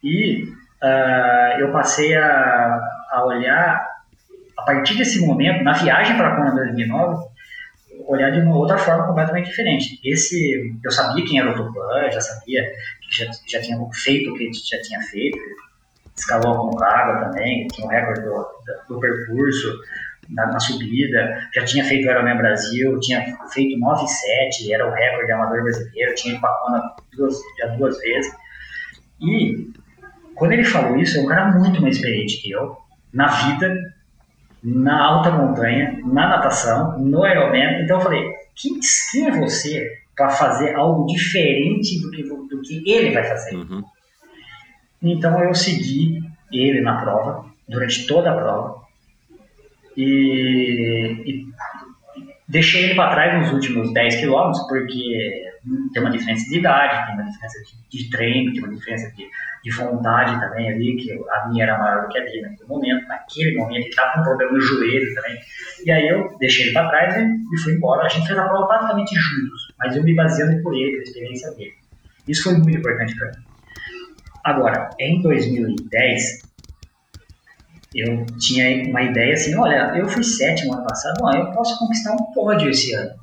E 0.00 0.44
uh, 0.44 1.58
eu 1.58 1.72
passei 1.72 2.14
a, 2.16 2.80
a 3.10 3.24
olhar, 3.24 3.84
a 4.56 4.62
partir 4.62 4.96
desse 4.96 5.26
momento, 5.26 5.64
na 5.64 5.72
viagem 5.72 6.16
para 6.16 6.28
a 6.28 6.36
Kona 6.36 6.54
2009, 6.54 7.26
olhar 8.06 8.30
de 8.30 8.40
uma 8.40 8.56
outra 8.56 8.78
forma 8.78 9.08
completamente 9.08 9.46
diferente. 9.46 10.00
Esse, 10.04 10.72
eu 10.84 10.90
sabia 10.92 11.24
quem 11.24 11.40
era 11.40 11.50
o 11.50 11.54
Tupã, 11.54 12.10
já 12.12 12.20
sabia 12.20 12.62
que 13.00 13.16
já, 13.16 13.30
já 13.48 13.60
tinha 13.60 13.76
feito 13.92 14.30
o 14.30 14.34
que 14.36 14.52
já 14.52 14.80
tinha 14.82 15.00
feito, 15.00 15.38
escalou 16.16 16.56
com 16.56 16.70
Concagua 16.70 17.24
também, 17.24 17.66
tinha 17.68 17.86
um 17.86 17.90
recorde 17.90 18.22
do, 18.22 18.46
do 18.88 19.00
percurso 19.00 19.80
na, 20.28 20.46
na, 20.46 20.60
subida, 20.60 21.48
já 21.54 21.64
tinha 21.64 21.84
feito 21.84 22.06
o 22.06 22.10
Ironman 22.10 22.36
Brasil, 22.36 22.98
tinha 23.00 23.20
feito 23.52 23.78
9,7, 23.78 24.72
era 24.72 24.86
o 24.86 24.92
recorde 24.92 25.32
amador 25.32 25.62
brasileiro, 25.62 26.14
tinha 26.14 26.34
ido 26.34 26.40
para 26.40 26.50
a 26.50 26.94
duas, 27.16 27.36
já 27.58 27.66
duas 27.68 27.98
vezes. 27.98 28.32
E 29.20 29.72
quando 30.34 30.52
ele 30.52 30.64
falou 30.64 30.96
isso, 30.98 31.18
é 31.18 31.22
um 31.22 31.26
cara 31.26 31.52
muito 31.52 31.80
mais 31.80 31.96
experiente 31.96 32.40
que 32.40 32.50
eu, 32.50 32.76
na 33.12 33.26
vida, 33.28 33.94
na 34.62 35.04
alta 35.04 35.30
montanha, 35.30 36.00
na 36.04 36.28
natação, 36.28 36.98
no 36.98 37.26
Ironman. 37.26 37.82
Então 37.82 37.98
eu 37.98 38.02
falei, 38.02 38.22
quem, 38.54 38.78
quem 39.10 39.26
é 39.26 39.40
você 39.40 40.02
para 40.16 40.30
fazer 40.30 40.74
algo 40.74 41.06
diferente 41.06 42.00
do 42.00 42.10
que, 42.10 42.22
do 42.22 42.62
que 42.62 42.90
ele 42.90 43.12
vai 43.12 43.24
fazer? 43.24 43.56
Uhum. 43.56 43.82
Então 45.02 45.42
eu 45.42 45.54
segui 45.54 46.20
ele 46.52 46.80
na 46.80 47.00
prova, 47.00 47.46
durante 47.68 48.06
toda 48.06 48.30
a 48.30 48.36
prova, 48.36 48.81
e, 49.96 51.22
e 51.26 51.46
deixei 52.48 52.84
ele 52.84 52.94
para 52.94 53.14
trás 53.14 53.40
nos 53.40 53.52
últimos 53.52 53.92
10 53.92 54.16
quilômetros, 54.16 54.66
porque 54.68 55.52
tem 55.92 56.02
uma 56.02 56.10
diferença 56.10 56.48
de 56.48 56.58
idade, 56.58 57.06
tem 57.06 57.14
uma 57.14 57.24
diferença 57.24 57.58
de, 57.64 57.98
de 57.98 58.10
treino, 58.10 58.52
tem 58.52 58.62
uma 58.62 58.74
diferença 58.74 59.10
de, 59.14 59.26
de, 59.62 59.76
vontade 59.76 60.40
também 60.40 60.68
ali, 60.68 60.96
que 60.96 61.12
a 61.12 61.48
minha 61.48 61.64
era 61.64 61.78
maior 61.78 62.02
do 62.02 62.08
que 62.08 62.18
a 62.18 62.24
dele 62.24 62.42
naquele 62.42 62.68
momento. 62.68 63.08
Naquele 63.08 63.56
momento 63.56 63.80
ele 63.80 63.88
estava 63.88 64.12
com 64.12 64.20
um 64.20 64.24
problema 64.24 64.52
no 64.52 64.60
joelho 64.60 65.14
também. 65.14 65.38
E 65.84 65.90
aí 65.90 66.08
eu 66.08 66.36
deixei 66.38 66.66
ele 66.66 66.72
para 66.72 66.88
trás 66.88 67.16
e, 67.16 67.20
e 67.20 67.58
fui 67.62 67.74
embora. 67.74 68.04
A 68.04 68.08
gente 68.08 68.26
fez 68.26 68.38
a 68.38 68.48
prova 68.48 68.66
praticamente 68.66 69.14
juntos, 69.14 69.74
mas 69.78 69.96
eu 69.96 70.02
me 70.02 70.14
baseando 70.14 70.62
por 70.62 70.74
ele, 70.74 70.90
pela 70.92 71.02
experiência 71.02 71.50
dele. 71.52 71.74
Isso 72.26 72.44
foi 72.44 72.54
muito 72.54 72.78
importante 72.78 73.16
para 73.16 73.28
mim. 73.28 73.44
Agora, 74.44 74.90
em 74.98 75.22
2010, 75.22 76.51
eu 77.94 78.26
tinha 78.38 78.88
uma 78.88 79.02
ideia 79.02 79.34
assim, 79.34 79.54
olha, 79.56 79.92
eu 79.96 80.08
fui 80.08 80.24
sétimo 80.24 80.74
ano 80.74 80.84
passado, 80.84 81.18
eu 81.36 81.52
posso 81.52 81.78
conquistar 81.78 82.12
um 82.12 82.32
pódio 82.32 82.70
esse 82.70 82.94
ano. 82.94 83.14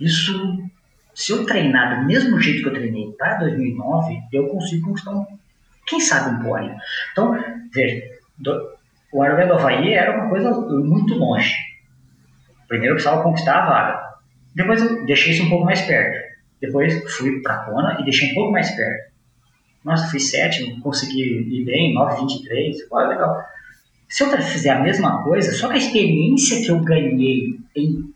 Isso, 0.00 0.64
se 1.14 1.32
eu 1.32 1.44
treinar 1.44 2.00
do 2.00 2.06
mesmo 2.06 2.40
jeito 2.40 2.62
que 2.62 2.68
eu 2.68 2.74
treinei 2.74 3.12
para 3.18 3.38
2009, 3.38 4.18
eu 4.32 4.48
consigo 4.48 4.86
conquistar 4.86 5.12
um, 5.12 5.26
quem 5.86 6.00
sabe 6.00 6.36
um 6.36 6.42
pódio. 6.42 6.74
Então, 7.12 7.38
veja, 7.72 8.02
do, 8.38 8.76
o 9.12 9.24
Ironman 9.24 9.48
do 9.48 9.54
Havaí 9.54 9.92
era 9.92 10.18
uma 10.18 10.28
coisa 10.28 10.50
muito 10.52 11.14
longe. 11.14 11.54
Primeiro 12.68 12.92
eu 12.92 12.96
precisava 12.96 13.22
conquistar 13.22 13.62
a 13.62 13.66
vaga. 13.66 14.06
Depois 14.54 14.82
eu 14.82 15.04
deixei 15.06 15.32
isso 15.32 15.44
um 15.44 15.50
pouco 15.50 15.64
mais 15.64 15.80
perto. 15.82 16.26
Depois 16.60 17.16
fui 17.16 17.40
para 17.42 17.58
Kona 17.58 17.98
e 18.00 18.04
deixei 18.04 18.30
um 18.30 18.34
pouco 18.34 18.52
mais 18.52 18.70
perto. 18.70 19.12
Nossa, 19.84 20.08
fui 20.08 20.18
sétimo, 20.18 20.80
consegui 20.80 21.22
ir 21.22 21.64
bem, 21.64 21.94
9,23, 21.94 22.74
olha, 22.90 23.08
legal. 23.08 23.44
Se 24.08 24.22
eu 24.22 24.30
fizer 24.42 24.70
a 24.70 24.80
mesma 24.80 25.22
coisa, 25.22 25.52
só 25.52 25.68
que 25.68 25.74
a 25.74 25.78
experiência 25.78 26.62
que 26.62 26.70
eu 26.70 26.78
ganhei 26.80 27.58
em 27.74 28.14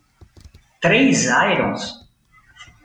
três 0.79 1.25
Irons, 1.25 2.07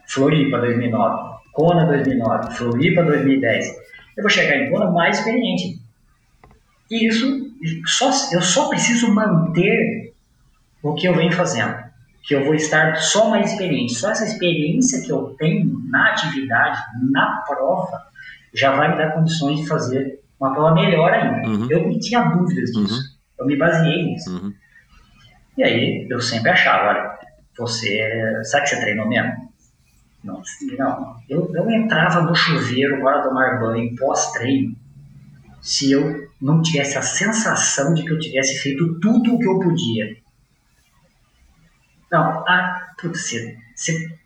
Floripa 0.08 0.58
2009, 0.58 1.36
Kona 1.52 1.86
2009, 1.86 2.54
Floripa 2.54 3.02
2010, 3.02 3.68
eu 4.16 4.22
vou 4.22 4.30
chegar 4.30 4.56
em 4.56 4.70
Kona 4.70 4.90
mais 4.90 5.18
experiente. 5.18 5.80
E 6.90 7.06
isso, 7.06 7.50
só, 7.86 8.10
eu 8.32 8.42
só 8.42 8.68
preciso 8.68 9.12
manter 9.12 10.12
o 10.82 10.94
que 10.94 11.06
eu 11.06 11.14
venho 11.14 11.32
fazendo. 11.32 11.74
Que 12.22 12.34
eu 12.34 12.44
vou 12.44 12.54
estar 12.54 12.96
só 12.96 13.30
mais 13.30 13.52
experiente. 13.52 13.94
Só 13.94 14.10
essa 14.10 14.24
experiência 14.24 15.02
que 15.02 15.10
eu 15.10 15.34
tenho 15.38 15.80
na 15.88 16.10
atividade, 16.10 16.80
na 17.10 17.42
prova, 17.46 18.06
já 18.52 18.74
vai 18.74 18.90
me 18.90 18.96
dar 18.96 19.12
condições 19.12 19.60
de 19.60 19.66
fazer 19.66 20.20
uma 20.40 20.52
prova 20.52 20.74
melhor 20.74 21.12
ainda. 21.12 21.48
Uhum. 21.48 21.70
Eu 21.70 21.88
não 21.88 21.98
tinha 21.98 22.22
dúvidas 22.22 22.70
disso. 22.70 22.94
Uhum. 22.94 23.02
Eu 23.38 23.46
me 23.46 23.56
baseei 23.56 24.04
nisso. 24.04 24.30
Uhum. 24.30 24.52
E 25.56 25.64
aí 25.64 26.06
eu 26.10 26.20
sempre 26.20 26.50
achava, 26.50 26.88
olha, 26.90 27.18
você. 27.56 28.42
Sabe 28.44 28.64
que 28.64 28.70
você 28.70 28.80
treinou 28.80 29.08
mesmo? 29.08 29.46
Não, 30.22 30.42
não. 30.78 31.16
Eu, 31.28 31.50
eu 31.54 31.70
entrava 31.70 32.20
no 32.22 32.34
chuveiro 32.34 33.00
para 33.00 33.22
tomar 33.22 33.60
banho 33.60 33.94
pós-treino 33.96 34.74
se 35.60 35.90
eu 35.92 36.28
não 36.40 36.62
tivesse 36.62 36.98
a 36.98 37.02
sensação 37.02 37.94
de 37.94 38.04
que 38.04 38.12
eu 38.12 38.18
tivesse 38.18 38.58
feito 38.58 39.00
tudo 39.00 39.34
o 39.34 39.38
que 39.38 39.48
eu 39.48 39.58
podia. 39.58 40.16
Não, 42.10 42.44
ah, 42.46 42.94
putz, 43.00 43.20
você, 43.20 43.58
você 43.74 44.18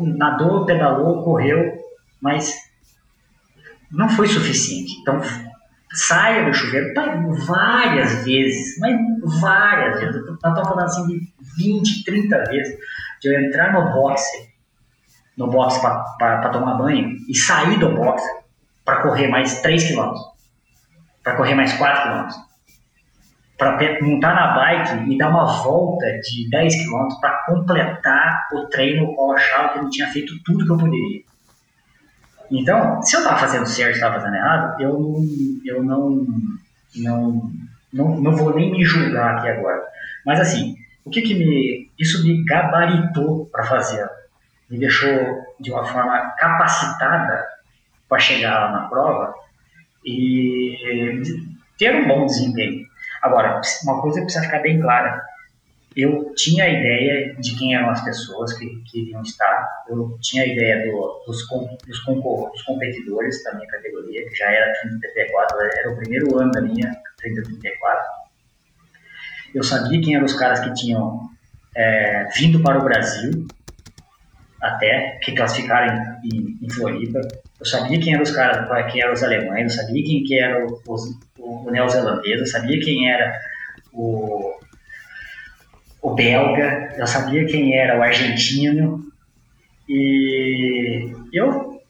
nadou, 0.00 0.64
pedalou, 0.64 1.22
correu, 1.22 1.78
mas 2.20 2.69
não 3.90 4.08
foi 4.08 4.28
suficiente. 4.28 4.92
Então, 5.00 5.20
saia 5.92 6.44
do 6.44 6.54
chuveiro 6.54 6.94
várias 7.46 8.24
vezes, 8.24 8.78
mas 8.78 8.96
várias 9.40 10.00
vezes. 10.00 10.26
Nós 10.26 10.34
estamos 10.34 10.68
falando 10.68 10.84
assim 10.84 11.06
de 11.06 11.32
20, 11.56 12.04
30 12.04 12.44
vezes 12.44 12.78
de 13.20 13.28
eu 13.28 13.40
entrar 13.40 13.72
no 13.72 13.92
boxe, 13.92 14.50
no 15.36 15.48
boxe 15.48 15.80
para 15.80 16.48
tomar 16.50 16.74
banho 16.74 17.16
e 17.28 17.36
sair 17.36 17.78
do 17.78 17.94
boxe 17.94 18.28
para 18.84 19.02
correr 19.02 19.28
mais 19.28 19.60
3 19.60 19.88
km, 19.88 20.14
para 21.22 21.36
correr 21.36 21.54
mais 21.54 21.72
4 21.74 22.02
km, 22.02 22.28
para 23.58 23.78
montar 24.02 24.34
na 24.34 24.54
bike 24.54 25.12
e 25.12 25.18
dar 25.18 25.28
uma 25.28 25.62
volta 25.62 26.06
de 26.22 26.48
10 26.48 26.84
km 26.84 27.08
para 27.20 27.44
completar 27.44 28.48
o 28.54 28.66
treino 28.68 29.14
eu 29.16 29.32
achava 29.32 29.68
que 29.68 29.78
eu 29.78 29.82
não 29.82 29.90
tinha 29.90 30.08
feito 30.08 30.32
tudo 30.44 30.64
que 30.64 30.72
eu 30.72 30.78
poderia. 30.78 31.29
Então, 32.50 33.00
se 33.02 33.14
eu 33.14 33.20
estava 33.20 33.38
fazendo 33.38 33.66
certo 33.66 33.94
estava 33.94 34.14
fazendo 34.16 34.34
errado, 34.34 34.80
eu, 34.80 35.22
eu 35.64 35.82
não, 35.84 36.26
não, 36.96 37.52
não, 37.92 38.20
não 38.20 38.32
vou 38.32 38.54
nem 38.54 38.72
me 38.72 38.84
julgar 38.84 39.36
aqui 39.38 39.48
agora. 39.48 39.82
Mas 40.26 40.40
assim, 40.40 40.76
o 41.04 41.10
que 41.10 41.22
que 41.22 41.34
me. 41.34 41.90
Isso 41.98 42.24
me 42.24 42.44
gabaritou 42.44 43.46
para 43.46 43.64
fazer. 43.64 44.08
Me 44.68 44.78
deixou 44.78 45.10
de 45.58 45.70
uma 45.70 45.84
forma 45.84 46.34
capacitada 46.38 47.46
para 48.08 48.18
chegar 48.18 48.58
lá 48.58 48.72
na 48.72 48.88
prova 48.88 49.34
e 50.04 51.22
ter 51.78 51.94
um 51.94 52.08
bom 52.08 52.26
desempenho. 52.26 52.86
Agora, 53.22 53.60
uma 53.84 54.00
coisa 54.00 54.22
precisa 54.22 54.44
ficar 54.44 54.60
bem 54.60 54.80
clara: 54.80 55.22
eu 55.96 56.32
tinha 56.34 56.64
a 56.64 56.68
ideia 56.68 57.34
de 57.34 57.56
quem 57.58 57.74
eram 57.74 57.90
as 57.90 58.04
pessoas 58.04 58.52
que, 58.52 58.66
que 58.84 59.00
iriam 59.00 59.22
estar, 59.22 59.68
eu 59.88 60.16
tinha 60.20 60.44
a 60.44 60.46
ideia 60.46 60.86
do, 60.86 61.22
dos, 61.26 61.48
dos, 61.48 62.04
dos 62.04 62.62
competidores 62.62 63.42
da 63.42 63.54
minha 63.54 63.66
categoria, 63.66 64.28
que 64.28 64.34
já 64.36 64.50
era 64.50 64.72
30-34, 64.84 65.70
era 65.78 65.92
o 65.92 65.96
primeiro 65.96 66.38
ano 66.38 66.52
da 66.52 66.60
minha 66.60 66.96
30-34. 67.22 67.70
Eu 69.52 69.64
sabia 69.64 70.00
quem 70.00 70.14
eram 70.14 70.26
os 70.26 70.34
caras 70.34 70.60
que 70.60 70.72
tinham 70.74 71.28
é, 71.74 72.28
vindo 72.36 72.62
para 72.62 72.78
o 72.78 72.84
Brasil, 72.84 73.46
até, 74.62 75.18
que 75.22 75.34
classificaram 75.34 76.20
em, 76.22 76.56
em, 76.62 76.70
Floripa. 76.70 77.20
Eu 77.58 77.66
sabia 77.66 77.98
quem 77.98 78.12
eram 78.12 78.22
os 78.22 78.30
caras, 78.30 78.92
quem 78.92 79.02
eram 79.02 79.14
os 79.14 79.22
alemães, 79.24 79.72
eu 79.72 79.82
sabia 79.82 80.04
quem 80.04 80.22
que 80.22 80.38
era 80.38 80.64
o, 80.66 80.80
o, 80.86 81.66
o 81.66 81.70
neozelandês, 81.70 82.40
eu 82.40 82.46
sabia 82.46 82.78
quem 82.78 83.10
era 83.10 83.40
o 83.92 84.59
o 86.02 86.14
belga, 86.14 86.94
eu 86.96 87.06
sabia 87.06 87.46
quem 87.46 87.76
era 87.76 87.98
o 87.98 88.02
argentino 88.02 89.04
e 89.88 91.12
eu 91.32 91.80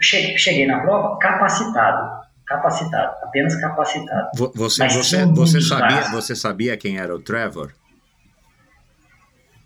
cheguei 0.00 0.66
na 0.66 0.80
prova 0.80 1.18
capacitado, 1.18 2.26
capacitado, 2.46 3.16
apenas 3.22 3.56
capacitado. 3.56 4.30
Você, 4.54 4.86
você, 4.88 5.24
você 5.26 5.60
sabia, 5.60 6.02
você 6.10 6.36
sabia 6.36 6.76
quem 6.76 6.98
era 6.98 7.14
o 7.14 7.20
Trevor? 7.20 7.72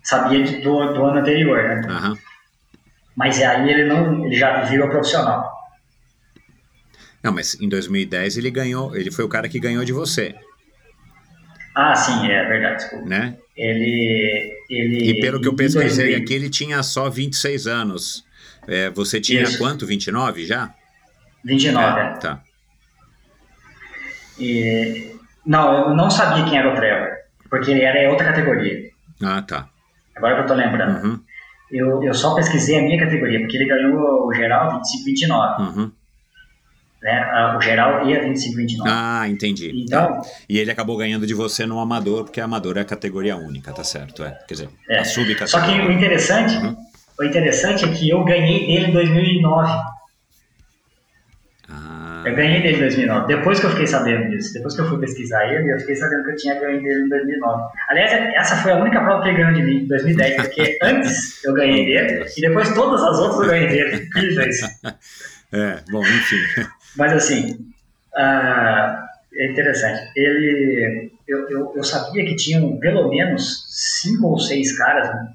Sabia 0.03 0.43
de, 0.43 0.61
do, 0.61 0.93
do 0.93 1.05
ano 1.05 1.19
anterior, 1.19 1.63
né? 1.63 1.81
Uhum. 1.89 2.17
Mas 3.15 3.41
aí 3.41 3.69
ele 3.69 3.85
não, 3.85 4.25
ele 4.25 4.35
já 4.35 4.61
virou 4.61 4.87
profissional. 4.89 5.51
Não, 7.21 7.33
mas 7.33 7.59
em 7.59 7.67
2010 7.67 8.37
ele 8.37 8.49
ganhou, 8.49 8.95
ele 8.95 9.11
foi 9.11 9.25
o 9.25 9.29
cara 9.29 9.49
que 9.49 9.59
ganhou 9.59 9.83
de 9.83 9.91
você. 9.91 10.35
Ah, 11.75 11.93
sim, 11.95 12.31
é 12.31 12.45
verdade, 12.45 12.77
desculpa. 12.77 13.05
Né? 13.05 13.37
Ele, 13.57 14.53
ele. 14.69 15.09
E 15.09 15.19
pelo 15.19 15.41
que 15.41 15.47
eu 15.47 15.55
pesquisei 15.55 16.15
aqui, 16.15 16.33
ele 16.33 16.49
tinha 16.49 16.83
só 16.83 17.09
26 17.09 17.65
anos. 17.67 18.23
É, 18.67 18.89
você 18.91 19.19
tinha 19.19 19.43
Isso. 19.43 19.57
quanto? 19.57 19.85
29 19.87 20.45
já? 20.45 20.73
29, 21.43 21.99
é. 21.99 22.13
Tá. 22.17 22.41
E, 24.39 25.15
Não, 25.45 25.89
eu 25.89 25.95
não 25.95 26.09
sabia 26.11 26.45
quem 26.45 26.57
era 26.57 26.71
o 26.71 26.75
Trevor, 26.75 27.09
porque 27.49 27.71
ele 27.71 27.81
era 27.81 28.03
em 28.03 28.07
outra 28.09 28.25
categoria. 28.27 28.89
Ah, 29.23 29.41
tá. 29.41 29.67
Agora 30.15 30.35
que 30.35 30.41
eu 30.41 30.45
tô 30.47 30.53
lembrando. 30.53 31.03
Uhum, 31.05 31.19
Eu, 31.71 32.03
eu 32.03 32.13
só 32.13 32.35
pesquisei 32.35 32.77
a 32.77 32.81
minha 32.81 32.99
categoria, 32.99 33.39
porque 33.39 33.57
ele 33.57 33.65
ganhou 33.67 34.27
o 34.27 34.33
geral 34.33 34.81
25-29. 34.81 35.59
uhum. 35.59 35.91
Né? 37.01 37.55
O 37.57 37.61
geral 37.61 38.07
ia 38.09 38.23
25-29. 38.23 38.83
Ah, 38.87 39.27
entendi. 39.29 39.71
Então, 39.83 40.21
E 40.49 40.57
ele 40.59 40.71
acabou 40.71 40.97
ganhando 40.97 41.27
de 41.27 41.33
você 41.33 41.65
no 41.65 41.79
amador, 41.79 42.23
porque 42.23 42.41
amador 42.41 42.77
é 42.77 42.83
categoria 42.83 43.35
única, 43.37 43.71
tá 43.71 43.83
certo? 43.83 44.23
É. 44.23 44.31
Quer 44.47 44.53
dizer, 44.55 44.69
É. 44.89 44.99
a 44.99 45.05
subcategoria. 45.05 45.47
só 45.47 45.61
que 45.61 45.79
o 45.87 45.91
interessante, 45.91 46.55
Uhum. 46.57 46.75
o 47.19 47.23
interessante 47.23 47.85
é 47.85 47.87
que 47.89 48.09
eu 48.09 48.23
ganhei 48.23 48.65
dele 48.65 48.87
em 48.87 48.91
2009. 48.91 49.71
Ah, 51.69 52.23
Eu 52.25 52.35
ganhei 52.35 52.61
dele 52.61 52.77
em 52.77 52.79
2009. 52.79 53.27
Depois 53.27 53.59
que 53.59 53.65
eu 53.65 53.69
fiquei 53.71 53.87
sabendo 53.87 54.29
disso, 54.29 54.53
depois 54.53 54.73
que 54.73 54.81
eu 54.81 54.87
fui 54.89 54.99
pesquisar 54.99 55.45
ele, 55.53 55.71
eu 55.73 55.79
fiquei 55.79 55.95
sabendo 55.95 56.23
que 56.23 56.31
eu 56.31 56.35
tinha 56.35 56.55
ganho 56.59 56.81
dele 56.81 57.03
em 57.05 57.09
2009. 57.09 57.63
Aliás, 57.89 58.11
essa 58.35 58.55
foi 58.57 58.71
a 58.71 58.77
única 58.77 59.01
prova 59.01 59.21
que 59.23 59.29
ele 59.29 59.37
ganhou 59.37 59.53
de 59.53 59.63
mim 59.63 59.83
em 59.83 59.87
2010, 59.87 60.35
porque 60.37 60.77
antes 60.81 61.43
eu 61.43 61.53
ganhei 61.53 61.85
dele 61.85 62.25
e 62.37 62.41
depois 62.41 62.73
todas 62.73 63.03
as 63.03 63.19
outras 63.19 63.41
eu 63.41 63.47
ganhei 63.47 63.67
dele. 63.67 63.95
Incrível 64.05 64.49
isso. 64.49 64.65
é, 65.53 65.79
bom, 65.91 66.01
enfim. 66.03 66.37
Mas 66.97 67.13
assim, 67.13 67.57
ah, 68.15 69.05
é 69.33 69.51
interessante. 69.51 70.11
Ele, 70.15 71.11
eu, 71.27 71.49
eu, 71.49 71.73
eu 71.75 71.83
sabia 71.83 72.25
que 72.25 72.35
tinham 72.35 72.77
pelo 72.79 73.09
menos 73.09 73.65
cinco 74.01 74.27
ou 74.27 74.39
seis 74.39 74.77
caras 74.77 75.07
né, 75.09 75.33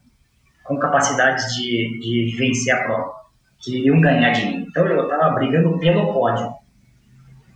com 0.64 0.78
capacidade 0.78 1.54
de, 1.54 1.98
de 2.00 2.36
vencer 2.36 2.74
a 2.74 2.84
prova, 2.84 3.12
que 3.60 3.78
iriam 3.78 4.00
ganhar 4.00 4.32
de 4.32 4.46
mim. 4.46 4.66
Então 4.68 4.86
eu 4.86 5.04
estava 5.04 5.30
brigando 5.34 5.78
pelo 5.78 6.12
pódio, 6.12 6.52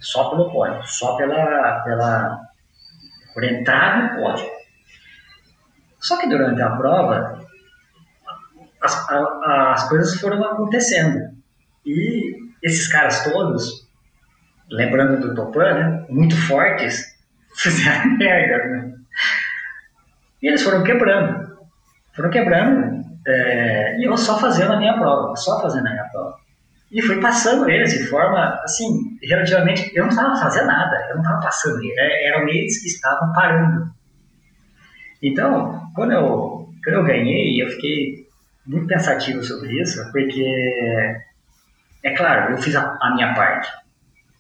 só 0.01 0.31
pelo 0.31 0.51
pódio, 0.51 0.83
só 0.87 1.17
pela, 1.17 1.81
pela 1.81 2.41
por 3.35 3.45
entrar 3.45 4.15
no 4.15 4.21
pódio. 4.23 4.47
Só 6.01 6.19
que 6.19 6.29
durante 6.29 6.63
a 6.63 6.71
prova 6.71 7.45
as, 8.83 9.11
a- 9.11 9.73
as 9.75 9.89
coisas 9.89 10.21
foram 10.21 10.43
acontecendo 10.45 11.31
e 11.85 12.37
esses 12.63 12.89
caras 12.89 13.25
todos 13.25 13.86
lembrando 14.71 15.21
do 15.21 15.35
Topan, 15.35 15.75
né, 15.75 16.07
muito 16.09 16.37
fortes, 16.37 17.17
fizeram 17.57 18.17
merda, 18.17 18.65
né? 18.69 18.93
E 20.43 20.49
eles 20.49 20.63
foram 20.63 20.85
quebrando, 20.85 21.57
foram 22.15 22.31
quebrando, 22.31 23.05
é, 23.27 23.99
e 23.99 24.05
eu 24.05 24.17
só 24.17 24.39
fazendo 24.39 24.73
a 24.73 24.77
minha 24.77 24.95
prova, 24.95 25.35
só 25.37 25.61
fazendo 25.61 25.87
a 25.89 25.91
minha 25.91 26.05
prova. 26.05 26.37
E 26.91 27.03
fui 27.03 27.21
passando 27.21 27.69
eles 27.69 27.93
de 27.93 28.07
forma, 28.07 28.61
assim, 28.63 29.19
relativamente, 29.23 29.91
eu 29.95 30.05
não 30.05 30.11
estava 30.11 30.37
fazendo 30.37 30.67
nada, 30.67 30.97
eu 31.09 31.17
não 31.17 31.23
estava 31.23 31.41
passando 31.41 31.81
eram 31.99 32.49
eles 32.49 32.81
que 32.81 32.89
estavam 32.89 33.33
parando. 33.33 33.91
Então, 35.21 35.91
quando 35.95 36.13
eu, 36.13 36.69
quando 36.85 36.97
eu 36.97 37.05
ganhei, 37.05 37.61
eu 37.61 37.69
fiquei 37.71 38.27
muito 38.65 38.87
pensativo 38.87 39.43
sobre 39.43 39.81
isso, 39.81 40.01
porque, 40.13 41.19
é 42.05 42.11
claro, 42.15 42.53
eu 42.53 42.59
fiz 42.59 42.77
a, 42.77 42.97
a 43.01 43.15
minha 43.15 43.35
parte, 43.35 43.69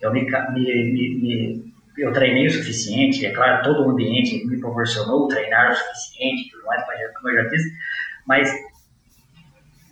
eu 0.06 0.12
me, 0.12 0.22
me, 0.22 0.92
me, 1.18 1.74
eu 1.98 2.12
treinei 2.12 2.46
o 2.46 2.50
suficiente, 2.50 3.24
é 3.26 3.32
claro, 3.32 3.62
todo 3.62 3.86
o 3.86 3.90
ambiente 3.90 4.46
me 4.46 4.58
proporcionou 4.58 5.28
treinar 5.28 5.72
o 5.72 5.74
suficiente, 5.74 6.50
tudo 6.50 6.64
mais, 6.64 6.82
como 7.14 7.30
eu 7.30 7.42
já 7.42 7.48
disse, 7.48 7.70
mas 8.26 8.50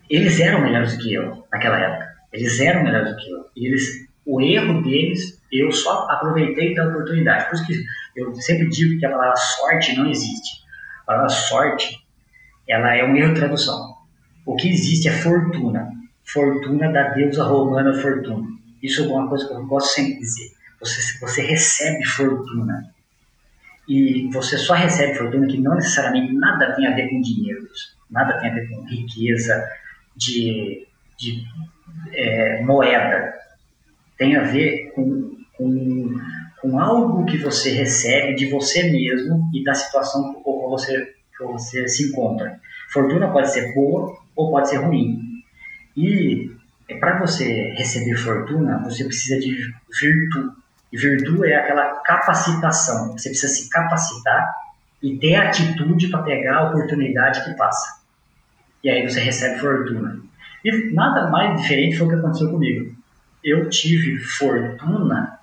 eles 0.08 0.38
eram 0.40 0.60
melhores 0.60 0.96
do 0.96 1.02
que 1.02 1.14
eu 1.14 1.44
naquela 1.50 1.78
época. 1.78 2.14
Eles 2.32 2.60
eram 2.60 2.84
melhores 2.84 3.10
do 3.10 3.16
que 3.16 3.30
eu. 3.30 3.44
E 3.56 3.66
eles, 3.66 4.08
o 4.26 4.40
erro 4.40 4.82
deles, 4.82 5.40
eu 5.50 5.70
só 5.72 6.06
aproveitei 6.10 6.74
da 6.74 6.88
oportunidade. 6.88 7.48
Por 7.48 7.54
isso 7.54 7.66
que 7.66 7.84
eu 8.16 8.34
sempre 8.34 8.68
digo 8.68 8.98
que 8.98 9.06
a 9.06 9.10
palavra 9.10 9.36
sorte 9.36 9.96
não 9.96 10.10
existe. 10.10 10.62
A 11.02 11.06
palavra 11.06 11.28
sorte, 11.28 11.98
ela 12.68 12.94
é 12.94 13.04
um 13.04 13.16
erro 13.16 13.34
de 13.34 13.40
tradução. 13.40 13.94
O 14.44 14.56
que 14.56 14.68
existe 14.68 15.08
é 15.08 15.12
fortuna. 15.12 15.90
Fortuna 16.24 16.90
da 16.92 17.10
deusa 17.10 17.44
romana 17.44 17.94
Fortuna. 17.94 18.54
Isso 18.84 19.02
é 19.02 19.06
uma 19.06 19.26
coisa 19.26 19.48
que 19.48 19.54
eu 19.54 19.64
gosto 19.64 19.94
sempre 19.94 20.12
de 20.12 20.18
dizer. 20.20 20.52
Você, 20.78 21.18
você 21.18 21.40
recebe 21.40 22.04
fortuna. 22.04 22.94
E 23.88 24.28
você 24.30 24.58
só 24.58 24.74
recebe 24.74 25.14
fortuna 25.14 25.46
que 25.46 25.58
não 25.58 25.74
necessariamente 25.74 26.34
nada 26.34 26.74
tem 26.74 26.86
a 26.86 26.94
ver 26.94 27.08
com 27.08 27.22
dinheiro. 27.22 27.66
Nada 28.10 28.38
tem 28.38 28.50
a 28.50 28.54
ver 28.54 28.68
com 28.68 28.84
riqueza, 28.84 29.66
de, 30.14 30.86
de 31.18 31.44
é, 32.12 32.62
moeda. 32.62 33.32
Tem 34.18 34.36
a 34.36 34.42
ver 34.42 34.92
com, 34.94 35.34
com, 35.56 36.20
com 36.60 36.78
algo 36.78 37.24
que 37.24 37.38
você 37.38 37.70
recebe 37.70 38.34
de 38.34 38.50
você 38.50 38.90
mesmo 38.90 39.50
e 39.54 39.64
da 39.64 39.72
situação 39.72 40.34
que 40.34 40.42
você, 40.44 41.14
que 41.38 41.44
você 41.44 41.88
se 41.88 42.10
encontra. 42.10 42.60
Fortuna 42.90 43.32
pode 43.32 43.50
ser 43.50 43.74
boa 43.74 44.14
ou 44.36 44.50
pode 44.50 44.68
ser 44.68 44.76
ruim. 44.76 45.42
E 45.96 46.53
para 47.00 47.18
você 47.18 47.72
receber 47.76 48.16
fortuna, 48.16 48.78
você 48.84 49.04
precisa 49.04 49.40
de 49.40 49.72
virtude. 50.00 50.56
E 50.92 50.96
virtude 50.96 51.50
é 51.50 51.56
aquela 51.56 52.00
capacitação. 52.02 53.12
Você 53.12 53.30
precisa 53.30 53.52
se 53.52 53.68
capacitar 53.70 54.54
e 55.02 55.16
ter 55.18 55.34
atitude 55.34 56.08
para 56.08 56.22
pegar 56.22 56.58
a 56.58 56.68
oportunidade 56.68 57.44
que 57.44 57.54
passa. 57.56 58.02
E 58.82 58.90
aí 58.90 59.02
você 59.02 59.20
recebe 59.20 59.58
fortuna. 59.60 60.20
E 60.64 60.92
nada 60.92 61.30
mais 61.30 61.60
diferente 61.60 61.96
foi 61.96 62.06
o 62.06 62.10
que 62.10 62.16
aconteceu 62.16 62.50
comigo. 62.50 62.94
Eu 63.42 63.68
tive 63.68 64.18
fortuna 64.18 65.38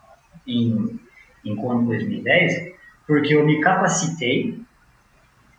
em, 0.47 0.99
em 1.43 1.55
Kona 1.55 1.85
2010 1.85 2.71
porque 3.05 3.35
eu 3.35 3.45
me 3.45 3.59
capacitei 3.59 4.59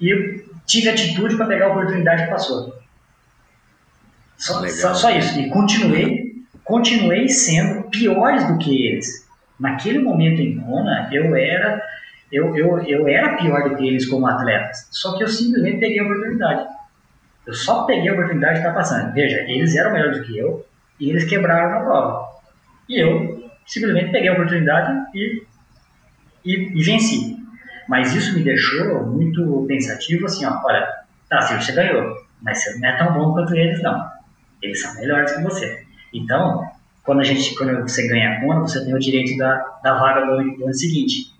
e 0.00 0.44
tive 0.66 0.88
atitude 0.88 1.36
para 1.36 1.46
pegar 1.46 1.66
a 1.66 1.70
oportunidade 1.72 2.24
que 2.24 2.30
passou. 2.30 2.81
Só, 4.42 4.58
Legal. 4.58 4.94
só, 4.96 5.10
isso. 5.10 5.38
E 5.38 5.48
continuei, 5.50 6.34
continuei 6.64 7.28
sendo 7.28 7.88
piores 7.90 8.44
do 8.48 8.58
que 8.58 8.88
eles. 8.88 9.24
Naquele 9.58 10.00
momento 10.00 10.40
em 10.40 10.58
Kona, 10.58 11.08
eu 11.12 11.36
era, 11.36 11.80
eu, 12.32 12.56
eu, 12.56 12.78
eu 12.82 13.06
era 13.06 13.36
pior 13.36 13.68
do 13.68 13.76
que 13.76 13.86
eles 13.86 14.04
como 14.04 14.26
atletas. 14.26 14.88
Só 14.90 15.16
que 15.16 15.22
eu 15.22 15.28
simplesmente 15.28 15.78
peguei 15.78 16.00
a 16.00 16.02
oportunidade. 16.02 16.66
Eu 17.46 17.54
só 17.54 17.84
peguei 17.84 18.08
a 18.08 18.14
oportunidade 18.14 18.54
de 18.54 18.58
estar 18.58 18.74
passando. 18.74 19.12
Veja, 19.12 19.36
eles 19.48 19.76
eram 19.76 19.92
melhores 19.92 20.18
do 20.18 20.24
que 20.24 20.36
eu 20.36 20.66
e 20.98 21.10
eles 21.10 21.22
quebraram 21.22 21.70
na 21.70 21.84
prova. 21.84 22.28
E 22.88 23.00
eu 23.00 23.48
simplesmente 23.64 24.10
peguei 24.10 24.28
a 24.28 24.32
oportunidade 24.32 25.06
e, 25.14 25.44
e, 26.44 26.80
e 26.80 26.82
venci. 26.82 27.36
Mas 27.88 28.12
isso 28.12 28.34
me 28.34 28.42
deixou 28.42 29.06
muito 29.06 29.64
pensativo, 29.68 30.26
assim, 30.26 30.44
ó, 30.44 30.60
olha, 30.64 30.84
tá, 31.30 31.42
Silvio, 31.42 31.64
você 31.64 31.72
ganhou, 31.72 32.16
mas 32.40 32.60
você 32.60 32.76
não 32.80 32.88
é 32.88 32.96
tão 32.96 33.12
bom 33.12 33.34
quanto 33.34 33.54
eles, 33.54 33.80
não. 33.80 34.11
Eles 34.62 34.80
são 34.80 34.94
melhores 34.94 35.32
que 35.32 35.42
você. 35.42 35.84
Então, 36.14 36.62
quando, 37.02 37.20
a 37.20 37.24
gente, 37.24 37.54
quando 37.56 37.82
você 37.82 38.06
ganha 38.06 38.32
a 38.32 38.40
Kona, 38.40 38.60
você 38.60 38.84
tem 38.84 38.94
o 38.94 38.98
direito 38.98 39.36
da, 39.36 39.56
da 39.82 39.98
vaga 39.98 40.24
do, 40.26 40.56
do 40.56 40.64
ano 40.64 40.74
seguinte. 40.74 41.32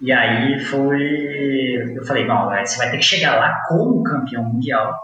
E 0.00 0.12
aí 0.12 0.60
foi. 0.60 1.96
Eu 1.96 2.04
falei, 2.04 2.26
não, 2.26 2.50
você 2.50 2.76
vai 2.76 2.90
ter 2.90 2.98
que 2.98 3.04
chegar 3.04 3.36
lá 3.36 3.62
como 3.68 4.02
campeão 4.02 4.44
mundial, 4.44 4.94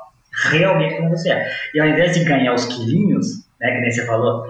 realmente 0.50 0.96
como 0.96 1.10
você 1.10 1.30
é. 1.30 1.50
E 1.74 1.80
ao 1.80 1.88
invés 1.88 2.12
de 2.12 2.24
ganhar 2.24 2.52
os 2.52 2.66
quilinhos, 2.66 3.46
né, 3.58 3.72
que 3.72 3.80
nem 3.80 3.90
você 3.90 4.04
falou, 4.04 4.44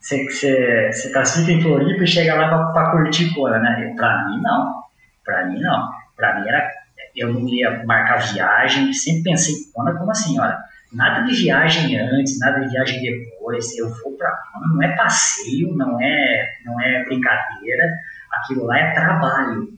você, 0.00 0.24
você, 0.24 0.92
você 0.92 1.12
classifica 1.12 1.52
em 1.52 1.62
Floripa 1.62 2.02
e 2.02 2.06
chega 2.06 2.34
lá 2.34 2.72
para 2.72 2.90
curtir 2.90 3.32
Kona, 3.34 3.58
né? 3.58 3.88
Eu, 3.88 3.94
pra 3.94 4.26
mim, 4.26 4.40
não. 4.42 4.82
Pra 5.24 5.46
mim, 5.46 5.60
não. 5.60 5.90
Pra 6.16 6.40
mim 6.40 6.48
era. 6.48 6.68
Eu 7.14 7.32
não 7.32 7.48
ia 7.48 7.84
marcar 7.84 8.16
viagem, 8.16 8.92
sempre 8.92 9.30
pensei 9.30 9.54
Kona 9.72 9.94
como 9.94 10.10
assim, 10.10 10.38
olha, 10.40 10.58
nada 10.94 11.22
de 11.22 11.34
viagem 11.34 11.98
antes, 11.98 12.38
nada 12.38 12.60
de 12.60 12.70
viagem 12.70 13.02
depois, 13.02 13.76
eu 13.76 13.88
vou 13.88 14.14
Kona, 14.16 14.72
não 14.72 14.82
é 14.82 14.96
passeio, 14.96 15.74
não 15.76 16.00
é, 16.00 16.48
não 16.64 16.80
é 16.80 17.04
brincadeira, 17.04 17.92
aquilo 18.32 18.64
lá 18.64 18.78
é 18.78 18.92
trabalho. 18.92 19.68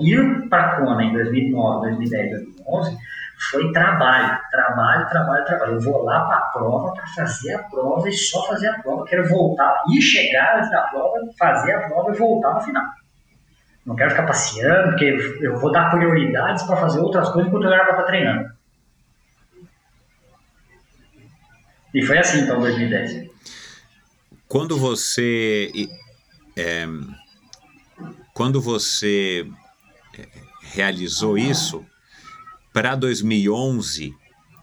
Ir 0.00 0.48
para 0.48 0.76
Kona 0.76 1.04
em 1.04 1.12
2009, 1.12 1.88
2010, 1.88 2.30
2011 2.30 2.98
foi 3.50 3.72
trabalho, 3.72 4.38
trabalho, 4.50 5.08
trabalho, 5.08 5.44
trabalho. 5.44 5.74
Eu 5.74 5.80
vou 5.80 6.02
lá 6.02 6.24
para 6.26 6.36
a 6.36 6.40
prova 6.50 6.92
para 6.92 7.06
fazer 7.06 7.54
a 7.54 7.62
prova 7.62 8.08
e 8.08 8.12
só 8.12 8.44
fazer 8.48 8.68
a 8.68 8.78
prova. 8.80 9.04
Quero 9.04 9.28
voltar 9.28 9.82
e 9.90 10.02
chegar 10.02 10.56
antes 10.56 10.70
da 10.70 10.82
prova, 10.82 11.20
fazer 11.38 11.72
a 11.72 11.88
prova 11.88 12.10
e 12.12 12.18
voltar 12.18 12.54
no 12.54 12.60
final. 12.60 12.84
Não 13.86 13.94
quero 13.94 14.10
ficar 14.10 14.26
passeando, 14.26 14.88
porque 14.88 15.16
eu 15.40 15.58
vou 15.58 15.70
dar 15.70 15.90
prioridades 15.90 16.64
para 16.64 16.76
fazer 16.76 17.00
outras 17.00 17.28
coisas 17.30 17.48
enquanto 17.48 17.64
eu 17.64 17.72
era 17.72 17.84
para 17.84 17.92
estar 17.92 18.06
treinando. 18.06 18.57
E 21.94 22.02
foi 22.02 22.18
assim 22.18 22.40
então 22.40 22.60
2010. 22.60 23.28
Quando 24.46 24.78
você. 24.78 25.88
é, 26.56 26.86
quando 28.32 28.60
você 28.60 29.46
é, 30.16 30.28
realizou 30.72 31.36
isso, 31.36 31.84
para 32.72 32.94
2011, 32.94 34.14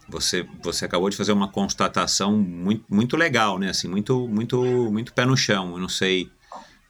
você, 0.08 0.46
você 0.62 0.84
acabou 0.84 1.10
de 1.10 1.16
fazer 1.16 1.32
uma 1.32 1.48
constatação 1.48 2.36
muito, 2.36 2.84
muito 2.88 3.16
legal, 3.16 3.58
né? 3.58 3.70
Assim, 3.70 3.88
muito, 3.88 4.26
muito, 4.28 4.64
muito 4.90 5.12
pé 5.12 5.24
no 5.24 5.36
chão. 5.36 5.72
Eu 5.72 5.78
não 5.78 5.88
sei 5.88 6.30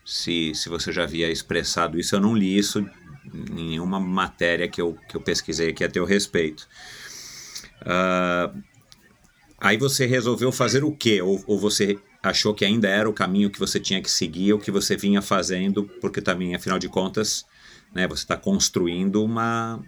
se, 0.04 0.54
se 0.54 0.68
você 0.68 0.92
já 0.92 1.04
havia 1.04 1.30
expressado 1.30 1.98
isso. 1.98 2.14
Eu 2.14 2.20
não 2.20 2.36
li 2.36 2.56
isso 2.56 2.88
em 3.34 3.70
nenhuma 3.70 3.98
matéria 3.98 4.68
que 4.68 4.80
eu, 4.80 4.96
que 5.08 5.16
eu 5.16 5.20
pesquisei 5.20 5.70
aqui 5.70 5.82
a 5.82 5.88
teu 5.88 6.04
respeito. 6.04 6.68
Uh, 7.82 8.62
aí 9.66 9.76
você 9.76 10.06
resolveu 10.06 10.52
fazer 10.52 10.84
o 10.84 10.92
quê? 10.92 11.20
Ou, 11.20 11.42
ou 11.46 11.58
você 11.58 11.98
achou 12.22 12.54
que 12.54 12.64
ainda 12.64 12.88
era 12.88 13.08
o 13.08 13.12
caminho 13.12 13.50
que 13.50 13.58
você 13.58 13.80
tinha 13.80 14.00
que 14.00 14.10
seguir, 14.10 14.52
o 14.52 14.58
que 14.58 14.70
você 14.70 14.96
vinha 14.96 15.20
fazendo, 15.20 15.84
porque 16.00 16.20
também, 16.20 16.54
afinal 16.54 16.78
de 16.78 16.88
contas, 16.88 17.44
né, 17.94 18.06
você 18.06 18.22
está 18.22 18.36
construindo 18.36 19.22
uma, 19.22 19.80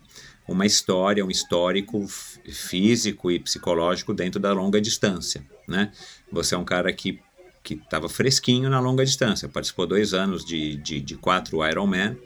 uma 0.47 0.67
história, 0.67 1.25
um 1.25 1.31
histórico 1.31 2.07
físico 2.51 3.31
e 3.31 3.39
psicológico 3.39 4.13
dentro 4.13 4.41
da 4.41 4.53
longa 4.53 4.81
distância, 4.81 5.45
né? 5.67 5.93
Você 6.33 6.55
é 6.55 6.59
um 6.59 6.65
cara 6.65 6.93
que 6.93 7.21
que 7.61 7.75
estava 7.75 8.09
fresquinho 8.09 8.71
na 8.71 8.81
longa 8.81 9.05
distância, 9.05 9.47
participou 9.47 9.87
dois 9.87 10.15
anos 10.15 10.43
de, 10.43 10.77
de, 10.77 11.03
de 11.03 11.17
quatro 11.17 11.63
Ironman, 11.69 12.17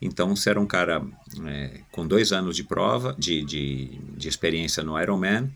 então 0.00 0.36
você 0.36 0.50
era 0.50 0.60
um 0.60 0.66
cara 0.66 1.04
é, 1.46 1.80
com 1.90 2.06
dois 2.06 2.32
anos 2.32 2.54
de 2.54 2.62
prova, 2.62 3.16
de, 3.18 3.42
de, 3.42 3.98
de 4.16 4.28
experiência 4.28 4.84
no 4.84 5.00
Ironman 5.00 5.50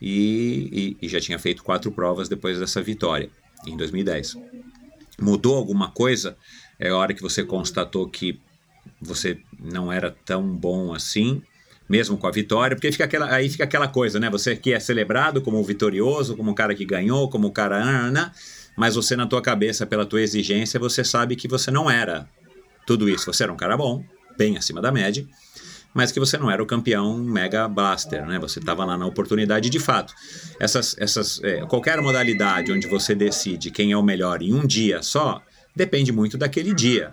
e, 0.00 0.96
e, 1.00 1.06
e 1.06 1.08
já 1.08 1.20
tinha 1.20 1.38
feito 1.38 1.62
quatro 1.62 1.90
provas 1.90 2.28
depois 2.28 2.58
dessa 2.58 2.82
vitória, 2.82 3.30
em 3.66 3.76
2010. 3.76 4.36
Mudou 5.20 5.56
alguma 5.56 5.90
coisa? 5.90 6.36
É 6.78 6.88
a 6.88 6.96
hora 6.96 7.12
que 7.12 7.22
você 7.22 7.44
constatou 7.44 8.08
que 8.08 8.40
você 9.00 9.38
não 9.58 9.92
era 9.92 10.10
tão 10.24 10.42
bom 10.54 10.94
assim 10.94 11.42
mesmo 11.90 12.16
com 12.16 12.28
a 12.28 12.30
vitória, 12.30 12.76
porque 12.76 12.92
fica 12.92 13.04
aquela, 13.04 13.34
aí 13.34 13.50
fica 13.50 13.64
aquela 13.64 13.88
coisa, 13.88 14.20
né? 14.20 14.30
Você 14.30 14.54
que 14.54 14.72
é 14.72 14.78
celebrado 14.78 15.42
como 15.42 15.60
vitorioso, 15.64 16.36
como 16.36 16.52
o 16.52 16.54
cara 16.54 16.72
que 16.72 16.84
ganhou, 16.84 17.28
como 17.28 17.48
o 17.48 17.50
cara, 17.50 18.12
né? 18.12 18.30
mas 18.76 18.94
você 18.94 19.16
na 19.16 19.26
tua 19.26 19.42
cabeça, 19.42 19.84
pela 19.84 20.06
tua 20.06 20.22
exigência, 20.22 20.78
você 20.78 21.02
sabe 21.02 21.34
que 21.34 21.48
você 21.48 21.68
não 21.68 21.90
era 21.90 22.28
tudo 22.86 23.08
isso. 23.08 23.26
Você 23.32 23.42
era 23.42 23.52
um 23.52 23.56
cara 23.56 23.76
bom, 23.76 24.04
bem 24.38 24.56
acima 24.56 24.80
da 24.80 24.92
média, 24.92 25.26
mas 25.92 26.12
que 26.12 26.20
você 26.20 26.38
não 26.38 26.50
era 26.50 26.62
o 26.62 26.66
campeão 26.66 27.18
mega 27.18 27.66
blaster, 27.66 28.24
né? 28.26 28.38
Você 28.38 28.58
estava 28.58 28.84
lá 28.84 28.96
na 28.96 29.06
oportunidade 29.06 29.68
de 29.68 29.78
fato. 29.78 30.14
Essas, 30.58 30.96
essas, 30.98 31.42
é, 31.42 31.60
qualquer 31.66 32.00
modalidade 32.00 32.72
onde 32.72 32.86
você 32.86 33.14
decide 33.14 33.70
quem 33.70 33.92
é 33.92 33.96
o 33.96 34.02
melhor 34.02 34.42
em 34.42 34.54
um 34.54 34.66
dia 34.66 35.02
só, 35.02 35.42
depende 35.74 36.12
muito 36.12 36.38
daquele 36.38 36.72
dia. 36.74 37.12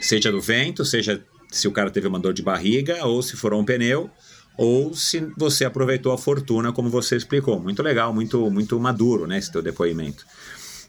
Seja 0.00 0.32
do 0.32 0.40
vento, 0.40 0.84
seja 0.84 1.22
se 1.50 1.68
o 1.68 1.72
cara 1.72 1.90
teve 1.90 2.08
uma 2.08 2.18
dor 2.18 2.32
de 2.32 2.42
barriga, 2.42 3.04
ou 3.06 3.22
se 3.22 3.36
furou 3.36 3.60
um 3.60 3.64
pneu, 3.64 4.10
ou 4.56 4.94
se 4.94 5.20
você 5.36 5.64
aproveitou 5.64 6.12
a 6.12 6.18
fortuna, 6.18 6.72
como 6.72 6.88
você 6.88 7.16
explicou. 7.16 7.60
Muito 7.60 7.82
legal, 7.82 8.12
muito, 8.12 8.50
muito 8.50 8.78
maduro, 8.80 9.26
né, 9.26 9.38
esse 9.38 9.52
teu 9.52 9.62
depoimento. 9.62 10.24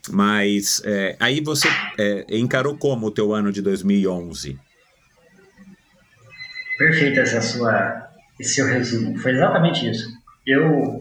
Mas 0.09 0.81
é, 0.85 1.15
aí 1.19 1.41
você 1.41 1.67
é, 1.97 2.25
encarou 2.29 2.77
como 2.77 3.07
o 3.07 3.11
teu 3.11 3.33
ano 3.33 3.51
de 3.51 3.61
2011? 3.61 4.59
Perfeito 6.77 7.19
essa 7.19 7.41
sua, 7.41 8.09
esse 8.39 8.55
seu 8.55 8.67
resumo. 8.67 9.17
Foi 9.17 9.31
exatamente 9.31 9.89
isso. 9.89 10.09
Eu 10.45 10.99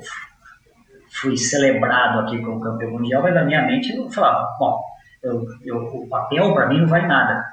fui 1.10 1.36
celebrado 1.36 2.20
aqui 2.20 2.38
como 2.42 2.60
campeão 2.60 2.92
mundial, 2.92 3.22
mas 3.22 3.34
na 3.34 3.44
minha 3.44 3.62
mente 3.62 3.94
eu 3.94 4.10
falava, 4.10 4.56
bom, 4.58 4.82
eu, 5.22 5.46
eu, 5.64 5.76
o 5.76 6.08
papel 6.08 6.52
para 6.52 6.68
mim 6.68 6.80
não 6.80 6.88
vale 6.88 7.06
nada. 7.06 7.44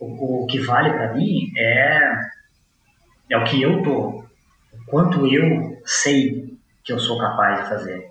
O, 0.00 0.44
o 0.44 0.46
que 0.46 0.60
vale 0.60 0.90
para 0.90 1.12
mim 1.12 1.52
é, 1.56 2.12
é 3.30 3.36
o 3.36 3.44
que 3.44 3.60
eu 3.60 3.82
tô, 3.82 4.24
o 4.72 4.84
quanto 4.86 5.26
eu 5.26 5.76
sei 5.84 6.56
que 6.84 6.92
eu 6.92 6.98
sou 6.98 7.18
capaz 7.18 7.62
de 7.62 7.68
fazer, 7.68 8.10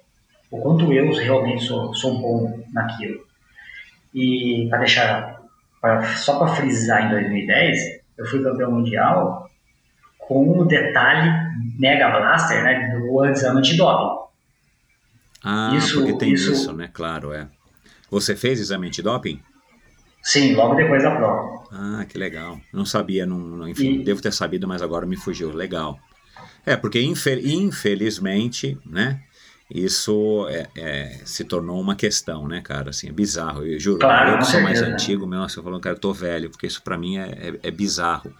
o 0.52 0.62
quanto 0.62 0.92
eu 0.94 1.12
realmente 1.14 1.64
sou, 1.64 1.94
sou 1.94 2.20
bom 2.20 2.64
naquilo. 2.74 3.26
E 4.14 4.68
para 4.70 4.80
deixar, 4.80 5.42
pra, 5.82 6.04
só 6.04 6.38
para 6.38 6.56
frisar, 6.56 7.06
em 7.06 7.10
2010, 7.10 8.02
eu 8.18 8.26
fui 8.26 8.44
campeão 8.44 8.72
mundial 8.72 9.50
com 10.28 10.60
o 10.60 10.66
detalhe 10.66 11.32
Mega 11.80 12.10
Blaster, 12.10 12.64
né, 12.64 12.90
do 12.92 13.26
exame 13.26 13.60
antidoping. 13.60 14.28
Ah, 15.44 15.74
isso, 15.78 16.00
porque 16.00 16.18
tem 16.18 16.34
isso, 16.34 16.52
isso, 16.52 16.74
né? 16.74 16.90
Claro, 16.92 17.32
é. 17.32 17.48
Você 18.12 18.36
fez 18.36 18.60
exame 18.60 18.88
antidoping? 18.88 19.42
Sim, 20.22 20.56
logo 20.56 20.76
depois 20.76 21.04
da 21.04 21.16
prova. 21.16 21.64
Ah, 21.72 22.06
que 22.08 22.18
legal. 22.18 22.60
Não 22.74 22.86
sabia, 22.86 23.26
não, 23.26 23.38
não 23.38 23.68
enfim, 23.68 24.02
e... 24.02 24.04
devo 24.04 24.22
ter 24.22 24.34
sabido, 24.34 24.68
mas 24.68 24.82
agora 24.82 25.06
me 25.06 25.16
fugiu. 25.16 25.52
Legal. 25.54 25.98
É, 26.66 26.76
porque 26.76 27.02
infelizmente, 27.02 28.78
né? 28.86 29.22
Isso 29.70 30.48
é, 30.50 30.68
é, 30.78 31.20
se 31.26 31.44
tornou 31.44 31.80
uma 31.80 31.94
questão, 31.94 32.48
né, 32.48 32.62
cara? 32.62 32.92
Assim, 32.92 33.10
é 33.10 33.12
bizarro. 33.12 33.66
Eu 33.66 33.78
juro, 33.78 34.00
claro, 34.00 34.32
eu 34.32 34.38
que 34.40 34.46
sou 34.46 34.62
mais 34.62 34.82
antigo, 34.82 35.28
meu, 35.28 35.42
você 35.42 35.62
falou, 35.62 35.80
cara, 35.80 35.96
eu 35.96 36.00
tô 36.00 36.14
velho, 36.14 36.50
porque 36.50 36.68
isso 36.68 36.82
para 36.82 36.98
mim 36.98 37.18
é, 37.18 37.28
é, 37.32 37.60
é, 37.68 37.72
bizarro. 37.72 38.34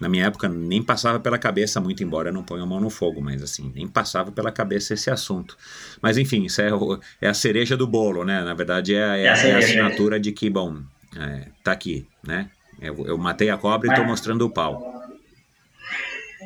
Na 0.00 0.08
minha 0.08 0.26
época 0.26 0.48
nem 0.48 0.82
passava 0.82 1.18
pela 1.18 1.38
cabeça 1.38 1.80
muito, 1.80 2.02
embora 2.02 2.28
eu 2.28 2.32
não 2.32 2.44
ponha 2.44 2.62
a 2.62 2.66
mão 2.66 2.80
no 2.80 2.90
fogo, 2.90 3.20
mas 3.20 3.42
assim, 3.42 3.72
nem 3.74 3.86
passava 3.88 4.30
pela 4.30 4.52
cabeça 4.52 4.94
esse 4.94 5.10
assunto. 5.10 5.56
Mas 6.00 6.16
enfim, 6.16 6.44
isso 6.44 6.60
é, 6.60 6.72
o, 6.72 7.00
é 7.20 7.28
a 7.28 7.34
cereja 7.34 7.76
do 7.76 7.86
bolo, 7.86 8.24
né? 8.24 8.42
Na 8.42 8.54
verdade 8.54 8.94
é, 8.94 8.98
é, 8.98 9.24
é 9.24 9.28
a, 9.28 9.36
é 9.36 9.54
a 9.54 9.58
assinatura 9.58 10.20
de 10.20 10.32
que, 10.32 10.48
bom, 10.48 10.82
é, 11.16 11.48
tá 11.64 11.72
aqui, 11.72 12.06
né? 12.22 12.48
Eu, 12.80 13.06
eu 13.06 13.18
matei 13.18 13.50
a 13.50 13.56
cobra 13.56 13.88
e 13.88 13.90
estou 13.90 14.06
mostrando 14.06 14.42
o 14.42 14.50
pau. 14.50 14.80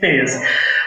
Beleza. 0.00 0.40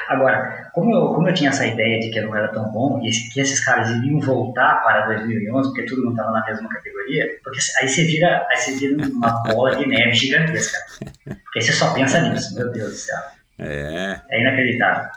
Agora, 0.07 0.69
como 0.71 0.93
eu, 0.95 1.13
como 1.13 1.27
eu 1.27 1.33
tinha 1.33 1.49
essa 1.49 1.65
ideia 1.65 1.99
de 1.99 2.09
que 2.09 2.21
não 2.21 2.35
era 2.35 2.47
tão 2.49 2.71
bom 2.71 2.99
e 3.03 3.09
que 3.31 3.39
esses 3.39 3.63
caras 3.63 3.89
iriam 3.89 4.19
voltar 4.19 4.83
para 4.83 5.07
2011, 5.07 5.69
porque 5.69 5.85
todo 5.85 6.03
mundo 6.03 6.11
estava 6.11 6.31
na 6.31 6.45
mesma 6.45 6.69
categoria, 6.69 7.27
porque 7.43 7.59
aí 7.79 7.87
você 7.87 8.03
vira, 8.03 8.45
aí 8.49 8.57
você 8.57 8.75
vira 8.75 9.07
uma 9.07 9.41
bola 9.47 9.75
de 9.75 9.87
neve 9.87 10.13
gigantesca. 10.13 10.77
Porque 11.25 11.59
aí 11.59 11.61
você 11.61 11.71
só 11.71 11.93
pensa 11.93 12.21
nisso, 12.21 12.55
meu 12.55 12.71
Deus 12.71 12.91
do 12.91 12.97
céu. 12.97 13.19
É. 13.59 14.19
É 14.29 14.41
inacreditável. 14.41 15.09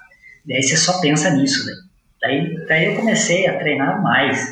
E 0.47 0.55
aí 0.55 0.63
você 0.63 0.77
só 0.77 1.01
pensa 1.01 1.31
nisso, 1.31 1.67
né? 1.67 1.73
Daí, 2.23 2.67
daí 2.67 2.85
eu 2.87 2.97
comecei 2.97 3.47
a 3.47 3.59
treinar 3.59 4.03
mais. 4.03 4.49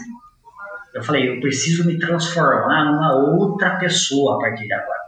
Eu 0.95 1.03
falei, 1.03 1.29
eu 1.29 1.41
preciso 1.41 1.87
me 1.87 1.99
transformar 1.99 2.85
numa 2.85 3.15
outra 3.15 3.77
pessoa 3.77 4.37
a 4.37 4.41
partir 4.41 4.67
de 4.67 4.73
agora. 4.73 5.01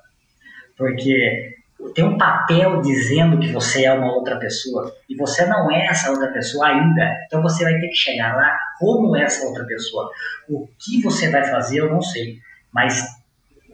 Porque 0.76 1.57
tem 1.94 2.04
um 2.04 2.18
papel 2.18 2.80
dizendo 2.80 3.38
que 3.38 3.52
você 3.52 3.84
é 3.84 3.92
uma 3.92 4.12
outra 4.12 4.36
pessoa 4.36 4.92
e 5.08 5.16
você 5.16 5.46
não 5.46 5.70
é 5.70 5.86
essa 5.86 6.10
outra 6.10 6.28
pessoa 6.28 6.68
ainda. 6.68 7.16
Então 7.26 7.42
você 7.42 7.64
vai 7.64 7.74
ter 7.78 7.88
que 7.88 7.94
chegar 7.94 8.36
lá 8.36 8.56
como 8.78 9.16
essa 9.16 9.46
outra 9.46 9.64
pessoa. 9.64 10.10
O 10.48 10.68
que 10.78 11.02
você 11.02 11.30
vai 11.30 11.44
fazer 11.44 11.80
eu 11.80 11.90
não 11.90 12.00
sei, 12.00 12.38
mas 12.72 13.04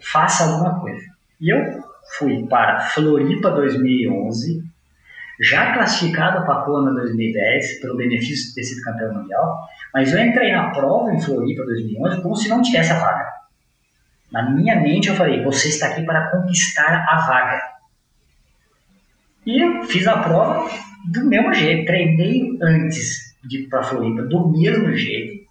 faça 0.00 0.44
alguma 0.44 0.80
coisa. 0.80 1.02
E 1.40 1.50
eu 1.50 1.82
fui 2.18 2.46
para 2.46 2.80
Floripa 2.80 3.50
2011, 3.50 4.62
já 5.40 5.72
classificado 5.72 6.44
para 6.44 6.60
a 6.60 6.62
Kona 6.64 6.92
2010 6.92 7.80
pelo 7.80 7.96
benefício 7.96 8.48
de 8.48 8.54
ter 8.54 8.62
sido 8.62 8.82
campeão 8.82 9.14
mundial, 9.14 9.58
mas 9.92 10.12
eu 10.12 10.20
entrei 10.20 10.52
na 10.52 10.70
prova 10.70 11.12
em 11.12 11.20
Floripa 11.20 11.64
2011 11.64 12.22
como 12.22 12.36
se 12.36 12.48
não 12.48 12.62
tivesse 12.62 12.92
a 12.92 12.98
vaga. 12.98 13.32
Na 14.30 14.50
minha 14.50 14.80
mente 14.80 15.08
eu 15.08 15.14
falei, 15.14 15.42
você 15.42 15.68
está 15.68 15.88
aqui 15.88 16.04
para 16.04 16.30
conquistar 16.30 17.04
a 17.08 17.26
vaga. 17.26 17.74
E 19.46 19.62
eu 19.62 19.84
fiz 19.84 20.06
a 20.06 20.18
prova 20.18 20.70
do 21.12 21.24
mesmo 21.26 21.52
jeito, 21.52 21.86
treinei 21.86 22.58
antes 22.62 23.34
de 23.44 23.62
ir 23.62 23.68
para 23.68 23.82
Floripa 23.82 24.22
do 24.22 24.48
mesmo 24.48 24.94
jeito, 24.94 25.44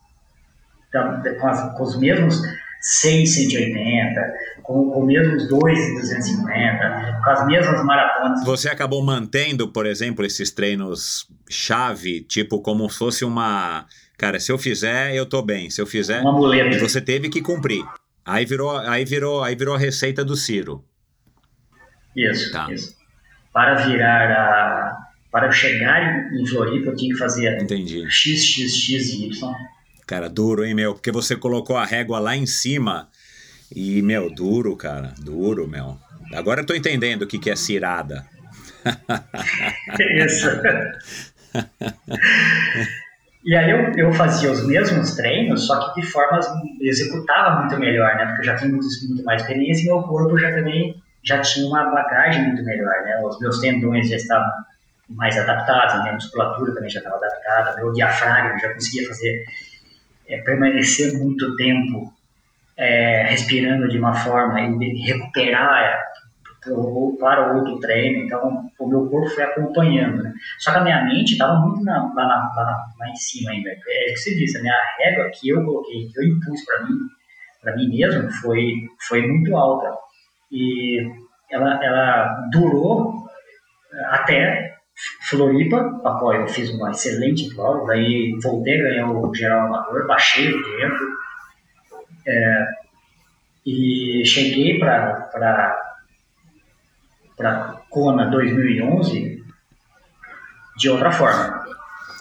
com, 1.39 1.47
as, 1.47 1.77
com 1.77 1.83
os 1.83 1.99
mesmos 1.99 2.41
6,180, 2.81 4.33
com, 4.63 4.91
com 4.91 5.05
mesmos 5.05 5.47
2,250, 5.47 7.21
com 7.23 7.29
as 7.29 7.45
mesmas 7.45 7.85
maratonas. 7.85 8.43
Você 8.43 8.67
acabou 8.67 9.03
mantendo, 9.03 9.67
por 9.67 9.85
exemplo, 9.85 10.25
esses 10.25 10.51
treinos 10.51 11.27
chave, 11.49 12.21
tipo 12.21 12.61
como 12.61 12.89
se 12.89 12.97
fosse 12.97 13.23
uma. 13.23 13.85
Cara, 14.17 14.39
se 14.39 14.51
eu 14.51 14.57
fizer, 14.57 15.13
eu 15.15 15.25
tô 15.25 15.41
bem. 15.41 15.69
Se 15.69 15.81
eu 15.81 15.85
fizer. 15.85 16.21
Uma 16.21 16.33
muleta. 16.33 16.75
E 16.75 16.79
você 16.79 16.99
teve 16.99 17.29
que 17.29 17.41
cumprir. 17.41 17.83
Aí 18.25 18.45
virou, 18.45 18.77
aí 18.77 19.05
virou, 19.05 19.43
aí 19.43 19.55
virou 19.55 19.75
a 19.75 19.77
receita 19.77 20.23
do 20.23 20.35
Ciro. 20.35 20.83
Isso, 22.15 22.51
tá. 22.51 22.71
isso. 22.71 23.02
Para 23.53 23.75
virar 23.85 24.31
a. 24.31 25.03
Para 25.31 25.49
chegar 25.49 26.31
em 26.31 26.45
Floripa, 26.45 26.91
eu 26.91 26.95
tinha 26.95 27.11
que 27.11 27.17
fazer 27.17 27.59
Entendi. 27.59 28.05
X, 28.07 28.43
X, 28.43 28.75
X 28.75 29.09
e 29.13 29.27
Y. 29.27 29.51
Cara, 30.05 30.29
duro, 30.29 30.63
hein, 30.63 30.75
meu? 30.75 30.93
Porque 30.93 31.11
você 31.11 31.35
colocou 31.35 31.75
a 31.75 31.85
régua 31.85 32.19
lá 32.19 32.35
em 32.35 32.45
cima. 32.45 33.09
E, 33.75 34.01
meu, 34.03 34.29
duro, 34.29 34.75
cara. 34.75 35.13
Duro, 35.17 35.67
meu. 35.67 35.97
Agora 36.35 36.61
eu 36.61 36.65
tô 36.65 36.75
entendendo 36.75 37.23
o 37.23 37.27
que, 37.27 37.39
que 37.39 37.49
é 37.49 37.55
cirada. 37.55 38.25
Isso. 40.23 40.47
E 43.45 43.55
aí 43.55 43.71
eu, 43.71 43.91
eu 43.97 44.13
fazia 44.13 44.51
os 44.51 44.65
mesmos 44.65 45.15
treinos, 45.15 45.67
só 45.67 45.93
que 45.93 46.01
de 46.01 46.07
formas 46.07 46.45
executava 46.79 47.59
muito 47.59 47.77
melhor, 47.77 48.15
né? 48.15 48.25
Porque 48.27 48.41
eu 48.41 48.45
já 48.45 48.55
tinha 48.55 48.69
muito, 48.69 48.85
muito 49.07 49.23
mais 49.23 49.41
experiência 49.41 49.83
e 49.83 49.85
meu 49.85 50.01
corpo 50.03 50.37
já 50.37 50.51
também 50.53 51.02
já 51.23 51.41
tinha 51.41 51.67
uma 51.67 51.85
bagagem 51.91 52.43
muito 52.43 52.63
melhor, 52.63 52.93
né? 53.03 53.21
Os 53.23 53.39
meus 53.39 53.59
tendões 53.59 54.09
já 54.09 54.15
estavam 54.15 54.51
mais 55.09 55.37
adaptados, 55.37 55.95
a 55.95 56.01
minha 56.01 56.13
musculatura 56.13 56.73
também 56.73 56.89
já 56.89 56.99
estava 56.99 57.17
adaptada, 57.17 57.75
meu 57.75 57.91
diafragma 57.93 58.59
já 58.59 58.73
conseguia 58.73 59.07
fazer 59.07 59.43
é, 60.27 60.37
permanecer 60.41 61.13
muito 61.17 61.55
tempo 61.55 62.13
é, 62.77 63.23
respirando 63.29 63.87
de 63.87 63.97
uma 63.97 64.13
forma 64.13 64.59
e 64.59 65.05
recuperar 65.05 66.01
para 67.19 67.53
outro 67.53 67.79
treino, 67.79 68.25
então 68.25 68.69
o 68.79 68.87
meu 68.87 69.09
corpo 69.09 69.29
foi 69.29 69.43
acompanhando. 69.43 70.23
Né? 70.23 70.33
Só 70.59 70.71
que 70.71 70.77
a 70.77 70.83
minha 70.83 71.03
mente 71.03 71.33
estava 71.33 71.59
muito 71.59 71.83
na, 71.83 72.05
lá, 72.13 72.25
na, 72.27 72.53
lá, 72.55 72.85
lá, 72.97 73.09
em 73.09 73.15
cima 73.15 73.51
ainda. 73.51 73.69
É 73.69 73.73
o 73.73 74.13
que 74.13 74.17
você 74.17 74.35
disse, 74.35 74.57
a 74.57 74.61
minha 74.61 74.79
régua 74.97 75.29
que 75.33 75.49
eu 75.49 75.63
coloquei, 75.63 76.07
que 76.07 76.19
eu 76.19 76.23
impus 76.23 76.63
para 76.65 76.83
mim, 76.85 76.97
para 77.61 77.75
mim 77.75 77.89
mesmo, 77.89 78.31
foi, 78.31 78.73
foi 79.07 79.27
muito 79.27 79.55
alta. 79.55 79.93
E 80.53 80.99
ela, 81.51 81.83
ela 81.83 82.49
durou 82.51 83.25
até 84.09 84.77
Floripa, 85.27 85.77
a 86.05 86.11
qual 86.19 86.35
eu 86.35 86.47
fiz 86.47 86.69
uma 86.69 86.91
excelente 86.91 87.53
prova, 87.55 87.87
daí 87.87 88.37
voltei 88.41 88.79
a 88.79 88.83
ganhar 88.83 89.11
o 89.11 89.33
geral 89.33 89.65
amador, 89.67 90.05
baixei 90.05 90.49
o 90.49 90.63
tempo, 90.63 91.03
é, 92.27 92.67
e 93.65 94.23
cheguei 94.25 94.77
para 94.77 95.83
para 97.35 97.81
Kona 97.89 98.27
2011 98.29 99.43
de 100.77 100.89
outra 100.89 101.11
forma. 101.11 101.65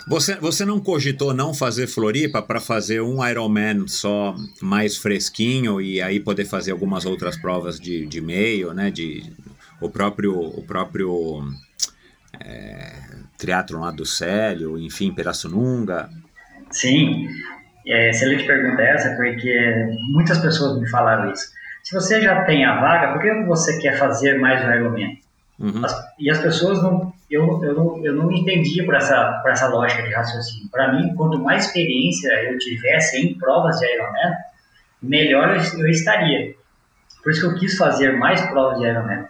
Você, 0.07 0.35
você 0.37 0.65
não 0.65 0.81
cogitou 0.81 1.33
não 1.33 1.55
fazer 1.55 1.87
Floripa 1.87 2.43
para 2.43 2.61
fazer 2.61 3.01
um 3.01 3.27
Ironman 3.27 3.87
só 3.87 4.35
mais 4.61 4.97
fresquinho 4.97 5.81
e 5.81 6.03
aí 6.03 6.19
poder 6.19 6.45
fazer 6.45 6.73
algumas 6.73 7.07
outras 7.07 7.37
provas 7.37 7.79
de, 7.79 8.07
de 8.07 8.21
meio, 8.21 8.73
né? 8.73 8.91
De, 8.91 9.33
o 9.81 9.89
próprio, 9.89 10.39
o 10.39 10.63
próprio 10.63 11.45
é, 12.41 12.93
triatlon 13.39 13.81
lá 13.81 13.91
do 13.91 14.05
Célio, 14.05 14.79
enfim, 14.79 15.13
Pirassununga? 15.13 16.09
Sim, 16.71 17.29
é, 17.87 18.11
excelente 18.11 18.47
pergunta 18.47 18.83
essa, 18.83 19.15
porque 19.17 19.75
muitas 20.13 20.39
pessoas 20.39 20.81
me 20.81 20.89
falaram 20.89 21.33
isso. 21.33 21.53
Se 21.83 21.95
você 21.95 22.21
já 22.21 22.45
tem 22.45 22.65
a 22.65 22.81
vaga, 22.81 23.13
por 23.13 23.21
que 23.21 23.45
você 23.45 23.79
quer 23.81 23.99
fazer 23.99 24.39
mais 24.39 24.65
um 24.65 24.73
Ironman? 24.73 25.19
Uhum. 25.59 25.85
As, 25.85 25.95
e 26.19 26.31
as 26.31 26.39
pessoas 26.39 26.83
não 26.83 27.13
eu, 27.33 27.63
eu, 27.65 27.75
não, 27.75 28.05
eu 28.05 28.15
não 28.15 28.31
entendia 28.31 28.85
por 28.85 28.95
essa, 28.95 29.41
por 29.43 29.51
essa 29.51 29.69
lógica 29.69 30.03
de 30.03 30.13
raciocínio. 30.13 30.69
Para 30.71 30.93
mim, 30.93 31.15
quanto 31.15 31.39
mais 31.39 31.67
experiência 31.67 32.31
eu 32.45 32.59
tivesse 32.59 33.19
em 33.19 33.35
provas 33.39 33.79
de 33.79 33.87
Ironman, 33.87 34.35
melhor 35.03 35.57
eu, 35.57 35.81
eu 35.81 35.89
estaria. 35.89 36.55
Por 37.23 37.33
isso 37.33 37.41
que 37.41 37.47
eu 37.47 37.59
quis 37.59 37.77
fazer 37.77 38.19
mais 38.19 38.41
provas 38.51 38.79
de 38.79 38.87
Ironman. 38.87 39.27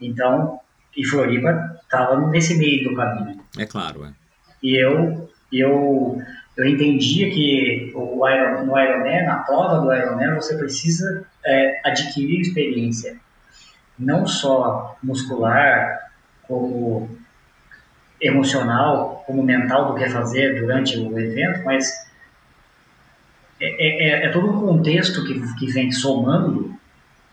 Então, 0.00 0.60
e 0.96 1.04
Floripa 1.04 1.80
estava 1.82 2.20
nesse 2.28 2.56
meio 2.58 2.88
do 2.88 2.94
caminho. 2.94 3.40
É 3.56 3.64
claro, 3.64 4.04
é. 4.04 4.12
E 4.62 4.76
eu, 4.76 5.30
eu 5.52 6.20
eu 6.58 6.66
entendia 6.66 7.30
que 7.30 7.92
o 7.94 8.28
Iron, 8.28 8.66
no 8.66 8.76
Ironman, 8.76 9.24
na 9.24 9.36
prova 9.44 9.78
do 9.80 9.94
Ironman, 9.94 10.34
você 10.34 10.58
precisa 10.58 11.24
é, 11.46 11.80
adquirir 11.88 12.40
experiência, 12.40 13.16
não 13.96 14.26
só 14.26 14.98
muscular, 15.00 16.10
como 16.48 17.08
emocional, 18.20 19.22
como 19.26 19.42
mental 19.42 19.92
do 19.92 19.94
que 19.94 20.08
fazer 20.08 20.60
durante 20.60 20.98
o 20.98 21.18
evento, 21.18 21.64
mas 21.64 21.88
é, 23.60 24.24
é, 24.24 24.26
é 24.26 24.28
todo 24.30 24.50
um 24.50 24.60
contexto 24.60 25.24
que, 25.24 25.40
que 25.56 25.66
vem 25.66 25.90
somando 25.92 26.76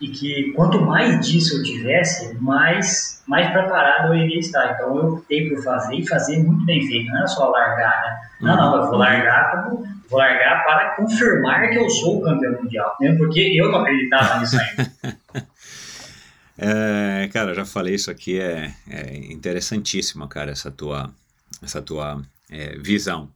e 0.00 0.08
que 0.08 0.52
quanto 0.54 0.80
mais 0.80 1.26
disso 1.26 1.58
eu 1.58 1.62
tivesse, 1.62 2.36
mais, 2.40 3.22
mais 3.26 3.50
preparado 3.50 4.12
eu 4.12 4.18
iria 4.18 4.38
estar. 4.38 4.74
Então 4.74 4.96
eu 4.96 5.14
optei 5.14 5.48
por 5.48 5.62
fazer 5.62 5.96
e 5.96 6.06
fazer 6.06 6.42
muito 6.42 6.64
bem 6.66 6.86
feito, 6.86 7.10
não 7.10 7.22
é 7.22 7.26
só 7.26 7.48
largar, 7.48 8.02
né? 8.02 8.16
Não, 8.40 8.56
não, 8.56 8.76
eu 8.76 8.86
vou 8.88 8.98
largar 8.98 9.52
como, 9.52 9.86
vou 10.10 10.18
largar 10.18 10.64
para 10.64 10.90
confirmar 10.96 11.70
que 11.70 11.76
eu 11.76 11.88
sou 11.88 12.18
o 12.18 12.22
campeão 12.22 12.52
mundial, 12.62 12.94
mesmo 13.00 13.18
porque 13.18 13.40
eu 13.40 13.70
não 13.70 13.80
acreditava 13.80 14.40
nisso 14.40 14.58
ainda. 14.60 14.92
é, 16.58 17.28
cara, 17.32 17.54
já 17.54 17.64
falei 17.64 17.94
isso 17.94 18.10
aqui, 18.10 18.38
é, 18.38 18.74
é 18.88 19.16
interessantíssimo, 19.32 20.26
cara, 20.28 20.50
essa 20.50 20.70
tua, 20.70 21.14
essa 21.62 21.82
tua 21.82 22.22
é, 22.50 22.76
visão. 22.78 23.30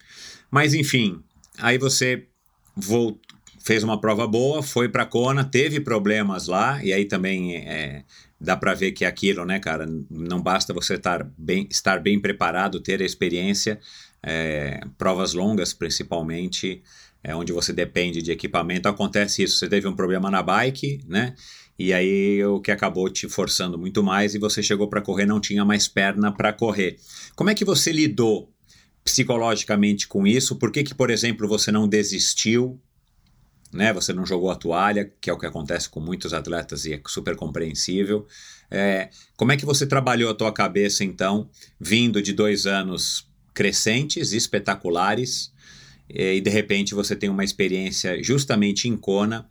Mas 0.50 0.74
enfim, 0.74 1.22
aí 1.58 1.78
você 1.78 2.26
voltou 2.76 3.20
fez 3.62 3.84
uma 3.84 4.00
prova 4.00 4.26
boa, 4.26 4.62
foi 4.62 4.88
para 4.88 5.04
Kona, 5.04 5.44
teve 5.44 5.80
problemas 5.80 6.48
lá, 6.48 6.82
e 6.82 6.92
aí 6.92 7.04
também 7.04 7.56
é, 7.56 8.04
dá 8.40 8.56
para 8.56 8.74
ver 8.74 8.92
que 8.92 9.04
é 9.04 9.08
aquilo, 9.08 9.44
né, 9.44 9.58
cara? 9.58 9.86
Não 10.10 10.40
basta 10.40 10.72
você 10.72 10.94
estar 10.94 11.30
bem, 11.36 11.68
estar 11.70 12.00
bem 12.00 12.18
preparado, 12.18 12.80
ter 12.80 13.02
a 13.02 13.04
experiência, 13.04 13.78
é, 14.22 14.80
provas 14.96 15.34
longas 15.34 15.74
principalmente, 15.74 16.82
é, 17.22 17.36
onde 17.36 17.52
você 17.52 17.72
depende 17.72 18.22
de 18.22 18.32
equipamento, 18.32 18.88
acontece 18.88 19.42
isso. 19.42 19.58
Você 19.58 19.68
teve 19.68 19.86
um 19.86 19.94
problema 19.94 20.30
na 20.30 20.42
bike, 20.42 21.00
né? 21.06 21.34
E 21.82 21.94
aí 21.94 22.44
o 22.44 22.60
que 22.60 22.70
acabou 22.70 23.08
te 23.08 23.26
forçando 23.26 23.78
muito 23.78 24.02
mais 24.02 24.34
e 24.34 24.38
você 24.38 24.62
chegou 24.62 24.86
para 24.86 25.00
correr, 25.00 25.24
não 25.24 25.40
tinha 25.40 25.64
mais 25.64 25.88
perna 25.88 26.30
para 26.30 26.52
correr. 26.52 26.98
Como 27.34 27.48
é 27.48 27.54
que 27.54 27.64
você 27.64 27.90
lidou 27.90 28.52
psicologicamente 29.02 30.06
com 30.06 30.26
isso? 30.26 30.56
Por 30.56 30.70
que, 30.70 30.84
que, 30.84 30.94
por 30.94 31.08
exemplo, 31.08 31.48
você 31.48 31.72
não 31.72 31.88
desistiu? 31.88 32.78
né? 33.72 33.94
Você 33.94 34.12
não 34.12 34.26
jogou 34.26 34.50
a 34.50 34.56
toalha, 34.56 35.10
que 35.22 35.30
é 35.30 35.32
o 35.32 35.38
que 35.38 35.46
acontece 35.46 35.88
com 35.88 36.00
muitos 36.00 36.34
atletas 36.34 36.84
e 36.84 36.92
é 36.92 37.00
super 37.06 37.34
compreensível. 37.34 38.26
É, 38.70 39.08
como 39.34 39.52
é 39.52 39.56
que 39.56 39.64
você 39.64 39.86
trabalhou 39.86 40.30
a 40.30 40.34
tua 40.34 40.52
cabeça, 40.52 41.02
então, 41.02 41.48
vindo 41.80 42.20
de 42.20 42.34
dois 42.34 42.66
anos 42.66 43.26
crescentes, 43.54 44.32
espetaculares, 44.32 45.50
e 46.10 46.40
de 46.40 46.50
repente 46.50 46.94
você 46.94 47.16
tem 47.16 47.30
uma 47.30 47.44
experiência 47.44 48.22
justamente 48.22 48.86
em 48.86 48.96
Kona 48.96 49.48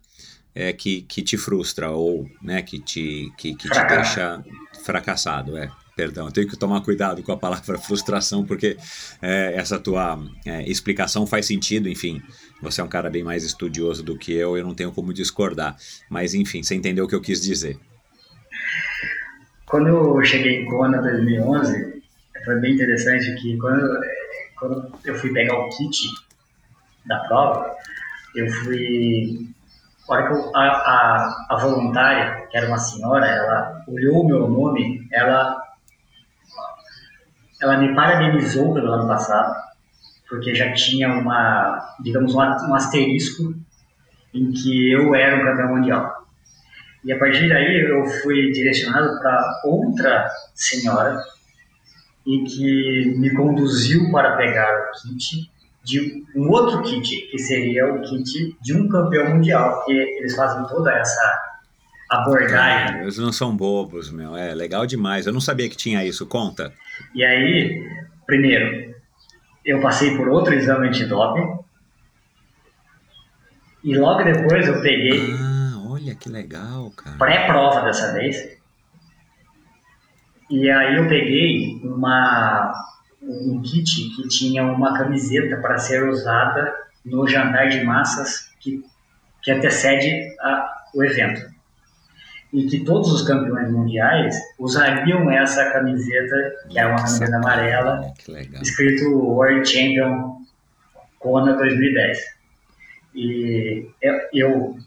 é, 0.54 0.72
que, 0.72 1.02
que 1.02 1.22
te 1.22 1.36
frustra 1.36 1.90
ou 1.90 2.28
né, 2.42 2.62
que 2.62 2.78
te, 2.78 3.32
que, 3.36 3.54
que 3.54 3.68
te 3.68 3.86
deixa 3.86 4.42
fracassado, 4.84 5.56
é. 5.56 5.70
Perdão, 5.96 6.26
eu 6.26 6.32
tenho 6.32 6.48
que 6.48 6.56
tomar 6.56 6.80
cuidado 6.80 7.22
com 7.22 7.30
a 7.32 7.36
palavra 7.36 7.76
frustração, 7.78 8.44
porque 8.44 8.76
é, 9.20 9.54
essa 9.54 9.78
tua 9.78 10.18
é, 10.46 10.62
explicação 10.68 11.26
faz 11.26 11.46
sentido, 11.46 11.88
enfim, 11.88 12.22
você 12.62 12.80
é 12.80 12.84
um 12.84 12.88
cara 12.88 13.10
bem 13.10 13.22
mais 13.22 13.44
estudioso 13.44 14.02
do 14.02 14.16
que 14.16 14.32
eu, 14.32 14.56
eu 14.56 14.64
não 14.64 14.74
tenho 14.74 14.92
como 14.92 15.12
discordar, 15.12 15.76
mas 16.08 16.32
enfim, 16.32 16.62
você 16.62 16.74
entendeu 16.74 17.04
o 17.04 17.08
que 17.08 17.14
eu 17.14 17.20
quis 17.20 17.40
dizer. 17.42 17.78
Quando 19.66 19.88
eu 19.88 20.24
cheguei 20.24 20.62
em 20.62 20.66
Kona 20.66 21.00
2011, 21.02 22.02
foi 22.44 22.60
bem 22.60 22.74
interessante 22.74 23.34
que 23.40 23.56
quando, 23.58 24.00
quando 24.58 24.92
eu 25.04 25.14
fui 25.16 25.32
pegar 25.32 25.58
o 25.58 25.68
kit 25.68 26.08
da 27.06 27.18
prova, 27.20 27.76
eu 28.34 28.50
fui 28.50 29.48
hora 30.14 30.26
que 30.26 30.56
a, 30.56 30.60
a, 30.60 31.46
a, 31.50 31.56
voluntária, 31.56 32.46
que 32.50 32.56
era 32.56 32.66
uma 32.66 32.78
senhora, 32.78 33.26
ela 33.26 33.84
olhou 33.86 34.22
o 34.22 34.26
meu 34.26 34.48
nome, 34.48 35.06
ela 35.12 35.56
ela 37.62 37.76
me 37.76 37.94
parabenizou 37.94 38.72
pelo 38.72 38.90
ano 38.90 39.06
passado, 39.06 39.54
porque 40.28 40.54
já 40.54 40.72
tinha 40.72 41.08
uma, 41.08 41.94
digamos, 42.00 42.34
um 42.34 42.74
asterisco 42.74 43.54
em 44.32 44.50
que 44.50 44.92
eu 44.92 45.14
era 45.14 45.36
um 45.36 45.44
campeão 45.44 45.76
mundial. 45.76 46.26
E 47.04 47.12
a 47.12 47.18
partir 47.18 47.48
daí 47.48 47.82
eu 47.82 48.04
fui 48.22 48.50
direcionado 48.50 49.18
para 49.20 49.60
outra 49.64 50.26
senhora 50.54 51.18
e 52.26 52.44
que 52.44 53.14
me 53.18 53.34
conduziu 53.34 54.10
para 54.10 54.36
pegar 54.36 54.90
o 54.90 54.92
kit 54.92 55.50
de 55.82 56.24
um 56.34 56.48
outro 56.48 56.82
kit, 56.82 57.28
que 57.30 57.38
seria 57.38 57.92
o 57.92 58.02
kit 58.02 58.56
de 58.60 58.74
um 58.74 58.88
campeão 58.88 59.34
mundial, 59.34 59.76
porque 59.76 59.92
eles 59.92 60.36
fazem 60.36 60.66
toda 60.66 60.92
essa 60.92 61.40
abordagem. 62.08 62.98
É, 62.98 63.02
eles 63.02 63.18
não 63.18 63.32
são 63.32 63.56
bobos, 63.56 64.10
meu. 64.10 64.36
É 64.36 64.54
legal 64.54 64.86
demais. 64.86 65.26
Eu 65.26 65.32
não 65.32 65.40
sabia 65.40 65.68
que 65.68 65.76
tinha 65.76 66.04
isso. 66.04 66.26
Conta. 66.26 66.72
E 67.14 67.24
aí, 67.24 67.82
primeiro, 68.26 68.94
eu 69.64 69.80
passei 69.80 70.16
por 70.16 70.28
outro 70.28 70.54
exame 70.54 70.88
antidoping. 70.88 71.58
E 73.82 73.96
logo 73.96 74.22
depois 74.22 74.66
eu 74.66 74.82
peguei. 74.82 75.34
Ah, 75.38 75.80
olha 75.88 76.14
que 76.14 76.28
legal, 76.28 76.90
cara. 76.90 77.16
Pré-prova 77.16 77.82
dessa 77.82 78.12
vez. 78.12 78.58
E 80.50 80.68
aí 80.68 80.96
eu 80.96 81.08
peguei 81.08 81.80
uma, 81.84 82.74
um 83.22 83.60
kit 83.62 84.10
que 84.16 84.28
tinha 84.28 84.64
uma 84.64 84.96
camiseta 84.96 85.56
para 85.58 85.78
ser 85.78 86.08
usada 86.08 86.74
no 87.04 87.26
jantar 87.28 87.68
de 87.68 87.82
massas 87.84 88.50
que, 88.60 88.84
que 89.42 89.50
antecede 89.50 90.34
a, 90.40 90.84
o 90.94 91.04
evento 91.04 91.50
e 92.52 92.66
que 92.66 92.84
todos 92.84 93.12
os 93.12 93.22
campeões 93.22 93.70
mundiais 93.70 94.36
usariam 94.58 95.30
essa 95.30 95.70
camiseta, 95.70 96.34
que 96.68 96.78
era 96.78 96.88
uma 96.88 96.96
camiseta 96.96 97.36
amarela, 97.36 98.12
escrito 98.60 99.04
World 99.08 99.68
Champion 99.68 100.36
Kona 101.18 101.52
2010. 101.52 102.18
E 103.14 103.86
eu, 104.02 104.20
eu, 104.32 104.78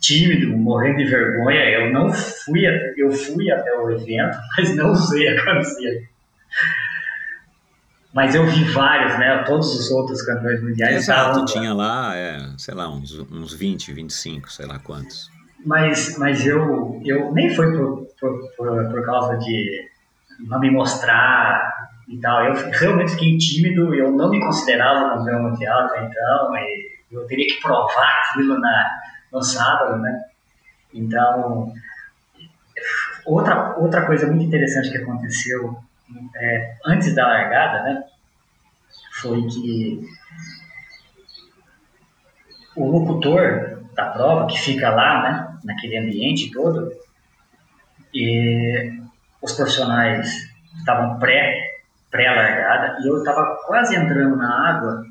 tímido, 0.00 0.56
morrendo 0.56 0.98
de 0.98 1.04
vergonha, 1.04 1.70
eu 1.70 1.92
não 1.92 2.12
fui, 2.12 2.62
eu 2.96 3.10
fui 3.10 3.50
até 3.50 3.72
o 3.74 3.90
evento, 3.90 4.38
mas 4.56 4.76
não 4.76 4.92
usei 4.92 5.28
a 5.28 5.44
camiseta. 5.44 6.12
Mas 8.12 8.34
eu 8.34 8.46
vi 8.46 8.64
vários, 8.64 9.18
né? 9.18 9.42
Todos 9.44 9.74
os 9.74 9.90
outros 9.90 10.20
campeões 10.22 10.62
mundiais 10.62 10.96
Exato, 10.96 11.20
estavam. 11.20 11.44
tinha 11.46 11.72
lá, 11.72 12.14
é, 12.14 12.38
sei 12.58 12.74
lá, 12.74 12.88
uns, 12.88 13.18
uns 13.18 13.54
20, 13.54 13.92
25, 13.92 14.52
sei 14.52 14.66
lá 14.66 14.78
quantos. 14.78 15.30
Mas, 15.64 16.18
mas 16.18 16.44
eu, 16.44 17.00
eu 17.04 17.32
nem 17.32 17.54
foi 17.54 17.72
por, 17.72 18.06
por, 18.20 18.48
por, 18.56 18.90
por 18.90 19.04
causa 19.06 19.38
de 19.38 19.88
não 20.40 20.60
me 20.60 20.70
mostrar 20.70 21.88
e 22.06 22.18
tal. 22.18 22.44
Eu 22.44 22.70
realmente 22.70 23.12
fiquei 23.12 23.38
tímido, 23.38 23.94
eu 23.94 24.10
não 24.10 24.28
me 24.28 24.40
considerava 24.40 25.16
campeão 25.16 25.42
mundial 25.42 25.80
até 25.80 26.04
então, 26.04 26.56
e 26.56 26.92
eu 27.10 27.26
teria 27.26 27.46
que 27.46 27.62
provar 27.62 28.30
aquilo 28.30 28.58
na, 28.58 28.90
no 29.32 29.42
sábado, 29.42 29.98
né? 30.02 30.20
Então, 30.92 31.72
outra, 33.24 33.74
outra 33.78 34.04
coisa 34.04 34.26
muito 34.26 34.44
interessante 34.44 34.90
que 34.90 34.98
aconteceu 34.98 35.78
é, 36.36 36.76
antes 36.86 37.14
da 37.14 37.26
largada, 37.26 37.82
né? 37.84 38.04
Foi 39.12 39.46
que 39.46 40.00
o 42.74 42.86
locutor 42.86 43.82
da 43.94 44.06
prova, 44.06 44.46
que 44.46 44.58
fica 44.58 44.90
lá, 44.90 45.22
né, 45.22 45.58
naquele 45.64 45.98
ambiente 45.98 46.50
todo, 46.50 46.92
e 48.14 49.00
os 49.40 49.52
profissionais 49.52 50.50
estavam 50.78 51.18
pré 51.18 51.70
pré-largada 52.10 52.98
e 53.00 53.08
eu 53.08 53.18
estava 53.18 53.56
quase 53.66 53.96
entrando 53.96 54.36
na 54.36 54.68
água, 54.68 55.06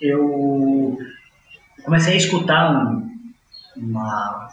eu 0.00 0.96
comecei 1.82 2.14
a 2.14 2.16
escutar 2.16 2.70
um, 2.70 3.10
uma, 3.76 4.48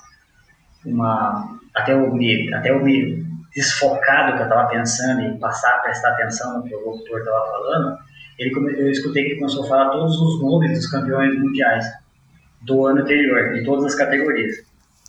uma 0.83 1.59
até 1.75 1.93
eu 1.93 2.11
me 2.11 2.51
até 2.51 2.71
eu 2.71 2.83
me 2.83 3.28
desfocar 3.55 4.27
do 4.27 4.33
que 4.35 4.41
eu 4.41 4.43
estava 4.43 4.69
pensando 4.69 5.21
e 5.21 5.37
passar 5.37 5.75
a 5.75 5.79
prestar 5.79 6.09
atenção 6.09 6.57
no 6.57 6.63
que 6.63 6.75
o 6.75 6.85
locutor 6.85 7.19
estava 7.19 7.45
falando, 7.51 7.97
ele 8.37 8.79
eu 8.79 8.89
escutei 8.89 9.23
que 9.23 9.29
ele 9.31 9.39
começou 9.39 9.65
a 9.65 9.67
falar 9.67 9.89
todos 9.89 10.15
os 10.17 10.41
nomes 10.41 10.71
dos 10.71 10.89
campeões 10.89 11.37
mundiais 11.37 11.85
do 12.61 12.85
ano 12.85 13.01
anterior, 13.01 13.53
de 13.53 13.63
todas 13.63 13.85
as 13.85 13.95
categorias. 13.95 14.63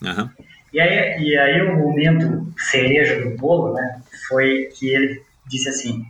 Aham. 0.04 0.30
E 0.72 0.80
aí, 0.80 1.20
e 1.20 1.36
aí 1.36 1.62
o 1.62 1.76
momento 1.76 2.52
cereja 2.56 3.28
do 3.28 3.36
bolo, 3.36 3.74
né, 3.74 4.00
foi 4.28 4.68
que 4.72 4.88
ele 4.88 5.22
disse 5.48 5.68
assim, 5.68 6.04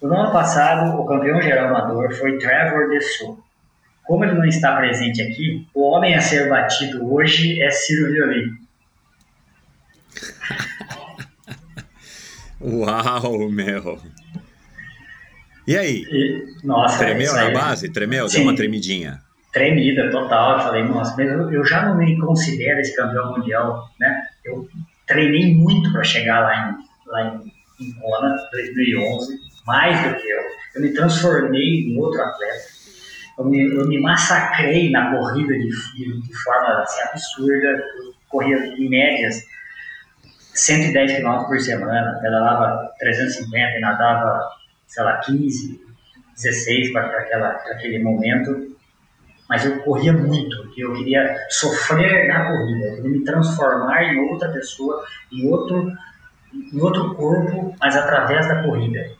no 0.00 0.16
ano 0.16 0.32
passado 0.32 0.98
o 0.98 1.04
campeão 1.06 1.42
geral 1.42 1.68
amador 1.68 2.14
foi 2.14 2.38
Trevor 2.38 2.88
Dessau. 2.88 3.38
Como 4.04 4.24
ele 4.24 4.34
não 4.34 4.44
está 4.44 4.76
presente 4.76 5.22
aqui, 5.22 5.66
o 5.74 5.82
homem 5.82 6.14
a 6.14 6.20
ser 6.20 6.48
batido 6.48 7.12
hoje 7.12 7.60
é 7.62 7.70
Ciro 7.70 8.12
Violin. 8.12 8.58
Uau, 12.60 13.48
meu. 13.48 13.98
E 15.66 15.76
aí? 15.76 16.02
E, 16.10 16.46
nossa, 16.66 16.98
Tremeu 16.98 17.32
na 17.32 17.42
aí- 17.42 17.54
base? 17.54 17.88
Tremeu? 17.92 18.20
Deu 18.22 18.28
Sim. 18.30 18.42
uma 18.42 18.54
tremidinha. 18.56 19.20
tremida 19.52 20.10
total. 20.10 20.58
Eu 20.58 20.60
falei, 20.64 20.82
nossa, 20.84 21.14
mas 21.16 21.28
eu, 21.30 21.50
eu 21.52 21.64
já 21.64 21.84
não 21.86 21.96
me 21.96 22.18
considero 22.18 22.80
esse 22.80 22.94
campeão 22.96 23.32
mundial, 23.36 23.88
né? 23.98 24.22
Eu 24.44 24.68
treinei 25.06 25.54
muito 25.54 25.92
para 25.92 26.04
chegar 26.04 26.40
lá 26.40 26.70
em, 26.70 27.10
lá 27.10 27.42
em, 27.78 27.84
em 27.86 27.92
Kona, 27.94 28.36
2011, 28.52 29.38
mais 29.66 30.00
do 30.08 30.16
que 30.20 30.28
eu. 30.28 30.40
Eu 30.76 30.82
me 30.82 30.92
transformei 30.92 31.84
em 31.88 31.98
outro 31.98 32.20
atleta. 32.22 32.64
Eu 33.38 33.44
me, 33.46 33.74
eu 33.74 33.86
me 33.88 34.00
massacrei 34.00 34.90
na 34.90 35.10
corrida 35.16 35.54
de, 35.54 35.68
de, 35.68 36.20
de 36.22 36.34
forma 36.42 36.80
assim, 36.82 37.00
absurda. 37.08 37.66
Eu 37.66 38.14
corria 38.28 38.56
em 38.56 38.88
médias 38.88 39.42
110 40.60 41.16
km 41.18 41.46
por 41.46 41.58
semana, 41.60 42.18
pedalava 42.20 42.92
350 42.98 43.76
e 43.76 43.80
nadava, 43.80 44.48
sei 44.86 45.04
lá, 45.04 45.18
15, 45.18 45.80
16 46.36 46.92
para 46.92 47.06
aquele 47.72 47.98
momento 48.02 48.70
mas 49.50 49.64
eu 49.64 49.80
corria 49.80 50.12
muito, 50.12 50.70
eu 50.76 50.94
queria 50.94 51.36
sofrer 51.48 52.28
na 52.28 52.46
corrida, 52.46 52.86
eu 52.86 52.96
queria 52.96 53.10
me 53.10 53.24
transformar 53.24 54.04
em 54.04 54.30
outra 54.30 54.48
pessoa, 54.52 55.04
em 55.32 55.44
outro, 55.50 55.92
em 56.54 56.80
outro 56.80 57.16
corpo, 57.16 57.74
mas 57.80 57.96
através 57.96 58.46
da 58.46 58.62
corrida. 58.62 59.10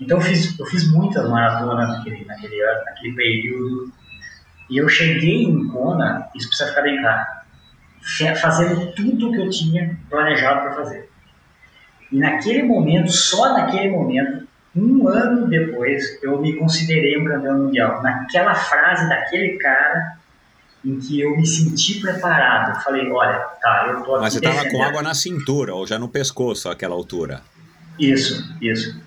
Então 0.00 0.16
eu 0.16 0.22
fiz, 0.22 0.58
eu 0.58 0.64
fiz 0.64 0.90
muitas 0.90 1.28
maratonas 1.28 1.86
naquele, 1.86 2.24
naquele 2.24 2.64
naquele 2.64 3.14
período, 3.14 3.92
e 4.70 4.78
eu 4.78 4.88
cheguei 4.88 5.44
em 5.44 5.68
Kona, 5.68 6.30
isso 6.34 6.48
precisa 6.48 6.70
ficar 6.70 6.80
bem 6.80 7.02
claro, 7.02 7.26
fazendo 8.40 8.92
tudo 8.92 9.32
que 9.32 9.40
eu 9.40 9.50
tinha 9.50 9.98
planejado 10.10 10.60
para 10.60 10.74
fazer. 10.74 11.08
E 12.12 12.18
naquele 12.18 12.62
momento, 12.62 13.10
só 13.10 13.52
naquele 13.54 13.90
momento, 13.90 14.46
um 14.76 15.08
ano 15.08 15.46
depois, 15.46 16.22
eu 16.22 16.40
me 16.40 16.54
considerei 16.56 17.18
um 17.20 17.24
campeão 17.24 17.58
mundial. 17.58 18.02
Naquela 18.02 18.54
frase 18.54 19.08
daquele 19.08 19.56
cara 19.56 20.16
em 20.84 20.98
que 20.98 21.20
eu 21.20 21.36
me 21.36 21.46
senti 21.46 22.00
preparado. 22.00 22.76
Eu 22.76 22.82
falei, 22.82 23.10
olha, 23.10 23.38
tá, 23.60 23.86
eu 23.88 24.02
tô 24.02 24.14
aqui 24.14 24.22
Mas 24.22 24.34
você 24.34 24.40
tava 24.40 24.68
com 24.68 24.82
água 24.82 25.02
na 25.02 25.14
cintura 25.14 25.74
ou 25.74 25.86
já 25.86 25.98
no 25.98 26.08
pescoço 26.08 26.68
àquela 26.68 26.94
altura. 26.94 27.40
Isso, 27.98 28.44
isso. 28.60 29.00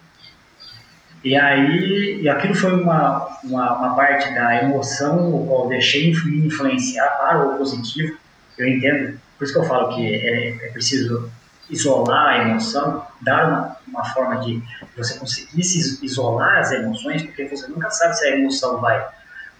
E 1.24 1.36
aí, 1.36 2.22
e 2.22 2.30
aquilo 2.30 2.56
foi 2.56 2.74
uma, 2.74 3.40
uma, 3.44 3.78
uma 3.78 3.96
parte 3.96 4.34
da 4.34 4.64
emoção, 4.64 5.34
o 5.34 5.46
qual 5.46 5.68
deixei 5.68 6.14
me 6.14 6.48
influenciar 6.48 7.08
para 7.18 7.46
o 7.46 7.58
positivo. 7.58 8.18
Eu 8.58 8.68
entendo, 8.68 9.20
por 9.38 9.44
isso 9.44 9.54
que 9.54 9.60
eu 9.60 9.66
falo 9.66 9.96
que 9.96 10.16
é, 10.16 10.50
é 10.68 10.72
preciso 10.72 11.32
isolar 11.70 12.30
a 12.30 12.38
emoção, 12.50 13.06
dar 13.22 13.48
uma, 13.48 13.78
uma 13.88 14.06
forma 14.06 14.40
de 14.42 14.62
você 14.96 15.18
conseguir 15.20 15.64
se 15.64 15.80
is- 15.80 16.02
isolar 16.02 16.60
as 16.60 16.72
emoções, 16.72 17.22
porque 17.24 17.46
você 17.46 17.68
nunca 17.68 17.90
sabe 17.90 18.16
se 18.18 18.26
a 18.26 18.38
emoção 18.38 18.80
vai 18.80 19.06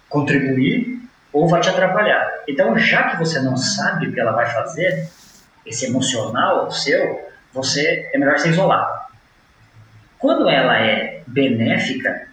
contribuir 0.08 1.00
ou 1.32 1.48
vai 1.48 1.60
te 1.60 1.68
atrapalhar. 1.68 2.26
Então, 2.48 2.76
já 2.78 3.10
que 3.10 3.18
você 3.18 3.38
não 3.40 3.56
sabe 3.56 4.08
o 4.08 4.12
que 4.12 4.18
ela 4.20 4.32
vai 4.32 4.50
fazer, 4.50 5.08
esse 5.66 5.84
emocional 5.86 6.70
seu, 6.72 7.28
você 7.52 8.08
é 8.12 8.18
melhor 8.18 8.38
se 8.38 8.48
isolar. 8.48 9.08
Quando 10.18 10.48
ela 10.48 10.78
é 10.78 11.22
benéfica, 11.26 12.26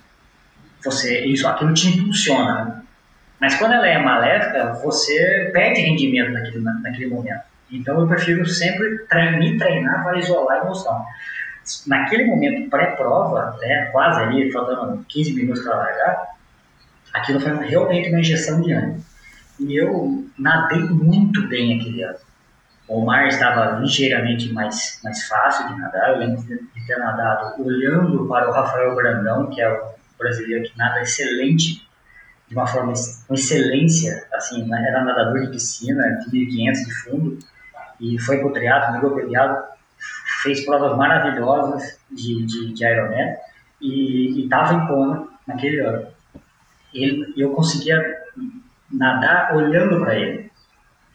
você 0.83 1.19
isso 1.25 1.47
aquilo 1.47 1.73
te 1.73 1.87
impulsiona. 1.89 2.84
Mas 3.39 3.55
quando 3.55 3.73
ela 3.73 3.87
é 3.87 3.97
maléfica, 3.97 4.73
você 4.83 5.49
perde 5.53 5.81
rendimento 5.81 6.31
naquele, 6.31 6.59
naquele 6.59 7.07
momento. 7.07 7.43
Então 7.71 7.99
eu 7.99 8.07
prefiro 8.07 8.45
sempre 8.45 9.05
me 9.37 9.57
treinar 9.57 10.03
para 10.03 10.19
isolar 10.19 10.61
a 10.61 10.65
emoção. 10.65 11.05
Naquele 11.87 12.25
momento 12.25 12.69
pré-prova, 12.69 13.57
né, 13.59 13.89
quase 13.91 14.21
ali, 14.21 14.51
faltando 14.51 15.03
15 15.09 15.33
minutos 15.33 15.63
para 15.63 15.75
largar, 15.75 16.27
aquilo 17.13 17.39
foi 17.39 17.55
realmente 17.65 18.09
uma 18.09 18.19
injeção 18.19 18.61
de 18.61 18.71
ânimo. 18.71 19.03
E 19.59 19.81
eu 19.81 20.25
nadei 20.37 20.81
muito 20.81 21.47
bem 21.47 21.79
aquele 21.79 22.03
ano. 22.03 22.19
O 22.87 23.03
mar 23.03 23.27
estava 23.27 23.79
ligeiramente 23.79 24.53
mais, 24.53 24.99
mais 25.03 25.23
fácil 25.27 25.67
de 25.69 25.79
nadar. 25.79 26.11
Eu 26.11 26.19
lembro 26.19 26.41
de 26.43 26.85
ter 26.85 26.97
nadado 26.97 27.63
olhando 27.63 28.27
para 28.27 28.47
o 28.47 28.53
Rafael 28.53 28.93
Brandão, 28.93 29.49
que 29.49 29.59
é 29.59 29.71
o 29.71 29.95
brasileiro 30.19 30.65
que 30.65 30.77
nada 30.77 31.01
excelente, 31.01 31.84
de 32.47 32.55
uma 32.55 32.67
forma 32.67 32.93
com 33.27 33.33
excelência. 33.33 34.27
Assim, 34.33 34.67
era 34.73 35.03
nadador 35.03 35.41
de 35.41 35.51
piscina, 35.51 36.03
de 36.19 36.31
1.500 36.31 36.85
de 36.85 36.93
fundo, 37.03 37.39
e 37.99 38.19
foi 38.19 38.37
para 38.39 38.47
o 38.47 38.53
triatlo, 38.53 38.93
migrou 38.93 39.11
para 39.13 39.23
o 39.23 39.27
triatlo, 39.27 39.63
fez 40.43 40.65
provas 40.65 40.97
maravilhosas 40.97 41.99
de, 42.11 42.45
de, 42.45 42.73
de 42.73 42.85
Ironman 42.85 43.35
e 43.81 44.43
estava 44.43 44.73
em 44.73 44.87
Kona 44.87 45.27
naquele 45.47 45.79
ano. 45.79 46.07
Ele, 46.93 47.33
eu 47.37 47.51
conseguia 47.51 48.01
nadar 48.91 49.55
olhando 49.55 49.99
para 49.99 50.15
ele. 50.15 50.51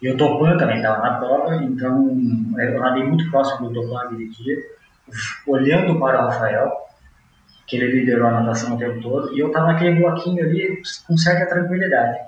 E 0.03 0.11
o 0.11 0.17
Topan 0.17 0.57
também 0.57 0.77
estava 0.77 1.03
na 1.03 1.19
prova, 1.19 1.57
então 1.57 2.09
eu 2.59 2.81
nadei 2.81 3.05
muito 3.05 3.31
próximo 3.31 3.69
do 3.69 3.75
Topan 3.81 4.07
aquele 4.07 4.29
dia, 4.29 4.57
olhando 5.47 5.99
para 5.99 6.23
o 6.23 6.29
Rafael, 6.29 6.73
que 7.71 7.77
ele 7.77 8.01
liderou 8.01 8.27
a 8.27 8.41
natação 8.41 8.75
o 8.75 8.79
tempo 8.79 9.01
todo, 9.01 9.33
e 9.33 9.39
eu 9.39 9.47
estava 9.47 9.69
naquele 9.69 10.01
bloquinho 10.01 10.43
ali 10.45 10.83
com 11.07 11.17
certa 11.17 11.47
tranquilidade. 11.47 12.19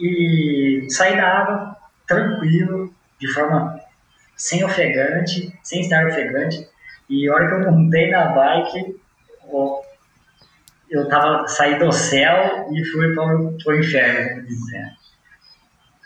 E 0.00 0.86
saí 0.88 1.16
da 1.16 1.28
água 1.28 1.76
tranquilo, 2.08 2.92
de 3.20 3.28
forma 3.28 3.78
sem 4.34 4.64
ofegante, 4.64 5.52
sem 5.62 5.82
estar 5.82 6.06
ofegante, 6.06 6.66
e 7.10 7.28
a 7.28 7.34
hora 7.34 7.46
que 7.46 7.54
eu 7.54 7.70
montei 7.70 8.10
na 8.10 8.28
bike, 8.28 8.96
eu 10.90 11.08
tava, 11.08 11.46
saí 11.46 11.78
do 11.78 11.92
céu 11.92 12.66
e 12.72 12.84
fui 12.86 13.14
para 13.14 13.36
o 13.36 13.78
inferno, 13.78 14.46
dizem 14.46 14.94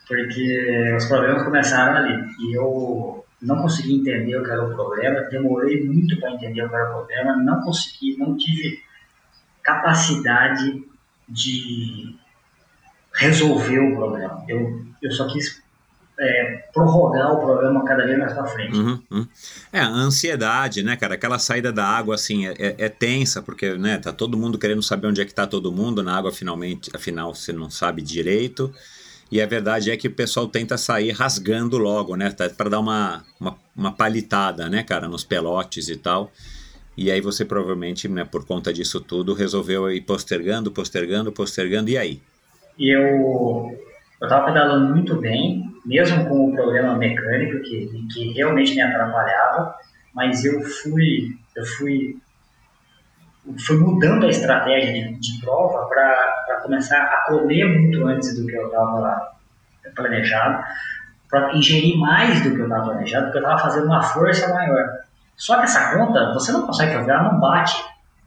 porque 0.09 0.95
os 0.97 1.05
problemas 1.05 1.43
começaram 1.43 1.97
ali. 1.99 2.25
E 2.41 2.57
eu 2.57 3.25
não 3.41 3.63
consegui 3.63 3.95
entender 3.95 4.37
o 4.37 4.45
que 4.45 4.51
era 4.51 4.65
o 4.65 4.75
problema, 4.75 5.21
demorei 5.31 5.85
muito 5.85 6.19
para 6.19 6.33
entender 6.33 6.65
o 6.65 6.69
que 6.69 6.75
era 6.75 6.91
o 6.91 6.95
problema, 6.95 7.37
não 7.37 7.61
consegui, 7.61 8.17
não 8.17 8.37
tive 8.37 8.83
capacidade 9.63 10.85
de 11.29 12.17
resolver 13.15 13.79
o 13.79 13.97
problema. 13.97 14.45
Eu, 14.49 14.85
eu 15.03 15.11
só 15.13 15.29
quis 15.29 15.63
é, 16.19 16.69
prorrogar 16.73 17.33
o 17.33 17.41
programa 17.41 17.85
cada 17.85 18.05
vez 18.05 18.19
mais 18.19 18.33
para 18.33 18.47
frente. 18.47 18.77
Uhum, 18.77 19.01
uhum. 19.11 19.27
É, 19.73 19.81
a 19.81 19.89
ansiedade, 19.89 20.83
né, 20.83 20.97
cara? 20.97 21.15
Aquela 21.15 21.39
saída 21.39 21.73
da 21.73 21.87
água, 21.87 22.17
assim, 22.17 22.47
é, 22.47 22.55
é, 22.59 22.75
é, 22.79 22.89
tensa, 22.89 23.41
porque, 23.41 23.75
né, 23.75 23.99
tá 23.99 24.13
todo 24.13 24.37
mundo 24.37 24.59
querendo 24.59 24.83
saber 24.83 25.07
onde 25.07 25.21
é 25.21 25.25
que 25.25 25.35
tá 25.35 25.47
todo 25.47 25.71
mundo 25.71 26.03
na 26.03 26.17
água, 26.17 26.33
finalmente, 26.33 26.91
afinal, 26.95 27.35
você 27.35 27.53
não 27.53 27.71
sabe 27.71 28.03
direito. 28.03 28.73
E 29.31 29.43
a 29.43 29.47
verdade 29.47 29.91
é 29.91 29.97
que 29.97 30.09
o 30.09 30.13
pessoal 30.13 30.49
tenta 30.49 30.79
sair 30.79 31.11
rasgando 31.11 31.77
logo, 31.77 32.17
né? 32.17 32.31
Tá, 32.31 32.49
para 32.49 32.71
dar 32.71 32.81
uma, 32.81 33.23
uma, 33.39 33.57
uma 33.77 33.93
palitada, 33.93 34.69
né, 34.69 34.83
cara, 34.83 35.07
nos 35.07 35.23
pelotes 35.23 35.89
e 35.89 35.97
tal. 35.97 36.33
E 36.97 37.13
aí 37.13 37.21
você 37.21 37.45
provavelmente, 37.45 38.09
né, 38.09 38.25
por 38.25 38.45
conta 38.45 38.73
disso 38.73 39.01
tudo, 39.01 39.33
resolveu 39.33 39.89
ir 39.91 40.01
postergando, 40.01 40.73
postergando, 40.73 41.31
postergando, 41.31 41.91
e 41.91 41.97
aí? 41.97 42.21
E 42.79 42.91
eu 42.91 43.79
estava 44.21 44.47
pedalando 44.47 44.95
muito 44.95 45.15
bem, 45.17 45.63
mesmo 45.85 46.27
com 46.27 46.49
o 46.49 46.53
problema 46.53 46.97
mecânico 46.97 47.63
que, 47.63 48.07
que 48.13 48.33
realmente 48.33 48.75
me 48.75 48.81
atrapalhava, 48.81 49.77
mas 50.13 50.45
eu 50.45 50.61
fui, 50.61 51.37
eu 51.55 51.65
fui, 51.65 52.17
fui 53.59 53.77
mudando 53.77 54.27
a 54.27 54.31
estratégia 54.31 54.93
de, 54.93 55.15
de 55.19 55.41
prova 55.41 55.87
para 55.89 56.61
começar 56.63 57.03
a 57.03 57.25
comer 57.27 57.65
muito 57.65 58.07
antes 58.07 58.39
do 58.39 58.47
que 58.47 58.55
eu 58.55 58.67
estava 58.67 59.33
planejado, 59.95 60.63
para 61.31 61.55
ingerir 61.55 61.99
mais 61.99 62.43
do 62.43 62.55
que 62.55 62.61
eu 62.61 62.65
estava 62.65 62.91
planejado, 62.91 63.27
porque 63.27 63.39
eu 63.39 63.43
estava 63.43 63.61
fazendo 63.61 63.87
uma 63.87 64.03
força 64.03 64.53
maior. 64.53 64.87
Só 65.37 65.57
que 65.59 65.65
essa 65.65 65.97
conta, 65.97 66.33
você 66.35 66.53
não 66.53 66.67
consegue 66.67 66.95
fazer, 66.95 67.11
ela 67.11 67.33
não 67.33 67.41
bate, 67.41 67.85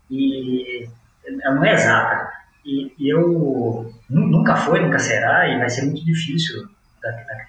e 0.09 0.87
ela 1.43 1.55
não 1.55 1.65
é 1.65 1.73
exata. 1.73 2.31
E, 2.65 2.93
e 2.97 3.09
eu 3.09 3.91
nunca 4.09 4.55
foi, 4.55 4.81
nunca 4.81 4.99
será, 4.99 5.47
e 5.47 5.57
vai 5.57 5.69
ser 5.69 5.83
muito 5.83 6.05
difícil 6.05 6.67
da, 7.01 7.11
da, 7.11 7.45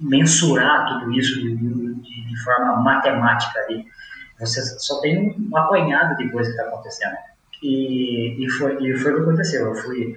mensurar 0.00 0.86
tudo 0.86 1.12
isso 1.12 1.40
de, 1.40 1.56
de, 1.56 2.26
de, 2.26 2.42
forma 2.42 2.76
matemática 2.76 3.58
ali. 3.60 3.84
Você 4.38 4.62
só 4.62 5.00
tem 5.00 5.36
um 5.50 5.56
apanhado 5.56 6.16
de 6.16 6.30
coisa 6.30 6.50
que 6.50 6.56
está 6.56 6.68
acontecendo. 6.68 7.16
E, 7.62 8.44
e, 8.44 8.50
foi, 8.50 8.76
e 8.82 8.96
foi 8.96 9.12
o 9.12 9.16
que 9.16 9.22
aconteceu. 9.22 9.66
Eu 9.66 9.74
fui 9.74 10.16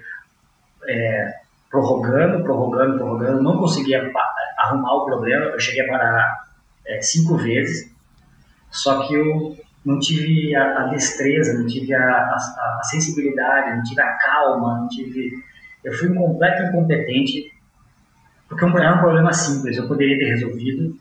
é, 0.86 1.34
prorrogando, 1.70 2.42
prorrogando, 2.44 2.98
prorrogando, 2.98 3.42
não 3.42 3.58
conseguia 3.58 4.12
arrumar 4.58 4.94
o 4.94 5.04
problema. 5.04 5.46
Eu 5.46 5.58
cheguei 5.58 5.84
a 5.84 5.88
parar 5.88 6.44
é, 6.86 7.00
cinco 7.00 7.36
vezes, 7.36 7.90
só 8.70 9.06
que 9.06 9.14
eu 9.14 9.56
não 9.84 9.98
tive 9.98 10.54
a, 10.54 10.82
a 10.82 10.86
destreza, 10.88 11.58
não 11.58 11.66
tive 11.66 11.94
a, 11.94 12.00
a, 12.00 12.78
a, 12.80 12.80
sensibilidade, 12.84 13.76
não 13.76 13.82
tive 13.82 14.00
a 14.00 14.12
calma, 14.18 14.80
não 14.80 14.88
tive. 14.88 15.32
Eu 15.82 15.92
fui 15.92 16.10
um 16.10 16.14
completo 16.14 16.62
incompetente, 16.62 17.52
porque 18.48 18.64
era 18.64 18.96
um 18.96 19.00
problema 19.00 19.32
simples, 19.32 19.76
eu 19.76 19.88
poderia 19.88 20.18
ter 20.18 20.26
resolvido. 20.26 20.96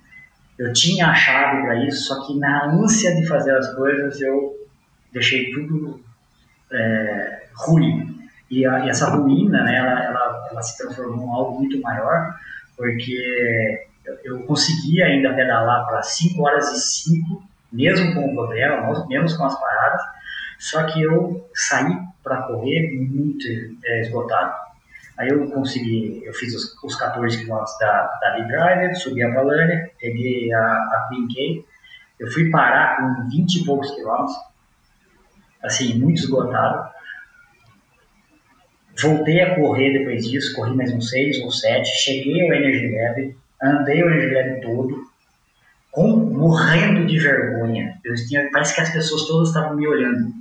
Eu 0.58 0.74
tinha 0.74 1.08
a 1.08 1.16
chave 1.16 1.62
para 1.64 1.86
isso, 1.86 2.08
só 2.08 2.26
que 2.26 2.38
na 2.38 2.66
ânsia 2.66 3.16
de 3.16 3.26
fazer 3.26 3.56
as 3.56 3.74
coisas 3.74 4.22
eu 4.22 4.56
deixei 5.12 5.52
tudo 5.52 6.00
é, 6.72 7.44
ruim. 7.56 8.20
E, 8.50 8.62
e, 8.62 8.90
essa 8.90 9.10
ruína, 9.10 9.64
né, 9.64 9.78
ela, 9.78 10.04
ela, 10.04 10.48
ela 10.52 10.62
se 10.62 10.78
transformou 10.78 11.26
em 11.26 11.32
algo 11.32 11.60
muito 11.60 11.82
maior, 11.82 12.36
porque 12.78 13.86
eu, 14.06 14.18
eu 14.24 14.44
consegui 14.44 15.02
ainda 15.02 15.34
pedalar 15.34 15.86
para 15.88 16.02
5 16.02 16.42
horas 16.42 16.70
e 16.72 16.80
5 16.80 17.52
mesmo 17.72 18.14
com 18.14 18.28
o 18.28 18.34
problema, 18.34 19.08
mesmo 19.08 19.38
com 19.38 19.46
as 19.46 19.60
paradas, 19.60 20.02
só 20.60 20.84
que 20.84 21.02
eu 21.02 21.50
saí 21.54 21.98
para 22.24 22.44
correr 22.44 22.92
muito 22.92 23.48
é, 23.86 24.02
esgotado. 24.02 24.54
Aí 25.22 25.30
eu 25.30 25.48
consegui, 25.52 26.20
eu 26.26 26.34
fiz 26.34 26.56
os, 26.56 26.84
os 26.84 26.96
14 26.96 27.38
quilômetros 27.38 27.78
da, 27.80 28.08
da 28.20 28.40
Driver, 28.40 28.96
subi 28.96 29.24
a 29.24 29.32
Valânia, 29.32 29.92
peguei 30.00 30.52
a, 30.52 30.60
a 30.60 31.10
Queen 31.10 31.64
eu 32.20 32.32
fui 32.32 32.50
parar 32.50 32.98
com 32.98 33.30
20 33.30 33.56
e 33.56 33.66
poucos 33.66 33.92
quilômetros, 33.92 34.36
assim, 35.62 36.00
muito 36.00 36.22
esgotado. 36.22 36.90
Voltei 39.00 39.42
a 39.42 39.56
correr 39.56 39.94
depois 39.94 40.28
disso, 40.28 40.56
corri 40.56 40.76
mais 40.76 40.92
uns 40.92 41.10
6 41.12 41.44
ou 41.44 41.52
7, 41.52 41.88
cheguei 41.88 42.42
ao 42.42 42.54
Energy 42.56 42.96
Lab, 42.96 43.36
andei 43.62 44.04
o 44.04 44.10
Energy 44.10 44.34
Lab 44.34 44.62
todo, 44.62 45.04
com, 45.92 46.08
morrendo 46.18 47.06
de 47.06 47.20
vergonha. 47.20 48.00
Eu 48.04 48.16
tinha, 48.16 48.50
parece 48.52 48.74
que 48.74 48.82
as 48.82 48.90
pessoas 48.90 49.28
todas 49.28 49.50
estavam 49.50 49.76
me 49.76 49.88
olhando. 49.88 50.34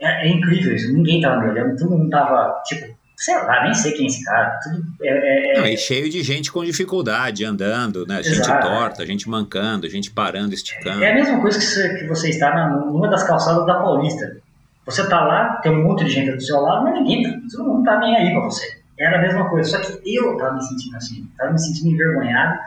É, 0.00 0.26
é 0.26 0.28
incrível 0.28 0.74
isso, 0.74 0.92
ninguém 0.92 1.18
estava 1.18 1.40
me 1.42 1.50
olhando, 1.50 1.76
todo 1.76 1.90
mundo 1.90 2.06
estava, 2.06 2.60
tipo, 2.66 2.99
sei 3.20 3.34
lá, 3.34 3.64
nem 3.64 3.74
sei 3.74 3.92
quem 3.92 4.04
é 4.04 4.08
esse 4.08 4.24
cara. 4.24 4.58
Tudo 4.62 4.82
é, 5.02 5.08
é, 5.08 5.52
é 5.52 5.60
Não, 5.60 5.66
e 5.66 5.76
cheio 5.76 6.08
de 6.08 6.22
gente 6.22 6.50
com 6.50 6.64
dificuldade, 6.64 7.44
andando, 7.44 8.06
né? 8.06 8.22
Gente 8.22 8.40
Exato. 8.40 8.66
torta, 8.66 9.04
gente 9.04 9.28
mancando, 9.28 9.86
gente 9.90 10.10
parando, 10.10 10.54
esticando. 10.54 11.04
É 11.04 11.12
a 11.12 11.14
mesma 11.14 11.38
coisa 11.38 11.58
que 11.58 11.64
você, 11.66 11.98
que 11.98 12.06
você 12.06 12.30
está 12.30 12.54
na, 12.54 12.68
numa 12.70 13.08
das 13.08 13.22
calçadas 13.22 13.66
da 13.66 13.74
Paulista. 13.74 14.38
Você 14.86 15.06
tá 15.06 15.20
lá, 15.22 15.56
tem 15.62 15.70
um 15.70 15.84
monte 15.84 16.04
de 16.04 16.10
gente 16.10 16.32
do 16.32 16.42
seu 16.42 16.60
lado, 16.62 16.82
mas 16.84 16.94
ninguém 16.94 17.22
tá, 17.22 17.38
todo 17.52 17.68
mundo 17.68 17.84
tá 17.84 17.98
nem 17.98 18.16
aí 18.16 18.32
pra 18.32 18.40
você. 18.40 18.80
Era 18.98 19.18
a 19.18 19.22
mesma 19.22 19.50
coisa, 19.50 19.68
só 19.70 19.78
que 19.78 20.16
eu 20.16 20.36
tava 20.38 20.54
me 20.54 20.62
sentindo 20.62 20.96
assim, 20.96 21.28
tava 21.36 21.52
me 21.52 21.58
sentindo 21.58 21.90
envergonhado 21.90 22.58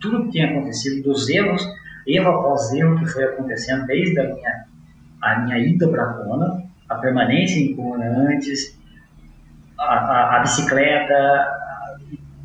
tudo 0.00 0.24
que 0.24 0.32
tinha 0.32 0.50
acontecido, 0.50 1.02
dos 1.02 1.28
erros, 1.28 1.66
erro 2.06 2.28
após 2.28 2.72
erro 2.74 2.98
que 2.98 3.06
foi 3.06 3.24
acontecendo 3.24 3.86
desde 3.86 4.20
a 4.20 4.34
minha, 4.34 4.64
a 5.22 5.40
minha 5.40 5.58
ida 5.58 5.88
para 5.88 6.12
Kona, 6.12 6.62
a 6.88 6.94
permanência 6.96 7.58
em 7.58 7.74
Kona 7.74 8.06
antes, 8.06 8.77
a, 9.78 10.36
a, 10.36 10.40
bicicleta, 10.40 11.46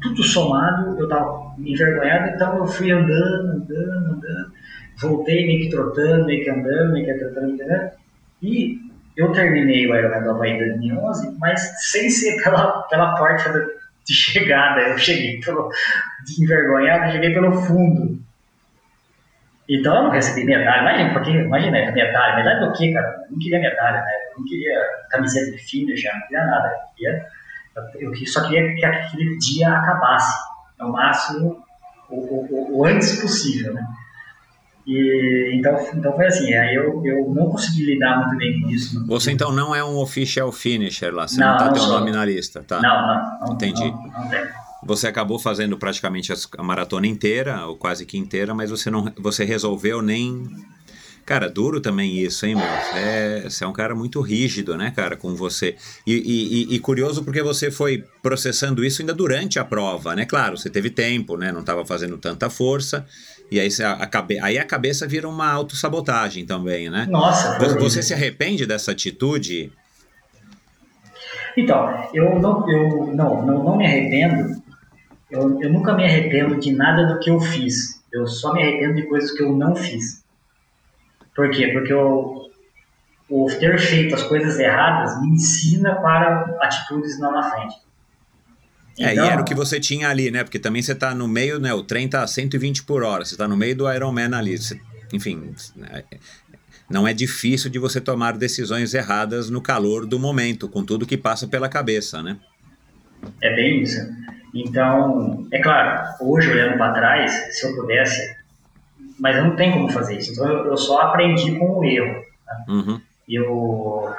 tudo 0.02 0.24
somado, 0.24 0.98
eu 1.00 1.06
estava 1.06 1.54
envergonhado, 1.58 2.30
então 2.30 2.58
eu 2.58 2.68
fui 2.68 2.92
andando, 2.92 3.52
andando, 3.52 4.14
andando, 4.14 4.52
voltei 5.02 5.46
meio 5.46 5.62
que 5.62 5.70
trotando, 5.70 6.26
meio 6.26 6.44
que 6.44 6.50
andando, 6.50 6.94
meio 6.94 7.06
que 7.06 7.14
trotando, 7.14 7.58
e 8.42 8.78
eu 9.16 9.32
terminei 9.32 9.90
o 9.90 9.96
Ironman 9.96 10.24
do 10.24 10.32
Havaí 10.32 10.58
2011, 10.58 11.38
mas 11.40 11.62
sem 11.92 12.10
ser 12.10 12.42
pela, 12.44 12.84
pela 12.84 13.16
parte 13.16 13.50
de 14.06 14.14
chegada, 14.14 14.82
eu 14.82 14.98
cheguei 14.98 15.40
pelo 15.40 15.70
envergonhado, 16.40 17.06
eu 17.06 17.12
cheguei 17.12 17.34
pelo 17.34 17.54
fundo. 17.54 18.20
Então 19.70 19.96
eu 19.96 20.04
não 20.04 20.10
recebi 20.10 20.44
medalha, 20.44 20.82
imagina, 20.82 21.14
porque, 21.14 21.32
imagina, 21.32 21.92
medalha, 21.92 22.36
medalha 22.36 22.68
do 22.68 22.74
quê, 22.74 22.92
cara? 22.92 23.24
Eu 23.26 23.32
não 23.32 23.40
queria 23.40 23.60
medalha, 23.60 24.02
né? 24.02 24.12
Não 24.38 24.46
queria 24.46 24.80
camiseta 25.10 25.52
de 25.52 25.58
fina 25.58 25.96
já, 25.96 26.14
não 26.14 26.22
queria 26.28 26.46
nada. 26.46 26.68
Eu, 27.76 27.92
queria, 27.92 28.22
eu 28.22 28.28
só 28.28 28.48
queria 28.48 28.76
que 28.76 28.86
aquele 28.86 29.38
dia 29.38 29.70
acabasse, 29.70 30.38
ao 30.80 30.92
máximo, 30.92 31.64
o, 32.10 32.16
o, 32.16 32.78
o 32.78 32.86
antes 32.86 33.20
possível, 33.22 33.74
né? 33.74 33.86
E, 34.86 35.52
então, 35.56 35.78
então 35.94 36.14
foi 36.14 36.28
assim, 36.28 36.54
aí 36.54 36.76
eu, 36.76 37.02
eu 37.06 37.34
não 37.34 37.50
consegui 37.50 37.86
lidar 37.86 38.20
muito 38.20 38.38
bem 38.38 38.62
com 38.62 38.70
isso. 38.70 39.06
Você 39.08 39.32
então 39.32 39.52
não 39.52 39.74
é 39.74 39.84
um 39.84 39.98
official 39.98 40.52
finisher 40.52 41.14
lá, 41.14 41.26
você 41.26 41.40
não, 41.40 41.54
está 41.54 41.72
teu 41.72 41.88
nome 41.88 42.12
na 42.12 42.26
lista, 42.26 42.62
tá? 42.64 42.82
Não, 42.82 43.08
não. 43.08 43.40
não 43.48 43.54
Entendi. 43.54 43.90
Não, 43.90 44.02
não. 44.02 44.64
Você 44.86 45.08
acabou 45.08 45.40
fazendo 45.40 45.78
praticamente 45.78 46.34
a 46.34 46.64
maratona 46.64 47.08
inteira, 47.08 47.66
ou 47.66 47.78
quase 47.78 48.06
que 48.06 48.18
inteira, 48.18 48.54
mas 48.54 48.70
você 48.70 48.92
não 48.92 49.06
você 49.18 49.46
resolveu 49.46 50.02
nem 50.02 50.44
Cara, 51.26 51.50
duro 51.50 51.80
também 51.80 52.18
isso, 52.18 52.46
hein, 52.46 52.56
meu? 52.56 52.66
É, 52.96 53.44
você 53.44 53.64
é 53.64 53.68
um 53.68 53.72
cara 53.72 53.96
muito 53.96 54.20
rígido, 54.20 54.76
né, 54.76 54.92
cara, 54.94 55.16
com 55.16 55.34
você. 55.36 55.76
E, 56.06 56.14
e, 56.14 56.76
e, 56.76 56.80
curioso 56.80 57.24
porque 57.24 57.42
você 57.42 57.72
foi 57.72 58.04
processando 58.22 58.84
isso 58.84 59.02
ainda 59.02 59.14
durante 59.14 59.58
a 59.58 59.64
prova, 59.64 60.16
né? 60.16 60.26
Claro, 60.26 60.58
você 60.58 60.70
teve 60.70 60.90
tempo, 60.90 61.38
né? 61.38 61.52
Não 61.52 61.62
estava 61.62 61.86
fazendo 61.86 62.18
tanta 62.18 62.50
força. 62.50 63.06
E 63.50 63.60
aí, 63.60 63.70
a, 63.82 63.92
a, 63.94 64.08
cabe, 64.08 64.38
aí 64.40 64.58
a 64.58 64.66
cabeça 64.66 65.08
vira 65.08 65.30
uma 65.30 65.50
autossabotagem 65.50 66.46
também, 66.46 66.90
né? 66.90 67.08
Nossa. 67.10 67.58
Você, 67.60 67.78
você 67.78 68.04
se 68.04 68.14
arrepende 68.14 68.66
dessa 68.66 68.92
atitude? 68.92 69.72
Então, 71.56 72.10
eu 72.14 72.40
não, 72.40 72.70
eu 72.70 73.14
não, 73.14 73.46
não, 73.46 73.64
não 73.64 73.78
me 73.78 73.86
arrependo. 73.86 74.62
Eu, 75.32 75.62
eu 75.62 75.72
nunca 75.72 75.94
me 75.94 76.04
arrependo 76.04 76.60
de 76.60 76.74
nada 76.74 77.06
do 77.06 77.20
que 77.20 77.30
eu 77.30 77.40
fiz. 77.40 78.02
Eu 78.12 78.28
só 78.28 78.54
me 78.54 78.62
arrependo 78.62 78.96
de 78.96 79.04
coisas 79.04 79.32
que 79.32 79.42
eu 79.42 79.56
não 79.56 79.76
fiz. 79.76 80.23
Por 81.36 81.50
quê? 81.50 81.70
Porque 81.70 81.94
o, 81.94 82.50
o 83.30 83.48
ter 83.60 83.80
feito 83.80 84.16
as 84.16 84.24
coisas 84.24 84.60
erradas 84.60 85.22
me 85.22 85.30
ensina 85.30 85.96
para 85.96 86.58
atitudes 86.62 87.20
não 87.20 87.32
na 87.32 87.50
frente. 87.50 87.76
Então, 88.98 89.08
é, 89.08 89.16
e 89.16 89.18
era 89.18 89.28
então 89.28 89.42
o 89.42 89.46
que 89.46 89.56
você 89.56 89.80
tinha 89.80 90.10
ali, 90.10 90.30
né? 90.30 90.44
Porque 90.44 90.60
também 90.60 90.82
você 90.82 90.92
está 90.92 91.16
no 91.16 91.28
meio, 91.28 91.60
né? 91.60 91.74
O 91.74 91.84
trem 91.84 92.08
tá 92.08 92.22
a 92.22 92.28
120 92.28 92.84
por 92.84 93.04
hora, 93.04 93.26
você 93.26 93.34
está 93.34 93.48
no 93.48 93.58
meio 93.58 93.76
do 93.76 93.92
Ironman 93.92 94.36
ali. 94.36 94.58
Você, 94.58 94.80
enfim, 95.12 95.54
não 96.90 97.08
é 97.08 97.14
difícil 97.14 97.72
de 97.72 97.80
você 97.80 98.00
tomar 98.00 98.38
decisões 98.38 98.94
erradas 98.94 99.50
no 99.50 99.62
calor 99.62 100.06
do 100.06 100.20
momento, 100.20 100.70
com 100.70 100.84
tudo 100.84 101.08
que 101.08 101.18
passa 101.18 101.48
pela 101.48 101.68
cabeça, 101.68 102.22
né? 102.22 102.38
É 103.42 103.56
bem 103.56 103.82
isso. 103.82 104.00
Então, 104.54 105.48
é 105.52 105.60
claro, 105.60 106.08
hoje 106.22 106.52
olhando 106.52 106.78
para 106.78 106.94
trás, 106.94 107.32
se 107.58 107.66
eu 107.66 107.76
pudesse, 107.76 108.36
mas 109.24 109.38
eu 109.38 109.46
não 109.46 109.56
tenho 109.56 109.72
como 109.72 109.90
fazer 109.90 110.18
isso. 110.18 110.34
Então 110.34 110.46
eu, 110.46 110.66
eu 110.66 110.76
só 110.78 111.00
aprendi 111.00 111.58
com 111.58 111.78
o 111.78 111.86
erro. 111.86 112.26
Né? 112.46 112.66
Uhum. 112.68 113.02
Eu, 113.26 114.14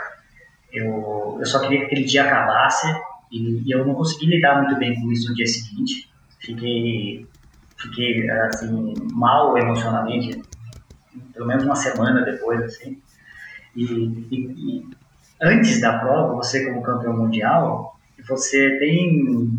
eu, 0.72 1.36
eu 1.38 1.44
só 1.44 1.60
queria 1.60 1.80
que 1.80 1.84
aquele 1.84 2.04
dia 2.04 2.24
acabasse 2.24 2.86
e, 3.30 3.62
e, 3.66 3.70
eu 3.70 3.84
não 3.84 3.94
consegui 3.94 4.24
lidar 4.24 4.62
muito 4.62 4.78
bem 4.78 4.94
com 4.94 5.12
isso 5.12 5.28
no 5.28 5.34
dia 5.34 5.46
seguinte. 5.46 6.10
fiquei, 6.40 7.26
fiquei 7.76 8.30
assim, 8.30 8.94
mal 9.12 9.58
emocionalmente, 9.58 10.42
pelo 11.34 11.48
menos 11.48 11.64
uma 11.64 11.76
semana 11.76 12.22
depois, 12.22 12.62
assim. 12.62 12.98
E, 13.76 13.84
e, 13.84 14.36
e 14.56 14.86
antes 15.42 15.82
da 15.82 15.98
prova, 15.98 16.34
você 16.34 16.64
como 16.64 16.82
campeão 16.82 17.14
mundial, 17.14 18.00
você 18.26 18.78
tem 18.78 19.50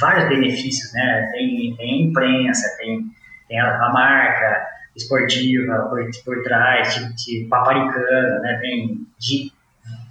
vários 0.00 0.28
benefícios, 0.28 0.92
né? 0.92 1.28
Tem, 1.32 1.74
tem 1.74 2.02
imprensa, 2.04 2.72
tem, 2.78 3.04
tem 3.48 3.58
a, 3.58 3.84
a 3.84 3.92
marca 3.92 4.65
esportiva 4.96 5.88
por, 5.90 6.00
por 6.24 6.42
trás, 6.42 6.94
te, 6.94 7.16
te 7.16 7.46
paparicando, 7.48 8.40
né? 8.40 8.58
Tem 8.60 9.06
de, 9.18 9.52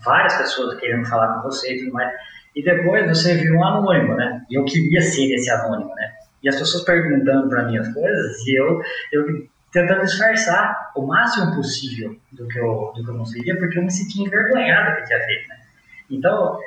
várias 0.03 0.35
pessoas 0.35 0.79
querendo 0.79 1.05
falar 1.05 1.35
com 1.35 1.49
você 1.49 1.73
e 1.73 1.79
tudo 1.79 1.93
mais. 1.93 2.13
E 2.55 2.63
depois 2.63 3.07
você 3.07 3.35
viu 3.35 3.55
um 3.55 3.65
anônimo, 3.65 4.15
né? 4.15 4.45
E 4.49 4.55
eu 4.55 4.63
queria 4.63 5.01
ser 5.01 5.33
esse 5.33 5.49
anônimo, 5.49 5.93
né? 5.95 6.13
E 6.41 6.47
as 6.47 6.57
pessoas 6.57 6.83
perguntando 6.83 7.49
para 7.49 7.63
mim 7.63 7.77
as 7.77 7.91
coisas 7.91 8.37
e 8.47 8.59
eu, 8.59 8.81
eu 9.11 9.47
tentando 9.71 10.01
disfarçar 10.01 10.91
o 10.95 11.05
máximo 11.05 11.55
possível 11.55 12.15
do 12.31 12.47
que 12.47 12.59
eu, 12.59 12.93
do 12.95 13.03
que 13.03 13.09
eu 13.09 13.17
conseguia, 13.17 13.57
porque 13.57 13.77
eu 13.77 13.83
me 13.83 13.91
sentia 13.91 14.25
envergonhado 14.25 14.91
do 14.91 14.97
que 14.97 15.07
tinha 15.07 15.19
feito, 15.19 15.49
né? 15.49 15.55
Então, 16.09 16.59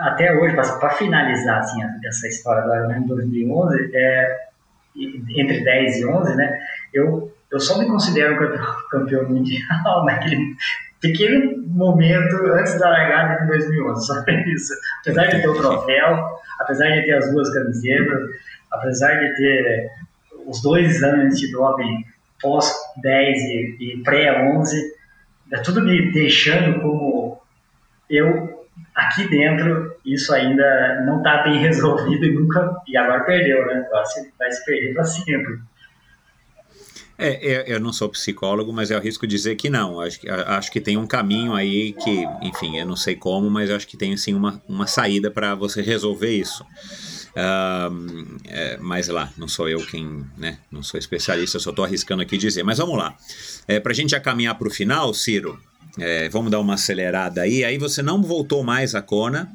até 0.00 0.32
hoje, 0.32 0.54
para 0.54 0.90
finalizar 0.90 1.58
assim, 1.58 1.80
essa 2.04 2.26
história 2.26 2.62
do 2.62 2.74
Ironman 2.74 3.06
2011, 3.06 3.90
é, 3.94 4.36
entre 4.96 5.62
10 5.62 5.98
e 5.98 6.06
11, 6.06 6.36
né, 6.36 6.60
eu, 6.92 7.32
eu 7.50 7.60
só 7.60 7.78
me 7.78 7.86
considero 7.86 8.36
campeão, 8.90 9.28
mundial 9.28 10.04
naquele 10.06 10.54
pequeno 11.00 11.62
momento 11.68 12.36
antes 12.52 12.78
da 12.78 12.90
largada 12.90 13.40
de 13.42 13.48
2011, 13.48 14.06
só 14.06 14.14
isso. 14.46 14.74
Apesar 15.00 15.26
de 15.26 15.40
ter 15.40 15.48
o 15.48 15.54
troféu, 15.54 16.38
apesar 16.60 16.90
de 16.90 17.04
ter 17.04 17.14
as 17.14 17.30
duas 17.32 17.52
camisetas, 17.52 18.20
apesar 18.70 19.14
de 19.18 19.34
ter 19.36 19.90
os 20.46 20.62
dois 20.62 21.02
anos 21.02 21.38
de 21.38 21.50
doping 21.50 22.04
pós 22.40 22.72
10 23.02 23.38
e, 23.38 23.76
e 23.80 24.02
pré 24.02 24.42
11, 24.56 24.94
é 25.52 25.58
tudo 25.58 25.82
me 25.82 26.12
deixando 26.12 26.80
como 26.80 27.40
eu 28.08 28.66
aqui 28.94 29.28
dentro 29.28 29.94
isso 30.04 30.32
ainda 30.32 31.02
não 31.06 31.18
está 31.18 31.42
bem 31.42 31.58
resolvido 31.60 32.24
e 32.24 32.34
nunca 32.34 32.76
e 32.86 32.96
agora 32.96 33.24
perdeu, 33.24 33.66
né? 33.66 33.86
Vai 33.90 34.06
se, 34.06 34.32
vai 34.38 34.50
se 34.50 34.64
perder 34.64 34.94
para 34.94 35.04
sempre. 35.04 35.58
É, 37.22 37.64
eu 37.66 37.78
não 37.78 37.92
sou 37.92 38.08
psicólogo, 38.08 38.72
mas 38.72 38.90
eu 38.90 38.96
arrisco 38.96 39.26
dizer 39.26 39.56
que 39.56 39.68
não. 39.68 40.00
Acho, 40.00 40.20
acho 40.46 40.72
que 40.72 40.80
tem 40.80 40.96
um 40.96 41.06
caminho 41.06 41.54
aí 41.54 41.92
que, 41.92 42.26
enfim, 42.40 42.78
eu 42.78 42.86
não 42.86 42.96
sei 42.96 43.14
como, 43.14 43.50
mas 43.50 43.70
acho 43.70 43.86
que 43.86 43.96
tem 43.96 44.16
sim 44.16 44.32
uma, 44.32 44.62
uma 44.66 44.86
saída 44.86 45.30
para 45.30 45.54
você 45.54 45.82
resolver 45.82 46.30
isso. 46.34 46.64
É, 48.48 48.78
mas 48.80 49.08
lá, 49.08 49.30
não 49.36 49.46
sou 49.46 49.68
eu 49.68 49.84
quem, 49.86 50.24
né? 50.36 50.58
Não 50.70 50.82
sou 50.82 50.98
especialista, 50.98 51.58
só 51.58 51.70
estou 51.70 51.84
arriscando 51.84 52.22
aqui 52.22 52.36
dizer. 52.36 52.62
Mas 52.62 52.78
vamos 52.78 52.96
lá. 52.96 53.14
É, 53.68 53.78
para 53.78 53.92
a 53.92 53.94
gente 53.94 54.10
já 54.10 54.20
caminhar 54.20 54.56
para 54.56 54.68
o 54.68 54.70
final, 54.70 55.12
Ciro, 55.12 55.58
é, 55.98 56.28
vamos 56.28 56.50
dar 56.50 56.60
uma 56.60 56.74
acelerada 56.74 57.42
aí. 57.42 57.64
Aí 57.64 57.78
você 57.78 58.02
não 58.02 58.22
voltou 58.22 58.62
mais 58.64 58.94
à 58.94 59.02
Kona, 59.02 59.52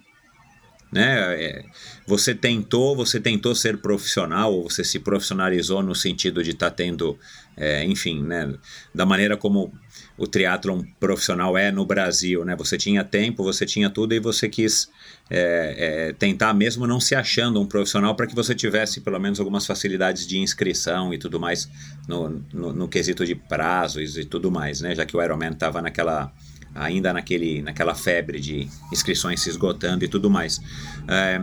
né? 0.91 1.43
É, 1.43 1.65
você 2.07 2.33
tentou, 2.33 2.95
você 2.95 3.19
tentou 3.19 3.55
ser 3.55 3.77
profissional, 3.77 4.53
ou 4.53 4.69
você 4.69 4.83
se 4.83 4.99
profissionalizou 4.99 5.81
no 5.81 5.95
sentido 5.95 6.43
de 6.43 6.51
estar 6.51 6.69
tá 6.69 6.75
tendo, 6.75 7.17
é, 7.57 7.83
enfim, 7.85 8.21
né? 8.21 8.53
Da 8.93 9.05
maneira 9.05 9.37
como 9.37 9.73
o 10.17 10.27
triatlon 10.27 10.83
profissional 10.99 11.57
é 11.57 11.71
no 11.71 11.85
Brasil, 11.85 12.43
né? 12.45 12.55
Você 12.55 12.77
tinha 12.77 13.03
tempo, 13.03 13.43
você 13.43 13.65
tinha 13.65 13.89
tudo 13.89 14.13
e 14.13 14.19
você 14.19 14.47
quis 14.49 14.89
é, 15.29 16.09
é, 16.09 16.13
tentar 16.13 16.53
mesmo 16.53 16.85
não 16.85 16.99
se 16.99 17.15
achando 17.15 17.61
um 17.61 17.65
profissional 17.65 18.15
para 18.15 18.27
que 18.27 18.35
você 18.35 18.53
tivesse 18.53 19.01
pelo 19.01 19.19
menos 19.19 19.39
algumas 19.39 19.65
facilidades 19.65 20.27
de 20.27 20.37
inscrição 20.37 21.13
e 21.13 21.17
tudo 21.17 21.39
mais 21.39 21.69
no, 22.07 22.41
no, 22.53 22.73
no 22.73 22.87
quesito 22.87 23.25
de 23.25 23.35
prazos 23.35 24.17
e 24.17 24.25
tudo 24.25 24.51
mais, 24.51 24.81
né? 24.81 24.95
Já 24.95 25.05
que 25.05 25.15
o 25.15 25.23
Ironman 25.23 25.51
estava 25.51 25.81
naquela 25.81 26.31
ainda 26.73 27.13
naquele, 27.13 27.61
naquela 27.61 27.95
febre 27.95 28.37
de 28.37 28.67
inscrições 28.91 29.41
se 29.41 29.49
esgotando 29.49 30.03
e 30.03 30.09
tudo 30.09 30.29
mais. 30.29 30.59
É, 31.07 31.41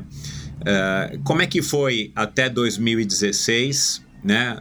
é, 0.65 1.19
como 1.25 1.41
é 1.41 1.47
que 1.47 1.63
foi 1.63 2.13
até 2.15 2.51
2016, 2.51 4.05
né? 4.23 4.59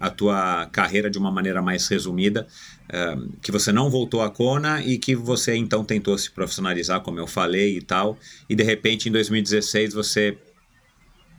A 0.00 0.10
tua 0.10 0.66
carreira 0.66 1.10
de 1.10 1.18
uma 1.18 1.30
maneira 1.30 1.60
mais 1.60 1.86
resumida, 1.88 2.46
uh, 2.88 3.32
que 3.42 3.50
você 3.50 3.72
não 3.72 3.90
voltou 3.90 4.22
à 4.22 4.30
Kona 4.30 4.82
e 4.82 4.98
que 4.98 5.14
você 5.14 5.56
então 5.56 5.84
tentou 5.84 6.16
se 6.16 6.30
profissionalizar, 6.30 7.00
como 7.00 7.18
eu 7.18 7.26
falei 7.26 7.76
e 7.76 7.82
tal, 7.82 8.18
e 8.48 8.54
de 8.54 8.62
repente 8.62 9.08
em 9.08 9.12
2016 9.12 9.94
você, 9.94 10.38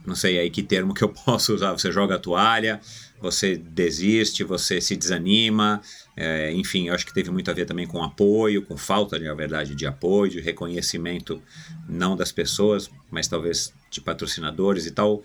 não 0.06 0.16
sei 0.16 0.40
aí 0.40 0.50
que 0.50 0.62
termo 0.62 0.94
que 0.94 1.04
eu 1.04 1.10
posso 1.26 1.54
usar, 1.54 1.72
você 1.72 1.92
joga 1.92 2.16
a 2.16 2.20
toalha, 2.20 2.82
você 3.22 3.56
desiste, 3.56 4.44
você 4.44 4.80
se 4.80 4.96
desanima, 4.96 5.82
é, 6.16 6.52
enfim, 6.52 6.88
eu 6.88 6.94
acho 6.94 7.06
que 7.06 7.14
teve 7.14 7.30
muito 7.32 7.50
a 7.50 7.54
ver 7.54 7.66
também 7.66 7.86
com 7.88 8.04
apoio, 8.04 8.62
com 8.62 8.78
falta, 8.78 9.20
na 9.20 9.34
verdade, 9.34 9.76
de 9.76 9.86
apoio, 9.86 10.32
de 10.32 10.40
reconhecimento, 10.40 11.42
não 11.88 12.16
das 12.16 12.32
pessoas, 12.32 12.90
mas 13.12 13.28
talvez 13.28 13.74
de 13.90 14.02
patrocinadores 14.02 14.86
e 14.86 14.92
tal. 14.92 15.24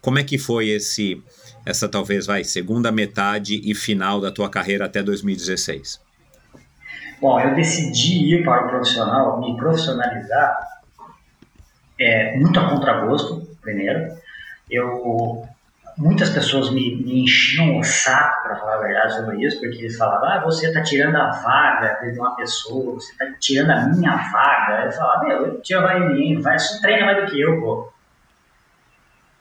Como 0.00 0.18
é 0.18 0.24
que 0.24 0.38
foi 0.38 0.68
esse 0.68 1.20
essa 1.66 1.88
talvez 1.88 2.26
vai 2.26 2.44
segunda 2.44 2.92
metade 2.92 3.60
e 3.68 3.74
final 3.74 4.20
da 4.20 4.30
tua 4.30 4.48
carreira 4.48 4.86
até 4.86 5.02
2016? 5.02 6.00
Bom, 7.20 7.40
eu 7.40 7.54
decidi 7.56 8.36
ir 8.36 8.44
para 8.44 8.66
o 8.66 8.68
profissional, 8.68 9.40
me 9.40 9.56
profissionalizar 9.56 10.56
é, 11.98 12.36
muito 12.36 12.60
a 12.60 12.70
contragosto, 12.70 13.48
primeiro. 13.60 14.16
Eu, 14.70 15.44
muitas 15.96 16.30
pessoas 16.30 16.70
me, 16.70 17.02
me 17.02 17.22
enchiam 17.22 17.78
o 17.78 17.82
saco, 17.82 18.42
para 18.46 18.56
falar 18.56 18.74
a 18.76 18.78
verdade, 18.78 19.16
sobre 19.16 19.44
isso, 19.44 19.58
porque 19.58 19.78
eles 19.78 19.96
falavam, 19.96 20.28
ah, 20.28 20.44
você 20.44 20.68
está 20.68 20.82
tirando 20.82 21.16
a 21.16 21.30
vaga 21.30 21.98
de 22.02 22.18
uma 22.18 22.36
pessoa, 22.36 22.94
você 22.94 23.10
está 23.10 23.26
tirando 23.40 23.70
a 23.70 23.88
minha 23.88 24.16
vaga. 24.30 24.84
Eu 24.84 24.92
falava, 24.92 25.24
meu, 25.24 25.46
eu 25.46 25.60
tiro 25.62 25.80
a 25.80 25.82
vaga 25.82 26.00
de 26.00 26.12
ninguém, 26.12 26.40
vai, 26.40 26.56
treina 26.80 27.06
mais 27.06 27.24
do 27.24 27.32
que 27.32 27.40
eu, 27.40 27.60
pô. 27.60 27.95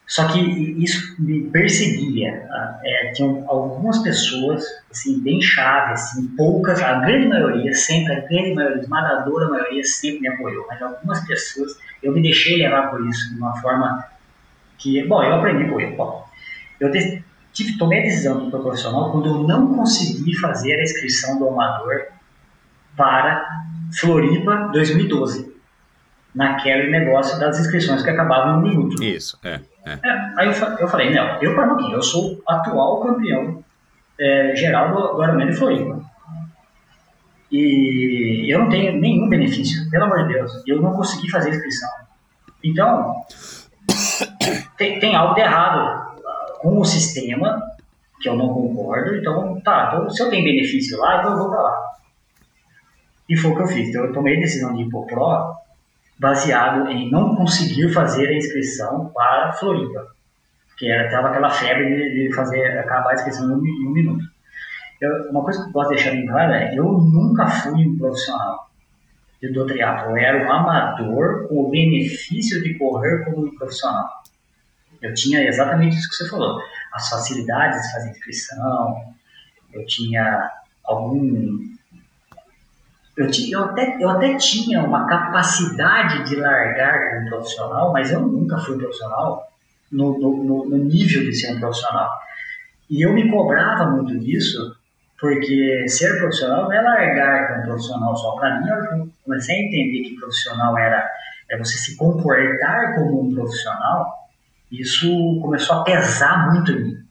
Só 0.07 0.27
que 0.27 0.39
isso 0.39 1.15
me 1.19 1.49
perseguia. 1.49 2.45
Tá? 2.47 2.79
É, 2.83 3.11
tinham 3.11 3.43
algumas 3.47 3.97
pessoas, 3.99 4.63
assim, 4.91 5.19
bem 5.19 5.41
chave, 5.41 5.93
assim, 5.93 6.27
poucas, 6.37 6.81
a 6.81 6.99
grande 6.99 7.27
maioria, 7.27 7.73
sempre, 7.73 8.13
a 8.13 8.19
grande 8.21 8.53
maioria, 8.53 8.81
esmagadora 8.81 9.49
maioria 9.49 9.83
sempre 9.83 10.21
me 10.21 10.27
apoiou, 10.27 10.65
mas 10.69 10.81
algumas 10.81 11.25
pessoas, 11.25 11.77
eu 12.03 12.13
me 12.13 12.21
deixei 12.21 12.57
levar 12.57 12.91
por 12.91 13.05
isso 13.07 13.33
de 13.33 13.39
uma 13.39 13.59
forma 13.61 14.05
que, 14.77 15.03
bom, 15.07 15.23
eu 15.23 15.35
aprendi 15.35 15.65
por 15.65 15.81
isso. 15.81 15.95
Bom, 15.95 16.27
eu 16.79 16.91
tive, 17.51 17.77
tomei 17.77 18.01
a 18.01 18.03
decisão 18.03 18.49
do 18.49 18.61
profissional 18.61 19.11
quando 19.11 19.27
eu 19.27 19.43
não 19.47 19.73
consegui 19.73 20.35
fazer 20.37 20.73
a 20.75 20.83
inscrição 20.83 21.39
do 21.39 21.49
amador 21.49 22.03
para 22.95 23.47
Floripa 23.99 24.69
2012 24.71 25.54
naquele 26.35 26.91
negócio 26.91 27.39
das 27.39 27.59
inscrições 27.59 28.03
que 28.03 28.09
acabavam 28.09 28.57
no 28.57 28.67
minuto. 28.67 29.01
Isso, 29.01 29.39
é. 29.43 29.61
é. 29.85 29.93
é 29.93 30.31
aí 30.37 30.47
eu, 30.47 30.53
eu 30.77 30.87
falei, 30.87 31.13
não, 31.13 31.41
eu 31.41 31.55
para 31.55 31.71
aqui, 31.73 31.91
eu 31.91 32.03
sou 32.03 32.41
atual 32.45 33.01
campeão 33.01 33.63
é, 34.19 34.55
geral 34.55 34.93
do, 34.93 35.23
Ironman 35.23 35.47
de 35.47 35.53
Floripa. 35.53 36.03
E 37.51 38.53
eu 38.53 38.59
não 38.59 38.69
tenho 38.69 38.99
nenhum 38.99 39.29
benefício, 39.29 39.89
pelo 39.89 40.05
amor 40.05 40.27
de 40.27 40.33
Deus. 40.33 40.63
Eu 40.67 40.81
não 40.81 40.93
consegui 40.93 41.29
fazer 41.31 41.51
a 41.51 41.55
inscrição. 41.55 41.89
Então, 42.61 43.23
tem, 44.77 44.99
tem 44.99 45.15
algo 45.15 45.35
de 45.35 45.41
errado 45.41 46.17
com 46.59 46.79
o 46.79 46.85
sistema, 46.85 47.61
que 48.19 48.27
eu 48.27 48.35
não 48.35 48.49
concordo. 48.49 49.15
Então, 49.15 49.61
tá, 49.61 49.91
então, 49.93 50.09
se 50.09 50.21
eu 50.21 50.29
tenho 50.29 50.43
benefício 50.43 50.97
lá, 50.99 51.19
então 51.19 51.31
eu 51.31 51.37
vou 51.37 51.49
para 51.49 51.61
lá. 51.61 51.85
E 53.29 53.37
foi 53.37 53.51
o 53.51 53.55
que 53.55 53.61
eu 53.61 53.67
fiz. 53.67 53.87
Então, 53.87 54.03
eu 54.03 54.13
tomei 54.13 54.35
a 54.35 54.41
decisão 54.41 54.73
de 54.73 54.81
ir 54.81 54.89
pro 54.89 55.05
Pro 55.05 55.55
baseado 56.17 56.89
em 56.89 57.11
não 57.11 57.35
conseguir 57.35 57.91
fazer 57.93 58.27
a 58.27 58.37
inscrição 58.37 59.11
para 59.13 59.53
Floripa, 59.53 60.07
que 60.77 60.89
era 60.89 61.05
estava 61.05 61.29
aquela 61.29 61.49
febre 61.49 61.85
de, 61.85 62.27
de, 62.27 62.35
fazer 62.35 62.65
acabar 62.79 63.11
a 63.11 63.13
inscrição 63.13 63.49
em 63.49 63.53
um, 63.53 63.65
em 63.65 63.87
um 63.87 63.91
minuto. 63.91 64.25
Eu, 65.01 65.29
uma 65.29 65.43
coisa 65.43 65.61
que 65.61 65.69
eu 65.69 65.73
posso 65.73 65.89
deixar 65.89 66.11
bem 66.11 66.25
claro 66.25 66.53
é 66.53 66.73
eu 66.77 66.85
nunca 66.85 67.47
fui 67.47 67.85
um 67.85 67.97
profissional 67.97 68.65
do 69.53 69.65
triatlo, 69.67 70.11
eu 70.11 70.17
era 70.17 70.47
um 70.47 70.51
amador 70.51 71.47
com 71.47 71.65
o 71.65 71.69
benefício 71.69 72.63
de 72.63 72.73
correr 72.75 73.23
como 73.25 73.45
um 73.45 73.55
profissional. 73.55 74.09
Eu 75.01 75.13
tinha 75.13 75.47
exatamente 75.47 75.97
isso 75.97 76.09
que 76.09 76.15
você 76.15 76.29
falou, 76.29 76.59
as 76.93 77.09
facilidades 77.09 77.79
de 77.81 77.91
fazer 77.91 78.09
inscrição, 78.09 79.13
eu 79.73 79.85
tinha 79.85 80.49
algum 80.83 81.74
eu, 83.17 83.29
eu, 83.49 83.63
até, 83.63 83.97
eu 83.99 84.09
até 84.09 84.35
tinha 84.35 84.83
uma 84.83 85.07
capacidade 85.07 86.27
de 86.29 86.35
largar 86.35 87.11
como 87.11 87.29
profissional, 87.29 87.93
mas 87.93 88.11
eu 88.11 88.21
nunca 88.21 88.57
fui 88.57 88.77
profissional 88.77 89.47
no, 89.91 90.19
no, 90.19 90.69
no 90.69 90.77
nível 90.77 91.23
de 91.23 91.33
ser 91.33 91.53
um 91.53 91.59
profissional. 91.59 92.09
E 92.89 93.01
eu 93.01 93.13
me 93.13 93.29
cobrava 93.31 93.89
muito 93.91 94.19
disso, 94.19 94.75
porque 95.19 95.87
ser 95.87 96.17
profissional 96.17 96.63
não 96.63 96.73
é 96.73 96.81
largar 96.81 97.47
como 97.47 97.63
profissional 97.63 98.15
só. 98.15 98.35
Para 98.35 98.59
mim, 98.59 98.67
eu 98.69 99.09
comecei 99.23 99.55
a 99.55 99.59
entender 99.59 100.09
que 100.09 100.15
profissional 100.15 100.77
era 100.77 101.07
é 101.49 101.57
você 101.57 101.77
se 101.77 101.95
comportar 101.95 102.95
como 102.95 103.21
um 103.21 103.33
profissional, 103.33 104.11
isso 104.71 105.39
começou 105.41 105.77
a 105.77 105.83
pesar 105.83 106.51
muito 106.51 106.71
em 106.71 106.83
mim. 106.83 107.04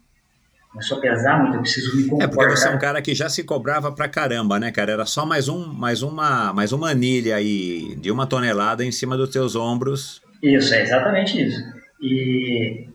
Começou 0.74 0.98
a 0.98 1.00
pesar 1.00 1.40
muito, 1.40 1.54
eu 1.54 1.60
preciso 1.60 1.96
me 1.96 2.02
É 2.04 2.08
comportar. 2.08 2.30
porque 2.34 2.56
você 2.56 2.66
é 2.66 2.70
um 2.72 2.78
cara 2.80 3.00
que 3.00 3.14
já 3.14 3.28
se 3.28 3.44
cobrava 3.44 3.92
pra 3.92 4.08
caramba, 4.08 4.58
né, 4.58 4.72
cara? 4.72 4.90
Era 4.90 5.06
só 5.06 5.24
mais, 5.24 5.48
um, 5.48 5.72
mais, 5.72 6.02
uma, 6.02 6.52
mais 6.52 6.72
uma 6.72 6.90
anilha 6.90 7.36
aí 7.36 7.94
de 7.94 8.10
uma 8.10 8.26
tonelada 8.26 8.84
em 8.84 8.90
cima 8.90 9.16
dos 9.16 9.30
teus 9.30 9.54
ombros. 9.54 10.20
Isso, 10.42 10.74
é 10.74 10.82
exatamente 10.82 11.40
isso. 11.40 11.62
E 12.02 12.88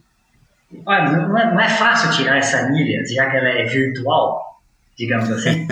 olha, 0.86 1.12
não 1.26 1.38
é, 1.38 1.54
não 1.54 1.60
é 1.62 1.70
fácil 1.70 2.12
tirar 2.12 2.38
essa 2.38 2.58
anilha, 2.66 3.02
já 3.06 3.30
que 3.32 3.38
ela 3.38 3.48
é 3.48 3.64
virtual, 3.64 4.62
digamos 4.98 5.32
assim. 5.32 5.66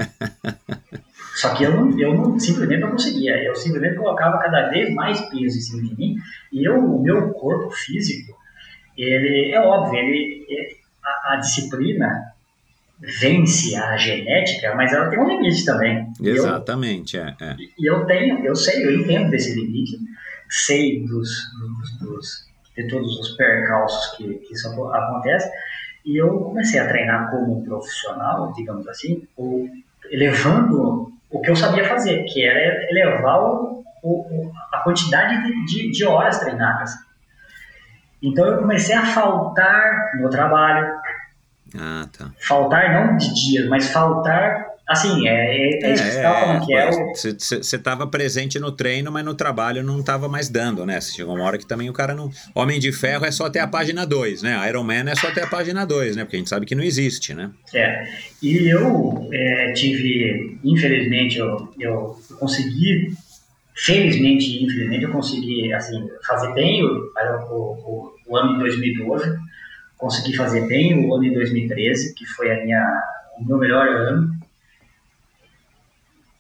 Só 1.35 1.53
que 1.53 1.63
eu 1.65 1.71
não, 1.75 1.99
eu 1.99 2.13
não 2.15 2.39
simplesmente 2.39 2.79
não 2.79 2.91
conseguia. 2.91 3.35
Eu 3.43 3.53
simplesmente 3.53 3.95
colocava 3.97 4.39
cada 4.39 4.69
vez 4.69 4.91
mais 4.95 5.19
peso 5.29 5.57
em 5.57 5.61
cima 5.61 5.83
de 5.83 5.95
mim 5.97 6.15
e 6.53 6.65
eu, 6.67 6.77
o 6.79 7.03
meu 7.03 7.29
corpo 7.33 7.69
físico, 7.69 8.33
ele 8.97 9.51
é 9.51 9.59
óbvio, 9.59 9.99
ele, 9.99 10.45
ele- 10.47 10.77
a, 11.29 11.33
a 11.33 11.35
disciplina 11.37 12.33
vence 12.99 13.75
a 13.75 13.95
genética, 13.95 14.73
mas 14.75 14.91
ela 14.91 15.09
tem 15.09 15.19
um 15.19 15.27
limite 15.29 15.63
também. 15.65 16.07
E 16.19 16.27
eu- 16.29 16.35
Exatamente, 16.35 17.17
é. 17.17 17.35
é. 17.39 17.55
e 17.79 17.85
eu 17.89 18.05
tenho, 18.05 18.43
eu 18.45 18.55
sei, 18.55 18.83
eu 18.85 18.99
entendo 18.99 19.29
desse 19.29 19.53
limite, 19.53 19.97
sei 20.49 21.05
dos, 21.05 21.29
dos, 21.59 21.99
dos- 21.99 22.47
de 22.75 22.87
todos 22.87 23.19
os 23.19 23.35
percalços 23.35 24.15
que, 24.17 24.35
que 24.35 24.53
isso 24.53 24.67
aco- 24.69 24.91
acontece, 24.93 25.49
e 26.05 26.17
eu 26.17 26.29
comecei 26.39 26.79
a 26.79 26.87
treinar 26.87 27.29
como 27.29 27.59
um 27.59 27.63
profissional, 27.63 28.51
digamos 28.53 28.87
assim, 28.87 29.27
elevando 30.09 31.11
o 31.29 31.41
que 31.41 31.49
eu 31.51 31.55
sabia 31.55 31.83
fazer, 31.87 32.23
que 32.25 32.43
era 32.43 32.89
elevar 32.89 33.39
o- 33.43 33.83
o- 34.03 34.51
a 34.73 34.79
quantidade 34.79 35.43
de, 35.43 35.65
de, 35.65 35.91
de 35.91 36.05
horas 36.05 36.39
treinadas. 36.39 36.91
Então 38.21 38.45
eu 38.45 38.57
comecei 38.57 38.95
a 38.95 39.05
faltar 39.05 40.11
no 40.19 40.29
trabalho, 40.29 40.87
Ah, 41.77 42.07
tá. 42.17 42.31
faltar 42.39 42.93
não 42.93 43.17
de 43.17 43.33
dias, 43.33 43.67
mas 43.67 43.89
faltar, 43.89 44.65
assim, 44.87 45.27
é, 45.27 45.33
é, 45.33 45.79
é 45.83 45.93
isso 45.93 46.03
que 46.03 46.09
você 46.09 46.17
estava 46.17 46.39
falando, 46.39 46.65
que 46.65 46.73
é 46.73 46.89
o, 46.89 47.13
Você 47.13 47.75
estava 47.75 48.07
presente 48.07 48.57
no 48.57 48.71
treino, 48.71 49.11
mas 49.11 49.23
no 49.23 49.35
trabalho 49.35 49.83
não 49.83 49.99
estava 49.99 50.27
mais 50.27 50.49
dando, 50.49 50.85
né? 50.85 50.99
Chegou 51.01 51.35
uma 51.35 51.43
hora 51.43 51.57
que 51.57 51.67
também 51.67 51.89
o 51.89 51.93
cara 51.93 52.15
não. 52.15 52.31
Homem 52.55 52.79
de 52.79 52.91
Ferro 52.91 53.25
é 53.25 53.31
só 53.31 53.45
até 53.45 53.59
a 53.59 53.67
página 53.67 54.05
2, 54.05 54.41
né? 54.41 54.67
Iron 54.69 54.83
Man 54.83 55.09
é 55.09 55.15
só 55.15 55.27
até 55.27 55.43
a 55.43 55.47
página 55.47 55.85
2, 55.85 56.15
né? 56.15 56.23
Porque 56.23 56.37
a 56.37 56.39
gente 56.39 56.49
sabe 56.49 56.65
que 56.65 56.73
não 56.73 56.83
existe, 56.83 57.33
né? 57.35 57.51
É, 57.73 58.03
e 58.41 58.67
eu 58.73 59.29
é, 59.31 59.73
tive, 59.73 60.57
infelizmente, 60.63 61.37
eu, 61.37 61.71
eu 61.79 62.17
consegui, 62.39 63.11
felizmente 63.77 64.63
infelizmente, 64.63 65.03
eu 65.03 65.11
consegui, 65.11 65.71
assim, 65.73 66.09
fazer 66.25 66.53
bem 66.53 66.83
o, 66.83 67.11
o, 67.51 68.13
o, 68.27 68.37
ano 68.37 68.53
de 68.53 68.59
2012, 68.59 69.37
consegui 69.97 70.35
fazer 70.35 70.67
bem 70.67 71.05
o 71.05 71.13
ano 71.13 71.23
de 71.23 71.33
2013, 71.33 72.13
que 72.15 72.25
foi 72.25 72.51
a 72.51 72.63
minha, 72.63 73.03
o 73.39 73.45
meu 73.45 73.57
melhor 73.57 73.87
ano, 73.87 74.35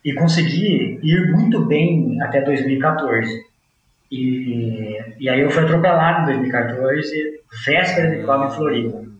e 0.03 0.13
consegui 0.13 0.99
ir 1.03 1.31
muito 1.31 1.65
bem 1.65 2.21
até 2.21 2.41
2014. 2.41 3.45
E, 4.09 4.97
e 5.19 5.29
aí 5.29 5.41
eu 5.41 5.51
fui 5.51 5.63
atropelado 5.63 6.31
em 6.31 6.37
2014, 6.37 7.41
véspera 7.65 8.15
de 8.15 8.23
prova 8.23 8.47
em 8.47 8.55
Floripa. 8.55 9.16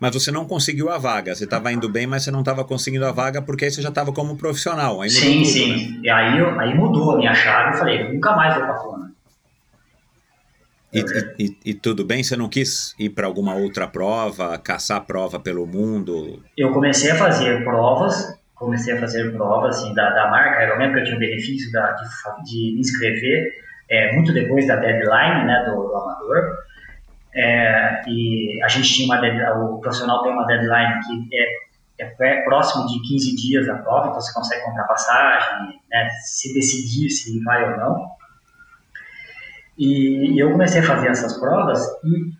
Mas 0.00 0.14
você 0.14 0.30
não 0.30 0.44
conseguiu 0.44 0.90
a 0.90 0.98
vaga. 0.98 1.34
Você 1.34 1.44
estava 1.44 1.72
indo 1.72 1.88
bem, 1.88 2.06
mas 2.06 2.22
você 2.22 2.30
não 2.30 2.40
estava 2.40 2.64
conseguindo 2.64 3.04
a 3.04 3.12
vaga 3.12 3.42
porque 3.42 3.64
aí 3.64 3.70
você 3.70 3.82
já 3.82 3.88
estava 3.88 4.12
como 4.12 4.36
profissional. 4.36 5.00
Aí 5.00 5.10
Sim, 5.10 5.38
tudo, 5.42 5.44
sim. 5.46 5.68
né? 5.68 6.00
E 6.04 6.10
aí, 6.10 6.38
eu- 6.38 6.58
aí 6.60 6.74
mudou 6.74 7.12
a 7.12 7.16
minha 7.18 7.34
chave. 7.34 7.74
Eu 7.74 7.78
falei, 7.78 8.12
nunca 8.12 8.36
mais 8.36 8.54
vou 8.54 8.64
pra 8.64 8.74
Kona. 8.74 9.08
E, 10.92 11.04
e- 11.38 11.56
e- 11.66 11.74
tudo 11.74 12.04
bem? 12.04 12.22
Você 12.22 12.34
não 12.36 12.48
quis 12.48 12.94
ir 12.98 13.10
para 13.10 13.26
alguma 13.26 13.54
outra 13.54 13.86
prova, 13.86 14.56
caçar 14.58 15.04
prova 15.04 15.38
pelo 15.38 15.66
mundo? 15.66 16.42
Eu 16.56 16.72
comecei 16.72 17.10
a 17.10 17.14
fazer 17.16 17.62
provas, 17.62 18.26
comecei 18.54 18.94
a 18.94 19.00
fazer 19.00 19.30
provas 19.32 19.76
assim, 19.76 19.92
da, 19.94 20.08
da 20.10 20.30
marca 20.30 20.64
Ironman, 20.64 20.88
porque 20.88 21.00
eu 21.00 21.04
tinha 21.04 21.16
o 21.16 21.20
benefício 21.20 21.70
da, 21.72 21.92
de, 21.92 22.04
de 22.50 22.74
me 22.74 22.80
inscrever 22.80 23.48
é, 23.90 24.14
muito 24.14 24.32
depois 24.32 24.66
da 24.66 24.76
deadline 24.76 25.44
né, 25.44 25.64
do, 25.66 25.88
do 25.88 25.94
amador. 25.94 26.56
É, 27.34 28.02
e 28.08 28.60
a 28.62 28.68
gente 28.68 28.92
tinha 28.92 29.06
uma 29.06 29.64
o 29.64 29.80
profissional 29.80 30.22
tem 30.22 30.32
uma 30.32 30.46
deadline 30.46 31.00
que 31.04 31.36
é, 32.00 32.14
é 32.20 32.42
próximo 32.42 32.86
de 32.86 33.00
15 33.06 33.36
dias 33.36 33.66
da 33.66 33.74
prova, 33.76 34.08
então 34.08 34.20
você 34.20 34.32
consegue 34.32 34.64
comprar 34.64 34.84
passagem, 34.84 35.80
né, 35.90 36.08
se 36.24 36.54
decidir 36.54 37.10
se 37.10 37.42
vai 37.44 37.70
ou 37.70 37.76
não. 37.76 38.10
E 39.76 40.40
eu 40.40 40.50
comecei 40.50 40.80
a 40.80 40.84
fazer 40.84 41.08
essas 41.08 41.38
provas 41.38 41.80
e 42.04 42.32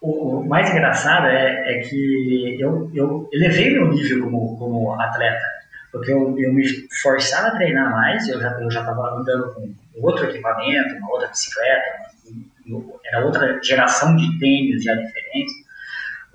o, 0.00 0.40
o 0.40 0.48
mais 0.48 0.70
engraçado 0.70 1.26
é, 1.26 1.78
é 1.78 1.80
que 1.80 2.56
eu, 2.60 2.90
eu 2.94 3.28
elevei 3.32 3.70
meu 3.72 3.88
nível 3.88 4.24
como, 4.24 4.56
como 4.56 5.00
atleta, 5.00 5.44
porque 5.92 6.12
eu, 6.12 6.36
eu 6.38 6.52
me 6.52 6.64
forçava 7.02 7.48
a 7.48 7.56
treinar 7.56 7.90
mais, 7.90 8.26
eu 8.28 8.40
já 8.40 8.50
eu 8.60 8.70
já 8.70 8.80
estava 8.80 9.14
andando 9.14 9.52
com 9.54 9.74
outro 10.02 10.24
equipamento, 10.24 10.96
uma 10.96 11.10
outra 11.10 11.28
bicicleta, 11.28 12.01
era 13.04 13.24
outra 13.24 13.60
geração 13.62 14.16
de 14.16 14.38
tênis 14.38 14.82
já 14.82 14.94
diferentes, 14.94 15.52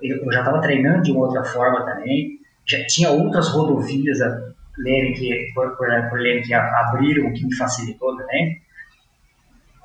eu, 0.02 0.32
já 0.32 0.40
estava 0.40 0.60
treinando 0.60 1.02
de 1.02 1.12
outra 1.12 1.44
forma 1.44 1.84
também, 1.84 2.38
já 2.66 2.84
tinha 2.86 3.10
outras 3.10 3.48
rodovias 3.48 4.20
a 4.20 4.48
que, 4.84 5.50
por, 5.54 5.76
por, 5.76 5.88
por 6.08 6.20
lerem 6.20 6.42
que 6.42 6.54
abriram, 6.54 7.26
o 7.28 7.32
que 7.34 7.44
me 7.44 7.54
facilitou 7.56 8.16
também, 8.16 8.60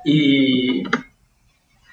e 0.06 0.82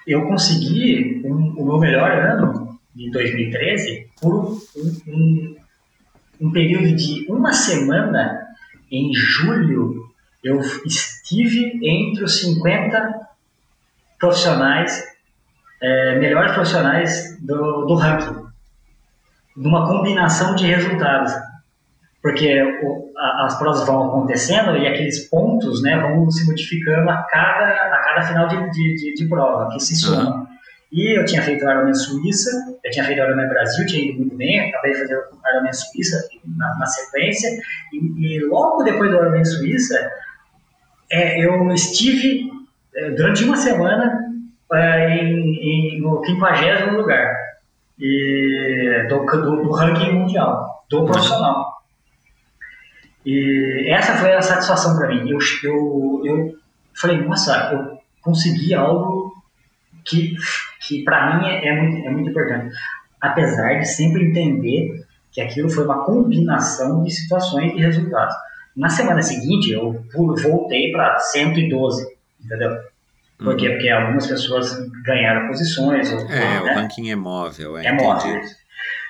eu 0.05 0.27
consegui 0.27 1.21
um- 1.25 1.53
o 1.57 1.65
meu 1.65 1.79
melhor 1.79 2.11
ano 2.11 2.79
de 2.95 3.09
2013 3.09 4.07
por 4.21 4.35
um, 4.35 4.61
um, 5.07 5.55
um 6.41 6.51
período 6.51 6.95
de 6.95 7.25
uma 7.29 7.53
semana. 7.53 8.47
Em 8.91 9.13
julho 9.13 10.11
eu 10.43 10.59
estive 10.85 11.79
entre 11.81 12.23
os 12.25 12.41
50 12.41 13.29
profissionais 14.21 15.03
eh, 15.83 16.15
melhores 16.19 16.53
profissionais 16.53 17.37
do, 17.41 17.85
do 17.87 17.95
ranking. 17.95 18.45
Numa 19.57 19.85
combinação 19.87 20.55
de 20.55 20.65
resultados. 20.67 21.33
Porque 22.21 22.61
o- 22.83 23.11
a- 23.17 23.45
as 23.47 23.57
provas 23.57 23.85
vão 23.87 24.07
acontecendo 24.09 24.77
e 24.77 24.87
aqueles 24.87 25.27
pontos 25.27 25.81
né, 25.81 25.99
vão 25.99 26.29
se 26.29 26.45
modificando 26.45 27.09
a 27.09 27.23
cada, 27.23 27.65
a 27.65 27.97
cada 28.03 28.21
final 28.21 28.47
de, 28.47 28.57
de, 28.69 28.95
de, 28.95 29.13
de 29.15 29.27
prova, 29.27 29.69
que 29.73 29.79
se 29.79 29.95
soma. 29.95 30.47
E 30.91 31.17
eu 31.17 31.25
tinha 31.25 31.41
feito 31.41 31.65
o 31.65 31.71
Ironman 31.71 31.93
Suíça, 31.95 32.51
eu 32.83 32.91
tinha 32.91 33.03
feito 33.05 33.19
o 33.19 33.23
Ironman 33.25 33.47
Brasil, 33.49 33.85
tinha 33.87 34.05
ido 34.05 34.19
muito 34.19 34.35
bem, 34.35 34.59
acabei 34.69 34.91
de 34.91 34.99
fazer 34.99 35.15
o 35.15 35.49
Ironman 35.49 35.73
Suíça 35.73 36.29
na, 36.45 36.77
na 36.77 36.85
sequência, 36.85 37.49
e, 37.93 38.35
e 38.35 38.39
logo 38.45 38.83
depois 38.83 39.09
do 39.09 39.15
Ironman 39.17 39.43
Suíça, 39.45 39.97
é, 41.11 41.43
eu 41.43 41.71
estive 41.71 42.41
é, 42.41 42.60
durante 43.15 43.43
uma 43.43 43.55
semana 43.55 44.31
é, 44.73 45.17
em, 45.17 45.95
em, 45.95 46.01
no 46.01 46.23
50 46.25 46.91
lugar 46.91 47.35
e, 47.99 49.07
do, 49.07 49.25
do, 49.25 49.63
do 49.63 49.71
ranking 49.71 50.11
mundial, 50.11 50.85
do 50.89 51.05
profissional. 51.05 51.81
E 53.25 53.87
essa 53.89 54.15
foi 54.15 54.33
a 54.33 54.41
satisfação 54.41 54.97
para 54.97 55.09
mim. 55.09 55.29
Eu, 55.29 55.37
eu, 55.63 56.21
eu 56.25 56.55
falei, 56.93 57.17
nossa, 57.21 57.71
eu 57.73 57.99
consegui 58.21 58.73
algo 58.73 59.31
que, 60.03 60.35
que 60.81 61.03
para 61.03 61.37
mim 61.37 61.47
é, 61.47 61.67
é 61.67 61.81
muito, 61.81 62.07
é 62.07 62.09
muito 62.09 62.29
importante. 62.29 62.73
Apesar 63.19 63.75
de 63.75 63.85
sempre 63.85 64.25
entender 64.25 65.05
que 65.31 65.39
aquilo 65.39 65.69
foi 65.69 65.85
uma 65.85 66.03
combinação 66.03 67.03
de 67.03 67.11
situações 67.11 67.73
e 67.73 67.79
resultados. 67.79 68.35
Na 68.75 68.89
semana 68.89 69.21
seguinte, 69.21 69.71
eu 69.71 70.03
voltei 70.13 70.91
para 70.91 71.19
112, 71.19 72.05
entendeu? 72.43 72.77
Por 73.43 73.55
quê? 73.55 73.69
Porque 73.69 73.89
algumas 73.89 74.27
pessoas 74.27 74.77
ganharam 75.03 75.47
posições. 75.47 76.11
Ou, 76.11 76.19
É, 76.29 76.61
o 76.61 76.65
né? 76.65 76.73
ranking 76.73 77.09
é 77.09 77.15
móvel, 77.15 77.77
é, 77.77 77.87
É 77.87 77.91
móvel. 77.91 78.39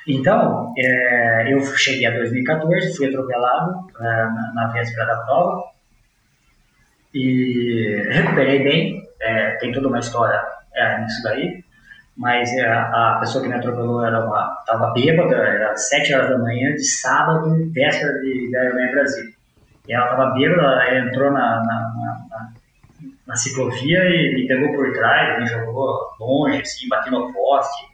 Então, 0.07 0.73
é, 0.77 1.53
eu 1.53 1.61
cheguei 1.77 2.05
a 2.07 2.11
2014, 2.11 2.95
fui 2.95 3.07
atropelado 3.07 3.87
é, 3.99 4.03
na, 4.03 4.51
na 4.55 4.67
véspera 4.67 5.05
da 5.05 5.17
prova 5.17 5.63
e 7.13 8.07
recuperei 8.09 8.63
bem. 8.63 9.03
é, 9.21 9.51
tem 9.57 9.71
toda 9.71 9.87
uma 9.87 9.99
história 9.99 10.41
é, 10.73 11.01
nisso 11.01 11.21
daí, 11.23 11.63
mas 12.17 12.51
é, 12.53 12.65
a 12.67 13.17
pessoa 13.19 13.43
que 13.43 13.49
me 13.49 13.55
atropelou 13.55 14.03
estava 14.05 14.91
bêbada, 14.93 15.35
era 15.35 15.75
7 15.75 16.13
horas 16.15 16.29
da 16.29 16.37
manhã 16.39 16.73
de 16.73 16.83
sábado, 16.83 17.71
véspera 17.71 18.13
de, 18.21 18.49
da 18.51 18.65
Ironman 18.65 18.91
Brasil. 18.91 19.25
E 19.87 19.93
ela 19.93 20.05
estava 20.05 20.31
bêbada, 20.31 20.61
ela 20.61 20.99
entrou 21.07 21.31
na, 21.31 21.63
na, 21.63 21.93
na, 22.29 22.53
na- 23.27 23.35
ciclovia 23.35 23.99
e 24.05 24.33
me 24.35 24.47
pegou 24.47 24.73
por 24.73 24.91
trás, 24.93 25.39
me 25.39 25.47
jogou 25.47 25.99
longe, 26.19 26.61
assim, 26.61 26.87
bati 26.87 27.09
no 27.09 27.31
poste. 27.33 27.85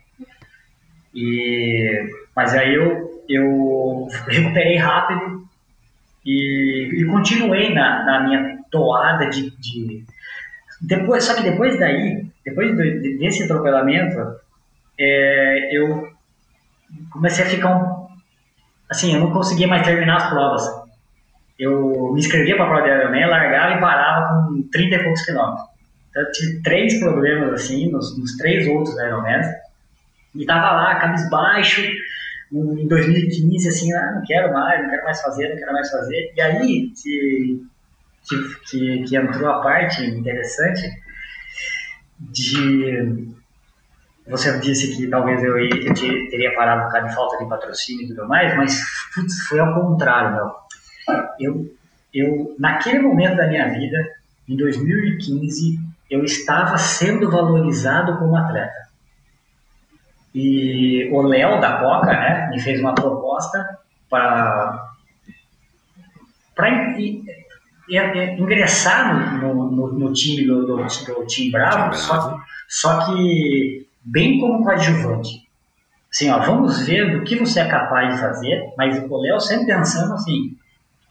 E, 1.13 2.09
mas 2.35 2.53
aí 2.53 2.75
eu, 2.75 3.23
eu 3.27 4.07
recuperei 4.27 4.77
rápido 4.77 5.47
e, 6.25 7.01
e 7.01 7.05
continuei 7.05 7.73
na, 7.73 8.03
na 8.05 8.19
minha 8.21 8.57
toada 8.69 9.29
de, 9.29 9.49
de 9.57 10.03
depois, 10.81 11.23
só 11.23 11.33
que 11.35 11.41
depois 11.43 11.79
daí, 11.79 12.25
depois 12.45 12.75
desse 13.19 13.43
atropelamento, 13.43 14.17
é, 14.99 15.75
eu 15.75 16.07
comecei 17.11 17.43
a 17.45 17.49
ficar 17.49 17.75
um, 17.75 18.07
assim, 18.89 19.13
eu 19.13 19.19
não 19.19 19.31
conseguia 19.31 19.67
mais 19.67 19.85
terminar 19.85 20.17
as 20.17 20.29
provas. 20.29 20.63
Eu 21.57 22.13
me 22.13 22.19
inscrevia 22.19 22.55
para 22.55 22.65
a 22.65 22.69
prova 22.69 22.83
de 22.83 22.93
Ironman, 22.93 23.27
largava 23.27 23.75
e 23.75 23.79
parava 23.81 24.47
com 24.47 24.61
30 24.71 24.95
e 24.95 25.03
poucos 25.03 25.25
quilômetros. 25.25 25.67
Então, 26.09 26.21
eu 26.21 26.31
tive 26.31 26.61
três 26.61 26.99
problemas 26.99 27.53
assim, 27.53 27.91
nos, 27.91 28.17
nos 28.17 28.37
três 28.37 28.67
outros 28.67 28.95
Ironmans. 28.97 29.47
E 30.35 30.45
tava 30.45 30.71
lá, 30.71 30.95
cabisbaixo, 30.95 31.81
em 32.51 32.87
2015, 32.87 33.67
assim, 33.67 33.93
ah, 33.93 34.13
não 34.15 34.23
quero 34.23 34.53
mais, 34.53 34.81
não 34.81 34.89
quero 34.89 35.03
mais 35.03 35.21
fazer, 35.21 35.49
não 35.49 35.57
quero 35.57 35.73
mais 35.73 35.89
fazer. 35.89 36.33
E 36.35 36.41
aí 36.41 36.93
que, 37.01 37.61
que, 38.69 39.03
que, 39.03 39.15
entrou 39.17 39.49
a 39.49 39.61
parte 39.61 40.03
interessante 40.05 40.81
de. 42.19 43.27
Você 44.27 44.59
disse 44.59 44.95
que 44.95 45.07
talvez 45.07 45.41
eu, 45.41 45.57
eu 45.57 45.93
te- 45.93 46.29
teria 46.29 46.53
parado 46.53 46.83
por 46.83 46.91
causa 46.91 47.07
de 47.07 47.15
falta 47.15 47.37
de 47.37 47.49
patrocínio 47.49 48.03
e 48.03 48.07
tudo 48.09 48.27
mais, 48.27 48.55
mas 48.57 48.81
putz, 49.15 49.39
foi 49.47 49.59
ao 49.59 49.73
contrário, 49.73 50.35
meu. 50.35 50.66
Eu, 51.39 51.71
eu, 52.13 52.55
naquele 52.59 52.99
momento 52.99 53.37
da 53.37 53.47
minha 53.47 53.67
vida, 53.69 53.97
em 54.47 54.55
2015, 54.55 55.79
eu 56.09 56.23
estava 56.23 56.77
sendo 56.77 57.29
valorizado 57.29 58.17
como 58.17 58.35
atleta. 58.35 58.87
E 60.33 61.09
o 61.11 61.21
Léo 61.21 61.59
da 61.59 61.79
Coca, 61.79 62.11
né, 62.11 62.49
me 62.49 62.59
fez 62.59 62.79
uma 62.79 62.93
proposta 62.93 63.77
para 64.09 64.89
ingressar 68.37 69.39
no, 69.39 69.71
no, 69.71 69.93
no- 69.93 70.13
time 70.13 70.45
do, 70.45 70.65
do, 70.65 70.77
do 70.77 71.25
Team 71.27 71.51
Bravo, 71.51 71.95
Só, 71.95 72.37
só 72.67 73.05
que 73.05 73.87
bem 74.03 74.39
como 74.39 74.63
coadjuvante. 74.63 75.47
Assim, 76.11 76.29
ó, 76.29 76.39
vamos 76.39 76.85
ver 76.85 77.11
do 77.17 77.23
que 77.23 77.35
você 77.37 77.59
é 77.61 77.67
capaz 77.69 78.15
de 78.15 78.21
fazer, 78.21 78.73
mas 78.77 78.97
o 79.09 79.17
Léo 79.17 79.39
sempre 79.39 79.67
pensando 79.67 80.13
assim, 80.13 80.55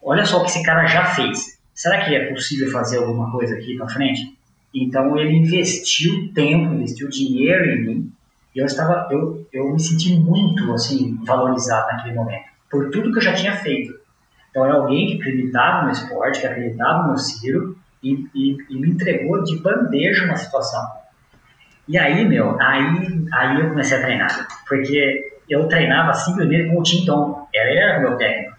olha 0.07 0.25
só 0.25 0.39
o 0.39 0.45
que 0.45 0.51
esse 0.51 0.63
cara 0.63 0.87
já 0.87 1.05
fez. 1.05 1.59
Será 1.75 2.05
que 2.05 2.15
é 2.15 2.33
possível 2.33 2.71
fazer 2.71 2.99
alguma 2.99 3.31
coisa 3.31 3.57
aqui 3.57 3.77
para 3.77 3.89
frente? 3.89 4.39
Então 4.73 5.19
ele 5.19 5.37
investiu 5.37 6.33
tempo, 6.33 6.75
investiu 6.75 7.09
dinheiro 7.09 7.65
em 7.71 7.85
mim. 7.85 8.13
E 8.55 8.59
eu 8.59 8.65
estava, 8.65 9.09
eu, 9.11 9.47
eu 9.53 9.73
me 9.73 9.81
senti 9.81 10.15
muito 10.15 10.73
assim 10.73 11.19
valorizado 11.25 11.89
naquele 11.89 12.15
momento 12.15 12.47
por 12.71 12.91
tudo 12.91 13.13
que 13.13 13.19
eu 13.19 13.23
já 13.23 13.35
tinha 13.35 13.57
feito. 13.57 13.95
Então 14.51 14.65
é 14.65 14.71
alguém 14.71 15.07
que 15.07 15.17
acreditava 15.17 15.85
no 15.85 15.93
esporte, 15.93 16.41
que 16.41 16.47
acreditava 16.47 17.09
no 17.09 17.19
Ciro 17.19 17.77
e, 18.03 18.27
e, 18.35 18.57
e 18.71 18.77
me 18.79 18.91
entregou 18.91 19.43
de 19.43 19.59
bandeja 19.59 20.25
uma 20.25 20.37
situação. 20.37 20.83
E 21.89 21.99
aí, 21.99 22.27
meu, 22.27 22.61
aí, 22.61 23.27
aí 23.33 23.61
eu 23.61 23.69
comecei 23.69 23.99
a 23.99 24.03
treinar, 24.03 24.49
porque 24.69 25.33
eu 25.49 25.69
treinava 25.69 26.13
simplesmente 26.15 26.71
com 26.71 26.81
o 26.81 26.83
Tim 26.83 27.05
Tom, 27.05 27.47
ele 27.53 27.79
era 27.79 28.01
meu 28.01 28.17
técnico. 28.17 28.56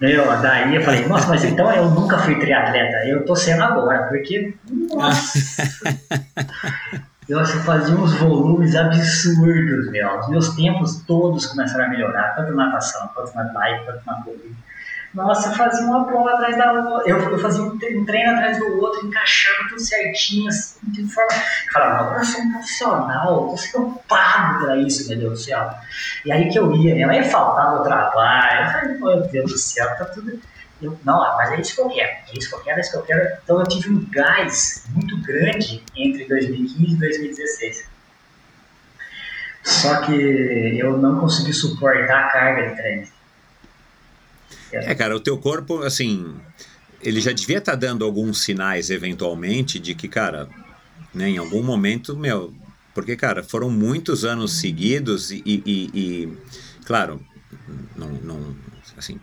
Meu, 0.00 0.24
daí 0.40 0.76
eu 0.76 0.82
falei, 0.82 1.06
nossa, 1.08 1.26
mas 1.26 1.44
então 1.44 1.72
eu 1.72 1.90
nunca 1.90 2.18
fui 2.18 2.38
triatleta, 2.38 3.04
eu 3.08 3.24
tô 3.24 3.34
sendo 3.34 3.64
agora, 3.64 4.04
porque, 4.04 4.54
nossa, 4.70 5.38
nossa, 7.28 7.56
eu 7.56 7.62
fazia 7.62 7.96
uns 7.96 8.14
volumes 8.14 8.76
absurdos, 8.76 9.90
meu, 9.90 10.20
os 10.20 10.28
meus 10.28 10.54
tempos 10.54 11.02
todos 11.04 11.46
começaram 11.46 11.86
a 11.86 11.88
melhorar, 11.88 12.36
tanto 12.36 12.54
na 12.54 12.66
natação, 12.66 13.10
quanto 13.12 13.34
na 13.34 13.42
bike, 13.44 13.84
quanto 13.86 14.06
na 14.06 14.14
corrida. 14.22 14.68
Nossa, 15.14 15.48
eu 15.48 15.54
fazia 15.54 15.86
uma 15.86 16.04
prova 16.06 16.32
atrás 16.34 16.56
da 16.56 16.70
outra, 16.72 17.10
eu, 17.10 17.18
eu 17.30 17.38
fazia 17.38 17.62
um, 17.62 17.78
tre- 17.78 18.04
treino 18.04 18.32
atrás 18.32 18.58
do 18.58 18.78
outro, 18.78 19.06
encaixava 19.06 19.68
tudo 19.70 19.80
certinho, 19.80 20.48
assim, 20.48 20.78
de 20.82 21.02
forma... 21.12 21.30
Eu 21.32 21.72
falava, 21.72 22.04
agora 22.04 22.20
eu 22.20 22.24
sou 22.24 22.40
um 22.42 22.52
profissional, 22.52 23.48
eu 23.50 23.56
sou 23.56 24.02
pago 24.06 24.64
pra 24.64 24.76
isso, 24.76 25.08
meu 25.08 25.18
Deus 25.18 25.32
do 25.32 25.44
céu. 25.44 25.70
E 26.26 26.30
aí 26.30 26.48
que 26.50 26.58
eu 26.58 26.74
ia, 26.76 26.94
minha 26.94 27.06
mãe 27.06 27.24
faltava 27.24 27.80
o 27.80 27.82
trabalho, 27.82 28.66
eu 28.66 28.72
falei, 28.72 28.98
meu 28.98 29.28
Deus 29.28 29.52
do 29.52 29.58
céu, 29.58 29.86
tá 29.96 30.04
tudo... 30.04 30.38
Eu, 30.80 30.96
não, 31.04 31.18
mas 31.36 31.50
é 31.52 31.60
isso 31.60 31.74
que 31.74 31.80
eu 31.80 31.88
quero, 31.88 32.10
é 32.10 32.38
isso 32.38 32.48
que 32.50 32.54
eu 32.54 32.60
quero, 32.60 32.76
é 32.76 32.80
isso 32.80 32.90
que 32.92 32.96
eu 32.98 33.02
quero. 33.02 33.36
Então 33.42 33.58
eu 33.58 33.66
tive 33.66 33.90
um 33.90 34.06
gás 34.10 34.84
muito 34.90 35.20
grande 35.22 35.82
entre 35.96 36.24
2015 36.28 36.94
e 36.94 36.96
2016. 36.96 37.88
Só 39.64 40.02
que 40.02 40.12
eu 40.78 40.96
não 40.98 41.18
consegui 41.18 41.52
suportar 41.52 42.26
a 42.26 42.28
carga 42.30 42.68
de 42.68 42.76
treino. 42.76 43.17
É, 44.72 44.94
cara, 44.94 45.16
o 45.16 45.20
teu 45.20 45.38
corpo, 45.38 45.82
assim, 45.82 46.34
ele 47.02 47.20
já 47.20 47.32
devia 47.32 47.58
estar 47.58 47.74
dando 47.74 48.04
alguns 48.04 48.42
sinais, 48.42 48.90
eventualmente, 48.90 49.78
de 49.78 49.94
que, 49.94 50.08
cara, 50.08 50.48
né, 51.14 51.28
em 51.30 51.38
algum 51.38 51.62
momento, 51.62 52.16
meu. 52.16 52.52
Porque, 52.94 53.16
cara, 53.16 53.42
foram 53.42 53.70
muitos 53.70 54.24
anos 54.24 54.54
seguidos 54.58 55.30
e, 55.30 55.42
e- 55.44 55.90
e- 55.94 56.28
claro, 56.84 57.20
não, 57.96 58.08
não, 58.08 58.56
assim, 58.96 59.20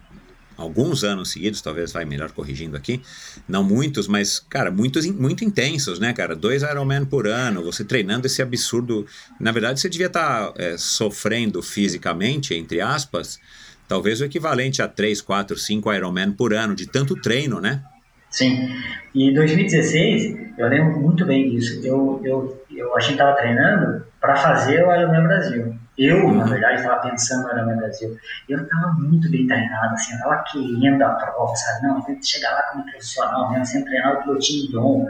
alguns 0.58 1.04
anos 1.04 1.32
seguidos, 1.32 1.62
talvez 1.62 1.92
vai 1.92 2.06
melhor 2.06 2.32
corrigindo 2.32 2.78
aqui, 2.78 3.02
não 3.48 3.64
muitos, 3.64 4.08
mas, 4.08 4.40
cara, 4.40 4.72
muitos, 4.72 5.06
muito 5.08 5.44
intensos, 5.44 6.00
né, 6.00 6.14
cara? 6.14 6.36
Dois 6.36 6.64
Ironman 6.64 7.06
por 7.06 7.28
ano, 7.28 7.64
você 7.64 7.84
treinando 7.84 8.28
esse 8.28 8.42
absurdo. 8.42 9.06
Na 9.40 9.52
verdade, 9.52 9.80
você 9.80 9.90
devia 9.90 10.08
estar 10.08 10.54
é, 10.56 10.78
sofrendo 10.78 11.62
fisicamente, 11.62 12.54
entre 12.54 12.80
aspas, 12.80 13.40
talvez 13.88 14.22
o 14.22 14.26
equivalente 14.26 14.82
a 14.82 14.88
3, 14.88 15.22
4, 15.22 15.58
5 15.58 15.94
Ironman 15.94 16.32
por 16.32 16.54
ano, 16.54 16.76
de 16.76 16.88
tanto 16.88 17.20
treino, 17.20 17.60
né? 17.60 17.84
Sim. 18.30 18.70
E 19.14 19.30
em 19.30 19.34
2016, 19.34 20.58
eu 20.58 20.68
lembro 20.68 21.00
muito 21.00 21.26
bem 21.26 21.50
disso. 21.50 21.80
Eu, 21.86 22.22
eu, 22.24 22.66
eu 22.70 22.96
a 22.96 23.00
gente 23.00 23.14
estava 23.14 23.34
treinando 23.38 24.06
para 24.20 24.36
fazer 24.36 24.86
o 24.86 24.94
Ironman 24.94 25.24
Brasil. 25.24 25.76
Eu, 25.98 26.34
na 26.34 26.44
verdade, 26.44 26.82
estava 26.82 27.02
pensando 27.02 27.44
no 27.44 27.54
Ironman 27.54 27.78
Brasil. 27.78 28.18
Eu 28.50 28.62
estava 28.62 28.92
muito 28.94 29.30
bem 29.32 29.48
treinado, 29.48 29.94
assim, 29.94 30.12
eu 30.12 30.18
estava 30.18 30.44
querendo 30.44 31.02
a 31.02 31.10
prova, 31.10 31.56
sabe? 31.56 31.88
Não, 31.88 31.98
eu 31.98 32.04
tenho 32.04 32.20
que 32.20 32.26
chegar 32.26 32.52
lá 32.52 32.64
como 32.64 32.86
profissional 32.86 33.50
mesmo, 33.52 33.66
sendo 33.66 33.86
treinado 33.86 34.24
pelo 34.24 34.38
time 34.38 34.70
Dom, 34.72 35.08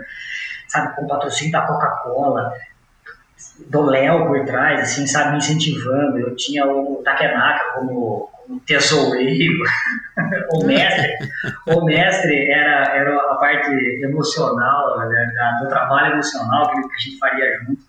sabe? 0.67 0.95
Com 0.95 1.07
patrocínio 1.07 1.51
da 1.51 1.61
Coca-Cola, 1.61 2.53
do 3.69 3.81
Léo 3.81 4.27
por 4.27 4.45
trás, 4.45 4.81
assim, 4.81 5.07
sabe? 5.07 5.31
Me 5.31 5.37
incentivando. 5.37 6.19
Eu 6.19 6.35
tinha 6.35 6.67
o 6.67 7.01
Takenaka 7.03 7.73
como, 7.73 8.29
como 8.45 8.59
tesoureiro, 8.61 9.64
o 10.53 10.65
mestre. 10.65 11.14
O 11.67 11.83
mestre 11.83 12.51
era, 12.51 12.95
era 12.95 13.15
a 13.15 13.35
parte 13.35 13.72
emocional, 14.03 14.99
né, 15.09 15.57
do 15.61 15.67
trabalho 15.67 16.14
emocional 16.14 16.72
que 16.72 16.77
a 16.77 16.99
gente 16.99 17.17
faria 17.17 17.59
junto. 17.59 17.83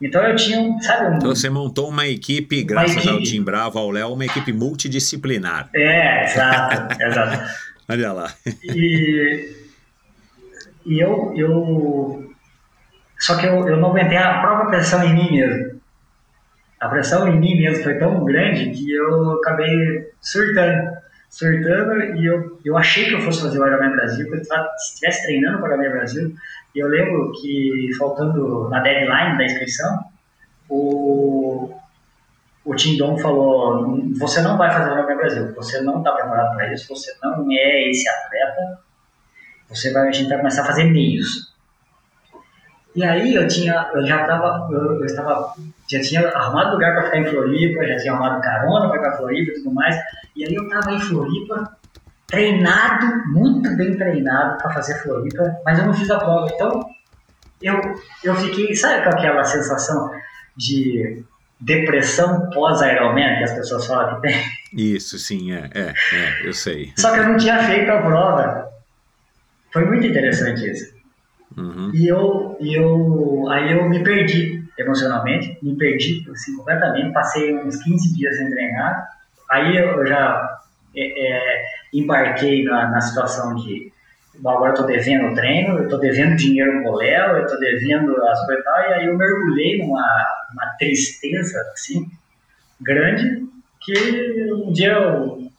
Então 0.00 0.22
eu 0.22 0.36
tinha, 0.36 0.60
um, 0.60 0.80
sabe, 0.80 1.10
um, 1.10 1.16
Então 1.16 1.34
você 1.34 1.50
montou 1.50 1.88
uma 1.88 2.06
equipe, 2.06 2.62
graças 2.62 3.06
ao 3.06 3.14
equipe. 3.14 3.30
Tim 3.30 3.42
Bravo, 3.42 3.78
ao 3.78 3.90
Léo, 3.90 4.12
uma 4.12 4.24
equipe 4.24 4.52
multidisciplinar. 4.52 5.68
É, 5.74 6.24
exato, 6.24 6.94
exato. 7.02 7.50
Olha 7.88 8.12
lá. 8.12 8.32
E, 8.62 9.50
e 10.86 11.00
eu, 11.00 11.32
eu. 11.36 12.32
Só 13.18 13.36
que 13.36 13.46
eu, 13.46 13.66
eu 13.66 13.76
não 13.78 13.90
aguentei 13.90 14.18
a 14.18 14.40
própria 14.40 14.68
pressão 14.68 15.02
em 15.02 15.14
mim 15.14 15.32
mesmo. 15.32 15.77
A 16.80 16.88
pressão 16.88 17.26
em 17.28 17.38
mim 17.38 17.56
mesmo 17.56 17.82
foi 17.82 17.98
tão 17.98 18.24
grande 18.24 18.70
que 18.70 18.90
eu 18.92 19.32
acabei 19.32 20.10
surtando. 20.20 20.96
Surtando 21.28 22.00
e 22.16 22.24
eu, 22.26 22.58
eu 22.64 22.76
achei 22.78 23.04
que 23.06 23.14
eu 23.14 23.20
fosse 23.20 23.42
fazer 23.42 23.58
o 23.60 23.66
Ironman 23.66 23.90
Brasil, 23.90 24.26
porque 24.26 24.42
eu 24.42 24.48
tava- 24.48 24.70
se 24.78 24.94
estivesse 24.94 25.22
treinando 25.24 25.58
para 25.58 25.70
o 25.70 25.72
Ironman 25.74 25.90
Brasil. 25.90 26.32
E 26.74 26.78
eu 26.78 26.88
lembro 26.88 27.32
que, 27.32 27.90
faltando 27.98 28.68
na 28.70 28.80
deadline 28.80 29.36
da 29.36 29.44
inscrição, 29.44 30.04
o, 30.68 31.74
o 32.64 32.74
Tim 32.74 32.96
Dom 32.96 33.18
falou: 33.18 34.00
você 34.18 34.40
não 34.40 34.56
vai 34.56 34.70
fazer 34.72 34.90
o 34.90 34.94
Ironman 34.94 35.16
Brasil, 35.16 35.54
você 35.54 35.80
não 35.82 35.98
está 35.98 36.12
preparado 36.12 36.54
para 36.54 36.72
isso, 36.72 36.88
você 36.88 37.12
não 37.22 37.46
é 37.50 37.90
esse 37.90 38.08
atleta, 38.08 38.78
você 39.68 39.92
vai, 39.92 40.08
a 40.08 40.12
gente 40.12 40.28
vai 40.28 40.38
começar 40.38 40.62
a 40.62 40.66
fazer 40.66 40.84
meios. 40.84 41.47
E 42.98 43.04
aí 43.04 43.32
eu 43.32 43.46
tinha, 43.46 43.88
eu 43.94 44.04
já 44.04 44.22
estava, 44.22 44.66
eu, 44.72 44.98
eu 44.98 45.04
estava, 45.04 45.54
já 45.88 46.00
tinha 46.00 46.28
arrumado 46.30 46.72
lugar 46.72 46.94
para 46.94 47.04
ficar 47.04 47.18
em 47.18 47.26
Floripa, 47.26 47.86
já 47.86 47.96
tinha 47.96 48.12
arrumado 48.12 48.40
carona 48.40 48.88
para 48.88 48.98
ir 48.98 49.02
para 49.02 49.16
Floripa 49.16 49.52
e 49.52 49.54
tudo 49.54 49.72
mais, 49.72 49.96
e 50.34 50.44
aí 50.44 50.52
eu 50.52 50.64
estava 50.64 50.92
em 50.92 50.98
Floripa, 50.98 51.76
treinado, 52.26 53.28
muito 53.28 53.70
bem 53.76 53.96
treinado 53.96 54.58
para 54.58 54.72
fazer 54.72 55.00
Floripa, 55.00 55.58
mas 55.64 55.78
eu 55.78 55.86
não 55.86 55.94
fiz 55.94 56.10
a 56.10 56.18
prova, 56.18 56.48
então 56.52 56.84
eu, 57.62 57.80
eu 58.24 58.34
fiquei, 58.34 58.74
sabe 58.74 59.04
com 59.04 59.10
aquela 59.10 59.44
sensação 59.44 60.10
de 60.56 61.22
depressão 61.60 62.50
pós-Ironman 62.50 63.38
que 63.38 63.44
as 63.44 63.52
pessoas 63.52 63.86
falam 63.86 64.16
que 64.16 64.22
tem? 64.22 64.44
Isso, 64.72 65.20
sim, 65.20 65.52
é, 65.52 65.70
é, 65.72 65.94
é, 66.16 66.48
eu 66.48 66.52
sei. 66.52 66.92
Só 66.98 67.12
que 67.12 67.20
eu 67.20 67.28
não 67.28 67.36
tinha 67.36 67.62
feito 67.62 67.88
a 67.92 68.02
prova. 68.02 68.68
Foi 69.72 69.84
muito 69.84 70.04
interessante 70.04 70.68
isso. 70.68 70.97
Uhum. 71.56 71.90
E 71.94 72.06
eu, 72.06 72.56
e 72.60 72.74
eu, 72.74 73.48
aí 73.48 73.72
eu 73.72 73.88
me 73.88 74.02
perdi 74.02 74.62
emocionalmente, 74.78 75.58
me 75.62 75.76
perdi 75.76 76.24
assim, 76.30 76.56
completamente, 76.56 77.12
passei 77.12 77.54
uns 77.54 77.82
15 77.82 78.14
dias 78.16 78.36
sem 78.36 78.50
treinar. 78.50 79.08
Aí 79.50 79.76
eu 79.76 80.06
já 80.06 80.60
é, 80.94 81.26
é, 81.26 81.64
embarquei 81.92 82.64
na, 82.64 82.90
na 82.90 83.00
situação 83.00 83.54
de, 83.56 83.92
agora 84.38 84.72
eu 84.72 84.74
tô 84.74 84.82
devendo 84.84 85.28
o 85.28 85.34
treino, 85.34 85.78
eu 85.78 85.88
tô 85.88 85.98
devendo 85.98 86.36
dinheiro 86.36 86.82
pro 86.82 86.96
Léo, 86.96 87.38
eu 87.38 87.46
tô 87.46 87.56
devendo 87.56 88.16
as 88.24 88.46
coisas 88.46 88.62
e 88.62 88.64
tal, 88.64 88.80
e 88.80 88.94
aí 88.94 89.06
eu 89.06 89.16
mergulhei 89.16 89.78
numa, 89.78 90.06
numa 90.50 90.66
tristeza, 90.78 91.60
assim, 91.72 92.06
grande, 92.80 93.46
que 93.80 94.52
um 94.52 94.72
dia, 94.72 94.92
eu, 94.92 95.50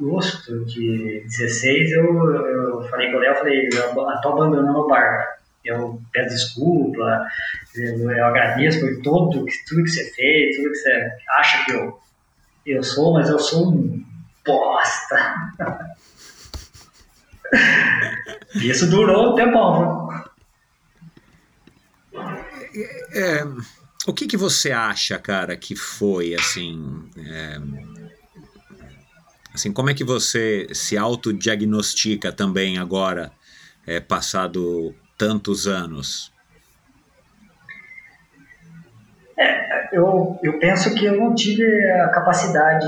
agosto 0.00 0.64
de 0.64 1.22
16, 1.24 1.92
eu, 1.92 2.34
eu 2.34 2.88
falei 2.88 3.10
com 3.10 3.16
o 3.16 3.20
Léo, 3.20 3.34
falei, 3.36 3.68
eu 3.72 3.94
tô 3.94 4.28
abandonando 4.28 4.78
o 4.78 4.88
barco. 4.88 5.36
Eu 5.64 6.00
peço 6.12 6.34
desculpa, 6.34 7.26
eu, 7.74 8.10
eu 8.10 8.24
agradeço 8.24 8.78
por 8.80 9.02
tudo, 9.02 9.46
tudo 9.66 9.82
que 9.82 9.90
você 9.90 10.04
fez, 10.12 10.56
tudo 10.56 10.70
que 10.70 10.76
você 10.76 11.10
acha 11.38 11.64
que 11.64 11.72
eu, 11.72 11.98
eu 12.64 12.82
sou, 12.84 13.14
mas 13.14 13.28
eu 13.28 13.38
sou 13.38 13.72
um 13.72 14.04
bosta. 14.44 15.34
Isso 18.54 18.88
durou 18.88 19.32
um 19.32 19.34
tempão. 19.34 20.06
É, 23.12 23.44
o 24.06 24.12
que, 24.12 24.26
que 24.26 24.36
você 24.36 24.70
acha, 24.70 25.18
cara, 25.18 25.56
que 25.56 25.74
foi 25.74 26.34
assim? 26.34 27.10
É, 27.18 27.58
assim, 29.56 29.72
como 29.72 29.88
é 29.88 29.94
que 29.94 30.04
você 30.04 30.68
se 30.72 30.96
autodiagnostica 30.98 32.30
também 32.30 32.78
agora, 32.78 33.32
é, 33.86 33.98
passado 33.98 34.94
tantos 35.16 35.66
anos? 35.66 36.30
É, 39.38 39.96
eu, 39.96 40.38
eu 40.42 40.58
penso 40.58 40.94
que 40.94 41.06
eu 41.06 41.16
não 41.16 41.34
tive 41.34 41.64
a 41.90 42.08
capacidade 42.10 42.86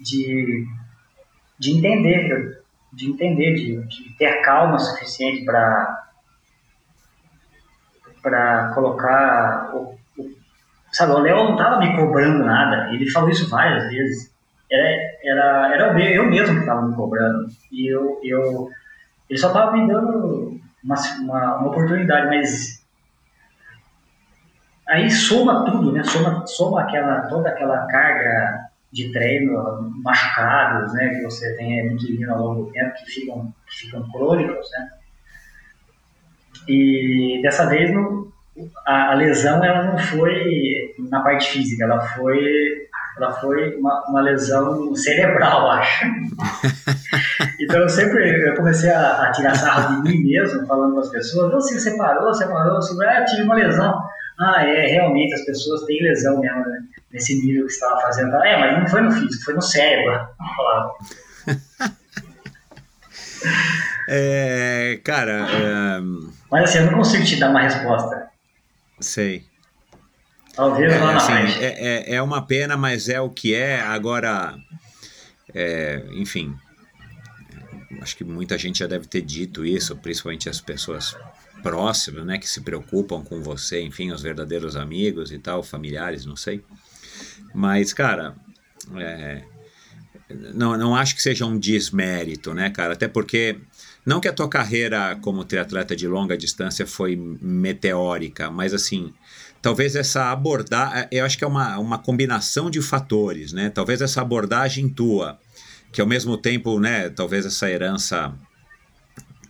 de, 0.00 0.66
de 1.58 1.70
entender, 1.70 2.62
de 2.90 3.10
entender, 3.10 3.54
de, 3.54 3.86
de 3.86 4.16
ter 4.16 4.40
calma 4.42 4.78
suficiente 4.78 5.44
para 5.44 6.00
para 8.22 8.72
colocar 8.72 9.70
o, 9.74 9.98
o, 10.16 10.30
sabe, 10.90 11.12
o 11.12 11.18
Léo 11.18 11.44
não 11.44 11.52
estava 11.52 11.78
me 11.78 11.94
cobrando 11.94 12.42
nada, 12.42 12.90
ele 12.90 13.10
falou 13.10 13.28
isso 13.28 13.50
várias 13.50 13.86
vezes. 13.86 14.33
Era, 14.70 14.88
era, 15.22 15.74
era 15.74 16.02
eu 16.02 16.26
mesmo 16.26 16.54
que 16.54 16.60
estava 16.60 16.82
me 16.82 16.94
cobrando. 16.94 17.46
E 17.70 17.86
eu, 17.86 18.20
eu, 18.22 18.70
ele 19.28 19.38
só 19.38 19.48
estava 19.48 19.72
me 19.72 19.86
dando 19.86 20.60
uma, 20.82 20.96
uma, 21.20 21.56
uma 21.58 21.68
oportunidade, 21.68 22.26
mas 22.26 22.84
aí 24.88 25.10
soma 25.10 25.64
tudo, 25.64 25.92
né? 25.92 26.02
Soma, 26.04 26.46
soma 26.46 26.82
aquela, 26.82 27.22
toda 27.28 27.48
aquela 27.48 27.86
carga 27.86 28.68
de 28.92 29.12
treino, 29.12 29.92
machucados, 30.02 30.92
né? 30.94 31.08
Que 31.10 31.22
você 31.22 31.56
tem 31.56 31.80
adquirido 31.80 32.30
ao 32.30 32.38
longo 32.38 32.64
do 32.64 32.72
tempo, 32.72 32.94
que 32.94 33.06
ficam, 33.06 33.52
que 33.66 33.86
ficam 33.86 34.10
crônicos, 34.10 34.70
né? 34.70 34.90
E 36.68 37.40
dessa 37.42 37.66
vez 37.66 37.92
no, 37.92 38.32
a, 38.86 39.12
a, 39.12 39.14
lesão 39.14 39.62
ela 39.64 39.82
não 39.82 39.98
foi 39.98 40.94
na 41.10 41.20
parte 41.20 41.50
física, 41.50 41.84
ela 41.84 42.00
foi 42.00 42.88
ela 43.16 43.32
foi 43.32 43.76
uma, 43.76 44.04
uma 44.08 44.20
lesão 44.20 44.94
cerebral, 44.94 45.70
acho. 45.70 46.04
então 47.60 47.80
eu 47.80 47.88
sempre 47.88 48.48
eu 48.48 48.54
comecei 48.56 48.90
a, 48.90 49.22
a, 49.22 49.32
tirar 49.32 49.54
sarro 49.54 50.02
de 50.02 50.10
mim 50.10 50.24
mesmo, 50.24 50.66
falando 50.66 50.94
com 50.94 51.00
as 51.00 51.10
pessoas, 51.10 51.52
você 51.52 51.78
separou, 51.78 52.34
separou, 52.34 52.82
separou, 52.82 53.12
ah, 53.12 53.24
tive 53.24 53.42
uma 53.42 53.54
lesão. 53.54 54.02
Ah, 54.38 54.66
é, 54.66 54.86
realmente 54.86 55.32
as 55.32 55.44
pessoas 55.44 55.84
têm 55.84 56.02
lesão 56.02 56.40
mesmo, 56.40 56.58
né? 56.66 56.82
nesse 57.14 57.34
nível 57.36 57.66
que 57.66 57.72
você 57.72 57.84
estava 57.84 58.00
fazendo. 58.00 58.34
É, 58.42 58.58
mas 58.58 58.78
não 58.78 58.86
foi 58.88 59.00
no 59.00 59.12
físico, 59.12 59.44
foi 59.44 59.54
no 59.54 59.62
cérebro. 59.62 60.28
é, 64.08 65.00
cara. 65.04 65.46
É... 65.48 66.00
Mas 66.50 66.64
assim, 66.64 66.78
eu 66.78 66.86
não 66.90 66.98
consigo 66.98 67.24
te 67.24 67.38
dar 67.38 67.50
uma 67.50 67.60
resposta. 67.60 68.28
Sei. 69.00 69.44
Talvez 70.56 70.92
é, 70.92 70.98
lá 70.98 71.16
assim. 71.16 71.32
É, 71.32 72.12
é, 72.12 72.14
é 72.16 72.22
uma 72.22 72.42
pena, 72.42 72.76
mas 72.76 73.08
é 73.08 73.20
o 73.20 73.30
que 73.30 73.54
é. 73.54 73.80
Agora, 73.80 74.56
é, 75.52 76.04
enfim, 76.12 76.54
acho 78.00 78.16
que 78.16 78.24
muita 78.24 78.56
gente 78.56 78.78
já 78.78 78.86
deve 78.86 79.06
ter 79.06 79.22
dito 79.22 79.64
isso, 79.64 79.96
principalmente 79.96 80.48
as 80.48 80.60
pessoas 80.60 81.16
próximas, 81.62 82.26
né, 82.26 82.36
que 82.38 82.48
se 82.48 82.60
preocupam 82.60 83.24
com 83.24 83.42
você, 83.42 83.80
enfim, 83.80 84.12
os 84.12 84.20
verdadeiros 84.20 84.76
amigos 84.76 85.32
e 85.32 85.38
tal, 85.38 85.62
familiares, 85.62 86.26
não 86.26 86.36
sei. 86.36 86.62
Mas, 87.54 87.92
cara, 87.92 88.34
é, 88.96 89.42
não, 90.54 90.76
não 90.76 90.94
acho 90.94 91.16
que 91.16 91.22
seja 91.22 91.46
um 91.46 91.58
desmérito, 91.58 92.52
né, 92.52 92.68
cara? 92.70 92.92
Até 92.92 93.08
porque 93.08 93.58
não 94.04 94.20
que 94.20 94.28
a 94.28 94.32
tua 94.32 94.48
carreira 94.48 95.16
como 95.22 95.44
triatleta 95.44 95.96
de 95.96 96.06
longa 96.06 96.36
distância 96.36 96.86
foi 96.86 97.16
meteórica, 97.16 98.50
mas 98.50 98.74
assim, 98.74 99.12
talvez 99.64 99.96
essa 99.96 100.30
abordagem, 100.30 101.08
eu 101.10 101.24
acho 101.24 101.38
que 101.38 101.42
é 101.42 101.46
uma, 101.46 101.78
uma 101.78 101.96
combinação 101.98 102.68
de 102.68 102.82
fatores, 102.82 103.54
né? 103.54 103.70
Talvez 103.70 104.02
essa 104.02 104.20
abordagem 104.20 104.90
tua, 104.90 105.38
que 105.90 106.02
ao 106.02 106.06
mesmo 106.06 106.36
tempo, 106.36 106.78
né, 106.78 107.08
talvez 107.08 107.46
essa 107.46 107.70
herança 107.70 108.34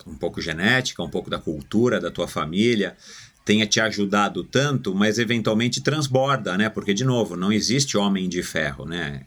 um 0.06 0.14
pouco 0.14 0.40
genética, 0.40 1.02
um 1.02 1.10
pouco 1.10 1.28
da 1.28 1.40
cultura 1.40 2.00
da 2.00 2.12
tua 2.12 2.28
família, 2.28 2.96
tenha 3.44 3.66
te 3.66 3.80
ajudado 3.80 4.44
tanto, 4.44 4.94
mas 4.94 5.18
eventualmente 5.18 5.80
transborda, 5.80 6.56
né? 6.56 6.68
Porque, 6.68 6.94
de 6.94 7.04
novo, 7.04 7.34
não 7.34 7.52
existe 7.52 7.96
homem 7.96 8.28
de 8.28 8.40
ferro, 8.40 8.84
né? 8.84 9.24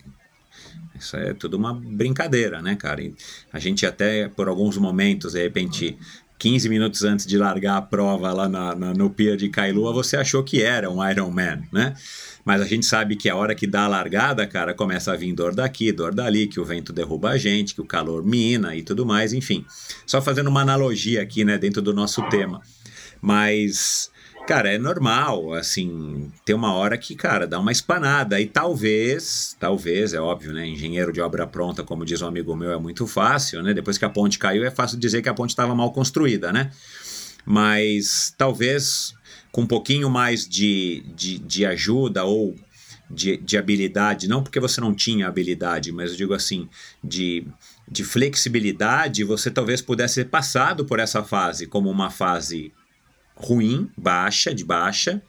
Isso 0.98 1.17
é 1.17 1.33
tudo 1.33 1.57
uma 1.57 1.74
brincadeira, 1.74 2.61
né, 2.61 2.77
cara? 2.77 3.03
E 3.03 3.14
a 3.51 3.59
gente 3.59 3.85
até, 3.85 4.30
por 4.30 4.48
alguns 4.48 4.77
momentos, 4.77 5.33
de 5.33 5.43
repente, 5.43 5.98
15 6.40 6.69
minutos 6.69 7.03
antes 7.03 7.25
de 7.25 7.38
largar 7.38 7.77
a 7.77 7.82
prova 7.82 8.32
lá 8.32 8.48
na, 8.48 8.75
na, 8.75 8.93
no 8.93 9.09
Pier 9.09 9.35
de 9.35 9.49
Kailua, 9.49 9.91
você 9.91 10.17
achou 10.17 10.43
que 10.43 10.61
era 10.61 10.90
um 10.90 11.07
Iron 11.09 11.32
Man, 11.32 11.61
né? 11.72 11.95
Mas 12.45 12.61
a 12.61 12.66
gente 12.66 12.85
sabe 12.85 13.16
que 13.16 13.27
a 13.27 13.35
hora 13.35 13.53
que 13.53 13.67
dá 13.67 13.83
a 13.83 13.88
largada, 13.88 14.48
cara, 14.48 14.74
começa 14.74 15.11
a 15.11 15.16
vir 15.17 15.33
dor 15.33 15.53
daqui, 15.53 15.91
dor 15.91 16.14
dali, 16.14 16.48
que 16.48 16.59
o 16.59 16.64
vento 16.64 16.93
derruba 16.93 17.32
a 17.32 17.38
gente, 17.38 17.75
que 17.75 17.82
o 17.82 17.85
calor 17.85 18.24
mina 18.24 18.74
e 18.75 18.83
tudo 18.83 19.06
mais, 19.06 19.33
enfim. 19.33 19.66
Só 20.06 20.22
fazendo 20.22 20.48
uma 20.48 20.61
analogia 20.61 21.22
aqui, 21.22 21.43
né, 21.43 21.57
dentro 21.57 21.82
do 21.82 21.93
nosso 21.93 22.22
tema. 22.30 22.61
Mas 23.22 24.09
Cara, 24.48 24.74
é 24.74 24.77
normal, 24.77 25.53
assim, 25.53 26.32
tem 26.45 26.56
uma 26.56 26.74
hora 26.74 26.98
que, 26.98 27.17
cara, 27.17 27.45
dá 27.45 27.59
uma 27.59 27.69
espanada. 27.69 28.40
E 28.40 28.48
talvez, 28.48 29.58
talvez, 29.59 30.14
é 30.14 30.22
óbvio, 30.22 30.53
né? 30.53 30.66
Engenheiro 30.66 31.11
de 31.11 31.19
obra 31.19 31.45
pronta, 31.45 31.84
como 31.84 32.06
diz 32.06 32.22
um 32.22 32.27
amigo 32.27 32.56
meu, 32.56 32.72
é 32.72 32.80
muito 32.80 33.06
fácil, 33.06 33.61
né? 33.61 33.74
Depois 33.74 33.98
que 33.98 34.06
a 34.06 34.09
ponte 34.09 34.40
caiu, 34.40 34.64
é 34.64 34.72
fácil 34.72 34.98
dizer 34.98 35.22
que 35.22 35.27
a 35.27 35.34
ponte 35.34 35.50
estava 35.50 35.76
mal 35.76 35.92
construída, 35.92 36.53
né? 36.53 36.72
Mas 37.45 38.34
talvez 38.38 39.14
com 39.51 39.64
um 39.64 39.67
pouquinho 39.67 40.09
mais 40.09 40.48
de, 40.48 41.03
de, 41.14 41.40
de 41.40 41.66
ajuda 41.66 42.24
ou 42.24 42.56
de, 43.11 43.35
de 43.35 43.58
habilidade, 43.58 44.30
não 44.30 44.42
porque 44.42 44.61
você 44.61 44.80
não 44.80 44.93
tinha 44.93 45.27
habilidade, 45.27 45.92
mas 45.92 46.11
eu 46.11 46.17
digo 46.17 46.34
assim, 46.34 46.69
de, 47.03 47.45
de 47.85 48.06
flexibilidade, 48.06 49.26
você 49.26 49.51
talvez 49.51 49.82
pudesse 49.82 50.24
ter 50.24 50.30
passado 50.30 50.85
por 50.85 51.00
essa 51.00 51.22
fase 51.22 51.67
como 51.67 51.90
uma 51.90 52.09
fase 52.09 52.72
ruim, 53.38 53.90
baixa, 53.98 54.53
de 54.53 54.64
baixa, 54.64 55.22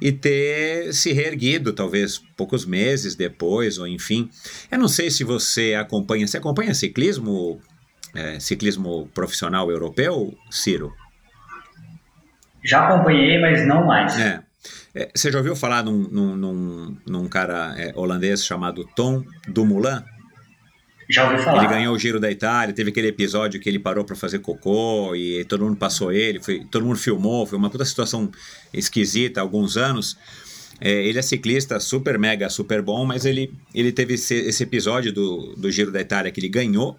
e 0.00 0.10
ter 0.10 0.92
se 0.92 1.12
reerguido, 1.12 1.72
talvez 1.72 2.18
poucos 2.36 2.66
meses 2.66 3.14
depois, 3.14 3.78
ou 3.78 3.86
enfim. 3.86 4.28
Eu 4.70 4.78
não 4.78 4.88
sei 4.88 5.10
se 5.10 5.22
você 5.24 5.74
acompanha, 5.74 6.26
você 6.26 6.38
acompanha 6.38 6.74
ciclismo, 6.74 7.60
é, 8.14 8.40
ciclismo 8.40 9.08
profissional 9.14 9.70
europeu, 9.70 10.36
Ciro? 10.50 10.92
Já 12.64 12.86
acompanhei, 12.86 13.40
mas 13.40 13.66
não 13.66 13.86
mais. 13.86 14.18
É. 14.18 14.42
É, 14.94 15.10
você 15.14 15.30
já 15.30 15.38
ouviu 15.38 15.56
falar 15.56 15.82
num, 15.82 16.08
num, 16.08 16.36
num, 16.36 16.96
num 17.06 17.28
cara 17.28 17.74
é, 17.76 17.92
holandês 17.96 18.44
chamado 18.44 18.84
Tom 18.94 19.24
Dumoulin? 19.48 20.02
Já 21.08 21.30
ouvi 21.30 21.42
falar. 21.42 21.64
Ele 21.64 21.72
ganhou 21.72 21.94
o 21.94 21.98
Giro 21.98 22.18
da 22.18 22.30
Itália, 22.30 22.74
teve 22.74 22.90
aquele 22.90 23.08
episódio 23.08 23.60
que 23.60 23.68
ele 23.68 23.78
parou 23.78 24.04
para 24.04 24.16
fazer 24.16 24.38
cocô 24.38 25.14
e 25.14 25.44
todo 25.44 25.64
mundo 25.64 25.76
passou 25.76 26.12
ele, 26.12 26.40
foi, 26.40 26.64
todo 26.70 26.84
mundo 26.84 26.98
filmou, 26.98 27.46
foi 27.46 27.58
uma 27.58 27.70
puta 27.70 27.84
situação 27.84 28.30
esquisita 28.72 29.40
há 29.40 29.42
alguns 29.42 29.76
anos. 29.76 30.16
É, 30.80 30.90
ele 30.90 31.18
é 31.18 31.22
ciclista 31.22 31.78
super 31.78 32.18
mega, 32.18 32.48
super 32.48 32.82
bom, 32.82 33.04
mas 33.04 33.24
ele, 33.24 33.52
ele 33.74 33.92
teve 33.92 34.14
esse, 34.14 34.34
esse, 34.34 34.62
episódio 34.62 35.12
do, 35.12 35.54
do 35.56 35.70
Giro 35.70 35.92
da 35.92 36.00
Itália 36.00 36.32
que 36.32 36.40
ele 36.40 36.48
ganhou 36.48 36.98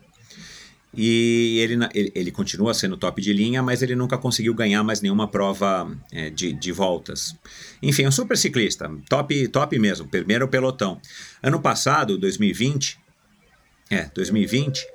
e 0.96 1.60
ele, 1.60 1.78
ele, 1.94 2.12
ele, 2.16 2.32
continua 2.32 2.74
sendo 2.74 2.96
top 2.96 3.22
de 3.22 3.34
linha, 3.34 3.62
mas 3.62 3.82
ele 3.82 3.96
nunca 3.96 4.18
conseguiu 4.18 4.54
ganhar 4.54 4.82
mais 4.82 5.02
nenhuma 5.02 5.28
prova 5.28 5.92
é, 6.12 6.30
de, 6.30 6.54
de 6.54 6.72
voltas. 6.72 7.36
Enfim, 7.84 8.04
é 8.04 8.08
um 8.08 8.12
super 8.12 8.38
ciclista, 8.38 8.90
top, 9.10 9.48
top 9.50 9.78
mesmo, 9.78 10.08
primeiro 10.08 10.48
pelotão. 10.48 11.00
Ano 11.44 11.60
passado, 11.60 12.18
2020, 12.18 12.98
é, 13.90 14.10
2020, 14.14 14.86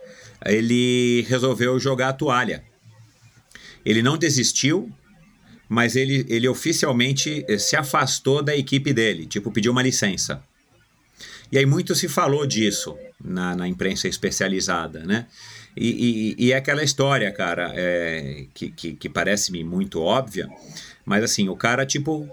ele 0.47 1.23
resolveu 1.29 1.79
jogar 1.79 2.09
a 2.09 2.13
toalha. 2.13 2.65
Ele 3.85 4.03
não 4.03 4.17
desistiu, 4.17 4.91
mas 5.69 5.97
ele, 5.97 6.27
ele 6.29 6.49
oficialmente 6.49 7.45
eh, 7.49 7.59
se 7.59 7.77
afastou 7.77 8.43
da 8.43 8.57
equipe 8.57 8.93
dele, 8.93 9.27
tipo, 9.27 9.51
pediu 9.51 9.73
uma 9.73 9.83
licença. 9.83 10.43
E 11.53 11.59
aí 11.59 11.67
muito 11.67 11.95
se 11.95 12.09
falou 12.09 12.47
disso 12.47 12.97
na, 13.23 13.57
na 13.57 13.67
imprensa 13.67 14.09
especializada, 14.09 15.01
né? 15.01 15.27
E, 15.77 16.35
e, 16.39 16.47
e 16.47 16.53
é 16.53 16.57
aquela 16.57 16.83
história, 16.83 17.31
cara, 17.33 17.73
é, 17.75 18.47
que, 18.53 18.71
que, 18.71 18.95
que 18.95 19.09
parece-me 19.09 19.63
muito 19.63 20.01
óbvia, 20.01 20.49
mas 21.05 21.23
assim, 21.23 21.49
o 21.49 21.57
cara, 21.57 21.87
tipo, 21.87 22.29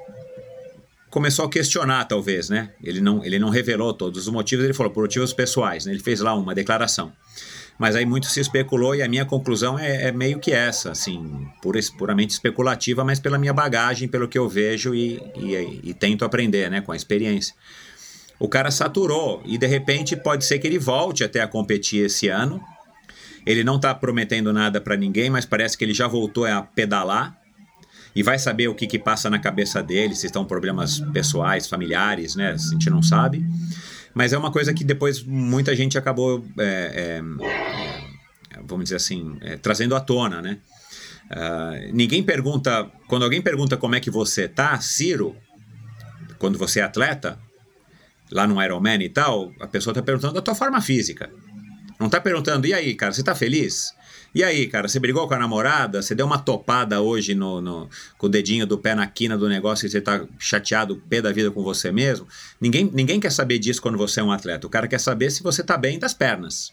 começou 1.10 1.46
a 1.46 1.50
questionar, 1.50 2.06
talvez, 2.06 2.50
né? 2.50 2.72
Ele 2.84 3.02
não, 3.02 3.24
ele 3.24 3.40
não 3.40 3.50
revelou 3.50 3.94
todos 3.94 4.28
os 4.28 4.34
motivos, 4.34 4.66
ele 4.66 4.74
falou 4.74 4.92
por 4.92 5.02
motivos 5.02 5.34
pessoais, 5.34 5.86
né? 5.86 5.94
Ele 5.94 6.02
fez 6.02 6.20
lá 6.20 6.34
uma 6.34 6.54
declaração. 6.54 7.12
Mas 7.80 7.96
aí 7.96 8.06
muito 8.06 8.26
se 8.28 8.40
especulou 8.40 8.96
e 8.96 9.04
a 9.04 9.08
minha 9.08 9.24
conclusão 9.24 9.78
é, 9.78 10.08
é 10.08 10.12
meio 10.12 10.40
que 10.40 10.52
essa, 10.52 10.92
assim, 10.92 11.48
pura, 11.62 11.80
puramente 11.98 12.34
especulativa, 12.34 13.04
mas 13.04 13.20
pela 13.20 13.38
minha 13.38 13.54
bagagem, 13.54 14.08
pelo 14.08 14.28
que 14.28 14.38
eu 14.38 14.50
vejo 14.50 14.96
e, 14.96 15.22
e, 15.36 15.82
e 15.84 15.94
tento 15.94 16.26
aprender, 16.26 16.72
né, 16.72 16.82
com 16.82 16.92
a 16.92 16.96
experiência. 16.96 17.54
O 18.40 18.48
cara 18.48 18.72
saturou 18.72 19.42
e 19.46 19.58
de 19.58 19.68
repente 19.68 20.16
pode 20.16 20.46
ser 20.46 20.60
que 20.60 20.68
ele 20.68 20.80
volte 20.80 21.24
até 21.24 21.42
a 21.42 21.48
competir 21.48 22.06
esse 22.06 22.28
ano. 22.28 22.62
Ele 23.46 23.64
não 23.64 23.78
está 23.78 23.94
prometendo 23.94 24.52
nada 24.52 24.82
para 24.82 24.98
ninguém, 24.98 25.30
mas 25.30 25.46
parece 25.46 25.78
que 25.78 25.86
ele 25.86 25.94
já 25.94 26.08
voltou 26.08 26.46
a 26.46 26.62
pedalar 26.62 27.38
e 28.16 28.24
vai 28.24 28.40
saber 28.40 28.68
o 28.68 28.76
que, 28.76 28.88
que 28.88 28.98
passa 28.98 29.30
na 29.30 29.40
cabeça 29.40 29.82
dele, 29.82 30.16
se 30.16 30.26
estão 30.26 30.46
problemas 30.46 31.00
pessoais, 31.14 31.68
familiares, 31.68 32.36
né? 32.36 32.52
A 32.52 32.58
gente 32.58 32.90
não 32.90 33.02
sabe. 33.02 33.46
Mas 34.14 34.34
é 34.34 34.38
uma 34.38 34.52
coisa 34.52 34.74
que 34.74 34.84
depois 34.84 35.24
muita 35.24 35.76
gente 35.76 35.98
acabou, 35.98 36.44
é, 36.58 37.22
é, 37.22 38.60
vamos 38.66 38.86
dizer 38.86 38.96
assim, 38.96 39.38
é, 39.42 39.58
trazendo 39.58 39.96
à 39.96 40.00
tona, 40.00 40.42
né? 40.42 40.58
Uh, 41.30 41.94
ninguém 41.94 42.24
pergunta, 42.24 42.90
quando 43.08 43.24
alguém 43.24 43.42
pergunta 43.42 43.76
como 43.76 43.96
é 43.96 44.00
que 44.00 44.10
você 44.10 44.48
tá, 44.48 44.80
Ciro, 44.80 45.36
quando 46.40 46.58
você 46.58 46.80
é 46.80 46.84
atleta, 46.84 47.38
lá 48.32 48.48
no 48.48 48.62
Ironman 48.64 49.04
e 49.04 49.10
tal, 49.10 49.52
a 49.60 49.68
pessoa 49.68 49.92
está 49.92 50.02
perguntando 50.02 50.36
da 50.36 50.42
tua 50.42 50.56
forma 50.56 50.82
física. 50.82 51.30
Não 52.00 52.08
está 52.08 52.22
perguntando, 52.22 52.66
e 52.68 52.74
aí, 52.74 52.96
cara, 52.96 53.12
você 53.12 53.22
está 53.22 53.36
feliz? 53.36 53.94
E 54.38 54.44
aí, 54.44 54.68
cara, 54.68 54.88
você 54.88 55.00
brigou 55.00 55.28
com 55.28 55.34
a 55.34 55.40
namorada? 55.40 56.00
Você 56.00 56.14
deu 56.14 56.24
uma 56.24 56.38
topada 56.38 57.02
hoje 57.02 57.34
no, 57.34 57.60
no, 57.60 57.90
com 58.20 58.28
o 58.28 58.30
dedinho 58.30 58.68
do 58.68 58.78
pé 58.78 58.94
na 58.94 59.08
quina 59.08 59.36
do 59.36 59.50
negócio 59.50 59.88
e 59.88 59.90
você 59.90 60.00
tá 60.00 60.24
chateado, 60.38 61.02
pé 61.10 61.24
da 61.24 61.32
vida 61.32 61.50
com 61.50 61.64
você 61.64 61.92
mesmo? 61.92 62.28
Ninguém, 62.62 62.88
ninguém 62.94 63.20
quer 63.20 63.32
saber 63.32 63.58
disso 63.58 63.82
quando 63.82 63.98
você 63.98 64.20
é 64.20 64.24
um 64.24 64.32
atleta. 64.32 64.68
O 64.68 64.70
cara 64.70 64.88
quer 64.88 65.00
saber 65.00 65.32
se 65.32 65.42
você 65.42 65.64
tá 65.64 65.76
bem 65.76 65.98
das 65.98 66.14
pernas. 66.14 66.72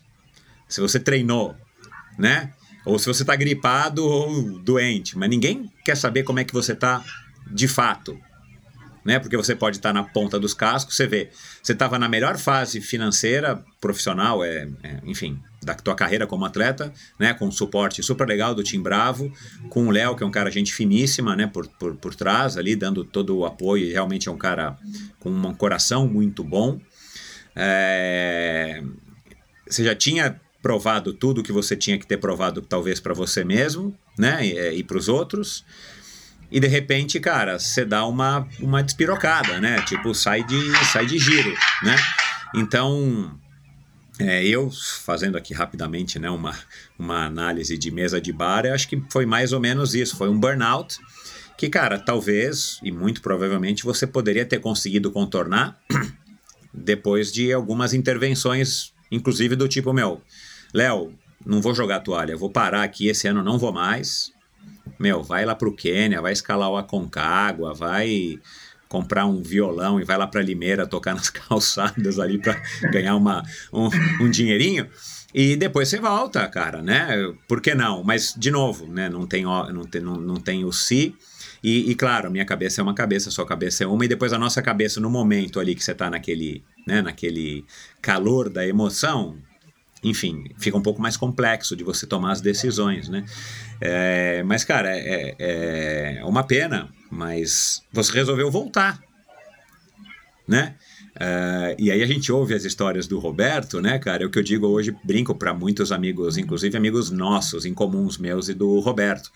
Se 0.68 0.78
você 0.78 1.00
treinou, 1.00 1.56
né? 2.18 2.52
Ou 2.84 2.98
se 2.98 3.06
você 3.06 3.24
tá 3.24 3.34
gripado 3.34 4.04
ou 4.04 4.58
doente. 4.58 5.16
Mas 5.16 5.30
ninguém 5.30 5.72
quer 5.86 5.96
saber 5.96 6.22
como 6.22 6.40
é 6.40 6.44
que 6.44 6.52
você 6.52 6.74
tá 6.74 7.02
de 7.50 7.66
fato 7.66 8.20
né? 9.04 9.18
Porque 9.18 9.36
você 9.36 9.54
pode 9.54 9.76
estar 9.76 9.92
na 9.92 10.02
ponta 10.02 10.40
dos 10.40 10.54
cascos, 10.54 10.96
você 10.96 11.06
vê, 11.06 11.30
você 11.62 11.72
estava 11.72 11.98
na 11.98 12.08
melhor 12.08 12.38
fase 12.38 12.80
financeira, 12.80 13.62
profissional, 13.80 14.42
é, 14.42 14.68
é, 14.82 15.00
enfim, 15.04 15.38
da 15.62 15.74
tua 15.74 15.94
carreira 15.94 16.26
como 16.26 16.44
atleta, 16.44 16.92
né? 17.18 17.34
Com 17.34 17.46
um 17.48 17.50
suporte 17.50 18.02
super 18.02 18.26
legal 18.26 18.54
do 18.54 18.62
Tim 18.62 18.80
Bravo, 18.80 19.30
com 19.68 19.86
o 19.86 19.90
Léo, 19.90 20.16
que 20.16 20.22
é 20.22 20.26
um 20.26 20.30
cara 20.30 20.50
gente 20.50 20.72
finíssima, 20.72 21.36
né? 21.36 21.46
Por, 21.46 21.66
por, 21.66 21.96
por 21.96 22.14
trás 22.14 22.56
ali, 22.56 22.74
dando 22.74 23.04
todo 23.04 23.36
o 23.36 23.44
apoio, 23.44 23.84
e 23.84 23.92
realmente 23.92 24.28
é 24.28 24.32
um 24.32 24.38
cara 24.38 24.76
com 25.18 25.30
um 25.30 25.54
coração 25.54 26.06
muito 26.06 26.42
bom. 26.42 26.80
É... 27.54 28.82
Você 29.68 29.84
já 29.84 29.94
tinha 29.94 30.40
provado 30.62 31.12
tudo 31.12 31.42
que 31.42 31.52
você 31.52 31.76
tinha 31.76 31.98
que 31.98 32.06
ter 32.06 32.16
provado, 32.16 32.62
talvez 32.62 32.98
para 32.98 33.12
você 33.12 33.44
mesmo, 33.44 33.94
né? 34.18 34.46
E, 34.46 34.78
e 34.78 34.82
para 34.82 34.96
os 34.96 35.08
outros 35.08 35.64
e 36.54 36.60
de 36.60 36.68
repente, 36.68 37.18
cara, 37.18 37.58
você 37.58 37.84
dá 37.84 38.06
uma, 38.06 38.48
uma 38.60 38.80
despirocada, 38.80 39.60
né? 39.60 39.82
Tipo, 39.82 40.14
sai 40.14 40.44
de, 40.44 40.86
sai 40.92 41.04
de 41.04 41.18
giro, 41.18 41.52
né? 41.82 41.96
Então, 42.54 43.36
é, 44.20 44.46
eu 44.46 44.70
fazendo 45.04 45.36
aqui 45.36 45.52
rapidamente 45.52 46.16
né, 46.16 46.30
uma, 46.30 46.56
uma 46.96 47.24
análise 47.24 47.76
de 47.76 47.90
mesa 47.90 48.20
de 48.20 48.32
bar, 48.32 48.64
eu 48.64 48.72
acho 48.72 48.88
que 48.88 49.02
foi 49.10 49.26
mais 49.26 49.52
ou 49.52 49.58
menos 49.58 49.96
isso. 49.96 50.16
Foi 50.16 50.28
um 50.28 50.38
burnout 50.38 50.96
que, 51.58 51.68
cara, 51.68 51.98
talvez 51.98 52.78
e 52.84 52.92
muito 52.92 53.20
provavelmente 53.20 53.82
você 53.82 54.06
poderia 54.06 54.46
ter 54.46 54.60
conseguido 54.60 55.10
contornar 55.10 55.76
depois 56.72 57.32
de 57.32 57.52
algumas 57.52 57.92
intervenções, 57.92 58.92
inclusive 59.10 59.56
do 59.56 59.66
tipo, 59.66 59.92
meu, 59.92 60.22
Léo, 60.72 61.18
não 61.44 61.60
vou 61.60 61.74
jogar 61.74 61.98
toalha, 61.98 62.36
vou 62.36 62.48
parar 62.48 62.84
aqui, 62.84 63.08
esse 63.08 63.26
ano 63.26 63.42
não 63.42 63.58
vou 63.58 63.72
mais, 63.72 64.32
meu, 64.98 65.22
vai 65.22 65.44
lá 65.44 65.54
pro 65.54 65.74
Quênia, 65.74 66.20
vai 66.20 66.32
escalar 66.32 66.70
o 66.70 66.76
Aconcagua, 66.76 67.74
vai 67.74 68.38
comprar 68.88 69.26
um 69.26 69.42
violão 69.42 70.00
e 70.00 70.04
vai 70.04 70.16
lá 70.16 70.26
para 70.26 70.42
Limeira 70.42 70.86
tocar 70.86 71.14
nas 71.16 71.30
calçadas 71.30 72.18
ali 72.18 72.38
para 72.38 72.60
ganhar 72.90 73.16
uma, 73.16 73.42
um, 73.72 73.88
um 74.20 74.30
dinheirinho. 74.30 74.88
E 75.34 75.56
depois 75.56 75.88
você 75.88 75.98
volta, 75.98 76.46
cara, 76.48 76.80
né? 76.80 77.08
Por 77.48 77.60
que 77.60 77.74
não? 77.74 78.04
Mas, 78.04 78.32
de 78.38 78.52
novo, 78.52 78.86
né? 78.86 79.08
Não 79.08 79.26
tem, 79.26 79.42
não 79.42 79.82
tem, 79.82 80.00
não, 80.00 80.14
não 80.14 80.36
tem 80.36 80.64
o 80.64 80.72
si. 80.72 81.16
E, 81.60 81.90
e, 81.90 81.94
claro, 81.96 82.30
minha 82.30 82.44
cabeça 82.44 82.80
é 82.80 82.82
uma 82.82 82.94
cabeça, 82.94 83.30
sua 83.32 83.44
cabeça 83.44 83.82
é 83.82 83.86
uma, 83.86 84.04
e 84.04 84.08
depois 84.08 84.32
a 84.32 84.38
nossa 84.38 84.62
cabeça, 84.62 85.00
no 85.00 85.10
momento 85.10 85.58
ali 85.58 85.74
que 85.74 85.82
você 85.82 85.92
está 85.92 86.08
naquele, 86.08 86.62
né, 86.86 87.00
naquele 87.02 87.64
calor 88.00 88.50
da 88.50 88.66
emoção, 88.66 89.38
enfim, 90.04 90.44
fica 90.58 90.76
um 90.76 90.82
pouco 90.82 91.00
mais 91.00 91.16
complexo 91.16 91.74
de 91.74 91.82
você 91.82 92.06
tomar 92.06 92.32
as 92.32 92.40
decisões, 92.40 93.08
né? 93.08 93.24
É, 93.80 94.42
mas, 94.42 94.62
cara, 94.62 94.90
é, 94.90 95.34
é, 95.38 96.18
é 96.18 96.24
uma 96.24 96.44
pena, 96.44 96.88
mas 97.10 97.82
você 97.92 98.12
resolveu 98.12 98.50
voltar, 98.50 99.00
né? 100.46 100.76
Uh, 101.14 101.78
e 101.78 101.92
aí 101.92 102.02
a 102.02 102.06
gente 102.06 102.32
ouve 102.32 102.54
as 102.54 102.64
histórias 102.64 103.06
do 103.06 103.20
Roberto, 103.20 103.80
né, 103.80 103.98
cara? 103.98 104.24
É 104.24 104.26
o 104.26 104.30
que 104.30 104.38
eu 104.38 104.42
digo 104.42 104.66
hoje, 104.66 104.94
brinco 105.04 105.34
para 105.34 105.54
muitos 105.54 105.92
amigos, 105.92 106.36
inclusive 106.36 106.76
amigos 106.76 107.10
nossos, 107.10 107.64
incomuns 107.64 108.18
meus 108.18 108.48
e 108.48 108.54
do 108.54 108.80
Roberto. 108.80 109.30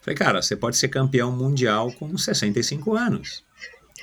Falei, 0.00 0.16
cara, 0.16 0.42
você 0.42 0.54
pode 0.54 0.76
ser 0.76 0.88
campeão 0.88 1.32
mundial 1.32 1.90
com 1.92 2.16
65 2.18 2.94
anos. 2.94 3.42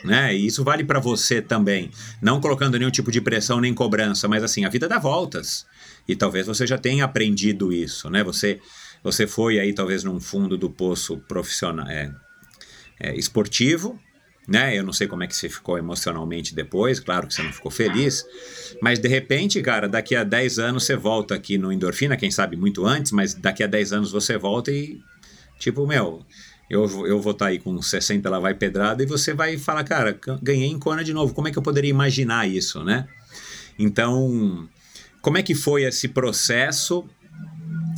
Né? 0.04 0.36
E 0.36 0.46
isso 0.46 0.64
vale 0.64 0.84
para 0.84 1.00
você 1.00 1.42
também. 1.42 1.92
Não 2.22 2.40
colocando 2.40 2.78
nenhum 2.78 2.92
tipo 2.92 3.12
de 3.12 3.20
pressão 3.20 3.60
nem 3.60 3.74
cobrança, 3.74 4.28
mas 4.28 4.44
assim, 4.44 4.66
a 4.66 4.70
vida 4.70 4.88
dá 4.88 4.98
voltas. 4.98 5.66
E 6.08 6.16
talvez 6.16 6.48
você 6.48 6.66
já 6.66 6.78
tenha 6.78 7.06
aprendido 7.06 7.72
isso, 7.72 8.10
né? 8.10 8.24
Você, 8.24 8.60
você 9.04 9.28
foi 9.28 9.60
aí 9.60 9.74
talvez 9.74 10.04
num 10.04 10.20
fundo 10.20 10.58
do 10.58 10.70
poço 10.70 11.18
profissional, 11.28 11.88
é, 11.88 12.14
é, 13.00 13.16
esportivo, 13.16 14.00
né? 14.48 14.78
Eu 14.78 14.84
não 14.84 14.92
sei 14.92 15.08
como 15.08 15.24
é 15.24 15.28
que 15.28 15.36
você 15.36 15.48
ficou 15.48 15.78
emocionalmente 15.78 16.56
depois, 16.56 17.00
claro 17.00 17.28
que 17.28 17.36
você 17.36 17.44
não 17.44 17.54
ficou 17.54 17.70
feliz, 17.70 18.26
mas 18.82 18.98
de 18.98 19.08
repente, 19.08 19.62
cara, 19.62 19.88
daqui 19.88 20.16
a 20.16 20.24
10 20.24 20.58
anos 20.58 20.86
você 20.86 20.96
volta 20.96 21.36
aqui 21.36 21.58
no 21.58 21.72
Endorfina, 21.72 22.18
quem 22.18 22.32
sabe 22.32 22.58
muito 22.58 22.86
antes, 22.86 23.12
mas 23.12 23.36
daqui 23.36 23.64
a 23.64 23.68
10 23.68 23.94
anos 23.94 24.12
você 24.12 24.38
volta 24.38 24.72
e, 24.72 25.00
tipo, 25.60 25.86
meu, 25.86 26.26
eu, 26.70 26.84
eu 27.08 27.20
vou 27.20 27.32
estar 27.32 27.46
tá 27.46 27.52
aí 27.52 27.60
com 27.60 27.82
60, 27.82 28.28
ela 28.28 28.40
vai 28.40 28.54
pedrada, 28.54 29.02
e 29.02 29.06
você 29.06 29.34
vai 29.34 29.58
falar, 29.58 29.84
cara, 29.84 30.18
ganhei 30.42 30.70
em 30.70 30.78
Kona 30.78 31.04
de 31.04 31.14
novo, 31.14 31.34
como 31.34 31.48
é 31.48 31.52
que 31.52 31.58
eu 31.58 31.64
poderia 31.64 31.90
imaginar 31.90 32.48
isso, 32.48 32.84
né? 32.84 33.08
Então, 33.78 34.68
como 35.22 35.38
é 35.38 35.44
que 35.44 35.56
foi 35.56 35.84
esse 35.84 36.08
processo 36.08 37.06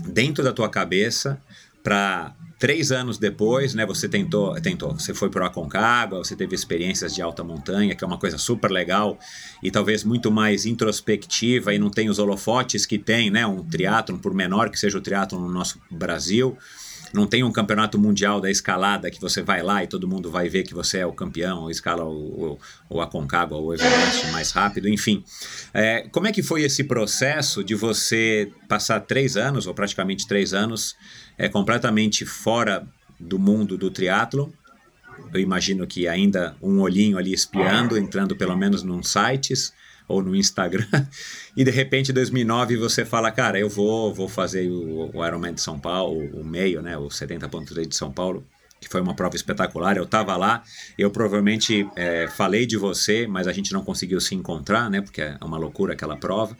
dentro 0.08 0.44
da 0.44 0.54
tua 0.54 0.70
cabeça 0.70 1.42
para 1.84 2.34
três 2.62 2.92
anos 2.92 3.18
depois, 3.18 3.74
né? 3.74 3.86
Você 3.88 4.08
tentou, 4.08 4.54
tentou, 4.62 4.94
você 4.94 5.16
foi 5.16 5.32
para 5.32 5.44
o 5.44 5.48
Aconcagua, 5.48 6.20
você 6.20 6.36
teve 6.36 6.54
experiências 6.54 7.14
de 7.14 7.22
alta 7.22 7.44
montanha, 7.44 7.96
que 7.96 8.04
é 8.04 8.08
uma 8.08 8.20
coisa 8.20 8.38
super 8.38 8.70
legal 8.70 9.18
e 9.64 9.72
talvez 9.72 10.04
muito 10.04 10.32
mais 10.32 10.68
introspectiva 10.68 11.74
e 11.74 11.80
não 11.80 11.90
tem 11.90 12.08
os 12.08 12.20
holofotes 12.20 12.86
que 12.86 13.00
tem, 13.00 13.32
né? 13.32 13.46
Um 13.48 13.64
triatlon, 13.64 14.20
por 14.20 14.34
menor 14.34 14.70
que 14.70 14.80
seja 14.80 14.98
o 15.00 15.02
triatlon 15.02 15.42
no 15.42 15.50
nosso 15.50 15.82
Brasil 15.90 16.56
não 17.14 17.28
tem 17.28 17.44
um 17.44 17.52
campeonato 17.52 18.00
mundial 18.00 18.40
da 18.40 18.50
escalada 18.50 19.12
que 19.12 19.20
você 19.20 19.42
vai 19.42 19.62
lá 19.62 19.84
e 19.84 19.88
todo 19.88 20.08
mundo 20.08 20.32
vai 20.32 20.50
ver 20.50 20.64
que 20.64 20.74
você 20.74 21.00
é 21.00 21.06
o 21.06 21.14
campeão, 21.14 21.64
ou 21.64 21.72
escala 21.72 22.06
o, 22.06 22.58
o, 22.90 22.98
o 22.98 23.02
Aconcagua 23.02 23.58
ou 23.58 23.68
o 23.68 23.74
Everest 23.74 24.28
mais 24.32 24.52
rápido, 24.52 24.88
enfim. 24.88 25.24
É, 25.74 26.08
como 26.12 26.28
é 26.28 26.32
que 26.32 26.42
foi 26.42 26.64
esse 26.64 26.84
processo 26.84 27.64
de 27.64 27.76
você 27.76 28.52
passar 28.68 29.00
três 29.02 29.36
anos, 29.36 29.68
ou 29.68 29.74
praticamente 29.74 30.28
três 30.28 30.54
anos, 30.54 30.96
é, 31.38 31.50
completamente 31.50 32.26
fora 32.26 32.88
do 33.20 33.38
mundo 33.38 33.78
do 33.78 33.92
triatlo? 33.92 34.54
Eu 35.34 35.40
imagino 35.40 35.86
que 35.86 36.08
ainda 36.08 36.56
um 36.62 36.80
olhinho 36.80 37.18
ali 37.18 37.34
espiando, 37.34 37.98
entrando 37.98 38.36
pelo 38.36 38.56
menos 38.58 38.84
nos 38.84 39.10
sites, 39.10 39.74
ou 40.12 40.22
no 40.22 40.36
Instagram, 40.36 40.86
e 41.56 41.64
de 41.64 41.72
repente 41.72 42.12
em 42.12 42.14
2009 42.14 42.78
você 42.78 43.06
fala, 43.06 43.32
cara, 43.32 43.60
eu 43.60 43.70
vou, 43.70 44.14
vou 44.14 44.28
fazer 44.28 44.70
o, 44.70 45.10
o 45.14 45.26
Ironman 45.26 45.54
de 45.54 45.62
São 45.62 45.80
Paulo, 45.80 46.20
o 46.34 46.44
meio, 46.44 46.82
né, 46.82 46.98
o 46.98 47.08
70.3 47.08 47.88
de 47.88 47.96
São 47.96 48.12
Paulo, 48.12 48.46
que 48.80 48.90
foi 48.90 49.00
uma 49.00 49.16
prova 49.16 49.36
espetacular, 49.36 49.96
eu 49.96 50.04
estava 50.04 50.36
lá, 50.36 50.64
eu 50.98 51.12
provavelmente 51.12 51.88
é, 51.96 52.28
falei 52.28 52.66
de 52.66 52.78
você, 52.78 53.28
mas 53.28 53.48
a 53.48 53.54
gente 53.54 53.72
não 53.74 53.84
conseguiu 53.84 54.20
se 54.20 54.36
encontrar, 54.36 54.90
né, 54.90 55.02
porque 55.02 55.22
é 55.22 55.38
uma 55.42 55.58
loucura 55.58 55.94
aquela 55.94 56.18
prova, 56.18 56.58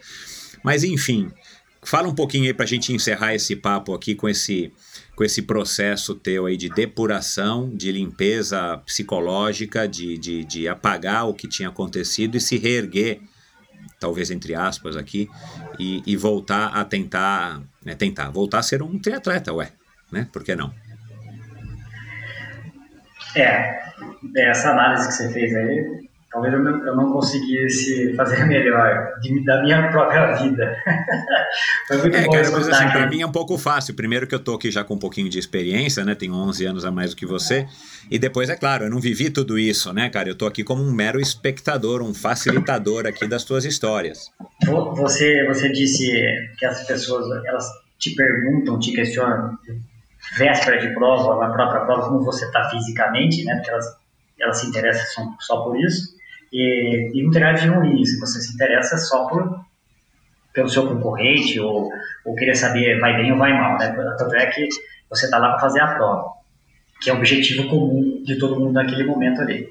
mas 0.64 0.84
enfim, 0.84 1.32
fala 1.82 2.08
um 2.08 2.16
pouquinho 2.16 2.46
aí 2.46 2.54
para 2.54 2.66
a 2.66 2.68
gente 2.68 2.94
encerrar 2.94 3.34
esse 3.34 3.56
papo 3.56 3.94
aqui 3.94 4.16
com 4.16 4.30
esse 4.30 4.72
com 5.16 5.26
esse 5.26 5.44
processo 5.44 6.16
teu 6.16 6.48
aí 6.48 6.58
de 6.58 6.70
depuração, 6.70 7.70
de 7.70 7.92
limpeza 7.92 8.78
psicológica, 8.86 9.88
de, 9.88 10.18
de, 10.18 10.44
de 10.44 10.68
apagar 10.68 11.28
o 11.28 11.34
que 11.34 11.48
tinha 11.48 11.70
acontecido 11.70 12.38
e 12.38 12.42
se 12.42 12.58
reerguer 12.58 13.22
talvez 14.02 14.32
entre 14.32 14.56
aspas 14.56 14.98
aqui, 14.98 15.30
e, 15.80 16.02
e 16.08 16.18
voltar 16.18 16.76
a 16.76 16.84
tentar, 16.84 17.62
né, 17.86 17.94
tentar, 17.94 18.32
voltar 18.32 18.58
a 18.58 18.64
ser 18.64 18.82
um 18.82 19.00
triatleta, 19.00 19.54
ué, 19.54 19.72
né? 20.12 20.28
Por 20.34 20.44
que 20.44 20.56
não? 20.56 20.74
É, 23.36 23.80
essa 24.38 24.72
análise 24.72 25.08
que 25.08 25.14
você 25.14 25.32
fez 25.32 25.56
aí, 25.56 26.10
talvez 26.32 26.54
eu 26.54 26.60
não, 26.64 26.86
eu 26.88 26.96
não 26.96 27.12
conseguisse 27.12 28.16
fazer 28.16 28.46
melhor 28.46 29.20
de, 29.22 29.44
da 29.44 29.62
minha 29.62 29.90
própria 29.92 30.34
vida. 30.36 30.76
Foi 31.88 31.98
muito 31.98 32.16
É, 32.18 32.26
bom 32.26 32.32
cara, 32.32 32.52
mas 32.52 32.70
assim, 32.70 32.84
aqui. 32.86 33.10
mim 33.16 33.22
é 33.22 33.26
um 33.28 33.32
pouco 33.32 33.58
fácil. 33.58 33.94
Primeiro 33.94 34.26
que 34.28 34.34
eu 34.36 34.40
tô 34.40 34.56
aqui 34.56 34.72
já 34.72 34.84
com 34.84 34.94
um 34.96 35.00
pouquinho 35.00 35.30
de 35.30 35.38
experiência, 35.40 36.04
né? 36.06 36.16
Tenho 36.16 36.34
11 36.34 36.66
anos 36.66 36.86
a 36.86 36.92
mais 36.92 37.12
do 37.12 37.16
que 37.16 37.26
você. 37.26 37.68
E 38.10 38.18
depois, 38.18 38.50
é 38.50 38.56
claro, 38.56 38.86
eu 38.86 38.90
não 38.90 39.00
vivi 39.00 39.30
tudo 39.30 39.58
isso, 39.60 39.92
né, 39.94 40.10
cara? 40.10 40.30
Eu 40.30 40.36
tô 40.36 40.46
aqui 40.46 40.64
como 40.64 40.82
um 40.84 40.92
mero 40.92 41.20
espectador, 41.20 42.02
um 42.02 42.14
facilitador 42.14 43.06
aqui 43.06 43.28
das 43.28 43.44
tuas 43.44 43.66
histórias. 43.66 44.32
Vo- 44.66 44.94
Você, 44.96 45.46
você 45.48 45.70
disse 45.72 46.12
que 46.58 46.66
as 46.66 46.86
pessoas 46.88 47.26
elas 47.46 47.66
te 48.00 48.16
perguntam, 48.16 48.80
te 48.80 48.92
questionam 48.94 49.58
véspera 50.38 50.78
de 50.80 50.94
prova, 50.94 51.46
na 51.46 51.54
própria 51.54 51.82
prova, 51.82 52.08
como 52.08 52.24
você 52.24 52.46
está 52.46 52.70
fisicamente, 52.70 53.44
né? 53.44 53.56
Porque 53.56 53.70
elas, 53.70 53.86
elas 54.40 54.58
se 54.60 54.68
interessam 54.68 55.36
só 55.40 55.62
por 55.64 55.78
isso. 55.80 56.20
E, 56.52 57.12
e 57.14 57.68
ruim 57.68 58.06
se 58.06 58.20
você 58.20 58.42
se 58.42 58.54
interessa 58.54 58.98
só 58.98 59.26
por, 59.28 59.64
pelo 60.54 60.70
seu 60.70 60.88
concorrente 60.88 61.60
ou, 61.60 61.90
ou 62.26 62.36
querer 62.36 62.56
saber 62.56 63.00
vai 63.00 63.16
bem 63.16 63.32
ou 63.32 63.38
vai 63.38 63.54
mal, 63.54 63.78
né? 63.78 63.96
Tanto 64.18 64.36
é 64.36 64.46
que 64.48 64.68
você 65.10 65.26
está 65.26 65.38
lá 65.38 65.52
para 65.52 65.60
fazer 65.60 65.82
a 65.82 65.96
prova, 65.96 66.30
que 67.02 67.10
é 67.10 67.14
o 67.14 67.18
objetivo 67.18 67.70
comum 67.70 68.22
de 68.24 68.38
todo 68.38 68.60
mundo 68.60 68.74
naquele 68.74 69.06
momento 69.06 69.42
ali. 69.42 69.68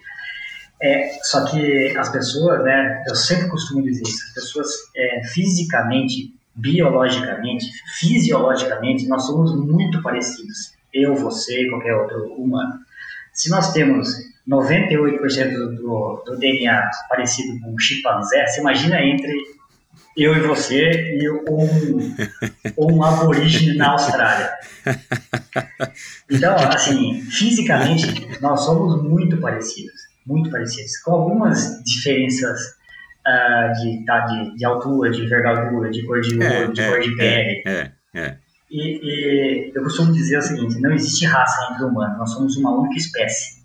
É, 0.83 1.11
só 1.23 1.45
que 1.45 1.95
as 1.97 2.09
pessoas, 2.11 2.65
né, 2.65 3.05
eu 3.07 3.15
sempre 3.15 3.49
costumo 3.49 3.83
dizer 3.83 4.03
isso, 4.03 4.25
as 4.29 4.35
pessoas 4.35 4.69
é, 4.97 5.23
fisicamente, 5.25 6.35
biologicamente, 6.55 7.67
fisiologicamente, 7.99 9.07
nós 9.07 9.27
somos 9.27 9.55
muito 9.55 10.01
parecidos. 10.03 10.73
Eu, 10.93 11.15
você, 11.15 11.69
qualquer 11.69 11.95
outro 11.95 12.33
humano. 12.33 12.73
Se 13.33 13.51
nós 13.51 13.73
temos 13.73 14.09
98% 14.49 15.77
do, 15.77 16.23
do 16.25 16.37
DNA 16.39 16.91
parecido 17.09 17.61
com 17.61 17.73
um 17.73 17.79
chimpanzé, 17.79 18.47
você 18.47 18.61
imagina 18.61 19.01
entre 19.03 19.33
eu 20.17 20.37
e 20.37 20.41
você 20.41 21.19
e 21.19 21.31
um, 21.31 22.17
um 22.79 23.03
aborígene 23.05 23.77
na 23.77 23.93
Austrália. 23.93 24.51
Então, 26.31 26.55
assim, 26.57 27.23
fisicamente, 27.23 28.07
nós 28.41 28.65
somos 28.65 29.03
muito 29.03 29.37
parecidos, 29.39 29.95
muito 30.27 30.51
parecidos, 30.51 30.97
com 30.99 31.13
algumas 31.13 31.83
diferenças 31.85 32.59
ah, 33.27 33.73
de, 33.81 34.05
tá, 34.05 34.21
de, 34.21 34.57
de 34.57 34.65
altura, 34.65 35.11
de 35.11 35.23
envergadura, 35.23 35.91
de 35.91 36.05
cor 36.07 36.21
de 36.21 36.35
olho, 36.37 36.73
de 36.73 36.89
cor 36.89 37.01
de 37.01 37.17
pele. 37.17 37.63
é, 37.67 37.93
é. 38.15 38.37
E, 38.71 39.01
e 39.03 39.73
eu 39.75 39.83
costumo 39.83 40.13
dizer 40.13 40.39
o 40.39 40.43
seguinte: 40.43 40.81
não 40.81 40.93
existe 40.93 41.27
raça 41.27 41.73
entre 41.73 41.85
humanos, 41.85 42.19
nós 42.19 42.31
somos 42.31 42.57
uma 42.57 42.79
única 42.79 42.97
espécie, 42.97 43.60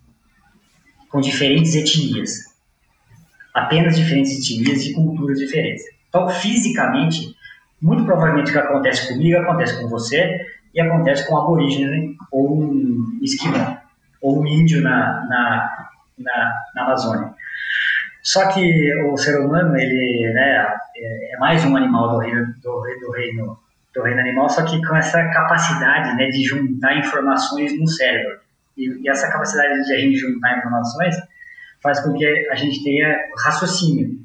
com 1.09 1.21
diferentes 1.21 1.75
etnias, 1.75 2.55
apenas 3.53 3.95
diferentes 3.95 4.37
etnias 4.39 4.85
e 4.85 4.93
culturas 4.93 5.39
diferentes. 5.39 5.83
Então, 6.09 6.29
fisicamente, 6.29 7.35
muito 7.81 8.03
provavelmente 8.05 8.49
o 8.49 8.53
que 8.53 8.59
acontece 8.59 9.07
comigo 9.13 9.37
acontece 9.37 9.81
com 9.81 9.87
você 9.87 10.45
e 10.73 10.81
acontece 10.81 11.27
com 11.27 11.35
um 11.35 11.37
aborígene 11.39 12.15
ou 12.31 12.61
um 12.61 13.19
esquimó 13.21 13.77
ou 14.21 14.41
um 14.41 14.47
índio 14.47 14.81
na, 14.81 15.25
na, 15.27 15.87
na, 16.17 16.53
na 16.73 16.83
Amazônia. 16.83 17.33
Só 18.23 18.47
que 18.47 18.93
o 19.05 19.15
ser 19.17 19.39
humano 19.39 19.77
ele 19.77 20.33
né, 20.33 20.57
é 20.97 21.33
é 21.35 21.37
mais 21.37 21.63
um 21.65 21.75
animal 21.75 22.11
do 22.11 22.17
reino, 22.19 22.45
do, 22.63 22.81
do 23.01 23.11
reino 23.11 23.59
do 23.93 24.01
reino 24.01 24.19
animal, 24.19 24.49
só 24.49 24.63
que 24.65 24.81
com 24.85 24.95
essa 24.95 25.23
capacidade 25.29 26.15
né, 26.17 26.27
de 26.29 26.43
juntar 26.43 26.97
informações 26.97 27.77
no 27.79 27.87
cérebro. 27.87 28.39
E, 28.77 29.03
e 29.03 29.09
essa 29.09 29.31
capacidade 29.31 29.85
de 29.85 29.93
a 29.93 29.97
gente 29.97 30.17
juntar 30.17 30.57
informações 30.57 31.15
faz 31.81 31.99
com 31.99 32.13
que 32.13 32.25
a 32.49 32.55
gente 32.55 32.83
tenha 32.83 33.15
raciocínio. 33.37 34.19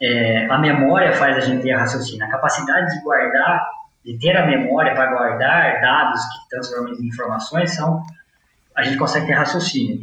É, 0.00 0.46
a 0.46 0.58
memória 0.58 1.12
faz 1.12 1.36
a 1.36 1.40
gente 1.40 1.62
ter 1.62 1.72
raciocínio. 1.72 2.24
A 2.24 2.30
capacidade 2.30 2.94
de 2.94 3.02
guardar, 3.02 3.68
de 4.04 4.18
ter 4.18 4.36
a 4.36 4.46
memória 4.46 4.94
para 4.94 5.10
guardar 5.10 5.80
dados 5.80 6.20
que 6.20 6.48
transformam 6.50 6.94
em 6.94 7.06
informações, 7.06 7.74
são 7.74 8.02
a 8.76 8.84
gente 8.84 8.96
consegue 8.96 9.26
ter 9.26 9.32
raciocínio. 9.32 9.98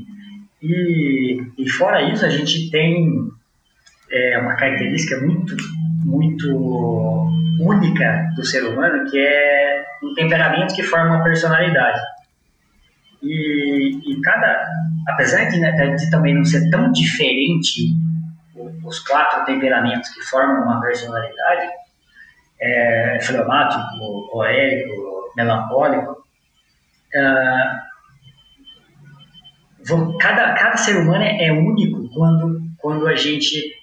E, 0.62 1.42
e 1.58 1.70
fora 1.70 2.02
isso, 2.12 2.26
a 2.26 2.30
gente 2.30 2.70
tem 2.70 3.30
é, 4.12 4.38
uma 4.40 4.56
característica 4.56 5.22
muito, 5.26 5.56
muito 6.04 7.30
única 7.62 8.30
do 8.36 8.46
ser 8.46 8.66
humano, 8.66 9.10
que 9.10 9.18
é 9.18 9.86
um 10.04 10.14
temperamento 10.14 10.76
que 10.76 10.84
forma 10.84 11.16
uma 11.16 11.24
personalidade. 11.24 12.02
E, 13.26 14.12
e 14.12 14.22
cada, 14.22 14.68
apesar 15.08 15.46
de, 15.46 15.60
né, 15.60 15.72
de 15.96 16.10
também 16.10 16.36
não 16.36 16.46
ser 16.46 16.70
tão 16.70 16.92
diferente 16.92 17.90
os 18.86 19.00
quatro 19.00 19.46
temperamentos 19.46 20.10
que 20.10 20.22
formam 20.22 20.64
uma 20.64 20.80
personalidade, 20.80 21.70
é, 22.62 23.20
fleumático, 23.22 24.30
colérico, 24.32 25.34
melancólico, 25.36 26.24
vão- 29.88 30.18
cada, 30.18 30.54
cada 30.54 30.78
ser 30.78 30.98
humano 30.98 31.24
é, 31.24 31.48
é 31.48 31.52
único 31.52 32.10
quando, 32.14 32.62
quando 32.78 33.08
a 33.08 33.16
gente 33.16 33.74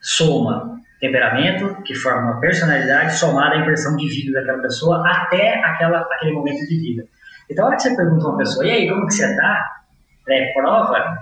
soma 0.00 0.76
temperamento, 1.00 1.82
que 1.82 1.94
forma 1.94 2.32
uma 2.32 2.40
personalidade, 2.40 3.16
somada 3.18 3.54
à 3.56 3.58
impressão 3.58 3.96
de 3.96 4.08
vida 4.08 4.40
daquela 4.40 4.62
pessoa 4.62 5.06
até 5.06 5.62
aquela, 5.64 6.00
aquele 6.00 6.32
momento 6.32 6.66
de 6.66 6.78
vida. 6.78 7.06
Então, 7.50 7.64
a 7.64 7.68
hora 7.68 7.76
que 7.76 7.82
você 7.82 7.96
pergunta 7.96 8.24
a 8.24 8.28
uma 8.30 8.38
pessoa, 8.38 8.66
e 8.66 8.70
aí, 8.70 8.88
como 8.88 9.06
que 9.06 9.14
você? 9.14 9.36
Pré-prova, 10.24 11.18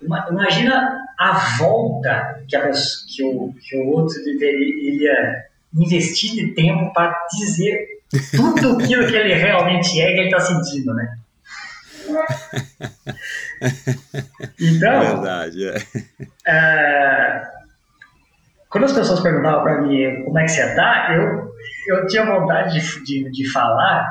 ima- 0.00 0.26
imagina 0.30 0.98
a 1.18 1.32
volta 1.58 2.42
que, 2.48 2.56
a 2.56 2.62
pessoa, 2.62 3.06
que, 3.14 3.22
o, 3.24 3.54
que 3.60 3.76
o 3.76 3.88
outro 3.88 4.14
deveria 4.24 5.44
investir 5.74 6.32
de 6.32 6.54
tempo 6.54 6.92
para 6.94 7.14
dizer 7.38 8.00
tudo 8.34 8.78
aquilo 8.82 9.06
que 9.06 9.14
ele 9.14 9.34
realmente 9.34 10.00
é 10.00 10.10
e 10.10 10.14
que 10.14 10.20
ele 10.20 10.28
está 10.34 10.40
sentindo, 10.40 10.94
né? 10.94 11.16
Então, 14.60 15.00
Verdade, 15.00 15.66
é. 15.68 15.76
é, 16.46 17.42
quando 18.68 18.84
as 18.84 18.92
pessoas 18.92 19.20
perguntavam 19.20 19.62
para 19.62 19.82
mim 19.82 20.24
como 20.24 20.38
é 20.38 20.42
que 20.44 20.48
você 20.50 20.74
tá, 20.74 21.08
eu, 21.14 21.52
eu 21.88 22.06
tinha 22.06 22.24
vontade 22.24 22.80
de, 22.80 23.04
de, 23.04 23.30
de 23.30 23.52
falar. 23.52 24.06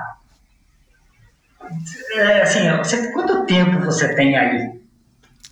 É, 2.13 2.41
assim, 2.41 2.69
você, 2.77 3.11
quanto 3.11 3.45
tempo 3.45 3.79
você 3.81 4.13
tem 4.15 4.37
aí 4.37 4.79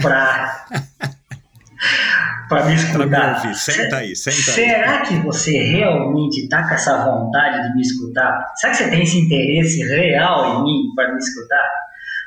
para 0.02 0.66
para 2.50 2.66
me 2.66 2.66
Pra 2.66 2.66
me 2.66 2.76
escutar? 2.76 3.36
ouvir. 3.36 3.56
Senta 3.56 3.98
aí, 3.98 4.16
senta 4.16 4.38
aí. 4.38 4.44
Será 4.56 5.02
que 5.02 5.16
você 5.16 5.52
realmente 5.58 6.44
está 6.44 6.68
com 6.68 6.74
essa 6.76 7.04
vontade 7.04 7.68
de 7.68 7.76
me 7.76 7.82
escutar? 7.82 8.52
Será 8.56 8.72
que 8.72 8.78
você 8.80 8.90
tem 8.90 9.04
esse 9.04 9.20
interesse 9.20 9.84
real 9.88 10.60
em 10.60 10.64
mim 10.64 10.84
para 10.96 11.12
me 11.12 11.18
escutar? 11.18 11.70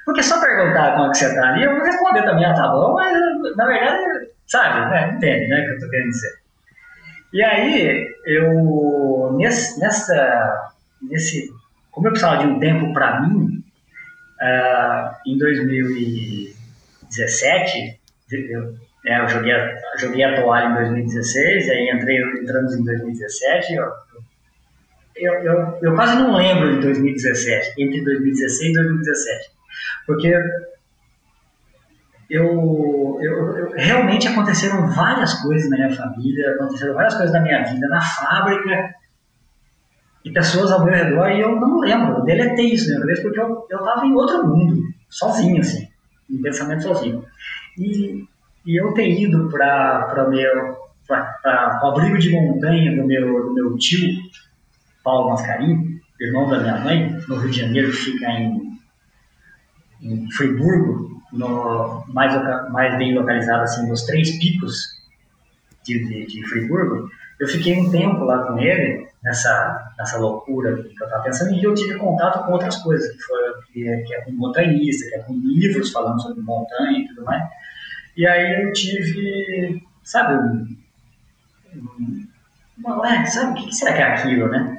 Porque 0.05 0.23
só 0.23 0.41
perguntar 0.41 0.93
como 0.93 1.07
é 1.07 1.11
que 1.11 1.19
você 1.19 1.27
está 1.27 1.49
ali, 1.49 1.63
eu 1.65 1.75
vou 1.77 1.85
responder 1.85 2.23
também, 2.25 2.45
ah, 2.45 2.55
tá 2.55 2.69
bom, 2.69 2.95
mas 2.95 3.17
na 3.57 3.67
verdade, 3.67 4.29
sabe, 4.47 4.91
né, 4.91 5.13
entende, 5.15 5.49
né, 5.49 5.61
o 5.61 5.65
que 5.65 5.71
eu 5.71 5.75
estou 5.75 5.91
querendo 5.91 6.09
dizer. 6.11 6.33
E 7.33 7.43
aí, 7.45 8.09
eu, 8.27 9.35
nesse, 9.37 9.79
nessa, 9.79 10.73
nesse, 11.03 11.49
como 11.93 12.09
eu 12.09 12.13
precisava 12.13 12.39
de 12.39 12.47
um 12.49 12.59
tempo 12.59 12.93
para 12.93 13.21
mim, 13.21 13.63
ah, 14.41 15.19
em 15.27 15.37
2017, 15.39 18.01
eu, 18.33 18.75
é, 19.07 19.21
eu 19.21 19.29
joguei, 19.29 19.53
a- 19.53 19.77
joguei 19.99 20.23
a 20.25 20.41
toalha 20.41 20.71
em 20.71 20.75
2016, 20.75 21.67
e 21.67 21.71
aí 21.71 21.91
entrei, 21.91 22.23
entramos 22.43 22.75
em 22.75 22.85
2017. 22.85 23.75
Eu, 23.75 23.85
eu, 25.17 25.33
eu, 25.45 25.79
eu 25.83 25.95
quase 25.95 26.17
não 26.17 26.35
lembro 26.37 26.75
de 26.77 26.81
2017, 26.83 27.75
entre 27.83 28.03
2016 28.05 28.71
e 28.71 28.75
2017, 28.75 29.51
porque 30.07 30.29
eu, 32.29 33.19
eu, 33.21 33.23
eu- 33.23 33.73
realmente 33.77 34.29
aconteceram 34.29 34.87
várias 34.89 35.35
coisas 35.43 35.69
na 35.69 35.77
minha 35.77 35.95
família, 35.97 36.55
aconteceram 36.55 36.95
várias 36.95 37.15
coisas 37.15 37.33
na 37.33 37.41
minha 37.41 37.63
vida, 37.65 37.89
na 37.89 38.01
fábrica, 38.01 38.95
e 40.25 40.31
pessoas 40.31 40.71
ao 40.71 40.85
meu 40.85 40.95
redor, 40.95 41.31
e 41.31 41.41
eu 41.41 41.57
não 41.57 41.81
lembro, 41.81 42.19
eu 42.19 42.25
deletei 42.25 42.75
isso 42.75 42.85
na 42.91 42.97
minha 42.97 43.01
cabeça, 43.01 43.23
porque 43.23 43.41
eu 43.41 43.79
estava 43.79 44.07
em 44.07 44.13
outro 44.13 44.47
mundo, 44.47 44.83
sozinho, 45.09 45.61
assim, 45.61 45.89
em 46.29 46.43
pensamento 46.43 46.83
sozinho. 46.83 47.25
E, 47.79 48.25
e 48.67 48.81
eu 48.81 48.93
ter 48.93 49.09
ido 49.09 49.49
para 49.49 50.29
o 51.83 51.87
abrigo 51.87 52.19
de 52.19 52.31
montanha 52.31 52.95
do 52.95 53.07
meu, 53.07 53.47
do 53.47 53.55
meu 53.55 53.77
tio, 53.79 54.11
Paulo 55.03 55.31
Mascarim, 55.31 55.99
irmão 56.21 56.49
da 56.49 56.61
minha 56.61 56.79
mãe, 56.81 57.19
no 57.27 57.37
Rio 57.37 57.51
de 57.51 57.61
Janeiro, 57.61 57.91
fica 57.91 58.31
em, 58.31 58.79
em 60.03 60.31
Friburgo, 60.33 61.23
no, 61.33 62.05
mais, 62.09 62.35
mais 62.71 62.99
bem 62.99 63.15
localizado 63.15 63.63
assim, 63.63 63.89
nos 63.89 64.03
três 64.03 64.39
picos 64.39 65.01
de, 65.85 66.05
de, 66.07 66.27
de 66.27 66.49
Friburgo, 66.49 67.09
eu 67.41 67.49
fiquei 67.49 67.81
um 67.81 67.91
tempo 67.91 68.23
lá 68.25 68.47
com 68.47 68.59
ele, 68.59 69.09
nessa, 69.25 69.93
nessa 69.99 70.19
loucura 70.19 70.77
que 70.83 71.03
eu 71.03 71.07
estava 71.07 71.25
pensando, 71.25 71.55
e 71.55 71.65
eu 71.65 71.75
tive 71.75 71.97
contato 71.97 72.45
com 72.45 72.53
outras 72.53 72.77
coisas, 72.77 73.11
que, 73.11 73.23
foi, 73.23 73.39
que, 73.73 73.89
é, 73.89 74.03
que 74.03 74.15
é 74.15 74.21
com 74.21 74.33
montanhista, 74.33 75.09
que 75.09 75.17
é 75.17 75.19
com 75.21 75.33
livros 75.33 75.91
falando 75.91 76.21
sobre 76.21 76.43
montanha 76.43 76.99
e 76.99 77.09
tudo 77.09 77.25
mais. 77.25 77.43
E 78.15 78.27
aí 78.27 78.63
eu 78.63 78.73
tive, 78.75 79.83
sabe, 80.05 80.35
um, 80.35 80.77
um, 82.87 82.99
ué, 83.01 83.25
sabe, 83.25 83.59
o 83.59 83.65
que 83.65 83.75
será 83.75 83.95
que 83.95 84.03
é 84.03 84.05
aquilo, 84.05 84.49
né? 84.49 84.79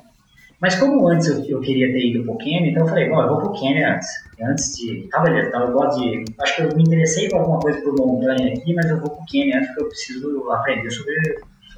Mas 0.59 0.75
como 0.75 1.09
antes 1.09 1.27
eu, 1.27 1.43
eu 1.45 1.59
queria 1.61 1.91
ter 1.91 2.11
ido 2.11 2.23
pro 2.23 2.38
Quênia, 2.38 2.69
então 2.69 2.83
eu 2.83 2.90
falei, 2.90 3.09
bom, 3.09 3.19
eu 3.19 3.30
vou 3.30 3.40
pro 3.40 3.59
Quênia 3.59 3.95
antes. 3.95 4.07
Antes 4.40 4.75
de. 4.75 5.07
Tá, 5.09 5.19
beleza, 5.22 5.48
então 5.49 5.61
eu 5.61 5.72
gosto 5.72 5.99
de. 5.99 6.23
Acho 6.40 6.56
que 6.56 6.61
eu 6.61 6.75
me 6.75 6.83
interessei 6.83 7.27
por 7.30 7.40
alguma 7.40 7.59
coisa 7.59 7.81
por 7.81 7.95
montanha 7.98 8.53
aqui, 8.53 8.72
mas 8.75 8.88
eu 8.88 8.99
vou 8.99 9.09
pro 9.09 9.25
Quênia 9.25 9.57
antes 9.57 9.69
porque 9.69 9.83
eu 9.83 9.88
preciso 9.88 10.51
aprender 10.51 10.91
sobre, 10.91 11.15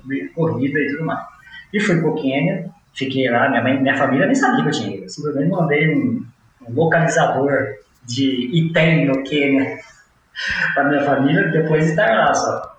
sobre 0.04 0.28
corrida 0.30 0.80
e 0.80 0.92
tudo 0.92 1.06
mais. 1.06 1.26
E 1.74 1.80
fui 1.80 2.00
pro 2.00 2.16
Quênia, 2.16 2.70
fiquei 2.94 3.30
lá, 3.30 3.50
minha, 3.50 3.64
mãe, 3.64 3.82
minha 3.82 3.98
família 3.98 4.26
nem 4.26 4.36
sabia 4.36 4.62
que 4.62 4.70
eu 4.70 4.72
tinha 4.72 4.98
ido. 4.98 5.10
Simplesmente 5.10 5.50
mandei 5.50 5.96
um, 5.96 6.26
um 6.68 6.74
localizador 6.74 7.76
de 8.06 8.50
Item 8.54 9.06
no 9.06 9.24
Quênia 9.24 9.80
para 10.76 10.84
minha 10.84 11.04
família 11.04 11.48
depois 11.48 11.86
de 11.86 11.92
estar 11.92 12.14
lá 12.14 12.34
só. 12.34 12.76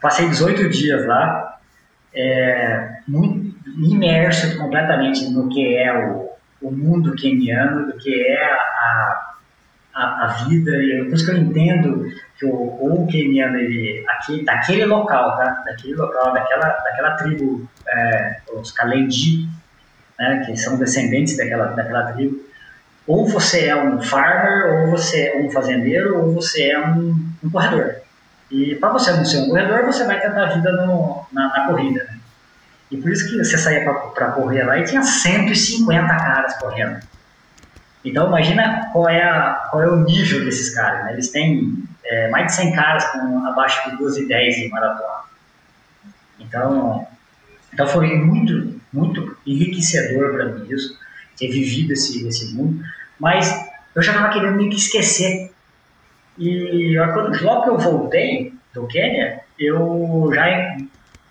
Passei 0.00 0.28
18 0.28 0.68
dias 0.70 1.06
lá, 1.06 1.58
é, 2.14 3.00
muito 3.06 3.54
imerso 3.78 4.58
completamente 4.58 5.28
no 5.30 5.48
que 5.48 5.76
é 5.76 5.92
o, 5.94 6.30
o 6.62 6.70
mundo 6.70 7.14
queniano, 7.14 7.86
do 7.86 7.98
que 7.98 8.12
é 8.14 8.44
a, 8.44 9.34
a, 9.94 10.24
a 10.24 10.26
vida, 10.48 10.70
e 10.82 11.04
por 11.04 11.14
isso 11.14 11.26
que 11.26 11.32
eu 11.32 11.36
entendo 11.36 12.10
que 12.40 12.46
o, 12.46 13.02
o 13.02 13.06
queniano, 13.06 13.58
ele, 13.58 14.02
aqui, 14.08 14.42
daquele 14.42 14.86
local, 14.86 15.36
tá? 15.36 15.62
daquele 15.66 15.94
local, 15.94 16.32
daquela, 16.32 16.68
daquela 16.68 17.10
tribo, 17.16 17.68
é, 17.86 18.38
os 18.54 18.72
Kalenji, 18.72 19.46
né, 20.18 20.42
que 20.46 20.56
são 20.56 20.78
descendentes 20.78 21.36
daquela, 21.36 21.66
daquela 21.66 22.12
tribo, 22.12 22.40
ou 23.06 23.28
você 23.28 23.66
é 23.66 23.76
um 23.76 24.00
farmer, 24.00 24.72
ou 24.72 24.90
você 24.90 25.28
é 25.28 25.42
um 25.42 25.50
fazendeiro, 25.50 26.18
ou 26.18 26.34
você 26.34 26.70
é 26.70 26.80
um, 26.80 27.14
um 27.44 27.50
corredor. 27.50 27.96
E 28.50 28.74
para 28.76 28.88
você 28.88 29.12
não 29.12 29.24
ser 29.24 29.38
um 29.38 29.48
corredor, 29.50 29.84
você 29.84 30.04
vai 30.04 30.18
tentar 30.18 30.44
a 30.44 30.54
vida 30.54 30.72
no, 30.72 31.26
na, 31.30 31.48
na 31.48 31.66
corrida. 31.66 32.04
Né? 32.04 32.18
E 32.90 32.96
por 32.96 33.10
isso 33.10 33.28
que 33.28 33.36
você 33.36 33.58
saía 33.58 33.84
para 33.84 34.30
correr 34.32 34.64
lá 34.64 34.78
e 34.78 34.84
tinha 34.84 35.02
150 35.02 36.16
caras 36.16 36.54
correndo. 36.54 37.00
Então 38.04 38.28
imagina 38.28 38.88
qual 38.92 39.08
é, 39.08 39.22
a, 39.22 39.68
qual 39.70 39.82
é 39.82 39.88
o 39.88 40.04
nível 40.04 40.44
desses 40.44 40.74
caras. 40.74 41.04
Né? 41.04 41.12
Eles 41.12 41.30
têm 41.30 41.84
é, 42.04 42.30
mais 42.30 42.46
de 42.46 42.52
100 42.54 42.72
caras 42.72 43.04
com 43.12 43.46
abaixo 43.46 43.90
de 43.90 43.96
12 43.96 44.24
e 44.24 44.28
10 44.28 44.58
em 44.58 44.68
maratona. 44.70 45.20
Então, 46.38 47.06
então 47.72 47.86
foi 47.86 48.16
muito, 48.16 48.80
muito 48.92 49.36
enriquecedor 49.46 50.32
para 50.32 50.46
mim 50.46 50.66
isso, 50.70 50.98
ter 51.36 51.48
vivido 51.48 51.92
esse, 51.92 52.26
esse 52.26 52.54
mundo. 52.54 52.82
Mas 53.18 53.50
eu 53.94 54.02
já 54.02 54.12
estava 54.12 54.32
querendo 54.32 54.56
meio 54.56 54.70
que 54.70 54.76
esquecer. 54.76 55.52
E 56.38 56.96
logo 56.98 57.62
que 57.62 57.70
eu 57.70 57.78
voltei 57.78 58.54
do 58.72 58.86
Quênia, 58.86 59.40
eu 59.58 60.30
já 60.34 60.78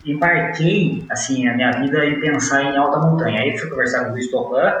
embarquei 0.04 1.04
assim 1.10 1.48
a 1.48 1.54
minha 1.54 1.72
vida 1.72 2.06
em 2.06 2.20
pensar 2.20 2.62
em 2.62 2.76
alta 2.76 2.98
montanha. 2.98 3.40
Aí 3.40 3.58
fui 3.58 3.68
conversar 3.68 4.04
com 4.04 4.10
o 4.10 4.12
Luiz 4.12 4.30
Topan, 4.30 4.72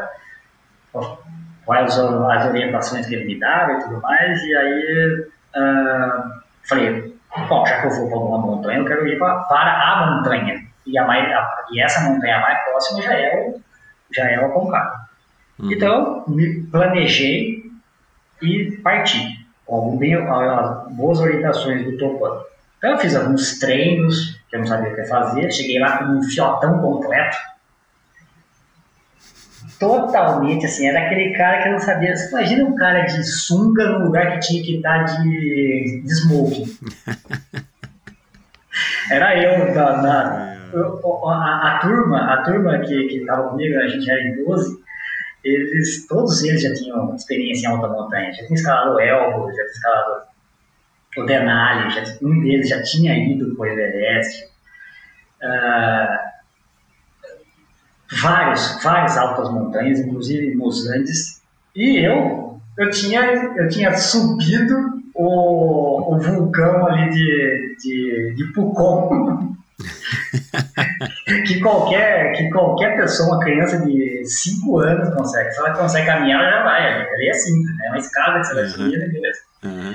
quais 1.70 1.96
as 1.96 2.46
orientações 2.46 3.06
que 3.06 3.14
ele 3.14 3.26
me 3.26 3.38
dava 3.38 3.74
e 3.74 3.78
tudo 3.84 4.00
mais, 4.00 4.42
e 4.42 4.56
aí 4.56 5.24
uh, 5.54 6.40
falei, 6.68 7.14
bom, 7.48 7.64
já 7.64 7.80
que 7.80 7.86
eu 7.86 7.90
vou 7.92 8.08
para 8.08 8.16
alguma 8.16 8.38
montanha, 8.38 8.78
eu 8.78 8.84
quero 8.84 9.06
ir 9.06 9.16
pra, 9.18 9.36
para 9.44 9.70
a 9.70 10.06
montanha. 10.10 10.66
E, 10.84 10.98
a 10.98 11.06
mais, 11.06 11.32
a, 11.32 11.66
e 11.70 11.80
essa 11.80 12.10
montanha 12.10 12.40
mais 12.40 12.64
próxima 12.64 13.02
já 13.02 13.12
é 13.12 13.36
o, 13.36 13.60
já 14.12 14.28
é 14.28 14.40
o 14.40 14.46
Aconcagua. 14.46 15.00
Uhum. 15.60 15.72
Então, 15.72 16.24
me 16.26 16.60
planejei 16.62 17.62
e 18.42 18.72
parti, 18.82 19.46
com 19.64 19.96
bem, 19.96 20.16
as 20.16 20.88
boas 20.88 21.20
orientações 21.20 21.84
do 21.84 21.96
Topan. 21.96 22.36
Então, 22.78 22.90
eu 22.90 22.98
fiz 22.98 23.14
alguns 23.14 23.60
treinos, 23.60 24.40
que 24.50 24.56
eu 24.56 24.60
não 24.60 24.66
sabia 24.66 24.92
o 24.92 24.96
que 24.96 25.04
fazer, 25.04 25.52
cheguei 25.52 25.78
lá 25.78 25.98
com 25.98 26.06
um 26.06 26.22
fiotão 26.24 26.80
completo. 26.80 27.36
Totalmente 29.80 30.66
assim, 30.66 30.86
era 30.86 31.06
aquele 31.06 31.32
cara 31.34 31.62
que 31.62 31.68
eu 31.68 31.72
não 31.72 31.78
sabia. 31.80 32.14
Você 32.14 32.28
imagina 32.28 32.64
um 32.64 32.76
cara 32.76 33.00
de 33.00 33.24
sunga 33.24 33.88
no 33.88 34.04
lugar 34.04 34.32
que 34.32 34.40
tinha 34.40 34.62
que 34.62 34.76
estar 34.76 35.04
de, 35.04 36.02
de 36.04 36.12
smoking. 36.12 36.66
Era 39.10 39.36
eu, 39.42 39.74
na, 39.74 40.02
na 40.02 40.56
a, 40.72 41.76
a, 41.76 41.78
turma, 41.80 42.32
a 42.32 42.42
turma 42.42 42.78
que, 42.80 43.08
que 43.08 43.24
tava 43.24 43.48
comigo, 43.48 43.76
a 43.78 43.88
gente 43.88 44.08
era 44.08 44.22
em 44.22 44.44
12, 44.44 44.80
eles, 45.42 46.06
todos 46.06 46.44
eles 46.44 46.62
já 46.62 46.72
tinham 46.74 47.14
experiência 47.16 47.66
em 47.66 47.70
alta 47.70 47.88
montanha. 47.88 48.32
Já 48.32 48.46
tinha 48.46 48.54
escalado 48.56 48.94
o 48.94 49.00
Elbo, 49.00 49.48
já 49.48 49.54
tinha 49.54 49.66
escalado 49.66 50.22
o 51.16 51.24
Denali, 51.24 51.90
já, 51.90 52.02
um 52.22 52.40
deles 52.40 52.68
já 52.68 52.82
tinha 52.82 53.16
ido 53.16 53.56
para 53.56 53.62
o 53.62 53.66
Everest. 53.66 54.44
Uh, 55.42 56.39
vários, 58.22 58.78
várias 58.82 59.16
altas 59.16 59.50
montanhas, 59.50 60.00
inclusive 60.00 60.54
nos 60.54 60.88
Andes. 60.88 61.40
E 61.74 62.04
eu, 62.04 62.60
eu 62.78 62.90
tinha, 62.90 63.22
eu 63.56 63.68
tinha 63.68 63.96
subido 63.96 64.74
o, 65.14 66.14
o 66.14 66.18
vulcão 66.18 66.86
ali 66.86 67.10
de, 67.10 67.76
de, 67.82 68.34
de 68.36 68.52
Pucón. 68.52 69.54
que 71.46 71.60
qualquer 71.60 72.32
que 72.32 72.50
qualquer 72.50 72.96
pessoa, 72.96 73.34
uma 73.34 73.40
criança 73.40 73.78
de 73.78 74.22
5 74.24 74.78
anos 74.78 75.14
consegue. 75.14 75.50
Se 75.52 75.60
ela 75.60 75.72
consegue 75.72 76.06
caminhar, 76.06 76.40
ela 76.40 76.50
já 76.50 76.62
vai. 76.64 77.02
Ali 77.02 77.28
é 77.28 77.32
simples, 77.32 77.76
né? 77.76 77.86
é 77.86 77.88
uma 77.90 77.98
escada 77.98 78.40
que 78.40 78.46
você 78.46 78.54
vai 78.54 78.68
subir, 78.68 78.98
né? 78.98 79.06
beleza. 79.06 79.38
Uhum. 79.64 79.94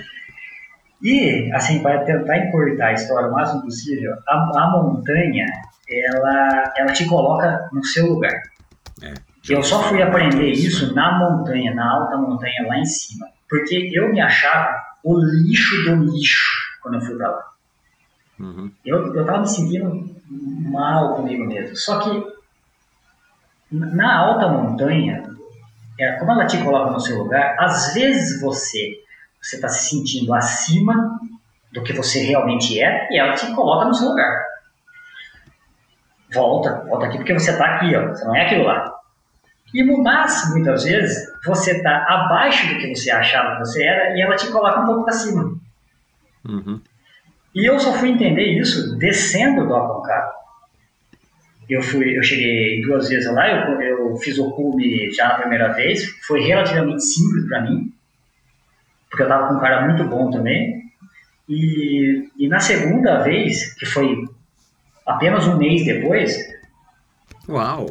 E, 1.02 1.52
assim, 1.54 1.82
para 1.82 2.04
tentar 2.04 2.38
encurtar 2.38 2.88
a 2.88 2.94
história 2.94 3.30
o 3.30 3.34
máximo 3.34 3.64
possível, 3.64 4.14
a, 4.28 4.64
a 4.64 4.72
montanha, 4.72 5.46
ela, 5.90 6.74
ela 6.78 6.94
te 6.94 7.06
coloca 7.06 7.70
no 7.72 7.84
seu 7.84 8.08
lugar. 8.08 8.34
É, 9.02 9.14
eu 9.48 9.62
só 9.62 9.84
fui 9.84 10.02
aprender 10.02 10.52
isso 10.52 10.94
na 10.96 11.20
montanha, 11.20 11.74
na 11.74 11.92
alta 11.92 12.18
montanha 12.18 12.66
lá 12.68 12.78
em 12.78 12.86
cima. 12.86 13.28
Porque 13.50 13.92
eu 13.94 14.12
me 14.12 14.20
achava 14.20 14.76
o 15.04 15.20
lixo 15.20 15.84
do 15.84 16.04
lixo 16.04 16.58
quando 16.82 16.96
eu 16.96 17.02
fui 17.02 17.16
para 17.16 17.30
lá. 17.30 17.52
Uhum. 18.40 18.72
Eu, 18.84 19.14
eu 19.14 19.26
tava 19.26 19.42
me 19.42 19.48
sentindo 19.48 20.16
mal 20.72 21.16
comigo 21.16 21.46
mesmo. 21.46 21.76
Só 21.76 22.00
que 22.00 22.36
na 23.72 24.18
alta 24.18 24.48
montanha, 24.48 25.24
é, 26.00 26.14
como 26.14 26.32
ela 26.32 26.46
te 26.46 26.58
coloca 26.64 26.92
no 26.92 27.00
seu 27.00 27.18
lugar, 27.20 27.56
às 27.60 27.94
vezes 27.94 28.42
você 28.42 29.05
você 29.46 29.58
está 29.58 29.70
se 29.70 29.90
sentindo 29.90 30.34
acima 30.34 31.20
do 31.72 31.84
que 31.84 31.94
você 31.94 32.24
realmente 32.24 32.82
é 32.82 33.08
e 33.12 33.20
ela 33.20 33.36
te 33.36 33.46
coloca 33.54 33.86
no 33.86 33.94
seu 33.94 34.10
lugar. 34.10 34.44
Volta, 36.34 36.84
volta 36.90 37.06
aqui 37.06 37.18
porque 37.18 37.34
você 37.34 37.52
está 37.52 37.76
aqui, 37.76 37.96
ó, 37.96 38.08
você 38.08 38.26
não 38.26 38.36
é 38.36 38.46
aquilo 38.46 38.64
lá. 38.64 38.92
E 39.72 39.84
no 39.84 40.02
máximo, 40.02 40.56
muitas 40.56 40.84
vezes, 40.84 41.32
você 41.46 41.74
está 41.74 42.06
abaixo 42.08 42.74
do 42.74 42.80
que 42.80 42.96
você 42.96 43.12
achava 43.12 43.54
que 43.54 43.60
você 43.60 43.84
era 43.84 44.18
e 44.18 44.22
ela 44.22 44.36
te 44.36 44.48
coloca 44.48 44.80
um 44.80 44.86
pouco 44.86 45.04
para 45.04 45.14
cima. 45.14 45.56
Uhum. 46.48 46.82
E 47.54 47.66
eu 47.70 47.80
só 47.80 47.94
fui 47.94 48.10
entender 48.10 48.60
isso 48.60 48.98
descendo 48.98 49.68
do 49.68 49.76
Aconcagua. 49.76 50.34
Eu 51.70 51.82
fui, 51.84 52.18
eu 52.18 52.24
cheguei 52.24 52.82
duas 52.82 53.10
vezes 53.10 53.32
lá, 53.32 53.50
eu, 53.50 53.82
eu 53.82 54.16
fiz 54.18 54.40
o 54.40 54.52
cume 54.52 55.12
já 55.12 55.30
na 55.30 55.36
primeira 55.36 55.68
vez, 55.74 56.04
foi 56.26 56.42
relativamente 56.42 57.04
simples 57.04 57.48
para 57.48 57.62
mim 57.62 57.95
porque 59.10 59.24
eu 59.24 59.28
estava 59.28 59.48
com 59.48 59.56
um 59.56 59.60
cara 59.60 59.86
muito 59.86 60.04
bom 60.06 60.30
também. 60.30 60.84
E, 61.48 62.30
e 62.38 62.48
na 62.48 62.60
segunda 62.60 63.22
vez, 63.22 63.74
que 63.76 63.86
foi 63.86 64.16
apenas 65.06 65.48
um 65.48 65.58
mês 65.58 65.86
depois. 65.86 66.36
Uau! 67.48 67.86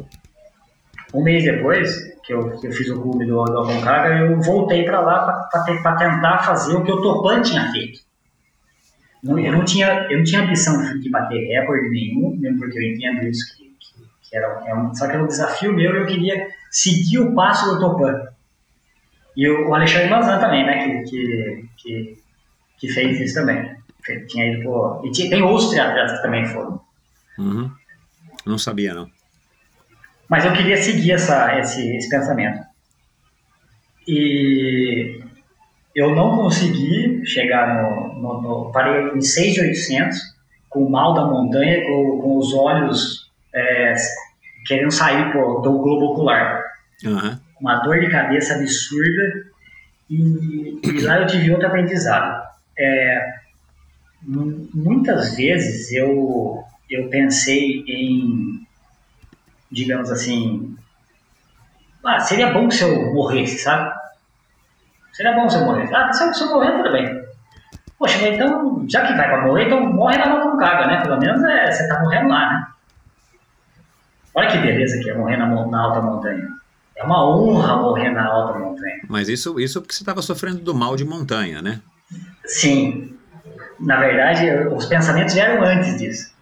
Um 1.13 1.23
mês 1.23 1.43
depois 1.43 2.15
que 2.23 2.33
eu, 2.33 2.59
que 2.59 2.67
eu 2.67 2.71
fiz 2.71 2.89
o 2.89 3.01
clube 3.01 3.25
do, 3.25 3.43
do 3.43 3.59
Aconcagua, 3.59 4.17
eu 4.17 4.41
voltei 4.41 4.83
para 4.83 4.99
lá 4.99 5.47
para 5.51 5.63
tentar 5.63 6.39
fazer 6.39 6.75
o 6.75 6.83
que 6.83 6.91
o 6.91 7.01
Topan 7.01 7.41
tinha 7.41 7.71
feito. 7.71 7.99
Não, 9.23 9.39
eu, 9.39 9.51
não 9.51 9.63
tinha, 9.63 10.07
eu 10.09 10.17
não 10.17 10.23
tinha 10.23 10.41
ambição 10.41 10.99
de 10.99 11.09
bater 11.09 11.47
recorde 11.47 11.89
nenhum, 11.89 12.35
mesmo 12.37 12.59
porque 12.59 12.77
eu 12.77 12.83
entendo 12.83 13.23
isso, 13.23 13.55
que, 13.55 13.63
que, 13.63 14.29
que 14.29 14.35
era, 14.35 14.63
é 14.67 14.75
um, 14.75 14.93
só 14.93 15.07
que 15.07 15.13
era 15.13 15.23
um 15.23 15.27
desafio 15.27 15.73
meu 15.73 15.95
e 15.95 15.97
eu 15.97 16.05
queria 16.05 16.47
seguir 16.69 17.19
o 17.19 17.33
passo 17.33 17.73
do 17.73 17.79
Topan. 17.79 18.34
E 19.35 19.49
o 19.49 19.73
Alexandre 19.73 20.09
Mazan 20.09 20.39
também, 20.39 20.65
né, 20.65 21.03
que, 21.03 21.03
que, 21.03 21.69
que, 21.77 22.17
que 22.79 22.89
fez 22.89 23.19
isso 23.19 23.35
também. 23.35 23.75
Tinha 24.27 24.53
ido 24.53 24.63
por... 24.63 25.01
E 25.05 25.11
tinha, 25.11 25.29
tem 25.29 25.41
outros 25.41 25.69
triatletas 25.69 26.17
que 26.17 26.21
também 26.21 26.45
foram. 26.45 26.79
Uhum. 27.37 27.71
Não 28.45 28.57
sabia, 28.57 28.93
não. 28.93 29.09
Mas 30.29 30.45
eu 30.45 30.53
queria 30.53 30.77
seguir 30.77 31.13
essa, 31.13 31.59
esse, 31.59 31.97
esse 31.97 32.09
pensamento. 32.09 32.63
E 34.07 35.19
eu 35.95 36.15
não 36.15 36.37
consegui 36.37 37.25
chegar 37.25 37.81
no, 37.81 38.13
no, 38.21 38.41
no 38.41 38.71
parei 38.71 39.17
em 39.17 39.21
6,800 39.21 40.17
com 40.69 40.85
o 40.85 40.91
mal 40.91 41.13
da 41.13 41.25
montanha, 41.25 41.83
com, 41.85 42.19
com 42.21 42.37
os 42.37 42.53
olhos 42.53 43.31
é, 43.53 43.93
querendo 44.65 44.91
sair 44.91 45.31
pô, 45.31 45.61
do 45.61 45.71
globo 45.79 46.13
ocular. 46.13 46.61
Aham. 47.05 47.44
Uma 47.59 47.75
dor 47.79 47.99
de 47.99 48.09
cabeça 48.09 48.55
absurda. 48.55 49.45
E, 50.09 50.79
e 50.83 51.01
lá 51.01 51.19
eu 51.19 51.27
tive 51.27 51.51
outro 51.51 51.67
aprendizado. 51.67 52.43
É, 52.77 53.33
mu- 54.21 54.67
muitas 54.73 55.35
vezes 55.35 55.91
eu, 55.91 56.63
eu 56.89 57.09
pensei 57.09 57.83
em, 57.87 58.65
digamos 59.71 60.11
assim, 60.11 60.75
ah, 62.03 62.19
seria 62.19 62.51
bom 62.51 62.69
se 62.69 62.83
eu 62.83 63.13
morresse, 63.13 63.59
sabe? 63.59 63.93
Seria 65.13 65.33
bom 65.33 65.49
se 65.49 65.57
eu 65.57 65.65
morresse. 65.65 65.95
Ah, 65.95 66.11
se 66.11 66.43
eu, 66.43 66.49
morrer, 66.49 66.73
tudo 66.77 66.91
bem. 66.91 67.25
Poxa, 67.97 68.27
então, 68.27 68.85
já 68.89 69.07
que 69.07 69.13
vai 69.13 69.27
pra 69.29 69.45
morrer, 69.47 69.65
então 69.67 69.81
morre 69.93 70.17
na 70.17 70.27
Monconcaga, 70.27 70.85
né? 70.87 71.01
Pelo 71.01 71.17
menos 71.17 71.41
é, 71.45 71.71
você 71.71 71.87
tá 71.87 72.01
morrendo 72.01 72.27
lá, 72.27 72.51
né? 72.51 72.67
Olha 74.35 74.51
que 74.51 74.57
beleza 74.57 75.01
que 75.01 75.09
é 75.09 75.17
morrer 75.17 75.37
na, 75.37 75.47
na 75.47 75.81
alta 75.81 76.01
montanha. 76.01 76.45
É 76.95 77.03
uma 77.03 77.27
honra 77.27 77.77
morrer 77.77 78.09
na 78.09 78.25
alta 78.25 78.57
montanha. 78.57 79.01
Mas 79.09 79.27
isso, 79.27 79.59
isso 79.59 79.81
porque 79.81 79.93
você 79.93 80.01
estava 80.01 80.21
sofrendo 80.21 80.59
do 80.59 80.73
mal 80.73 80.95
de 80.95 81.03
montanha, 81.03 81.61
né? 81.61 81.81
Sim. 82.45 83.17
Na 83.79 83.99
verdade, 83.99 84.49
os 84.73 84.85
pensamentos 84.85 85.33
vieram 85.33 85.61
antes 85.61 85.97
disso. 85.97 86.33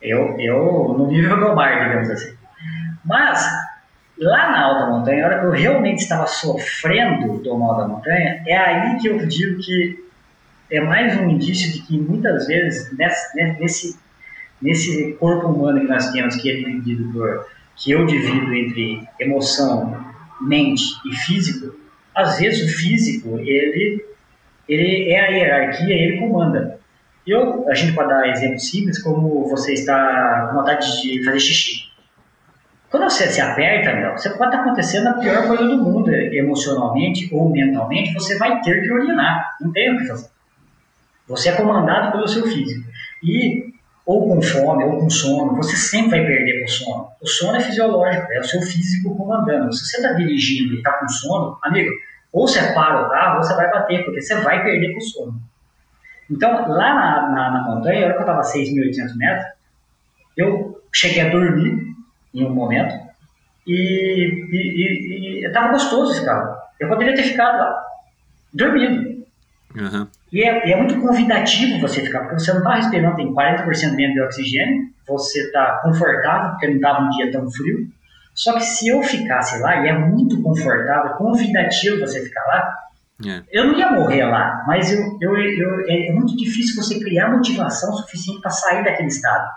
Eu, 0.00 0.38
eu 0.38 0.94
no 0.96 1.06
nível 1.08 1.38
do 1.38 1.54
mar, 1.54 1.84
digamos 1.84 2.08
assim. 2.08 2.34
Mas, 3.04 3.46
lá 4.18 4.50
na 4.50 4.62
alta 4.62 4.86
montanha, 4.86 5.24
a 5.24 5.26
hora 5.26 5.40
que 5.40 5.46
eu 5.46 5.50
realmente 5.50 5.98
estava 5.98 6.26
sofrendo 6.26 7.38
do 7.38 7.58
mal 7.58 7.76
da 7.76 7.88
montanha, 7.88 8.42
é 8.46 8.56
aí 8.56 8.98
que 8.98 9.08
eu 9.08 9.26
digo 9.26 9.60
que 9.60 10.08
é 10.70 10.80
mais 10.80 11.18
um 11.18 11.28
indício 11.28 11.72
de 11.72 11.82
que 11.82 11.98
muitas 11.98 12.46
vezes, 12.46 12.90
né, 12.96 13.56
nesse, 13.58 13.98
nesse 14.62 15.12
corpo 15.14 15.48
humano 15.48 15.80
que 15.80 15.88
nós 15.88 16.10
temos, 16.10 16.36
que 16.36 16.50
é 16.50 16.56
dividido 16.56 17.12
por, 17.12 17.46
que 17.78 17.92
eu 17.92 18.04
divido 18.06 18.52
entre 18.54 19.06
emoção, 19.20 20.04
mente 20.40 20.84
e 21.06 21.14
físico, 21.14 21.74
às 22.14 22.38
vezes 22.38 22.68
o 22.68 22.76
físico, 22.76 23.38
ele 23.38 24.06
ele 24.68 25.10
é 25.10 25.20
a 25.20 25.28
hierarquia, 25.28 25.94
ele 25.94 26.18
comanda. 26.18 26.78
Eu, 27.26 27.66
a 27.68 27.74
gente 27.74 27.94
pode 27.94 28.10
dar 28.10 28.28
exemplos 28.28 28.68
simples, 28.68 29.02
como 29.02 29.48
você 29.48 29.72
está 29.72 30.48
com 30.48 30.58
vontade 30.58 31.02
de 31.02 31.24
fazer 31.24 31.40
xixi. 31.40 31.88
Quando 32.90 33.04
você 33.04 33.26
se 33.28 33.40
aperta, 33.40 33.94
meu, 33.94 34.12
você 34.12 34.30
pode 34.30 34.50
estar 34.50 34.62
acontecendo 34.62 35.08
a 35.08 35.14
pior 35.14 35.46
coisa 35.46 35.64
do 35.64 35.82
mundo, 35.82 36.10
emocionalmente 36.10 37.28
ou 37.32 37.50
mentalmente, 37.50 38.14
você 38.14 38.38
vai 38.38 38.60
ter 38.62 38.82
que 38.82 38.90
urinar. 38.90 39.56
Não 39.60 39.70
tem 39.72 39.94
o 39.94 39.98
que 39.98 40.06
fazer. 40.06 40.28
Você 41.26 41.50
é 41.50 41.52
comandado 41.52 42.12
pelo 42.12 42.26
seu 42.26 42.46
físico. 42.46 42.88
E, 43.22 43.67
ou 44.08 44.26
com 44.26 44.40
fome, 44.40 44.84
ou 44.84 45.00
com 45.00 45.10
sono, 45.10 45.54
você 45.54 45.76
sempre 45.76 46.12
vai 46.12 46.26
perder 46.26 46.62
com 46.62 46.66
sono. 46.66 47.08
O 47.20 47.26
sono 47.26 47.58
é 47.58 47.60
fisiológico, 47.60 48.32
é 48.32 48.40
o 48.40 48.44
seu 48.44 48.62
físico 48.62 49.14
comandando. 49.14 49.70
Se 49.70 49.84
você 49.84 49.98
está 49.98 50.14
dirigindo 50.14 50.72
e 50.72 50.78
está 50.78 50.92
com 50.94 51.06
sono, 51.10 51.58
amigo, 51.62 51.90
ou 52.32 52.48
você 52.48 52.72
para 52.72 53.06
o 53.06 53.10
carro 53.10 53.36
ou 53.36 53.42
você 53.42 53.54
vai 53.54 53.70
bater, 53.70 54.06
porque 54.06 54.22
você 54.22 54.40
vai 54.40 54.64
perder 54.64 54.94
com 54.94 55.00
sono. 55.02 55.42
Então, 56.30 56.50
lá 56.70 56.94
na, 56.94 57.30
na, 57.30 57.50
na 57.50 57.62
montanha, 57.64 58.06
hora 58.06 58.14
que 58.14 58.18
eu 58.18 58.22
estava 58.22 58.40
a 58.40 58.44
6.800 58.44 59.14
metros, 59.14 59.46
eu 60.38 60.82
cheguei 60.90 61.26
a 61.26 61.28
dormir 61.28 61.94
em 62.32 62.46
um 62.46 62.54
momento 62.54 62.94
e, 63.66 65.44
estava 65.46 65.68
gostoso 65.72 66.12
esse 66.12 66.24
carro. 66.24 66.56
Eu 66.80 66.88
poderia 66.88 67.14
ter 67.14 67.24
ficado 67.24 67.58
lá, 67.58 67.84
dormindo. 68.54 69.26
Aham. 69.78 70.08
E 70.32 70.42
é, 70.42 70.68
e 70.68 70.72
é 70.72 70.76
muito 70.76 71.00
convidativo 71.00 71.80
você 71.80 72.02
ficar, 72.02 72.20
porque 72.20 72.38
você 72.38 72.50
não 72.52 72.58
está 72.58 72.74
respirando, 72.74 73.16
tem 73.16 73.32
40% 73.32 73.94
menos 73.94 74.14
de 74.14 74.20
oxigênio, 74.20 74.88
você 75.06 75.40
está 75.46 75.80
confortável, 75.82 76.50
porque 76.50 76.66
não 76.68 76.76
estava 76.76 77.02
um 77.04 77.10
dia 77.10 77.32
tão 77.32 77.50
frio. 77.50 77.86
Só 78.34 78.52
que 78.54 78.60
se 78.60 78.88
eu 78.88 79.02
ficasse 79.02 79.58
lá, 79.60 79.84
e 79.84 79.88
é 79.88 79.92
muito 79.98 80.40
confortável, 80.42 81.12
convidativo 81.14 81.98
você 82.00 82.22
ficar 82.22 82.44
lá, 82.44 82.74
É. 83.26 83.42
eu 83.50 83.66
não 83.66 83.78
ia 83.78 83.90
morrer 83.90 84.24
lá, 84.26 84.62
mas 84.66 84.92
eu, 84.92 85.00
eu, 85.20 85.36
eu- 85.36 85.80
é, 85.88 86.08
é 86.08 86.12
muito 86.12 86.36
difícil 86.36 86.76
você 86.80 87.00
criar 87.00 87.30
motivação 87.30 87.92
suficiente 87.94 88.40
para 88.42 88.50
sair 88.50 88.84
daquele 88.84 89.08
estado. 89.08 89.48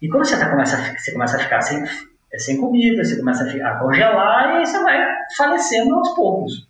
E 0.00 0.08
quando 0.08 0.26
você, 0.26 0.38
tá, 0.38 0.48
começa, 0.50 0.76
a, 0.76 0.96
você 0.96 1.10
começa 1.12 1.36
a 1.38 1.40
ficar 1.40 1.60
sem, 1.62 1.82
sem 2.36 2.56
comida, 2.60 3.02
você 3.02 3.16
começa 3.16 3.42
a, 3.42 3.46
ficar, 3.48 3.70
a 3.72 3.78
congelar, 3.80 4.60
e 4.60 4.66
você 4.66 4.80
vai 4.82 5.04
falecendo 5.36 5.94
aos 5.94 6.14
poucos. 6.14 6.67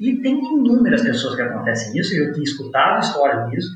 E 0.00 0.16
tem 0.16 0.38
inúmeras 0.38 1.02
pessoas 1.02 1.36
que 1.36 1.42
acontecem 1.42 1.98
isso, 1.98 2.14
eu 2.14 2.32
tinha 2.32 2.44
escutado 2.44 3.00
histórias 3.00 3.50
disso, 3.50 3.68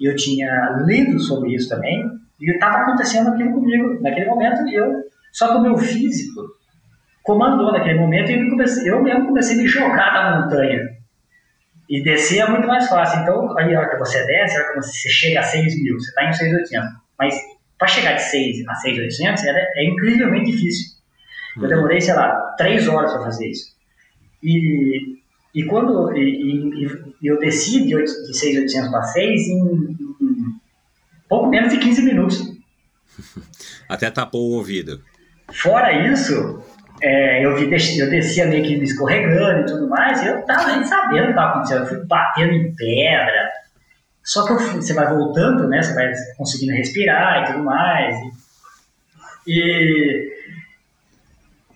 e 0.00 0.06
eu 0.06 0.16
tinha 0.16 0.82
lido 0.86 1.18
sobre 1.20 1.54
isso 1.54 1.68
também, 1.68 2.10
e 2.40 2.50
estava 2.50 2.78
acontecendo 2.78 3.28
aquilo 3.28 3.52
comigo 3.52 4.00
naquele 4.02 4.26
momento, 4.26 4.66
e 4.68 4.74
eu, 4.74 5.04
só 5.32 5.52
que 5.52 5.58
o 5.58 5.62
meu 5.62 5.78
físico 5.78 6.42
comandou 7.22 7.72
naquele 7.72 7.98
momento, 8.00 8.30
e 8.30 8.34
eu, 8.34 8.50
comecei, 8.50 8.90
eu 8.90 9.02
mesmo 9.02 9.26
comecei 9.28 9.54
a 9.56 9.62
me 9.62 9.68
jogar 9.68 10.12
na 10.12 10.40
montanha. 10.40 10.94
E 11.88 12.02
descer 12.02 12.40
é 12.40 12.48
muito 12.48 12.66
mais 12.66 12.88
fácil. 12.88 13.20
Então, 13.20 13.58
aí 13.58 13.74
a 13.74 13.78
hora 13.78 13.90
que 13.90 13.98
você 13.98 14.24
desce, 14.26 14.56
a 14.56 14.60
hora 14.60 14.68
que 14.70 14.76
você 14.76 15.08
chega 15.10 15.40
a 15.40 15.42
6 15.42 15.82
mil, 15.82 15.98
você 15.98 16.08
está 16.08 16.24
em 16.24 16.30
6.800. 16.30 16.88
Mas 17.18 17.34
para 17.78 17.88
chegar 17.88 18.14
de 18.14 18.22
6 18.22 18.66
a 18.66 18.72
6.800 18.72 19.44
é, 19.44 19.70
é 19.76 19.84
incrivelmente 19.84 20.50
difícil. 20.50 20.94
Eu 21.60 21.68
demorei, 21.68 22.00
sei 22.00 22.14
lá, 22.14 22.54
3 22.56 22.88
horas 22.88 23.12
para 23.12 23.24
fazer 23.24 23.48
isso. 23.48 23.74
E, 24.42 25.18
e 25.54 25.64
quando 25.64 26.14
e, 26.16 26.84
e- 26.84 27.14
eu 27.22 27.38
desci 27.38 27.86
de, 27.86 27.94
8 27.94 28.10
de 28.26 28.32
6.800 28.32 28.90
para 28.90 29.02
6 29.02 29.48
em, 29.48 29.58
em 30.20 30.54
pouco 31.28 31.48
menos 31.48 31.72
de 31.72 31.78
15 31.78 32.02
minutos. 32.02 32.42
Até 33.88 34.10
tapou 34.10 34.50
o 34.50 34.54
ouvido. 34.54 35.00
Fora 35.52 35.92
isso, 36.12 36.62
é, 37.00 37.44
eu, 37.44 37.56
vi, 37.56 37.64
eu 37.64 38.10
descia 38.10 38.46
meio 38.46 38.64
que 38.64 38.76
me 38.76 38.84
escorregando 38.84 39.60
e 39.60 39.66
tudo 39.66 39.88
mais, 39.88 40.22
e 40.22 40.26
eu 40.26 40.42
tava 40.42 40.74
nem 40.74 40.84
sabendo 40.84 41.22
o 41.22 41.24
que 41.26 41.30
estava 41.30 41.50
acontecendo. 41.50 41.80
Eu 41.82 41.86
fui 41.86 42.06
batendo 42.06 42.52
em 42.52 42.74
pedra. 42.74 43.52
Só 44.22 44.46
que 44.46 44.52
eu 44.52 44.58
você 44.58 44.94
vai 44.94 45.06
voltando, 45.14 45.68
né? 45.68 45.82
Você 45.82 45.94
vai 45.94 46.10
conseguindo 46.38 46.72
respirar 46.72 47.42
e 47.42 47.52
tudo 47.52 47.64
mais. 47.64 48.16
E- 49.46 50.32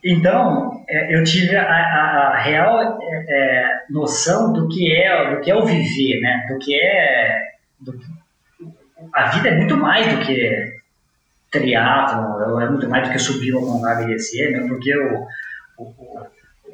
então, 0.05 0.85
é, 0.89 1.15
eu 1.15 1.25
tive 1.25 1.57
a, 1.57 1.62
a- 1.62 2.33
a 2.35 2.39
real 2.39 2.99
é, 3.01 3.25
é, 3.28 3.65
noção 3.91 4.52
do 4.52 4.68
que 4.68 4.93
é 4.93 5.35
do 5.35 5.41
que 5.41 5.51
é 5.51 5.55
o 5.57 5.65
viver, 5.67 6.20
né? 6.20 6.47
Do 6.49 6.59
que 6.59 6.75
é 6.75 7.39
do- 7.81 7.99
a 9.12 9.27
vida 9.31 9.49
é 9.49 9.57
muito 9.57 9.77
mais 9.77 10.07
do 10.12 10.25
que 10.25 10.78
triatlon, 11.51 12.60
é 12.60 12.68
muito 12.70 12.89
mais 12.89 13.07
do 13.09 13.12
que 13.12 13.18
subir 13.18 13.55
uma 13.55 13.67
montanha 13.75 14.02
e 14.02 14.07
descer, 14.09 14.52
né? 14.52 14.67
Porque 14.68 14.94
o, 14.97 15.27
o, 15.78 15.94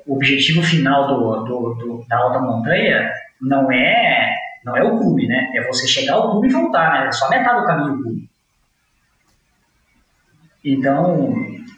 o 0.07 0.15
objetivo 0.17 0.62
final 0.62 1.07
do, 1.07 1.44
do, 1.44 1.75
do- 1.75 2.07
da 2.09 2.19
alta 2.19 2.41
montanha 2.41 3.11
não 3.41 3.70
é 3.70 4.35
não 4.65 4.77
é 4.77 4.83
o 4.83 4.99
cume, 4.99 5.27
né? 5.27 5.51
É 5.55 5.62
você 5.67 5.86
chegar 5.86 6.15
ao 6.15 6.33
cume 6.33 6.49
e 6.49 6.53
voltar, 6.53 7.01
né? 7.03 7.07
É 7.09 7.12
só 7.12 7.28
metade 7.28 7.61
do 7.61 7.67
caminho 7.67 7.94
o 7.94 8.03
cume. 8.03 8.31
Então, 10.65 11.34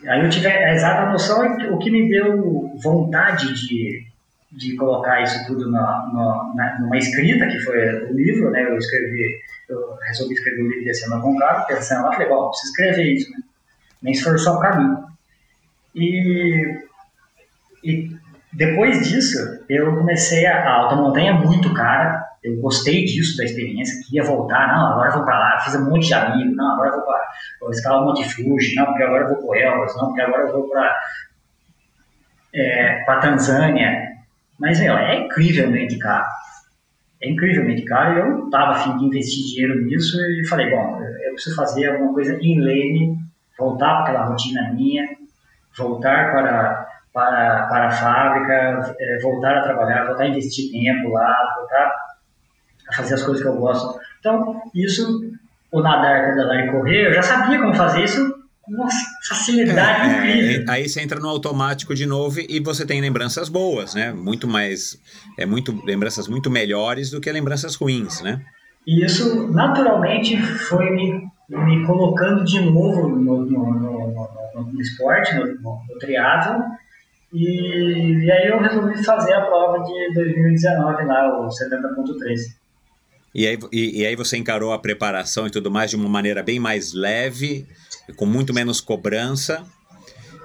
aí 0.06 0.22
eu 0.24 0.30
tive 0.30 0.46
a 0.46 0.72
exata 0.74 1.10
noção 1.10 1.44
e 1.60 1.66
o 1.68 1.78
que 1.78 1.90
me 1.90 2.08
deu 2.08 2.70
vontade 2.82 3.52
de, 3.66 4.04
de 4.52 4.76
colocar 4.76 5.22
isso 5.22 5.44
tudo 5.46 5.70
na, 5.70 5.80
na, 6.12 6.52
na- 6.54 6.78
numa 6.80 6.96
escrita, 6.96 7.46
que 7.48 7.58
foi 7.60 8.04
o 8.04 8.12
livro, 8.14 8.50
né? 8.50 8.62
Eu 8.64 8.78
escrevi, 8.78 9.40
eu 9.68 9.96
resolvi 10.06 10.34
escrever 10.34 10.62
o 10.62 10.68
livro 10.68 10.84
Descendo 10.84 11.16
a 11.16 11.20
Concavo, 11.20 11.66
pensando 11.66 12.04
lá, 12.04 12.12
falei, 12.12 12.28
bom, 12.28 12.48
preciso 12.48 12.70
escrever 12.72 13.12
isso, 13.14 13.30
né? 13.32 13.38
Nem 14.02 14.14
se 14.14 14.22
for 14.22 14.38
só 14.38 14.58
para 14.58 14.76
mim. 14.78 14.96
E, 15.94 16.78
e 17.82 18.10
depois 18.56 19.08
disso, 19.08 19.38
eu 19.68 19.94
comecei 19.96 20.46
a, 20.46 20.64
a 20.64 20.72
alta 20.72 20.96
montanha 20.96 21.30
é 21.30 21.34
muito 21.34 21.72
cara, 21.74 22.24
eu 22.42 22.56
gostei 22.60 23.04
disso, 23.04 23.36
da 23.36 23.44
experiência, 23.44 24.02
queria 24.04 24.24
voltar, 24.24 24.68
não, 24.68 24.92
agora 24.92 25.10
vou 25.10 25.24
para 25.24 25.38
lá, 25.38 25.60
fiz 25.60 25.74
um 25.74 25.90
monte 25.90 26.06
de 26.06 26.14
amigos, 26.14 26.56
não, 26.56 26.72
agora 26.72 26.92
vou 26.92 27.02
para 27.02 27.26
vou 27.60 27.70
escalar 27.70 28.02
o 28.02 28.06
Monte 28.06 28.24
Fuji, 28.24 28.74
não, 28.76 28.86
porque 28.86 29.02
agora 29.02 29.24
eu 29.24 29.28
vou 29.34 29.46
para 29.46 29.60
Elvas, 29.60 29.96
não, 29.96 30.06
porque 30.06 30.20
agora 30.20 30.42
eu 30.42 30.52
vou 30.52 30.68
para 30.68 30.96
é, 32.54 33.04
para 33.04 33.20
Tanzânia. 33.20 34.16
Mas, 34.58 34.80
meu, 34.80 34.96
é 34.96 35.26
incrivelmente 35.26 35.98
caro. 35.98 36.26
É 37.20 37.30
incrivelmente 37.30 37.82
caro 37.84 38.18
eu 38.18 38.44
estava 38.46 38.72
afim 38.72 38.96
de 38.96 39.04
investir 39.04 39.44
dinheiro 39.44 39.84
nisso 39.84 40.16
e 40.18 40.46
falei, 40.48 40.70
bom, 40.70 41.02
eu 41.02 41.16
eu 41.26 41.34
preciso 41.34 41.56
fazer 41.56 41.90
alguma 41.90 42.14
coisa 42.14 42.38
em 42.40 42.60
lane, 42.60 43.18
voltar 43.58 43.96
para 43.96 44.02
aquela 44.02 44.24
rotina 44.24 44.72
minha, 44.72 45.04
voltar 45.76 46.32
para, 46.32 46.88
para, 47.16 47.66
para 47.68 47.86
a 47.86 47.90
fábrica, 47.90 48.94
é, 49.00 49.18
voltar 49.22 49.56
a 49.56 49.62
trabalhar, 49.62 50.04
voltar 50.04 50.24
a 50.24 50.28
investir 50.28 50.70
tempo 50.70 51.08
lá, 51.08 51.34
voltar 51.56 51.90
a 52.90 52.94
fazer 52.94 53.14
as 53.14 53.22
coisas 53.22 53.42
que 53.42 53.48
eu 53.48 53.56
gosto. 53.56 53.98
Então, 54.20 54.60
isso, 54.74 55.24
o 55.72 55.80
nadar, 55.80 56.26
pedalar 56.26 56.66
e 56.66 56.70
correr, 56.70 57.06
eu 57.06 57.14
já 57.14 57.22
sabia 57.22 57.58
como 57.58 57.72
fazer 57.74 58.04
isso 58.04 58.34
com 58.60 58.72
uma 58.74 58.86
facilidade 59.26 60.10
É, 60.10 60.18
incrível. 60.18 60.64
é, 60.68 60.74
aí 60.74 60.86
você 60.86 61.00
entra 61.00 61.18
no 61.18 61.30
automático 61.30 61.94
de 61.94 62.04
novo 62.04 62.38
e 62.38 62.60
você 62.60 62.84
tem 62.84 63.00
lembranças 63.00 63.48
boas, 63.48 63.94
né? 63.94 64.12
Muito 64.12 64.46
mais. 64.46 65.00
É 65.38 65.46
muito 65.46 65.74
lembranças 65.86 66.28
muito 66.28 66.50
melhores 66.50 67.10
do 67.10 67.18
que 67.18 67.32
lembranças 67.32 67.76
ruins, 67.76 68.20
né? 68.20 68.42
E 68.86 69.02
isso 69.02 69.50
naturalmente 69.50 70.36
foi 70.36 70.90
me, 70.90 71.30
me 71.48 71.86
colocando 71.86 72.44
de 72.44 72.60
novo 72.60 73.08
no, 73.08 73.42
no, 73.42 73.74
no, 73.74 74.70
no, 74.70 74.80
esporte, 74.82 75.34
no, 75.34 75.46
no. 75.62 75.80
E, 77.36 78.24
e 78.24 78.32
aí 78.32 78.48
eu 78.48 78.58
resolvi 78.58 79.04
fazer 79.04 79.34
a 79.34 79.42
prova 79.42 79.84
de 79.84 80.14
2019 80.14 81.04
lá, 81.04 81.38
o 81.38 81.48
70.3. 81.48 82.56
E 83.34 83.46
aí, 83.46 83.58
e, 83.70 84.00
e 84.00 84.06
aí 84.06 84.16
você 84.16 84.38
encarou 84.38 84.72
a 84.72 84.78
preparação 84.78 85.46
e 85.46 85.50
tudo 85.50 85.70
mais 85.70 85.90
de 85.90 85.96
uma 85.96 86.08
maneira 86.08 86.42
bem 86.42 86.58
mais 86.58 86.94
leve, 86.94 87.66
com 88.16 88.24
muito 88.24 88.54
menos 88.54 88.80
cobrança. 88.80 89.66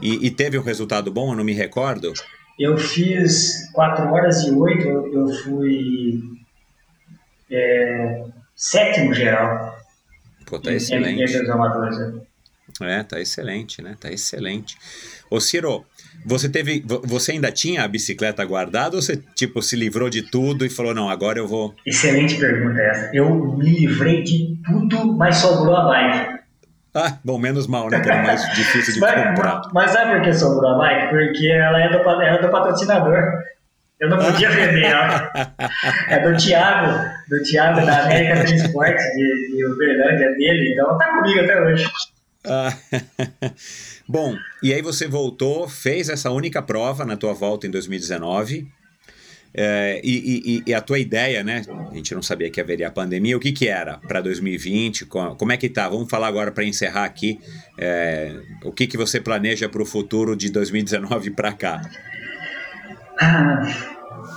E, 0.01 0.27
e 0.27 0.29
teve 0.29 0.59
um 0.59 0.61
resultado 0.61 1.09
bom, 1.09 1.31
eu 1.31 1.37
não 1.37 1.45
me 1.45 1.53
recordo. 1.53 2.11
Eu 2.59 2.77
fiz 2.77 3.71
4 3.71 4.11
horas 4.11 4.43
e 4.43 4.51
8, 4.51 4.81
eu, 4.85 5.13
eu 5.13 5.27
fui 5.43 6.21
é, 7.49 8.25
sétimo 8.53 9.13
geral. 9.13 9.79
Pô, 10.45 10.59
tá 10.59 10.73
excelente. 10.73 11.23
Entre 11.23 11.41
os 11.41 11.49
amadores. 11.49 11.97
né? 11.97 12.21
É, 12.81 13.03
tá 13.03 13.21
excelente, 13.21 13.81
né? 13.81 13.95
Tá 13.97 14.11
excelente. 14.11 14.77
Ô 15.29 15.39
Ciro, 15.39 15.85
você 16.25 16.47
teve. 16.49 16.83
vo- 16.85 17.01
Você 17.05 17.31
ainda 17.33 17.51
tinha 17.51 17.83
a 17.83 17.87
bicicleta 17.87 18.43
guardada 18.45 18.95
ou 18.95 19.01
você, 19.01 19.17
tipo, 19.35 19.61
se 19.61 19.75
livrou 19.75 20.09
de 20.09 20.21
tudo 20.21 20.65
e 20.65 20.69
falou, 20.69 20.93
não, 20.93 21.09
agora 21.09 21.39
eu 21.39 21.47
vou. 21.47 21.73
Excelente 21.85 22.35
pergunta 22.39 22.79
essa. 22.81 23.09
Eu 23.13 23.55
me 23.57 23.69
livrei 23.79 24.23
de 24.23 24.55
tudo, 24.65 25.13
mas 25.17 25.37
sobrou 25.37 25.75
a 25.75 25.85
bike. 25.85 26.41
Ah, 26.93 27.17
bom, 27.23 27.37
menos 27.37 27.67
mal, 27.67 27.89
né? 27.89 27.99
Que 28.01 28.09
era 28.09 28.21
mais 28.23 28.41
difícil 28.53 28.93
de 28.95 28.99
Mas, 28.99 29.29
comprar. 29.29 29.61
mas 29.73 29.91
sabe 29.91 30.15
por 30.15 30.21
que 30.23 30.33
sobrou 30.33 30.71
a 30.75 30.77
bike? 30.77 31.09
Porque 31.09 31.47
ela 31.47 31.81
é 31.81 31.89
do, 31.89 32.03
pa- 32.03 32.23
era 32.23 32.41
do 32.41 32.49
patrocinador. 32.51 33.23
Eu 33.99 34.09
não 34.09 34.17
podia 34.17 34.49
vender 34.51 34.83
ela. 34.83 35.31
É 36.09 36.19
do 36.27 36.35
Thiago, 36.35 36.91
do 37.29 37.43
Thiago 37.43 37.85
da 37.85 38.03
América 38.03 38.43
Transport, 38.45 38.97
de, 38.97 39.55
de 39.55 39.65
Uberlândia 39.67 40.31
dele, 40.33 40.73
então 40.73 40.97
tá 40.97 41.07
comigo 41.17 41.39
até 41.39 41.61
hoje. 41.61 41.85
Ah, 42.45 42.75
Bom, 44.07 44.35
e 44.63 44.73
aí 44.73 44.81
você 44.81 45.07
voltou, 45.07 45.67
fez 45.69 46.09
essa 46.09 46.31
única 46.31 46.61
prova 46.61 47.05
na 47.05 47.15
tua 47.15 47.33
volta 47.33 47.67
em 47.67 47.71
2019. 47.71 48.67
é, 49.53 49.99
e, 50.03 50.57
e- 50.57 50.63
e 50.67 50.73
a 50.73 50.79
tua 50.81 50.97
ideia, 50.97 51.43
né? 51.43 51.61
A 51.91 51.95
gente 51.95 52.15
não 52.15 52.21
sabia 52.21 52.49
que 52.49 52.59
haveria 52.61 52.87
a 52.87 52.91
pandemia. 52.91 53.35
O 53.35 53.39
que 53.39 53.51
que 53.51 53.67
era 53.67 53.97
para 53.97 54.21
2020? 54.21 55.05
Co- 55.05 55.35
Como 55.35 55.51
é 55.51 55.57
que 55.57 55.67
tá? 55.69 55.89
Vamos 55.89 56.09
falar 56.09 56.27
agora 56.27 56.51
para 56.51 56.63
encerrar 56.63 57.03
aqui. 57.05 57.39
é, 57.77 58.33
o 58.63 58.71
que 58.71 58.87
que 58.87 58.95
você 58.97 59.19
planeja 59.19 59.67
para 59.69 59.81
o 59.81 59.85
futuro 59.85 60.35
de 60.35 60.49
2019 60.49 61.31
para 61.31 61.51
cá? 61.53 61.81
Ah, 63.19 63.61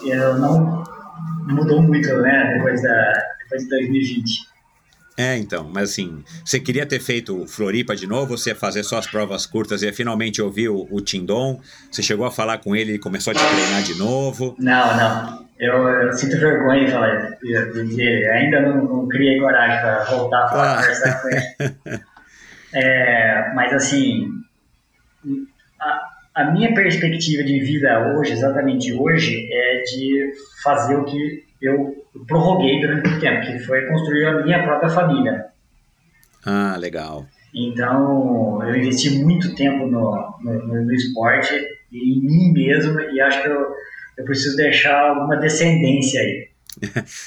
eu 0.04 0.38
não 0.38 0.82
mudou 1.48 1.80
muito, 1.82 2.08
né, 2.20 2.54
depois, 2.56 2.82
da, 2.82 3.12
depois 3.44 3.62
de 3.62 3.68
2020. 3.70 4.53
É, 5.16 5.36
então, 5.38 5.70
mas 5.72 5.90
assim, 5.90 6.24
você 6.44 6.58
queria 6.58 6.84
ter 6.84 6.98
feito 7.00 7.46
Floripa 7.46 7.94
de 7.94 8.04
novo, 8.06 8.36
você 8.36 8.50
ia 8.50 8.56
fazer 8.56 8.82
só 8.82 8.98
as 8.98 9.06
provas 9.06 9.46
curtas 9.46 9.82
e 9.82 9.92
finalmente 9.92 10.42
ouvir 10.42 10.68
o, 10.68 10.88
o 10.90 11.00
Tindon? 11.00 11.60
Você 11.90 12.02
chegou 12.02 12.26
a 12.26 12.32
falar 12.32 12.58
com 12.58 12.74
ele 12.74 12.94
e 12.94 12.98
começou 12.98 13.30
a 13.30 13.34
te 13.34 13.40
treinar 13.40 13.82
de 13.82 13.96
novo? 13.96 14.56
Não, 14.58 14.96
não. 14.96 15.44
Eu, 15.56 15.88
eu 15.88 16.12
sinto 16.12 16.36
vergonha 16.36 16.84
de 16.84 16.90
falar 16.90 17.30
de, 17.40 17.72
de 17.72 17.86
dizer, 17.86 18.28
ainda 18.32 18.60
não, 18.60 18.84
não 18.84 19.08
criei 19.08 19.38
coragem 19.38 19.80
para 19.80 20.04
voltar 20.04 20.44
a 20.44 20.48
falar, 20.48 20.72
Ah. 20.72 20.76
conversar 20.80 21.22
com 21.22 21.28
ele. 21.28 22.00
É, 22.76 23.52
mas 23.54 23.72
assim, 23.72 24.26
a, 25.80 26.08
a 26.34 26.50
minha 26.50 26.74
perspectiva 26.74 27.44
de 27.44 27.60
vida 27.60 28.16
hoje, 28.16 28.32
exatamente 28.32 28.92
hoje, 28.92 29.48
é 29.48 29.82
de 29.82 30.32
fazer 30.60 30.96
o 30.96 31.04
que 31.04 31.43
eu 31.60 31.94
prorroguei 32.26 32.80
durante 32.80 33.08
muito 33.08 33.20
tempo, 33.20 33.46
que 33.46 33.58
foi 33.60 33.86
construir 33.86 34.26
a 34.26 34.42
minha 34.44 34.62
própria 34.62 34.90
família. 34.90 35.46
Ah, 36.44 36.76
legal. 36.78 37.26
Então, 37.54 38.60
eu 38.66 38.76
investi 38.76 39.10
muito 39.22 39.54
tempo 39.54 39.86
no, 39.86 40.34
no, 40.42 40.84
no- 40.84 40.92
esporte 40.94 41.54
e 41.92 42.18
em 42.18 42.20
mim 42.20 42.52
mesmo, 42.52 42.98
e 43.00 43.20
acho 43.20 43.42
que 43.42 43.48
eu, 43.48 43.66
eu 44.18 44.24
preciso 44.24 44.56
deixar 44.56 45.10
alguma 45.10 45.36
descendência 45.36 46.20
aí. 46.20 46.48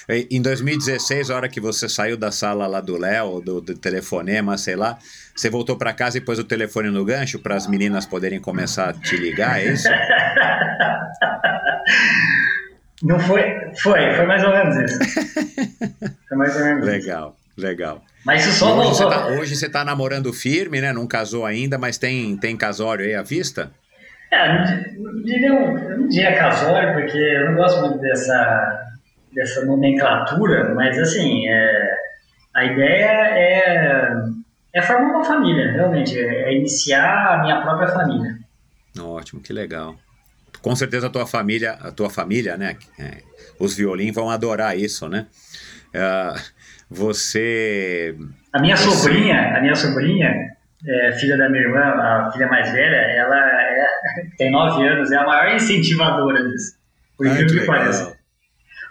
Em 0.30 0.41
2016, 0.41 1.31
a 1.31 1.35
hora 1.38 1.47
que 1.47 1.61
você 1.61 1.88
saiu 1.88 2.17
da 2.17 2.31
sala 2.31 2.67
lá 2.67 2.81
do 2.81 2.97
Léo, 2.97 3.39
do, 3.39 3.61
do 3.61 3.77
telefonema, 3.77 4.57
sei 4.57 4.75
lá, 4.75 4.97
você 5.33 5.49
voltou 5.49 5.77
para 5.77 5.93
casa 5.93 6.17
e 6.17 6.22
pôs 6.22 6.38
o 6.38 6.43
telefone 6.43 6.89
no 6.89 7.06
gancho 7.06 7.39
para 7.39 7.56
as 7.56 7.65
meninas 7.65 8.06
poderem 8.06 8.41
começar 8.41 8.89
a 8.89 8.93
te 8.93 9.15
ligar, 9.15 9.61
é 9.61 9.72
isso? 9.72 9.88
Não 13.03 13.19
foi? 13.19 13.43
Foi, 13.76 14.14
foi 14.16 14.26
mais 14.26 14.43
ou 14.43 14.51
menos 14.51 14.76
isso. 14.76 15.00
Foi 16.27 16.38
mais 16.38 16.56
ou 16.56 16.64
menos 16.64 16.88
isso. 16.88 16.92
Legal, 16.92 17.38
legal. 17.56 18.01
Mas 18.26 18.45
isso 18.45 18.59
só 18.59 18.77
hoje, 18.77 18.90
você 18.90 19.03
voltou. 19.03 19.22
tá, 19.22 19.27
hoje 19.27 19.56
você 19.56 19.69
tá 19.69 19.85
namorando 19.85 20.34
firme, 20.34 20.82
né? 20.82 20.92
Não 20.92 21.08
casou 21.08 21.45
ainda, 21.45 21.77
mas 21.77 21.98
tem, 21.98 22.35
tem 22.35 22.58
casório 22.58 23.06
aí 23.06 23.16
à 23.16 23.22
vista? 23.22 23.72
É, 24.32 24.53
não 24.98 25.22
diria, 25.24 25.50
não 25.50 26.08
diria 26.09 26.38
casório, 26.38 26.93
porque 26.93 27.17
eu 27.17 27.45
não 27.45 27.56
gosto 27.56 27.80
muito 27.82 28.00
dessa, 28.00 28.88
dessa 29.34 29.66
nomenclatura, 29.66 30.74
mas 30.76 30.98
assim, 31.00 31.48
é, 31.48 31.95
a 32.53 32.66
ideia 32.66 33.06
é, 33.06 34.11
é 34.74 34.82
formar 34.82 35.11
uma 35.11 35.24
família, 35.24 35.72
realmente, 35.72 36.19
é, 36.19 36.50
é 36.50 36.58
iniciar 36.58 37.35
a 37.35 37.42
minha 37.42 37.61
própria 37.61 37.88
família. 37.88 38.38
Ótimo, 39.00 39.42
que 39.42 39.53
legal. 39.53 39.95
Com 40.61 40.76
certeza 40.76 41.08
a 41.08 41.10
tua 41.10 41.26
família, 41.27 41.74
a 41.74 41.92
tua 41.92 42.10
família, 42.10 42.58
né? 42.58 42.76
é, 43.00 43.22
os 43.60 43.76
violins 43.76 44.14
vão 44.14 44.30
adorar 44.30 44.77
isso, 44.77 45.08
né? 45.08 45.27
Ah, 45.94 46.36
você. 46.90 48.16
A 48.53 48.60
minha 48.61 48.77
sobrinha, 48.77 49.58
a 49.58 49.61
minha 49.61 49.76
sobrinha, 49.76 50.34
é, 50.86 51.11
filha 51.14 51.38
da 51.38 51.50
minha 51.50 51.64
irmã, 51.64 51.80
a 51.80 52.30
filha 52.32 52.48
mais 52.48 52.72
velha, 52.72 52.95
ela 52.95 53.38
é- 53.38 53.88
tem 54.38 54.52
nove 54.52 54.88
anos, 54.88 55.11
é 55.11 55.18
a 55.18 55.26
maior 55.26 55.56
incentivadora 55.56 56.48
disso. 56.48 56.77
Por 57.18 57.26
incrível 57.27 57.48
que 57.53 57.60
que 57.61 57.66
pareça. 57.66 58.00
legal. 58.03 58.18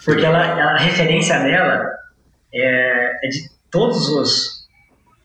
Porque 0.05 0.25
ela, 0.25 0.39
a 0.39 0.77
referência 0.79 1.39
dela 1.41 1.89
é, 2.53 3.27
é 3.27 3.29
de 3.29 3.49
todos 3.71 4.09
os 4.09 4.67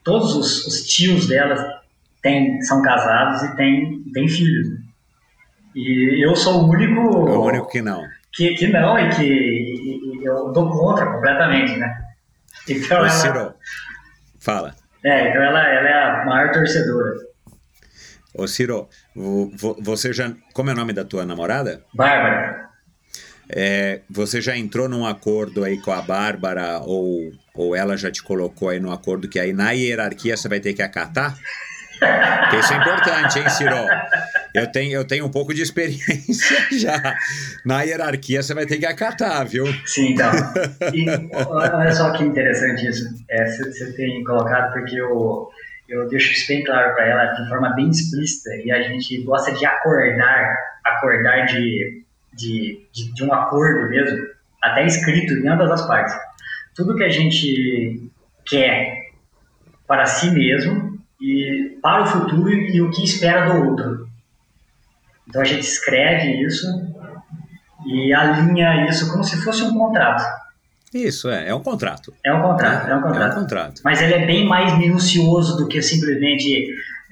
todos 0.03 0.35
os, 0.35 0.65
os 0.65 0.87
tios 0.87 1.27
dela 1.27 1.81
tem, 2.23 2.59
são 2.61 2.81
casados 2.81 3.43
e 3.43 3.55
têm 3.55 4.03
tem 4.13 4.27
filhos. 4.27 4.79
E 5.75 6.25
eu 6.25 6.35
sou 6.35 6.63
o 6.63 6.69
único, 6.69 7.27
É 7.29 7.31
o 7.31 7.43
único 7.45 7.67
que 7.69 7.81
não. 7.81 8.03
que, 8.33 8.53
que 8.55 8.67
não 8.67 8.97
e 8.99 9.09
que 9.15 9.23
e- 9.23 10.21
e 10.21 10.25
eu 10.25 10.51
dou 10.51 10.69
contra 10.69 11.05
completamente, 11.13 11.77
né? 11.77 11.93
Então 12.69 12.97
Ô, 12.97 13.01
ela, 13.01 13.09
Ciro, 13.09 13.53
fala. 14.39 14.75
é, 15.03 15.29
então 15.29 15.41
ela, 15.41 15.59
ela 15.67 15.89
é 15.89 15.93
a 16.21 16.25
maior 16.25 16.51
torcedora. 16.51 17.15
Ô, 18.33 18.47
Ciro, 18.47 18.87
vo- 19.15 19.51
vo- 19.57 19.77
você 19.81 20.13
já. 20.13 20.31
Como 20.53 20.69
é 20.69 20.73
o 20.73 20.75
nome 20.75 20.93
da 20.93 21.03
tua 21.03 21.25
namorada? 21.25 21.83
Bárbara. 21.93 22.69
É, 23.49 24.01
você 24.09 24.39
já 24.39 24.55
entrou 24.55 24.87
num 24.87 25.05
acordo 25.05 25.65
aí 25.65 25.81
com 25.81 25.91
a 25.91 26.01
Bárbara 26.01 26.79
ou, 26.85 27.31
ou 27.53 27.75
ela 27.75 27.97
já 27.97 28.09
te 28.09 28.23
colocou 28.23 28.69
aí 28.69 28.79
no 28.79 28.91
acordo 28.91 29.27
que 29.27 29.37
aí 29.39 29.51
na 29.51 29.71
hierarquia 29.71 30.37
você 30.37 30.47
vai 30.47 30.61
ter 30.61 30.73
que 30.73 30.81
acatar? 30.81 31.35
Porque 31.99 32.57
isso 32.57 32.73
é 32.73 32.77
importante, 32.77 33.39
hein, 33.39 33.49
Ciro? 33.49 33.75
Eu 34.53 34.71
tenho, 34.71 34.93
eu 34.93 35.05
tenho 35.05 35.25
um 35.25 35.31
pouco 35.31 35.53
de 35.53 35.61
experiência 35.61 36.57
já. 36.77 37.15
Na 37.65 37.83
hierarquia 37.83 38.43
você 38.43 38.53
vai 38.53 38.65
ter 38.65 38.77
que 38.77 38.85
acatar, 38.85 39.45
viu? 39.47 39.65
Sim, 39.85 40.13
então. 40.13 40.31
E 40.93 41.05
olha 41.47 41.91
só 41.93 42.11
que 42.11 42.23
interessante 42.23 42.87
isso. 42.87 43.05
É, 43.29 43.45
você 43.45 43.93
tem 43.93 44.23
colocado, 44.23 44.73
porque 44.73 44.95
eu, 44.95 45.49
eu 45.87 46.07
deixo 46.09 46.31
isso 46.33 46.47
bem 46.47 46.63
claro 46.63 46.93
para 46.95 47.05
ela 47.05 47.25
de 47.33 47.47
forma 47.49 47.73
bem 47.75 47.89
explícita. 47.89 48.49
E 48.65 48.71
a 48.71 48.81
gente 48.81 49.23
gosta 49.23 49.53
de 49.53 49.65
acordar, 49.65 50.57
acordar 50.85 51.45
de, 51.45 52.03
de, 52.33 52.87
de, 52.91 53.13
de 53.13 53.23
um 53.23 53.33
acordo 53.33 53.89
mesmo, 53.89 54.17
até 54.61 54.85
escrito 54.85 55.33
em 55.33 55.47
ambas 55.47 55.71
as 55.71 55.87
partes. 55.87 56.13
Tudo 56.75 56.95
que 56.95 57.03
a 57.03 57.09
gente 57.09 58.09
quer 58.45 59.11
para 59.87 60.05
si 60.05 60.31
mesmo 60.31 60.99
e 61.21 61.77
para 61.81 62.03
o 62.03 62.05
futuro 62.05 62.49
e 62.49 62.81
o 62.81 62.89
que 62.89 63.03
espera 63.03 63.45
do 63.45 63.69
outro. 63.69 64.10
Então 65.31 65.41
a 65.41 65.45
gente 65.45 65.61
escreve 65.63 66.43
isso 66.45 66.67
e 67.87 68.13
alinha 68.13 68.85
isso 68.89 69.09
como 69.09 69.23
se 69.23 69.37
fosse 69.41 69.63
um 69.63 69.73
contrato. 69.77 70.23
Isso, 70.93 71.29
é, 71.29 71.47
é 71.47 71.55
um 71.55 71.63
contrato. 71.63 72.13
É 72.23 72.33
um 72.33 72.41
contrato, 72.41 72.89
é 72.89 72.89
um 72.89 72.97
É 72.97 72.99
um 72.99 73.01
contrato. 73.01 73.35
contrato. 73.35 73.81
Mas 73.81 74.01
ele 74.01 74.13
é 74.13 74.25
bem 74.25 74.45
mais 74.45 74.77
minucioso 74.77 75.55
do 75.55 75.67
que 75.69 75.81
simplesmente 75.81 76.67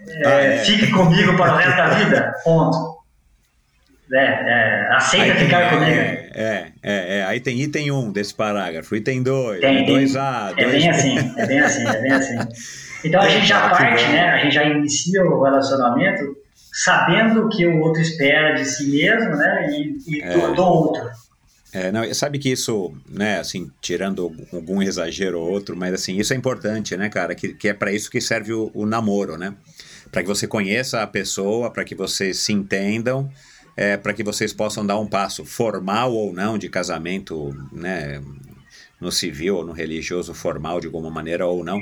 é, 0.06 0.28
Ah, 0.28 0.32
é. 0.42 0.58
fique 0.60 0.92
comigo 0.92 1.38
para 1.38 1.54
o 1.54 1.58
resto 1.58 1.78
da 1.78 1.88
vida, 1.92 2.34
ponto. 2.44 3.00
É, 4.12 4.18
é, 4.18 4.90
aceita 4.96 5.36
tem, 5.36 5.46
ficar 5.46 5.62
é, 5.62 5.70
comigo. 5.70 5.92
é, 5.92 6.32
é, 6.34 6.72
é, 6.84 7.18
é, 7.20 7.24
aí 7.26 7.40
tem 7.40 7.62
item 7.62 7.92
1 7.92 8.12
desse 8.12 8.34
parágrafo, 8.34 8.96
item 8.96 9.22
2, 9.24 9.62
Tem, 9.62 9.86
tem. 9.86 10.04
2A, 10.06 10.54
É 10.58 10.64
2 10.66 10.72
bem 10.72 10.90
assim, 10.90 11.18
é 11.38 11.46
bem 11.46 11.60
assim, 11.60 11.88
é 11.88 12.02
bem 12.02 12.12
assim. 12.12 12.36
Então 13.06 13.22
a 13.22 13.30
gente 13.30 13.46
já 13.48 13.62
que 13.62 13.70
parte, 13.78 14.04
né? 14.10 14.30
A 14.32 14.38
gente 14.40 14.54
já 14.56 14.64
inicia 14.66 15.24
o 15.24 15.42
relacionamento 15.42 16.22
sabendo 16.72 17.46
o 17.46 17.50
que 17.50 17.66
o 17.66 17.80
outro 17.80 18.02
espera 18.02 18.54
de 18.54 18.66
si 18.66 18.88
mesmo, 18.88 19.36
né? 19.36 19.68
E, 19.72 19.98
e 20.08 20.22
É. 20.22 20.34
do, 20.34 20.56
do 20.56 20.64
outro. 20.64 21.10
É, 21.72 21.92
não, 21.92 22.12
sabe 22.16 22.40
que 22.40 22.50
isso, 22.50 22.92
né, 23.08 23.40
assim, 23.40 23.70
tirando 23.80 24.36
algum 24.52 24.82
exagero 24.82 25.40
ou 25.40 25.52
outro, 25.52 25.78
mas 25.78 25.94
assim, 25.94 26.18
isso 26.18 26.34
é 26.34 26.36
importante, 26.36 26.98
né, 26.98 27.10
cara, 27.10 27.36
que, 27.36 27.54
que 27.54 27.68
é 27.68 27.74
para 27.74 27.92
isso 27.92 28.10
que 28.10 28.20
serve 28.20 28.54
o, 28.54 28.72
o 28.74 28.88
namoro, 28.88 29.38
né? 29.38 29.54
Para 30.12 30.24
que 30.24 30.28
você 30.28 30.48
conheça 30.48 31.04
a 31.04 31.08
pessoa, 31.08 31.70
para 31.70 31.84
que 31.84 31.94
vocês 31.94 32.40
se 32.40 32.52
entendam, 32.52 33.30
é, 33.78 33.96
para 33.98 34.14
que 34.14 34.24
vocês 34.24 34.52
possam 34.52 34.84
dar 34.84 34.98
um 34.98 35.06
passo 35.06 35.46
formal 35.46 36.12
ou 36.12 36.34
não 36.34 36.58
de 36.58 36.68
casamento, 36.70 37.56
né, 37.72 38.20
no 39.00 39.12
civil 39.12 39.58
ou 39.58 39.66
no 39.66 39.72
religioso 39.72 40.34
formal 40.34 40.80
de 40.82 40.88
alguma 40.88 41.12
maneira 41.12 41.46
ou 41.46 41.64
não, 41.64 41.80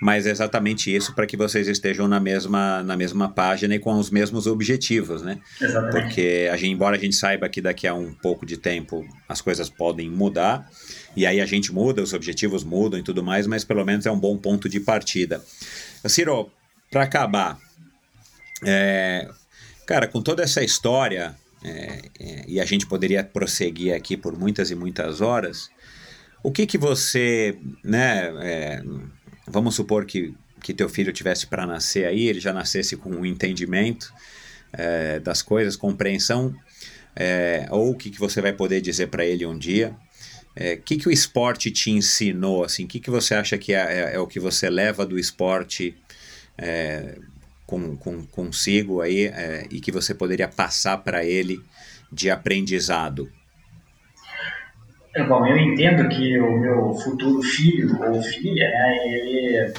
mas 0.00 0.26
é 0.26 0.30
exatamente 0.30 0.94
isso 0.94 1.14
para 1.14 1.26
que 1.26 1.36
vocês 1.36 1.68
estejam 1.68 2.06
na 2.06 2.20
mesma, 2.20 2.82
na 2.82 2.96
mesma 2.96 3.28
página 3.28 3.74
e 3.74 3.78
com 3.78 3.94
os 3.94 4.10
mesmos 4.10 4.46
objetivos, 4.46 5.22
né? 5.22 5.40
Exatamente. 5.60 5.92
Porque, 5.92 6.48
a 6.52 6.56
gente, 6.56 6.72
embora 6.72 6.96
a 6.96 6.98
gente 6.98 7.16
saiba 7.16 7.48
que 7.48 7.60
daqui 7.60 7.86
a 7.86 7.94
um 7.94 8.12
pouco 8.12 8.44
de 8.44 8.56
tempo 8.56 9.06
as 9.28 9.40
coisas 9.40 9.68
podem 9.70 10.10
mudar, 10.10 10.68
e 11.16 11.26
aí 11.26 11.40
a 11.40 11.46
gente 11.46 11.72
muda, 11.72 12.02
os 12.02 12.12
objetivos 12.12 12.64
mudam 12.64 12.98
e 12.98 13.02
tudo 13.02 13.22
mais, 13.22 13.46
mas 13.46 13.64
pelo 13.64 13.84
menos 13.84 14.04
é 14.04 14.10
um 14.10 14.18
bom 14.18 14.36
ponto 14.36 14.68
de 14.68 14.80
partida. 14.80 15.42
Ciro, 16.06 16.50
para 16.90 17.04
acabar, 17.04 17.58
é, 18.64 19.28
cara, 19.86 20.06
com 20.06 20.20
toda 20.20 20.42
essa 20.42 20.62
história, 20.62 21.34
é, 21.64 22.00
é, 22.20 22.44
e 22.46 22.60
a 22.60 22.64
gente 22.64 22.86
poderia 22.86 23.24
prosseguir 23.24 23.94
aqui 23.94 24.16
por 24.16 24.38
muitas 24.38 24.70
e 24.70 24.74
muitas 24.74 25.20
horas, 25.20 25.70
o 26.42 26.52
que 26.52 26.66
que 26.66 26.76
você, 26.76 27.56
né, 27.82 28.30
é, 28.42 28.82
vamos 29.46 29.74
supor 29.74 30.04
que, 30.04 30.34
que 30.62 30.72
teu 30.72 30.88
filho 30.88 31.12
tivesse 31.12 31.46
para 31.46 31.66
nascer 31.66 32.06
aí, 32.06 32.26
ele 32.26 32.40
já 32.40 32.52
nascesse 32.52 32.96
com 32.96 33.10
um 33.10 33.26
entendimento 33.26 34.12
é, 34.72 35.20
das 35.20 35.42
coisas, 35.42 35.76
compreensão, 35.76 36.54
é, 37.14 37.66
ou 37.70 37.90
o 37.90 37.94
que, 37.94 38.10
que 38.10 38.18
você 38.18 38.40
vai 38.40 38.52
poder 38.52 38.80
dizer 38.80 39.08
para 39.08 39.24
ele 39.24 39.46
um 39.46 39.56
dia. 39.56 39.90
O 39.90 39.96
é, 40.56 40.76
que, 40.76 40.96
que 40.96 41.08
o 41.08 41.12
esporte 41.12 41.70
te 41.70 41.90
ensinou? 41.90 42.64
Assim, 42.64 42.84
o 42.84 42.88
que, 42.88 43.00
que 43.00 43.10
você 43.10 43.34
acha 43.34 43.58
que 43.58 43.72
é, 43.72 43.78
é, 43.78 44.14
é 44.14 44.18
o 44.18 44.26
que 44.26 44.40
você 44.40 44.68
leva 44.68 45.04
do 45.06 45.18
esporte 45.18 45.96
com, 47.66 47.96
com, 47.96 48.24
consigo 48.26 49.00
aí 49.00 49.32
e 49.70 49.80
que 49.80 49.90
você 49.90 50.14
poderia 50.14 50.46
passar 50.46 50.98
para 50.98 51.24
ele 51.24 51.60
de 52.12 52.30
aprendizado? 52.30 53.30
É, 55.14 55.22
bom, 55.22 55.46
eu 55.46 55.56
entendo 55.56 56.08
que 56.08 56.40
o 56.40 56.58
meu 56.58 56.92
futuro 56.94 57.40
filho 57.40 57.96
ou 58.02 58.20
filha, 58.20 58.68
né, 58.68 58.96
ele, 59.06 59.72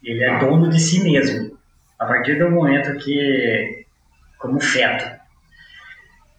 ele 0.00 0.22
é 0.22 0.38
dono 0.38 0.70
de 0.70 0.78
si 0.78 1.02
mesmo. 1.02 1.58
A 1.98 2.06
partir 2.06 2.38
do 2.38 2.50
momento 2.50 2.96
que, 2.98 3.84
como 4.38 4.60
feto, 4.60 5.10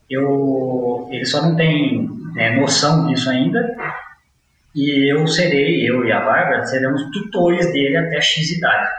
eu, 0.09 1.09
ele 1.11 1.25
só 1.25 1.41
não 1.41 1.57
tem 1.57 2.09
é, 2.37 2.55
noção 2.55 3.07
disso 3.07 3.29
ainda, 3.29 3.75
e 4.73 5.11
eu 5.11 5.27
serei, 5.27 5.89
eu 5.89 6.05
e 6.05 6.11
a 6.13 6.21
Bárbara, 6.21 6.63
seremos 6.63 7.09
tutores 7.11 7.69
dele 7.73 7.97
até 7.97 8.21
X 8.21 8.51
idade. 8.51 8.89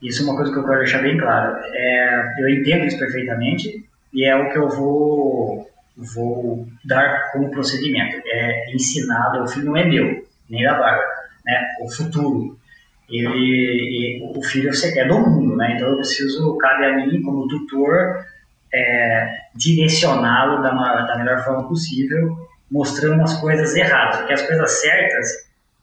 Isso 0.00 0.22
é 0.22 0.24
uma 0.24 0.36
coisa 0.36 0.50
que 0.50 0.58
eu 0.58 0.64
quero 0.64 0.78
deixar 0.78 1.02
bem 1.02 1.18
claro. 1.18 1.58
É, 1.74 2.34
eu 2.38 2.48
entendo 2.48 2.86
isso 2.86 2.98
perfeitamente, 2.98 3.84
e 4.14 4.24
é 4.24 4.34
o 4.34 4.50
que 4.50 4.56
eu 4.56 4.70
vou 4.70 5.68
vou 5.96 6.66
dar 6.84 7.32
como 7.32 7.50
procedimento. 7.50 8.20
É 8.26 8.72
ensinado, 8.72 9.42
o 9.42 9.48
filho 9.48 9.66
não 9.66 9.76
é 9.76 9.84
meu, 9.84 10.26
nem 10.48 10.64
da 10.64 10.74
Bárbara, 10.74 11.08
né? 11.44 11.66
O 11.80 11.90
futuro. 11.90 12.58
Ele, 13.08 14.20
o 14.34 14.42
filho 14.42 14.70
é 14.70 15.04
do 15.06 15.18
mundo, 15.20 15.56
né? 15.56 15.74
Então 15.76 15.88
eu 15.88 15.96
preciso, 15.96 16.56
cabe 16.58 16.86
a 16.86 16.96
mim, 16.96 17.22
como 17.22 17.46
tutor, 17.46 18.24
é, 18.74 19.38
direcioná-lo 19.54 20.60
da, 20.60 20.70
da 21.06 21.16
melhor 21.16 21.44
forma 21.44 21.68
possível, 21.68 22.36
mostrando 22.70 23.22
as 23.22 23.40
coisas 23.40 23.74
erradas, 23.76 24.18
porque 24.18 24.32
as 24.32 24.42
coisas 24.42 24.80
certas, 24.80 25.28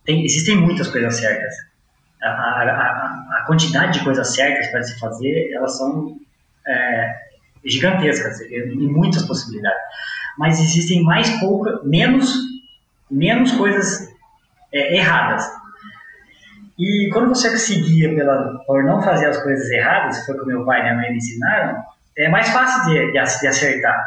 tem, 0.03 0.25
existem 0.25 0.57
muitas 0.57 0.89
coisas 0.89 1.15
certas. 1.15 1.53
A, 2.21 2.27
a, 2.27 2.63
a, 2.63 3.37
a 3.37 3.45
quantidade 3.47 3.99
de 3.99 4.03
coisas 4.03 4.35
certas 4.35 4.67
para 4.67 4.83
se 4.83 4.99
fazer, 4.99 5.51
elas 5.53 5.77
são 5.77 6.17
é, 6.67 7.15
gigantescas, 7.65 8.41
em 8.41 8.87
muitas 8.87 9.23
possibilidades. 9.23 9.81
Mas 10.37 10.59
existem 10.59 11.03
mais 11.03 11.29
pouca, 11.39 11.79
menos, 11.83 12.33
menos 13.09 13.51
coisas 13.51 14.09
é, 14.73 14.97
erradas. 14.97 15.47
E 16.77 17.09
quando 17.13 17.29
você 17.29 17.55
se 17.57 17.79
guia 17.81 18.13
pela, 18.15 18.59
por 18.65 18.83
não 18.83 19.01
fazer 19.01 19.27
as 19.27 19.41
coisas 19.41 19.69
erradas, 19.69 20.25
foi 20.25 20.35
o 20.35 20.39
que 20.39 20.47
meu 20.47 20.65
pai 20.65 20.79
e 20.79 20.83
minha 20.83 20.95
mãe 20.95 21.11
me 21.11 21.17
ensinaram, 21.17 21.83
é 22.17 22.29
mais 22.29 22.49
fácil 22.49 22.91
de, 22.91 23.11
de 23.11 23.17
acertar. 23.19 24.03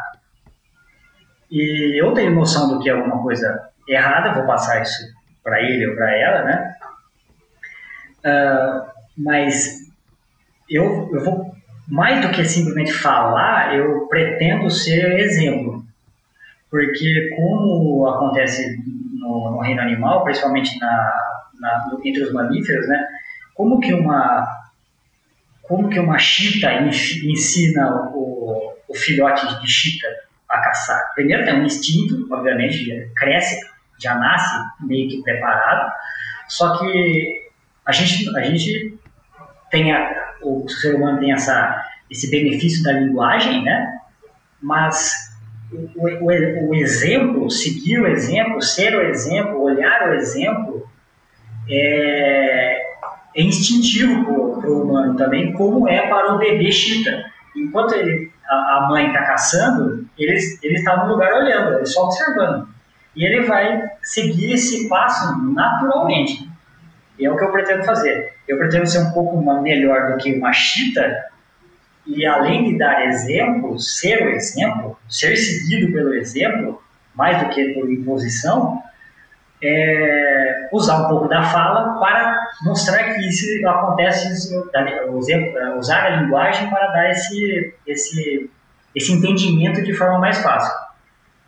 E 1.49 2.01
eu 2.01 2.13
tenho 2.13 2.35
noção 2.35 2.67
do 2.67 2.79
que 2.79 2.89
é 2.89 2.93
uma 2.93 3.21
coisa 3.21 3.69
errada, 3.87 4.33
vou 4.33 4.45
passar 4.45 4.81
isso 4.81 5.15
para 5.41 5.61
ele 5.61 5.87
ou 5.87 5.95
para 5.95 6.13
ela, 6.13 6.43
né? 6.43 6.75
Uh, 8.19 8.91
mas 9.17 9.87
eu, 10.69 11.09
eu 11.13 11.23
vou 11.23 11.56
mais 11.87 12.21
do 12.21 12.31
que 12.31 12.43
simplesmente 12.43 12.91
falar, 12.91 13.75
eu 13.75 14.07
pretendo 14.07 14.69
ser 14.69 15.19
exemplo. 15.19 15.85
Porque 16.69 17.33
como 17.35 18.07
acontece 18.07 18.77
no, 19.13 19.51
no 19.51 19.59
reino 19.59 19.81
animal, 19.81 20.23
principalmente 20.23 20.77
na, 20.79 21.13
na, 21.59 21.97
entre 22.03 22.23
os 22.23 22.33
mamíferos, 22.33 22.87
né? 22.87 23.07
Como 23.55 23.79
que 23.79 23.93
uma 23.93 24.45
como 25.63 25.89
que 25.89 25.99
uma 25.99 26.17
chita 26.17 26.71
ensina 26.73 28.09
o, 28.13 28.73
o 28.87 28.95
filhote 28.95 29.59
de 29.59 29.67
chita 29.69 30.07
a 30.49 30.61
caçar? 30.61 31.11
Primeiro 31.13 31.43
tem 31.43 31.59
um 31.59 31.65
instinto, 31.65 32.25
obviamente, 32.31 33.11
cresce, 33.17 33.59
já 33.99 34.15
nasce 34.15 34.55
meio 34.79 35.09
que 35.09 35.21
preparado, 35.21 35.91
só 36.47 36.77
que 36.77 37.49
a 37.85 37.91
gente, 37.91 38.33
a 38.37 38.41
gente 38.43 38.97
tem 39.69 39.91
a, 39.91 40.26
o 40.41 40.67
ser 40.69 40.95
humano 40.95 41.19
tem 41.19 41.31
essa, 41.31 41.83
esse 42.09 42.29
benefício 42.29 42.83
da 42.83 42.93
linguagem, 42.93 43.63
né? 43.63 43.99
Mas 44.61 45.13
o, 45.71 46.07
o, 46.07 46.69
o, 46.69 46.75
exemplo, 46.75 47.49
seguir 47.49 47.99
o 47.99 48.07
exemplo, 48.07 48.61
ser 48.61 48.95
o 48.95 49.01
exemplo, 49.01 49.61
olhar 49.61 50.09
o 50.09 50.13
exemplo, 50.13 50.87
é, 51.69 52.81
é 53.35 53.41
instintivo 53.41 54.23
para 54.59 54.69
o 54.69 54.83
humano 54.83 55.15
também, 55.15 55.53
como 55.53 55.87
é 55.87 56.07
para 56.07 56.33
o 56.33 56.37
bebê 56.37 56.71
chita. 56.71 57.25
Enquanto 57.55 57.93
ele, 57.93 58.31
a, 58.47 58.55
a, 58.55 58.87
mãe 58.89 59.07
está 59.07 59.23
caçando, 59.23 60.07
ele 60.17 60.35
está 60.63 61.03
no 61.03 61.13
lugar 61.13 61.33
olhando, 61.33 61.75
ele 61.75 61.85
só 61.85 62.05
observando. 62.05 62.67
E 63.15 63.25
ele 63.25 63.45
vai 63.45 63.89
seguir 64.03 64.53
esse 64.53 64.87
passo 64.87 65.37
naturalmente. 65.53 66.49
E 67.19 67.25
é 67.25 67.31
o 67.31 67.37
que 67.37 67.43
eu 67.43 67.51
pretendo 67.51 67.83
fazer. 67.83 68.33
Eu 68.47 68.57
pretendo 68.57 68.87
ser 68.87 68.99
um 68.99 69.11
pouco 69.11 69.37
melhor 69.61 70.11
do 70.11 70.17
que 70.17 70.33
uma 70.33 70.53
chita 70.53 71.25
e, 72.05 72.25
além 72.25 72.71
de 72.71 72.77
dar 72.77 73.05
exemplo, 73.05 73.77
ser 73.79 74.25
o 74.25 74.29
exemplo, 74.29 74.97
ser 75.09 75.35
seguido 75.35 75.91
pelo 75.91 76.13
exemplo, 76.13 76.81
mais 77.13 77.39
do 77.39 77.49
que 77.49 77.73
por 77.73 77.91
imposição, 77.91 78.81
é, 79.61 80.69
usar 80.71 81.05
um 81.05 81.09
pouco 81.09 81.27
da 81.27 81.43
fala 81.43 81.99
para 81.99 82.47
mostrar 82.63 83.13
que 83.13 83.27
isso 83.27 83.67
acontece, 83.67 84.55
usar 85.77 86.05
a 86.05 86.21
linguagem 86.21 86.69
para 86.69 86.87
dar 86.87 87.09
esse, 87.09 87.73
esse, 87.85 88.49
esse 88.95 89.11
entendimento 89.11 89.83
de 89.83 89.93
forma 89.93 90.19
mais 90.19 90.37
fácil. 90.37 90.73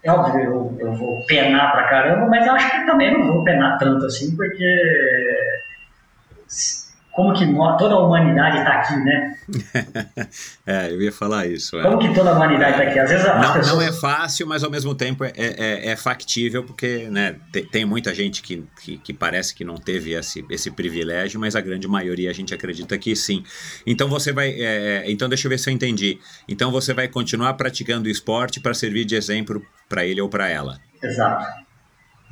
É 0.03 0.11
óbvio, 0.11 0.41
eu, 0.41 0.77
eu 0.79 0.93
vou 0.93 1.25
penar 1.25 1.71
pra 1.71 1.87
caramba, 1.87 2.25
mas 2.27 2.45
eu 2.45 2.53
acho 2.53 2.71
que 2.71 2.85
também 2.85 3.13
não 3.13 3.27
vou 3.27 3.43
penar 3.43 3.77
tanto 3.77 4.05
assim, 4.05 4.35
porque 4.35 5.58
como 7.19 7.33
que 7.33 7.45
toda 7.77 7.95
a 7.95 7.99
humanidade 7.99 8.59
está 8.59 8.73
aqui, 8.75 8.95
né? 8.95 9.35
é, 10.65 10.91
eu 10.91 11.01
ia 11.01 11.11
falar 11.11 11.47
isso. 11.47 11.77
É. 11.77 11.83
Como 11.83 11.99
que 11.99 12.13
toda 12.13 12.29
a 12.29 12.33
humanidade 12.33 12.71
está 12.71 12.83
aqui? 12.83 12.97
Às 12.97 13.09
vezes 13.09 13.25
não, 13.25 13.53
pessoas... 13.53 13.67
não 13.67 13.81
é 13.81 13.91
fácil, 13.91 14.47
mas 14.47 14.63
ao 14.63 14.71
mesmo 14.71 14.95
tempo 14.95 15.25
é, 15.25 15.33
é, 15.35 15.89
é 15.89 15.95
factível, 15.97 16.63
porque 16.63 17.09
né, 17.09 17.35
tem, 17.51 17.65
tem, 17.65 17.85
muita 17.85 18.15
gente 18.15 18.41
que, 18.41 18.63
que, 18.81 18.97
que, 18.99 19.13
parece 19.13 19.53
que 19.53 19.65
não 19.65 19.75
teve 19.75 20.13
esse, 20.13 20.45
esse 20.49 20.71
privilégio, 20.71 21.39
mas 21.41 21.57
a 21.57 21.61
grande 21.61 21.89
maioria 21.89 22.29
a 22.29 22.33
gente 22.33 22.53
acredita 22.53 22.97
que 22.97 23.13
sim. 23.17 23.43
Então 23.85 24.07
você 24.07 24.31
vai. 24.31 24.51
É, 24.51 25.03
é 25.03 25.11
então 25.11 25.27
deixa 25.27 25.47
eu 25.47 25.49
ver 25.49 25.57
se 25.57 25.69
eu 25.69 25.73
entendi. 25.73 26.19
Então 26.47 26.71
você 26.71 26.93
vai 26.93 27.09
continuar 27.09 27.53
praticando 27.55 28.07
o 28.07 28.11
esporte 28.11 28.61
para 28.61 28.73
servir 28.73 29.03
de 29.03 29.15
exemplo 29.15 29.61
para 29.89 30.05
ele 30.05 30.21
ou 30.21 30.29
para 30.29 30.47
ela. 30.47 30.79
Exato. 31.03 31.45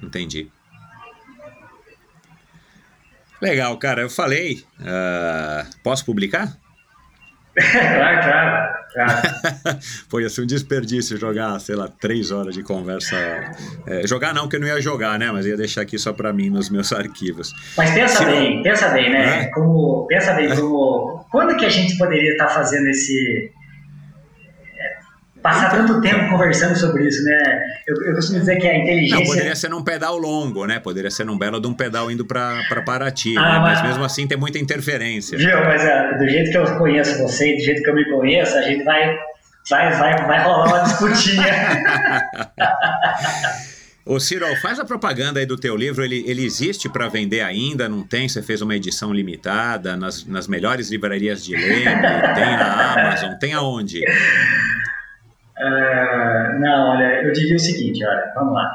Entendi. 0.02 0.50
Legal, 3.42 3.78
cara. 3.78 4.02
Eu 4.02 4.10
falei. 4.10 4.64
Uh, 4.80 5.68
posso 5.84 6.06
publicar? 6.06 6.58
claro, 7.58 8.22
claro. 8.22 8.74
claro. 8.94 9.80
Pô, 10.10 10.20
ia 10.20 10.30
ser 10.30 10.42
um 10.42 10.46
desperdício 10.46 11.18
jogar, 11.18 11.60
sei 11.60 11.76
lá, 11.76 11.88
três 11.88 12.30
horas 12.30 12.54
de 12.54 12.62
conversa. 12.62 13.16
É, 13.88 14.06
jogar 14.06 14.34
não, 14.34 14.48
que 14.48 14.58
eu 14.58 14.60
não 14.60 14.68
ia 14.68 14.80
jogar, 14.80 15.18
né? 15.18 15.32
Mas 15.32 15.46
ia 15.46 15.58
deixar 15.58 15.82
aqui 15.82 15.98
só 15.98 16.14
para 16.14 16.32
mim 16.32 16.50
nos 16.50 16.70
meus 16.70 16.94
arquivos. 16.94 17.54
Mas 17.76 17.92
pensa 17.92 18.18
Se... 18.18 18.26
bem, 18.26 18.62
pensa 18.62 18.90
bem, 18.90 19.12
né? 19.12 19.44
É? 19.44 19.46
Como, 19.48 20.06
pensa 20.08 20.34
bem 20.34 20.56
como. 20.56 21.26
Quando 21.32 21.58
que 21.58 21.66
a 21.66 21.70
gente 21.70 21.98
poderia 21.98 22.32
estar 22.32 22.50
fazendo 22.50 22.88
esse 22.90 23.52
passar 25.48 25.70
tanto 25.70 26.02
tempo 26.02 26.30
conversando 26.30 26.76
sobre 26.78 27.08
isso, 27.08 27.24
né? 27.24 27.38
Eu, 27.88 27.96
eu 28.08 28.16
costumo 28.16 28.40
dizer 28.40 28.58
que 28.58 28.68
a 28.68 28.78
inteligência. 28.78 29.18
Não, 29.20 29.26
poderia 29.26 29.56
ser 29.56 29.70
num 29.70 29.84
pedal 29.84 30.18
longo, 30.18 30.66
né? 30.66 30.80
Poderia 30.80 31.10
ser 31.12 31.26
num 31.26 31.38
belo 31.38 31.60
de 31.60 31.68
um 31.68 31.74
pedal 31.74 32.12
indo 32.12 32.26
para 32.26 32.62
Paraty, 32.86 33.38
Ah, 33.38 33.42
né? 33.54 33.60
mas... 33.60 33.80
mas- 33.80 33.88
mesmo 33.90 34.04
assim 34.04 34.28
tem 34.28 34.38
muita 34.38 34.60
interferência. 34.60 35.38
Viu, 35.38 35.58
mas 35.64 35.84
é, 35.84 36.18
do 36.18 36.28
jeito 36.28 36.52
que 36.52 36.58
eu 36.58 36.66
conheço 36.78 37.18
você, 37.22 37.56
do 37.56 37.62
jeito 37.64 37.82
que 37.82 37.90
eu 37.90 37.96
me 37.96 38.06
conheço, 38.10 38.58
a 38.58 38.62
gente 38.62 38.84
vai, 38.84 39.18
vai, 39.70 39.92
vai, 39.94 40.18
vai 40.28 40.44
rolar 40.44 40.66
uma 40.68 40.80
disputinha. 40.84 41.46
Ô 44.06 44.22
Ciro, 44.22 44.46
faz 44.62 44.80
a 44.80 44.86
propaganda 44.86 45.38
aí 45.42 45.46
do 45.46 45.58
teu 45.58 45.76
livro, 45.76 46.02
ele, 46.02 46.24
ele 46.26 46.46
existe 46.46 46.88
para 46.88 47.10
vender 47.10 47.42
ainda, 47.42 47.90
não 47.90 48.04
tem? 48.04 48.30
Você 48.30 48.42
fez 48.42 48.62
uma 48.62 48.74
edição 48.74 49.12
limitada 49.14 49.98
nas, 49.98 50.26
nas 50.26 50.48
melhores 50.48 50.90
livrarias 50.90 51.44
de 51.44 51.54
Leme, 51.54 51.84
tem 51.84 52.56
na 52.58 52.94
Amazon, 52.94 53.34
tem 53.38 53.54
aonde? 53.54 54.00
Ah, 55.60 56.56
não, 56.60 56.92
olha, 56.92 57.24
eu 57.24 57.32
diria 57.32 57.56
o 57.56 57.60
seguinte, 57.60 58.06
olha, 58.06 58.32
vamos 58.36 58.54
lá. 58.54 58.72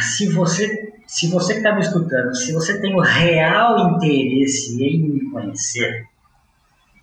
Se 0.00 0.28
você, 0.30 0.92
se 1.06 1.28
você 1.28 1.54
que 1.54 1.58
está 1.60 1.74
me 1.74 1.80
escutando, 1.80 2.34
se 2.34 2.52
você 2.52 2.80
tem 2.80 2.94
o 2.94 3.00
real 3.00 3.96
interesse 3.96 4.82
em 4.82 5.08
me 5.08 5.30
conhecer, 5.30 6.06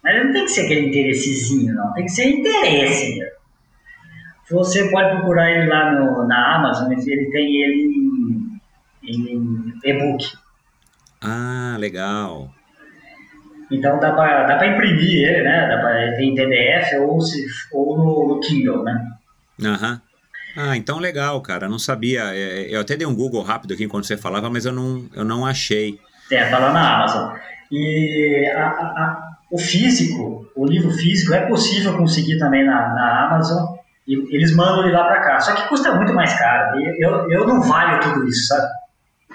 mas 0.03 0.23
não 0.23 0.33
tem 0.33 0.45
que 0.45 0.51
ser 0.51 0.65
aquele 0.65 0.87
interessezinho, 0.87 1.73
não, 1.73 1.93
tem 1.93 2.05
que 2.05 2.11
ser 2.11 2.25
interesse 2.29 3.17
mesmo. 3.17 3.41
Você 4.51 4.89
pode 4.91 5.15
procurar 5.15 5.49
ele 5.49 5.67
lá 5.67 5.91
no, 5.93 6.27
na 6.27 6.55
Amazon, 6.57 6.91
ele 6.91 7.31
tem 7.31 7.55
ele 7.61 8.61
em, 9.03 9.31
em 9.33 9.73
e-book. 9.83 10.25
Ah, 11.21 11.77
legal. 11.79 12.53
Então 13.71 13.99
dá 13.99 14.11
para 14.11 14.45
dá 14.47 14.57
pra 14.57 14.67
imprimir 14.67 15.23
ele, 15.27 15.43
né? 15.43 15.67
Dá 15.67 16.15
tem 16.17 16.29
em 16.31 16.35
PDF 16.35 16.93
ou, 17.01 17.21
se, 17.21 17.45
ou 17.71 17.97
no, 17.97 18.27
no 18.35 18.39
Kindle, 18.41 18.83
né? 18.83 19.07
Aham. 19.63 20.01
Ah, 20.57 20.75
então 20.75 20.99
legal, 20.99 21.39
cara. 21.41 21.69
Não 21.69 21.79
sabia. 21.79 22.23
É, 22.35 22.67
Eu 22.69 22.81
até 22.81 22.97
dei 22.97 23.07
um 23.07 23.15
Google 23.15 23.41
rápido 23.41 23.73
aqui 23.73 23.85
enquanto 23.85 24.05
você 24.05 24.17
falava, 24.17 24.49
mas 24.49 24.65
eu 24.65 24.73
não, 24.73 25.05
eu 25.15 25.23
não 25.23 25.45
achei. 25.45 25.97
É, 26.29 26.49
tá 26.49 26.59
lá 26.59 26.73
na 26.73 26.95
Amazon. 26.97 27.33
E 27.71 28.51
a- 28.53 28.67
a- 28.67 29.27
o 29.49 29.57
físico, 29.57 30.45
o 30.55 30.65
livro 30.65 30.91
físico, 30.91 31.33
é 31.33 31.45
possível 31.45 31.95
conseguir 31.97 32.37
também 32.37 32.65
na, 32.65 32.73
na 32.93 33.27
Amazon. 33.27 33.75
E 34.07 34.13
eles 34.35 34.53
mandam 34.55 34.83
ele 34.83 34.91
lá 34.93 35.05
para 35.05 35.21
cá. 35.21 35.39
Só 35.39 35.53
que 35.53 35.67
custa 35.69 35.93
muito 35.95 36.13
mais 36.13 36.37
caro. 36.37 36.77
Eu, 36.99 37.29
eu 37.31 37.47
não 37.47 37.61
valho 37.61 37.99
tudo 38.01 38.27
isso, 38.27 38.47
sabe? 38.47 38.67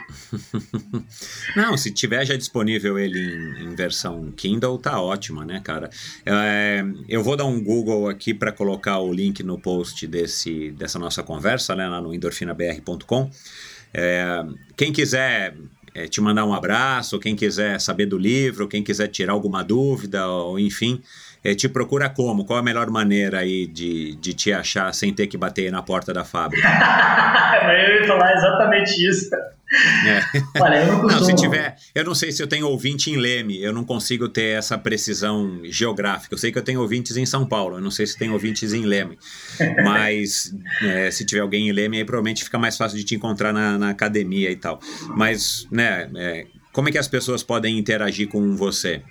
Não, 1.56 1.76
se 1.76 1.90
tiver 1.90 2.24
já 2.24 2.36
disponível 2.36 2.98
ele 2.98 3.18
em, 3.18 3.64
em 3.64 3.74
versão 3.74 4.32
Kindle, 4.36 4.78
tá 4.78 5.00
ótima, 5.00 5.44
né, 5.44 5.60
cara? 5.62 5.90
É, 6.24 6.84
eu 7.08 7.22
vou 7.22 7.36
dar 7.36 7.44
um 7.44 7.62
Google 7.62 8.08
aqui 8.08 8.32
para 8.34 8.52
colocar 8.52 8.98
o 8.98 9.12
link 9.12 9.42
no 9.42 9.58
post 9.58 10.06
desse, 10.06 10.70
dessa 10.72 10.98
nossa 10.98 11.22
conversa, 11.22 11.74
né, 11.74 11.88
lá 11.88 12.00
no 12.00 12.14
endorfinabr.com. 12.14 13.30
É, 13.92 14.44
quem 14.76 14.92
quiser 14.92 15.54
é, 15.94 16.06
te 16.06 16.20
mandar 16.20 16.44
um 16.44 16.52
abraço, 16.52 17.18
quem 17.18 17.34
quiser 17.34 17.80
saber 17.80 18.06
do 18.06 18.18
livro, 18.18 18.68
quem 18.68 18.82
quiser 18.82 19.08
tirar 19.08 19.32
alguma 19.32 19.64
dúvida, 19.64 20.26
ou 20.28 20.58
enfim, 20.58 21.02
é, 21.42 21.54
te 21.54 21.68
procura 21.68 22.08
como? 22.08 22.44
Qual 22.44 22.58
a 22.58 22.62
melhor 22.62 22.90
maneira 22.90 23.38
aí 23.38 23.66
de, 23.66 24.14
de 24.16 24.34
te 24.34 24.52
achar 24.52 24.92
sem 24.92 25.14
ter 25.14 25.26
que 25.26 25.38
bater 25.38 25.70
na 25.72 25.80
porta 25.80 26.12
da 26.12 26.24
fábrica? 26.24 26.66
eu 26.68 28.00
ia 28.00 28.06
falar 28.06 28.34
exatamente 28.34 29.08
isso. 29.08 29.30
É. 30.06 30.22
Olha, 30.60 30.76
eu 30.76 30.86
não 30.86 31.02
Não, 31.02 31.08
costumo. 31.08 31.24
se 31.24 31.34
tiver, 31.34 31.76
eu 31.94 32.04
não 32.04 32.14
sei 32.14 32.30
se 32.30 32.42
eu 32.42 32.46
tenho 32.46 32.68
ouvinte 32.68 33.10
em 33.10 33.16
Leme, 33.16 33.60
eu 33.62 33.72
não 33.72 33.84
consigo 33.84 34.28
ter 34.28 34.56
essa 34.58 34.78
precisão 34.78 35.60
geográfica. 35.64 36.34
Eu 36.34 36.38
sei 36.38 36.52
que 36.52 36.58
eu 36.58 36.62
tenho 36.62 36.80
ouvintes 36.80 37.16
em 37.16 37.26
São 37.26 37.44
Paulo, 37.46 37.76
eu 37.76 37.80
não 37.80 37.90
sei 37.90 38.06
se 38.06 38.16
tem 38.16 38.30
ouvintes 38.30 38.72
em 38.72 38.84
Leme, 38.84 39.18
mas 39.84 40.54
é, 40.82 41.10
se 41.10 41.24
tiver 41.24 41.40
alguém 41.40 41.68
em 41.68 41.72
Leme, 41.72 41.98
aí 41.98 42.04
provavelmente 42.04 42.44
fica 42.44 42.58
mais 42.58 42.76
fácil 42.76 42.96
de 42.96 43.04
te 43.04 43.14
encontrar 43.14 43.52
na, 43.52 43.76
na 43.76 43.90
academia 43.90 44.50
e 44.50 44.56
tal. 44.56 44.80
Mas, 45.16 45.66
né, 45.70 46.08
é, 46.16 46.46
como 46.72 46.88
é 46.88 46.92
que 46.92 46.98
as 46.98 47.08
pessoas 47.08 47.42
podem 47.42 47.78
interagir 47.78 48.28
com 48.28 48.54
você? 48.54 49.02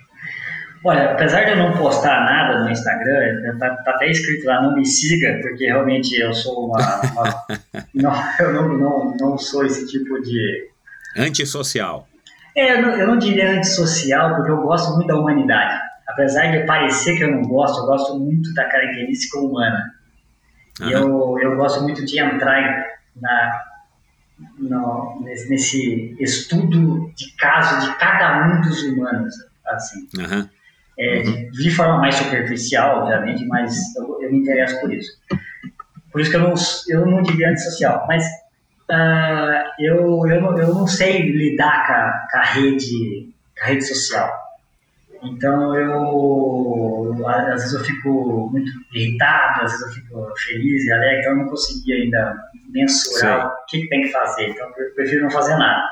Olha, 0.86 1.12
apesar 1.12 1.44
de 1.44 1.50
eu 1.50 1.56
não 1.56 1.72
postar 1.76 2.24
nada 2.24 2.62
no 2.62 2.70
Instagram, 2.70 3.56
tá, 3.58 3.70
tá 3.76 3.90
até 3.90 4.08
escrito 4.08 4.46
lá, 4.46 4.62
não 4.62 4.76
me 4.76 4.86
siga, 4.86 5.36
porque 5.42 5.64
realmente 5.66 6.14
eu 6.20 6.32
sou 6.32 6.66
uma. 6.68 6.78
uma- 7.12 7.46
não, 7.92 8.12
eu 8.38 8.52
não, 8.52 8.68
não, 8.78 9.16
não 9.18 9.38
sou 9.38 9.66
esse 9.66 9.86
tipo 9.88 10.20
de. 10.22 10.68
Antissocial. 11.16 12.06
É, 12.54 12.74
eu 12.74 12.82
não, 12.82 12.90
eu 12.96 13.06
não 13.08 13.18
diria 13.18 13.50
antissocial, 13.58 14.36
porque 14.36 14.50
eu 14.50 14.58
gosto 14.62 14.94
muito 14.94 15.08
da 15.08 15.16
humanidade. 15.18 15.76
Apesar 16.08 16.52
de 16.52 16.64
parecer 16.66 17.16
que 17.16 17.24
eu 17.24 17.32
não 17.32 17.42
gosto, 17.42 17.80
eu 17.80 17.86
gosto 17.86 18.18
muito 18.18 18.54
da 18.54 18.64
característica 18.64 19.38
humana. 19.40 19.92
Aham. 20.80 20.90
eu, 20.90 21.38
eu 21.42 21.56
gosto 21.56 21.82
muito 21.82 22.04
de 22.06 22.20
entrar 22.20 22.86
na, 23.16 23.60
no- 24.58 25.20
nesse, 25.24 26.14
estudo 26.20 27.10
de 27.16 27.32
caso 27.36 27.80
de 27.90 27.96
cada 27.96 28.46
um 28.46 28.60
dos 28.60 28.82
humanos. 28.84 29.34
Assim. 29.66 30.06
Aham. 30.20 30.48
É, 30.98 31.22
de, 31.22 31.50
de 31.50 31.70
forma 31.70 31.98
mais 31.98 32.14
superficial, 32.14 33.00
obviamente, 33.00 33.46
mas 33.46 33.94
eu, 33.96 34.22
eu 34.22 34.32
me 34.32 34.38
interesso 34.38 34.80
por 34.80 34.92
isso. 34.92 35.12
Por 36.10 36.20
isso 36.20 36.30
que 36.30 36.36
eu 36.36 36.40
não, 36.40 36.54
eu 36.88 37.06
não 37.06 37.22
diria 37.22 37.50
antissocial, 37.50 38.06
mas 38.08 38.24
ah, 38.88 39.74
eu, 39.78 40.26
eu, 40.26 40.40
não, 40.40 40.58
eu 40.58 40.74
não 40.74 40.86
sei 40.86 41.30
lidar 41.30 41.86
com 41.86 41.92
a, 41.92 42.26
com 42.30 42.38
a 42.38 42.42
rede, 42.42 43.34
com 43.58 43.64
a 43.64 43.68
rede 43.68 43.84
social. 43.84 44.46
Então 45.22 45.74
eu, 45.74 47.26
às 47.26 47.62
vezes 47.62 47.72
eu 47.72 47.84
fico 47.84 48.48
muito 48.50 48.70
irritado, 48.94 49.62
às 49.62 49.72
vezes 49.72 49.86
eu 49.86 49.92
fico 49.92 50.32
feliz 50.36 50.84
e 50.84 50.92
alegre, 50.92 51.20
então 51.20 51.32
eu 51.32 51.38
não 51.38 51.48
consegui 51.48 51.92
ainda 51.92 52.36
mensurar 52.68 53.40
Sei. 53.40 53.48
o 53.48 53.66
que, 53.68 53.80
que 53.82 53.88
tem 53.88 54.02
que 54.02 54.12
fazer. 54.12 54.48
Então 54.50 54.66
eu 54.76 54.94
prefiro 54.94 55.24
não 55.24 55.30
fazer 55.30 55.56
nada. 55.56 55.82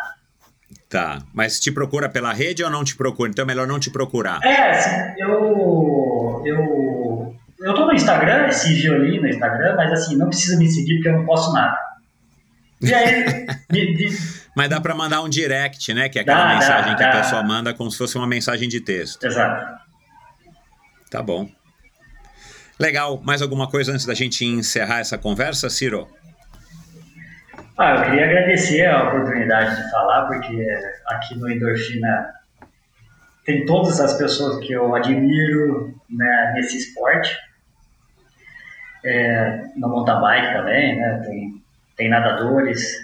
Tá. 0.95 1.19
Mas 1.35 1.59
te 1.59 1.73
procura 1.73 2.09
pela 2.09 2.33
rede 2.33 2.63
ou 2.63 2.71
não 2.71 2.85
te 2.85 2.95
procura? 2.95 3.29
Então 3.29 3.43
é 3.43 3.47
melhor 3.47 3.67
não 3.67 3.81
te 3.81 3.91
procurar. 3.91 4.39
É, 4.45 4.71
assim, 4.71 4.91
eu. 5.19 6.41
Eu. 6.47 7.37
Eu 7.59 7.75
tô 7.75 7.85
no 7.87 7.93
Instagram, 7.93 8.47
esse 8.47 8.73
violino 8.75 9.23
no 9.23 9.29
Instagram, 9.29 9.75
mas 9.75 9.91
assim, 9.91 10.17
não 10.17 10.29
precisa 10.29 10.57
me 10.57 10.69
seguir 10.71 10.95
porque 10.95 11.09
eu 11.09 11.15
não 11.15 11.27
posso 11.27 11.53
nada. 11.53 11.77
E 12.81 12.95
aí, 12.95 13.45
Mas 14.57 14.69
dá 14.69 14.81
pra 14.81 14.95
mandar 14.95 15.21
um 15.23 15.29
direct, 15.29 15.93
né? 15.93 16.09
Que 16.09 16.21
é 16.21 16.23
aquela 16.23 16.39
Dá, 16.39 16.47
dá, 16.47 16.55
mensagem 16.55 16.97
que 16.97 17.03
a 17.03 17.11
dá. 17.11 17.21
pessoa 17.23 17.43
manda 17.43 17.75
como 17.75 17.91
se 17.91 17.99
fosse 17.99 18.17
uma 18.17 18.27
mensagem 18.29 18.69
de 18.69 18.81
texto. 18.81 19.25
exato. 19.25 19.83
Tá 21.11 21.21
bom. 21.21 21.49
Legal. 22.79 23.21
Mais 23.25 23.43
alguma 23.43 23.67
coisa 23.69 23.91
antes 23.91 24.07
da 24.07 24.15
gente 24.15 24.45
encerrar 24.45 25.01
essa 25.01 25.19
conversa, 25.19 25.69
Ciro? 25.69 26.07
Ah, 27.77 27.97
eu 27.97 28.05
queria 28.05 28.27
agradecer 28.27 28.87
a 28.87 29.09
oportunidade 29.09 29.75
de 29.75 29.91
falar, 29.91 30.27
porque 30.29 30.65
aqui 31.07 31.35
no 31.37 31.51
Endorfina 31.51 32.33
tem 33.45 33.67
todas 33.67 34.01
as 34.01 34.17
pessoas 34.17 34.65
que 34.65 34.73
eu 34.73 34.95
admiro 34.95 35.93
né, 36.09 36.53
nesse 36.55 36.79
esporte. 36.79 37.37
É, 39.05 39.65
no 39.77 39.89
mountain 39.89 40.21
bike 40.21 40.53
também, 40.53 40.97
né? 40.97 41.23
Tem, 41.27 41.63
tem 41.97 42.09
nadadores. 42.09 42.97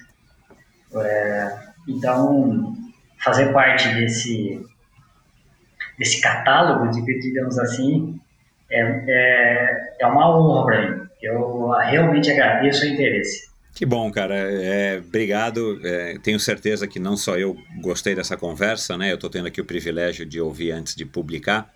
É, 0.95 1.59
então, 1.89 2.73
fazer 3.19 3.53
parte 3.53 3.89
desse, 3.89 4.65
desse 5.99 6.21
catálogo, 6.21 6.93
digamos 6.93 7.59
assim, 7.59 8.21
é, 8.71 8.81
é, 9.09 9.97
é 9.99 10.07
uma 10.07 10.31
honra 10.31 10.65
para 10.65 10.91
mim. 10.91 11.09
Eu 11.21 11.71
realmente 11.71 12.31
agradeço 12.31 12.85
o 12.85 12.89
interesse. 12.89 13.50
Que 13.75 13.87
bom, 13.87 14.11
cara. 14.11 14.35
É, 14.35 14.99
obrigado. 14.99 15.81
É, 15.85 16.19
tenho 16.23 16.39
certeza 16.39 16.87
que 16.87 16.99
não 16.99 17.17
só 17.17 17.39
eu 17.39 17.57
gostei 17.81 18.15
dessa 18.15 18.37
conversa, 18.37 18.97
né? 18.97 19.11
Eu 19.11 19.15
estou 19.15 19.31
tendo 19.31 19.47
aqui 19.47 19.61
o 19.61 19.65
privilégio 19.65 20.27
de 20.27 20.41
ouvir 20.41 20.73
antes 20.73 20.95
de 20.95 21.05
publicar. 21.05 21.73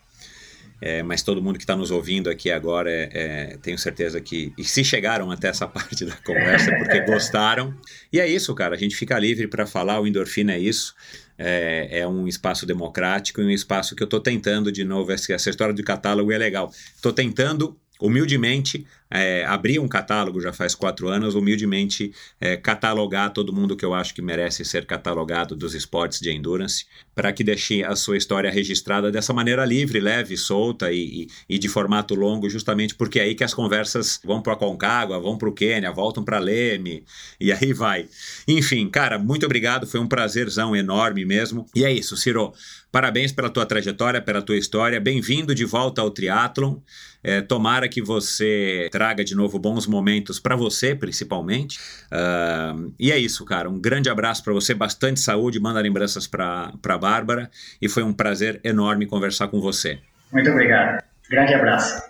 É, 0.80 1.02
mas 1.02 1.22
todo 1.22 1.42
mundo 1.42 1.56
que 1.56 1.62
está 1.62 1.74
nos 1.74 1.90
ouvindo 1.90 2.28
aqui 2.28 2.50
agora, 2.50 2.90
é, 2.90 3.08
é, 3.12 3.58
tenho 3.62 3.78
certeza 3.78 4.20
que. 4.20 4.52
E 4.58 4.64
se 4.64 4.84
chegaram 4.84 5.30
até 5.30 5.48
essa 5.48 5.66
parte 5.68 6.04
da 6.04 6.16
conversa, 6.16 6.70
é 6.70 6.78
porque 6.78 7.00
gostaram. 7.00 7.74
E 8.12 8.20
é 8.20 8.28
isso, 8.28 8.54
cara. 8.54 8.74
A 8.74 8.78
gente 8.78 8.94
fica 8.94 9.18
livre 9.18 9.46
para 9.46 9.66
falar. 9.66 10.00
O 10.00 10.06
Endorfina 10.06 10.52
é 10.52 10.58
isso. 10.58 10.94
É, 11.38 12.00
é 12.00 12.06
um 12.06 12.28
espaço 12.28 12.66
democrático 12.66 13.40
e 13.40 13.44
um 13.44 13.50
espaço 13.50 13.96
que 13.96 14.02
eu 14.02 14.06
estou 14.06 14.20
tentando, 14.20 14.70
de 14.70 14.84
novo, 14.84 15.10
essa, 15.10 15.32
essa 15.32 15.48
história 15.48 15.74
do 15.74 15.82
catálogo 15.82 16.30
é 16.30 16.38
legal. 16.38 16.70
Estou 16.94 17.12
tentando 17.12 17.76
humildemente, 18.04 18.86
é, 19.10 19.44
abrir 19.46 19.78
um 19.78 19.88
catálogo 19.88 20.40
já 20.40 20.52
faz 20.52 20.74
quatro 20.74 21.08
anos, 21.08 21.34
humildemente 21.34 22.12
é, 22.38 22.56
catalogar 22.56 23.32
todo 23.32 23.52
mundo 23.52 23.76
que 23.76 23.84
eu 23.84 23.94
acho 23.94 24.12
que 24.12 24.20
merece 24.20 24.64
ser 24.64 24.84
catalogado 24.84 25.56
dos 25.56 25.74
esportes 25.74 26.20
de 26.20 26.30
endurance, 26.30 26.84
para 27.14 27.32
que 27.32 27.42
deixe 27.42 27.82
a 27.82 27.96
sua 27.96 28.18
história 28.18 28.50
registrada 28.50 29.10
dessa 29.10 29.32
maneira 29.32 29.64
livre, 29.64 30.00
leve, 30.00 30.36
solta 30.36 30.92
e, 30.92 31.22
e, 31.22 31.28
e 31.48 31.58
de 31.58 31.68
formato 31.68 32.14
longo, 32.14 32.50
justamente 32.50 32.94
porque 32.94 33.18
é 33.18 33.22
aí 33.22 33.34
que 33.34 33.44
as 33.44 33.54
conversas 33.54 34.20
vão 34.22 34.42
para 34.42 34.52
a 34.52 34.56
Concagua, 34.56 35.18
vão 35.18 35.38
para 35.38 35.48
o 35.48 35.52
Quênia, 35.52 35.90
voltam 35.90 36.22
para 36.22 36.38
Leme, 36.38 37.04
e 37.40 37.52
aí 37.52 37.72
vai. 37.72 38.06
Enfim, 38.46 38.88
cara, 38.90 39.18
muito 39.18 39.46
obrigado, 39.46 39.86
foi 39.86 40.00
um 40.00 40.06
prazerzão 40.06 40.76
enorme 40.76 41.24
mesmo. 41.24 41.66
E 41.74 41.84
é 41.84 41.92
isso, 41.92 42.16
Ciro. 42.16 42.52
Parabéns 42.94 43.32
pela 43.32 43.50
tua 43.50 43.66
trajetória, 43.66 44.22
pela 44.22 44.40
tua 44.40 44.56
história. 44.56 45.00
Bem-vindo 45.00 45.52
de 45.52 45.64
volta 45.64 46.00
ao 46.00 46.12
triatlon. 46.12 46.76
É, 47.24 47.40
tomara 47.40 47.88
que 47.88 48.00
você 48.00 48.88
traga 48.92 49.24
de 49.24 49.34
novo 49.34 49.58
bons 49.58 49.84
momentos 49.84 50.38
para 50.38 50.54
você, 50.54 50.94
principalmente. 50.94 51.76
Uh, 52.06 52.94
e 52.96 53.10
é 53.10 53.18
isso, 53.18 53.44
cara. 53.44 53.68
Um 53.68 53.80
grande 53.80 54.08
abraço 54.08 54.44
para 54.44 54.52
você, 54.52 54.74
bastante 54.74 55.18
saúde. 55.18 55.58
Manda 55.58 55.80
lembranças 55.80 56.28
para 56.28 56.72
a 56.88 56.96
Bárbara. 56.96 57.50
E 57.82 57.88
foi 57.88 58.04
um 58.04 58.12
prazer 58.12 58.60
enorme 58.62 59.06
conversar 59.06 59.48
com 59.48 59.60
você. 59.60 59.98
Muito 60.32 60.48
obrigado. 60.48 61.02
Grande 61.28 61.52
abraço. 61.52 62.00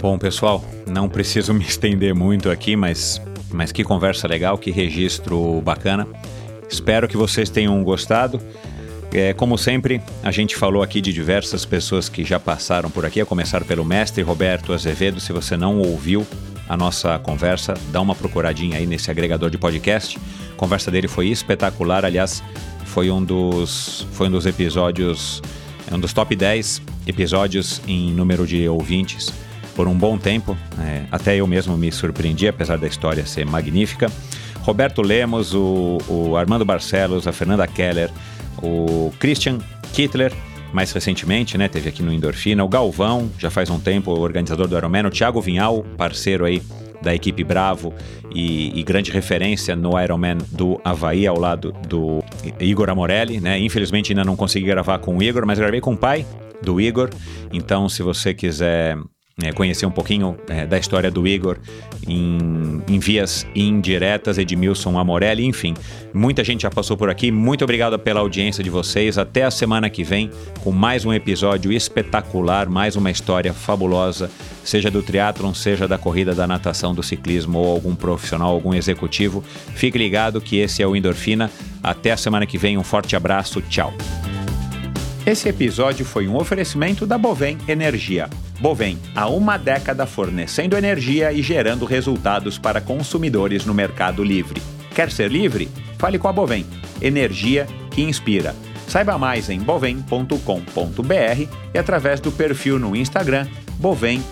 Bom, 0.00 0.16
pessoal, 0.20 0.64
não 0.86 1.08
preciso 1.08 1.50
me 1.52 1.64
estender 1.64 2.14
muito 2.14 2.48
aqui, 2.48 2.76
mas, 2.76 3.20
mas 3.50 3.72
que 3.72 3.82
conversa 3.82 4.28
legal, 4.28 4.56
que 4.56 4.70
registro 4.70 5.60
bacana. 5.62 6.06
Espero 6.68 7.08
que 7.08 7.16
vocês 7.16 7.50
tenham 7.50 7.82
gostado. 7.82 8.40
É, 9.12 9.32
como 9.32 9.56
sempre, 9.56 10.02
a 10.22 10.30
gente 10.30 10.54
falou 10.54 10.82
aqui 10.82 11.00
de 11.00 11.12
diversas 11.12 11.64
pessoas 11.64 12.08
que 12.08 12.24
já 12.24 12.38
passaram 12.38 12.90
por 12.90 13.06
aqui, 13.06 13.20
a 13.20 13.26
começar 13.26 13.64
pelo 13.64 13.84
mestre 13.84 14.22
Roberto 14.22 14.72
Azevedo. 14.72 15.18
Se 15.18 15.32
você 15.32 15.56
não 15.56 15.78
ouviu 15.78 16.26
a 16.68 16.76
nossa 16.76 17.18
conversa, 17.18 17.74
dá 17.90 18.00
uma 18.00 18.14
procuradinha 18.14 18.76
aí 18.76 18.86
nesse 18.86 19.10
agregador 19.10 19.48
de 19.48 19.56
podcast. 19.56 20.18
A 20.52 20.56
conversa 20.56 20.90
dele 20.90 21.08
foi 21.08 21.28
espetacular, 21.28 22.04
aliás, 22.04 22.42
foi 22.84 23.10
um 23.10 23.24
dos, 23.24 24.06
foi 24.12 24.28
um 24.28 24.30
dos 24.30 24.44
episódios, 24.44 25.42
é 25.90 25.94
um 25.94 26.00
dos 26.00 26.12
top 26.12 26.36
10 26.36 26.82
episódios 27.06 27.80
em 27.86 28.12
número 28.12 28.46
de 28.46 28.68
ouvintes 28.68 29.32
por 29.74 29.88
um 29.88 29.94
bom 29.94 30.18
tempo. 30.18 30.56
É, 30.80 31.04
até 31.10 31.36
eu 31.36 31.46
mesmo 31.46 31.76
me 31.78 31.90
surpreendi, 31.90 32.48
apesar 32.48 32.76
da 32.76 32.86
história 32.86 33.24
ser 33.24 33.46
magnífica. 33.46 34.10
Roberto 34.68 35.00
Lemos, 35.00 35.54
o, 35.54 35.96
o 36.06 36.36
Armando 36.36 36.62
Barcelos, 36.62 37.26
a 37.26 37.32
Fernanda 37.32 37.66
Keller, 37.66 38.10
o 38.62 39.10
Christian 39.18 39.60
Kittler, 39.94 40.30
mais 40.74 40.92
recentemente, 40.92 41.56
né? 41.56 41.68
Teve 41.68 41.88
aqui 41.88 42.02
no 42.02 42.12
Endorfina, 42.12 42.62
o 42.62 42.68
Galvão, 42.68 43.30
já 43.38 43.48
faz 43.48 43.70
um 43.70 43.80
tempo, 43.80 44.10
organizador 44.10 44.68
do 44.68 44.76
Ironman, 44.76 45.06
o 45.06 45.10
Thiago 45.10 45.40
Vinhal, 45.40 45.86
parceiro 45.96 46.44
aí 46.44 46.62
da 47.00 47.14
equipe 47.14 47.42
Bravo 47.42 47.94
e, 48.30 48.78
e, 48.78 48.82
grande 48.82 49.10
referência 49.10 49.74
no 49.74 49.98
Ironman 49.98 50.36
do 50.52 50.78
Havaí, 50.84 51.26
ao 51.26 51.38
lado 51.38 51.72
do 51.88 52.22
Igor 52.60 52.90
Amorelli, 52.90 53.40
né? 53.40 53.58
Infelizmente 53.58 54.12
ainda 54.12 54.22
não 54.22 54.36
consegui 54.36 54.66
gravar 54.66 54.98
com 54.98 55.16
o 55.16 55.22
Igor, 55.22 55.46
mas 55.46 55.58
gravei 55.58 55.80
com 55.80 55.94
o 55.94 55.96
pai 55.96 56.26
do 56.62 56.78
Igor. 56.78 57.08
Então, 57.50 57.88
se 57.88 58.02
você 58.02 58.34
quiser 58.34 58.98
é, 59.42 59.52
conhecer 59.52 59.86
um 59.86 59.90
pouquinho 59.90 60.36
é, 60.48 60.66
da 60.66 60.78
história 60.78 61.10
do 61.10 61.26
Igor 61.26 61.58
em, 62.06 62.82
em, 62.88 62.98
vias 62.98 63.46
indiretas, 63.54 64.36
Edmilson 64.36 64.98
Amorelli, 64.98 65.44
enfim. 65.44 65.74
Muita 66.12 66.42
gente 66.42 66.62
já 66.62 66.70
passou 66.70 66.96
por 66.96 67.08
aqui. 67.08 67.30
Muito 67.30 67.62
obrigado 67.62 67.98
pela 67.98 68.20
audiência 68.20 68.64
de 68.64 68.70
vocês. 68.70 69.16
Até 69.16 69.44
a 69.44 69.50
semana 69.50 69.88
que 69.88 70.02
vem 70.02 70.30
com 70.62 70.72
mais 70.72 71.04
um 71.04 71.12
episódio 71.12 71.72
espetacular, 71.72 72.68
mais 72.68 72.96
uma 72.96 73.10
história 73.10 73.52
fabulosa, 73.52 74.30
seja 74.64 74.90
do 74.90 75.02
triatlon, 75.02 75.54
seja 75.54 75.86
da 75.86 75.98
corrida, 75.98 76.34
da 76.34 76.46
natação, 76.46 76.94
do 76.94 77.02
ciclismo 77.02 77.58
ou 77.58 77.72
algum 77.72 77.94
profissional, 77.94 78.52
algum 78.52 78.74
executivo. 78.74 79.44
Fique 79.74 79.96
ligado 79.96 80.40
que 80.40 80.56
esse 80.56 80.82
é 80.82 80.86
o 80.86 80.96
Endorfina. 80.96 81.50
Até 81.80 82.10
a 82.10 82.16
semana 82.16 82.44
que 82.44 82.58
vem. 82.58 82.76
Um 82.76 82.82
forte 82.82 83.14
abraço. 83.14 83.62
Tchau. 83.62 83.92
Esse 85.28 85.46
episódio 85.50 86.06
foi 86.06 86.26
um 86.26 86.36
oferecimento 86.36 87.04
da 87.04 87.18
Bovem 87.18 87.58
Energia. 87.68 88.30
Bovem, 88.58 88.98
há 89.14 89.28
uma 89.28 89.58
década 89.58 90.06
fornecendo 90.06 90.74
energia 90.74 91.30
e 91.34 91.42
gerando 91.42 91.84
resultados 91.84 92.56
para 92.56 92.80
consumidores 92.80 93.66
no 93.66 93.74
mercado 93.74 94.24
livre. 94.24 94.62
Quer 94.94 95.10
ser 95.10 95.30
livre? 95.30 95.68
Fale 95.98 96.18
com 96.18 96.28
a 96.28 96.32
Bovem. 96.32 96.64
Energia 96.98 97.66
que 97.90 98.00
inspira. 98.00 98.56
Saiba 98.86 99.18
mais 99.18 99.50
em 99.50 99.60
bovem.com.br 99.60 100.34
e 101.74 101.78
através 101.78 102.20
do 102.20 102.32
perfil 102.32 102.78
no 102.78 102.96
Instagram 102.96 103.46
Bovem 103.74 104.24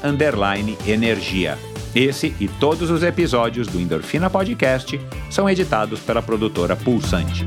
Energia. 0.87 1.59
Esse 1.95 2.35
e 2.41 2.49
todos 2.49 2.91
os 2.91 3.03
episódios 3.03 3.67
do 3.69 3.79
Endorfina 3.79 4.31
Podcast 4.31 4.99
são 5.29 5.47
editados 5.47 6.01
pela 6.01 6.23
produtora 6.23 6.75
Pulsante. 6.75 7.47